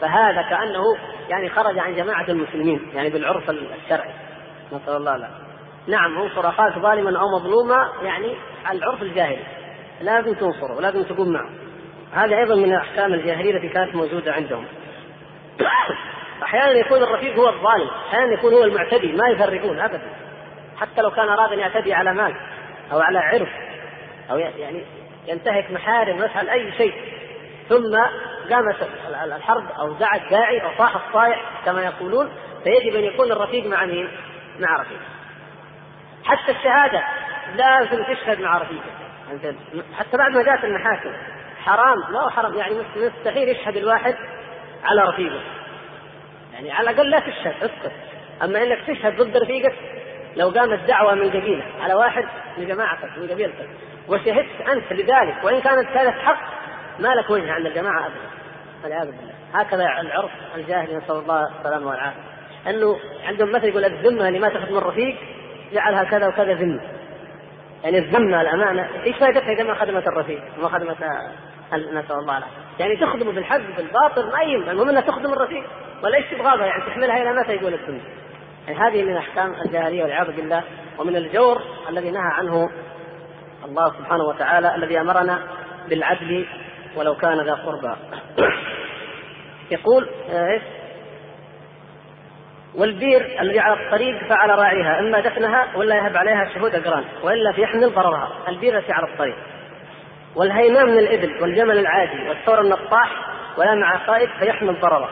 فهذا 0.00 0.42
كأنه 0.42 0.82
يعني 1.28 1.48
خرج 1.48 1.78
عن 1.78 1.94
جماعة 1.94 2.24
المسلمين 2.28 2.80
يعني 2.94 3.10
بالعرف 3.10 3.50
الشرعي. 3.50 4.10
نسأل 4.72 4.96
الله 4.96 5.16
لا 5.16 5.28
نعم 5.88 6.18
انصر 6.18 6.48
أخاك 6.48 6.78
ظالما 6.78 7.20
أو 7.20 7.38
مظلوما 7.38 7.88
يعني 8.02 8.34
العرف 8.70 9.02
الجاهلي. 9.02 9.42
لازم 10.00 10.34
تنصره 10.34 10.76
ولازم 10.76 11.02
تقوم 11.02 11.32
معه. 11.32 11.50
هذا 12.12 12.36
أيضا 12.38 12.54
من 12.54 12.74
الأحكام 12.74 13.14
الجاهلية 13.14 13.56
التي 13.56 13.68
كانت 13.68 13.94
موجودة 13.94 14.32
عندهم. 14.32 14.64
أحيانا 16.42 16.70
يكون 16.70 17.02
الرفيق 17.02 17.36
هو 17.36 17.48
الظالم 17.48 17.90
أحيانا 18.08 18.32
يكون 18.32 18.54
هو 18.54 18.64
المعتدي 18.64 19.12
ما 19.12 19.28
يفرقون 19.28 19.80
ابدا. 19.80 20.10
حتى 20.76 21.02
لو 21.02 21.10
كان 21.10 21.28
أراد 21.28 21.52
أن 21.52 21.58
يعتدي 21.58 21.94
على 21.94 22.14
مال 22.14 22.36
أو 22.92 23.00
على 23.00 23.18
عرف 23.18 23.48
أو 24.30 24.38
يعني 24.38 24.84
ينتهك 25.26 25.70
محارم 25.70 26.20
ويفعل 26.20 26.48
أي 26.48 26.72
شيء. 26.72 26.94
ثم 27.68 27.96
قامت 28.50 28.76
الحرب 29.24 29.70
أو 29.78 29.92
دعا 29.92 30.16
الداعي 30.16 30.64
أو 30.64 30.70
صاح 30.78 31.06
الصائع 31.06 31.40
كما 31.64 31.82
يقولون 31.82 32.28
فيجب 32.64 32.96
أن 32.96 33.04
يكون 33.04 33.32
الرفيق 33.32 33.66
مع 33.66 33.84
مين؟ 33.84 34.08
مع 34.60 34.80
رفيق 34.80 35.00
حتى 36.24 36.52
الشهادة 36.52 37.04
لازم 37.54 38.14
تشهد 38.14 38.40
مع 38.40 38.58
رفيقك 38.58 38.92
حتى 39.98 40.16
بعد 40.16 40.30
ما 40.30 40.42
جاءت 40.42 40.64
المحاكم 40.64 41.12
حرام 41.66 42.12
لا 42.12 42.20
هو 42.20 42.30
حرام. 42.30 42.54
يعني 42.54 42.74
مستحيل 42.96 43.48
يشهد 43.48 43.76
الواحد 43.76 44.14
على 44.84 45.02
رفيقه. 45.02 45.40
يعني 46.52 46.72
على 46.72 46.90
الأقل 46.90 47.10
لا 47.10 47.18
تشهد 47.20 47.54
اسكت. 47.62 47.92
أما 48.42 48.62
إنك 48.62 48.78
تشهد 48.86 49.22
ضد 49.22 49.36
رفيقك 49.36 49.74
لو 50.36 50.48
قامت 50.48 50.80
دعوة 50.88 51.14
من 51.14 51.30
قبيلة 51.30 51.64
على 51.80 51.94
واحد 51.94 52.24
من 52.58 52.66
جماعتك 52.66 53.18
من 53.18 53.28
قبيلتك 53.30 53.68
وشهدت 54.08 54.68
أنت 54.68 54.92
لذلك 54.92 55.44
وإن 55.44 55.60
كانت 55.60 55.88
كانت 55.94 56.18
حق 56.18 56.40
ما 57.00 57.08
لك 57.08 57.30
وجه 57.30 57.52
عند 57.52 57.66
الجماعة 57.66 58.06
ابدا. 58.06 58.30
والعياذ 58.84 59.06
بالله. 59.06 59.32
هكذا 59.54 59.84
العرف 60.00 60.30
الجاهلي 60.54 60.96
نسأل 60.96 61.16
الله 61.16 61.58
السلامة 61.58 61.86
والعافية. 61.86 62.20
أنه 62.66 62.98
عندهم 63.26 63.52
مثل 63.52 63.64
يقول 63.64 63.84
الذمة 63.84 64.28
اللي 64.28 64.38
ما 64.38 64.48
تاخذ 64.48 64.72
من 64.72 64.78
رفيق 64.78 65.16
جعلها 65.72 66.04
كذا 66.04 66.28
وكذا 66.28 66.54
ذمة. 66.54 66.80
يعني 67.84 67.98
الذمة 67.98 68.40
الأمانة 68.40 68.88
إيش 69.06 69.16
فائدتها 69.16 69.52
إذا 69.52 69.64
ما 69.64 69.74
خدمت 69.74 70.06
الرفيق 70.06 70.42
وما 70.58 70.68
خدمت 70.68 70.96
نسأل 71.72 72.16
الله 72.18 72.38
العافيه 72.38 72.66
يعني 72.78 72.96
تخدم 72.96 73.32
بالحق 73.32 73.76
بالباطل 73.76 74.32
ما 74.32 74.42
يهم. 74.42 74.70
المهم 74.70 74.88
إنها 74.88 75.00
تخدم 75.00 75.32
الرفيق. 75.32 75.64
إيش 76.14 76.26
تبغى 76.30 76.66
يعني 76.66 76.86
تحملها 76.86 77.22
إلى 77.22 77.40
متى 77.40 77.52
يقول 77.52 77.74
السنة؟ 77.74 78.00
يعني 78.66 78.78
هذه 78.78 79.04
من 79.04 79.16
احكام 79.16 79.54
الجاهلية 79.66 80.02
والعياذ 80.02 80.36
بالله 80.36 80.62
ومن 80.98 81.16
الجور 81.16 81.62
الذي 81.88 82.10
نهى 82.10 82.32
عنه 82.32 82.70
الله 83.64 83.92
سبحانه 83.98 84.24
وتعالى 84.24 84.74
الذي 84.74 85.00
أمرنا 85.00 85.42
بالعدل 85.88 86.46
ولو 86.96 87.14
كان 87.14 87.40
ذا 87.40 87.54
قربى. 87.54 87.96
يقول 89.76 90.08
آه، 90.30 90.52
إيش؟ 90.52 90.62
والبير 92.74 93.40
الذي 93.40 93.60
على 93.60 93.86
الطريق 93.86 94.28
فعل 94.28 94.50
راعيها 94.50 95.00
إما 95.00 95.20
دفنها 95.20 95.76
ولا 95.76 95.96
يهب 95.96 96.16
عليها 96.16 96.50
شهود 96.54 96.74
اقران 96.74 97.04
وإلا 97.22 97.52
فيحمل 97.52 97.94
ضررها. 97.94 98.28
البير 98.48 98.78
التي 98.78 98.92
على 98.92 99.12
الطريق. 99.12 99.36
والهيمان 100.36 100.86
من 100.86 100.98
الإبل 100.98 101.42
والجمل 101.42 101.78
العادي 101.78 102.28
والثور 102.28 102.60
النطاح 102.60 103.10
ولا 103.56 103.74
مع 103.74 104.06
قائد 104.06 104.28
فيحمل 104.38 104.80
ضرره. 104.80 105.08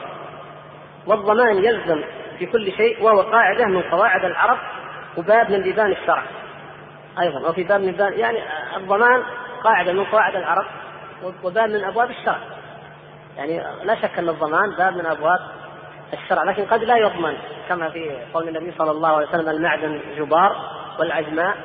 والضمان 1.07 1.57
يلزم 1.57 2.01
في 2.39 2.45
كل 2.45 2.71
شيء 2.71 3.03
وهو 3.03 3.21
قاعدة 3.21 3.65
من 3.65 3.81
قواعد 3.81 4.25
العرب 4.25 4.57
وباب 5.17 5.51
من 5.51 5.61
بيبان 5.61 5.91
الشرع. 5.91 6.23
أيضا 7.19 7.49
وفي 7.49 7.63
باب 7.63 7.81
من 7.81 7.91
بيبان 7.91 8.13
يعني 8.13 8.37
الضمان 8.77 9.23
قاعدة 9.63 9.93
من 9.93 10.05
قواعد 10.05 10.35
العرب 10.35 10.65
وباب 11.43 11.69
من 11.69 11.83
أبواب 11.83 12.09
الشرع. 12.09 12.39
يعني 13.37 13.63
لا 13.83 13.95
شك 13.95 14.19
أن 14.19 14.29
الضمان 14.29 14.75
باب 14.77 14.97
من 14.97 15.05
أبواب 15.05 15.39
الشرع 16.13 16.43
لكن 16.43 16.65
قد 16.65 16.83
لا 16.83 16.97
يضمن 16.97 17.37
كما 17.69 17.89
في 17.89 18.17
قول 18.33 18.47
النبي 18.47 18.73
صلى 18.77 18.91
الله 18.91 19.15
عليه 19.15 19.27
وسلم 19.27 19.49
المعدن 19.49 20.01
جبار 20.17 20.55
والعجماء 20.99 21.55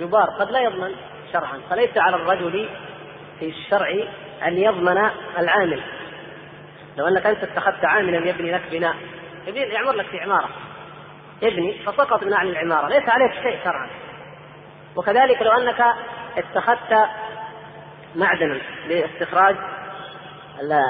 جبار. 0.00 0.30
قد 0.40 0.50
لا 0.50 0.60
يضمن 0.60 0.90
شرعا 1.32 1.60
فليس 1.70 1.98
على 1.98 2.16
الرجل 2.16 2.68
في 3.42 3.48
الشرع 3.48 3.88
أن 4.46 4.58
يضمن 4.58 4.98
العامل. 5.38 5.82
لو 6.96 7.08
أنك 7.08 7.26
أنت 7.26 7.44
اتخذت 7.44 7.84
عاملا 7.84 8.28
يبني 8.28 8.52
لك 8.52 8.62
بناء. 8.70 8.94
يعمر 9.46 9.92
لك 9.92 10.06
في 10.06 10.20
عمارة. 10.20 10.48
يبني 11.42 11.78
فسقط 11.78 12.22
من 12.22 12.32
أعلى 12.32 12.50
العمارة. 12.50 12.88
ليس 12.88 13.08
عليك 13.08 13.32
شيء 13.42 13.64
شرعا. 13.64 13.88
وكذلك 14.96 15.42
لو 15.42 15.50
أنك 15.50 15.84
اتخذت 16.36 17.08
معدنا 18.16 18.60
لاستخراج 18.88 19.56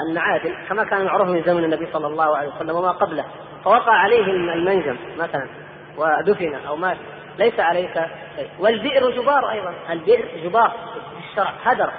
المعادن 0.09 0.55
كما 0.69 0.83
كان 0.83 1.05
معروف 1.05 1.27
من 1.27 1.43
زمن 1.43 1.63
النبي 1.63 1.87
صلى 1.93 2.07
الله 2.07 2.37
عليه 2.37 2.49
وسلم 2.49 2.75
وما 2.75 2.91
قبله. 2.91 3.25
فوقع 3.63 3.93
عليه 3.93 4.25
المنجم 4.25 4.97
مثلا 5.17 5.49
ودفن 5.97 6.55
أو 6.55 6.75
مات. 6.75 6.97
ليس 7.37 7.59
عليك 7.59 7.93
شيء. 8.35 8.49
والبئر 8.59 9.11
جبار 9.11 9.51
أيضا. 9.51 9.73
البئر 9.89 10.25
جبار 10.43 10.69
في 10.69 11.29
الشرع. 11.31 11.53
هدر. 11.63 11.91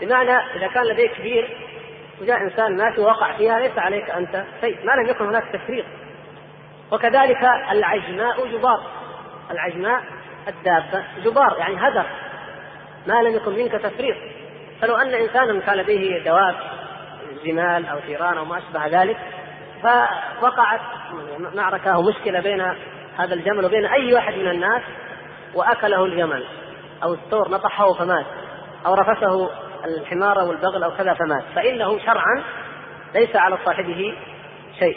بمعنى 0.00 0.36
إذا 0.36 0.66
كان 0.66 0.84
لديك 0.84 1.20
بئر 1.20 1.48
وجاء 2.20 2.42
إنسان 2.42 2.76
مات 2.76 2.98
ووقع 2.98 3.36
فيها 3.36 3.60
ليس 3.60 3.78
عليك 3.78 4.10
أنت 4.10 4.44
شيء 4.60 4.76
ما 4.84 4.92
لم 4.92 5.10
يكن 5.10 5.26
هناك 5.26 5.44
تفريط. 5.52 5.84
وكذلك 6.92 7.44
العجماء 7.72 8.46
جبار. 8.46 8.82
العجماء 9.50 10.02
الدابة 10.48 11.04
جبار 11.24 11.56
يعني 11.58 11.76
هدر. 11.76 12.06
ما 13.06 13.22
لم 13.22 13.36
يكن 13.36 13.52
منك 13.52 13.72
تفريط. 13.72 14.16
فلو 14.80 14.96
أن 14.96 15.14
إنسانا 15.14 15.60
كان 15.60 15.76
لديه 15.76 16.24
دواب 16.24 16.54
جمال 17.44 17.86
أو 17.86 18.00
ثيران 18.00 18.38
أو 18.38 18.44
ما 18.44 18.58
أشبه 18.58 19.02
ذلك 19.02 19.16
فوقعت 19.82 20.80
معركة 21.54 21.94
أو 21.94 22.02
مشكله 22.02 22.40
بين 22.40 22.60
هذا 23.18 23.34
الجمل 23.34 23.64
وبين 23.64 23.86
أي 23.86 24.14
واحد 24.14 24.34
من 24.34 24.48
الناس 24.48 24.82
وأكله 25.54 26.04
الجمل 26.04 26.44
أو 27.02 27.14
الثور 27.14 27.50
نطحه 27.50 27.92
فمات 27.92 28.26
أو 28.86 28.94
رفسه 28.94 29.50
الحمار 29.86 30.40
أو 30.40 30.52
البغل 30.52 30.82
أو 30.82 30.90
كذا 30.90 31.14
فمات. 31.14 31.44
فانه 31.54 31.98
شرعا 31.98 32.44
ليس 33.14 33.36
على 33.36 33.58
صاحبه 33.64 34.14
شيء. 34.78 34.96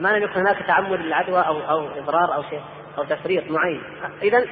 ما 0.00 0.08
لم 0.08 0.22
يكن 0.22 0.40
هناك 0.40 0.56
تعمد 0.66 1.00
للعدوى 1.00 1.40
أو 1.40 1.60
أو 1.60 1.88
إضرار 1.98 2.34
أو 2.34 2.42
شيء 2.42 2.62
أو 2.98 3.04
تفريط 3.04 3.50
معين. 3.50 3.82
اذا 4.22 4.46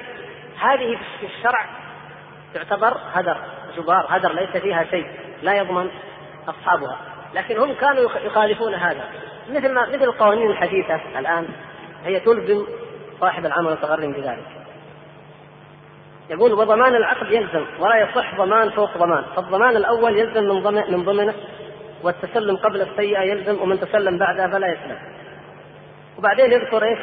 هذه 0.60 0.98
في 1.20 1.26
الشرع 1.26 1.66
تعتبر 2.54 2.96
هدر 3.12 3.36
جبار 3.76 4.06
هدر 4.08 4.32
ليس 4.32 4.56
فيها 4.62 4.84
شيء 4.84 5.06
لا 5.42 5.54
يضمن 5.54 5.90
أصحابها. 6.48 6.98
لكن 7.34 7.58
هم 7.58 7.74
كانوا 7.74 8.10
يخالفون 8.24 8.74
هذا. 8.74 9.04
مثل 9.50 9.74
ما 9.74 9.88
مثل 9.88 10.04
القوانين 10.04 10.50
الحديثة 10.50 11.18
الآن 11.18 11.48
هي 12.04 12.20
تلزم 12.20 12.66
صاحب 13.20 13.46
العمل 13.46 13.68
المتغرم 13.68 14.12
بذلك. 14.12 14.46
يقول 16.30 16.52
وضمان 16.52 16.94
العقد 16.94 17.32
يلزم 17.32 17.66
ولا 17.78 17.96
يصح 17.96 18.34
ضمان 18.34 18.70
فوق 18.70 18.98
ضمان. 18.98 19.24
فالضمان 19.36 19.76
الأول 19.76 20.16
يلزم 20.16 20.44
من 20.44 20.62
ضمن 20.62 20.92
من 20.92 21.04
ضمنه 21.04 21.34
والتسلم 22.02 22.56
قبل 22.56 22.80
السيئة 22.80 23.20
يلزم 23.20 23.62
ومن 23.62 23.80
تسلم 23.80 24.18
بعدها 24.18 24.48
فلا 24.48 24.66
يسلم. 24.66 24.98
وبعدين 26.18 26.52
يذكر 26.52 26.84
إيش؟ 26.84 26.98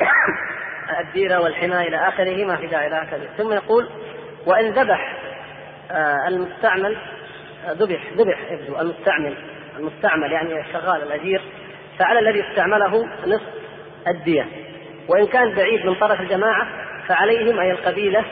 الديرة 1.00 1.40
والحماية 1.40 1.88
إلى 1.88 2.08
آخره 2.08 2.44
ما 2.44 2.56
في 2.56 2.66
داعي 2.66 2.88
لها 2.88 3.06
ثم 3.38 3.52
يقول 3.52 3.88
وإن 4.46 4.70
ذبح 4.70 5.16
آه، 5.90 6.28
المستعمل 6.28 6.96
ذبح 7.68 8.12
ذبح 8.16 8.50
يبدو 8.50 8.80
المستعمل. 8.80 9.36
المستعمل 9.78 10.32
يعني 10.32 10.60
الشغال 10.60 11.02
الاجير 11.02 11.42
فعلى 11.98 12.18
الذي 12.18 12.50
استعمله 12.50 13.08
نصف 13.26 13.42
الدية. 14.08 14.46
وإن 15.08 15.26
كان 15.26 15.54
بعيد 15.54 15.86
من 15.86 15.94
طرف 15.94 16.20
الجماعة 16.20 16.87
فعليهم 17.08 17.60
أي 17.60 17.70
القبيلة 17.70 18.24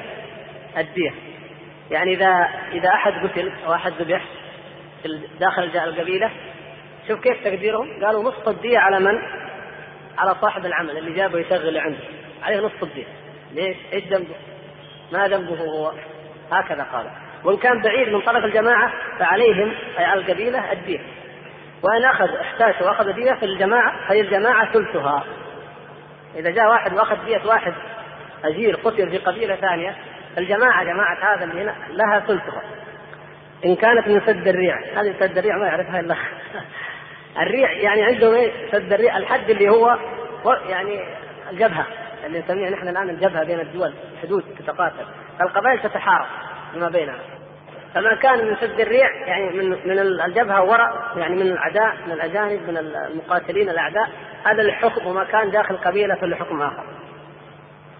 الدية 0.79 1.15
يعني 1.91 2.15
إذا 2.15 2.49
إذا 2.73 2.89
أحد 2.89 3.13
قتل 3.13 3.53
أو 3.67 3.75
أحد 3.75 3.93
ذبح 3.93 4.25
داخل 5.41 5.63
القبيلة 5.63 6.31
شوف 7.09 7.21
كيف 7.21 7.45
تقديرهم 7.45 8.05
قالوا 8.05 8.23
نصف 8.23 8.49
الدية 8.49 8.79
على 8.79 9.01
من؟ 9.01 9.19
على 10.19 10.35
صاحب 10.41 10.67
العمل 10.67 10.99
اللي 10.99 11.13
جابه 11.13 11.39
يشغل 11.39 11.79
عنده 11.79 11.99
عليه 12.43 12.61
نصف 12.61 12.83
الدية 12.83 13.07
ليش؟ 13.53 13.77
إيش 13.93 14.05
ذنبه؟ 14.05 14.35
ما 15.13 15.29
ذنبه 15.29 15.55
هو؟ 15.55 15.93
هكذا 16.53 16.83
قالوا 16.93 17.11
وإن 17.45 17.57
كان 17.57 17.83
بعيد 17.83 18.09
من 18.09 18.21
طرف 18.21 18.45
الجماعة 18.45 18.93
فعليهم 19.19 19.75
أي 19.99 20.05
على 20.05 20.21
القبيلة 20.21 20.73
الدية 20.73 21.01
وإن 21.83 22.05
أخذ 22.05 22.37
احتاج 22.37 22.75
وأخذ 22.83 23.13
دية 23.13 23.33
في 23.33 23.45
الجماعة 23.45 24.09
فهي 24.09 24.21
الجماعة 24.21 24.73
ثلثها 24.73 25.25
إذا 26.37 26.51
جاء 26.51 26.69
واحد 26.69 26.93
وأخذ 26.93 27.25
دية 27.25 27.43
واحد 27.45 27.75
أجير 28.49 28.76
قتل 28.76 29.10
في 29.10 29.18
قبيلة 29.18 29.57
ثانية. 29.57 29.97
الجماعة 30.39 30.84
جماعة 30.84 31.34
هذا 31.34 31.44
اللي 31.44 31.62
هنا 31.62 31.75
لها 31.91 32.20
ثلثها 32.20 32.62
إن 33.65 33.76
كانت 33.76 34.08
من 34.08 34.20
سد 34.26 34.49
الريع. 34.49 34.78
هذه 34.97 35.15
سد 35.20 35.39
الريع 35.39 35.57
ما 35.57 35.66
يعرفها 35.66 36.00
إلا 36.00 36.16
الريع 37.42 37.73
يعني 37.73 38.02
عندهم 38.02 38.34
إيه؟ 38.34 38.70
سد 38.73 38.92
الريع. 38.92 39.16
الحد 39.16 39.50
اللي 39.50 39.68
هو 39.68 39.99
يعني 40.68 41.00
الجبهة. 41.50 41.86
اللي 42.26 42.39
نسميها 42.39 42.70
نحن 42.70 42.89
الآن 42.89 43.10
الجبهة 43.10 43.44
بين 43.44 43.60
الدول. 43.60 43.94
حدود 44.23 44.44
تتقاتل. 44.58 45.07
القبائل 45.41 45.81
تتحارب 45.81 46.26
فيما 46.73 46.89
بينها. 46.89 47.18
فما 47.94 48.15
كان 48.15 48.47
من 48.47 48.57
سد 48.60 48.81
الريع 48.81 49.26
يعني 49.26 49.50
من 49.50 49.70
من 49.70 49.99
الجبهة 49.99 50.62
وراء 50.62 51.12
يعني 51.16 51.34
من 51.34 51.42
الأعداء 51.42 51.97
من 52.07 52.12
الأجانب 52.12 52.68
من 52.68 52.76
المقاتلين 52.76 53.68
الأعداء. 53.68 54.08
هذا 54.44 54.62
الحكم 54.62 55.07
وما 55.07 55.25
كان 55.25 55.50
داخل 55.50 55.76
قبيلة 55.76 56.15
فلحكم 56.15 56.62
آخر. 56.62 56.84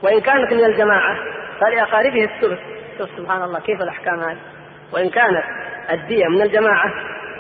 وإن 0.03 0.21
كانت 0.21 0.53
من 0.53 0.65
الجماعة 0.65 1.17
فلأقاربه 1.61 2.25
الثلث. 2.25 2.59
شوف 2.99 3.11
سبحان 3.17 3.43
الله 3.43 3.61
كيف 3.61 3.83
الأحكام 3.83 4.21
هذه؟ 4.21 4.39
وإن 4.93 5.11
كانت 5.11 5.45
الدية 5.91 6.27
من 6.27 6.43
الجماعة 6.43 6.93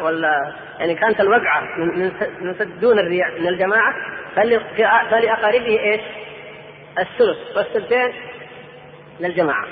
ولا 0.02 0.52
يعني 0.78 0.94
كانت 0.94 1.20
الوقعة 1.20 1.60
من 1.78 2.12
من 2.40 2.78
دون 2.80 2.98
الريع 2.98 3.28
من 3.40 3.46
الجماعة 3.48 3.94
فلأقاربه 5.10 5.80
إيش؟ 5.80 6.00
الثلث. 6.98 7.56
والثلثين 7.56 8.12
للجماعة 9.20 9.66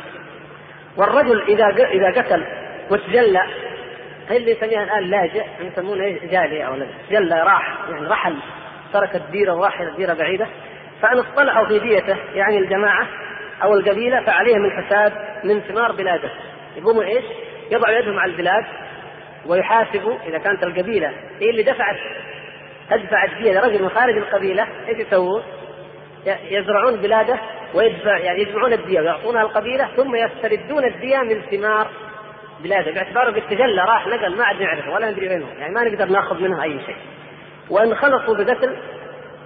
والرجل 0.96 1.42
إذا 1.42 1.66
إذا 1.86 2.22
قتل 2.22 2.44
وتجلى 2.90 3.42
هي 4.28 4.36
اللي 4.36 4.50
يسميها 4.50 4.82
الآن 4.82 5.02
لاجئ؟ 5.02 5.44
يسمونه 5.60 6.04
إيش؟ 6.04 6.22
جالي 6.22 6.66
أو 6.66 6.76
جلى 7.10 7.42
راح. 7.42 7.78
يعني 7.90 8.06
رحل. 8.06 8.36
ترك 8.92 9.16
الديرة 9.16 9.54
وراح 9.54 9.80
إلى 9.80 9.96
ديره 9.96 10.14
بعيدة. 10.14 10.46
فأن 11.04 11.18
اصطلحوا 11.18 11.66
في 11.66 11.78
ديته 11.78 12.16
يعني 12.34 12.58
الجماعة 12.58 13.08
أو 13.62 13.74
القبيلة 13.74 14.20
فعليهم 14.20 14.64
الحساب 14.64 15.12
من 15.44 15.60
ثمار 15.60 15.92
بلاده 15.92 16.30
يقوموا 16.76 17.02
إيش؟ 17.02 17.24
يضعوا 17.70 17.98
يدهم 17.98 18.18
على 18.18 18.32
البلاد 18.32 18.64
ويحاسبوا 19.46 20.18
إذا 20.26 20.38
كانت 20.38 20.62
القبيلة 20.62 21.12
هي 21.40 21.50
اللي 21.50 21.62
دفعت 21.62 21.96
تدفع 22.90 23.24
الدية 23.24 23.52
لرجل 23.52 23.82
من 23.82 23.88
خارج 23.88 24.16
القبيلة 24.16 24.66
إيش 24.88 24.98
يسوون؟ 24.98 25.42
يزرعون 26.26 26.96
بلاده 26.96 27.38
ويدفع 27.74 28.18
يعني 28.18 28.40
يجمعون 28.42 28.72
الدية 28.72 29.00
ويعطونها 29.00 29.42
القبيلة 29.42 29.88
ثم 29.96 30.16
يستردون 30.16 30.84
الدية 30.84 31.18
من 31.18 31.40
ثمار 31.50 31.88
بلاده 32.62 32.90
باعتباره 32.90 33.30
قد 33.30 33.42
تجلى 33.50 33.82
راح 33.82 34.06
نقل 34.06 34.36
ما 34.36 34.44
عاد 34.44 34.62
نعرفه 34.62 34.92
ولا 34.92 35.10
ندري 35.10 35.28
وين 35.28 35.42
هو 35.42 35.48
يعني 35.58 35.74
ما 35.74 35.84
نقدر 35.84 36.08
ناخذ 36.08 36.40
منه 36.40 36.62
أي 36.62 36.80
شيء 36.86 36.96
وإن 37.70 37.94
خلصوا 37.94 38.34
بقتل 38.36 38.76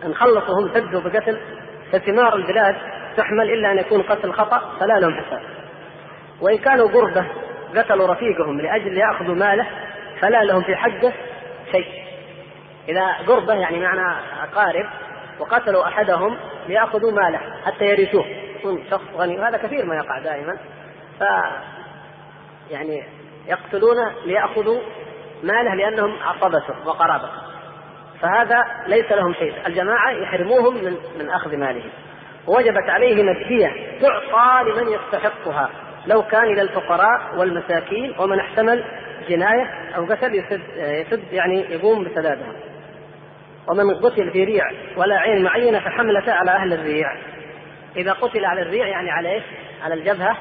أن 0.05 0.15
خلصوا 0.15 0.61
هم 0.61 0.75
سدوا 0.75 1.01
بقتل 1.01 1.41
فثمار 1.93 2.37
البلاد 2.37 2.77
تحمل 3.17 3.51
إلا 3.51 3.73
أن 3.73 3.79
يكون 3.79 4.03
قتل 4.03 4.33
خطأ 4.33 4.63
فلا 4.81 5.01
لهم 5.01 5.15
حساب. 5.15 5.41
وإن 6.41 6.59
كانوا 6.59 6.89
قربة 6.89 7.27
قتلوا 7.77 8.07
رفيقهم 8.07 8.61
لأجل 8.61 8.99
يأخذوا 8.99 9.35
ماله 9.35 9.67
فلا 10.21 10.45
لهم 10.45 10.63
في 10.63 10.77
حقه 10.77 11.13
شيء. 11.73 11.87
إذا 12.89 13.13
قربة 13.27 13.55
يعني 13.55 13.81
معنى 13.81 14.21
أقارب 14.43 14.87
وقتلوا 15.41 15.89
أحدهم 15.89 16.37
ليأخذوا 16.69 17.13
ماله 17.13 17.41
حتى 17.67 17.85
يرثوه. 17.85 18.27
يكون 18.59 18.85
شخص 18.91 19.05
غني 19.17 19.39
وهذا 19.39 19.57
كثير 19.57 19.85
ما 19.85 19.97
يقع 19.97 20.19
دائما. 20.19 20.57
ف 21.21 21.23
يعني 22.71 23.05
يقتلون 23.47 23.97
ليأخذوا 24.25 24.81
ماله 25.43 25.75
لأنهم 25.75 26.17
عصبته 26.23 26.87
وقرابته 26.87 27.48
فهذا 28.23 28.65
ليس 28.87 29.13
لهم 29.13 29.35
شيء. 29.35 29.67
الجماعة 29.67 30.11
يحرموهم 30.11 30.75
من 30.85 30.97
من 31.19 31.31
أخذ 31.31 31.57
مالهم. 31.57 31.91
وجبت 32.47 32.89
عليهم 32.89 33.29
الدية 33.29 33.99
تعطى 34.01 34.71
لمن 34.71 34.93
يستحقها. 34.93 35.71
لو 36.07 36.23
كان 36.23 36.45
إلى 36.45 36.63
الفقراء 36.63 37.39
والمساكين 37.39 38.15
ومن 38.19 38.41
احتمل 38.41 38.85
جناية 39.29 39.95
أو 39.97 40.05
قتل 40.05 40.35
يسد, 40.35 40.61
يسد 40.77 41.33
يعني 41.33 41.61
يقوم 41.61 42.05
بسدادها. 42.05 42.53
ومن 43.69 43.95
قتل 43.95 44.31
في 44.31 44.45
ريع 44.45 44.65
ولا 44.97 45.17
عين 45.17 45.43
معينة 45.43 45.79
فحملته 45.79 46.33
على 46.33 46.51
أهل 46.51 46.73
الريع. 46.73 47.17
إذا 47.97 48.13
قتل 48.13 48.45
على 48.45 48.63
الريع 48.63 48.87
يعني 48.87 49.11
على 49.11 49.33
إيش؟ 49.35 49.45
على 49.85 49.95
الجبهة 49.95 50.37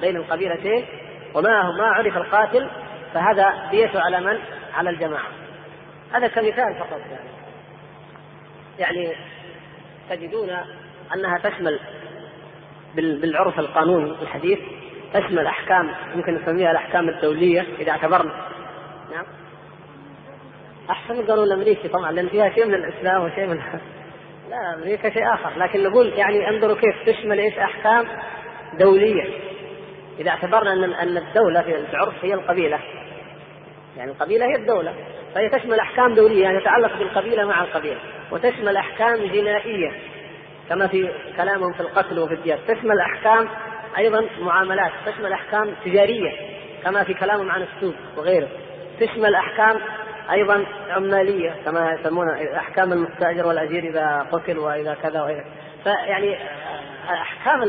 بين 0.00 0.16
القبيلتين. 0.16 0.84
وما 1.34 1.62
ما 1.78 1.86
عرف 1.86 2.16
القاتل 2.16 2.70
فهذا 3.14 3.54
ديته 3.70 4.00
على 4.00 4.20
من؟ 4.20 4.38
على 4.74 4.90
الجماعة. 4.90 5.28
هذا 6.12 6.28
كمثال 6.28 6.74
فقط 6.78 7.00
يعني. 7.10 7.28
يعني 8.78 9.16
تجدون 10.10 10.50
أنها 11.14 11.38
تشمل 11.38 11.80
بالعرف 12.94 13.58
القانوني 13.58 14.10
الحديث 14.22 14.58
تشمل 15.14 15.46
أحكام 15.46 15.90
يمكن 16.14 16.34
نسميها 16.34 16.70
الأحكام 16.70 17.08
الدولية 17.08 17.66
إذا 17.78 17.90
اعتبرنا. 17.90 18.32
نعم. 19.10 19.24
أحسن 20.90 21.14
من 21.14 21.20
القانون 21.20 21.44
الأمريكي 21.44 21.88
طبعا 21.88 22.12
لأن 22.12 22.28
فيها 22.28 22.50
شيء 22.50 22.66
من 22.66 22.74
الإسلام 22.74 23.24
وشيء 23.24 23.46
من 23.46 23.60
لا 24.50 24.74
أمريكا 24.74 25.10
شيء 25.10 25.34
آخر. 25.34 25.58
لكن 25.58 25.82
نقول 25.82 26.12
يعني 26.12 26.48
انظروا 26.48 26.76
كيف 26.76 26.94
تشمل 27.06 27.38
إيش 27.38 27.58
أحكام 27.58 28.06
دولية. 28.78 29.24
إذا 30.18 30.30
اعتبرنا 30.30 30.72
أن 30.72 30.84
أن 30.84 31.16
الدولة 31.16 31.62
في 31.62 31.90
العرف 31.90 32.24
هي 32.24 32.34
القبيلة. 32.34 32.78
يعني 33.96 34.10
القبيلة 34.10 34.46
هي 34.46 34.54
الدولة. 34.54 34.94
فهي 35.34 35.48
تشمل 35.48 35.80
أحكام 35.80 36.14
دولية 36.14 36.42
يعني 36.42 36.60
تتعلق 36.60 36.98
بالقبيلة 36.98 37.44
مع 37.44 37.62
القبيلة 37.62 38.00
وتشمل 38.30 38.76
أحكام 38.76 39.16
جنائية 39.16 39.92
كما 40.68 40.86
في 40.86 41.12
كلامهم 41.36 41.72
في 41.72 41.80
القتل 41.80 42.18
وفي 42.18 42.34
الديات 42.34 42.58
تشمل 42.68 43.00
أحكام 43.00 43.48
أيضا 43.98 44.26
معاملات 44.40 44.92
تشمل 45.06 45.32
أحكام 45.32 45.74
تجارية 45.84 46.32
كما 46.84 47.04
في 47.04 47.14
كلامهم 47.14 47.50
عن 47.50 47.62
السوق 47.62 47.94
وغيره. 48.16 48.48
تشمل 49.00 49.34
أحكام 49.34 49.80
أيضا 50.30 50.64
عمالية 50.90 51.54
كما 51.64 51.92
يسمون 51.92 52.28
أحكام 52.56 52.92
المستأجر 52.92 53.46
والأجير 53.46 53.84
إذا 53.84 54.26
قتل 54.32 54.58
وإذا 54.58 54.96
كذا 55.02 55.22
وإذا 55.22 55.44
فيعني 55.84 56.38
أحكام 57.10 57.64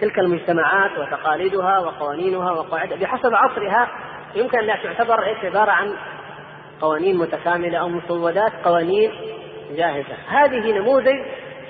تلك 0.00 0.18
المجتمعات 0.18 0.90
وتقاليدها 0.98 1.78
وقوانينها 1.78 2.52
وقواعدها 2.52 2.98
بحسب 2.98 3.34
عصرها 3.34 3.88
يمكن 4.34 4.58
أن 4.58 4.78
تعتبر 4.82 5.26
إيش 5.26 5.44
عبارة 5.44 5.70
عن 5.70 5.94
قوانين 6.82 7.16
متكاملة 7.16 7.78
أو 7.78 7.88
مسودات 7.88 8.52
قوانين 8.64 9.10
جاهزة. 9.70 10.14
هذه 10.28 10.72
نموذج 10.72 11.16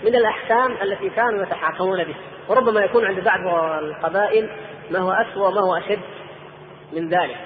من 0.04 0.14
الأحكام 0.14 0.72
التي 0.82 1.10
كانوا 1.10 1.42
يتحاكمون 1.42 2.04
به 2.04 2.14
وربما 2.48 2.80
يكون 2.80 3.04
عند 3.06 3.24
بعض 3.24 3.40
القبائل 3.82 4.50
ما 4.90 4.98
هو 4.98 5.10
أسوأ 5.10 5.48
وما 5.48 5.60
هو 5.60 5.76
أشد 5.76 6.00
من 6.92 7.08
ذلك. 7.08 7.36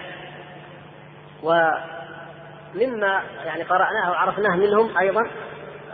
ومما 1.43 3.23
يعني 3.45 3.63
قرأناه 3.63 4.11
وعرفناه 4.11 4.57
منهم 4.57 4.99
أيضا 4.99 5.31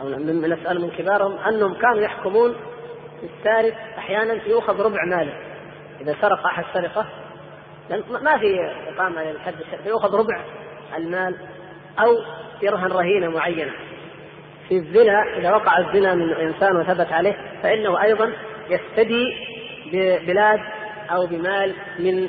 أو 0.01 0.09
نسأل 0.09 0.81
من 0.81 0.91
كبارهم 0.91 1.39
أنهم 1.39 1.75
كانوا 1.75 2.01
يحكمون 2.01 2.57
السارق 3.23 3.75
أحيانا 3.99 4.33
يؤخذ 4.47 4.83
ربع 4.83 5.05
ماله. 5.05 5.35
إذا 6.01 6.17
سرق 6.21 6.47
أحد 6.47 6.65
سرقة 6.75 7.07
ما 8.11 8.39
في 8.39 8.73
إقامة 8.89 9.23
للحد 9.23 9.55
يؤخذ 9.87 10.17
ربع 10.19 10.41
المال. 10.97 11.37
أو 12.01 12.17
يرهن 12.63 12.93
رهينة 12.93 13.29
معينة. 13.29 13.73
في 14.69 14.75
الزنا 14.75 15.37
إذا 15.39 15.51
وقع 15.51 15.79
الزنا 15.79 16.15
من 16.15 16.33
إنسان 16.33 16.77
وثبت 16.77 17.13
عليه 17.13 17.37
فإنه 17.63 18.03
أيضا 18.03 18.33
يفتدي 18.69 19.37
ببلاد 19.93 20.61
أو 21.11 21.27
بمال 21.27 21.75
من 21.99 22.29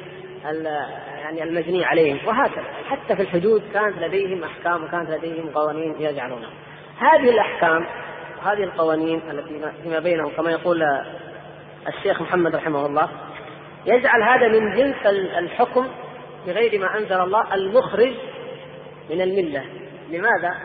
يعني 1.24 1.44
المجني 1.44 1.86
عليهم 1.86 2.20
وهكذا. 2.26 2.66
حتى 2.90 3.16
في 3.16 3.22
الحدود 3.22 3.64
كانت 3.74 3.98
لديهم 3.98 4.44
أحكام 4.44 4.84
وكانت 4.84 5.10
لديهم 5.10 5.50
قوانين 5.50 5.96
يجعلونها. 6.00 6.50
هذه 7.00 7.30
الأحكام 7.30 7.86
هذه 8.46 8.64
القوانين 8.64 9.22
التي 9.32 9.72
فيما 9.84 10.00
بينهم 10.00 10.32
كما 10.38 10.52
يقول 10.52 10.84
الشيخ 11.88 12.22
محمد 12.22 12.56
رحمه 12.56 12.86
الله 12.86 13.10
يجعل 13.86 14.24
هذا 14.24 14.48
من 14.48 14.76
جنس 14.76 15.06
الحكم 15.38 15.88
بغير 16.48 16.80
ما 16.80 16.98
أنزل 16.98 17.22
الله 17.22 17.54
المخرج 17.54 18.14
من 19.10 19.22
الملة. 19.22 19.64
لماذا؟ 20.10 20.58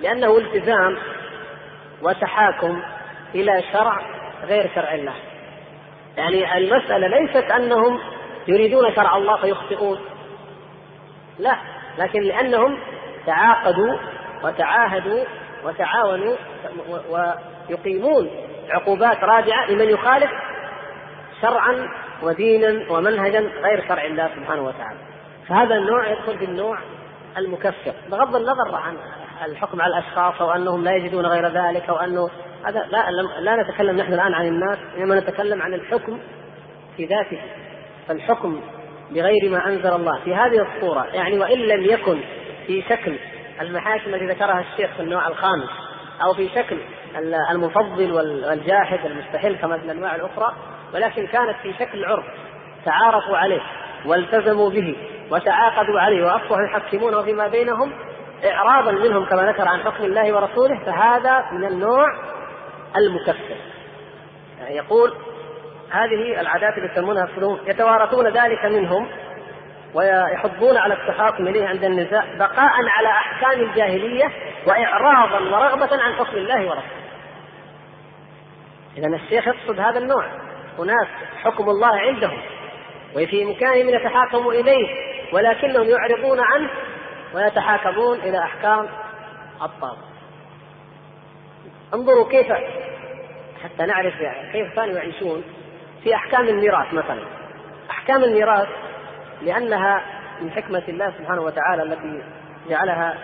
لأنه 0.00 0.38
التزام 0.38 0.96
وتحاكم 2.02 2.82
إلى 3.34 3.62
شرع 3.72 4.00
غير 4.44 4.70
شرع 4.74 4.94
الله. 4.94 5.14
يعني 6.16 6.56
المسألة 6.58 7.06
ليست 7.06 7.50
أنهم 7.50 8.00
يريدون 8.48 8.94
شرع 8.94 9.16
الله 9.16 9.36
فيخطئون. 9.36 9.98
لا 11.38 11.56
لكن 11.98 12.22
لأنهم 12.22 12.78
تعاقدوا 13.26 13.98
وتعاهدوا 14.44 15.24
وتعاونوا 15.64 16.36
ويقيمون 17.68 18.30
عقوبات 18.70 19.24
رادعة 19.24 19.70
لمن 19.70 19.88
يخالف 19.88 20.30
شرعا 21.42 21.88
ودينا 22.22 22.92
ومنهجا 22.92 23.40
غير 23.40 23.88
شرع 23.88 24.04
الله 24.04 24.30
سبحانه 24.36 24.62
وتعالى. 24.62 24.98
فهذا 25.48 25.74
النوع 25.74 26.08
يدخل 26.08 26.38
في 26.38 26.44
النوع 26.44 26.78
المكفر 27.36 27.94
بغض 28.10 28.36
النظر 28.36 28.74
عن 28.74 28.96
الحكم 29.44 29.80
على 29.80 29.98
الأشخاص 29.98 30.42
أو 30.42 30.50
أنهم 30.50 30.84
لا 30.84 30.92
يجدون 30.92 31.26
غير 31.26 31.46
ذلك 31.48 31.88
أو 31.88 31.96
أنه 31.96 32.28
هذا 32.66 32.86
لا 32.90 33.10
لا 33.40 33.62
نتكلم 33.62 33.96
نحن 33.96 34.12
الآن 34.12 34.34
عن 34.34 34.46
الناس 34.46 34.78
إنما 34.96 35.20
نتكلم 35.20 35.62
عن 35.62 35.74
الحكم 35.74 36.18
في 36.96 37.04
ذاته. 37.04 37.40
فالحكم 38.08 38.60
بغير 39.10 39.50
ما 39.50 39.66
أنزل 39.66 39.92
الله 39.92 40.20
في 40.24 40.34
هذه 40.34 40.66
الصورة 40.66 41.06
يعني 41.12 41.38
وإن 41.38 41.58
لم 41.58 41.84
يكن 41.84 42.20
في 42.66 42.82
شكل 42.82 43.18
المحاكم 43.60 44.14
التي 44.14 44.26
ذكرها 44.26 44.60
الشيخ 44.60 44.90
في 44.96 45.02
النوع 45.02 45.28
الخامس 45.28 45.70
أو 46.24 46.34
في 46.34 46.48
شكل 46.48 46.78
المفضل 47.50 48.12
والجاحد 48.12 49.06
المستحيل 49.06 49.56
كما 49.56 49.78
في 49.78 49.84
الأنواع 49.84 50.14
الأخرى 50.14 50.52
ولكن 50.94 51.26
كانت 51.26 51.56
في 51.62 51.72
شكل 51.72 52.04
عرف 52.04 52.24
تعارفوا 52.84 53.36
عليه 53.36 53.60
والتزموا 54.06 54.70
به 54.70 54.96
وتعاقدوا 55.30 56.00
عليه 56.00 56.26
واصبحوا 56.26 56.62
يحكمونه 56.62 57.22
فيما 57.22 57.48
بينهم 57.48 57.92
اعراضا 58.44 58.92
منهم 58.92 59.24
كما 59.24 59.42
ذكر 59.42 59.68
عن 59.68 59.80
حكم 59.80 60.04
الله 60.04 60.34
ورسوله 60.34 60.78
فهذا 60.78 61.44
من 61.52 61.64
النوع 61.64 62.06
المكفر 62.96 63.56
يعني 64.60 64.76
يقول 64.76 65.14
هذه 65.90 66.40
العادات 66.40 66.78
اللي 66.78 66.92
يسمونها 66.92 67.24
السلوك 67.24 67.68
يتوارثون 67.68 68.28
ذلك 68.28 68.64
منهم 68.64 69.08
ويحضون 69.94 70.76
على 70.76 70.94
التحاكم 70.94 71.48
إليه 71.48 71.66
عند 71.66 71.84
النزاع 71.84 72.24
بقاء 72.38 72.70
على 72.88 73.08
أحكام 73.08 73.60
الجاهلية 73.60 74.30
واعراضا 74.66 75.38
ورغبة 75.38 76.02
عن 76.02 76.12
حكم 76.14 76.36
الله 76.36 76.60
ورسوله. 76.60 77.06
اذا 78.96 79.16
الشيخ 79.16 79.46
يقصد 79.46 79.80
هذا 79.80 79.98
النوع 79.98 80.24
أناس 80.78 81.08
حكم 81.42 81.64
الله 81.68 81.96
عندهم 81.98 82.38
وفي 83.16 83.42
إمكانهم 83.42 83.88
أن 83.88 83.94
يتحاكموا 83.94 84.52
إليه 84.52 85.15
ولكنهم 85.32 85.88
يعرضون 85.88 86.40
عنه 86.40 86.70
ويتحاكمون 87.34 88.18
إلى 88.18 88.38
أحكام 88.38 88.88
الطاغوت. 89.62 89.98
انظروا 91.94 92.28
كيف 92.28 92.52
حتى 93.64 93.86
نعرف 93.86 94.14
كيف 94.52 94.74
كانوا 94.74 94.94
يعيشون 94.94 95.44
في 96.04 96.14
أحكام 96.14 96.48
الميراث 96.48 96.94
مثلا. 96.94 97.22
أحكام 97.90 98.24
الميراث 98.24 98.68
لأنها 99.42 100.02
من 100.40 100.50
حكمة 100.50 100.82
الله 100.88 101.10
سبحانه 101.18 101.42
وتعالى 101.42 101.82
التي 101.82 102.22
جعلها 102.68 103.18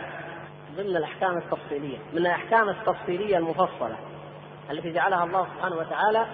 ضمن 0.77 0.97
الأحكام 0.97 1.37
التفصيلية 1.39 1.99
من 2.13 2.19
الأحكام 2.19 2.69
التفصيلية 2.69 3.37
المفصلة 3.37 3.97
التي 4.71 4.93
جعلها 4.93 5.25
الله 5.25 5.47
سبحانه 5.57 5.77
وتعالى 5.77 6.27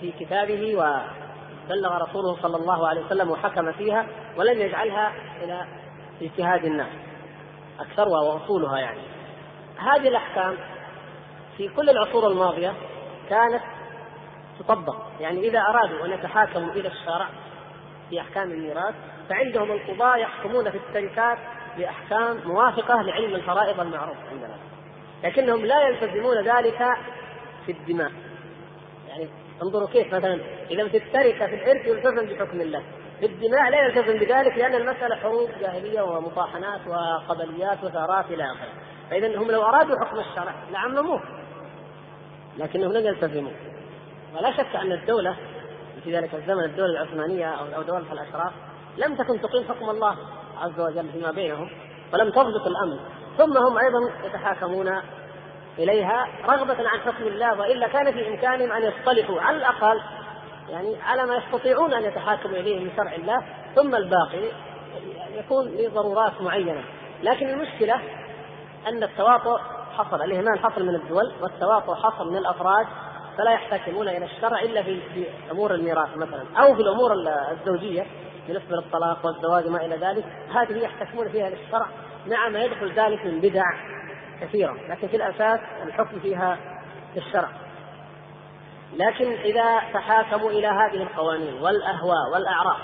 في 0.00 0.12
كتابه 0.20 0.76
وبلغ 1.66 1.96
رسوله 1.96 2.42
صلى 2.42 2.56
الله 2.56 2.88
عليه 2.88 3.06
وسلم 3.06 3.30
وحكم 3.30 3.72
فيها 3.72 4.06
ولم 4.36 4.60
يجعلها 4.60 5.12
إلى 5.42 5.66
اجتهاد 6.22 6.64
الناس 6.64 6.92
أكثرها 7.80 8.20
وأصولها 8.20 8.78
يعني. 8.78 9.00
هذه 9.78 10.08
الأحكام 10.08 10.56
في 11.56 11.68
كل 11.68 11.90
العصور 11.90 12.26
الماضية 12.26 12.72
كانت 13.30 13.62
تطبق 14.58 14.96
يعني 15.20 15.48
إذا 15.48 15.60
أرادوا 15.60 16.06
أن 16.06 16.10
يتحاكموا 16.10 16.72
إلى 16.72 16.88
الشرع 16.88 17.28
في 18.10 18.20
أحكام 18.20 18.50
الميراث 18.50 18.94
فعندهم 19.28 19.72
القضاة 19.72 20.16
يحكمون 20.16 20.70
في 20.70 20.76
التركات 20.76 21.38
باحكام 21.78 22.40
موافقة 22.44 23.02
لعلم 23.02 23.34
الفرائض 23.34 23.80
المعروف 23.80 24.16
عندنا. 24.30 24.56
لكنهم 25.24 25.66
لا 25.66 25.88
يلتزمون 25.88 26.36
ذلك 26.36 26.78
في 27.66 27.72
الدماء. 27.72 28.12
انظروا 29.62 29.88
كيف 29.88 30.14
مثلا 30.14 30.40
إذا 30.70 30.88
في 30.88 30.96
التركه 30.96 31.46
في 31.46 31.54
الارث 31.54 31.86
يلتزم 31.86 32.26
بحكم 32.26 32.60
الله. 32.60 32.82
في 33.20 33.26
الدماء 33.26 33.70
لا 33.70 33.86
يلتزم 33.86 34.18
بذلك 34.18 34.58
لأن 34.58 34.74
المسألة 34.74 35.16
حروب 35.16 35.48
جاهلية 35.60 36.02
ومطاحنات 36.02 36.80
وقبليات 36.86 37.84
وثارات 37.84 38.24
إلى 38.30 38.44
آخره. 38.44 38.72
فاذا 39.10 39.38
هم 39.38 39.50
لو 39.50 39.62
أرادوا 39.62 39.96
حكم 40.04 40.18
الشرع 40.18 40.54
لعمموه 40.70 41.20
لكنهم 42.58 42.92
لم 42.92 43.06
يلتزموا. 43.06 43.52
ولا 44.36 44.52
شك 44.56 44.76
أن 44.76 44.92
الدولة 44.92 45.36
في 46.04 46.16
ذلك 46.16 46.34
الزمن 46.34 46.64
الدولة 46.64 46.90
العثمانية 46.90 47.46
أو 47.76 47.82
دولة 47.82 48.12
الأشراف 48.12 48.52
لم 48.96 49.14
تكن 49.14 49.40
تقيم 49.40 49.64
حكم 49.68 49.90
الله 49.90 50.16
عز 50.58 50.80
وجل 50.80 51.08
فيما 51.12 51.30
بينهم 51.30 51.70
ولم 52.12 52.30
تضبط 52.30 52.66
الامن 52.66 52.98
ثم 53.38 53.58
هم 53.58 53.78
أيضا 53.78 54.26
يتحاكمون 54.26 54.88
إليها 55.78 56.26
رغبة 56.48 56.88
عن 56.88 57.00
حكم 57.00 57.26
الله 57.26 57.60
وإلا 57.60 57.88
كان 57.88 58.12
في 58.12 58.28
امكانهم 58.28 58.72
أن 58.72 58.82
يصطلحوا 58.82 59.40
على 59.40 59.56
الأقل 59.56 60.00
يعني 60.70 60.96
على 61.02 61.26
ما 61.26 61.36
يستطيعون 61.36 61.94
أن 61.94 62.04
يتحاكموا 62.04 62.56
إليه 62.56 62.84
من 62.84 62.90
شرع 62.96 63.14
الله 63.14 63.44
ثم 63.74 63.94
الباقي 63.94 64.50
يكون 65.34 65.66
لضرورات 65.66 66.42
معينة. 66.42 66.84
لكن 67.22 67.48
المشكلة 67.48 68.00
أن 68.88 69.02
التواطؤ 69.02 69.58
حصل 69.96 70.22
الإهمال 70.22 70.58
حصل 70.58 70.86
من 70.86 70.94
الدول 70.94 71.32
والتواطؤ 71.40 71.94
حصل 71.94 72.30
من 72.30 72.36
الأفراد 72.36 72.86
فلا 73.38 73.50
يحتكمون 73.50 74.08
إلى 74.08 74.24
الشرع 74.24 74.60
إلا 74.60 74.82
في 74.82 75.00
في 75.14 75.26
أمور 75.50 75.74
الميراث 75.74 76.16
مثلا 76.16 76.44
أو 76.56 76.74
في 76.74 76.80
الأمور 76.80 77.12
الزوجية 77.52 78.06
بالنسبة 78.46 78.76
للطلاق 78.76 79.26
والزواج 79.26 79.66
وما 79.66 79.84
إلى 79.84 79.96
ذلك 79.96 80.24
هذه 80.54 80.78
يحتكمون 80.78 81.28
فيها 81.28 81.50
للشرع 81.50 81.86
مع 82.26 82.48
ما 82.48 82.64
يدخل 82.64 82.92
ذلك 82.92 83.26
من 83.26 83.40
بدع 83.40 83.64
كثيرة 84.40 84.76
لكن 84.88 85.08
في 85.08 85.16
الأساس 85.16 85.60
الحكم 85.82 86.20
فيها 86.20 86.58
في 87.14 87.18
الشرع. 87.18 87.48
لكن 88.96 89.32
إذا 89.32 89.80
تحاكموا 89.94 90.50
إلى 90.50 90.66
هذه 90.66 91.02
القوانين 91.02 91.54
والأهواء 91.54 92.32
والأعراف 92.32 92.76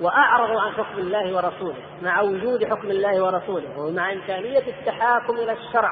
وأعرضوا 0.00 0.60
عن 0.60 0.72
حكم 0.72 0.98
الله 0.98 1.36
ورسوله 1.36 1.76
مع 2.02 2.20
وجود 2.20 2.64
حكم 2.64 2.90
الله 2.90 3.24
ورسوله 3.24 3.78
ومع 3.78 4.12
إمكانية 4.12 4.58
التحاكم 4.58 5.34
إلى 5.36 5.52
الشرع 5.52 5.90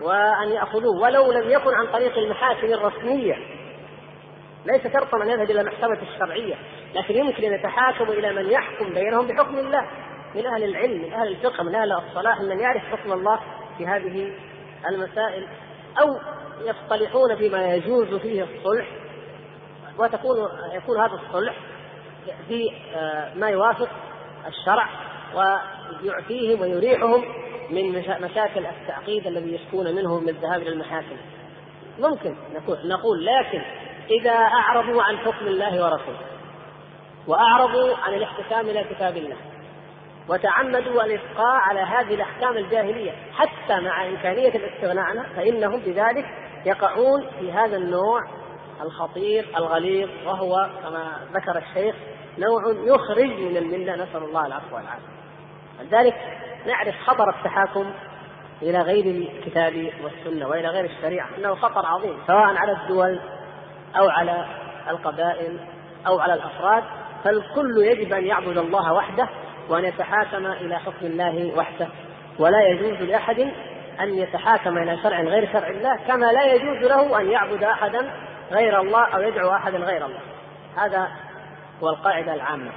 وأن 0.00 0.48
يأخذوه 0.48 1.02
ولو 1.02 1.32
لم 1.32 1.50
يكن 1.50 1.74
عن 1.74 1.86
طريق 1.92 2.18
المحاكم 2.18 2.66
الرسمية 2.66 3.34
ليس 4.66 4.82
شرطا 4.82 5.22
أن 5.22 5.28
يذهب 5.28 5.50
إلى 5.50 5.60
المحكمه 5.60 5.98
الشرعية 6.02 6.54
لكن 6.94 7.14
يمكن 7.14 7.44
أن 7.44 7.52
يتحاكموا 7.52 8.14
إلى 8.14 8.32
من 8.32 8.50
يحكم 8.50 8.94
بينهم 8.94 9.26
بحكم 9.26 9.58
الله 9.58 9.86
من 10.34 10.46
أهل 10.46 10.64
العلم 10.64 11.02
من 11.02 11.12
أهل 11.12 11.28
الفقه 11.28 11.62
من 11.64 11.74
أهل 11.74 11.92
الصلاح 11.92 12.40
من 12.40 12.60
يعرف 12.60 12.82
حكم 12.82 13.12
الله 13.12 13.40
في 13.78 13.86
هذه 13.86 14.32
المسائل 14.88 15.46
أو 16.00 16.18
يصطلحون 16.64 17.36
فيما 17.36 17.74
يجوز 17.74 18.14
فيه 18.14 18.42
الصلح 18.42 18.86
وتكون 19.98 20.36
يكون 20.72 21.00
هذا 21.00 21.20
الصلح 21.26 21.54
في 22.48 22.70
آه، 22.94 23.34
ما 23.34 23.48
يوافق 23.48 23.88
الشرع 24.46 24.88
ويعفيهم 25.34 26.60
ويريحهم 26.60 27.24
من 27.70 27.92
مشاكل 28.22 28.66
التعقيد 28.66 29.26
الذي 29.26 29.54
يشكون 29.54 29.94
منه 29.94 30.20
من 30.20 30.28
الذهاب 30.28 30.62
إلى 30.62 30.70
المحاكم. 30.70 31.16
ممكن 31.98 32.36
نقول 32.54 32.88
نقول 32.88 33.26
لكن 33.26 33.62
إذا 34.10 34.30
أعرضوا 34.30 35.02
عن 35.02 35.18
حكم 35.18 35.46
الله 35.46 35.84
ورسوله 35.84 36.18
وأعرضوا 37.26 37.96
عن 37.96 38.14
الاحتكام 38.14 38.68
إلى 38.68 38.84
كتاب 38.84 39.16
الله 39.16 39.36
وتعمدوا 40.28 41.04
الإبقاء 41.04 41.56
على 41.56 41.80
هذه 41.80 42.14
الأحكام 42.14 42.56
الجاهلية. 42.56 43.12
حتى 43.32 43.80
مع 43.80 44.06
إمكانية 44.06 44.48
الاستغناء 44.48 45.04
عنها 45.04 45.26
فإنهم 45.36 45.80
بذلك 45.80 46.24
يقعون 46.66 47.26
في 47.38 47.52
هذا 47.52 47.76
النوع 47.76 48.20
الخطير 48.82 49.48
الغليظ 49.56 50.08
وهو 50.26 50.70
كما 50.82 51.12
ذكر 51.32 51.58
الشيخ 51.58 51.94
نوع 52.38 52.62
يخرج 52.94 53.40
من 53.40 53.56
الملة. 53.56 53.94
نسأل 53.94 54.22
الله 54.22 54.46
العفو 54.46 54.76
والعافية. 54.76 55.12
لذلك 55.80 56.14
نعرف 56.66 56.94
خطر 57.06 57.30
التحاكم 57.30 57.92
إلى 58.62 58.78
غير 58.78 59.04
الكتاب 59.04 59.90
والسنة 60.04 60.48
وإلى 60.48 60.68
غير 60.68 60.84
الشريعة 60.84 61.28
أنه 61.38 61.54
خطر 61.54 61.86
عظيم 61.86 62.18
سواء 62.26 62.56
على 62.56 62.72
الدول 62.72 63.20
أو 63.96 64.08
على 64.08 64.46
القبائل 64.88 65.60
أو 66.06 66.20
على 66.20 66.34
الأفراد. 66.34 66.84
فالكل 67.24 67.84
يجب 67.84 68.12
أن 68.12 68.24
يعبد 68.24 68.58
الله 68.58 68.92
وحده 68.92 69.28
وأن 69.68 69.84
يتحاكم 69.84 70.46
إلى 70.46 70.78
حكم 70.78 71.06
الله 71.06 71.52
وحده. 71.56 71.88
ولا 72.38 72.68
يجوز 72.68 73.08
لأحد 73.08 73.40
أن 74.00 74.14
يتحاكم 74.14 74.78
إلى 74.78 74.98
شرع 75.02 75.20
غير 75.20 75.52
شرع 75.52 75.68
الله 75.68 75.96
كما 76.06 76.26
لا 76.26 76.54
يجوز 76.54 76.90
له 76.90 77.20
أن 77.20 77.30
يعبد 77.30 77.62
أحدا 77.62 78.12
غير 78.50 78.80
الله 78.80 79.04
أو 79.14 79.22
يدعو 79.22 79.50
أحدا 79.50 79.78
غير 79.78 80.06
الله. 80.06 80.20
هذا 80.76 81.08
هو 81.82 81.88
القاعدة 81.88 82.34
العامة. 82.34 82.70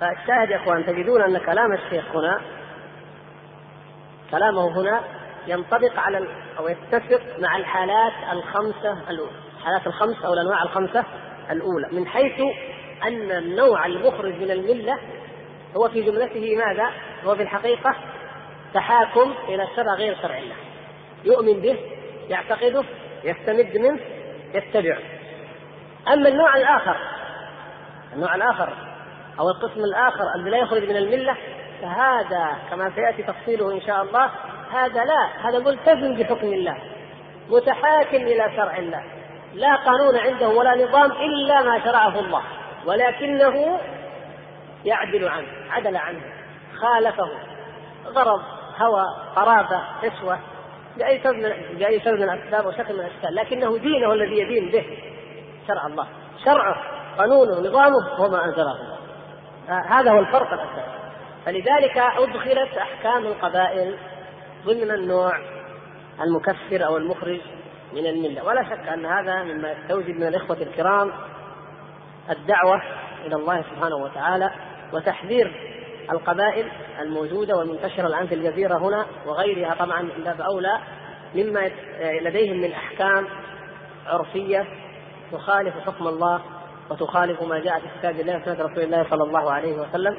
فالشاهد 0.00 0.50
يا 0.50 0.56
إخوان 0.56 0.86
تجدون 0.86 1.22
أن 1.22 1.38
كلام 1.38 1.72
الشيخ 1.72 2.16
هنا 2.16 2.40
كلامه 4.30 4.80
هنا 4.80 5.00
ينطبق 5.46 5.98
على 5.98 6.28
أو 6.58 6.68
يتفق 6.68 7.20
مع 7.38 7.56
الحالات 7.56 8.12
الخمسة 8.32 8.92
الحالات 9.58 9.86
الخمس 9.86 10.24
أو 10.24 10.32
الأنواع 10.32 10.62
الخمسة 10.62 11.04
الأولى. 11.50 11.88
من 11.92 12.06
حيث 12.06 12.40
أن 13.06 13.32
النوع 13.32 13.86
المخرج 13.86 14.34
من 14.34 14.50
الملة 14.50 14.98
هو 15.76 15.88
في 15.88 16.02
جملته 16.02 16.56
ماذا؟ 16.56 16.90
هو 17.24 17.36
في 17.36 17.42
الحقيقة 17.42 17.94
تحاكم 18.74 19.34
إلى 19.48 19.62
الشرع 19.62 19.94
غير 19.94 20.16
شرع 20.22 20.38
الله. 20.38 20.56
يؤمن 21.24 21.60
به 21.60 21.78
يعتقده 22.28 22.84
يستمد 23.24 23.76
منه 23.76 24.00
يتبعه. 24.54 24.98
أما 26.12 26.28
النوع 26.28 26.56
الآخر 26.56 26.96
النوع 28.12 28.34
الآخر 28.34 28.72
أو 29.38 29.48
القسم 29.48 29.80
الآخر 29.80 30.34
الذي 30.36 30.50
لا 30.50 30.58
يخرج 30.58 30.88
من 30.88 30.96
الملة 30.96 31.36
فهذا 31.82 32.58
كما 32.70 32.92
سيأتي 32.94 33.22
تفصيله 33.22 33.72
إن 33.72 33.80
شاء 33.80 34.02
الله 34.02 34.30
هذا 34.72 35.04
لا 35.04 35.48
هذا 35.48 35.58
ملتزم 35.58 36.14
بحكم 36.14 36.46
الله 36.46 36.78
متحاكم 37.48 38.16
إلى 38.16 38.52
شرع 38.56 38.76
الله. 38.76 39.02
لا 39.54 39.76
قانون 39.76 40.16
عنده 40.16 40.48
ولا 40.48 40.84
نظام 40.84 41.12
إلا 41.12 41.62
ما 41.62 41.84
شرعه 41.84 42.20
الله 42.20 42.42
ولكنه 42.86 43.80
يعدل 44.84 45.28
عنه 45.28 45.48
عدل 45.70 45.96
عنه 45.96 46.20
خالفه 46.80 47.30
غرض 48.06 48.40
هوى 48.76 49.04
قرابة 49.36 49.82
نسوة 50.04 50.38
بأي 50.96 51.20
سبب 51.24 51.54
بأي 51.78 52.00
سبب 52.00 52.14
من 52.14 52.30
الأسباب 52.30 52.66
وشكل 52.66 52.94
من 52.94 53.00
الأشكال 53.00 53.34
لكنه 53.34 53.78
دينه 53.78 54.12
الذي 54.12 54.38
يدين 54.38 54.70
به 54.70 54.86
شرع 55.68 55.86
الله 55.86 56.06
شرعه 56.44 56.98
قانونه 57.18 57.60
نظامه 57.60 58.08
هو 58.16 58.28
ما 58.28 58.44
أنزله 58.44 58.72
الله. 58.72 58.98
هذا 59.68 60.10
هو 60.10 60.18
الفرق 60.18 60.52
الأساسي. 60.52 60.98
فلذلك 61.46 61.98
أدخلت 61.98 62.78
أحكام 62.78 63.26
القبائل 63.26 63.98
ضمن 64.66 64.90
النوع 64.90 65.32
المكفر 66.20 66.86
أو 66.86 66.96
المخرج 66.96 67.40
من 67.92 68.06
الملة. 68.06 68.44
ولا 68.44 68.62
شك 68.62 68.88
أن 68.88 69.06
هذا 69.06 69.42
مما 69.42 69.72
يستوجب 69.72 70.16
من 70.16 70.26
الإخوة 70.26 70.56
الكرام 70.56 71.12
الدعوة 72.30 72.82
إلى 73.26 73.36
الله 73.36 73.62
سبحانه 73.62 73.96
وتعالى 73.96 74.50
وتحذير 74.92 75.52
القبائل 76.12 76.66
الموجودة 77.00 77.56
والمنتشره 77.56 78.06
الآن 78.06 78.26
في 78.26 78.34
الجزيرة 78.34 78.76
هنا 78.78 79.06
وغيرها 79.26 79.74
طبعا 79.74 80.02
من 80.02 80.24
باب 80.24 80.40
أولى 80.40 80.78
مما 81.34 81.70
لديهم 82.00 82.56
من 82.56 82.72
أحكام 82.72 83.26
عرفية 84.06 84.66
تخالف 85.32 85.74
حكم 85.86 86.08
الله 86.08 86.40
وتخالف 86.90 87.42
ما 87.42 87.58
جاء 87.58 87.80
في 87.80 87.86
كتاب 87.98 88.20
الله 88.20 88.36
وسنة 88.36 88.54
رسول 88.54 88.82
الله 88.84 89.06
صلى 89.10 89.24
الله 89.24 89.52
عليه 89.52 89.72
وسلم. 89.72 90.18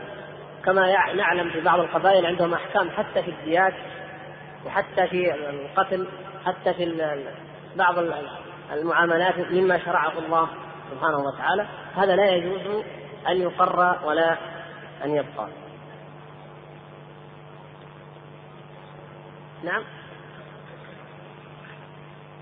كما 0.66 1.14
نعلم 1.14 1.52
في 1.52 1.62
بعض 1.62 1.80
القبائل 1.80 2.26
عندهم 2.26 2.54
أحكام 2.54 2.90
حتى 2.90 3.24
في 3.24 3.32
الديات 3.32 3.74
وحتى 4.66 5.08
في 5.08 5.34
القتل 5.50 6.08
حتى 6.46 6.74
في 6.74 7.16
بعض 7.76 7.96
المعاملات 8.74 9.40
مما 9.52 9.80
شرعه 9.86 10.20
الله 10.20 10.50
سبحانه 10.92 11.18
وتعالى. 11.18 11.66
هذا 11.96 12.16
لا 12.16 12.30
يجوز 12.30 12.84
أن 13.28 13.42
يقر 13.42 13.98
ولا 14.06 14.38
أن 15.06 15.16
يبقى. 15.16 15.50
نعم. 19.64 19.84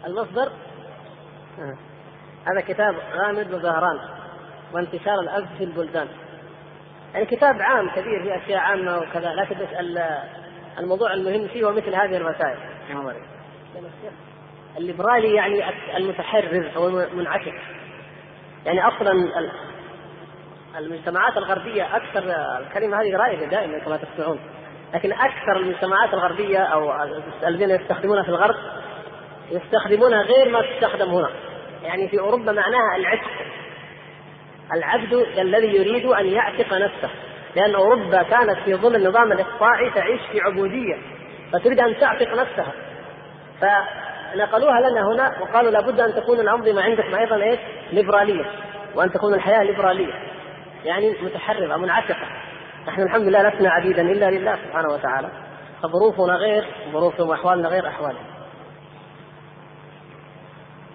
المصدر؟ 0.06 0.52
آه. 1.60 1.78
هذا 2.48 2.62
كتاب 2.62 2.96
غامض 3.14 3.54
وزهران 3.54 4.00
وانتشار 4.74 5.20
الألف 5.20 5.50
في 5.58 5.64
البلدان. 5.64 6.08
يعني 7.14 7.26
كتاب 7.26 7.62
عام 7.62 7.90
كبير 7.90 8.24
فيه 8.24 8.36
أشياء 8.36 8.60
عامة 8.60 8.98
وكذا 8.98 9.34
لكن 9.34 9.56
الموضوع 10.80 11.14
المهم 11.14 11.48
فيه 11.48 11.64
هو 11.66 11.72
مثل 11.72 11.96
هذه 11.96 12.18
الرسائل 12.18 12.58
الليبرالي 14.78 15.34
يعني 15.34 15.64
المتحرر 15.98 16.72
أو 16.76 16.88
المنعكس 16.88 17.54
يعني 18.66 18.82
أصلا 18.88 19.14
المجتمعات 20.76 21.38
الغربية 21.38 21.96
أكثر 21.96 22.24
الكلمة 22.60 23.02
هذه 23.02 23.16
رائجه 23.16 23.46
دائما 23.46 23.80
كما 23.80 23.98
تسمعون. 23.98 24.40
لكن 24.94 25.12
أكثر 25.14 25.58
المجتمعات 25.58 26.14
الغربية 26.14 26.60
أو 26.60 26.94
الذين 27.48 27.70
يستخدمونها 27.70 28.24
في 28.24 28.30
الغرب 28.30 28.56
يستخدمونها 29.52 30.22
غير 30.22 30.50
ما 30.50 30.62
تستخدم 30.62 31.10
هنا. 31.10 31.30
يعني 31.84 32.10
في 32.10 32.20
أوروبا 32.20 32.52
معناها 32.52 32.96
العتق 32.96 33.32
العبد 34.74 35.14
الذي 35.38 35.68
يريد 35.68 36.06
أن 36.06 36.26
يعتق 36.26 36.74
نفسه. 36.74 37.10
لأن 37.56 37.76
أوروبا 37.76 38.24
كانت 38.24 38.58
في 38.66 38.76
ظل 38.76 38.96
النظام 38.96 39.32
الإقطاعي 39.32 39.90
تعيش 39.90 40.22
في 40.32 40.42
عبودية 40.42 40.96
فتريد 41.54 41.80
أن 41.80 42.00
تعتق 42.00 42.34
نفسها. 42.34 42.74
فنقلوها 43.62 44.80
لنا 44.80 45.02
هنا 45.14 45.42
وقالوا 45.42 45.72
لابد 45.72 46.00
أن 46.00 46.14
تكون 46.14 46.40
الأنظمة 46.40 46.82
عندكم 46.82 47.16
أيضا 47.16 47.44
إيش؟ 47.44 47.60
ليبرالية. 47.92 48.46
وأن 48.96 49.12
تكون 49.12 49.34
الحياة 49.34 49.64
ليبرالية. 49.64 50.14
يعني 50.88 51.16
متحرره 51.22 51.78
منعتقة. 51.78 52.28
نحن 52.88 53.02
الحمد 53.02 53.22
لله 53.22 53.50
لسنا 53.50 53.70
عبيدا 53.70 54.02
إلا 54.02 54.32
لله 54.32 54.56
سبحانه 54.56 54.94
وتعالى. 54.94 55.30
فظروفنا 55.84 56.34
غير 56.34 56.66
ظروفهم 56.92 57.30
واحوالنا 57.30 57.68
غير 57.68 57.88
أحوالهم. 57.88 58.26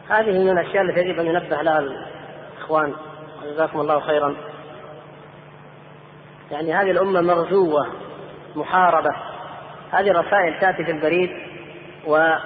هذه 0.08 0.38
من 0.38 0.58
الأشياء 0.58 0.82
التي 0.82 1.00
يجب 1.00 1.20
أن 1.20 1.26
ينبه 1.26 1.62
لها 1.62 1.78
الإخوان. 1.78 2.94
جزاكم 3.44 3.80
الله 3.80 4.00
خيرا. 4.00 4.36
يعني 6.50 6.74
هذه 6.74 6.90
الأمة 6.90 7.20
مرجوه 7.20 7.86
محاربة. 8.56 9.10
هذه 9.90 10.10
الرسائل 10.10 10.60
تأتي 10.60 10.84
في 10.84 10.90
البريد 10.90 11.30
وتطلب 12.06 12.40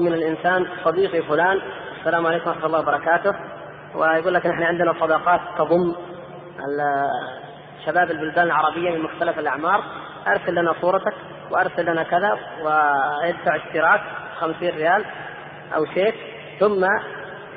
من 0.00 0.12
الإنسان 0.12 0.66
صديقي 0.84 1.22
فلان 1.22 1.60
السلام 1.98 2.26
عليكم 2.26 2.50
ورحمة 2.50 2.66
الله 2.66 2.80
وبركاته. 2.80 3.34
ويقول 3.94 4.34
لك 4.34 4.46
نحن 4.46 4.62
عندنا 4.62 4.94
صداقات 5.00 5.40
تضم 5.58 5.94
شباب 7.86 8.10
البلدان 8.10 8.46
العربية 8.46 8.90
من 8.90 9.02
مختلف 9.02 9.38
الأعمار. 9.38 9.84
أرسل 10.26 10.54
لنا 10.54 10.74
صورتك 10.80 11.14
وأرسل 11.50 11.86
لنا 11.92 12.02
كذا 12.02 12.38
ويدفع 12.62 13.56
اشتراك 13.56 14.00
50 14.40 14.68
ريال 14.68 15.04
أو 15.74 15.84
شيء. 15.84 16.14
ثم 16.60 16.84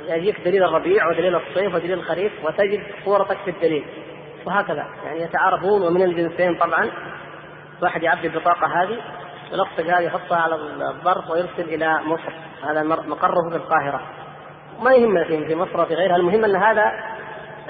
يجيك 0.08 0.42
دليل 0.46 0.64
الربيع 0.64 1.08
ودليل 1.08 1.36
الصيف 1.36 1.76
ودليل 1.76 1.94
الخريف 1.94 2.32
وتجد 2.46 2.84
صورتك 3.06 3.38
في 3.38 3.50
الدليل. 3.50 3.86
وهكذا. 4.46 4.86
يعني 5.06 5.22
يتعارفون 5.22 5.82
ومن 5.82 6.02
الجنسين 6.02 6.56
طبعا. 6.56 6.92
واحد 7.82 8.04
يعبي 8.04 8.28
البطاقة 8.28 8.84
هذه 8.84 8.98
يلصق 9.52 9.96
هذه 9.96 10.04
يحطها 10.04 10.38
على 10.38 10.56
الظرف 10.90 11.30
ويرسل 11.30 11.74
إلى 11.74 12.00
مصر 12.04 12.34
هذا 12.70 12.84
مقره 12.84 13.50
في 13.50 13.56
القاهرة. 13.56 14.02
ما 14.80 14.94
يهمنا 14.94 15.24
في 15.24 15.56
مصر 15.56 15.82
وفي 15.82 15.94
غيرها. 15.94 16.16
المهم 16.16 16.46
أن 16.46 16.56
هذا 16.56 16.92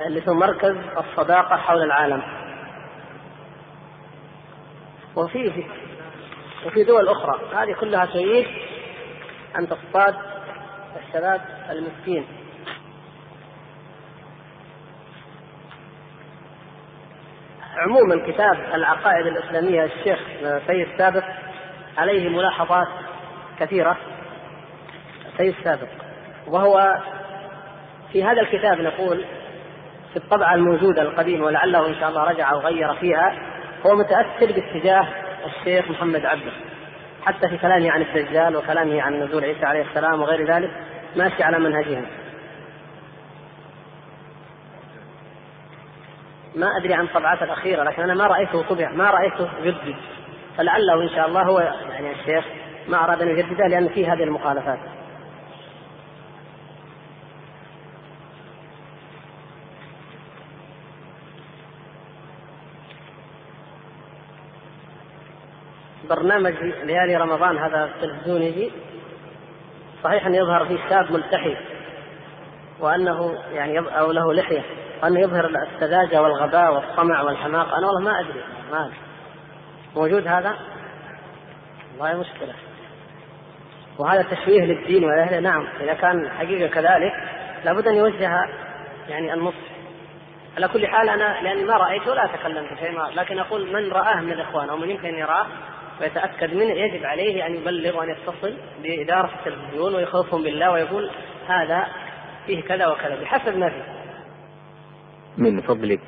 اللي 0.06 0.20
اسمه 0.20 0.34
مركز 0.34 0.76
الصداقة 0.98 1.56
حول 1.56 1.82
العالم. 1.82 2.24
وفي 5.16 5.52
في 5.52 5.66
وفي 6.66 6.84
دول 6.84 7.08
أخرى. 7.08 7.40
هذه 7.56 7.74
كلها 7.74 8.06
تريد 8.06 8.48
أن 9.60 9.68
تصطاد 9.70 10.16
الشباب 10.96 11.42
المسكين. 11.70 12.26
عموما 17.78 18.32
كتاب 18.32 18.60
العقائد 18.74 19.26
الإسلامية 19.28 19.84
الشيخ 19.84 20.20
سيد 20.68 20.88
سابق 20.98 21.24
عليه 21.98 22.30
ملاحظات 22.30 22.88
كثيرة. 23.60 23.98
سيد 25.38 25.56
سابق. 25.64 26.05
وهو 26.48 26.98
في 28.12 28.24
هذا 28.24 28.42
الكتاب 28.42 28.82
نقول 28.82 29.26
في 30.14 30.18
الطبعة 30.18 30.56
الموجودة 30.56 31.02
القديمة 31.02 31.46
ولعله 31.46 31.88
إن 31.88 31.96
شاء 31.96 32.10
الله 32.10 32.24
رجع 32.24 32.52
أو 32.52 32.60
غير 32.60 32.94
فيها 32.96 33.36
هو 33.86 33.96
متأثر 33.96 34.46
باتجاه 34.52 35.08
الشيخ 35.46 35.92
محمد 35.92 36.26
عبده. 36.26 36.52
حتى 37.26 37.50
في 37.50 37.58
كلامه 37.58 37.92
عن 37.92 38.02
الدجال 38.02 38.56
وكلامه 38.56 39.02
عن 39.02 39.24
نزول 39.24 39.44
عيسى 39.44 39.66
عليه 39.66 39.82
السلام 39.82 40.22
وغير 40.22 40.54
ذلك 40.54 40.72
ماشي 41.16 41.44
على 41.44 41.60
منهجهم. 41.60 42.06
ما 46.56 46.68
أدري 46.78 46.94
عن 46.94 47.06
الطبعات 47.06 47.44
الأخيرة 47.44 47.84
لكن 47.84 48.04
أنا 48.04 48.14
ما 48.14 48.28
رأيته 48.28 48.62
طبع 48.62 48.92
ما 48.92 49.10
رأيته 49.10 49.50
يجدد. 49.64 49.96
فلعله 50.58 51.04
إن 51.04 51.10
شاء 51.10 51.28
الله 51.28 51.44
هو 51.44 51.60
يعني 51.60 52.12
الشيخ 52.12 52.46
ما 52.88 53.04
أراد 53.04 53.22
أن 53.22 53.28
يجدده 53.28 53.68
لأن 53.68 53.90
فيه 53.90 54.14
هذه 54.14 54.24
المخالفات. 54.24 54.80
برنامج 66.16 66.54
ليالي 66.84 67.18
رمضان 67.18 67.58
هذا 67.58 67.86
التلفزيوني 67.86 68.72
صحيح 70.04 70.26
أن 70.26 70.36
يظهر 70.36 70.66
فيه 70.66 70.90
شاب 70.90 71.12
ملتحي 71.12 71.58
وأنه 72.80 73.36
يعني 73.54 73.80
أو 73.80 74.12
له 74.12 74.34
لحية 74.34 74.64
وأنه 75.04 75.20
يظهر 75.20 75.46
السذاجة 75.46 76.22
والغباء 76.22 76.74
والطمع 76.74 77.22
والحماقة. 77.22 77.78
أنا 77.78 77.88
والله 77.88 78.02
ما 78.02 78.20
أدري 78.20 78.44
ما 78.72 78.86
أدري. 78.86 78.98
موجود 79.96 80.28
هذا؟ 80.28 80.56
والله 82.00 82.20
مشكلة. 82.20 82.54
وهذا 84.00 84.22
تشويه 84.22 84.62
للدين 84.62 85.06
والأهل 85.06 85.44
نعم. 85.44 85.68
إذا 85.82 85.94
كان 85.94 86.30
حقيقة 86.30 86.68
كذلك 86.68 87.14
لابد 87.66 87.88
أن 87.88 87.96
يوجه 87.96 88.32
يعني 89.08 89.34
النصح. 89.34 89.76
على 90.58 90.68
كل 90.68 90.88
حال 90.88 91.10
أنا 91.10 91.42
لأني 91.42 91.64
ما 91.64 91.74
رأيت 91.74 92.08
ولا 92.08 92.26
أتكلم 92.26 92.68
في 92.68 92.76
شيء 92.76 93.02
لكن 93.16 93.40
أقول 93.40 93.74
من 93.74 93.92
رآه 93.92 94.22
من 94.22 94.32
الإخوان 94.32 94.70
أو 94.70 94.78
من 94.78 94.90
يمكن 94.90 95.08
أن 95.08 95.16
يراه 95.16 95.46
ويتأكد 96.02 96.54
منه 96.54 96.74
يجب 96.74 97.06
عليه 97.06 97.46
أن 97.46 97.56
يبلغ 97.56 97.98
وأن 97.98 98.10
يتصل 98.10 98.58
بإدارة 98.84 99.30
التلفزيون 99.40 99.96
ويخوفهم 99.96 100.44
بالله 100.44 100.72
ويقول 100.72 101.12
هذا 101.48 101.88
فيه 102.46 102.62
كذا 102.62 102.88
وكذا 102.88 103.22
بحسب 103.22 103.58
ما 103.58 103.70
فيه. 103.70 103.86
من 105.38 105.62
فضلك 105.62 106.02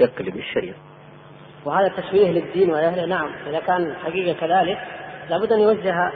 اقلب 0.00 0.36
الشريط 0.36 0.74
وهذا 1.64 1.88
تشويه 1.88 2.30
للدين 2.30 2.70
وأهله 2.70 3.06
نعم. 3.06 3.30
إذا 3.46 3.60
كان 3.60 3.94
حقيقة 4.04 4.40
كذلك 4.40 4.78
لابد 5.30 5.52
أن 5.52 5.60
يوجه 5.60 6.12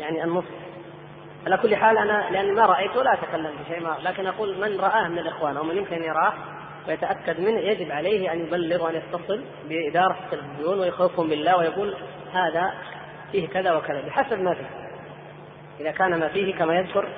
يعني 0.00 0.24
النصح 0.24 0.66
على 1.46 1.56
كل 1.56 1.76
حال 1.76 1.98
أنا 1.98 2.30
لأني 2.30 2.52
ما 2.52 2.66
رأيت 2.66 2.96
ولا 2.96 3.14
أتكلم 3.14 3.50
في 3.50 3.74
شيء 3.74 3.88
لكن 4.02 4.26
أقول 4.26 4.58
من 4.58 4.80
رآه 4.80 5.08
من 5.08 5.18
الإخوان 5.18 5.56
أو 5.56 5.64
من 5.64 5.76
يمكن 5.76 6.02
يراه 6.02 6.32
ويتأكد 6.88 7.40
منه 7.40 7.58
يجب 7.58 7.92
عليه 7.92 8.32
أن 8.32 8.40
يبلغ 8.40 8.84
وأن 8.84 8.94
يتصل 8.94 9.44
بإدارة 9.68 10.16
التلفزيون 10.24 10.78
ويخوفهم 10.78 11.28
بالله 11.28 11.56
ويقول 11.56 11.94
هذا 12.36 12.74
فيه 13.32 13.48
كذا 13.48 13.72
وكذا 13.72 14.00
بحسب 14.06 14.40
ما 14.40 14.54
فيه. 14.54 14.70
إذا 15.80 15.90
كان 15.90 16.20
ما 16.20 16.28
فيه 16.28 16.54
كما 16.54 16.74
يذكر 16.74 17.08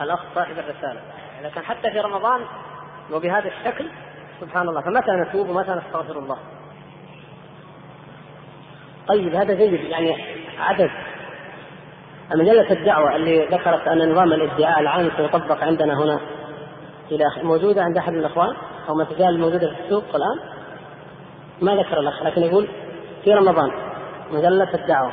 الأخ 0.00 0.20
صاحب 0.34 0.58
الرسالة. 0.58 1.00
إذا 1.40 1.48
كان 1.48 1.64
حتى 1.64 1.90
في 1.90 2.00
رمضان 2.00 2.40
وبهذا 3.12 3.48
الشكل 3.48 3.90
سبحان 4.40 4.68
الله 4.68 4.80
فمتى 4.80 5.10
نتوب 5.10 5.48
ومتى 5.48 5.70
نستغفر 5.70 6.18
الله؟ 6.18 6.38
طيب 9.08 9.34
هذا 9.34 9.54
جيد 9.54 9.72
يعني 9.72 10.16
عدد. 10.58 10.90
مجلة 12.34 12.70
الدعوة 12.70 13.16
اللي 13.16 13.44
ذكرت 13.44 13.88
أن 13.88 14.12
نظام 14.12 14.32
الادعاء 14.32 14.80
العام 14.80 15.10
سيطبق 15.16 15.64
عندنا 15.64 15.94
هنا 15.94 16.20
إلى 17.10 17.24
موجودة 17.42 17.82
عند 17.82 17.96
أحد 17.96 18.12
الإخوان؟ 18.12 18.56
أو 18.88 18.94
ما 18.94 19.04
تزال 19.04 19.28
الموجودة 19.28 19.74
في 19.74 19.80
السوق 19.84 20.04
الآن؟ 20.14 20.38
ما 21.62 21.74
ذكر 21.74 22.00
الأخ 22.00 22.22
لكن 22.22 22.42
يقول 22.42 22.68
في 23.24 23.34
رمضان. 23.34 23.85
مجلة 24.32 24.74
الدعوة. 24.74 25.12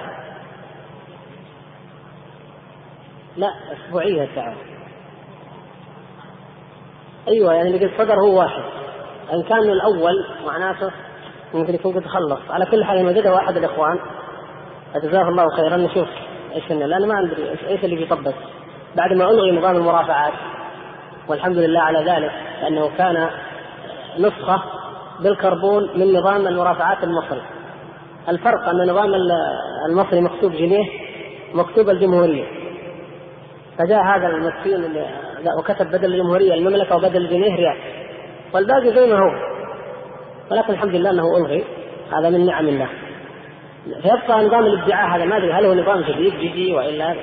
لا 3.37 3.53
أسبوعية 3.73 4.23
الدعوة. 4.23 4.55
أيوة 7.27 7.53
يعني 7.53 7.69
اللي 7.69 7.85
قد 7.85 7.91
صدر 7.97 8.13
هو 8.13 8.39
واحد. 8.39 8.63
إن 9.33 9.43
كان 9.43 9.69
الأول 9.69 10.25
معناته 10.45 10.91
ممكن 11.53 11.73
يكون 11.73 11.93
قد 11.93 12.05
خلص. 12.05 12.39
على 12.49 12.65
كل 12.65 12.83
حال 12.83 13.05
وجده 13.05 13.33
واحد 13.33 13.57
الإخوان 13.57 13.99
جزاه 14.95 15.29
الله 15.29 15.49
خيرا. 15.55 15.77
نشوف 15.77 16.07
إيش 16.55 16.71
لأن 16.71 17.07
ما 17.07 17.19
أدري 17.19 17.49
إيش 17.67 17.83
اللي 17.83 17.95
بيطبق. 17.95 18.33
بعد 18.95 19.13
ما 19.13 19.29
ألغي 19.29 19.51
نظام 19.51 19.75
المرافعات 19.75 20.33
والحمد 21.27 21.57
لله 21.57 21.79
على 21.81 21.99
ذلك 21.99 22.31
لأنه 22.61 22.91
كان 22.97 23.29
نسخة 24.19 24.63
بالكربون 25.19 25.99
من 25.99 26.13
نظام 26.13 26.47
المرافعات 26.47 27.03
المصري. 27.03 27.41
الفرق 28.29 28.69
أن 28.69 28.81
النظام 28.81 29.09
المصري 29.89 30.21
مكتوب 30.21 30.51
جنيه 30.51 30.85
مكتوب 31.53 31.89
الجمهورية. 31.89 32.45
فجاء 33.77 34.03
هذا 34.03 34.27
المسكين 34.27 35.03
وكتب 35.59 35.87
بدل 35.87 36.13
الجمهورية 36.13 36.53
المملكة 36.53 36.95
وبدل 36.95 37.17
الجنيه 37.17 37.55
ريال. 37.55 37.77
والباقي 38.53 38.95
زي 38.95 39.07
ما 39.07 39.15
هو. 39.15 39.53
ولكن 40.51 40.73
الحمد 40.73 40.95
لله 40.95 41.09
أنه 41.09 41.37
ألغي. 41.37 41.63
هذا 42.17 42.29
من 42.29 42.45
نعم 42.45 42.67
الله. 42.67 42.89
فيبقى 44.01 44.45
نظام 44.45 44.65
الادعاء 44.65 45.17
هذا 45.17 45.25
ما 45.25 45.37
أدري 45.37 45.53
هل 45.53 45.65
هو 45.65 45.73
نظام 45.73 46.01
جديد 46.01 46.33
جدي 46.33 46.73
وإلا 46.73 47.13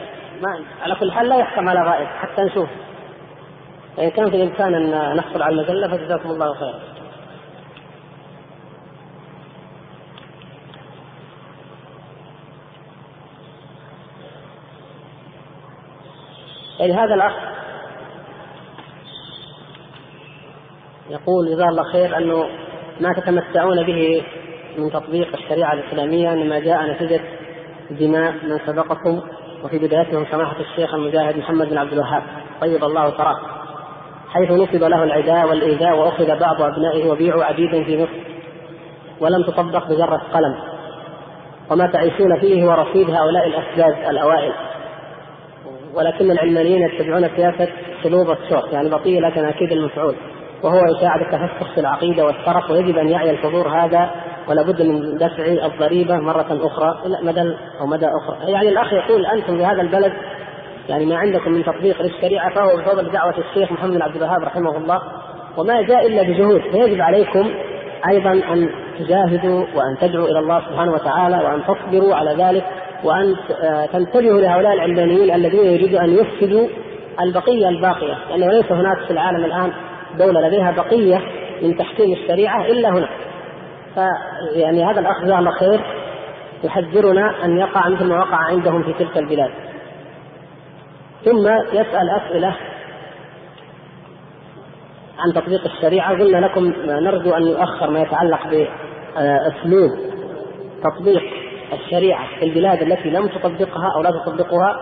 ما 0.40 0.64
على 0.82 0.94
كل 0.94 1.12
حال 1.12 1.28
لا 1.28 1.36
يحكم 1.36 1.68
على 1.68 1.80
غائب 1.80 2.06
حتى 2.06 2.42
نشوف. 2.42 2.68
فإن 3.96 4.10
كان 4.10 4.30
في 4.30 4.36
الإمكان 4.36 4.74
أن 4.74 5.16
نحصل 5.16 5.42
على 5.42 5.54
المجلة 5.54 5.88
فجزاكم 5.88 6.30
الله 6.30 6.54
خيرا. 6.54 6.80
يعني 16.81 16.92
هذا 16.92 17.15
الأخ 17.15 17.33
يقول 21.10 21.55
جزاه 21.55 21.68
الله 21.68 21.83
خير 21.92 22.17
أنه 22.17 22.47
ما 23.00 23.12
تتمتعون 23.12 23.83
به 23.83 24.23
من 24.78 24.91
تطبيق 24.91 25.36
الشريعة 25.36 25.73
الإسلامية 25.73 26.33
إنما 26.33 26.59
جاء 26.59 26.83
نتيجة 26.83 27.20
دماء 27.91 28.33
من 28.33 28.59
سبقكم 28.67 29.20
وفي 29.65 29.78
بدايتهم 29.78 30.26
سماحة 30.31 30.60
الشيخ 30.60 30.94
المجاهد 30.94 31.39
محمد 31.39 31.68
بن 31.68 31.78
عبد 31.78 31.92
الوهاب. 31.92 32.23
طيب 32.60 32.84
الله 32.84 33.10
ثراه 33.10 33.39
حيث 34.28 34.50
نصب 34.50 34.84
له 34.84 35.05
العداء 35.05 35.49
والإيذاء 35.49 35.99
وأخذ 35.99 36.39
بعض 36.41 36.62
أبنائه 36.62 37.10
وبيعوا 37.10 37.44
عبيدا 37.44 37.84
في 37.84 38.02
مصر 38.02 38.31
ولم 39.20 39.42
تطبق 39.42 39.89
بجرة 39.89 40.23
قلم. 40.33 40.55
وما 41.70 41.86
تعيشون 41.86 42.41
فيه 42.41 42.65
هو 42.65 42.70
رصيد 42.70 43.10
هؤلاء 43.10 43.47
الأسداد 43.47 44.09
الأوائل. 44.09 44.69
ولكن 45.94 46.31
العلمانيين 46.31 46.83
يتبعون 46.83 47.28
سياسة 47.36 47.69
سلوب 48.02 48.31
الشوق 48.31 48.73
يعني 48.73 48.89
بطيء 48.89 49.20
لكن 49.20 49.44
أكيد 49.44 49.73
المفعول. 49.73 50.15
وهو 50.62 50.81
يساعد 50.97 51.20
التفسخ 51.20 51.75
في 51.75 51.81
العقيدة 51.81 52.25
والشرف 52.25 52.70
ويجب 52.70 52.99
أن 52.99 53.09
يعي 53.09 53.31
الحضور 53.31 53.69
هذا 53.69 54.10
ولا 54.49 54.62
بد 54.62 54.83
من 54.83 55.19
دفع 55.19 55.67
الضريبة 55.67 56.17
مرة 56.17 56.60
أخرى 56.62 57.01
مدى 57.23 57.55
أو 57.81 57.86
مدى 57.86 58.07
أخرى. 58.07 58.52
يعني 58.52 58.69
الأخ 58.69 58.93
يقول 58.93 59.27
أنتم 59.27 59.57
في 59.57 59.65
هذا 59.65 59.83
البلد 59.83 60.12
يعني 60.89 61.07
ما 61.07 61.17
عندكم 61.17 61.52
من 61.52 61.65
تطبيق 61.65 62.02
للشريعة 62.02 62.55
فهو 62.55 62.77
بفضل 62.77 63.10
دعوة 63.10 63.35
الشيخ 63.39 63.73
محمد 63.73 63.93
بن 63.93 64.02
عبد 64.02 64.17
الوهاب 64.17 64.43
رحمه 64.43 64.77
الله 64.77 65.02
وما 65.57 65.83
جاء 65.83 66.07
إلا 66.07 66.23
بجهود. 66.23 66.60
فيجب 66.60 67.01
عليكم 67.01 67.51
أيضا 68.10 68.33
أن 68.33 68.70
تجاهدوا 68.99 69.65
وأن 69.75 69.97
تدعوا 70.01 70.28
إلى 70.28 70.39
الله 70.39 70.60
سبحانه 70.60 70.93
وتعالى 70.93 71.36
وأن 71.36 71.62
تصبروا 71.65 72.15
على 72.15 72.35
ذلك. 72.44 72.65
وأن 73.04 73.36
تنتبهوا 73.92 74.40
لهؤلاء 74.40 74.72
العلمانيين 74.72 75.34
الذين 75.34 75.64
يريدوا 75.64 76.00
أن 76.00 76.18
يفسدوا 76.18 76.68
البقية 77.20 77.68
الباقية 77.68 78.14
لأنه 78.30 78.46
ليس 78.46 78.72
هناك 78.72 78.98
في 79.06 79.10
العالم 79.10 79.44
الآن 79.44 79.72
دولة 80.18 80.48
لديها 80.48 80.70
بقية 80.70 81.22
من 81.62 81.76
تحكيم 81.76 82.12
الشريعة 82.12 82.66
إلا 82.66 82.88
هنا. 82.88 83.08
فيعني 83.94 84.84
هذا 84.84 85.00
الأخ 85.00 85.24
جزاه 85.24 85.38
الله 85.38 85.50
خير 85.50 85.80
يحذرنا 86.64 87.44
أن 87.44 87.58
يقع 87.58 87.88
مثل 87.88 88.04
ما 88.04 88.18
وقع 88.18 88.36
عندهم 88.36 88.82
في 88.82 88.92
تلك 88.92 89.18
البلاد. 89.18 89.50
ثم 91.24 91.46
يسأل 91.72 92.10
أسئلة 92.10 92.56
عن 95.18 95.32
تطبيق 95.34 95.64
الشريعة. 95.64 96.18
قلنا 96.18 96.46
لكم 96.46 96.72
نرجو 96.86 97.30
أن 97.30 97.42
يؤخر 97.46 97.90
ما 97.90 98.00
يتعلق 98.00 98.40
بأسلوب 98.46 99.90
تطبيق 100.84 101.22
الشريعة 101.73 102.26
في 102.39 102.44
البلاد 102.44 102.82
التي 102.82 103.10
لم 103.10 103.26
تطبقها 103.26 103.92
أو 103.97 104.02
لا 104.02 104.10
تطبقها 104.10 104.76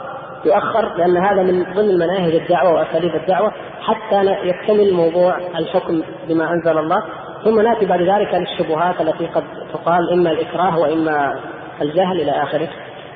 يؤخر 0.44 0.96
لأن 0.96 1.16
هذا 1.16 1.42
من 1.42 1.62
ضمن 1.74 1.98
مناهج 1.98 2.34
الدعوة 2.34 2.72
وأساليب 2.72 3.14
الدعوة 3.14 3.52
حتى 3.80 4.24
يكتمل 4.48 4.92
موضوع 4.92 5.36
الحكم 5.58 6.02
بما 6.28 6.52
أنزل 6.52 6.78
الله 6.78 7.02
ثم 7.44 7.60
نأتي 7.60 7.86
بعد 7.86 8.02
ذلك 8.02 8.34
للشبهات 8.34 9.00
التي 9.00 9.26
قد 9.26 9.44
تقال 9.72 10.12
إما 10.12 10.30
الإكراه 10.30 10.78
وإما 10.78 11.38
الجهل 11.82 12.20
إلى 12.20 12.30
آخره 12.30 12.68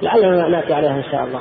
لعلنا 0.02 0.48
نأتي 0.48 0.74
عليها 0.74 0.96
إن 0.96 1.04
شاء 1.12 1.24
الله. 1.24 1.40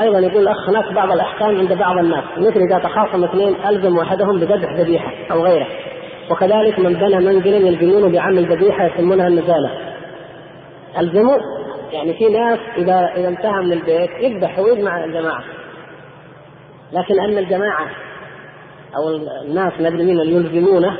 أيضا 0.00 0.18
يقول 0.18 0.42
الاخ 0.42 0.68
هناك 0.68 0.92
بعض 0.92 1.12
الأحكام 1.12 1.58
عند 1.58 1.72
بعض 1.72 1.98
الناس 1.98 2.24
مثل 2.36 2.60
إذا 2.60 2.78
تخاصم 2.78 3.24
اثنين 3.24 3.54
ألزم 3.68 3.98
احدهم 3.98 4.40
بذبح 4.40 4.72
ذبيحة 4.72 5.12
أو 5.30 5.44
غيره. 5.44 5.66
وكذلك 6.30 6.78
من 6.78 6.94
بنى 6.94 7.16
منزلا 7.16 7.56
يلزمون 7.56 8.12
بعمل 8.12 8.44
ذبيحة 8.44 8.86
يسمونها 8.86 9.28
النزالة. 9.28 9.70
الزموا 10.98 11.38
يعني 11.92 12.14
في 12.14 12.28
ناس 12.28 12.58
إذا 12.76 13.12
إذا 13.16 13.28
انتهى 13.28 13.62
من 13.62 13.72
البيت 13.72 14.10
يذبح 14.20 14.58
ويجمع 14.58 15.04
الجماعة. 15.04 15.44
لكن 16.92 17.20
أن 17.20 17.38
الجماعة 17.38 17.86
أو 18.96 19.08
الناس 19.46 19.72
المسلمين 19.80 20.20
اللي 20.20 20.34
يلزمونه 20.34 20.96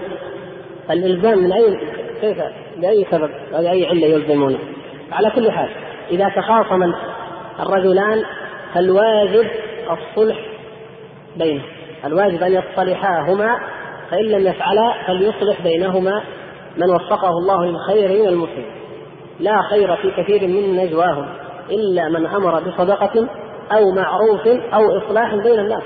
الإلزام 0.91 1.39
من 1.39 1.53
أي 1.53 1.79
كيف 2.21 2.39
لأي 2.77 3.07
سبب 3.11 3.31
أو 3.55 3.63
لأي 3.63 3.87
علة 3.87 4.07
يلزمونه؟ 4.07 4.59
على 5.13 5.31
كل 5.31 5.51
حال 5.51 5.69
إذا 6.11 6.29
تخاصم 6.29 6.93
الرجلان 7.61 8.25
فالواجب 8.75 9.51
الصلح 9.91 10.37
بينهم 11.37 11.67
الواجب 12.05 12.43
أن 12.43 12.53
يصطلحا 12.53 13.23
فإن 14.11 14.25
لم 14.25 14.47
يفعلا 14.47 14.95
فليصلح 15.07 15.61
بينهما 15.63 16.23
من 16.77 16.91
وفقه 16.91 17.29
الله 17.29 17.65
للخير 17.65 18.23
من 18.23 18.29
المسلمين 18.29 18.71
لا 19.41 19.63
خير 19.71 19.97
في 19.97 20.11
كثير 20.11 20.49
من 20.49 20.77
نجواهم 20.77 21.27
إلا 21.71 22.09
من 22.09 22.27
أمر 22.27 22.61
بصدقة 22.61 23.29
أو 23.73 23.91
معروف 23.97 24.47
أو 24.47 24.99
إصلاح 24.99 25.35
بين 25.35 25.59
الناس. 25.59 25.83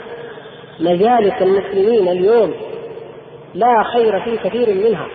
مجالس 0.81 1.43
المسلمين 1.43 2.09
اليوم 2.09 2.55
لا 3.55 3.83
خير 3.93 4.21
في 4.21 4.37
كثير 4.37 4.89
منها. 4.89 5.07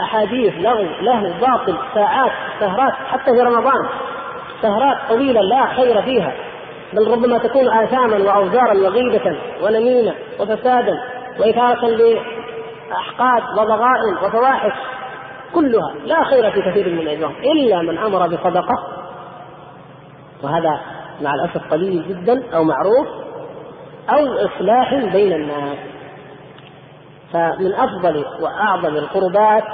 أحاديث 0.00 0.54
لغو 0.54 0.86
له 1.00 1.34
باطل 1.40 1.74
ساعات 1.94 2.32
سهرات 2.60 2.92
حتى 2.92 3.30
في 3.32 3.40
رمضان 3.40 3.88
سهرات 4.62 4.96
طويلة 5.08 5.40
لا 5.40 5.66
خير 5.66 6.02
فيها. 6.02 6.34
بل 6.92 7.10
ربما 7.10 7.38
تكون 7.38 7.68
آثاما 7.68 8.16
وأوزارا 8.16 8.74
وغيبة 8.74 9.38
ونميمة 9.62 10.14
وفسادا 10.40 11.02
وإثارة 11.40 11.86
لأحقاد 11.86 13.42
وضغائن 13.58 14.16
وفواحش 14.24 14.72
كلها 15.54 15.94
لا 16.04 16.24
خير 16.24 16.50
في 16.50 16.70
كثير 16.70 16.88
من 16.88 16.98
الأجرام 16.98 17.32
إلا 17.32 17.82
من 17.82 17.98
أمر 17.98 18.26
بصدقة 18.26 18.86
وهذا 20.42 20.80
مع 21.22 21.34
الأسف 21.34 21.70
قليل 21.70 22.08
جدا 22.08 22.42
أو 22.54 22.64
معروف 22.64 23.06
أو 24.10 24.46
إصلاح 24.46 24.94
بين 24.94 25.32
الناس. 25.32 25.78
فمن 27.32 27.72
أفضل 27.74 28.24
وأعظم 28.40 28.96
القربات 28.96 29.64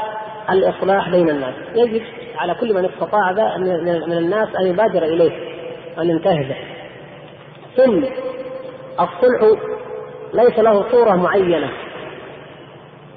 الإصلاح 0.51 1.09
بين 1.09 1.31
الناس. 1.31 1.55
يجب 1.75 2.03
على 2.37 2.55
كل 2.55 2.75
من 2.75 2.85
استطاع 2.85 3.33
من 3.57 4.13
الناس 4.13 4.49
أن 4.57 4.67
يبادر 4.67 5.03
إليه 5.03 5.33
وأن 5.99 6.11
ينتهزه. 6.11 6.57
ثم 7.77 8.05
الصلح 9.01 9.61
ليس 10.35 10.59
له 10.59 10.91
صورة 10.91 11.17
معينة. 11.17 11.71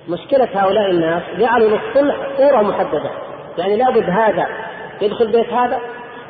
مشكلة 0.10 0.48
هؤلاء 0.56 0.90
الناس 0.90 1.24
جعلوا 1.38 1.70
للصلح 1.70 2.16
صورة 2.38 2.62
محددة. 2.62 3.12
يعني 3.58 3.78
لابد 3.78 4.10
هذا 4.10 4.48
يدخل 5.02 5.32
بيت 5.32 5.54
هذا 5.54 5.80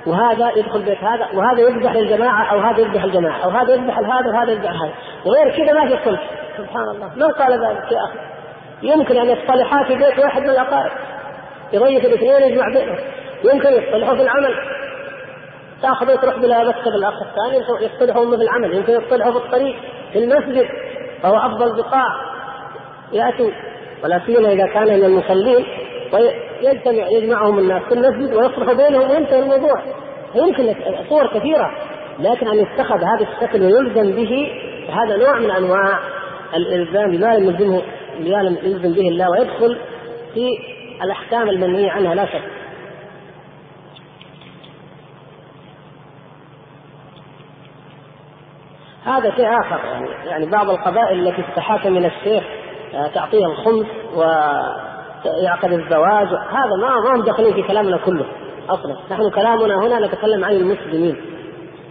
وهذا 0.05 0.51
يدخل 0.55 0.81
بيت 0.81 1.03
هذا 1.03 1.27
وهذا 1.33 1.59
يذبح 1.59 1.95
للجماعة 1.95 2.51
أو 2.51 2.59
هذا 2.59 2.79
يذبح 2.79 3.03
الجماعة 3.03 3.43
أو 3.43 3.49
هذا 3.49 3.73
يذبح 3.73 3.97
هذا 3.97 4.29
وهذا 4.29 4.51
يذبح 4.51 4.69
هذا 4.69 4.93
وغير 5.25 5.57
كذا 5.57 5.73
ما 5.73 5.87
في 5.87 6.05
صلح. 6.05 6.29
سبحان 6.57 6.89
الله. 6.89 7.11
من 7.15 7.31
قال 7.31 7.53
ذلك 7.53 7.91
يا 7.91 7.99
أخي؟ 8.03 8.19
يمكن 8.81 9.17
أن 9.17 9.29
يصطلحا 9.29 9.83
في 9.83 9.95
بيت 9.95 10.19
واحد 10.19 10.41
من 10.41 10.49
الأقارب. 10.49 10.91
يضيف 11.73 12.05
الاثنين 12.05 12.51
يجمع 12.51 12.67
بينهم. 12.67 12.97
يمكن 13.43 13.69
يصطلحوا 13.69 14.15
في 14.15 14.21
العمل. 14.21 14.55
تاخذ 15.81 16.17
تروح 16.21 16.39
بلا 16.39 16.63
مكتب 16.63 16.87
الأخ 16.87 17.13
الثاني 17.21 17.85
يصطلحوا 17.85 18.35
في 18.37 18.43
العمل 18.43 18.73
يمكن 18.73 18.93
يصطلحوا 18.93 19.31
في 19.31 19.37
الطريق 19.37 19.75
في 20.13 20.19
المسجد 20.19 20.67
فهو 21.23 21.37
أفضل 21.37 21.75
بقاع. 21.75 22.07
يأتوا 23.13 23.49
ولا 24.03 24.21
سيما 24.25 24.51
إذا 24.51 24.67
كان 24.67 24.83
من 24.83 25.05
المصلين 25.05 25.65
ويجتمع 26.13 27.07
يجمعهم 27.07 27.59
الناس 27.59 27.81
في 27.83 27.93
المسجد 27.93 28.33
ويصلح 28.33 28.71
بينهم 28.71 29.11
وينتهي 29.11 29.39
الموضوع. 29.39 29.81
يمكن 30.35 30.75
صور 31.09 31.27
كثيرة 31.27 31.71
لكن 32.19 32.47
أن 32.47 32.57
يتخذ 32.57 32.97
هذا 32.97 33.27
الشكل 33.31 33.61
ويلزم 33.61 34.11
به 34.11 34.51
هذا 34.89 35.17
نوع 35.17 35.39
من 35.39 35.51
أنواع 35.51 35.99
الإلزام 36.55 37.11
بما 37.11 37.37
لم 37.37 37.49
يلزمه 37.49 37.81
لم 38.19 38.57
يلزم 38.63 38.93
به 38.93 39.07
الله 39.09 39.29
ويدخل 39.29 39.77
في 40.33 40.49
الأحكام 41.03 41.49
المنهية 41.49 41.91
عنها 41.91 42.15
لا 42.15 42.25
شك. 42.25 42.41
هذا 49.05 49.35
شيء 49.35 49.59
آخر. 49.59 49.79
يعني 49.85 50.07
يعني 50.25 50.45
بعض 50.45 50.69
القبائل 50.69 51.27
التي 51.27 51.43
تتحاكم 51.53 51.97
إلى 51.97 52.07
الشيخ 52.07 52.43
آه، 52.93 53.07
تعطيه 53.07 53.45
الخمس 53.45 53.85
و 54.15 54.21
يعقد 55.43 55.73
الزواج 55.73 56.27
هذا 56.27 56.75
ما 56.81 56.89
ما 56.89 57.15
هم 57.15 57.23
داخلين 57.23 57.53
في 57.53 57.63
كلامنا 57.63 57.97
كله 57.97 58.25
أصلا. 58.69 58.95
نحن 59.11 59.29
كلامنا 59.29 59.75
هنا 59.75 60.07
نتكلم 60.07 60.45
عن 60.45 60.51
المسلمين. 60.51 61.15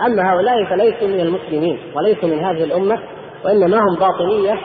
أما 0.06 0.32
هؤلاء 0.32 0.64
فليسوا 0.64 1.08
من 1.08 1.20
المسلمين 1.20 1.78
وليسوا 1.96 2.28
من 2.28 2.44
هذه 2.44 2.64
الأمة 2.64 2.98
وإنما 3.44 3.78
هم 3.78 3.96
باطنية 4.00 4.58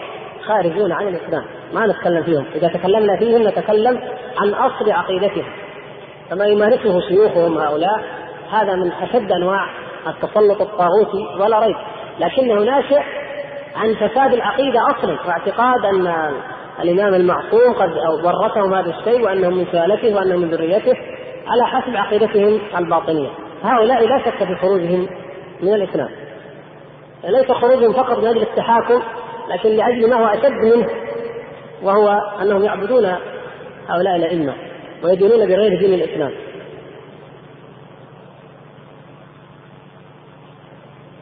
خارجون 0.47 0.91
عن 0.91 1.07
الإسلام. 1.07 1.43
ما 1.73 1.87
نتكلم 1.87 2.23
فيهم. 2.23 2.45
إذا 2.55 2.67
تكلمنا 2.67 3.17
فيهم 3.19 3.47
نتكلم 3.47 4.01
عن 4.37 4.53
أصل 4.53 4.91
عقيدتهم. 4.91 5.45
فما 6.29 6.45
يمارسه 6.45 6.99
شيوخهم 7.09 7.57
هؤلاء 7.57 8.03
هذا 8.51 8.75
من 8.75 8.91
أشد 8.91 9.31
أنواع 9.31 9.69
التسلط 10.07 10.61
الطاغوتي 10.61 11.27
ولا 11.39 11.59
ريب. 11.59 11.75
لكنه 12.19 12.64
ناشئ 12.64 13.01
عن 13.75 13.95
فساد 13.95 14.33
العقيدة 14.33 14.80
أصلا 14.95 15.17
واعتقاد 15.27 15.85
أن 15.85 16.33
الإمام 16.81 17.14
المعصوم 17.14 17.73
قد 17.73 17.89
ورثهم 18.23 18.73
هذا 18.73 18.89
الشيء 18.99 19.22
وأنهم 19.22 19.57
من 19.57 19.65
سلالته 19.72 20.15
وأنهم 20.15 20.41
من 20.41 20.49
ذريته 20.49 20.93
على 21.48 21.65
حسب 21.65 21.95
عقيدتهم 21.95 22.59
الباطنية. 22.77 23.30
هؤلاء 23.64 24.07
لا 24.07 24.19
شك 24.25 24.43
في 24.43 24.56
خروجهم 24.56 25.07
من 25.61 25.73
الإسلام. 25.73 26.09
ليس 27.23 27.51
خروجهم 27.51 27.93
فقط 27.93 28.17
أجل 28.17 28.41
التحاكم 28.41 29.01
لكن 29.49 29.69
لأجل 29.69 30.09
ما 30.09 30.15
هو 30.15 30.25
أشد 30.25 30.75
منه 30.75 30.88
وهو 31.83 32.09
أنهم 32.41 32.64
يعبدون 32.64 33.06
هؤلاء 33.89 34.15
الأئمة 34.15 34.53
ويدينون 35.03 35.45
بغير 35.45 35.80
دين 35.80 35.93
الإسلام. 35.93 36.31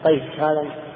طيب 0.03 0.21
هذا 0.39 0.86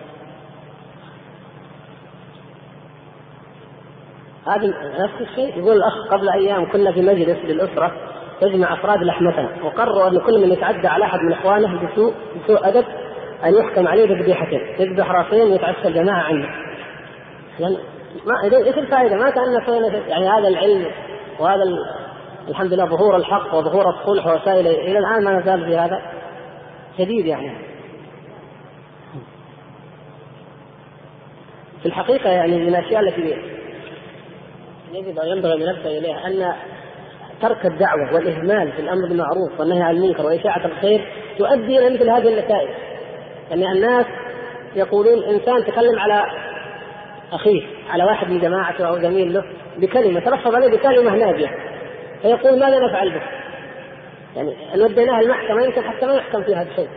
هذه 4.48 4.74
نفس 5.00 5.22
الشيء. 5.22 5.58
يقول 5.58 5.78
الأخ 5.78 6.08
قبل 6.12 6.30
أيام 6.30 6.72
كنا 6.72 6.92
في 6.92 7.02
مجلس 7.02 7.38
للاسره 7.44 7.92
تجمع 8.42 8.74
أفراد 8.74 9.04
لحمتنا 9.04 9.64
وقرروا 9.64 10.08
أن 10.08 10.20
كل 10.20 10.42
من 10.42 10.52
يتعدى 10.52 10.88
على 10.88 11.06
أحد 11.06 11.20
من 11.20 11.34
إخوانه 11.34 11.88
بسوء 11.88 12.14
بسوء 12.44 12.68
أدب 12.68 12.86
أن 13.44 13.54
يحكم 13.54 13.88
عليه 13.88 14.06
بذبيحتين. 14.06 14.62
يذبح 14.80 15.12
راسين 15.12 15.52
ويتعشى 15.52 15.88
الجماعة 15.88 16.24
عنه. 16.24 16.50
يعني 17.60 17.78
ما 18.26 18.58
إيش 18.58 18.78
الفائدة؟ 18.78 19.16
ما 19.16 19.30
كأن 19.30 19.62
يعني 20.08 20.30
هذا 20.30 20.48
العلم 20.48 20.86
وهذا 21.40 21.64
الحمد 22.50 22.74
لله 22.74 22.86
ظهور 22.86 23.16
الحق 23.16 23.56
وظهور 23.56 23.90
الصلح 23.90 24.28
وسائل 24.28 24.68
إلى 24.68 25.00
الآن 25.00 25.24
ما 25.24 25.40
نزال 25.40 25.66
في 25.66 25.78
هذا. 25.78 26.02
شديد 26.98 27.26
يعني. 27.26 27.52
في 31.82 31.86
الحقيقة 31.86 32.30
يعني 32.30 32.58
من 32.58 32.68
الأشياء 32.68 33.02
التي 33.02 33.36
يجب 34.94 35.20
أن 35.20 35.28
ينبغي 35.28 35.54
ان 35.54 35.60
ننبه 35.60 35.98
إليها 35.98 36.28
أن 36.28 36.54
ترك 37.42 37.66
الدعوة 37.66 38.14
والإهمال 38.14 38.72
في 38.72 38.80
الأمر 38.80 39.08
بالمعروف 39.08 39.60
والنهي 39.60 39.82
عن 39.82 39.96
المنكر 39.96 40.26
وإشاعة 40.26 40.66
الخير 40.66 41.08
تؤدي 41.38 41.80
إلى 41.80 41.96
مثل 41.96 42.10
هذه 42.10 42.28
النتائج 42.28 42.70
يعني 43.50 43.72
الناس 43.72 44.06
يقولون 44.76 45.24
إنسان 45.24 45.66
تكلم 45.66 46.00
على 46.00 46.26
أخيه 47.32 47.62
على 47.90 48.04
واحد 48.04 48.30
من 48.30 48.40
جماعته 48.40 48.88
أو 48.88 49.00
زميل 49.00 49.34
له 49.34 49.44
بكلمة 49.78 50.20
تلفظ 50.20 50.56
عليه 50.56 50.78
بكلمة 50.78 51.16
ناجية 51.16 51.52
فيقول 52.22 52.60
ماذا 52.60 52.80
نفعل 52.80 53.10
به؟ 53.10 53.22
يعني 54.36 54.76
إن 54.76 54.82
وديناه 54.82 55.20
المحكمة 55.20 55.64
يمكن 55.64 55.82
حتى 55.82 56.06
ما 56.06 56.14
يحكم 56.14 56.44
فيها 56.44 56.64
بشيء 56.64 56.90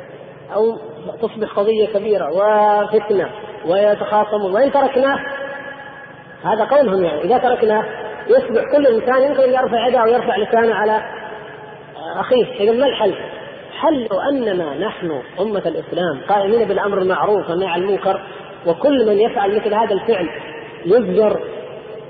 أو 0.54 0.78
تصبح 1.22 1.52
قضية 1.56 1.86
كبيرة 1.86 2.30
وفتنة 2.32 3.30
ويتخاصمون 3.66 4.54
وإن 4.54 4.72
تركناه 4.72 5.18
هذا 6.44 6.64
قولهم 6.64 7.04
يعني. 7.04 7.24
إذا 7.24 7.38
تركناه 7.38 7.84
يصبح 8.28 8.62
كل 8.72 8.86
إنسان 8.86 9.22
يمكن 9.22 9.42
يرفع 9.42 9.88
يده 9.88 9.98
أو 9.98 10.06
يرفع 10.06 10.36
لسانه 10.36 10.74
على 10.74 11.02
أخيه 12.16 12.46
إذا 12.60 12.72
ما 12.72 12.86
الحل؟ 12.86 13.14
حل 13.80 14.08
أننا 14.30 14.86
نحن 14.86 15.22
أمة 15.40 15.62
الإسلام 15.66 16.20
قائمين 16.28 16.68
بالأمر 16.68 16.98
المعروف 16.98 17.50
والنهي 17.50 17.68
عن 17.68 17.82
المنكر 17.82 18.20
وكل 18.66 19.06
من 19.06 19.18
يفعل 19.20 19.56
مثل 19.56 19.74
هذا 19.74 19.94
الفعل 19.94 20.28
يزجر 20.84 21.40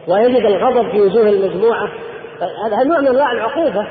ويجد 0.08 0.46
الغضب 0.46 0.90
في 0.90 1.00
وجوه 1.00 1.28
المجموعة 1.28 1.88
هذا 2.66 2.84
نوع 2.84 3.00
من 3.00 3.06
أنواع 3.06 3.32
العقوبة. 3.32 3.86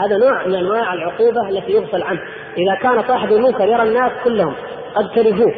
هذا 0.00 0.16
نوع 0.16 0.46
من 0.46 0.54
أنواع 0.54 0.94
العقوبة 0.94 1.48
التي 1.48 1.72
يغفل 1.72 2.02
عنه. 2.02 2.20
إذا 2.58 2.74
كان 2.82 3.02
صاحب 3.08 3.32
المنكر 3.32 3.68
يرى 3.68 3.82
الناس 3.82 4.12
كلهم 4.24 4.54
قد 4.94 5.08
كرهوه 5.14 5.54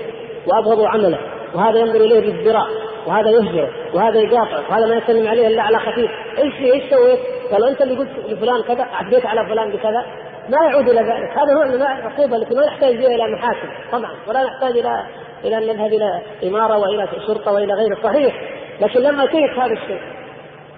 وأبغضوا 0.46 0.88
عمله 0.88 1.18
وهذا 1.54 1.78
ينظر 1.78 2.00
إليه 2.00 2.20
بازدراء 2.20 2.66
وهذا 3.06 3.30
يهجر 3.30 3.70
وهذا 3.94 4.20
يقاطع 4.20 4.58
وهذا 4.70 4.86
ما 4.86 4.96
يسلم 4.96 5.28
عليه 5.28 5.46
إلا 5.46 5.62
على 5.62 5.78
خفيف. 5.78 6.10
إيش 6.38 6.54
إيش 6.54 6.90
سويت؟ 6.90 7.18
قالوا 7.52 7.68
أنت 7.68 7.82
اللي 7.82 7.94
قلت 7.98 8.10
لفلان 8.28 8.62
كذا 8.62 8.86
عديت 8.92 9.26
على 9.26 9.46
فلان 9.46 9.70
بكذا. 9.70 10.06
ما 10.48 10.58
يعود 10.70 10.88
إلى 10.88 11.00
ذلك. 11.00 11.38
هذا 11.38 11.74
أنواع 11.74 11.98
العقوبة 11.98 12.36
التي 12.36 12.54
ما 12.54 12.66
نحتاج 12.66 12.96
فيها 12.96 13.08
إلى 13.08 13.34
محاكم 13.34 13.68
طبعا 13.92 14.10
ولا 14.28 14.44
نحتاج 14.44 14.78
إلى 14.78 15.06
إلى 15.44 15.58
أن 15.58 15.62
نذهب 15.62 15.92
إلى 15.92 16.20
إمارة 16.44 16.78
وإلى 16.78 17.08
شرطة 17.26 17.52
وإلى 17.52 17.74
غيره. 17.74 17.98
صحيح 18.02 18.34
لكن 18.80 19.00
لما 19.00 19.26
كيف 19.26 19.58
هذا 19.58 19.72
الشيء؟ 19.72 20.00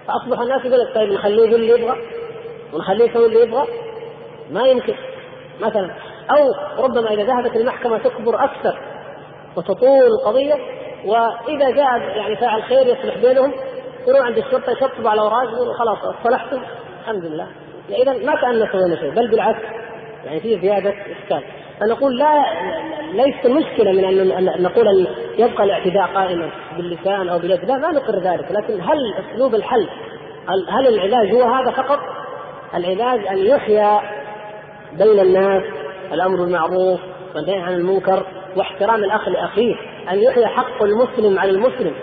فأصبح 0.07 0.39
الناس 0.41 0.65
يقول 0.65 0.79
لك 0.79 0.95
طيب 0.95 1.13
نخليه 1.13 1.49
يقول 1.49 1.61
اللي 1.61 1.69
يبغى؟ 1.69 1.97
ونخليه 2.73 3.09
يسوي 3.09 3.25
اللي 3.25 3.41
يبغى؟ 3.41 3.67
ما 4.51 4.67
يمكن. 4.67 4.93
مثلا 5.61 5.89
أو 6.31 6.53
ربما 6.83 7.13
إذا 7.13 7.23
ذهبت 7.23 7.55
المحكمة 7.55 7.97
تكبر 7.97 8.43
أكثر 8.43 8.79
وتطول 9.55 10.07
القضية 10.07 10.55
وإذا 11.05 11.69
جاء 11.69 11.99
يعني 12.15 12.35
فاعل 12.35 12.63
خير 12.63 12.87
يصلح 12.87 13.17
بينهم 13.17 13.53
يروح 14.07 14.21
عند 14.21 14.37
الشرطة 14.37 14.71
يشطبوا 14.71 15.09
على 15.09 15.21
الاوراق 15.21 15.53
يقولوا 15.53 15.73
خلاص 15.73 15.97
اصطلحتم 15.97 16.61
الحمد 17.01 17.25
لله. 17.25 17.47
اذا 17.89 18.13
ما 18.25 18.35
كاننا 18.41 18.71
سوينا 18.71 18.95
شيء 18.95 19.09
بل 19.09 19.27
بالعكس 19.27 19.65
يعني 20.25 20.39
في 20.39 20.59
زيادة 20.59 20.89
إشكال. 20.89 21.43
فنقول 21.79 22.17
لا 22.17 22.45
ليس 23.13 23.45
مشكلة 23.45 23.91
من 23.91 24.31
ان 24.31 24.63
نقول 24.63 24.87
أن 24.87 25.07
يبقى 25.37 25.63
الاعتداء 25.63 26.05
قائما 26.15 26.49
باللسان 26.77 27.29
أو 27.29 27.39
باليد 27.39 27.65
لا 27.65 27.77
ما 27.77 27.91
نقر 27.91 28.19
ذلك. 28.19 28.51
لكن 28.51 28.81
هل 28.81 29.13
أسلوب 29.13 29.55
الحل 29.55 29.87
هل 30.69 30.87
العلاج 30.87 31.33
هو 31.33 31.43
هذا 31.43 31.71
فقط؟ 31.71 31.99
العلاج 32.75 33.27
أن 33.27 33.37
يحيا 33.37 33.99
بين 34.93 35.19
الناس 35.19 35.63
الأمر 36.13 36.35
بالمعروف 36.37 36.99
والنهي 37.35 37.61
عن 37.61 37.73
المنكر 37.73 38.25
واحترام 38.57 39.03
الأخ 39.03 39.27
لأخيه 39.27 39.75
أن 40.11 40.19
يحيا 40.19 40.47
حق 40.47 40.83
المسلم 40.83 41.39
على 41.39 41.51
المسلم 41.51 41.93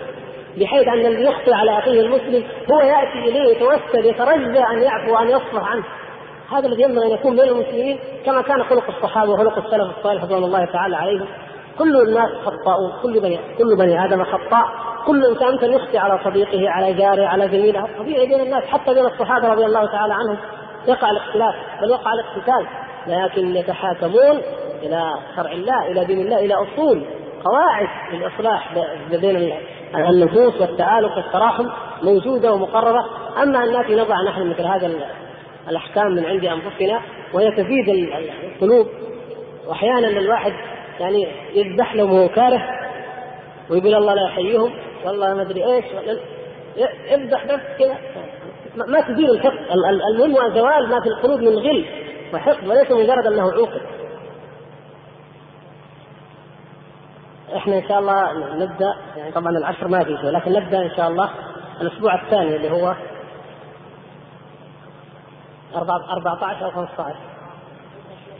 بحيث 0.57 0.87
أن 0.87 1.05
الذي 1.05 1.23
يخطئ 1.23 1.53
على 1.53 1.79
أخيه 1.79 2.01
المسلم 2.01 2.43
هو 2.71 2.79
يأتي 2.79 3.29
إليه 3.29 3.55
يتوسل 3.55 4.05
يترجى 4.05 4.59
أن 4.59 4.81
يعفو 4.81 5.13
وأن 5.13 5.29
يصفح 5.29 5.71
عنه. 5.71 5.83
هذا 6.51 6.67
الذي 6.67 6.81
ينبغي 6.81 7.05
أن 7.05 7.11
يكون 7.11 7.35
بين 7.35 7.49
المسلمين 7.49 7.99
كما 8.25 8.41
كان 8.41 8.63
خلق 8.63 8.89
الصحابة 8.89 9.31
وخلق 9.31 9.57
السلف 9.57 9.97
الصالح 9.97 10.23
رضوان 10.23 10.43
الله 10.43 10.65
تعالى 10.65 10.95
عليهم. 10.95 11.27
كل 11.79 12.01
الناس 12.07 12.29
خطاؤون 12.45 12.91
كل 13.03 13.19
بني 13.19 13.39
كل 13.57 13.77
بني 13.77 14.05
آدم 14.05 14.23
خطاء. 14.23 14.65
كل 15.07 15.25
إنسان 15.25 15.53
يمكن 15.53 15.73
يخطئ 15.73 15.97
على 15.97 16.19
صديقه 16.23 16.69
على 16.69 16.93
جاره 16.93 17.27
على 17.27 17.47
زميله. 17.47 17.87
طبيعي 17.99 18.27
بين 18.27 18.39
الناس 18.39 18.63
حتى 18.63 18.93
بين 18.93 19.05
الصحابة 19.05 19.47
رضي 19.47 19.65
الله 19.65 19.85
تعالى 19.85 20.13
عنهم. 20.13 20.37
يقع 20.87 21.11
الاختلاف 21.11 21.55
بل 21.81 21.91
وقع 21.91 22.11
الاقتتال. 22.13 22.67
لكن 23.07 23.55
يتحاكمون 23.55 24.41
إلى 24.83 25.13
شرع 25.35 25.51
الله 25.51 25.91
إلى 25.91 26.05
دين 26.05 26.19
الله 26.21 26.39
إلى 26.39 26.53
أصول 26.53 27.05
قواعد 27.43 27.87
للإصلاح 28.13 28.73
بين 29.11 29.53
النفوس 29.95 30.61
والتآلف 30.61 31.17
والتراحم 31.17 31.65
موجودة 32.03 32.53
ومقررة. 32.53 33.05
أما 33.43 33.63
أن 33.63 33.71
نأتي 33.71 33.95
نضع 33.95 34.15
نحن 34.27 34.49
مثل 34.49 34.65
هذا 34.65 34.91
الأحكام 35.69 36.11
من 36.11 36.25
عند 36.25 36.45
أنفسنا 36.45 37.01
وهي 37.33 37.51
تزيد 37.51 37.89
القلوب. 38.43 38.87
وأحيانا 39.67 40.07
الواحد 40.07 40.53
يعني 40.99 41.27
يذبح 41.53 41.95
لهم 41.95 42.13
وهو 42.13 42.29
كاره 42.29 42.61
ويقول 43.69 43.95
الله 43.95 44.13
لا 44.13 44.21
يحييهم 44.27 44.71
والله 45.05 45.33
ما 45.33 45.41
أدري 45.41 45.65
إيش 45.65 45.85
يذبح 47.11 47.45
بس 47.45 47.59
كذا 47.79 47.97
ما 48.75 49.01
تزيل 49.01 49.29
الحقد 49.29 49.57
المهم 50.13 50.53
زوال 50.55 50.89
ما 50.89 51.01
في 51.01 51.07
القلوب 51.07 51.39
من 51.39 51.57
غل 51.57 51.85
وحقد 52.33 52.67
وليس 52.67 52.91
مجرد 52.91 53.27
أنه 53.27 53.41
عوقب. 53.41 53.81
إحنا 57.55 57.77
ان 57.77 57.87
شاء 57.87 57.99
الله 57.99 58.33
نبدا 58.55 58.95
يعني 59.17 59.31
طبعا 59.31 59.49
العشر 59.49 59.87
ما 59.87 60.03
في 60.03 60.17
شيء 60.17 60.29
لكن 60.29 60.51
نبدا 60.51 60.81
ان 60.81 60.91
شاء 60.95 61.07
الله 61.07 61.29
الأسبوع 61.81 62.21
الثاني 62.21 62.55
اللي 62.55 62.71
هو 62.71 62.95
14 65.75 66.65
أو 66.65 66.71
15 66.71 67.15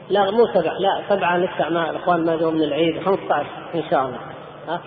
لا 0.09 0.31
مو 0.31 0.47
سبع 0.53 0.71
لا 0.71 1.01
سبعة 1.09 1.37
ندفع 1.37 1.69
مع 1.69 1.89
الإخوان 1.89 2.25
ما 2.25 2.35
جوا 2.35 2.51
من 2.51 2.63
العيد 2.63 3.03
15 3.03 3.45
إن 3.75 3.83
شاء 3.89 4.05
الله. 4.05 4.19
ها؟ 4.67 4.81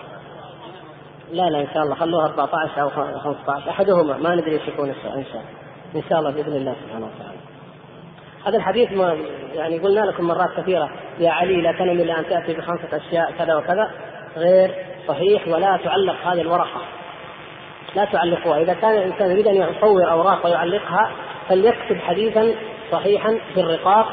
لا 1.31 1.49
لا 1.49 1.61
إن 1.61 1.67
شاء 1.73 1.83
الله 1.83 1.95
خلوها 1.95 2.25
14 2.25 2.81
أو 2.81 2.89
15 2.89 3.69
أحدهما 3.69 4.17
ما 4.17 4.35
ندري 4.35 4.51
إيش 4.51 4.67
يكون 4.67 4.89
إن 4.89 4.95
شاء 5.03 5.13
الله. 5.13 5.25
إن 5.95 6.03
شاء 6.09 6.19
الله 6.19 6.31
بإذن 6.31 6.55
الله 6.55 6.75
سبحانه 6.85 7.05
وتعالى. 7.05 7.39
هذا 8.45 8.57
الحديث 8.57 8.91
ما 8.91 9.17
يعني 9.53 9.79
قلنا 9.79 9.99
لكم 9.99 10.27
مرات 10.27 10.49
كثيرة 10.57 10.89
يا 11.19 11.31
علي 11.31 11.61
لا 11.61 11.71
تنم 11.71 11.89
إلا 11.89 12.19
أن 12.19 12.25
تأتي 12.25 12.53
بخمسة 12.53 12.97
أشياء 12.97 13.31
كذا 13.31 13.55
وكذا. 13.55 13.91
غير 14.37 14.75
صحيح 15.07 15.47
ولا 15.47 15.77
تعلق 15.83 16.15
هذه 16.25 16.41
الورقة. 16.41 16.81
لا 17.95 18.05
تعلقوها 18.05 18.61
إذا 18.61 18.73
كان 18.73 18.91
الإنسان 18.91 19.31
يريد 19.31 19.47
أن 19.47 19.55
يصور 19.55 20.11
أوراق 20.11 20.45
ويعلقها 20.45 21.11
فليكتب 21.49 21.97
حديثا 21.97 22.53
صحيحا 22.91 23.39
في 23.53 23.59
الرقاق 23.59 24.07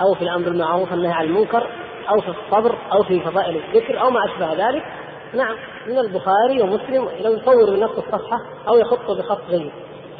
أو 0.00 0.14
في 0.14 0.22
الأمر 0.22 0.44
بالمعروف 0.44 0.92
والنهي 0.92 1.12
عن 1.12 1.24
المنكر 1.24 1.66
أو 2.08 2.20
في 2.20 2.28
الصبر 2.28 2.74
أو 2.92 3.02
في 3.02 3.20
فضائل 3.20 3.56
الذكر 3.56 4.00
أو 4.00 4.10
ما 4.10 4.20
أشبه 4.24 4.68
ذلك. 4.68 4.82
نعم 5.34 5.56
من 5.86 5.98
البخاري 5.98 6.62
ومسلم 6.62 7.08
لو 7.20 7.32
يصور 7.32 7.70
من 7.70 7.80
نفس 7.80 7.98
الصفحة 7.98 8.40
أو 8.68 8.78
يخط 8.78 9.10
بخط. 9.10 9.50
جيد 9.50 9.70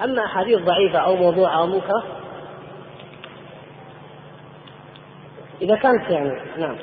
أما 0.04 0.24
أحاديث 0.24 0.58
ضعيفة 0.58 0.98
أو 0.98 1.16
موضوعة 1.16 1.58
أو 1.58 1.66
منكرة 1.66 2.02
إذا 5.62 5.76
كانت 5.76 6.10
يعني 6.10 6.40
نعم. 6.58 6.76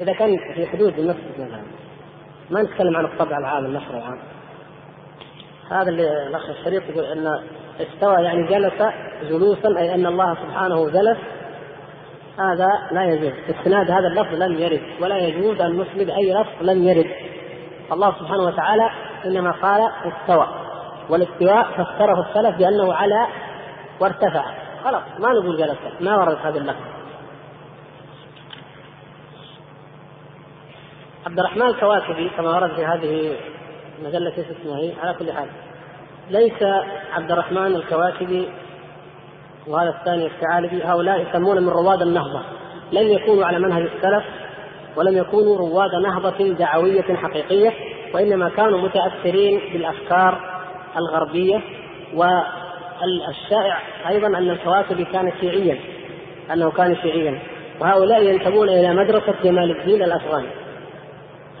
إذا 0.00 0.12
كان 0.12 0.36
في 0.54 0.66
حدود 0.66 0.98
المسجد 0.98 1.32
مثلا 1.38 1.62
ما 2.50 2.62
نتكلم 2.62 2.96
عن 2.96 3.04
الطبع 3.04 3.38
العام 3.38 3.66
النشر 3.66 3.90
العام. 3.90 4.18
هذا 5.70 5.88
اللي 5.88 6.26
الأخ 6.26 6.50
الشريف 6.50 6.88
يقول 6.88 7.04
أن 7.04 7.40
استوى 7.80 8.22
يعني 8.22 8.46
جلس 8.46 8.82
جلوسا 9.22 9.78
أي 9.78 9.94
أن 9.94 10.06
الله 10.06 10.34
سبحانه 10.34 10.90
جلس. 10.90 11.18
هذا 12.38 12.66
لا 12.92 13.04
يجوز. 13.04 13.32
استناد 13.50 13.90
هذا 13.90 14.06
اللفظ 14.06 14.34
لم 14.34 14.52
يرد 14.52 14.82
ولا 15.00 15.18
يجوز 15.18 15.60
أن 15.60 15.78
نسند 15.78 16.10
أي 16.10 16.34
لفظ 16.34 16.62
لم 16.62 16.82
يرد. 16.88 17.10
الله 17.92 18.14
سبحانه 18.18 18.42
وتعالى 18.42 18.90
إنما 19.26 19.50
قال 19.50 19.90
استوى. 20.04 20.48
والاستواء 21.08 21.70
فسره 21.72 22.28
السلف 22.28 22.58
بأنه 22.58 22.94
على 22.94 23.26
وارتفع. 24.00 24.44
خلاص 24.84 25.02
ما 25.18 25.28
نقول 25.28 25.56
جلس. 25.56 25.78
ما 26.00 26.16
ورد 26.16 26.38
هذا 26.42 26.58
اللفظ. 26.58 26.99
عبد 31.26 31.38
الرحمن 31.38 31.66
الكواكبي 31.66 32.30
كما 32.36 32.50
ورد 32.50 32.74
في 32.74 32.84
هذه 32.84 33.36
اسمها 34.60 34.78
هي 34.78 34.92
على 35.02 35.14
كل 35.18 35.32
حال. 35.32 35.48
ليس 36.30 36.62
عبد 37.12 37.32
الرحمن 37.32 37.76
الكواكبي 37.76 38.48
وهذا 39.66 39.90
الثاني 39.90 40.26
الثعالبي 40.26 40.82
هؤلاء 40.84 41.20
يسمون 41.20 41.62
من 41.62 41.68
رواد 41.68 42.02
النهضة. 42.02 42.42
لم 42.92 43.08
يكونوا 43.08 43.44
على 43.44 43.58
منهج 43.58 43.82
السلف 43.82 44.24
ولم 44.96 45.16
يكونوا 45.16 45.58
رواد 45.58 45.94
نهضة 46.02 46.48
دعوية 46.48 47.14
حقيقية 47.14 47.72
وإنما 48.14 48.48
كانوا 48.48 48.80
متأثرين 48.80 49.60
بالأفكار 49.72 50.60
الغربية 50.96 51.60
والشائع 52.14 53.78
أيضا 54.08 54.26
أن 54.26 54.50
الكواكبي 54.50 55.04
كان 55.04 55.32
شيعيا 55.40 55.78
أنه 56.52 56.70
كان 56.70 56.96
شيعيا. 56.96 57.38
وهؤلاء 57.80 58.22
ينتمون 58.22 58.68
إلى 58.68 58.94
مدرسة 58.94 59.34
جمال 59.44 59.80
الدين 59.80 60.02
الأفغاني. 60.02 60.59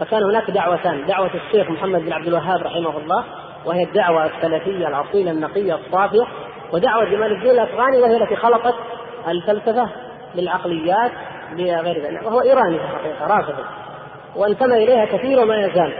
فكان 0.00 0.22
هناك 0.22 0.50
دعوتان. 0.50 1.06
دعوة 1.06 1.30
الشيخ 1.34 1.70
محمد 1.70 2.00
بن 2.00 2.12
عبد 2.12 2.26
الوهاب 2.26 2.60
رحمه 2.60 2.98
الله 2.98 3.24
وهي 3.64 3.82
الدعوة 3.82 4.26
السلفية 4.26 4.88
الأصيلة 4.88 5.30
النقية 5.30 5.74
الصافية 5.74 6.26
ودعوة 6.72 7.04
جمال 7.04 7.32
الدين 7.32 7.50
الأفغاني 7.50 7.98
وهي 7.98 8.16
التي 8.16 8.36
خلقت 8.36 8.74
الفلسفة 9.28 9.88
للعقليات 10.34 11.10
لغير 11.52 12.02
ذلك. 12.02 12.22
وهو 12.26 12.40
إيراني 12.40 12.78
في 12.78 12.84
الحقيقة 12.84 13.26
رافضي 13.36 13.62
وانتمى 14.36 14.84
إليها 14.84 15.04
كثير 15.04 15.40
وما 15.40 15.56
يزال. 15.56 15.92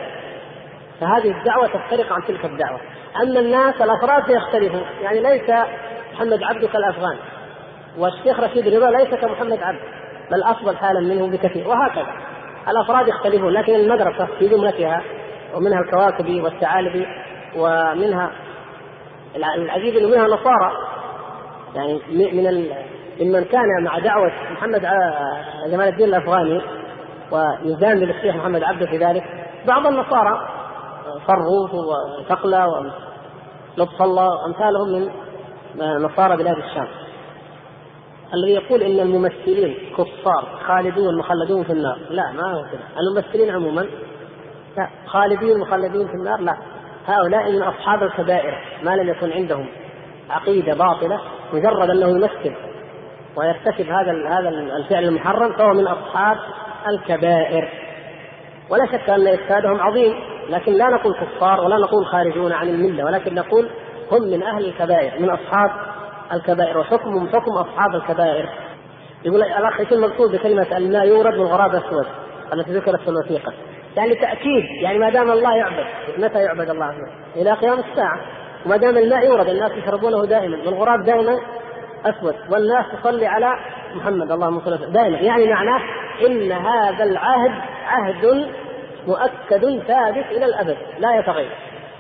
فهذه 1.01 1.39
الدعوة 1.39 1.67
تفترق 1.67 2.13
عن 2.13 2.25
تلك 2.29 2.45
الدعوة. 2.45 2.81
أما 3.23 3.41
الناس 3.41 3.75
الأفراد 3.83 4.27
سيختلفون 4.27 4.85
يعني 5.03 5.21
ليس 5.21 5.51
محمد 6.15 6.43
عبد 6.43 6.65
كالأفغان 6.65 7.17
والشيخ 7.99 8.41
رشيد 8.41 8.69
رضا 8.75 8.91
ليس 8.91 9.15
كمحمد 9.15 9.63
عبد 9.63 9.81
بل 10.31 10.43
أفضل 10.43 10.77
حالا 10.77 11.01
منه 11.01 11.27
بكثير 11.27 11.69
وهكذا. 11.69 12.30
الأفراد 12.71 13.09
يختلفون 13.09 13.53
لكن 13.53 13.75
المدرسة 13.75 14.29
في 14.39 14.49
جملتها 14.49 15.03
ومنها 15.55 15.81
الكواكبي 15.81 16.41
والثعالبي 16.41 17.07
ومنها 17.57 18.31
العجيب 19.37 19.97
إنه 19.97 20.09
منها 20.09 20.27
نصارى 20.27 20.73
يعني 21.75 22.01
من 22.11 22.71
ممن 23.21 23.45
كان 23.45 23.85
مع 23.85 23.99
دعوة 23.99 24.33
محمد 24.53 24.81
جمال 25.71 25.89
الدين 25.89 26.09
الأفغاني 26.09 26.61
ويزام 27.33 27.99
للشيخ 27.99 28.37
محمد 28.37 28.63
عبده 28.63 28.87
في 28.87 28.97
ذلك 28.97 29.25
بعض 29.67 29.87
النصارى 29.87 30.49
صروف 31.27 31.71
وثقلة 31.75 32.67
ولطف 32.69 34.03
الله 34.03 34.29
وأمثالهم 34.29 34.93
من 34.93 35.09
نصارى 36.03 36.37
بلاد 36.37 36.57
الشام. 36.57 36.89
الذي 38.35 38.53
يقول 38.53 38.83
إن 38.83 39.01
الممثلين 39.01 39.75
كفار 39.93 40.59
خالدون 40.67 41.19
مخلدون 41.19 41.65
في 41.65 41.73
النار. 41.73 41.99
لا 42.11 42.33
ما 42.33 42.53
هو 42.53 42.63
كذا. 42.63 42.81
الممثلين 43.01 43.51
عموما 43.51 43.87
لا 44.79 44.89
خالدين 45.07 45.59
مخلدين 45.59 46.07
في 46.07 46.15
النار 46.15 46.41
لا. 46.41 46.57
هؤلاء 47.07 47.53
من 47.53 47.63
أصحاب 47.63 48.03
الكبائر 48.03 48.59
ما 48.83 48.91
لم 48.91 49.09
يكن 49.09 49.33
عندهم 49.33 49.67
عقيدة 50.31 50.75
باطلة 50.75 51.21
مجرد 51.53 51.91
أنه 51.91 52.09
يمثل 52.09 52.55
ويرتكب 53.37 53.87
هذا 53.87 54.29
هذا 54.29 54.49
الفعل 54.49 55.05
المحرم 55.05 55.53
فهو 55.53 55.73
من 55.73 55.87
أصحاب 55.87 56.37
الكبائر. 56.89 57.69
ولا 58.71 58.87
شك 58.87 59.11
أن 59.11 59.27
إفسادهم 59.27 59.81
عظيم 59.81 60.15
لكن 60.51 60.73
لا 60.73 60.85
نقول 60.89 61.15
كفار 61.15 61.61
ولا 61.61 61.77
نقول 61.77 62.07
خارجون 62.07 62.53
عن 62.53 62.69
الملة 62.69 63.05
ولكن 63.05 63.35
نقول 63.35 63.71
هم 64.13 64.23
من 64.23 64.43
أهل 64.43 64.65
الكبائر 64.65 65.21
من 65.21 65.31
أصحاب 65.31 65.71
الكبائر 66.33 66.79
وحكمهم 66.79 67.29
حكم 67.29 67.53
أصحاب 67.53 67.95
الكبائر. 67.95 68.49
يقول 69.25 69.43
الأخ 69.43 69.81
إيش 69.81 69.93
المقصود 69.93 70.33
بكلمة 70.33 70.79
لا 70.79 71.03
يورد 71.03 71.39
والغراب 71.39 71.75
أسود 71.75 72.07
التي 72.53 72.73
ذكرت 72.73 73.01
في 73.01 73.09
الوثيقه 73.09 73.53
يعني 73.97 74.15
تاكيد 74.15 74.65
يعني 74.83 74.99
ما 74.99 75.11
دام 75.11 75.31
الله 75.31 75.57
يعبد 75.57 75.87
متى 76.19 76.39
يعبد 76.39 76.71
الله 76.71 76.95
إلى 77.37 77.53
قيام 77.53 77.79
الساعة. 77.79 78.21
وما 78.67 78.77
دام 78.77 78.99
الماء 78.99 79.27
يورد 79.27 79.49
الناس 79.49 79.73
يشربونه 79.73 80.27
دائما 80.27 80.57
والغراب 80.57 81.05
دائما 81.05 81.39
أسود. 82.05 82.35
والناس 82.51 82.85
تصلي 83.03 83.27
على 83.27 83.55
محمد 83.95 84.33
اللهم 84.33 84.61
صل 84.61 84.93
دائما. 84.93 85.19
يعني 85.19 85.47
معناه 85.47 85.81
إن 86.27 86.53
هذا 86.53 87.05
العهد 87.05 87.53
عهد 87.87 88.51
مؤكد 89.07 89.83
ثابت 89.87 90.27
إلى 90.31 90.45
الأبد 90.45 90.77
لا 90.99 91.19
يتغير. 91.19 91.53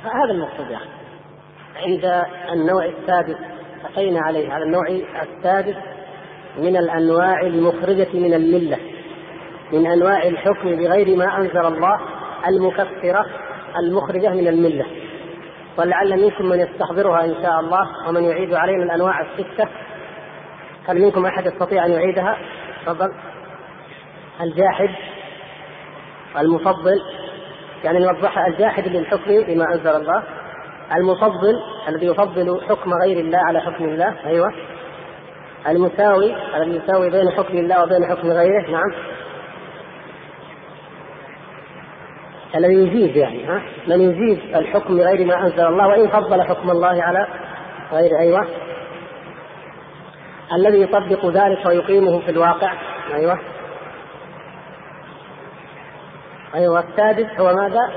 هذا 0.04 0.32
المقصود 0.32 0.70
يعني. 0.70 0.90
عند 1.76 2.24
النوع 2.52 2.84
السادس 2.84 3.36
أتينا 3.84 4.20
عليه 4.20 4.52
على 4.52 4.64
النوع 4.64 4.86
السادس 5.22 5.76
من 6.58 6.76
الأنواع 6.76 7.40
المخرجة 7.40 8.08
من 8.14 8.34
الملة 8.34 8.78
من 9.72 9.86
أنواع 9.86 10.22
الحكم 10.22 10.76
بغير 10.76 11.16
ما 11.16 11.36
أنزل 11.36 11.66
الله 11.66 12.00
المكفرة 12.48 13.26
المخرجة 13.78 14.28
من 14.28 14.48
الملة. 14.48 14.86
ولعل 15.78 16.22
منكم 16.22 16.46
من 16.46 16.60
يستحضرها 16.60 17.24
إن 17.24 17.34
شاء 17.42 17.60
الله 17.60 18.08
ومن 18.08 18.24
يعيد 18.24 18.54
علينا 18.54 18.84
الأنواع 18.84 19.20
الستة. 19.20 19.68
هل 20.88 21.00
منكم 21.00 21.26
أحد 21.26 21.46
يستطيع 21.46 21.86
أن 21.86 21.92
يعيدها؟ 21.92 22.36
تفضل. 22.86 23.12
الجاحد 24.40 24.88
المفضل 26.38 27.00
يعني 27.84 27.98
نوضحها 27.98 28.46
الجاحد 28.46 28.88
للحكم 28.88 29.42
بما 29.42 29.64
أنزل 29.74 29.90
الله. 29.96 30.22
المفضل 30.96 31.62
الذي 31.88 32.06
يفضل 32.06 32.60
حكم 32.68 32.90
غير 33.04 33.20
الله 33.20 33.38
على 33.38 33.60
حكم 33.60 33.84
الله 33.84 34.14
أيوه. 34.26 34.54
المساوي 35.68 36.34
الذي 36.56 36.76
يساوي 36.76 37.10
بين 37.10 37.30
حكم 37.30 37.58
الله 37.58 37.82
وبين 37.82 38.06
حكم 38.06 38.28
غيره 38.28 38.70
نعم. 38.70 38.92
الذي 42.56 42.74
يجيز 42.74 43.16
يعني 43.16 43.44
ها؟ 43.44 43.62
من 43.86 44.00
يجيز 44.00 44.56
الحكم 44.56 44.96
بغير 44.96 45.26
ما 45.26 45.42
أنزل 45.42 45.66
الله 45.66 45.88
وإن 45.88 46.08
فضل 46.08 46.42
حكم 46.42 46.70
الله 46.70 47.02
على 47.02 47.26
غير 47.92 48.18
أيوه. 48.18 48.46
الذي 50.52 50.82
يطبق 50.82 51.26
ذلك 51.26 51.66
ويقيمه 51.66 52.20
في 52.20 52.30
الواقع 52.30 52.72
أيوه. 53.14 53.38
أيوه 56.54 56.80
السادس 56.80 57.40
هو 57.40 57.54
ماذا؟ 57.54 57.90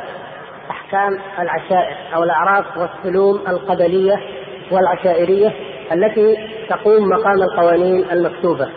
احكام 0.94 1.20
العشائر 1.40 1.96
أو 2.16 2.24
الأعراف 2.24 2.66
والسلوم 2.78 3.42
القبلية 3.48 4.20
والعشائرية 4.72 5.52
التي 5.92 6.38
تقوم 6.70 7.10
مقام 7.10 7.44
القوانين 7.44 8.12
المكتوبة. 8.12 8.70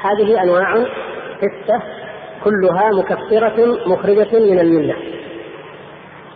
هذه 0.00 0.42
أنواع 0.42 0.74
سته 1.40 1.82
كلها 2.44 2.90
مكفرة 2.90 3.78
مخرجة 3.86 4.38
من 4.50 4.58
الملة. 4.58 4.96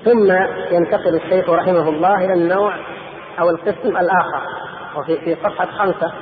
ثم 0.05 0.32
ينتقل 0.76 1.15
الشيخ 1.15 1.50
رحمه 1.50 1.89
الله 1.89 2.24
إلى 2.24 2.32
النوع 2.32 2.74
أو 3.40 3.50
القسم 3.50 3.97
الآخر 3.97 4.42
وفي 4.97 5.16
في 5.16 5.34
صفحة 5.34 5.66
خمسة. 5.66 6.12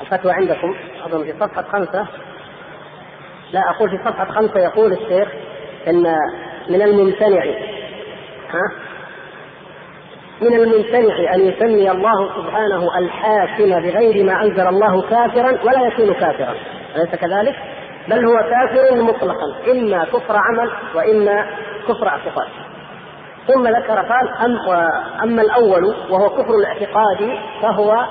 الفتوى 0.00 0.32
عندكم 0.32 0.74
أظن 1.06 1.24
في 1.24 1.32
صفحة 1.40 1.62
خمسة. 1.62 2.06
لا 3.52 3.60
أقول 3.70 3.90
في 3.90 3.98
صفحة 4.04 4.24
خمسة 4.24 4.60
يقول 4.60 4.92
الشيخ 4.92 5.28
إن 5.88 6.16
من 6.68 6.82
الممتنع 6.82 7.44
ها؟ 8.54 8.72
من 10.40 10.54
الممتنع 10.54 11.34
أن 11.34 11.40
يسمي 11.40 11.90
الله 11.90 12.28
سبحانه 12.36 12.98
الحاكم 12.98 13.68
بغير 13.68 14.24
ما 14.24 14.42
أنزل 14.42 14.66
الله 14.68 15.02
كافرا 15.02 15.64
ولا 15.64 15.86
يكون 15.86 16.14
كافرا. 16.14 16.54
أليس 16.96 17.14
كذلك؟ 17.14 17.56
بل 18.08 18.24
هو 18.24 18.36
كافر 18.50 19.02
مطلقا. 19.02 19.70
إما 19.72 20.04
كفر 20.04 20.36
عمل 20.36 20.70
وإما 20.94 21.46
كفر 21.88 22.08
اعتقاد. 22.08 22.48
ثم 23.46 23.66
ذكر 23.66 23.98
قال 23.98 24.28
أما 25.22 25.42
الأول 25.42 25.94
وهو 26.10 26.28
كفر 26.28 26.54
الاعتقاد 26.54 27.38
فهو 27.62 28.06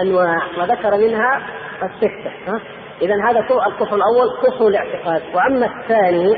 أنواع. 0.00 0.42
وذكر 0.58 0.96
منها 0.96 1.42
الستة 1.82 2.60
اذا 3.02 3.14
هذا 3.28 3.40
الكفر 3.40 3.96
الأول 3.96 4.36
كفر 4.42 4.66
الاعتقاد. 4.68 5.22
وأما 5.34 5.66
الثاني 5.66 6.36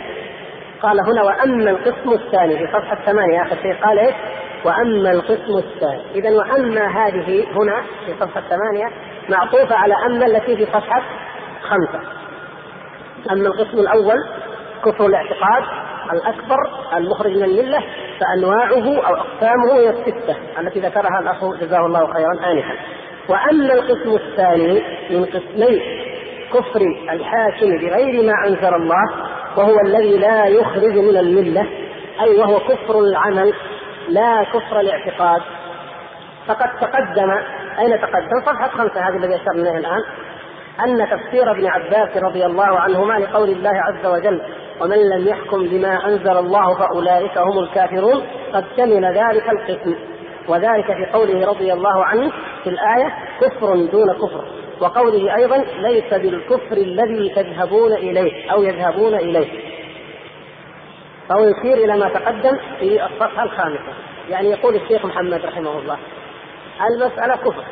قال 0.86 1.00
هنا 1.00 1.23
وأما 1.23 1.70
القسم 1.70 2.12
الثاني 2.12 2.58
في 2.58 2.66
صفحة 2.73 3.05
ثمانية 3.06 3.42
اخر 3.42 3.56
شيء 3.62 3.74
قال 3.74 3.98
إيش؟ 3.98 4.15
وأما 4.65 5.10
القسم 5.10 5.58
الثاني. 5.58 6.02
اذا 6.15 6.31
وأما 6.31 6.86
هذه 6.86 7.47
هنا 7.55 7.82
في 8.06 8.15
صفحة 8.20 8.40
ثمانية 8.40 8.86
معطوفة 9.28 9.76
على 9.76 9.94
أما 10.06 10.26
التي 10.26 10.56
في 10.56 10.66
صفحة 10.66 11.02
خمسة. 11.62 12.00
أما 13.32 13.48
القسم 13.48 13.78
الأول 13.78 14.16
كفر 14.84 15.06
الاعتقاد 15.06 15.65
الأكبر 16.12 16.56
المخرج 16.97 17.31
من 17.36 17.42
الملة 17.42 17.82
فأنواعه 18.20 19.06
أو 19.06 19.15
أقسامه 19.15 19.73
هي 19.74 19.90
الستة 19.90 20.36
التي 20.58 20.81
ذكرها 20.81 21.20
الأخ 21.20 21.44
جزاه 21.60 21.86
الله 21.86 22.12
خيرا 22.12 22.32
آنفا. 22.32 22.74
وأما 23.28 23.74
القسم 23.74 24.15
الثاني 24.15 24.82
من 25.10 25.24
قسمي 25.24 25.82
كفر 26.52 26.81
الحاكم 27.12 27.78
بغير 27.78 28.23
ما 28.23 28.32
أنزل 28.47 28.74
الله 28.74 29.05
وهو 29.57 29.81
الذي 29.86 30.17
لا 30.17 30.47
يخرج 30.47 30.99
من 30.99 31.17
الملة 31.17 31.67
أي 32.20 32.36
وهو 32.39 32.59
كفر 32.59 32.99
العمل 32.99 33.55
لا 34.09 34.44
كفر 34.44 34.81
الاعتقاد. 34.81 35.43
فقد 36.47 36.68
تقدم 36.81 37.31
أين 37.78 38.01
تقدم؟ 38.01 38.41
صفحة 38.47 38.68
خمسة 38.68 39.09
هذه 39.09 39.17
الذي 39.17 39.35
أشرنا 39.35 39.70
إليه 39.70 39.78
الآن. 39.78 40.02
أن 40.85 41.09
تفسير 41.10 41.51
ابن 41.51 41.67
عباس 41.67 42.17
رضي 42.17 42.47
الله 42.47 42.81
عنهما 42.81 43.12
لقول 43.12 43.49
الله 43.49 43.70
عز 43.70 44.07
وجل 44.07 44.43
ومن 44.81 45.09
لم 45.09 45.28
يحكم 45.28 45.68
بما 45.68 46.07
أنزل 46.07 46.36
الله 46.36 46.78
فأولئك 46.78 47.39
هم 47.39 47.59
الكافرون 47.59 48.23
قد 48.52 48.65
شمل 48.76 49.05
ذلك 49.05 49.49
القسم. 49.49 49.94
وذلك 50.49 50.86
في 50.86 51.07
قوله 51.12 51.47
رضي 51.47 51.73
الله 51.73 52.05
عنه 52.05 52.33
في 52.65 52.70
الآية 52.70 53.15
كفر 53.41 53.75
دون 53.76 54.12
كفر. 54.12 54.44
وقوله 54.81 55.37
أيضا 55.37 55.65
ليس 55.79 56.15
بالكفر 56.15 56.77
الذي 56.77 57.29
تذهبون 57.37 57.93
إليه 57.93 58.53
أو 58.53 58.63
يذهبون 58.63 59.15
إليه. 59.15 59.77
فهو 61.29 61.45
يشير 61.45 61.85
إلى 61.85 61.97
ما 61.99 62.09
تقدم 62.09 62.59
في 62.79 63.05
الصفحة 63.07 63.43
الخامسة. 63.43 63.93
يعني 64.29 64.51
يقول 64.51 64.75
الشيخ 64.75 65.07
محمد 65.07 65.45
رحمه 65.45 65.79
الله 65.79 65.99
المسألة 66.91 67.37
كفر 67.37 67.65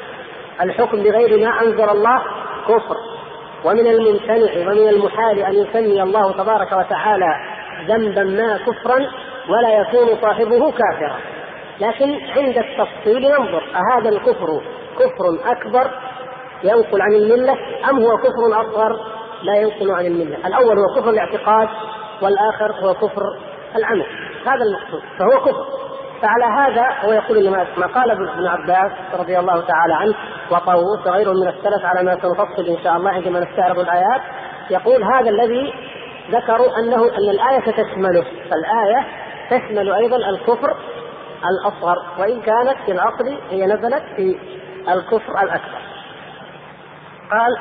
الحكم 0.60 1.02
بغير 1.02 1.38
ما 1.38 1.60
أنزل 1.62 1.88
الله 1.90 2.22
كفر. 2.68 2.96
ومن 3.64 3.86
الممتنع 3.86 4.70
ومن 4.70 4.88
المحال 4.88 5.38
أن 5.38 5.54
يسمي 5.54 6.02
الله 6.02 6.32
تبارك 6.32 6.72
وتعالى 6.72 7.36
ذنبا 7.88 8.24
ما 8.24 8.58
كفرا 8.58 8.98
ولا 9.48 9.80
يكون 9.80 10.08
صاحبه 10.22 10.70
كافرا. 10.70 11.16
لكن 11.80 12.20
عند 12.36 12.58
التفصيل 12.58 13.22
ننظر 13.22 13.62
أهذا 13.74 14.08
الكفر 14.08 14.60
كفر 14.98 15.50
أكبر 15.52 15.90
ينقل 16.64 17.02
عن 17.02 17.14
الملة 17.14 17.56
أم 17.90 17.98
هو 17.98 18.16
كفر 18.16 18.60
أصغر؟ 18.60 19.00
لا 19.42 19.56
ينقل 19.56 19.90
عن 19.90 20.06
الملة. 20.06 20.36
الأول 20.46 20.78
هو 20.78 20.94
كفر 20.96 21.10
الاعتقاد 21.10 21.68
والآخر 22.22 22.72
هو 22.80 22.94
كفر 22.94 23.22
العمل. 23.76 24.06
هذا 24.46 24.64
المقصود 24.64 25.02
فهو 25.18 25.44
كفر. 25.44 25.66
فعلى 26.22 26.44
هذا 26.44 26.86
هو 27.04 27.12
يقول 27.12 27.50
ما 27.50 27.86
قال 27.86 28.10
ابن 28.10 28.46
عباس 28.46 28.92
رضي 29.18 29.38
الله 29.38 29.60
تعالى 29.60 29.94
عنه 29.94 30.14
وطاووس 30.50 31.06
وغيره 31.06 31.32
من 31.32 31.48
السلف 31.48 31.84
على 31.84 32.02
ما 32.02 32.18
سنفصل 32.22 32.66
إن 32.68 32.84
شاء 32.84 32.96
الله 32.96 33.10
عندما 33.10 33.40
نستعرض 33.40 33.78
الآيات 33.78 34.22
يقول 34.70 35.02
هذا 35.02 35.30
الذي 35.30 35.74
ذكروا 36.30 36.78
انه 36.78 37.04
أن 37.04 37.30
الآية 37.30 37.60
تشمله. 37.60 38.24
فالايه 38.50 39.06
تشمل 39.50 39.92
أيضا 39.92 40.16
الكفر 40.16 40.76
الأصغر 41.50 41.96
وإن 42.18 42.40
كانت 42.40 42.76
في 42.86 42.92
الاصل 42.92 43.38
هي 43.50 43.66
نزلت 43.66 44.02
في 44.16 44.38
الكفر 44.88 45.32
الأكبر. 45.42 45.83
قال 47.30 47.58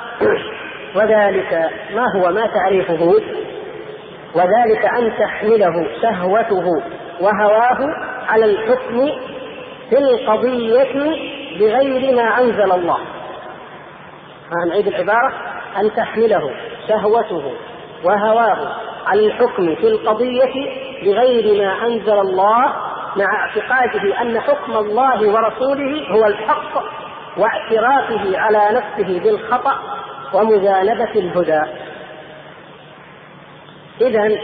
وذلك 0.96 1.72
ما 1.96 2.06
هو؟ 2.16 2.32
ما 2.32 2.48
تعريفه؟ 2.48 3.14
وذلك 4.36 4.86
أن 4.86 5.14
تحمله 5.20 5.88
شهوته 6.02 6.84
وهواه 7.22 7.78
على 8.30 8.46
الحكم 8.46 9.10
في 9.90 9.98
القضية 9.98 10.94
بغير 11.60 12.16
ما 12.16 12.40
أنزل 12.40 12.72
الله. 12.72 12.98
نعيد 14.68 14.88
العبارة 14.88 15.34
أن 15.80 15.94
تحمله 15.96 16.52
شهوته 16.88 17.52
وهواه 18.04 18.76
على 19.08 19.26
الحكم 19.26 19.76
في 19.76 19.88
القضية 19.88 20.54
بغير 21.04 21.64
ما 21.64 21.86
أنزل 21.88 22.20
الله 22.20 22.74
مع 23.16 23.26
اعتقاده 23.40 24.22
أن 24.22 24.40
حكم 24.40 24.78
الله 24.78 25.30
ورسوله 25.30 26.08
هو 26.12 26.26
الحق. 26.26 26.84
واعترافه 27.38 28.38
على 28.40 28.70
نفسه 28.72 29.20
بالخطأ 29.20 29.80
ومجانبة 30.34 31.12
الهدى. 31.16 31.62
إذا 34.02 34.38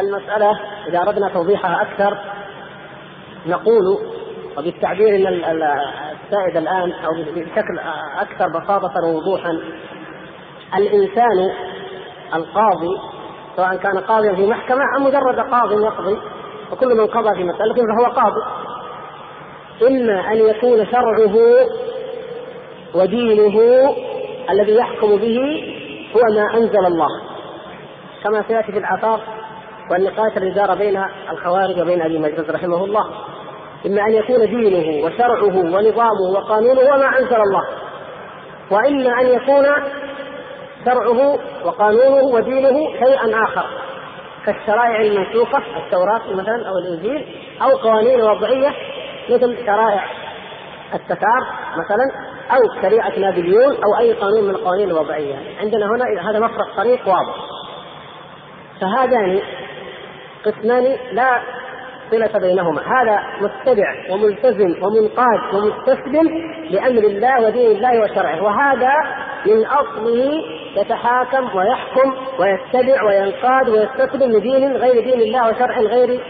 المسألة 0.00 0.60
إذا 0.88 1.02
أردنا 1.02 1.28
توضيحها 1.28 1.82
أكثر 1.82 2.18
نقول 3.46 3.98
وبالتعبير 4.58 5.28
السائد 5.28 6.56
الآن 6.56 6.92
أو 6.92 7.12
بشكل 7.34 7.78
أكثر 8.20 8.48
بساطة 8.48 9.04
ووضوحا 9.04 9.50
الإنسان 10.76 11.50
القاضي 12.34 13.00
سواء 13.56 13.76
كان 13.76 13.98
قاضيا 13.98 14.34
في 14.34 14.46
محكمة 14.46 14.82
أم 14.96 15.04
مجرد 15.04 15.40
قاض 15.40 15.72
يقضي 15.72 16.18
وكل 16.72 16.88
من 16.88 17.06
قضى 17.06 17.34
في 17.36 17.44
مسألة 17.44 17.74
فهو 17.74 18.12
قاضي. 18.12 18.40
إما 19.82 20.32
أن 20.32 20.36
يكون 20.36 20.86
شرعه 20.86 21.36
ودينه 22.94 23.60
الذي 24.50 24.74
يحكم 24.74 25.16
به 25.16 25.38
هو 26.16 26.34
ما 26.34 26.54
أنزل 26.54 26.86
الله. 26.86 27.08
كما 28.24 28.44
سيأتي 28.48 28.72
في 28.72 28.78
الآثار 28.78 29.20
والنقاش 29.90 30.36
الذي 30.36 30.50
دار 30.50 30.74
بين 30.74 31.04
الخوارج 31.30 31.80
وبين 31.80 32.02
أبي 32.02 32.18
مجلس 32.18 32.50
رحمه 32.50 32.84
الله. 32.84 33.04
إما 33.86 34.02
أن 34.02 34.14
يكون 34.14 34.46
دينه 34.46 35.04
وشرعه 35.04 35.56
ونظامه 35.56 36.30
وقانونه 36.34 36.80
وما 36.80 37.18
أنزل 37.18 37.36
الله. 37.36 37.64
وإما 38.70 39.20
أن 39.20 39.26
يكون 39.26 39.66
شرعه 40.84 41.38
وقانونه 41.64 42.24
ودينه 42.24 42.98
شيئا 43.04 43.44
آخر. 43.44 43.66
كالشرائع 44.46 45.00
المنسوخة 45.00 45.58
التوراة 45.58 46.34
مثلا 46.34 46.68
أو 46.68 46.78
الإنجيل 46.78 47.26
أو 47.62 47.76
قوانين 47.76 48.20
وضعية 48.20 48.72
مثل 49.30 49.66
شرائع 49.66 50.04
التتار 50.94 51.46
مثلا 51.76 52.26
أو 52.50 52.82
شريعة 52.82 53.18
نابليون 53.18 53.74
أو 53.84 53.98
أي 54.00 54.12
قانون 54.12 54.44
من 54.44 54.50
القوانين 54.50 54.90
الوضعية. 54.90 55.36
عندنا 55.60 55.86
هنا 55.86 56.30
هذا 56.30 56.38
مفرق 56.38 56.76
طريق 56.76 57.08
واضح. 57.08 57.34
فهذان 58.80 59.40
قسمان 60.44 60.96
لا 61.12 61.40
صلة 62.10 62.38
بينهما. 62.40 62.80
هذا 62.80 63.20
متبع 63.40 63.94
وملتزم 64.10 64.84
ومنقاد 64.84 65.54
ومستسلم 65.54 66.28
لأمر 66.70 67.04
الله 67.04 67.46
ودين 67.46 67.70
الله 67.70 68.00
وشرعه. 68.00 68.42
وهذا 68.42 68.92
من 69.46 69.66
أصله 69.66 70.42
يتحاكم 70.76 71.56
ويحكم 71.56 72.14
ويتبع 72.38 73.02
وينقاد 73.02 73.68
ويستسلم 73.68 74.32
لدين 74.32 74.76
غير 74.76 75.04
دين 75.04 75.20
الله 75.20 75.48
وشرع 75.48 75.80
غير 75.80 76.20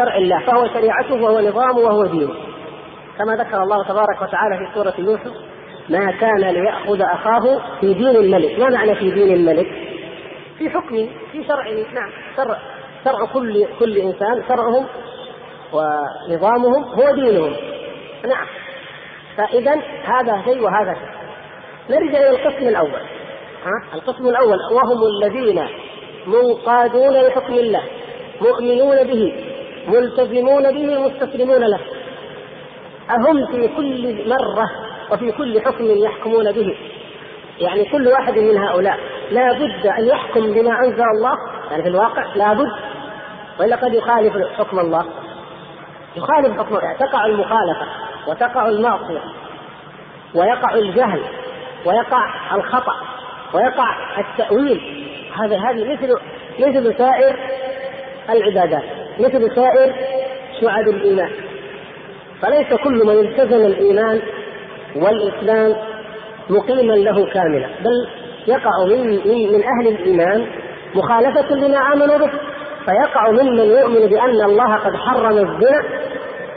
شرع 0.00 0.16
الله 0.16 0.40
فهو 0.46 0.66
شريعته 0.66 1.14
وهو 1.14 1.40
نظامه 1.40 1.78
وهو 1.78 2.06
دينه 2.06 2.34
كما 3.18 3.36
ذكر 3.36 3.62
الله 3.62 3.84
تبارك 3.84 4.22
وتعالى 4.22 4.58
في 4.58 4.74
سورة 4.74 4.94
يوسف 4.98 5.32
ما 5.88 6.12
كان 6.12 6.40
ليأخذ 6.40 7.02
أخاه 7.02 7.60
في 7.80 7.94
دين 7.94 8.16
الملك. 8.16 8.58
ما 8.58 8.68
معنى 8.68 8.94
في 8.94 9.10
دين 9.10 9.34
الملك؟ 9.34 9.66
في 10.58 10.70
حكم 10.70 11.08
في 11.32 11.44
شرع 11.44 11.64
نعم 11.94 12.10
شرع 12.36 12.58
شرع 13.04 13.26
كل 13.32 13.66
كل 13.78 13.98
إنسان 13.98 14.42
شرعهم 14.48 14.86
ونظامهم 15.72 16.84
هو 16.84 17.14
دينهم. 17.14 17.52
نعم. 18.28 18.46
فاذا 19.36 19.82
هذا 20.04 20.42
شيء 20.44 20.62
وهذا 20.62 20.94
شيء. 20.94 21.20
نرجع 21.90 22.18
إلى 22.18 22.30
القسم 22.30 22.68
الأول. 22.68 23.00
ها؟ 23.64 23.94
القسم 23.94 24.28
الأول 24.28 24.58
وهم 24.72 25.02
الذين 25.06 25.66
منقادون 26.26 27.12
لحكم 27.12 27.54
الله 27.54 27.82
مؤمنون 28.40 29.04
به. 29.04 29.50
ملتزمون 29.88 30.62
به 30.62 30.98
مستسلمون 30.98 31.60
له. 31.60 31.80
أهم 33.10 33.46
في 33.46 33.68
كل 33.76 34.28
مرة 34.28 34.70
وفي 35.10 35.32
كل 35.32 35.60
حكم 35.60 35.84
يحكمون 35.84 36.52
به. 36.52 36.76
يعني 37.58 37.84
كل 37.84 38.08
واحد 38.08 38.38
من 38.38 38.56
هؤلاء 38.56 38.98
لا 39.30 39.52
بد 39.52 39.86
أن 39.86 40.06
يحكم 40.06 40.40
بما 40.40 40.78
أنزل 40.84 41.04
الله. 41.16 41.32
يعني 41.70 41.82
في 41.82 41.88
الواقع 41.88 42.24
لا 42.34 42.52
بد. 42.52 42.72
وإلا 43.60 43.76
قد 43.76 43.94
يخالف 43.94 44.34
حكم 44.58 44.78
الله. 44.78 45.04
يخالف 46.16 46.58
حكم 46.58 46.76
الله. 46.76 46.92
تقع 46.92 47.26
المخالفة 47.26 47.86
وتقع 48.28 48.68
المعصية 48.68 49.22
ويقع 50.34 50.74
الجهل 50.74 51.22
ويقع 51.86 52.54
الخطأ 52.54 52.94
ويقع 53.54 54.18
التأويل. 54.18 55.06
هذا 55.38 55.56
هذه 55.56 55.92
مثل 55.92 56.16
مثل 56.58 56.98
سائر 56.98 57.36
العبادات. 58.30 58.99
مثل 59.20 59.54
سائر 59.54 59.94
شعب 60.60 60.88
الإيمان. 60.88 61.30
فليس 62.42 62.80
كل 62.84 63.06
من 63.06 63.18
التزم 63.18 63.66
الإيمان 63.66 64.20
والإسلام 64.96 65.76
مقيما 66.50 66.92
له 66.92 67.26
كاملا 67.26 67.66
بل 67.84 68.08
يقع 68.46 68.84
من 68.84 69.10
من, 69.52 69.62
أهل 69.62 69.88
الإيمان 69.88 70.46
مخالفة 70.94 71.54
لما 71.54 71.78
آمنوا 71.92 72.18
به. 72.18 72.30
فيقع 72.86 73.30
ممن 73.30 73.64
يؤمن 73.64 74.06
بأن 74.06 74.44
الله 74.44 74.74
قد 74.76 74.96
حرم 74.96 75.38
الزنا 75.38 75.82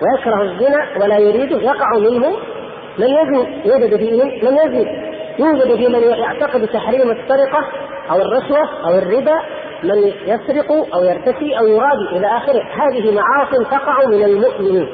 ويكره 0.01 0.41
الزنا 0.41 0.87
ولا 1.01 1.17
يريده 1.17 1.61
يقع 1.61 1.97
منه 1.97 2.29
من 2.97 3.07
يزني 3.07 3.67
يوجد 3.67 3.95
فيهم 3.97 4.27
من 4.27 4.57
يزني. 4.57 5.13
يوجد 5.39 5.75
في 5.75 5.87
من 5.87 6.03
يعتقد 6.03 6.67
تحريم 6.67 7.11
السرقة 7.11 7.67
أو 8.11 8.21
الرشوة 8.21 8.69
أو 8.85 8.97
الربا 8.97 9.41
من 9.83 10.13
يسرق 10.25 10.71
أو 10.95 11.03
يرتشي 11.03 11.59
أو 11.59 11.67
يرابي 11.67 12.17
إلى 12.17 12.27
آخره. 12.27 12.63
هذه 12.63 13.15
معاصي 13.15 13.63
تقع 13.63 14.05
من 14.07 14.23
المؤمنين. 14.23 14.89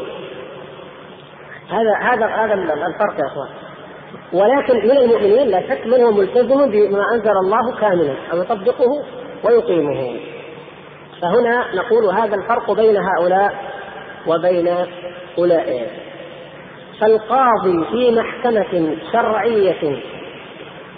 هذا 1.69 1.95
هذا 2.01 2.25
هذا 2.25 2.53
الفرق 2.53 3.19
يا 3.19 3.27
أخوان. 3.27 3.49
ولكن 4.33 4.87
من 4.87 4.97
المؤمنين 4.97 5.47
لا 5.47 5.61
شك 5.61 5.87
من 5.87 6.03
هو 6.03 6.11
ملتزم 6.11 6.71
بما 6.71 7.03
أنزل 7.13 7.37
الله 7.37 7.75
كاملا 7.81 8.13
أو 8.33 8.37
يطبقه 8.37 9.03
ويقيمه. 9.43 10.19
فهنا 11.21 11.75
نقول 11.75 12.05
هذا 12.05 12.35
الفرق 12.35 12.71
بين 12.71 12.97
هؤلاء 12.97 13.53
وبين 14.27 14.75
أولئك. 15.37 15.89
فالقاضي 17.01 17.85
في 17.91 18.19
محكمة 18.19 18.97
شرعية 19.11 20.01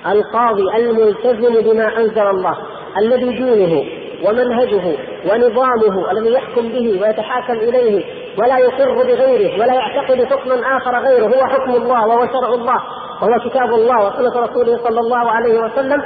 القاضي 0.08 0.64
الملتزم 0.78 1.62
بما 1.62 1.98
أنزل 1.98 2.28
الله 2.28 2.58
الذي 2.98 3.30
دينه 3.30 3.84
ومنهجه 4.24 4.98
ونظامه 5.26 6.12
الذي 6.12 6.34
يحكم 6.34 6.70
به 6.70 7.02
ويتحاكم 7.02 7.54
إليه 7.54 8.06
ولا 8.38 8.58
يقر 8.58 8.94
بغيره 8.94 9.62
ولا 9.62 9.74
يعتقد 9.74 10.24
حكما 10.24 10.78
آخر 10.78 11.00
غيره. 11.00 11.26
هو 11.26 11.48
حكم 11.48 11.76
الله 11.76 12.08
وهو 12.08 12.26
شرع 12.26 12.54
الله 12.54 12.78
وهو 13.22 13.50
كتاب 13.50 13.74
الله 13.74 14.08
وسنة 14.08 14.42
رسوله 14.42 14.78
صلى 14.78 15.00
الله 15.00 15.32
عليه 15.32 15.60
وسلم. 15.60 16.04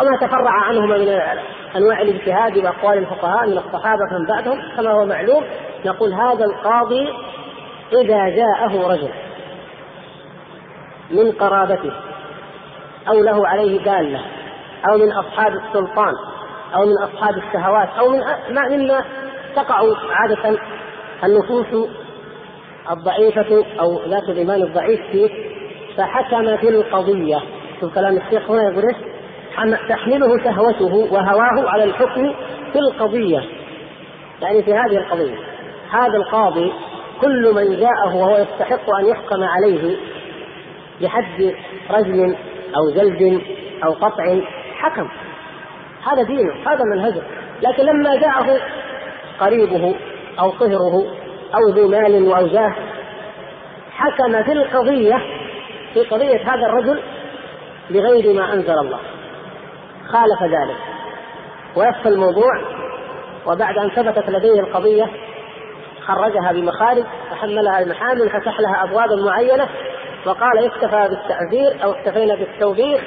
وما 0.00 0.16
تفرع 0.20 0.64
عنهما 0.64 0.98
من 0.98 1.08
أنواع 1.76 2.02
الاجتهاد 2.02 2.58
وأقوال 2.58 2.98
الفقهاء 2.98 3.46
من 3.46 3.58
الصحابة 3.58 4.18
من 4.18 4.26
بعدهم. 4.28 4.58
كما 4.76 4.90
هو 4.90 5.04
معلوم 5.04 5.44
نقول 5.86 6.12
هذا 6.12 6.44
القاضي 6.44 7.08
إذا 7.92 8.28
جاءه 8.28 8.88
رجل 8.92 9.10
من 11.10 11.32
قرابته 11.32 11.92
أو 13.08 13.14
له 13.14 13.48
عليه 13.48 13.84
دالة 13.84 14.20
أو 14.90 14.98
من 14.98 15.12
أصحاب 15.12 15.52
السلطان 15.52 16.14
أو 16.74 16.86
من 16.86 16.98
أصحاب 17.02 17.36
الشهوات 17.36 17.88
أو 17.98 18.08
من 18.08 18.18
ما 18.50 18.68
مما 18.68 19.04
تقع 19.56 19.80
عادة 20.10 20.58
النفوس 21.24 21.88
الضعيفة 22.90 23.64
أو 23.80 24.00
ذات 24.08 24.22
الإيمان 24.22 24.62
الضعيف 24.62 25.00
فيه 25.12 25.28
فحكم 25.96 26.56
في 26.56 26.68
القضية. 26.68 27.38
شوف 27.80 27.94
كلام 27.94 28.16
الشيخ 28.16 28.50
هنا 28.50 28.62
يقول 28.62 28.84
إيش؟ 28.84 28.96
تحمله 29.88 30.44
شهوته 30.44 31.08
وهواه 31.12 31.70
على 31.70 31.84
الحكم 31.84 32.34
في 32.72 32.78
القضية. 32.78 33.42
يعني 34.42 34.62
في 34.62 34.74
هذه 34.74 34.96
القضية. 34.96 35.38
هذا 35.90 36.16
القاضي 36.16 36.72
كل 37.20 37.54
من 37.54 37.76
جاءه 37.76 38.16
وهو 38.16 38.36
يستحق 38.36 38.94
أن 38.94 39.06
يحكم 39.06 39.42
عليه 39.42 39.96
بحد 41.02 41.54
رجل 41.90 42.36
أو 42.76 42.90
جلد 42.94 43.42
أو 43.84 43.92
قطع 43.92 44.40
حكم. 44.78 45.08
هذا 46.12 46.22
دينه 46.22 46.52
هذا 46.66 46.84
منهجه 46.94 47.22
لكن 47.62 47.82
لما 47.82 48.16
جاءه 48.16 48.60
قريبه 49.40 49.94
أو 50.40 50.52
صهره 50.52 51.04
أو 51.54 51.68
ذو 51.68 51.88
مال 51.88 52.32
أو 52.32 52.46
جاه 52.46 52.74
حكم 53.92 54.42
في 54.42 54.52
القضية 54.52 55.16
في 55.94 56.00
قضية 56.00 56.54
هذا 56.54 56.66
الرجل 56.66 57.02
بغير 57.90 58.34
ما 58.34 58.54
أنزل 58.54 58.78
الله. 58.78 58.98
خالف 60.06 60.42
ذلك. 60.42 60.76
ويخفى 61.76 62.08
الموضوع 62.08 62.60
وبعد 63.46 63.78
أن 63.78 63.90
ثبتت 63.90 64.30
لديه 64.30 64.60
القضية 64.60 65.10
خرجها 66.06 66.52
بمخارج 66.52 67.04
وحملها 67.32 67.80
المحامل 67.80 68.30
فتح 68.30 68.60
لها 68.60 68.84
أبوابا 68.84 69.16
معينة 69.16 69.68
وقال 70.26 70.64
اكتفى 70.64 71.08
بالتعذير 71.08 71.84
أو 71.84 71.92
اكتفينا 71.92 72.34
بالتوبيخ. 72.34 73.00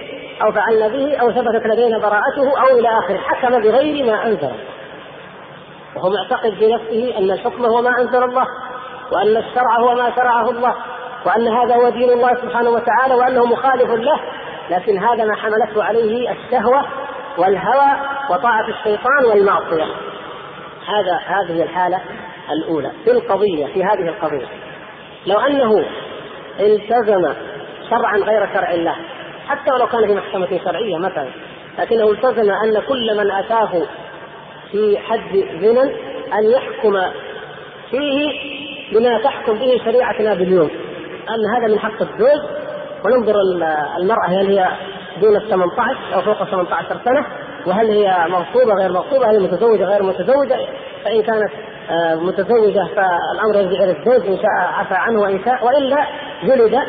أو 0.46 0.52
فعلنا 0.52 0.88
به 0.88 1.18
أو 1.22 1.32
ثبتت 1.32 1.66
لدينا 1.66 1.98
براءته 1.98 2.62
أو 2.62 2.80
إلى 2.80 2.90
آخره 2.90 3.18
حكم 3.18 3.62
بغير 3.62 4.06
ما 4.06 4.26
أنزل 4.26 4.52
وهو 5.96 6.10
معتقد 6.10 6.54
في 6.54 6.74
نفسه 6.74 7.18
أن 7.18 7.32
الحكم 7.32 7.66
هو 7.66 7.82
ما 7.82 7.90
أنزل 8.00 8.24
الله 8.24 8.46
وأن 9.12 9.38
الشرع 9.38 9.80
هو 9.80 9.96
ما 9.96 10.16
شرعه 10.16 10.50
الله 10.50 10.76
وأن 11.26 11.48
هذا 11.48 11.76
هو 11.76 11.90
دين 11.90 12.10
الله 12.10 12.36
سبحانه 12.36 12.70
وتعالى 12.70 13.16
وأنه 13.16 13.46
مخالف 13.46 13.92
له. 13.92 14.20
لكن 14.70 14.98
هذا 14.98 15.26
ما 15.26 15.36
حملته 15.36 15.84
عليه 15.84 16.32
الشهوة 16.32 16.86
والهوى 17.38 17.92
وطاعة 18.30 18.68
الشيطان 18.68 19.26
والمعصية. 19.26 19.86
هذا 20.88 21.20
هذه 21.26 21.64
الحالة 21.64 22.00
الأولى 22.52 22.92
في 23.06 23.12
القضية 23.12 23.66
في 23.66 23.84
هذه 23.84 24.08
القضية. 24.10 24.48
لو 25.26 25.40
أنه 25.40 25.86
التزم 26.60 27.34
شرعا 27.90 28.18
غير 28.18 28.50
شرع 28.54 28.72
الله 28.72 28.96
حتى 29.52 29.72
ولو 29.72 29.88
كان 29.88 30.08
في 30.08 30.14
محكمة 30.14 30.60
شرعية 30.64 30.98
مثلا 30.98 31.28
لكنه 31.80 32.12
التزم 32.12 32.52
أن 32.52 32.82
كل 32.88 33.18
من 33.18 33.32
أتاه 33.32 33.70
في 34.72 34.98
حد 34.98 35.46
زنا 35.62 35.84
أن 36.40 36.52
يحكم 36.52 37.02
فيه 37.90 38.32
بما 38.92 39.18
تحكم 39.18 39.54
به 39.54 39.82
شريعتنا 39.86 40.34
باليوم. 40.34 40.70
أن 41.30 41.56
هذا 41.58 41.74
من 41.74 41.80
حق 41.80 42.02
الزوج. 42.02 42.42
وننظر 43.06 43.36
المرأة 44.00 44.28
هل 44.28 44.48
هي 44.48 44.68
دون 45.22 45.36
ال 45.36 45.50
18 45.50 45.98
أو 46.16 46.22
فوق 46.22 46.44
18 46.44 47.02
سنة 47.06 47.26
وهل 47.68 47.88
هي 47.92 48.26
مغصوبة 48.30 48.74
غير 48.74 48.92
مغصوبة 48.92 49.30
هل 49.30 49.36
هي 49.36 49.40
متزوجة 49.40 49.84
غير 49.84 50.04
متزوجة. 50.04 50.58
فإن 51.04 51.22
كانت 51.22 51.52
آه، 51.90 52.16
متزوجة 52.16 52.88
فالأمر 52.96 53.56
يرجع 53.56 53.84
إلى 53.84 53.92
الزوج 53.92 54.28
إن 54.28 54.38
شاء 54.38 54.74
عفى 54.74 54.94
عنه 54.94 55.22
وإن 55.22 55.46
شاء 55.46 55.66
وإلا 55.66 56.08
جلد 56.44 56.80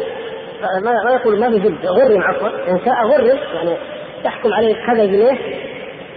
ما 1.04 1.12
يقول 1.12 1.40
ما 1.40 1.50
في 1.50 1.58
جلد 1.58 1.86
غرم 1.86 2.22
عفوا. 2.22 2.48
إن 2.48 2.80
شاء 2.84 3.06
غرم 3.06 3.26
يعني 3.26 3.76
تحكم 4.24 4.52
عليه 4.52 4.74
كذا 4.86 5.04
جنيه 5.04 5.38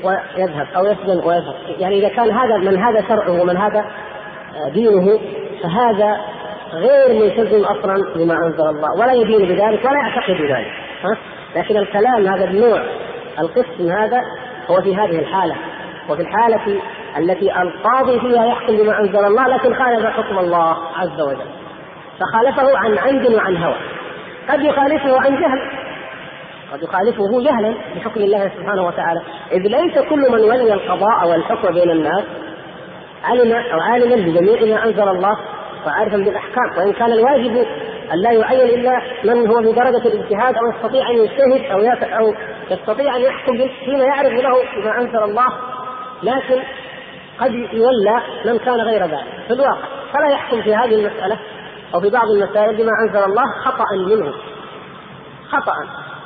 ويذهب 0.03 0.67
أو 0.75 0.85
يسجن 0.85 1.27
ويذهب. 1.27 1.55
يعني 1.79 1.99
إذا 1.99 2.09
كان 2.09 2.31
هذا 2.31 2.57
من 2.57 2.77
هذا 2.77 3.01
شرعه 3.07 3.41
ومن 3.41 3.57
هذا 3.57 3.85
دينه 4.73 5.19
فهذا 5.63 6.17
غير 6.73 7.23
ملتزم 7.23 7.63
أصلا 7.63 8.13
بما 8.15 8.33
أنزل 8.33 8.67
الله 8.69 8.99
ولا 8.99 9.13
يدين 9.13 9.47
بذلك 9.47 9.85
ولا 9.85 9.99
يعتقد 10.07 10.33
بذلك. 10.33 10.71
ها؟ 11.03 11.17
لكن 11.55 11.77
الكلام 11.77 12.27
هذا 12.27 12.45
النوع 12.45 12.83
القسم 13.39 13.91
هذا 13.91 14.21
هو 14.67 14.81
في 14.81 14.95
هذه 14.95 15.19
الحالة. 15.19 15.55
وفي 16.09 16.21
الحالة 16.21 16.81
التي 17.17 17.61
القاضي 17.61 18.19
فيها 18.19 18.45
يحكم 18.45 18.77
بما 18.77 18.99
أنزل 18.99 19.25
الله 19.25 19.47
لكن 19.47 19.75
خالف 19.75 20.05
حكم 20.05 20.39
الله 20.39 20.77
عز 20.95 21.21
وجل. 21.21 21.47
فخالفه 22.19 22.77
عن 22.77 22.97
عمد 22.97 23.33
وعن 23.33 23.57
هوى. 23.57 23.75
قد 24.49 24.63
يخالفه 24.63 25.19
عن 25.21 25.35
جهل. 25.41 25.71
قد 26.71 26.83
يخالفه 26.83 27.41
جهلا 27.41 27.75
بحكم 27.95 28.21
الله 28.21 28.51
سبحانه 28.57 28.87
وتعالى. 28.87 29.21
إذ 29.51 29.61
ليس 29.61 29.99
كل 30.09 30.31
من 30.31 30.39
ولي 30.39 30.73
القضاء 30.73 31.27
والحكم 31.27 31.73
بين 31.73 31.91
الناس 31.91 32.23
علم 33.23 33.51
أو 33.51 33.79
عالما 33.79 34.15
بجميع 34.15 34.75
ما 34.75 34.85
أنزل 34.85 35.07
الله 35.09 35.37
وعارفا 35.85 36.17
بالأحكام. 36.17 36.77
وإن 36.77 36.93
كان 36.93 37.11
الواجب 37.11 37.67
أن 38.13 38.21
لا 38.21 38.31
يعين 38.31 38.79
إلا 38.79 39.01
من 39.23 39.47
هو 39.47 39.61
في 39.61 39.71
درجة 39.71 40.07
الاجتهاد 40.07 40.55
أو 40.55 40.69
يستطيع 40.75 41.09
أن 41.09 41.15
يجتهد 41.15 41.71
أو 41.71 41.79
أو 42.19 42.33
يستطيع 42.71 43.15
أن 43.15 43.21
يحكم 43.21 43.57
فيما 43.85 44.03
يعرف 44.03 44.33
له 44.33 44.51
بما 44.75 45.01
أنزل 45.01 45.23
الله. 45.23 45.47
لكن 46.23 46.61
قد 47.39 47.53
يولى 47.53 48.21
من 48.45 48.57
كان 48.57 48.81
غير 48.81 49.01
ذلك. 49.01 49.25
في 49.47 49.53
الواقع 49.53 49.87
فلا 50.13 50.33
يحكم 50.33 50.61
في 50.61 50.75
هذه 50.75 50.95
المسألة 50.95 51.39
أو 51.93 52.01
في 52.01 52.09
بعض 52.09 52.27
المسائل 52.27 52.77
بما 52.77 52.91
أنزل 53.07 53.23
الله 53.23 53.43
خطأ 53.65 53.85
منه. 53.95 54.33
خطأ. 55.49 55.73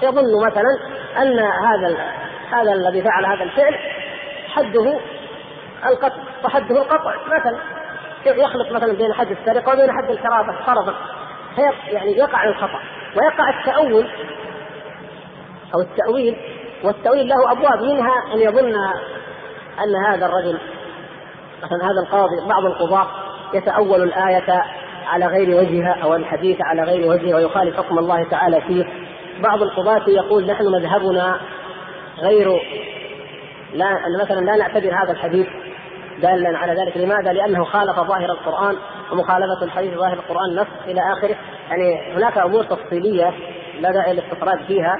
يظن 0.01 0.45
مثلا 0.45 0.79
أن 1.21 1.39
هذا 1.39 1.97
هذا 2.51 2.73
الذي 2.73 3.01
فعل 3.01 3.25
هذا 3.25 3.43
الفعل 3.43 3.75
حده 4.47 4.99
القتل 5.85 6.21
وحده 6.45 6.81
القطع. 6.81 7.15
مثلا 7.39 7.57
يخلط 8.25 8.71
مثلا 8.71 8.93
بين 8.93 9.13
حد 9.13 9.31
السرقة 9.31 9.73
وبين 9.73 9.91
حد 9.91 10.09
الحرابه 10.09 10.65
فرضا 10.65 10.95
يعني 11.87 12.11
يقع 12.11 12.43
الخطأ 12.43 12.79
ويقع 13.15 13.59
التأول 13.59 14.09
أو 15.75 15.81
التأويل. 15.81 16.37
والتأويل 16.83 17.27
له 17.27 17.51
أبواب. 17.51 17.81
منها 17.81 18.33
أن 18.33 18.39
يظن 18.39 18.75
أن 19.83 19.95
هذا 20.07 20.25
الرجل 20.25 20.59
مثلا 21.63 21.83
هذا 21.83 22.01
القاضي 22.05 22.47
بعض 22.47 22.65
القضاة 22.65 23.07
يتأول 23.53 24.03
الآية 24.03 24.63
على 25.09 25.25
غير 25.25 25.57
وجهها 25.57 26.03
أو 26.03 26.15
الحديث 26.15 26.57
على 26.61 26.81
غير 26.81 27.09
وجهه 27.09 27.35
ويخالف 27.35 27.77
حكم 27.77 27.99
الله 27.99 28.29
تعالى 28.29 28.61
فيه. 28.61 28.85
بعض 29.43 29.63
القضاة 29.63 30.09
يقول 30.09 30.45
نحن 30.45 30.63
مذهبنا 30.67 31.39
غير 32.19 32.47
لا 33.73 33.89
مثلا 34.21 34.39
لا 34.39 34.55
نعتبر 34.55 34.91
هذا 35.03 35.11
الحديث 35.11 35.47
دالا 36.21 36.57
على 36.57 36.81
ذلك. 36.81 36.97
لماذا؟ 36.97 37.33
لأنه 37.33 37.63
خالف 37.63 37.95
ظاهر 37.95 38.31
القرآن 38.31 38.75
ومخالفة 39.11 39.63
الحديث 39.63 39.93
ظاهر 39.93 40.13
القرآن 40.13 40.55
نص 40.55 40.67
إلى 40.87 41.01
آخره. 41.17 41.35
يعني 41.69 42.13
هناك 42.15 42.37
أمور 42.37 42.63
تفصيلية 42.63 43.33
لا 43.79 43.91
داعي 43.91 44.13
للاستطراد 44.13 44.65
فيها 44.67 44.95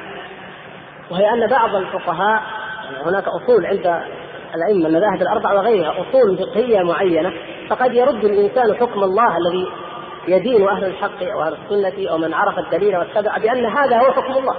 وهي 1.11 1.29
أن 1.33 1.47
بعض 1.47 1.75
الفقهاء 1.75 2.41
يعني 2.83 3.05
هناك 3.05 3.23
أصول 3.27 3.65
عند 3.65 4.01
الأئمة 4.55 4.87
المذاهب 4.87 5.21
الأربعة 5.21 5.55
وغيرها 5.55 5.91
أصول 5.91 6.37
فقهية 6.37 6.83
معينة 6.83 7.33
فقد 7.69 7.93
يرد 7.93 8.25
الإنسان 8.25 8.75
حكم 8.75 9.03
الله 9.03 9.37
الذي 9.37 9.67
يدين 10.29 10.67
أهل 10.67 10.85
الحق 10.85 11.23
أو 11.23 11.41
أهل 11.41 11.53
السنة 11.53 12.11
أو 12.11 12.17
من 12.17 12.33
عرف 12.33 12.59
الدليل 12.59 12.97
واتبع 12.97 13.37
بأن 13.37 13.65
هذا 13.65 13.97
هو 13.97 14.11
حكم 14.11 14.33
الله. 14.37 14.55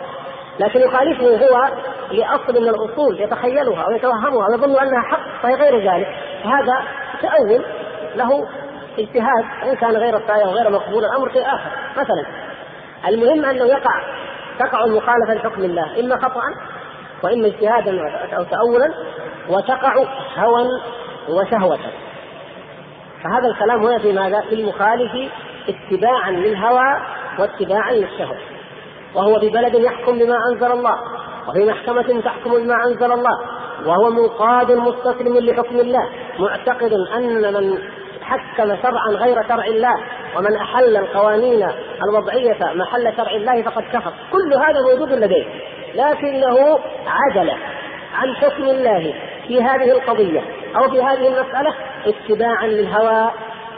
لكن 0.61 0.81
يخالفه 0.81 1.47
هو 1.47 1.69
لأصل 2.13 2.63
من 2.63 2.69
الأصول 2.69 3.21
يتخيلها 3.21 3.83
أو 3.83 3.91
يتوهمها 3.91 4.47
أو 4.47 4.55
يظن 4.55 4.79
أنها 4.79 5.03
حق 5.11 5.43
فهي 5.43 5.55
غير 5.55 5.93
ذلك. 5.93 6.09
فهذا 6.45 6.83
تأول 7.23 7.65
له 8.15 8.49
اجتهاد 8.99 9.45
وان 9.63 9.77
كان 9.77 9.97
غير 9.97 10.17
الصحيح 10.17 10.47
وغير 10.47 10.71
مقبول 10.71 11.05
الأمر 11.05 11.33
شيء 11.33 11.47
اخر 11.47 11.71
مثلا 11.97 12.27
المهم 13.09 13.45
أنه 13.45 13.65
يقع 13.65 14.03
تقع 14.59 14.85
المخالفة 14.85 15.35
لحكم 15.35 15.65
الله 15.65 16.01
إما 16.01 16.17
خطا 16.17 16.43
وإما 17.23 17.47
اجتهادا 17.47 18.01
أو 18.37 18.45
تاولا 18.45 18.95
وتقع 19.49 19.95
هوى 20.37 20.67
وشهوة. 21.29 21.79
فهذا 23.25 23.49
الكلام 23.49 23.85
هنا 23.85 23.99
في 23.99 24.13
ماذا؟ 24.13 24.41
في 24.41 24.55
المخالف 24.55 25.31
اتباعا 25.69 26.31
للهوى 26.31 27.01
واتباعا 27.39 27.93
للشهوة. 27.93 28.39
وهو 29.15 29.41
في 29.41 29.49
بلد 29.49 29.75
يحكم 29.75 30.19
بما 30.19 30.37
أنزل 30.53 30.73
الله 30.73 30.95
وفي 31.49 31.71
محكمة 31.71 32.21
تحكم 32.21 32.51
بما 32.51 32.75
أنزل 32.87 33.13
الله 33.13 33.39
وهو 33.87 34.11
منقاد 34.11 34.73
مستسلم 34.73 35.39
لحكم 35.39 35.81
الله 35.81 36.09
معتقد 36.39 36.93
أن 37.17 37.55
من 37.55 37.79
حكم 38.23 38.77
شرعا 38.83 39.09
غير 39.09 39.43
شرع 39.49 39.65
الله 39.65 39.95
ومن 40.37 40.57
أحل 40.57 40.97
القوانين 40.97 41.69
الوضعية 42.09 42.59
محل 42.75 43.17
شرع 43.17 43.31
الله 43.31 43.63
فقد 43.63 43.83
كفر. 43.83 44.13
كل 44.33 44.55
هذا 44.55 44.81
موجود 44.91 45.13
لديه 45.13 45.45
لكنه 45.95 46.79
عدل 47.07 47.51
عن 48.15 48.35
حكم 48.35 48.63
الله 48.63 49.15
في 49.49 49.63
هذه 49.63 49.91
القضية 49.93 50.41
أو 50.77 50.91
في 50.91 51.03
هذه 51.03 51.27
المسألة 51.29 51.75
اتباعا 52.07 52.67
للهوى 52.67 53.31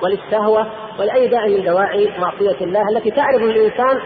وللشهوه 0.03 0.67
ولاي 0.99 1.29
داعي 1.29 1.55
من 1.55 1.65
دواعي 1.65 2.11
معصية 2.19 2.57
الله 2.61 2.83
التي 2.91 3.11
تعرف 3.11 3.43
الإنسان 3.43 4.01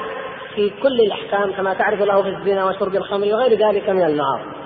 في 0.55 0.71
كل 0.83 1.01
الأحكام 1.01 1.53
كما 1.53 1.75
تعرف 1.75 2.01
له 2.01 2.23
في 2.23 2.29
الزنا 2.29 2.65
وشرب 2.65 2.95
الخمر 2.95 3.27
وغير 3.27 3.69
ذلك 3.69 3.89
من 3.89 4.03
المعاصي. 4.03 4.57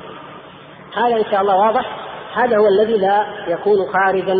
هذا 0.96 1.16
إن 1.16 1.24
شاء 1.30 1.40
الله 1.40 1.56
واضح 1.56 1.96
هذا 2.34 2.56
هو 2.56 2.66
الذي 2.66 2.98
لا 2.98 3.26
يكون 3.48 3.78
خارجا 3.92 4.34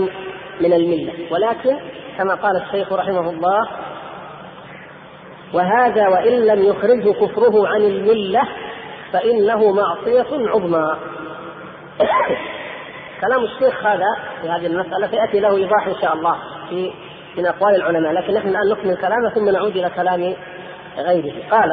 من 0.61 0.73
الملة 0.73 1.13
ولكن 1.31 1.77
كما 2.19 2.35
قال 2.35 2.57
الشيخ 2.57 2.93
رحمه 2.93 3.31
الله 3.31 3.69
وهذا 5.55 6.09
وإن 6.09 6.47
لم 6.47 6.63
يخرجه 6.63 7.13
كفره 7.13 7.69
عن 7.69 7.81
الملة 7.81 8.43
فإنه 9.13 9.73
معصية 9.73 10.49
عظمى. 10.49 10.97
كلام 13.21 13.45
الشيخ 13.45 13.87
هذا 13.87 14.17
في 14.43 14.49
هذه 14.49 14.67
المسألة 14.67 15.07
سيأتي 15.11 15.41
له 15.41 15.57
إيضاح 15.57 15.87
إن 15.87 15.95
شاء 16.01 16.15
الله 16.15 16.37
في 16.71 16.93
من 17.37 17.47
أقوال 17.47 17.75
العلماء 17.77 18.13
لكن 18.13 18.35
نحن 18.35 18.49
الآن 18.49 18.69
نكمل 18.71 18.97
كلامه 18.97 19.31
ثم 19.35 19.49
نعود 19.49 19.77
إلى 19.77 19.91
كلام 19.91 20.35
غيره. 20.99 21.35
قال 21.51 21.71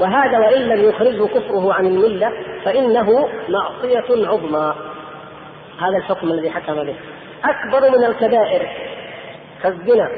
وهذا 0.00 0.38
وإن 0.38 0.62
لم 0.62 0.88
يخرجه 0.88 1.26
كفره 1.26 1.74
عن 1.74 1.86
الملة 1.86 2.32
فإنه 2.64 3.28
معصية 3.48 4.28
عظمى. 4.28 4.74
هذا 5.80 5.96
الحكم 5.96 6.30
الذي 6.30 6.50
حكم 6.50 6.74
به. 6.74 6.96
أكبر 7.44 7.98
من 7.98 8.04
الكبائر 8.04 8.68
كالزنا 9.62 10.08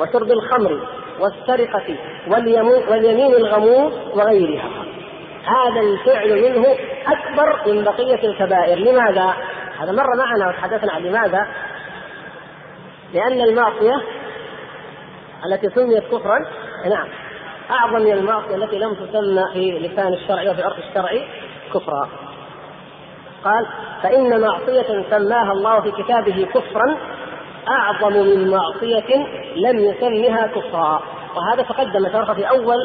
وشرب 0.00 0.30
الخمر 0.30 0.80
والسرقة 1.20 1.96
واليمين 2.90 3.34
الغموس 3.34 3.92
وغيرها. 4.14 4.70
هذا 5.44 5.80
الفعل 5.80 6.42
منه 6.42 6.66
أكبر 7.06 7.72
من 7.72 7.84
بقية 7.84 8.28
الكبائر. 8.28 8.78
لماذا؟ 8.78 9.34
هذا 9.80 9.92
مر 9.92 10.16
معنا 10.16 10.48
وتحدثنا 10.48 10.92
عن 10.92 11.02
لماذا؟ 11.02 11.46
لأن 13.14 13.40
المعصية 13.40 14.02
التي 15.46 15.70
سميت 15.70 16.04
كفرا 16.04 16.38
نعم 16.88 17.08
أعظم 17.70 18.02
من 18.02 18.12
المعصية 18.12 18.54
التي 18.54 18.78
لم 18.78 18.94
تسمى 18.94 19.44
في 19.52 19.78
لسان 19.78 20.12
الشرع 20.12 20.50
وفي 20.50 20.62
عرف 20.62 20.78
الشرع 20.78 21.10
كفرا. 21.74 22.08
قال 23.44 23.66
فإن 24.02 24.40
معصية 24.40 25.04
سماها 25.10 25.52
الله 25.52 25.80
في 25.80 25.90
كتابه 26.02 26.46
كفرا 26.54 26.96
أعظم 27.68 28.12
من 28.12 28.50
معصية 28.50 29.16
لم 29.56 29.78
يسمها 29.78 30.46
كفرا. 30.46 31.02
وهذا 31.36 31.62
تقدم 31.62 32.34
في 32.34 32.48
أول 32.48 32.76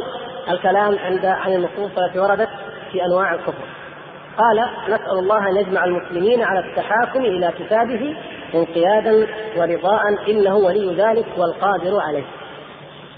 الكلام 0.50 1.00
عند 1.00 1.25
عن 1.25 1.53
النصوص 1.53 1.98
التي 1.98 2.19
وردت 2.19 2.50
في 2.91 3.06
أنواع 3.06 3.33
الكفر. 3.33 3.81
قال 4.38 4.69
نسأل 4.88 5.19
الله 5.19 5.50
أن 5.50 5.58
يجمع 5.58 5.84
المسلمين 5.84 6.43
على 6.43 6.60
التحاكم 6.60 7.19
إلى 7.19 7.51
كتابه 7.60 8.18
انقيادا 8.56 9.27
ورضاء 9.58 10.01
إنه 10.30 10.56
ولي 10.56 10.95
ذلك 10.95 11.26
والقادر 11.38 12.00
عليه. 12.00 12.26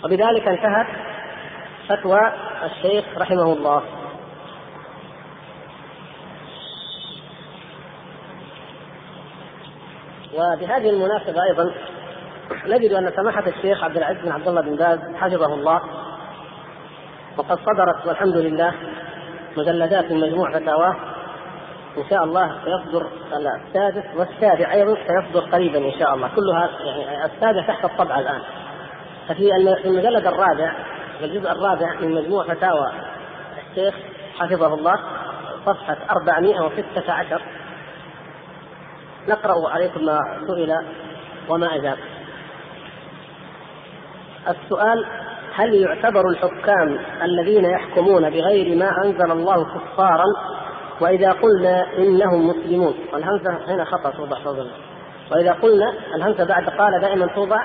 وبذلك 0.05 0.47
انتهت 0.47 0.87
فتوى 1.89 2.19
الشيخ 2.63 3.05
رحمه 3.17 3.53
الله. 3.53 3.83
وبهذه 10.33 10.89
المناسبة 10.89 11.43
أيضا 11.43 11.73
نجد 12.65 12.93
أن 12.93 13.11
سماحة 13.15 13.43
الشيخ 13.47 13.83
عبد 13.83 13.97
العزيز 13.97 14.23
بن 14.23 14.31
عبد 14.31 14.47
الله 14.47 14.61
بن 14.61 14.75
باز 14.75 14.99
حفظه 15.15 15.53
الله 15.53 15.81
وقد 17.37 17.59
صدرت 17.59 18.07
والحمد 18.07 18.37
لله 18.37 18.73
مجلدات 19.57 20.11
من 20.11 20.19
مجموع 20.19 20.51
فتاواه 20.51 20.95
إن 21.97 22.03
شاء 22.09 22.23
الله 22.23 22.55
سيصدر 22.65 23.07
السادس 23.33 24.03
والسابع 24.15 24.73
أيضا 24.73 24.95
سيصدر 24.95 25.49
قريبا 25.49 25.77
إن 25.77 25.99
شاء 25.99 26.13
الله. 26.13 26.29
كلها 26.35 26.69
يعني 26.85 27.25
السابع 27.25 27.61
تحت 27.67 27.85
الطبعة 27.85 28.19
الآن. 28.19 28.41
ففي 29.27 29.55
المجلد 29.85 30.27
الرابع 30.27 30.73
الجزء 31.21 31.51
الرابع 31.51 31.93
من 31.99 32.11
مجموع 32.11 32.43
فتاوى 32.43 32.91
الشيخ 33.71 33.95
حفظه 34.39 34.73
الله 34.73 34.99
صفحة 35.65 35.97
416 36.09 37.41
نقرأ 39.27 39.69
عليكم 39.69 40.05
ما 40.05 40.19
سئل 40.47 40.85
وما 41.49 41.75
أجاب. 41.75 41.97
السؤال 44.47 45.05
هل 45.55 45.73
يعتبر 45.73 46.29
الحكام 46.29 46.99
الذين 47.23 47.65
يحكمون 47.65 48.29
بغير 48.29 48.77
ما 48.77 48.91
أنزل 49.05 49.31
الله 49.31 49.65
كفارا؟ 49.65 50.25
وإذا 51.01 51.31
قلنا 51.31 51.85
إنهم 51.97 52.47
مسلمون 52.47 52.95
والهمزة 53.13 53.51
هنا 53.67 53.85
خطأ 53.85 54.11
توضع 54.11 54.39
فوق 54.43 54.57
وإذا 55.31 55.51
قلنا 55.51 55.93
الهمزة 56.15 56.45
بعد 56.45 56.69
قال 56.69 57.01
دائما 57.01 57.27
توضع 57.27 57.63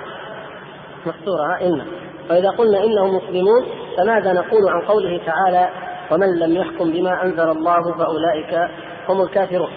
مكسورة 1.07 1.61
إن. 1.61 1.83
وإذا 2.31 2.51
قلنا 2.51 2.85
إنهم 2.85 3.17
مسلمون 3.17 3.67
فماذا 3.99 4.33
نقول 4.33 4.69
عن 4.69 4.81
قوله 4.81 5.21
تعالى 5.27 5.69
ومن 6.11 6.39
لم 6.39 6.57
يحكم 6.57 6.93
بما 6.93 7.23
أنزل 7.23 7.51
الله 7.51 7.95
فأولئك 7.99 8.71
هم 9.09 9.23
الكافرون؟ 9.23 9.71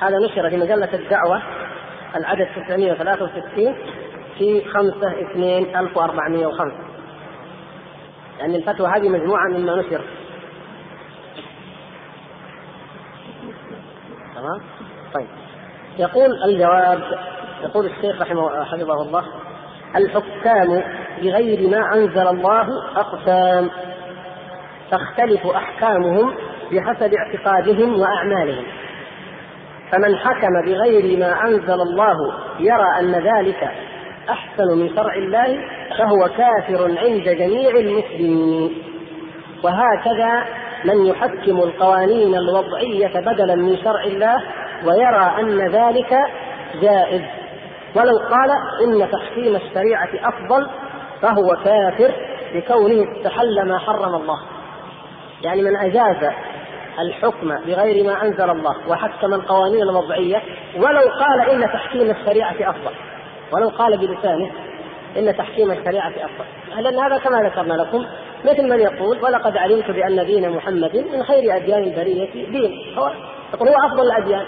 هذا 0.00 0.18
نشر 0.18 0.50
في 0.50 0.56
مجلة 0.56 0.94
الدعوة 0.94 1.42
العدد 2.16 2.48
963 2.68 3.74
في 4.38 4.64
5 4.64 5.20
2 5.32 5.76
1405 5.76 6.87
يعني 8.38 8.56
الفتوى 8.56 8.88
هذه 8.88 9.08
مجموعة 9.08 9.48
مما 9.48 9.76
نشر. 9.76 10.00
تمام؟ 14.34 14.60
طيب. 15.14 15.26
يقول 15.98 16.42
الجواب 16.44 17.00
يقول 17.62 17.86
الشيخ 17.86 18.22
رحمه 18.22 18.64
حفظه 18.64 19.02
الله 19.02 19.24
الحكام 19.96 20.82
بغير 21.22 21.70
ما 21.70 21.94
أنزل 21.94 22.28
الله 22.28 22.66
أقسام 22.96 23.70
تختلف 24.90 25.46
أحكامهم 25.46 26.34
بحسب 26.72 27.14
اعتقادهم 27.14 28.00
وأعمالهم. 28.00 28.64
فمن 29.92 30.16
حكم 30.16 30.62
بغير 30.66 31.18
ما 31.18 31.44
أنزل 31.44 31.80
الله 31.80 32.34
يرى 32.58 32.98
أن 33.00 33.12
ذلك 33.12 33.70
أحسن 34.30 34.78
من 34.78 34.96
شرع 34.96 35.14
الله 35.14 35.58
فهو 35.90 36.28
كافر 36.28 36.98
عند 36.98 37.28
جميع 37.28 37.70
المسلمين. 37.70 38.82
وهكذا 39.62 40.44
من 40.84 41.06
يحكم 41.06 41.58
القوانين 41.58 42.34
الوضعية 42.34 43.20
بدلا 43.20 43.54
من 43.54 43.76
شرع 43.76 44.04
الله 44.04 44.42
ويرى 44.84 45.34
أن 45.40 45.68
ذلك 45.68 46.16
جائز. 46.82 47.22
ولو 47.96 48.18
قال 48.18 48.50
إن 48.84 49.10
تحكيم 49.10 49.56
الشريعة 49.56 50.08
أفضل 50.14 50.66
فهو 51.22 51.56
كافر 51.64 52.12
لكونه 52.54 53.04
استحل 53.12 53.68
ما 53.68 53.78
حرم 53.78 54.14
الله. 54.14 54.38
يعني 55.42 55.62
من 55.62 55.76
أجاز 55.76 56.32
الحكم 56.98 57.48
بغير 57.66 58.04
ما 58.04 58.22
أنزل 58.22 58.50
الله 58.50 58.74
وحكم 58.88 59.34
القوانين 59.34 59.82
الوضعية 59.82 60.42
ولو 60.76 61.00
قال 61.00 61.50
إن 61.50 61.72
تحكيم 61.72 62.10
الشريعة 62.10 62.70
أفضل. 62.70 62.94
ولو 63.52 63.68
قال 63.68 63.98
بلسانه 63.98 64.50
إن 65.16 65.36
تحكيم 65.36 65.70
الشريعة 65.70 66.08
أفضل. 66.08 66.82
لأن 66.82 66.98
هذا 66.98 67.18
كما 67.18 67.42
ذكرنا 67.42 67.74
لكم 67.74 68.06
مثل 68.44 68.68
من 68.68 68.80
يقول 68.80 69.18
ولقد 69.22 69.56
علمت 69.56 69.90
بأن 69.90 70.26
دين 70.26 70.50
محمد 70.50 71.04
من 71.12 71.22
خير 71.22 71.56
أديان 71.56 71.82
البرية 71.82 72.32
دين. 72.32 72.98
هو 72.98 73.10
يقول 73.54 73.68
هو 73.68 73.74
أفضل 73.86 74.02
الأديان. 74.02 74.46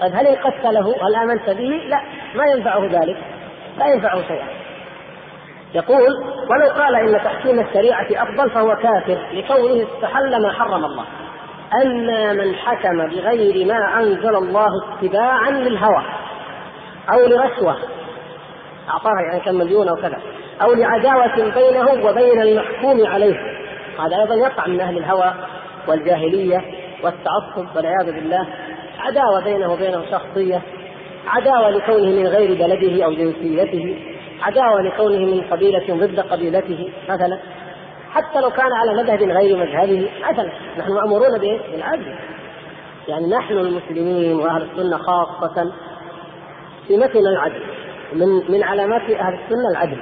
طيب 0.00 0.12
هل 0.14 0.26
انقذت 0.26 0.64
له؟ 0.64 0.94
هل 1.06 1.14
آمنت 1.14 1.50
به؟ 1.50 1.82
لا 1.88 2.00
ما 2.34 2.44
ينفعه 2.46 2.84
ذلك. 2.84 3.16
لا 3.78 3.86
ينفعه 3.86 4.22
شيئا. 4.28 4.46
يقول 5.74 6.12
ولو 6.50 6.82
قال 6.82 6.96
إن 6.96 7.24
تحكيم 7.24 7.60
الشريعة 7.60 8.06
أفضل 8.10 8.50
فهو 8.50 8.76
كافر 8.76 9.18
لكونه 9.32 9.86
استحل 9.94 10.42
ما 10.42 10.52
حرم 10.52 10.84
الله. 10.84 11.04
أما 11.84 12.32
من 12.32 12.54
حكم 12.54 13.06
بغير 13.06 13.66
ما 13.66 13.98
أنزل 13.98 14.36
الله 14.36 14.68
اتباعا 14.92 15.50
للهوى 15.50 16.04
أو 17.12 17.26
لرشوة 17.26 17.76
أعطاها 18.88 19.20
يعني 19.30 19.40
كم 19.40 19.54
مليون 19.54 19.88
أو 19.88 19.96
كذا. 19.96 20.18
أو 20.62 20.72
لعداوة 20.72 21.36
بينه 21.36 22.08
وبين 22.08 22.42
المحكوم 22.42 23.06
عليه. 23.06 23.36
هذا 23.98 24.16
أيضا 24.22 24.34
يقع 24.34 24.66
من 24.66 24.80
أهل 24.80 24.98
الهوى 24.98 25.34
والجاهلية 25.88 26.64
والتعصب 27.02 27.76
والعياذ 27.76 28.14
بالله. 28.14 28.46
عداوة 28.98 29.44
بينه 29.44 29.72
وبينه 29.72 30.04
شخصية. 30.10 30.62
عداوة 31.26 31.70
لكونه 31.70 32.10
من 32.10 32.26
غير 32.26 32.54
بلده 32.54 33.04
أو 33.04 33.12
جنسيته. 33.12 33.98
عداوة 34.42 34.82
لكونه 34.82 35.18
من 35.18 35.40
قبيلة 35.50 36.06
ضد 36.06 36.20
قبيلته 36.20 36.92
مثلا. 37.08 37.38
حتى 38.12 38.40
لو 38.40 38.50
كان 38.50 38.72
على 38.72 39.02
مذهب 39.02 39.22
غير 39.22 39.56
مذهبه 39.56 40.10
مثلا. 40.30 40.52
نحن 40.78 40.92
مأمورون 40.92 41.38
بالعدل. 41.38 42.14
يعني 43.08 43.26
نحن 43.26 43.52
المسلمين 43.52 44.36
وأهل 44.36 44.62
السنة 44.62 44.96
خاصة 44.96 45.72
سمتنا 46.88 47.30
العدل. 47.30 47.62
من 48.14 48.52
من 48.52 48.62
علامات 48.62 49.02
أهل 49.02 49.34
السنة 49.34 49.70
العدل 49.70 50.00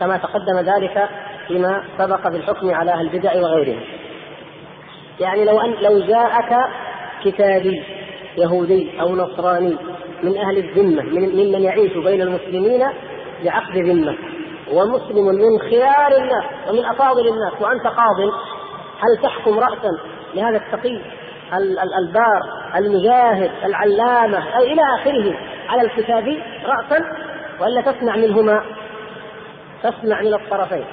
كما 0.00 0.16
تقدم 0.16 0.58
ذلك 0.58 1.08
فيما 1.48 1.84
سبق 1.98 2.28
بالحكم 2.28 2.74
على 2.74 2.92
أهل 2.92 3.00
البدع 3.00 3.32
وغيرهم. 3.36 3.80
يعني 5.20 5.44
لو 5.44 5.60
أن 5.60 5.74
لو 5.80 6.00
جاءك 6.00 6.56
كتابي 7.24 7.82
يهودي 8.36 9.00
أو 9.00 9.16
نصراني 9.16 9.76
من 10.22 10.38
أهل 10.38 10.58
الذمة 10.58 11.02
من 11.02 11.28
ممن 11.28 11.62
يعيش 11.62 11.92
بين 11.92 12.22
المسلمين 12.22 12.86
بعقد 13.44 13.76
ذمة 13.76 14.16
ومسلم 14.72 15.24
من 15.24 15.58
خيار 15.58 16.16
الناس 16.16 16.44
ومن 16.68 16.84
أفاضل 16.84 17.28
الناس 17.28 17.52
وأنت 17.60 17.86
قاض 17.86 18.20
هل 18.98 19.22
تحكم 19.22 19.58
رأسا 19.58 19.90
لهذا 20.34 20.56
التقي 20.56 21.00
البار 21.98 22.40
المجاهد 22.76 23.50
العلامة 23.64 24.58
أي 24.58 24.72
إلى 24.72 24.82
آخره؟ 25.00 25.53
على 25.68 25.82
الكتاب 25.82 26.24
رأسا 26.66 27.04
وإلا 27.60 27.80
تسمع 27.80 28.16
منهما 28.16 28.64
تسمع 29.82 30.20
من 30.22 30.34
الطرفين 30.34 30.84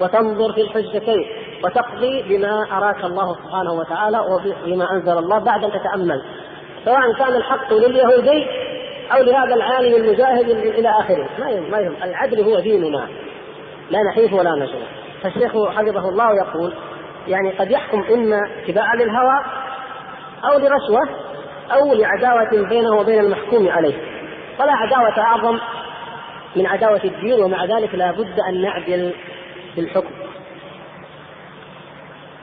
وتنظر 0.00 0.52
في 0.52 0.60
الحجتين 0.60 1.26
وتقضي 1.64 2.22
بما 2.22 2.66
أراك 2.72 3.04
الله 3.04 3.34
سبحانه 3.34 3.72
وتعالى 3.72 4.18
وبما 4.18 4.92
أنزل 4.92 5.18
الله 5.18 5.38
بعد 5.38 5.64
أن 5.64 5.70
تتأمل 5.70 6.22
سواء 6.84 7.12
كان 7.18 7.36
الحق 7.36 7.72
لليهودي 7.72 8.46
أو 9.12 9.22
لهذا 9.22 9.54
العالم 9.54 9.94
المجاهد 9.94 10.48
إلى 10.50 10.88
آخره. 11.00 11.28
ما 11.38 11.50
يهم 11.50 11.70
ما 11.70 11.78
يهم 11.78 11.94
العدل 12.04 12.40
هو 12.40 12.60
ديننا 12.60 13.08
لا 13.90 13.98
نحيف 14.12 14.32
ولا 14.32 14.50
نشر 14.50 14.78
فالشيخ 15.22 15.52
حفظه 15.68 16.08
الله 16.08 16.26
يقول 16.36 16.72
يعني 17.28 17.50
قد 17.50 17.70
يحكم 17.70 18.04
إما 18.14 18.38
اتباعا 18.62 18.96
للهوى 18.96 19.44
أو 20.44 20.58
لرشوة 20.58 21.08
أو 21.72 21.94
لعداوة 21.94 22.68
بينه 22.68 22.96
وبين 22.96 23.20
المحكوم 23.20 23.68
عليه. 23.68 23.94
فلا 24.58 24.72
عداوة 24.72 25.18
أعظم 25.18 25.58
من 26.56 26.66
عداوة 26.66 27.00
الدين 27.04 27.44
ومع 27.44 27.64
ذلك 27.64 27.94
لا 27.94 28.10
بد 28.10 28.40
أن 28.48 28.62
نعدل 28.62 29.14
في 29.74 29.80
الحكم 29.80 30.14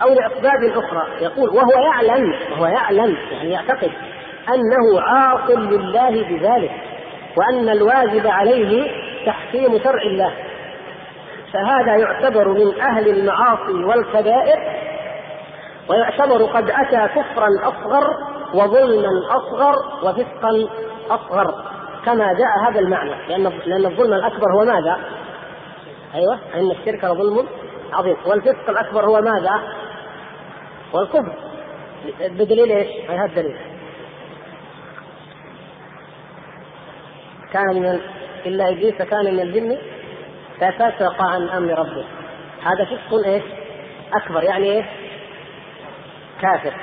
أو 0.04 0.10
لأسباب 0.10 0.84
أخرى. 0.84 1.08
يقول 1.22 1.50
وهو 1.50 1.84
يعلم 1.86 2.36
وهو 2.52 2.66
يعلم 2.66 3.18
يعني 3.32 3.52
يعتقد 3.52 3.92
أنه 4.50 5.02
عاص 5.02 5.50
لله 5.50 6.10
بذلك 6.10 6.72
وأن 7.38 7.70
الواجب 7.70 8.28
عليه 8.28 8.92
تحكيم 9.26 9.80
شرع 9.84 10.02
الله. 10.02 10.32
فهذا 11.54 11.96
يعتبر 11.96 12.48
من 12.48 12.82
أهل 12.82 13.10
المعاصي 13.10 13.84
والكبائر 13.84 14.60
ويعتبر 15.90 16.46
قد 16.46 16.70
أتى 16.70 17.08
كفرا 17.08 17.48
أصغر 17.64 18.08
وظلما 18.54 19.10
أصغر 19.30 19.76
وفسقا 20.04 20.68
أصغر. 21.10 21.76
كما 22.06 22.34
جاء 22.34 22.70
هذا 22.70 22.80
المعنى 22.80 23.28
لأن 23.28 23.44
لأن 23.66 23.86
الظلم 23.86 24.14
الأكبر 24.14 24.54
هو 24.54 24.66
ماذا؟ 24.66 25.00
أيوه 26.14 26.40
أن 26.56 26.72
الشرك 26.72 27.04
لظلم 27.04 27.48
عظيم 27.94 28.16
والفسق 28.26 28.70
الأكبر 28.70 29.06
هو 29.06 29.22
ماذا؟ 29.22 29.62
والكفر 30.94 31.34
بدليل 32.20 32.72
إيش؟ 32.72 33.10
هذا 33.10 33.26
الدليل 33.26 33.58
كان 37.54 37.82
من 37.82 38.00
إلا 38.46 38.70
إبليس 38.70 38.96
كان 38.96 39.34
من 39.34 39.40
الجن 39.40 39.78
ففسق 40.60 41.22
عن 41.22 41.50
أمر 41.50 41.80
ربه 41.80 42.06
هذا 42.64 42.86
فسق 42.86 43.26
إيش؟ 43.26 43.44
أكبر 44.14 44.44
يعني 44.44 44.78
إيش؟ 44.78 44.86
كافر 46.42 46.74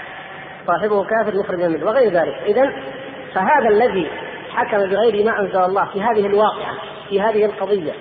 صاحبه 0.66 1.04
كافر 1.04 1.36
مخرج 1.36 1.62
من 1.62 1.82
وغير 1.82 2.12
ذلك 2.12 2.34
اذا 2.46 2.72
فهذا 3.34 3.68
الذي 3.68 4.10
حكم 4.54 4.78
بغير 4.78 5.24
ما 5.24 5.40
أنزل 5.40 5.64
الله 5.64 5.84
في 5.92 6.02
هذه 6.02 6.26
الواقعة 6.26 6.74
في 7.08 7.20
هذه 7.20 7.44
القضية 7.44 7.92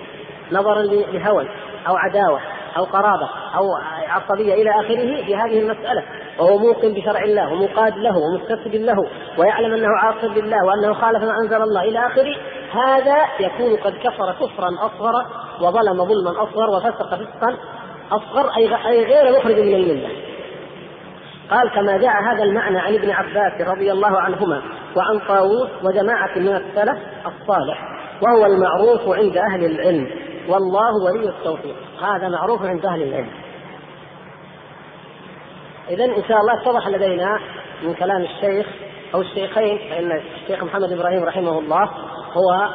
نظرا 0.51 0.81
لهوى 0.83 1.47
أو 1.87 1.95
عداوة 1.95 2.39
أو 2.77 2.83
قرابة 2.83 3.29
أو 3.55 3.65
عصبية 4.07 4.53
إلى 4.53 4.69
آخره 4.69 5.25
في 5.25 5.35
هذه 5.35 5.59
المسألة 5.59 6.03
وهو 6.39 6.57
موقن 6.57 6.93
بشرع 6.93 7.23
الله 7.23 7.53
ومقاد 7.53 7.97
له 7.97 8.17
ومستسلم 8.17 8.85
له 8.85 9.07
ويعلم 9.37 9.73
أنه 9.73 9.87
عاصي 9.97 10.27
بالله 10.27 10.57
وأنه 10.65 10.93
خالف 10.93 11.23
ما 11.23 11.33
أنزل 11.43 11.61
الله 11.61 11.81
إلى 11.81 11.99
آخره 11.99 12.35
هذا 12.71 13.17
يكون 13.39 13.75
قد 13.77 13.93
كفر 13.93 14.31
كفرا 14.31 14.69
أصغر 14.79 15.25
وظلم 15.61 16.05
ظلما 16.05 16.43
أصغر 16.43 16.69
وفسق 16.69 17.15
فسقا 17.15 17.57
أصغر 18.11 18.49
أي 18.57 18.67
غير 19.05 19.37
مخرج 19.37 19.59
من 19.59 19.73
الملة. 19.73 20.09
قال 21.51 21.69
كما 21.69 21.97
جاء 21.97 22.11
هذا 22.31 22.43
المعنى 22.43 22.79
عن 22.79 22.93
ابن 22.93 23.11
عباس 23.11 23.61
رضي 23.61 23.91
الله 23.91 24.19
عنهما 24.21 24.61
وعن 24.95 25.19
طاووس 25.19 25.69
وجماعة 25.83 26.37
من 26.37 26.55
السلف 26.55 26.97
الصالح 27.25 27.81
وهو 28.21 28.45
المعروف 28.45 29.01
عند 29.09 29.37
أهل 29.37 29.65
العلم. 29.65 30.09
والله 30.47 30.91
ولي 31.05 31.29
التوفيق. 31.29 31.75
هذا 32.01 32.29
معروف 32.29 32.65
عند 32.65 32.85
أهل 32.85 33.03
العلم. 33.03 33.29
اذا 35.89 36.05
إن 36.05 36.23
شاء 36.27 36.37
الله 36.37 36.61
اتضح 36.61 36.87
لدينا 36.87 37.39
من 37.83 37.93
كلام 37.93 38.21
الشيخ 38.21 38.67
أو 39.13 39.21
الشيخين 39.21 39.77
فإن 39.89 40.11
الشيخ 40.41 40.63
محمد 40.63 40.91
إبراهيم 40.91 41.23
رحمه 41.23 41.59
الله 41.59 41.89
هو 42.33 42.69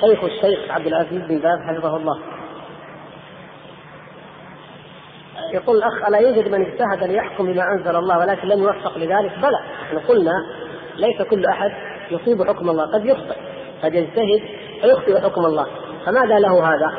شيخ 0.00 0.24
الشيخ 0.24 0.70
عبد 0.70 0.86
العزيز 0.86 1.22
بن 1.22 1.38
باز 1.38 1.58
حفظه 1.68 1.96
الله. 1.96 2.18
يقول 5.54 5.76
الأخ 5.76 6.08
ألا 6.08 6.18
يوجد 6.18 6.48
من 6.48 6.66
اجتهد 6.66 7.10
ليحكم 7.10 7.52
بما 7.52 7.62
أنزل 7.78 7.96
الله 7.96 8.18
ولكن 8.18 8.48
لم 8.48 8.62
يوفق 8.62 8.98
لذلك؟ 8.98 9.38
بلى. 9.38 9.60
إحنا 9.82 10.00
قلنا 10.08 10.32
ليس 10.96 11.22
كل 11.22 11.46
أحد 11.46 11.70
يصيب 12.10 12.42
حكم 12.48 12.70
الله 12.70 12.92
قد 12.92 13.04
يخطئ 13.04 13.36
قد 13.82 13.94
يجتهد 13.94 14.42
فيخطئ 14.80 15.20
حكم 15.20 15.44
الله. 15.44 15.66
فماذا 16.06 16.38
له 16.38 16.68
هذا؟ 16.68 16.92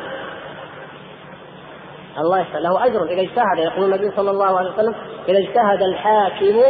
الله 2.18 2.40
يسأل. 2.40 2.62
له 2.62 2.86
أجر. 2.86 3.04
إذا 3.04 3.20
اجتهد 3.20 3.58
يقول 3.58 3.84
النبي 3.84 4.16
صلى 4.16 4.30
الله 4.30 4.58
عليه 4.58 4.70
وسلم 4.70 4.94
إذا 5.28 5.38
اجتهد 5.38 5.82
الحاكم 5.82 6.62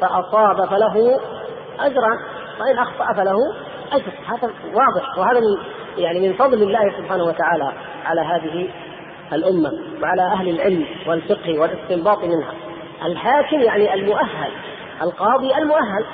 فأصاب 0.00 0.68
فله 0.68 1.20
أجرا 1.80 2.10
وإن 2.60 2.78
أخطأ 2.78 3.12
فله 3.12 3.36
أجر. 3.92 4.12
هذا 4.26 4.50
واضح 4.74 5.18
وهذا 5.18 5.40
من 5.40 5.76
يعني 5.98 6.28
من 6.28 6.34
فضل 6.34 6.62
الله 6.62 6.98
سبحانه 6.98 7.24
وتعالى 7.24 7.72
على 8.04 8.20
هذه 8.20 8.68
الأمة 9.32 9.72
وعلى 10.02 10.22
أهل 10.22 10.48
العلم 10.48 10.84
والفقه 11.06 11.58
والاستنباط 11.58 12.24
منها. 12.24 12.54
الحاكم 13.04 13.60
يعني 13.60 13.94
المؤهل 13.94 14.50
القاضي 15.02 15.54
المؤهل. 15.58 16.04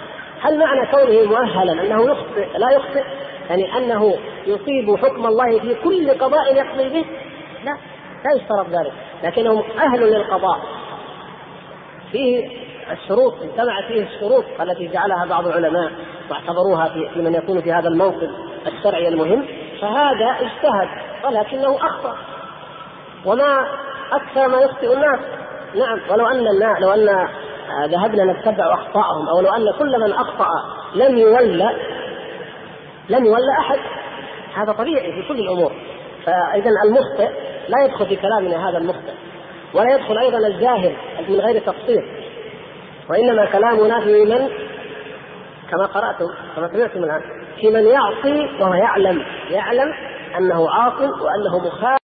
هل 0.41 0.59
معنى 0.59 0.87
كونه 0.87 1.29
مؤهلا 1.29 1.73
أنه 1.73 2.05
يخطئ؟ 2.11 2.59
لا 2.59 2.71
يخطئ. 2.71 3.05
يعني 3.51 3.77
أنه 3.77 4.15
يصيب 4.47 4.97
حكم 4.97 5.27
الله 5.27 5.59
في 5.59 5.75
كل 5.75 6.11
قضاء 6.11 6.57
يقضي 6.57 6.89
به؟ 6.89 7.07
لا 7.65 7.77
لا 8.25 8.37
يشترط 8.37 8.67
ذلك. 8.69 8.93
لكنه 9.25 9.65
أهل 9.79 10.01
للقضاء. 10.01 10.61
فيه 12.13 12.49
الشروط 12.93 13.35
اجتمعت 13.43 13.85
فيه 13.85 14.03
الشروط 14.03 14.45
التي 14.61 14.89
جعلها 14.89 15.27
بعض 15.27 15.47
العلماء 15.47 15.93
واعتبروها 16.31 16.89
في 16.89 17.21
من 17.21 17.35
يكون 17.35 17.61
في 17.61 17.73
هذا 17.73 17.89
الموقف 17.89 18.31
الشرعي 18.67 19.09
المهم. 19.09 19.47
فهذا 19.81 20.37
اجتهد 20.41 20.89
ولكنه 21.25 21.77
أخطأ. 21.77 22.17
وما 23.27 23.67
أكثر 24.13 24.49
ما 24.49 24.59
يخطئ 24.61 24.93
الناس. 24.95 25.21
نعم 25.75 26.01
ولو 26.11 26.27
أن 26.27 26.47
الناس 26.49 26.81
لو 26.81 26.91
أن 26.91 27.29
ذهبنا 27.91 28.33
نتبع 28.33 28.75
أخطاءهم 28.75 29.29
أو 29.29 29.41
لو 29.41 29.49
أن 29.49 29.73
كل 29.79 30.01
من 30.01 30.13
أخطأ 30.13 30.49
لم 30.95 31.19
يولى 31.19 31.77
لم 33.09 33.25
يولى 33.25 33.53
أحد. 33.59 33.79
هذا 34.55 34.73
طبيعي 34.73 35.13
في 35.13 35.29
كل 35.29 35.41
الأمور. 35.41 35.73
فاذا 36.27 36.71
المخطئ 36.85 37.29
لا 37.69 37.85
يدخل 37.85 38.07
في 38.07 38.17
كلامنا 38.17 38.69
هذا 38.69 38.79
المخطئ 38.79 39.13
ولا 39.75 39.95
يدخل 39.95 40.19
أيضا 40.19 40.39
الجاهل 40.39 40.97
من 41.29 41.41
غير 41.41 41.61
تقصير 41.61 42.05
وإنما 43.11 43.47
كلامنا 43.47 44.01
في 44.01 44.25
من 44.25 44.49
كما 45.71 45.87
قراتم 45.87 46.27
كما 46.57 46.69
سمعتم 46.69 47.05
الآن 47.05 47.21
في 47.61 47.71
من 47.71 47.87
يعصي 47.87 48.63
وهو 48.63 48.75
يعلم. 48.75 49.23
يعلم 49.51 49.95
أنه 50.39 50.71
عاص 50.71 51.01
وأنه 51.01 51.59
مخالف. 51.67 52.02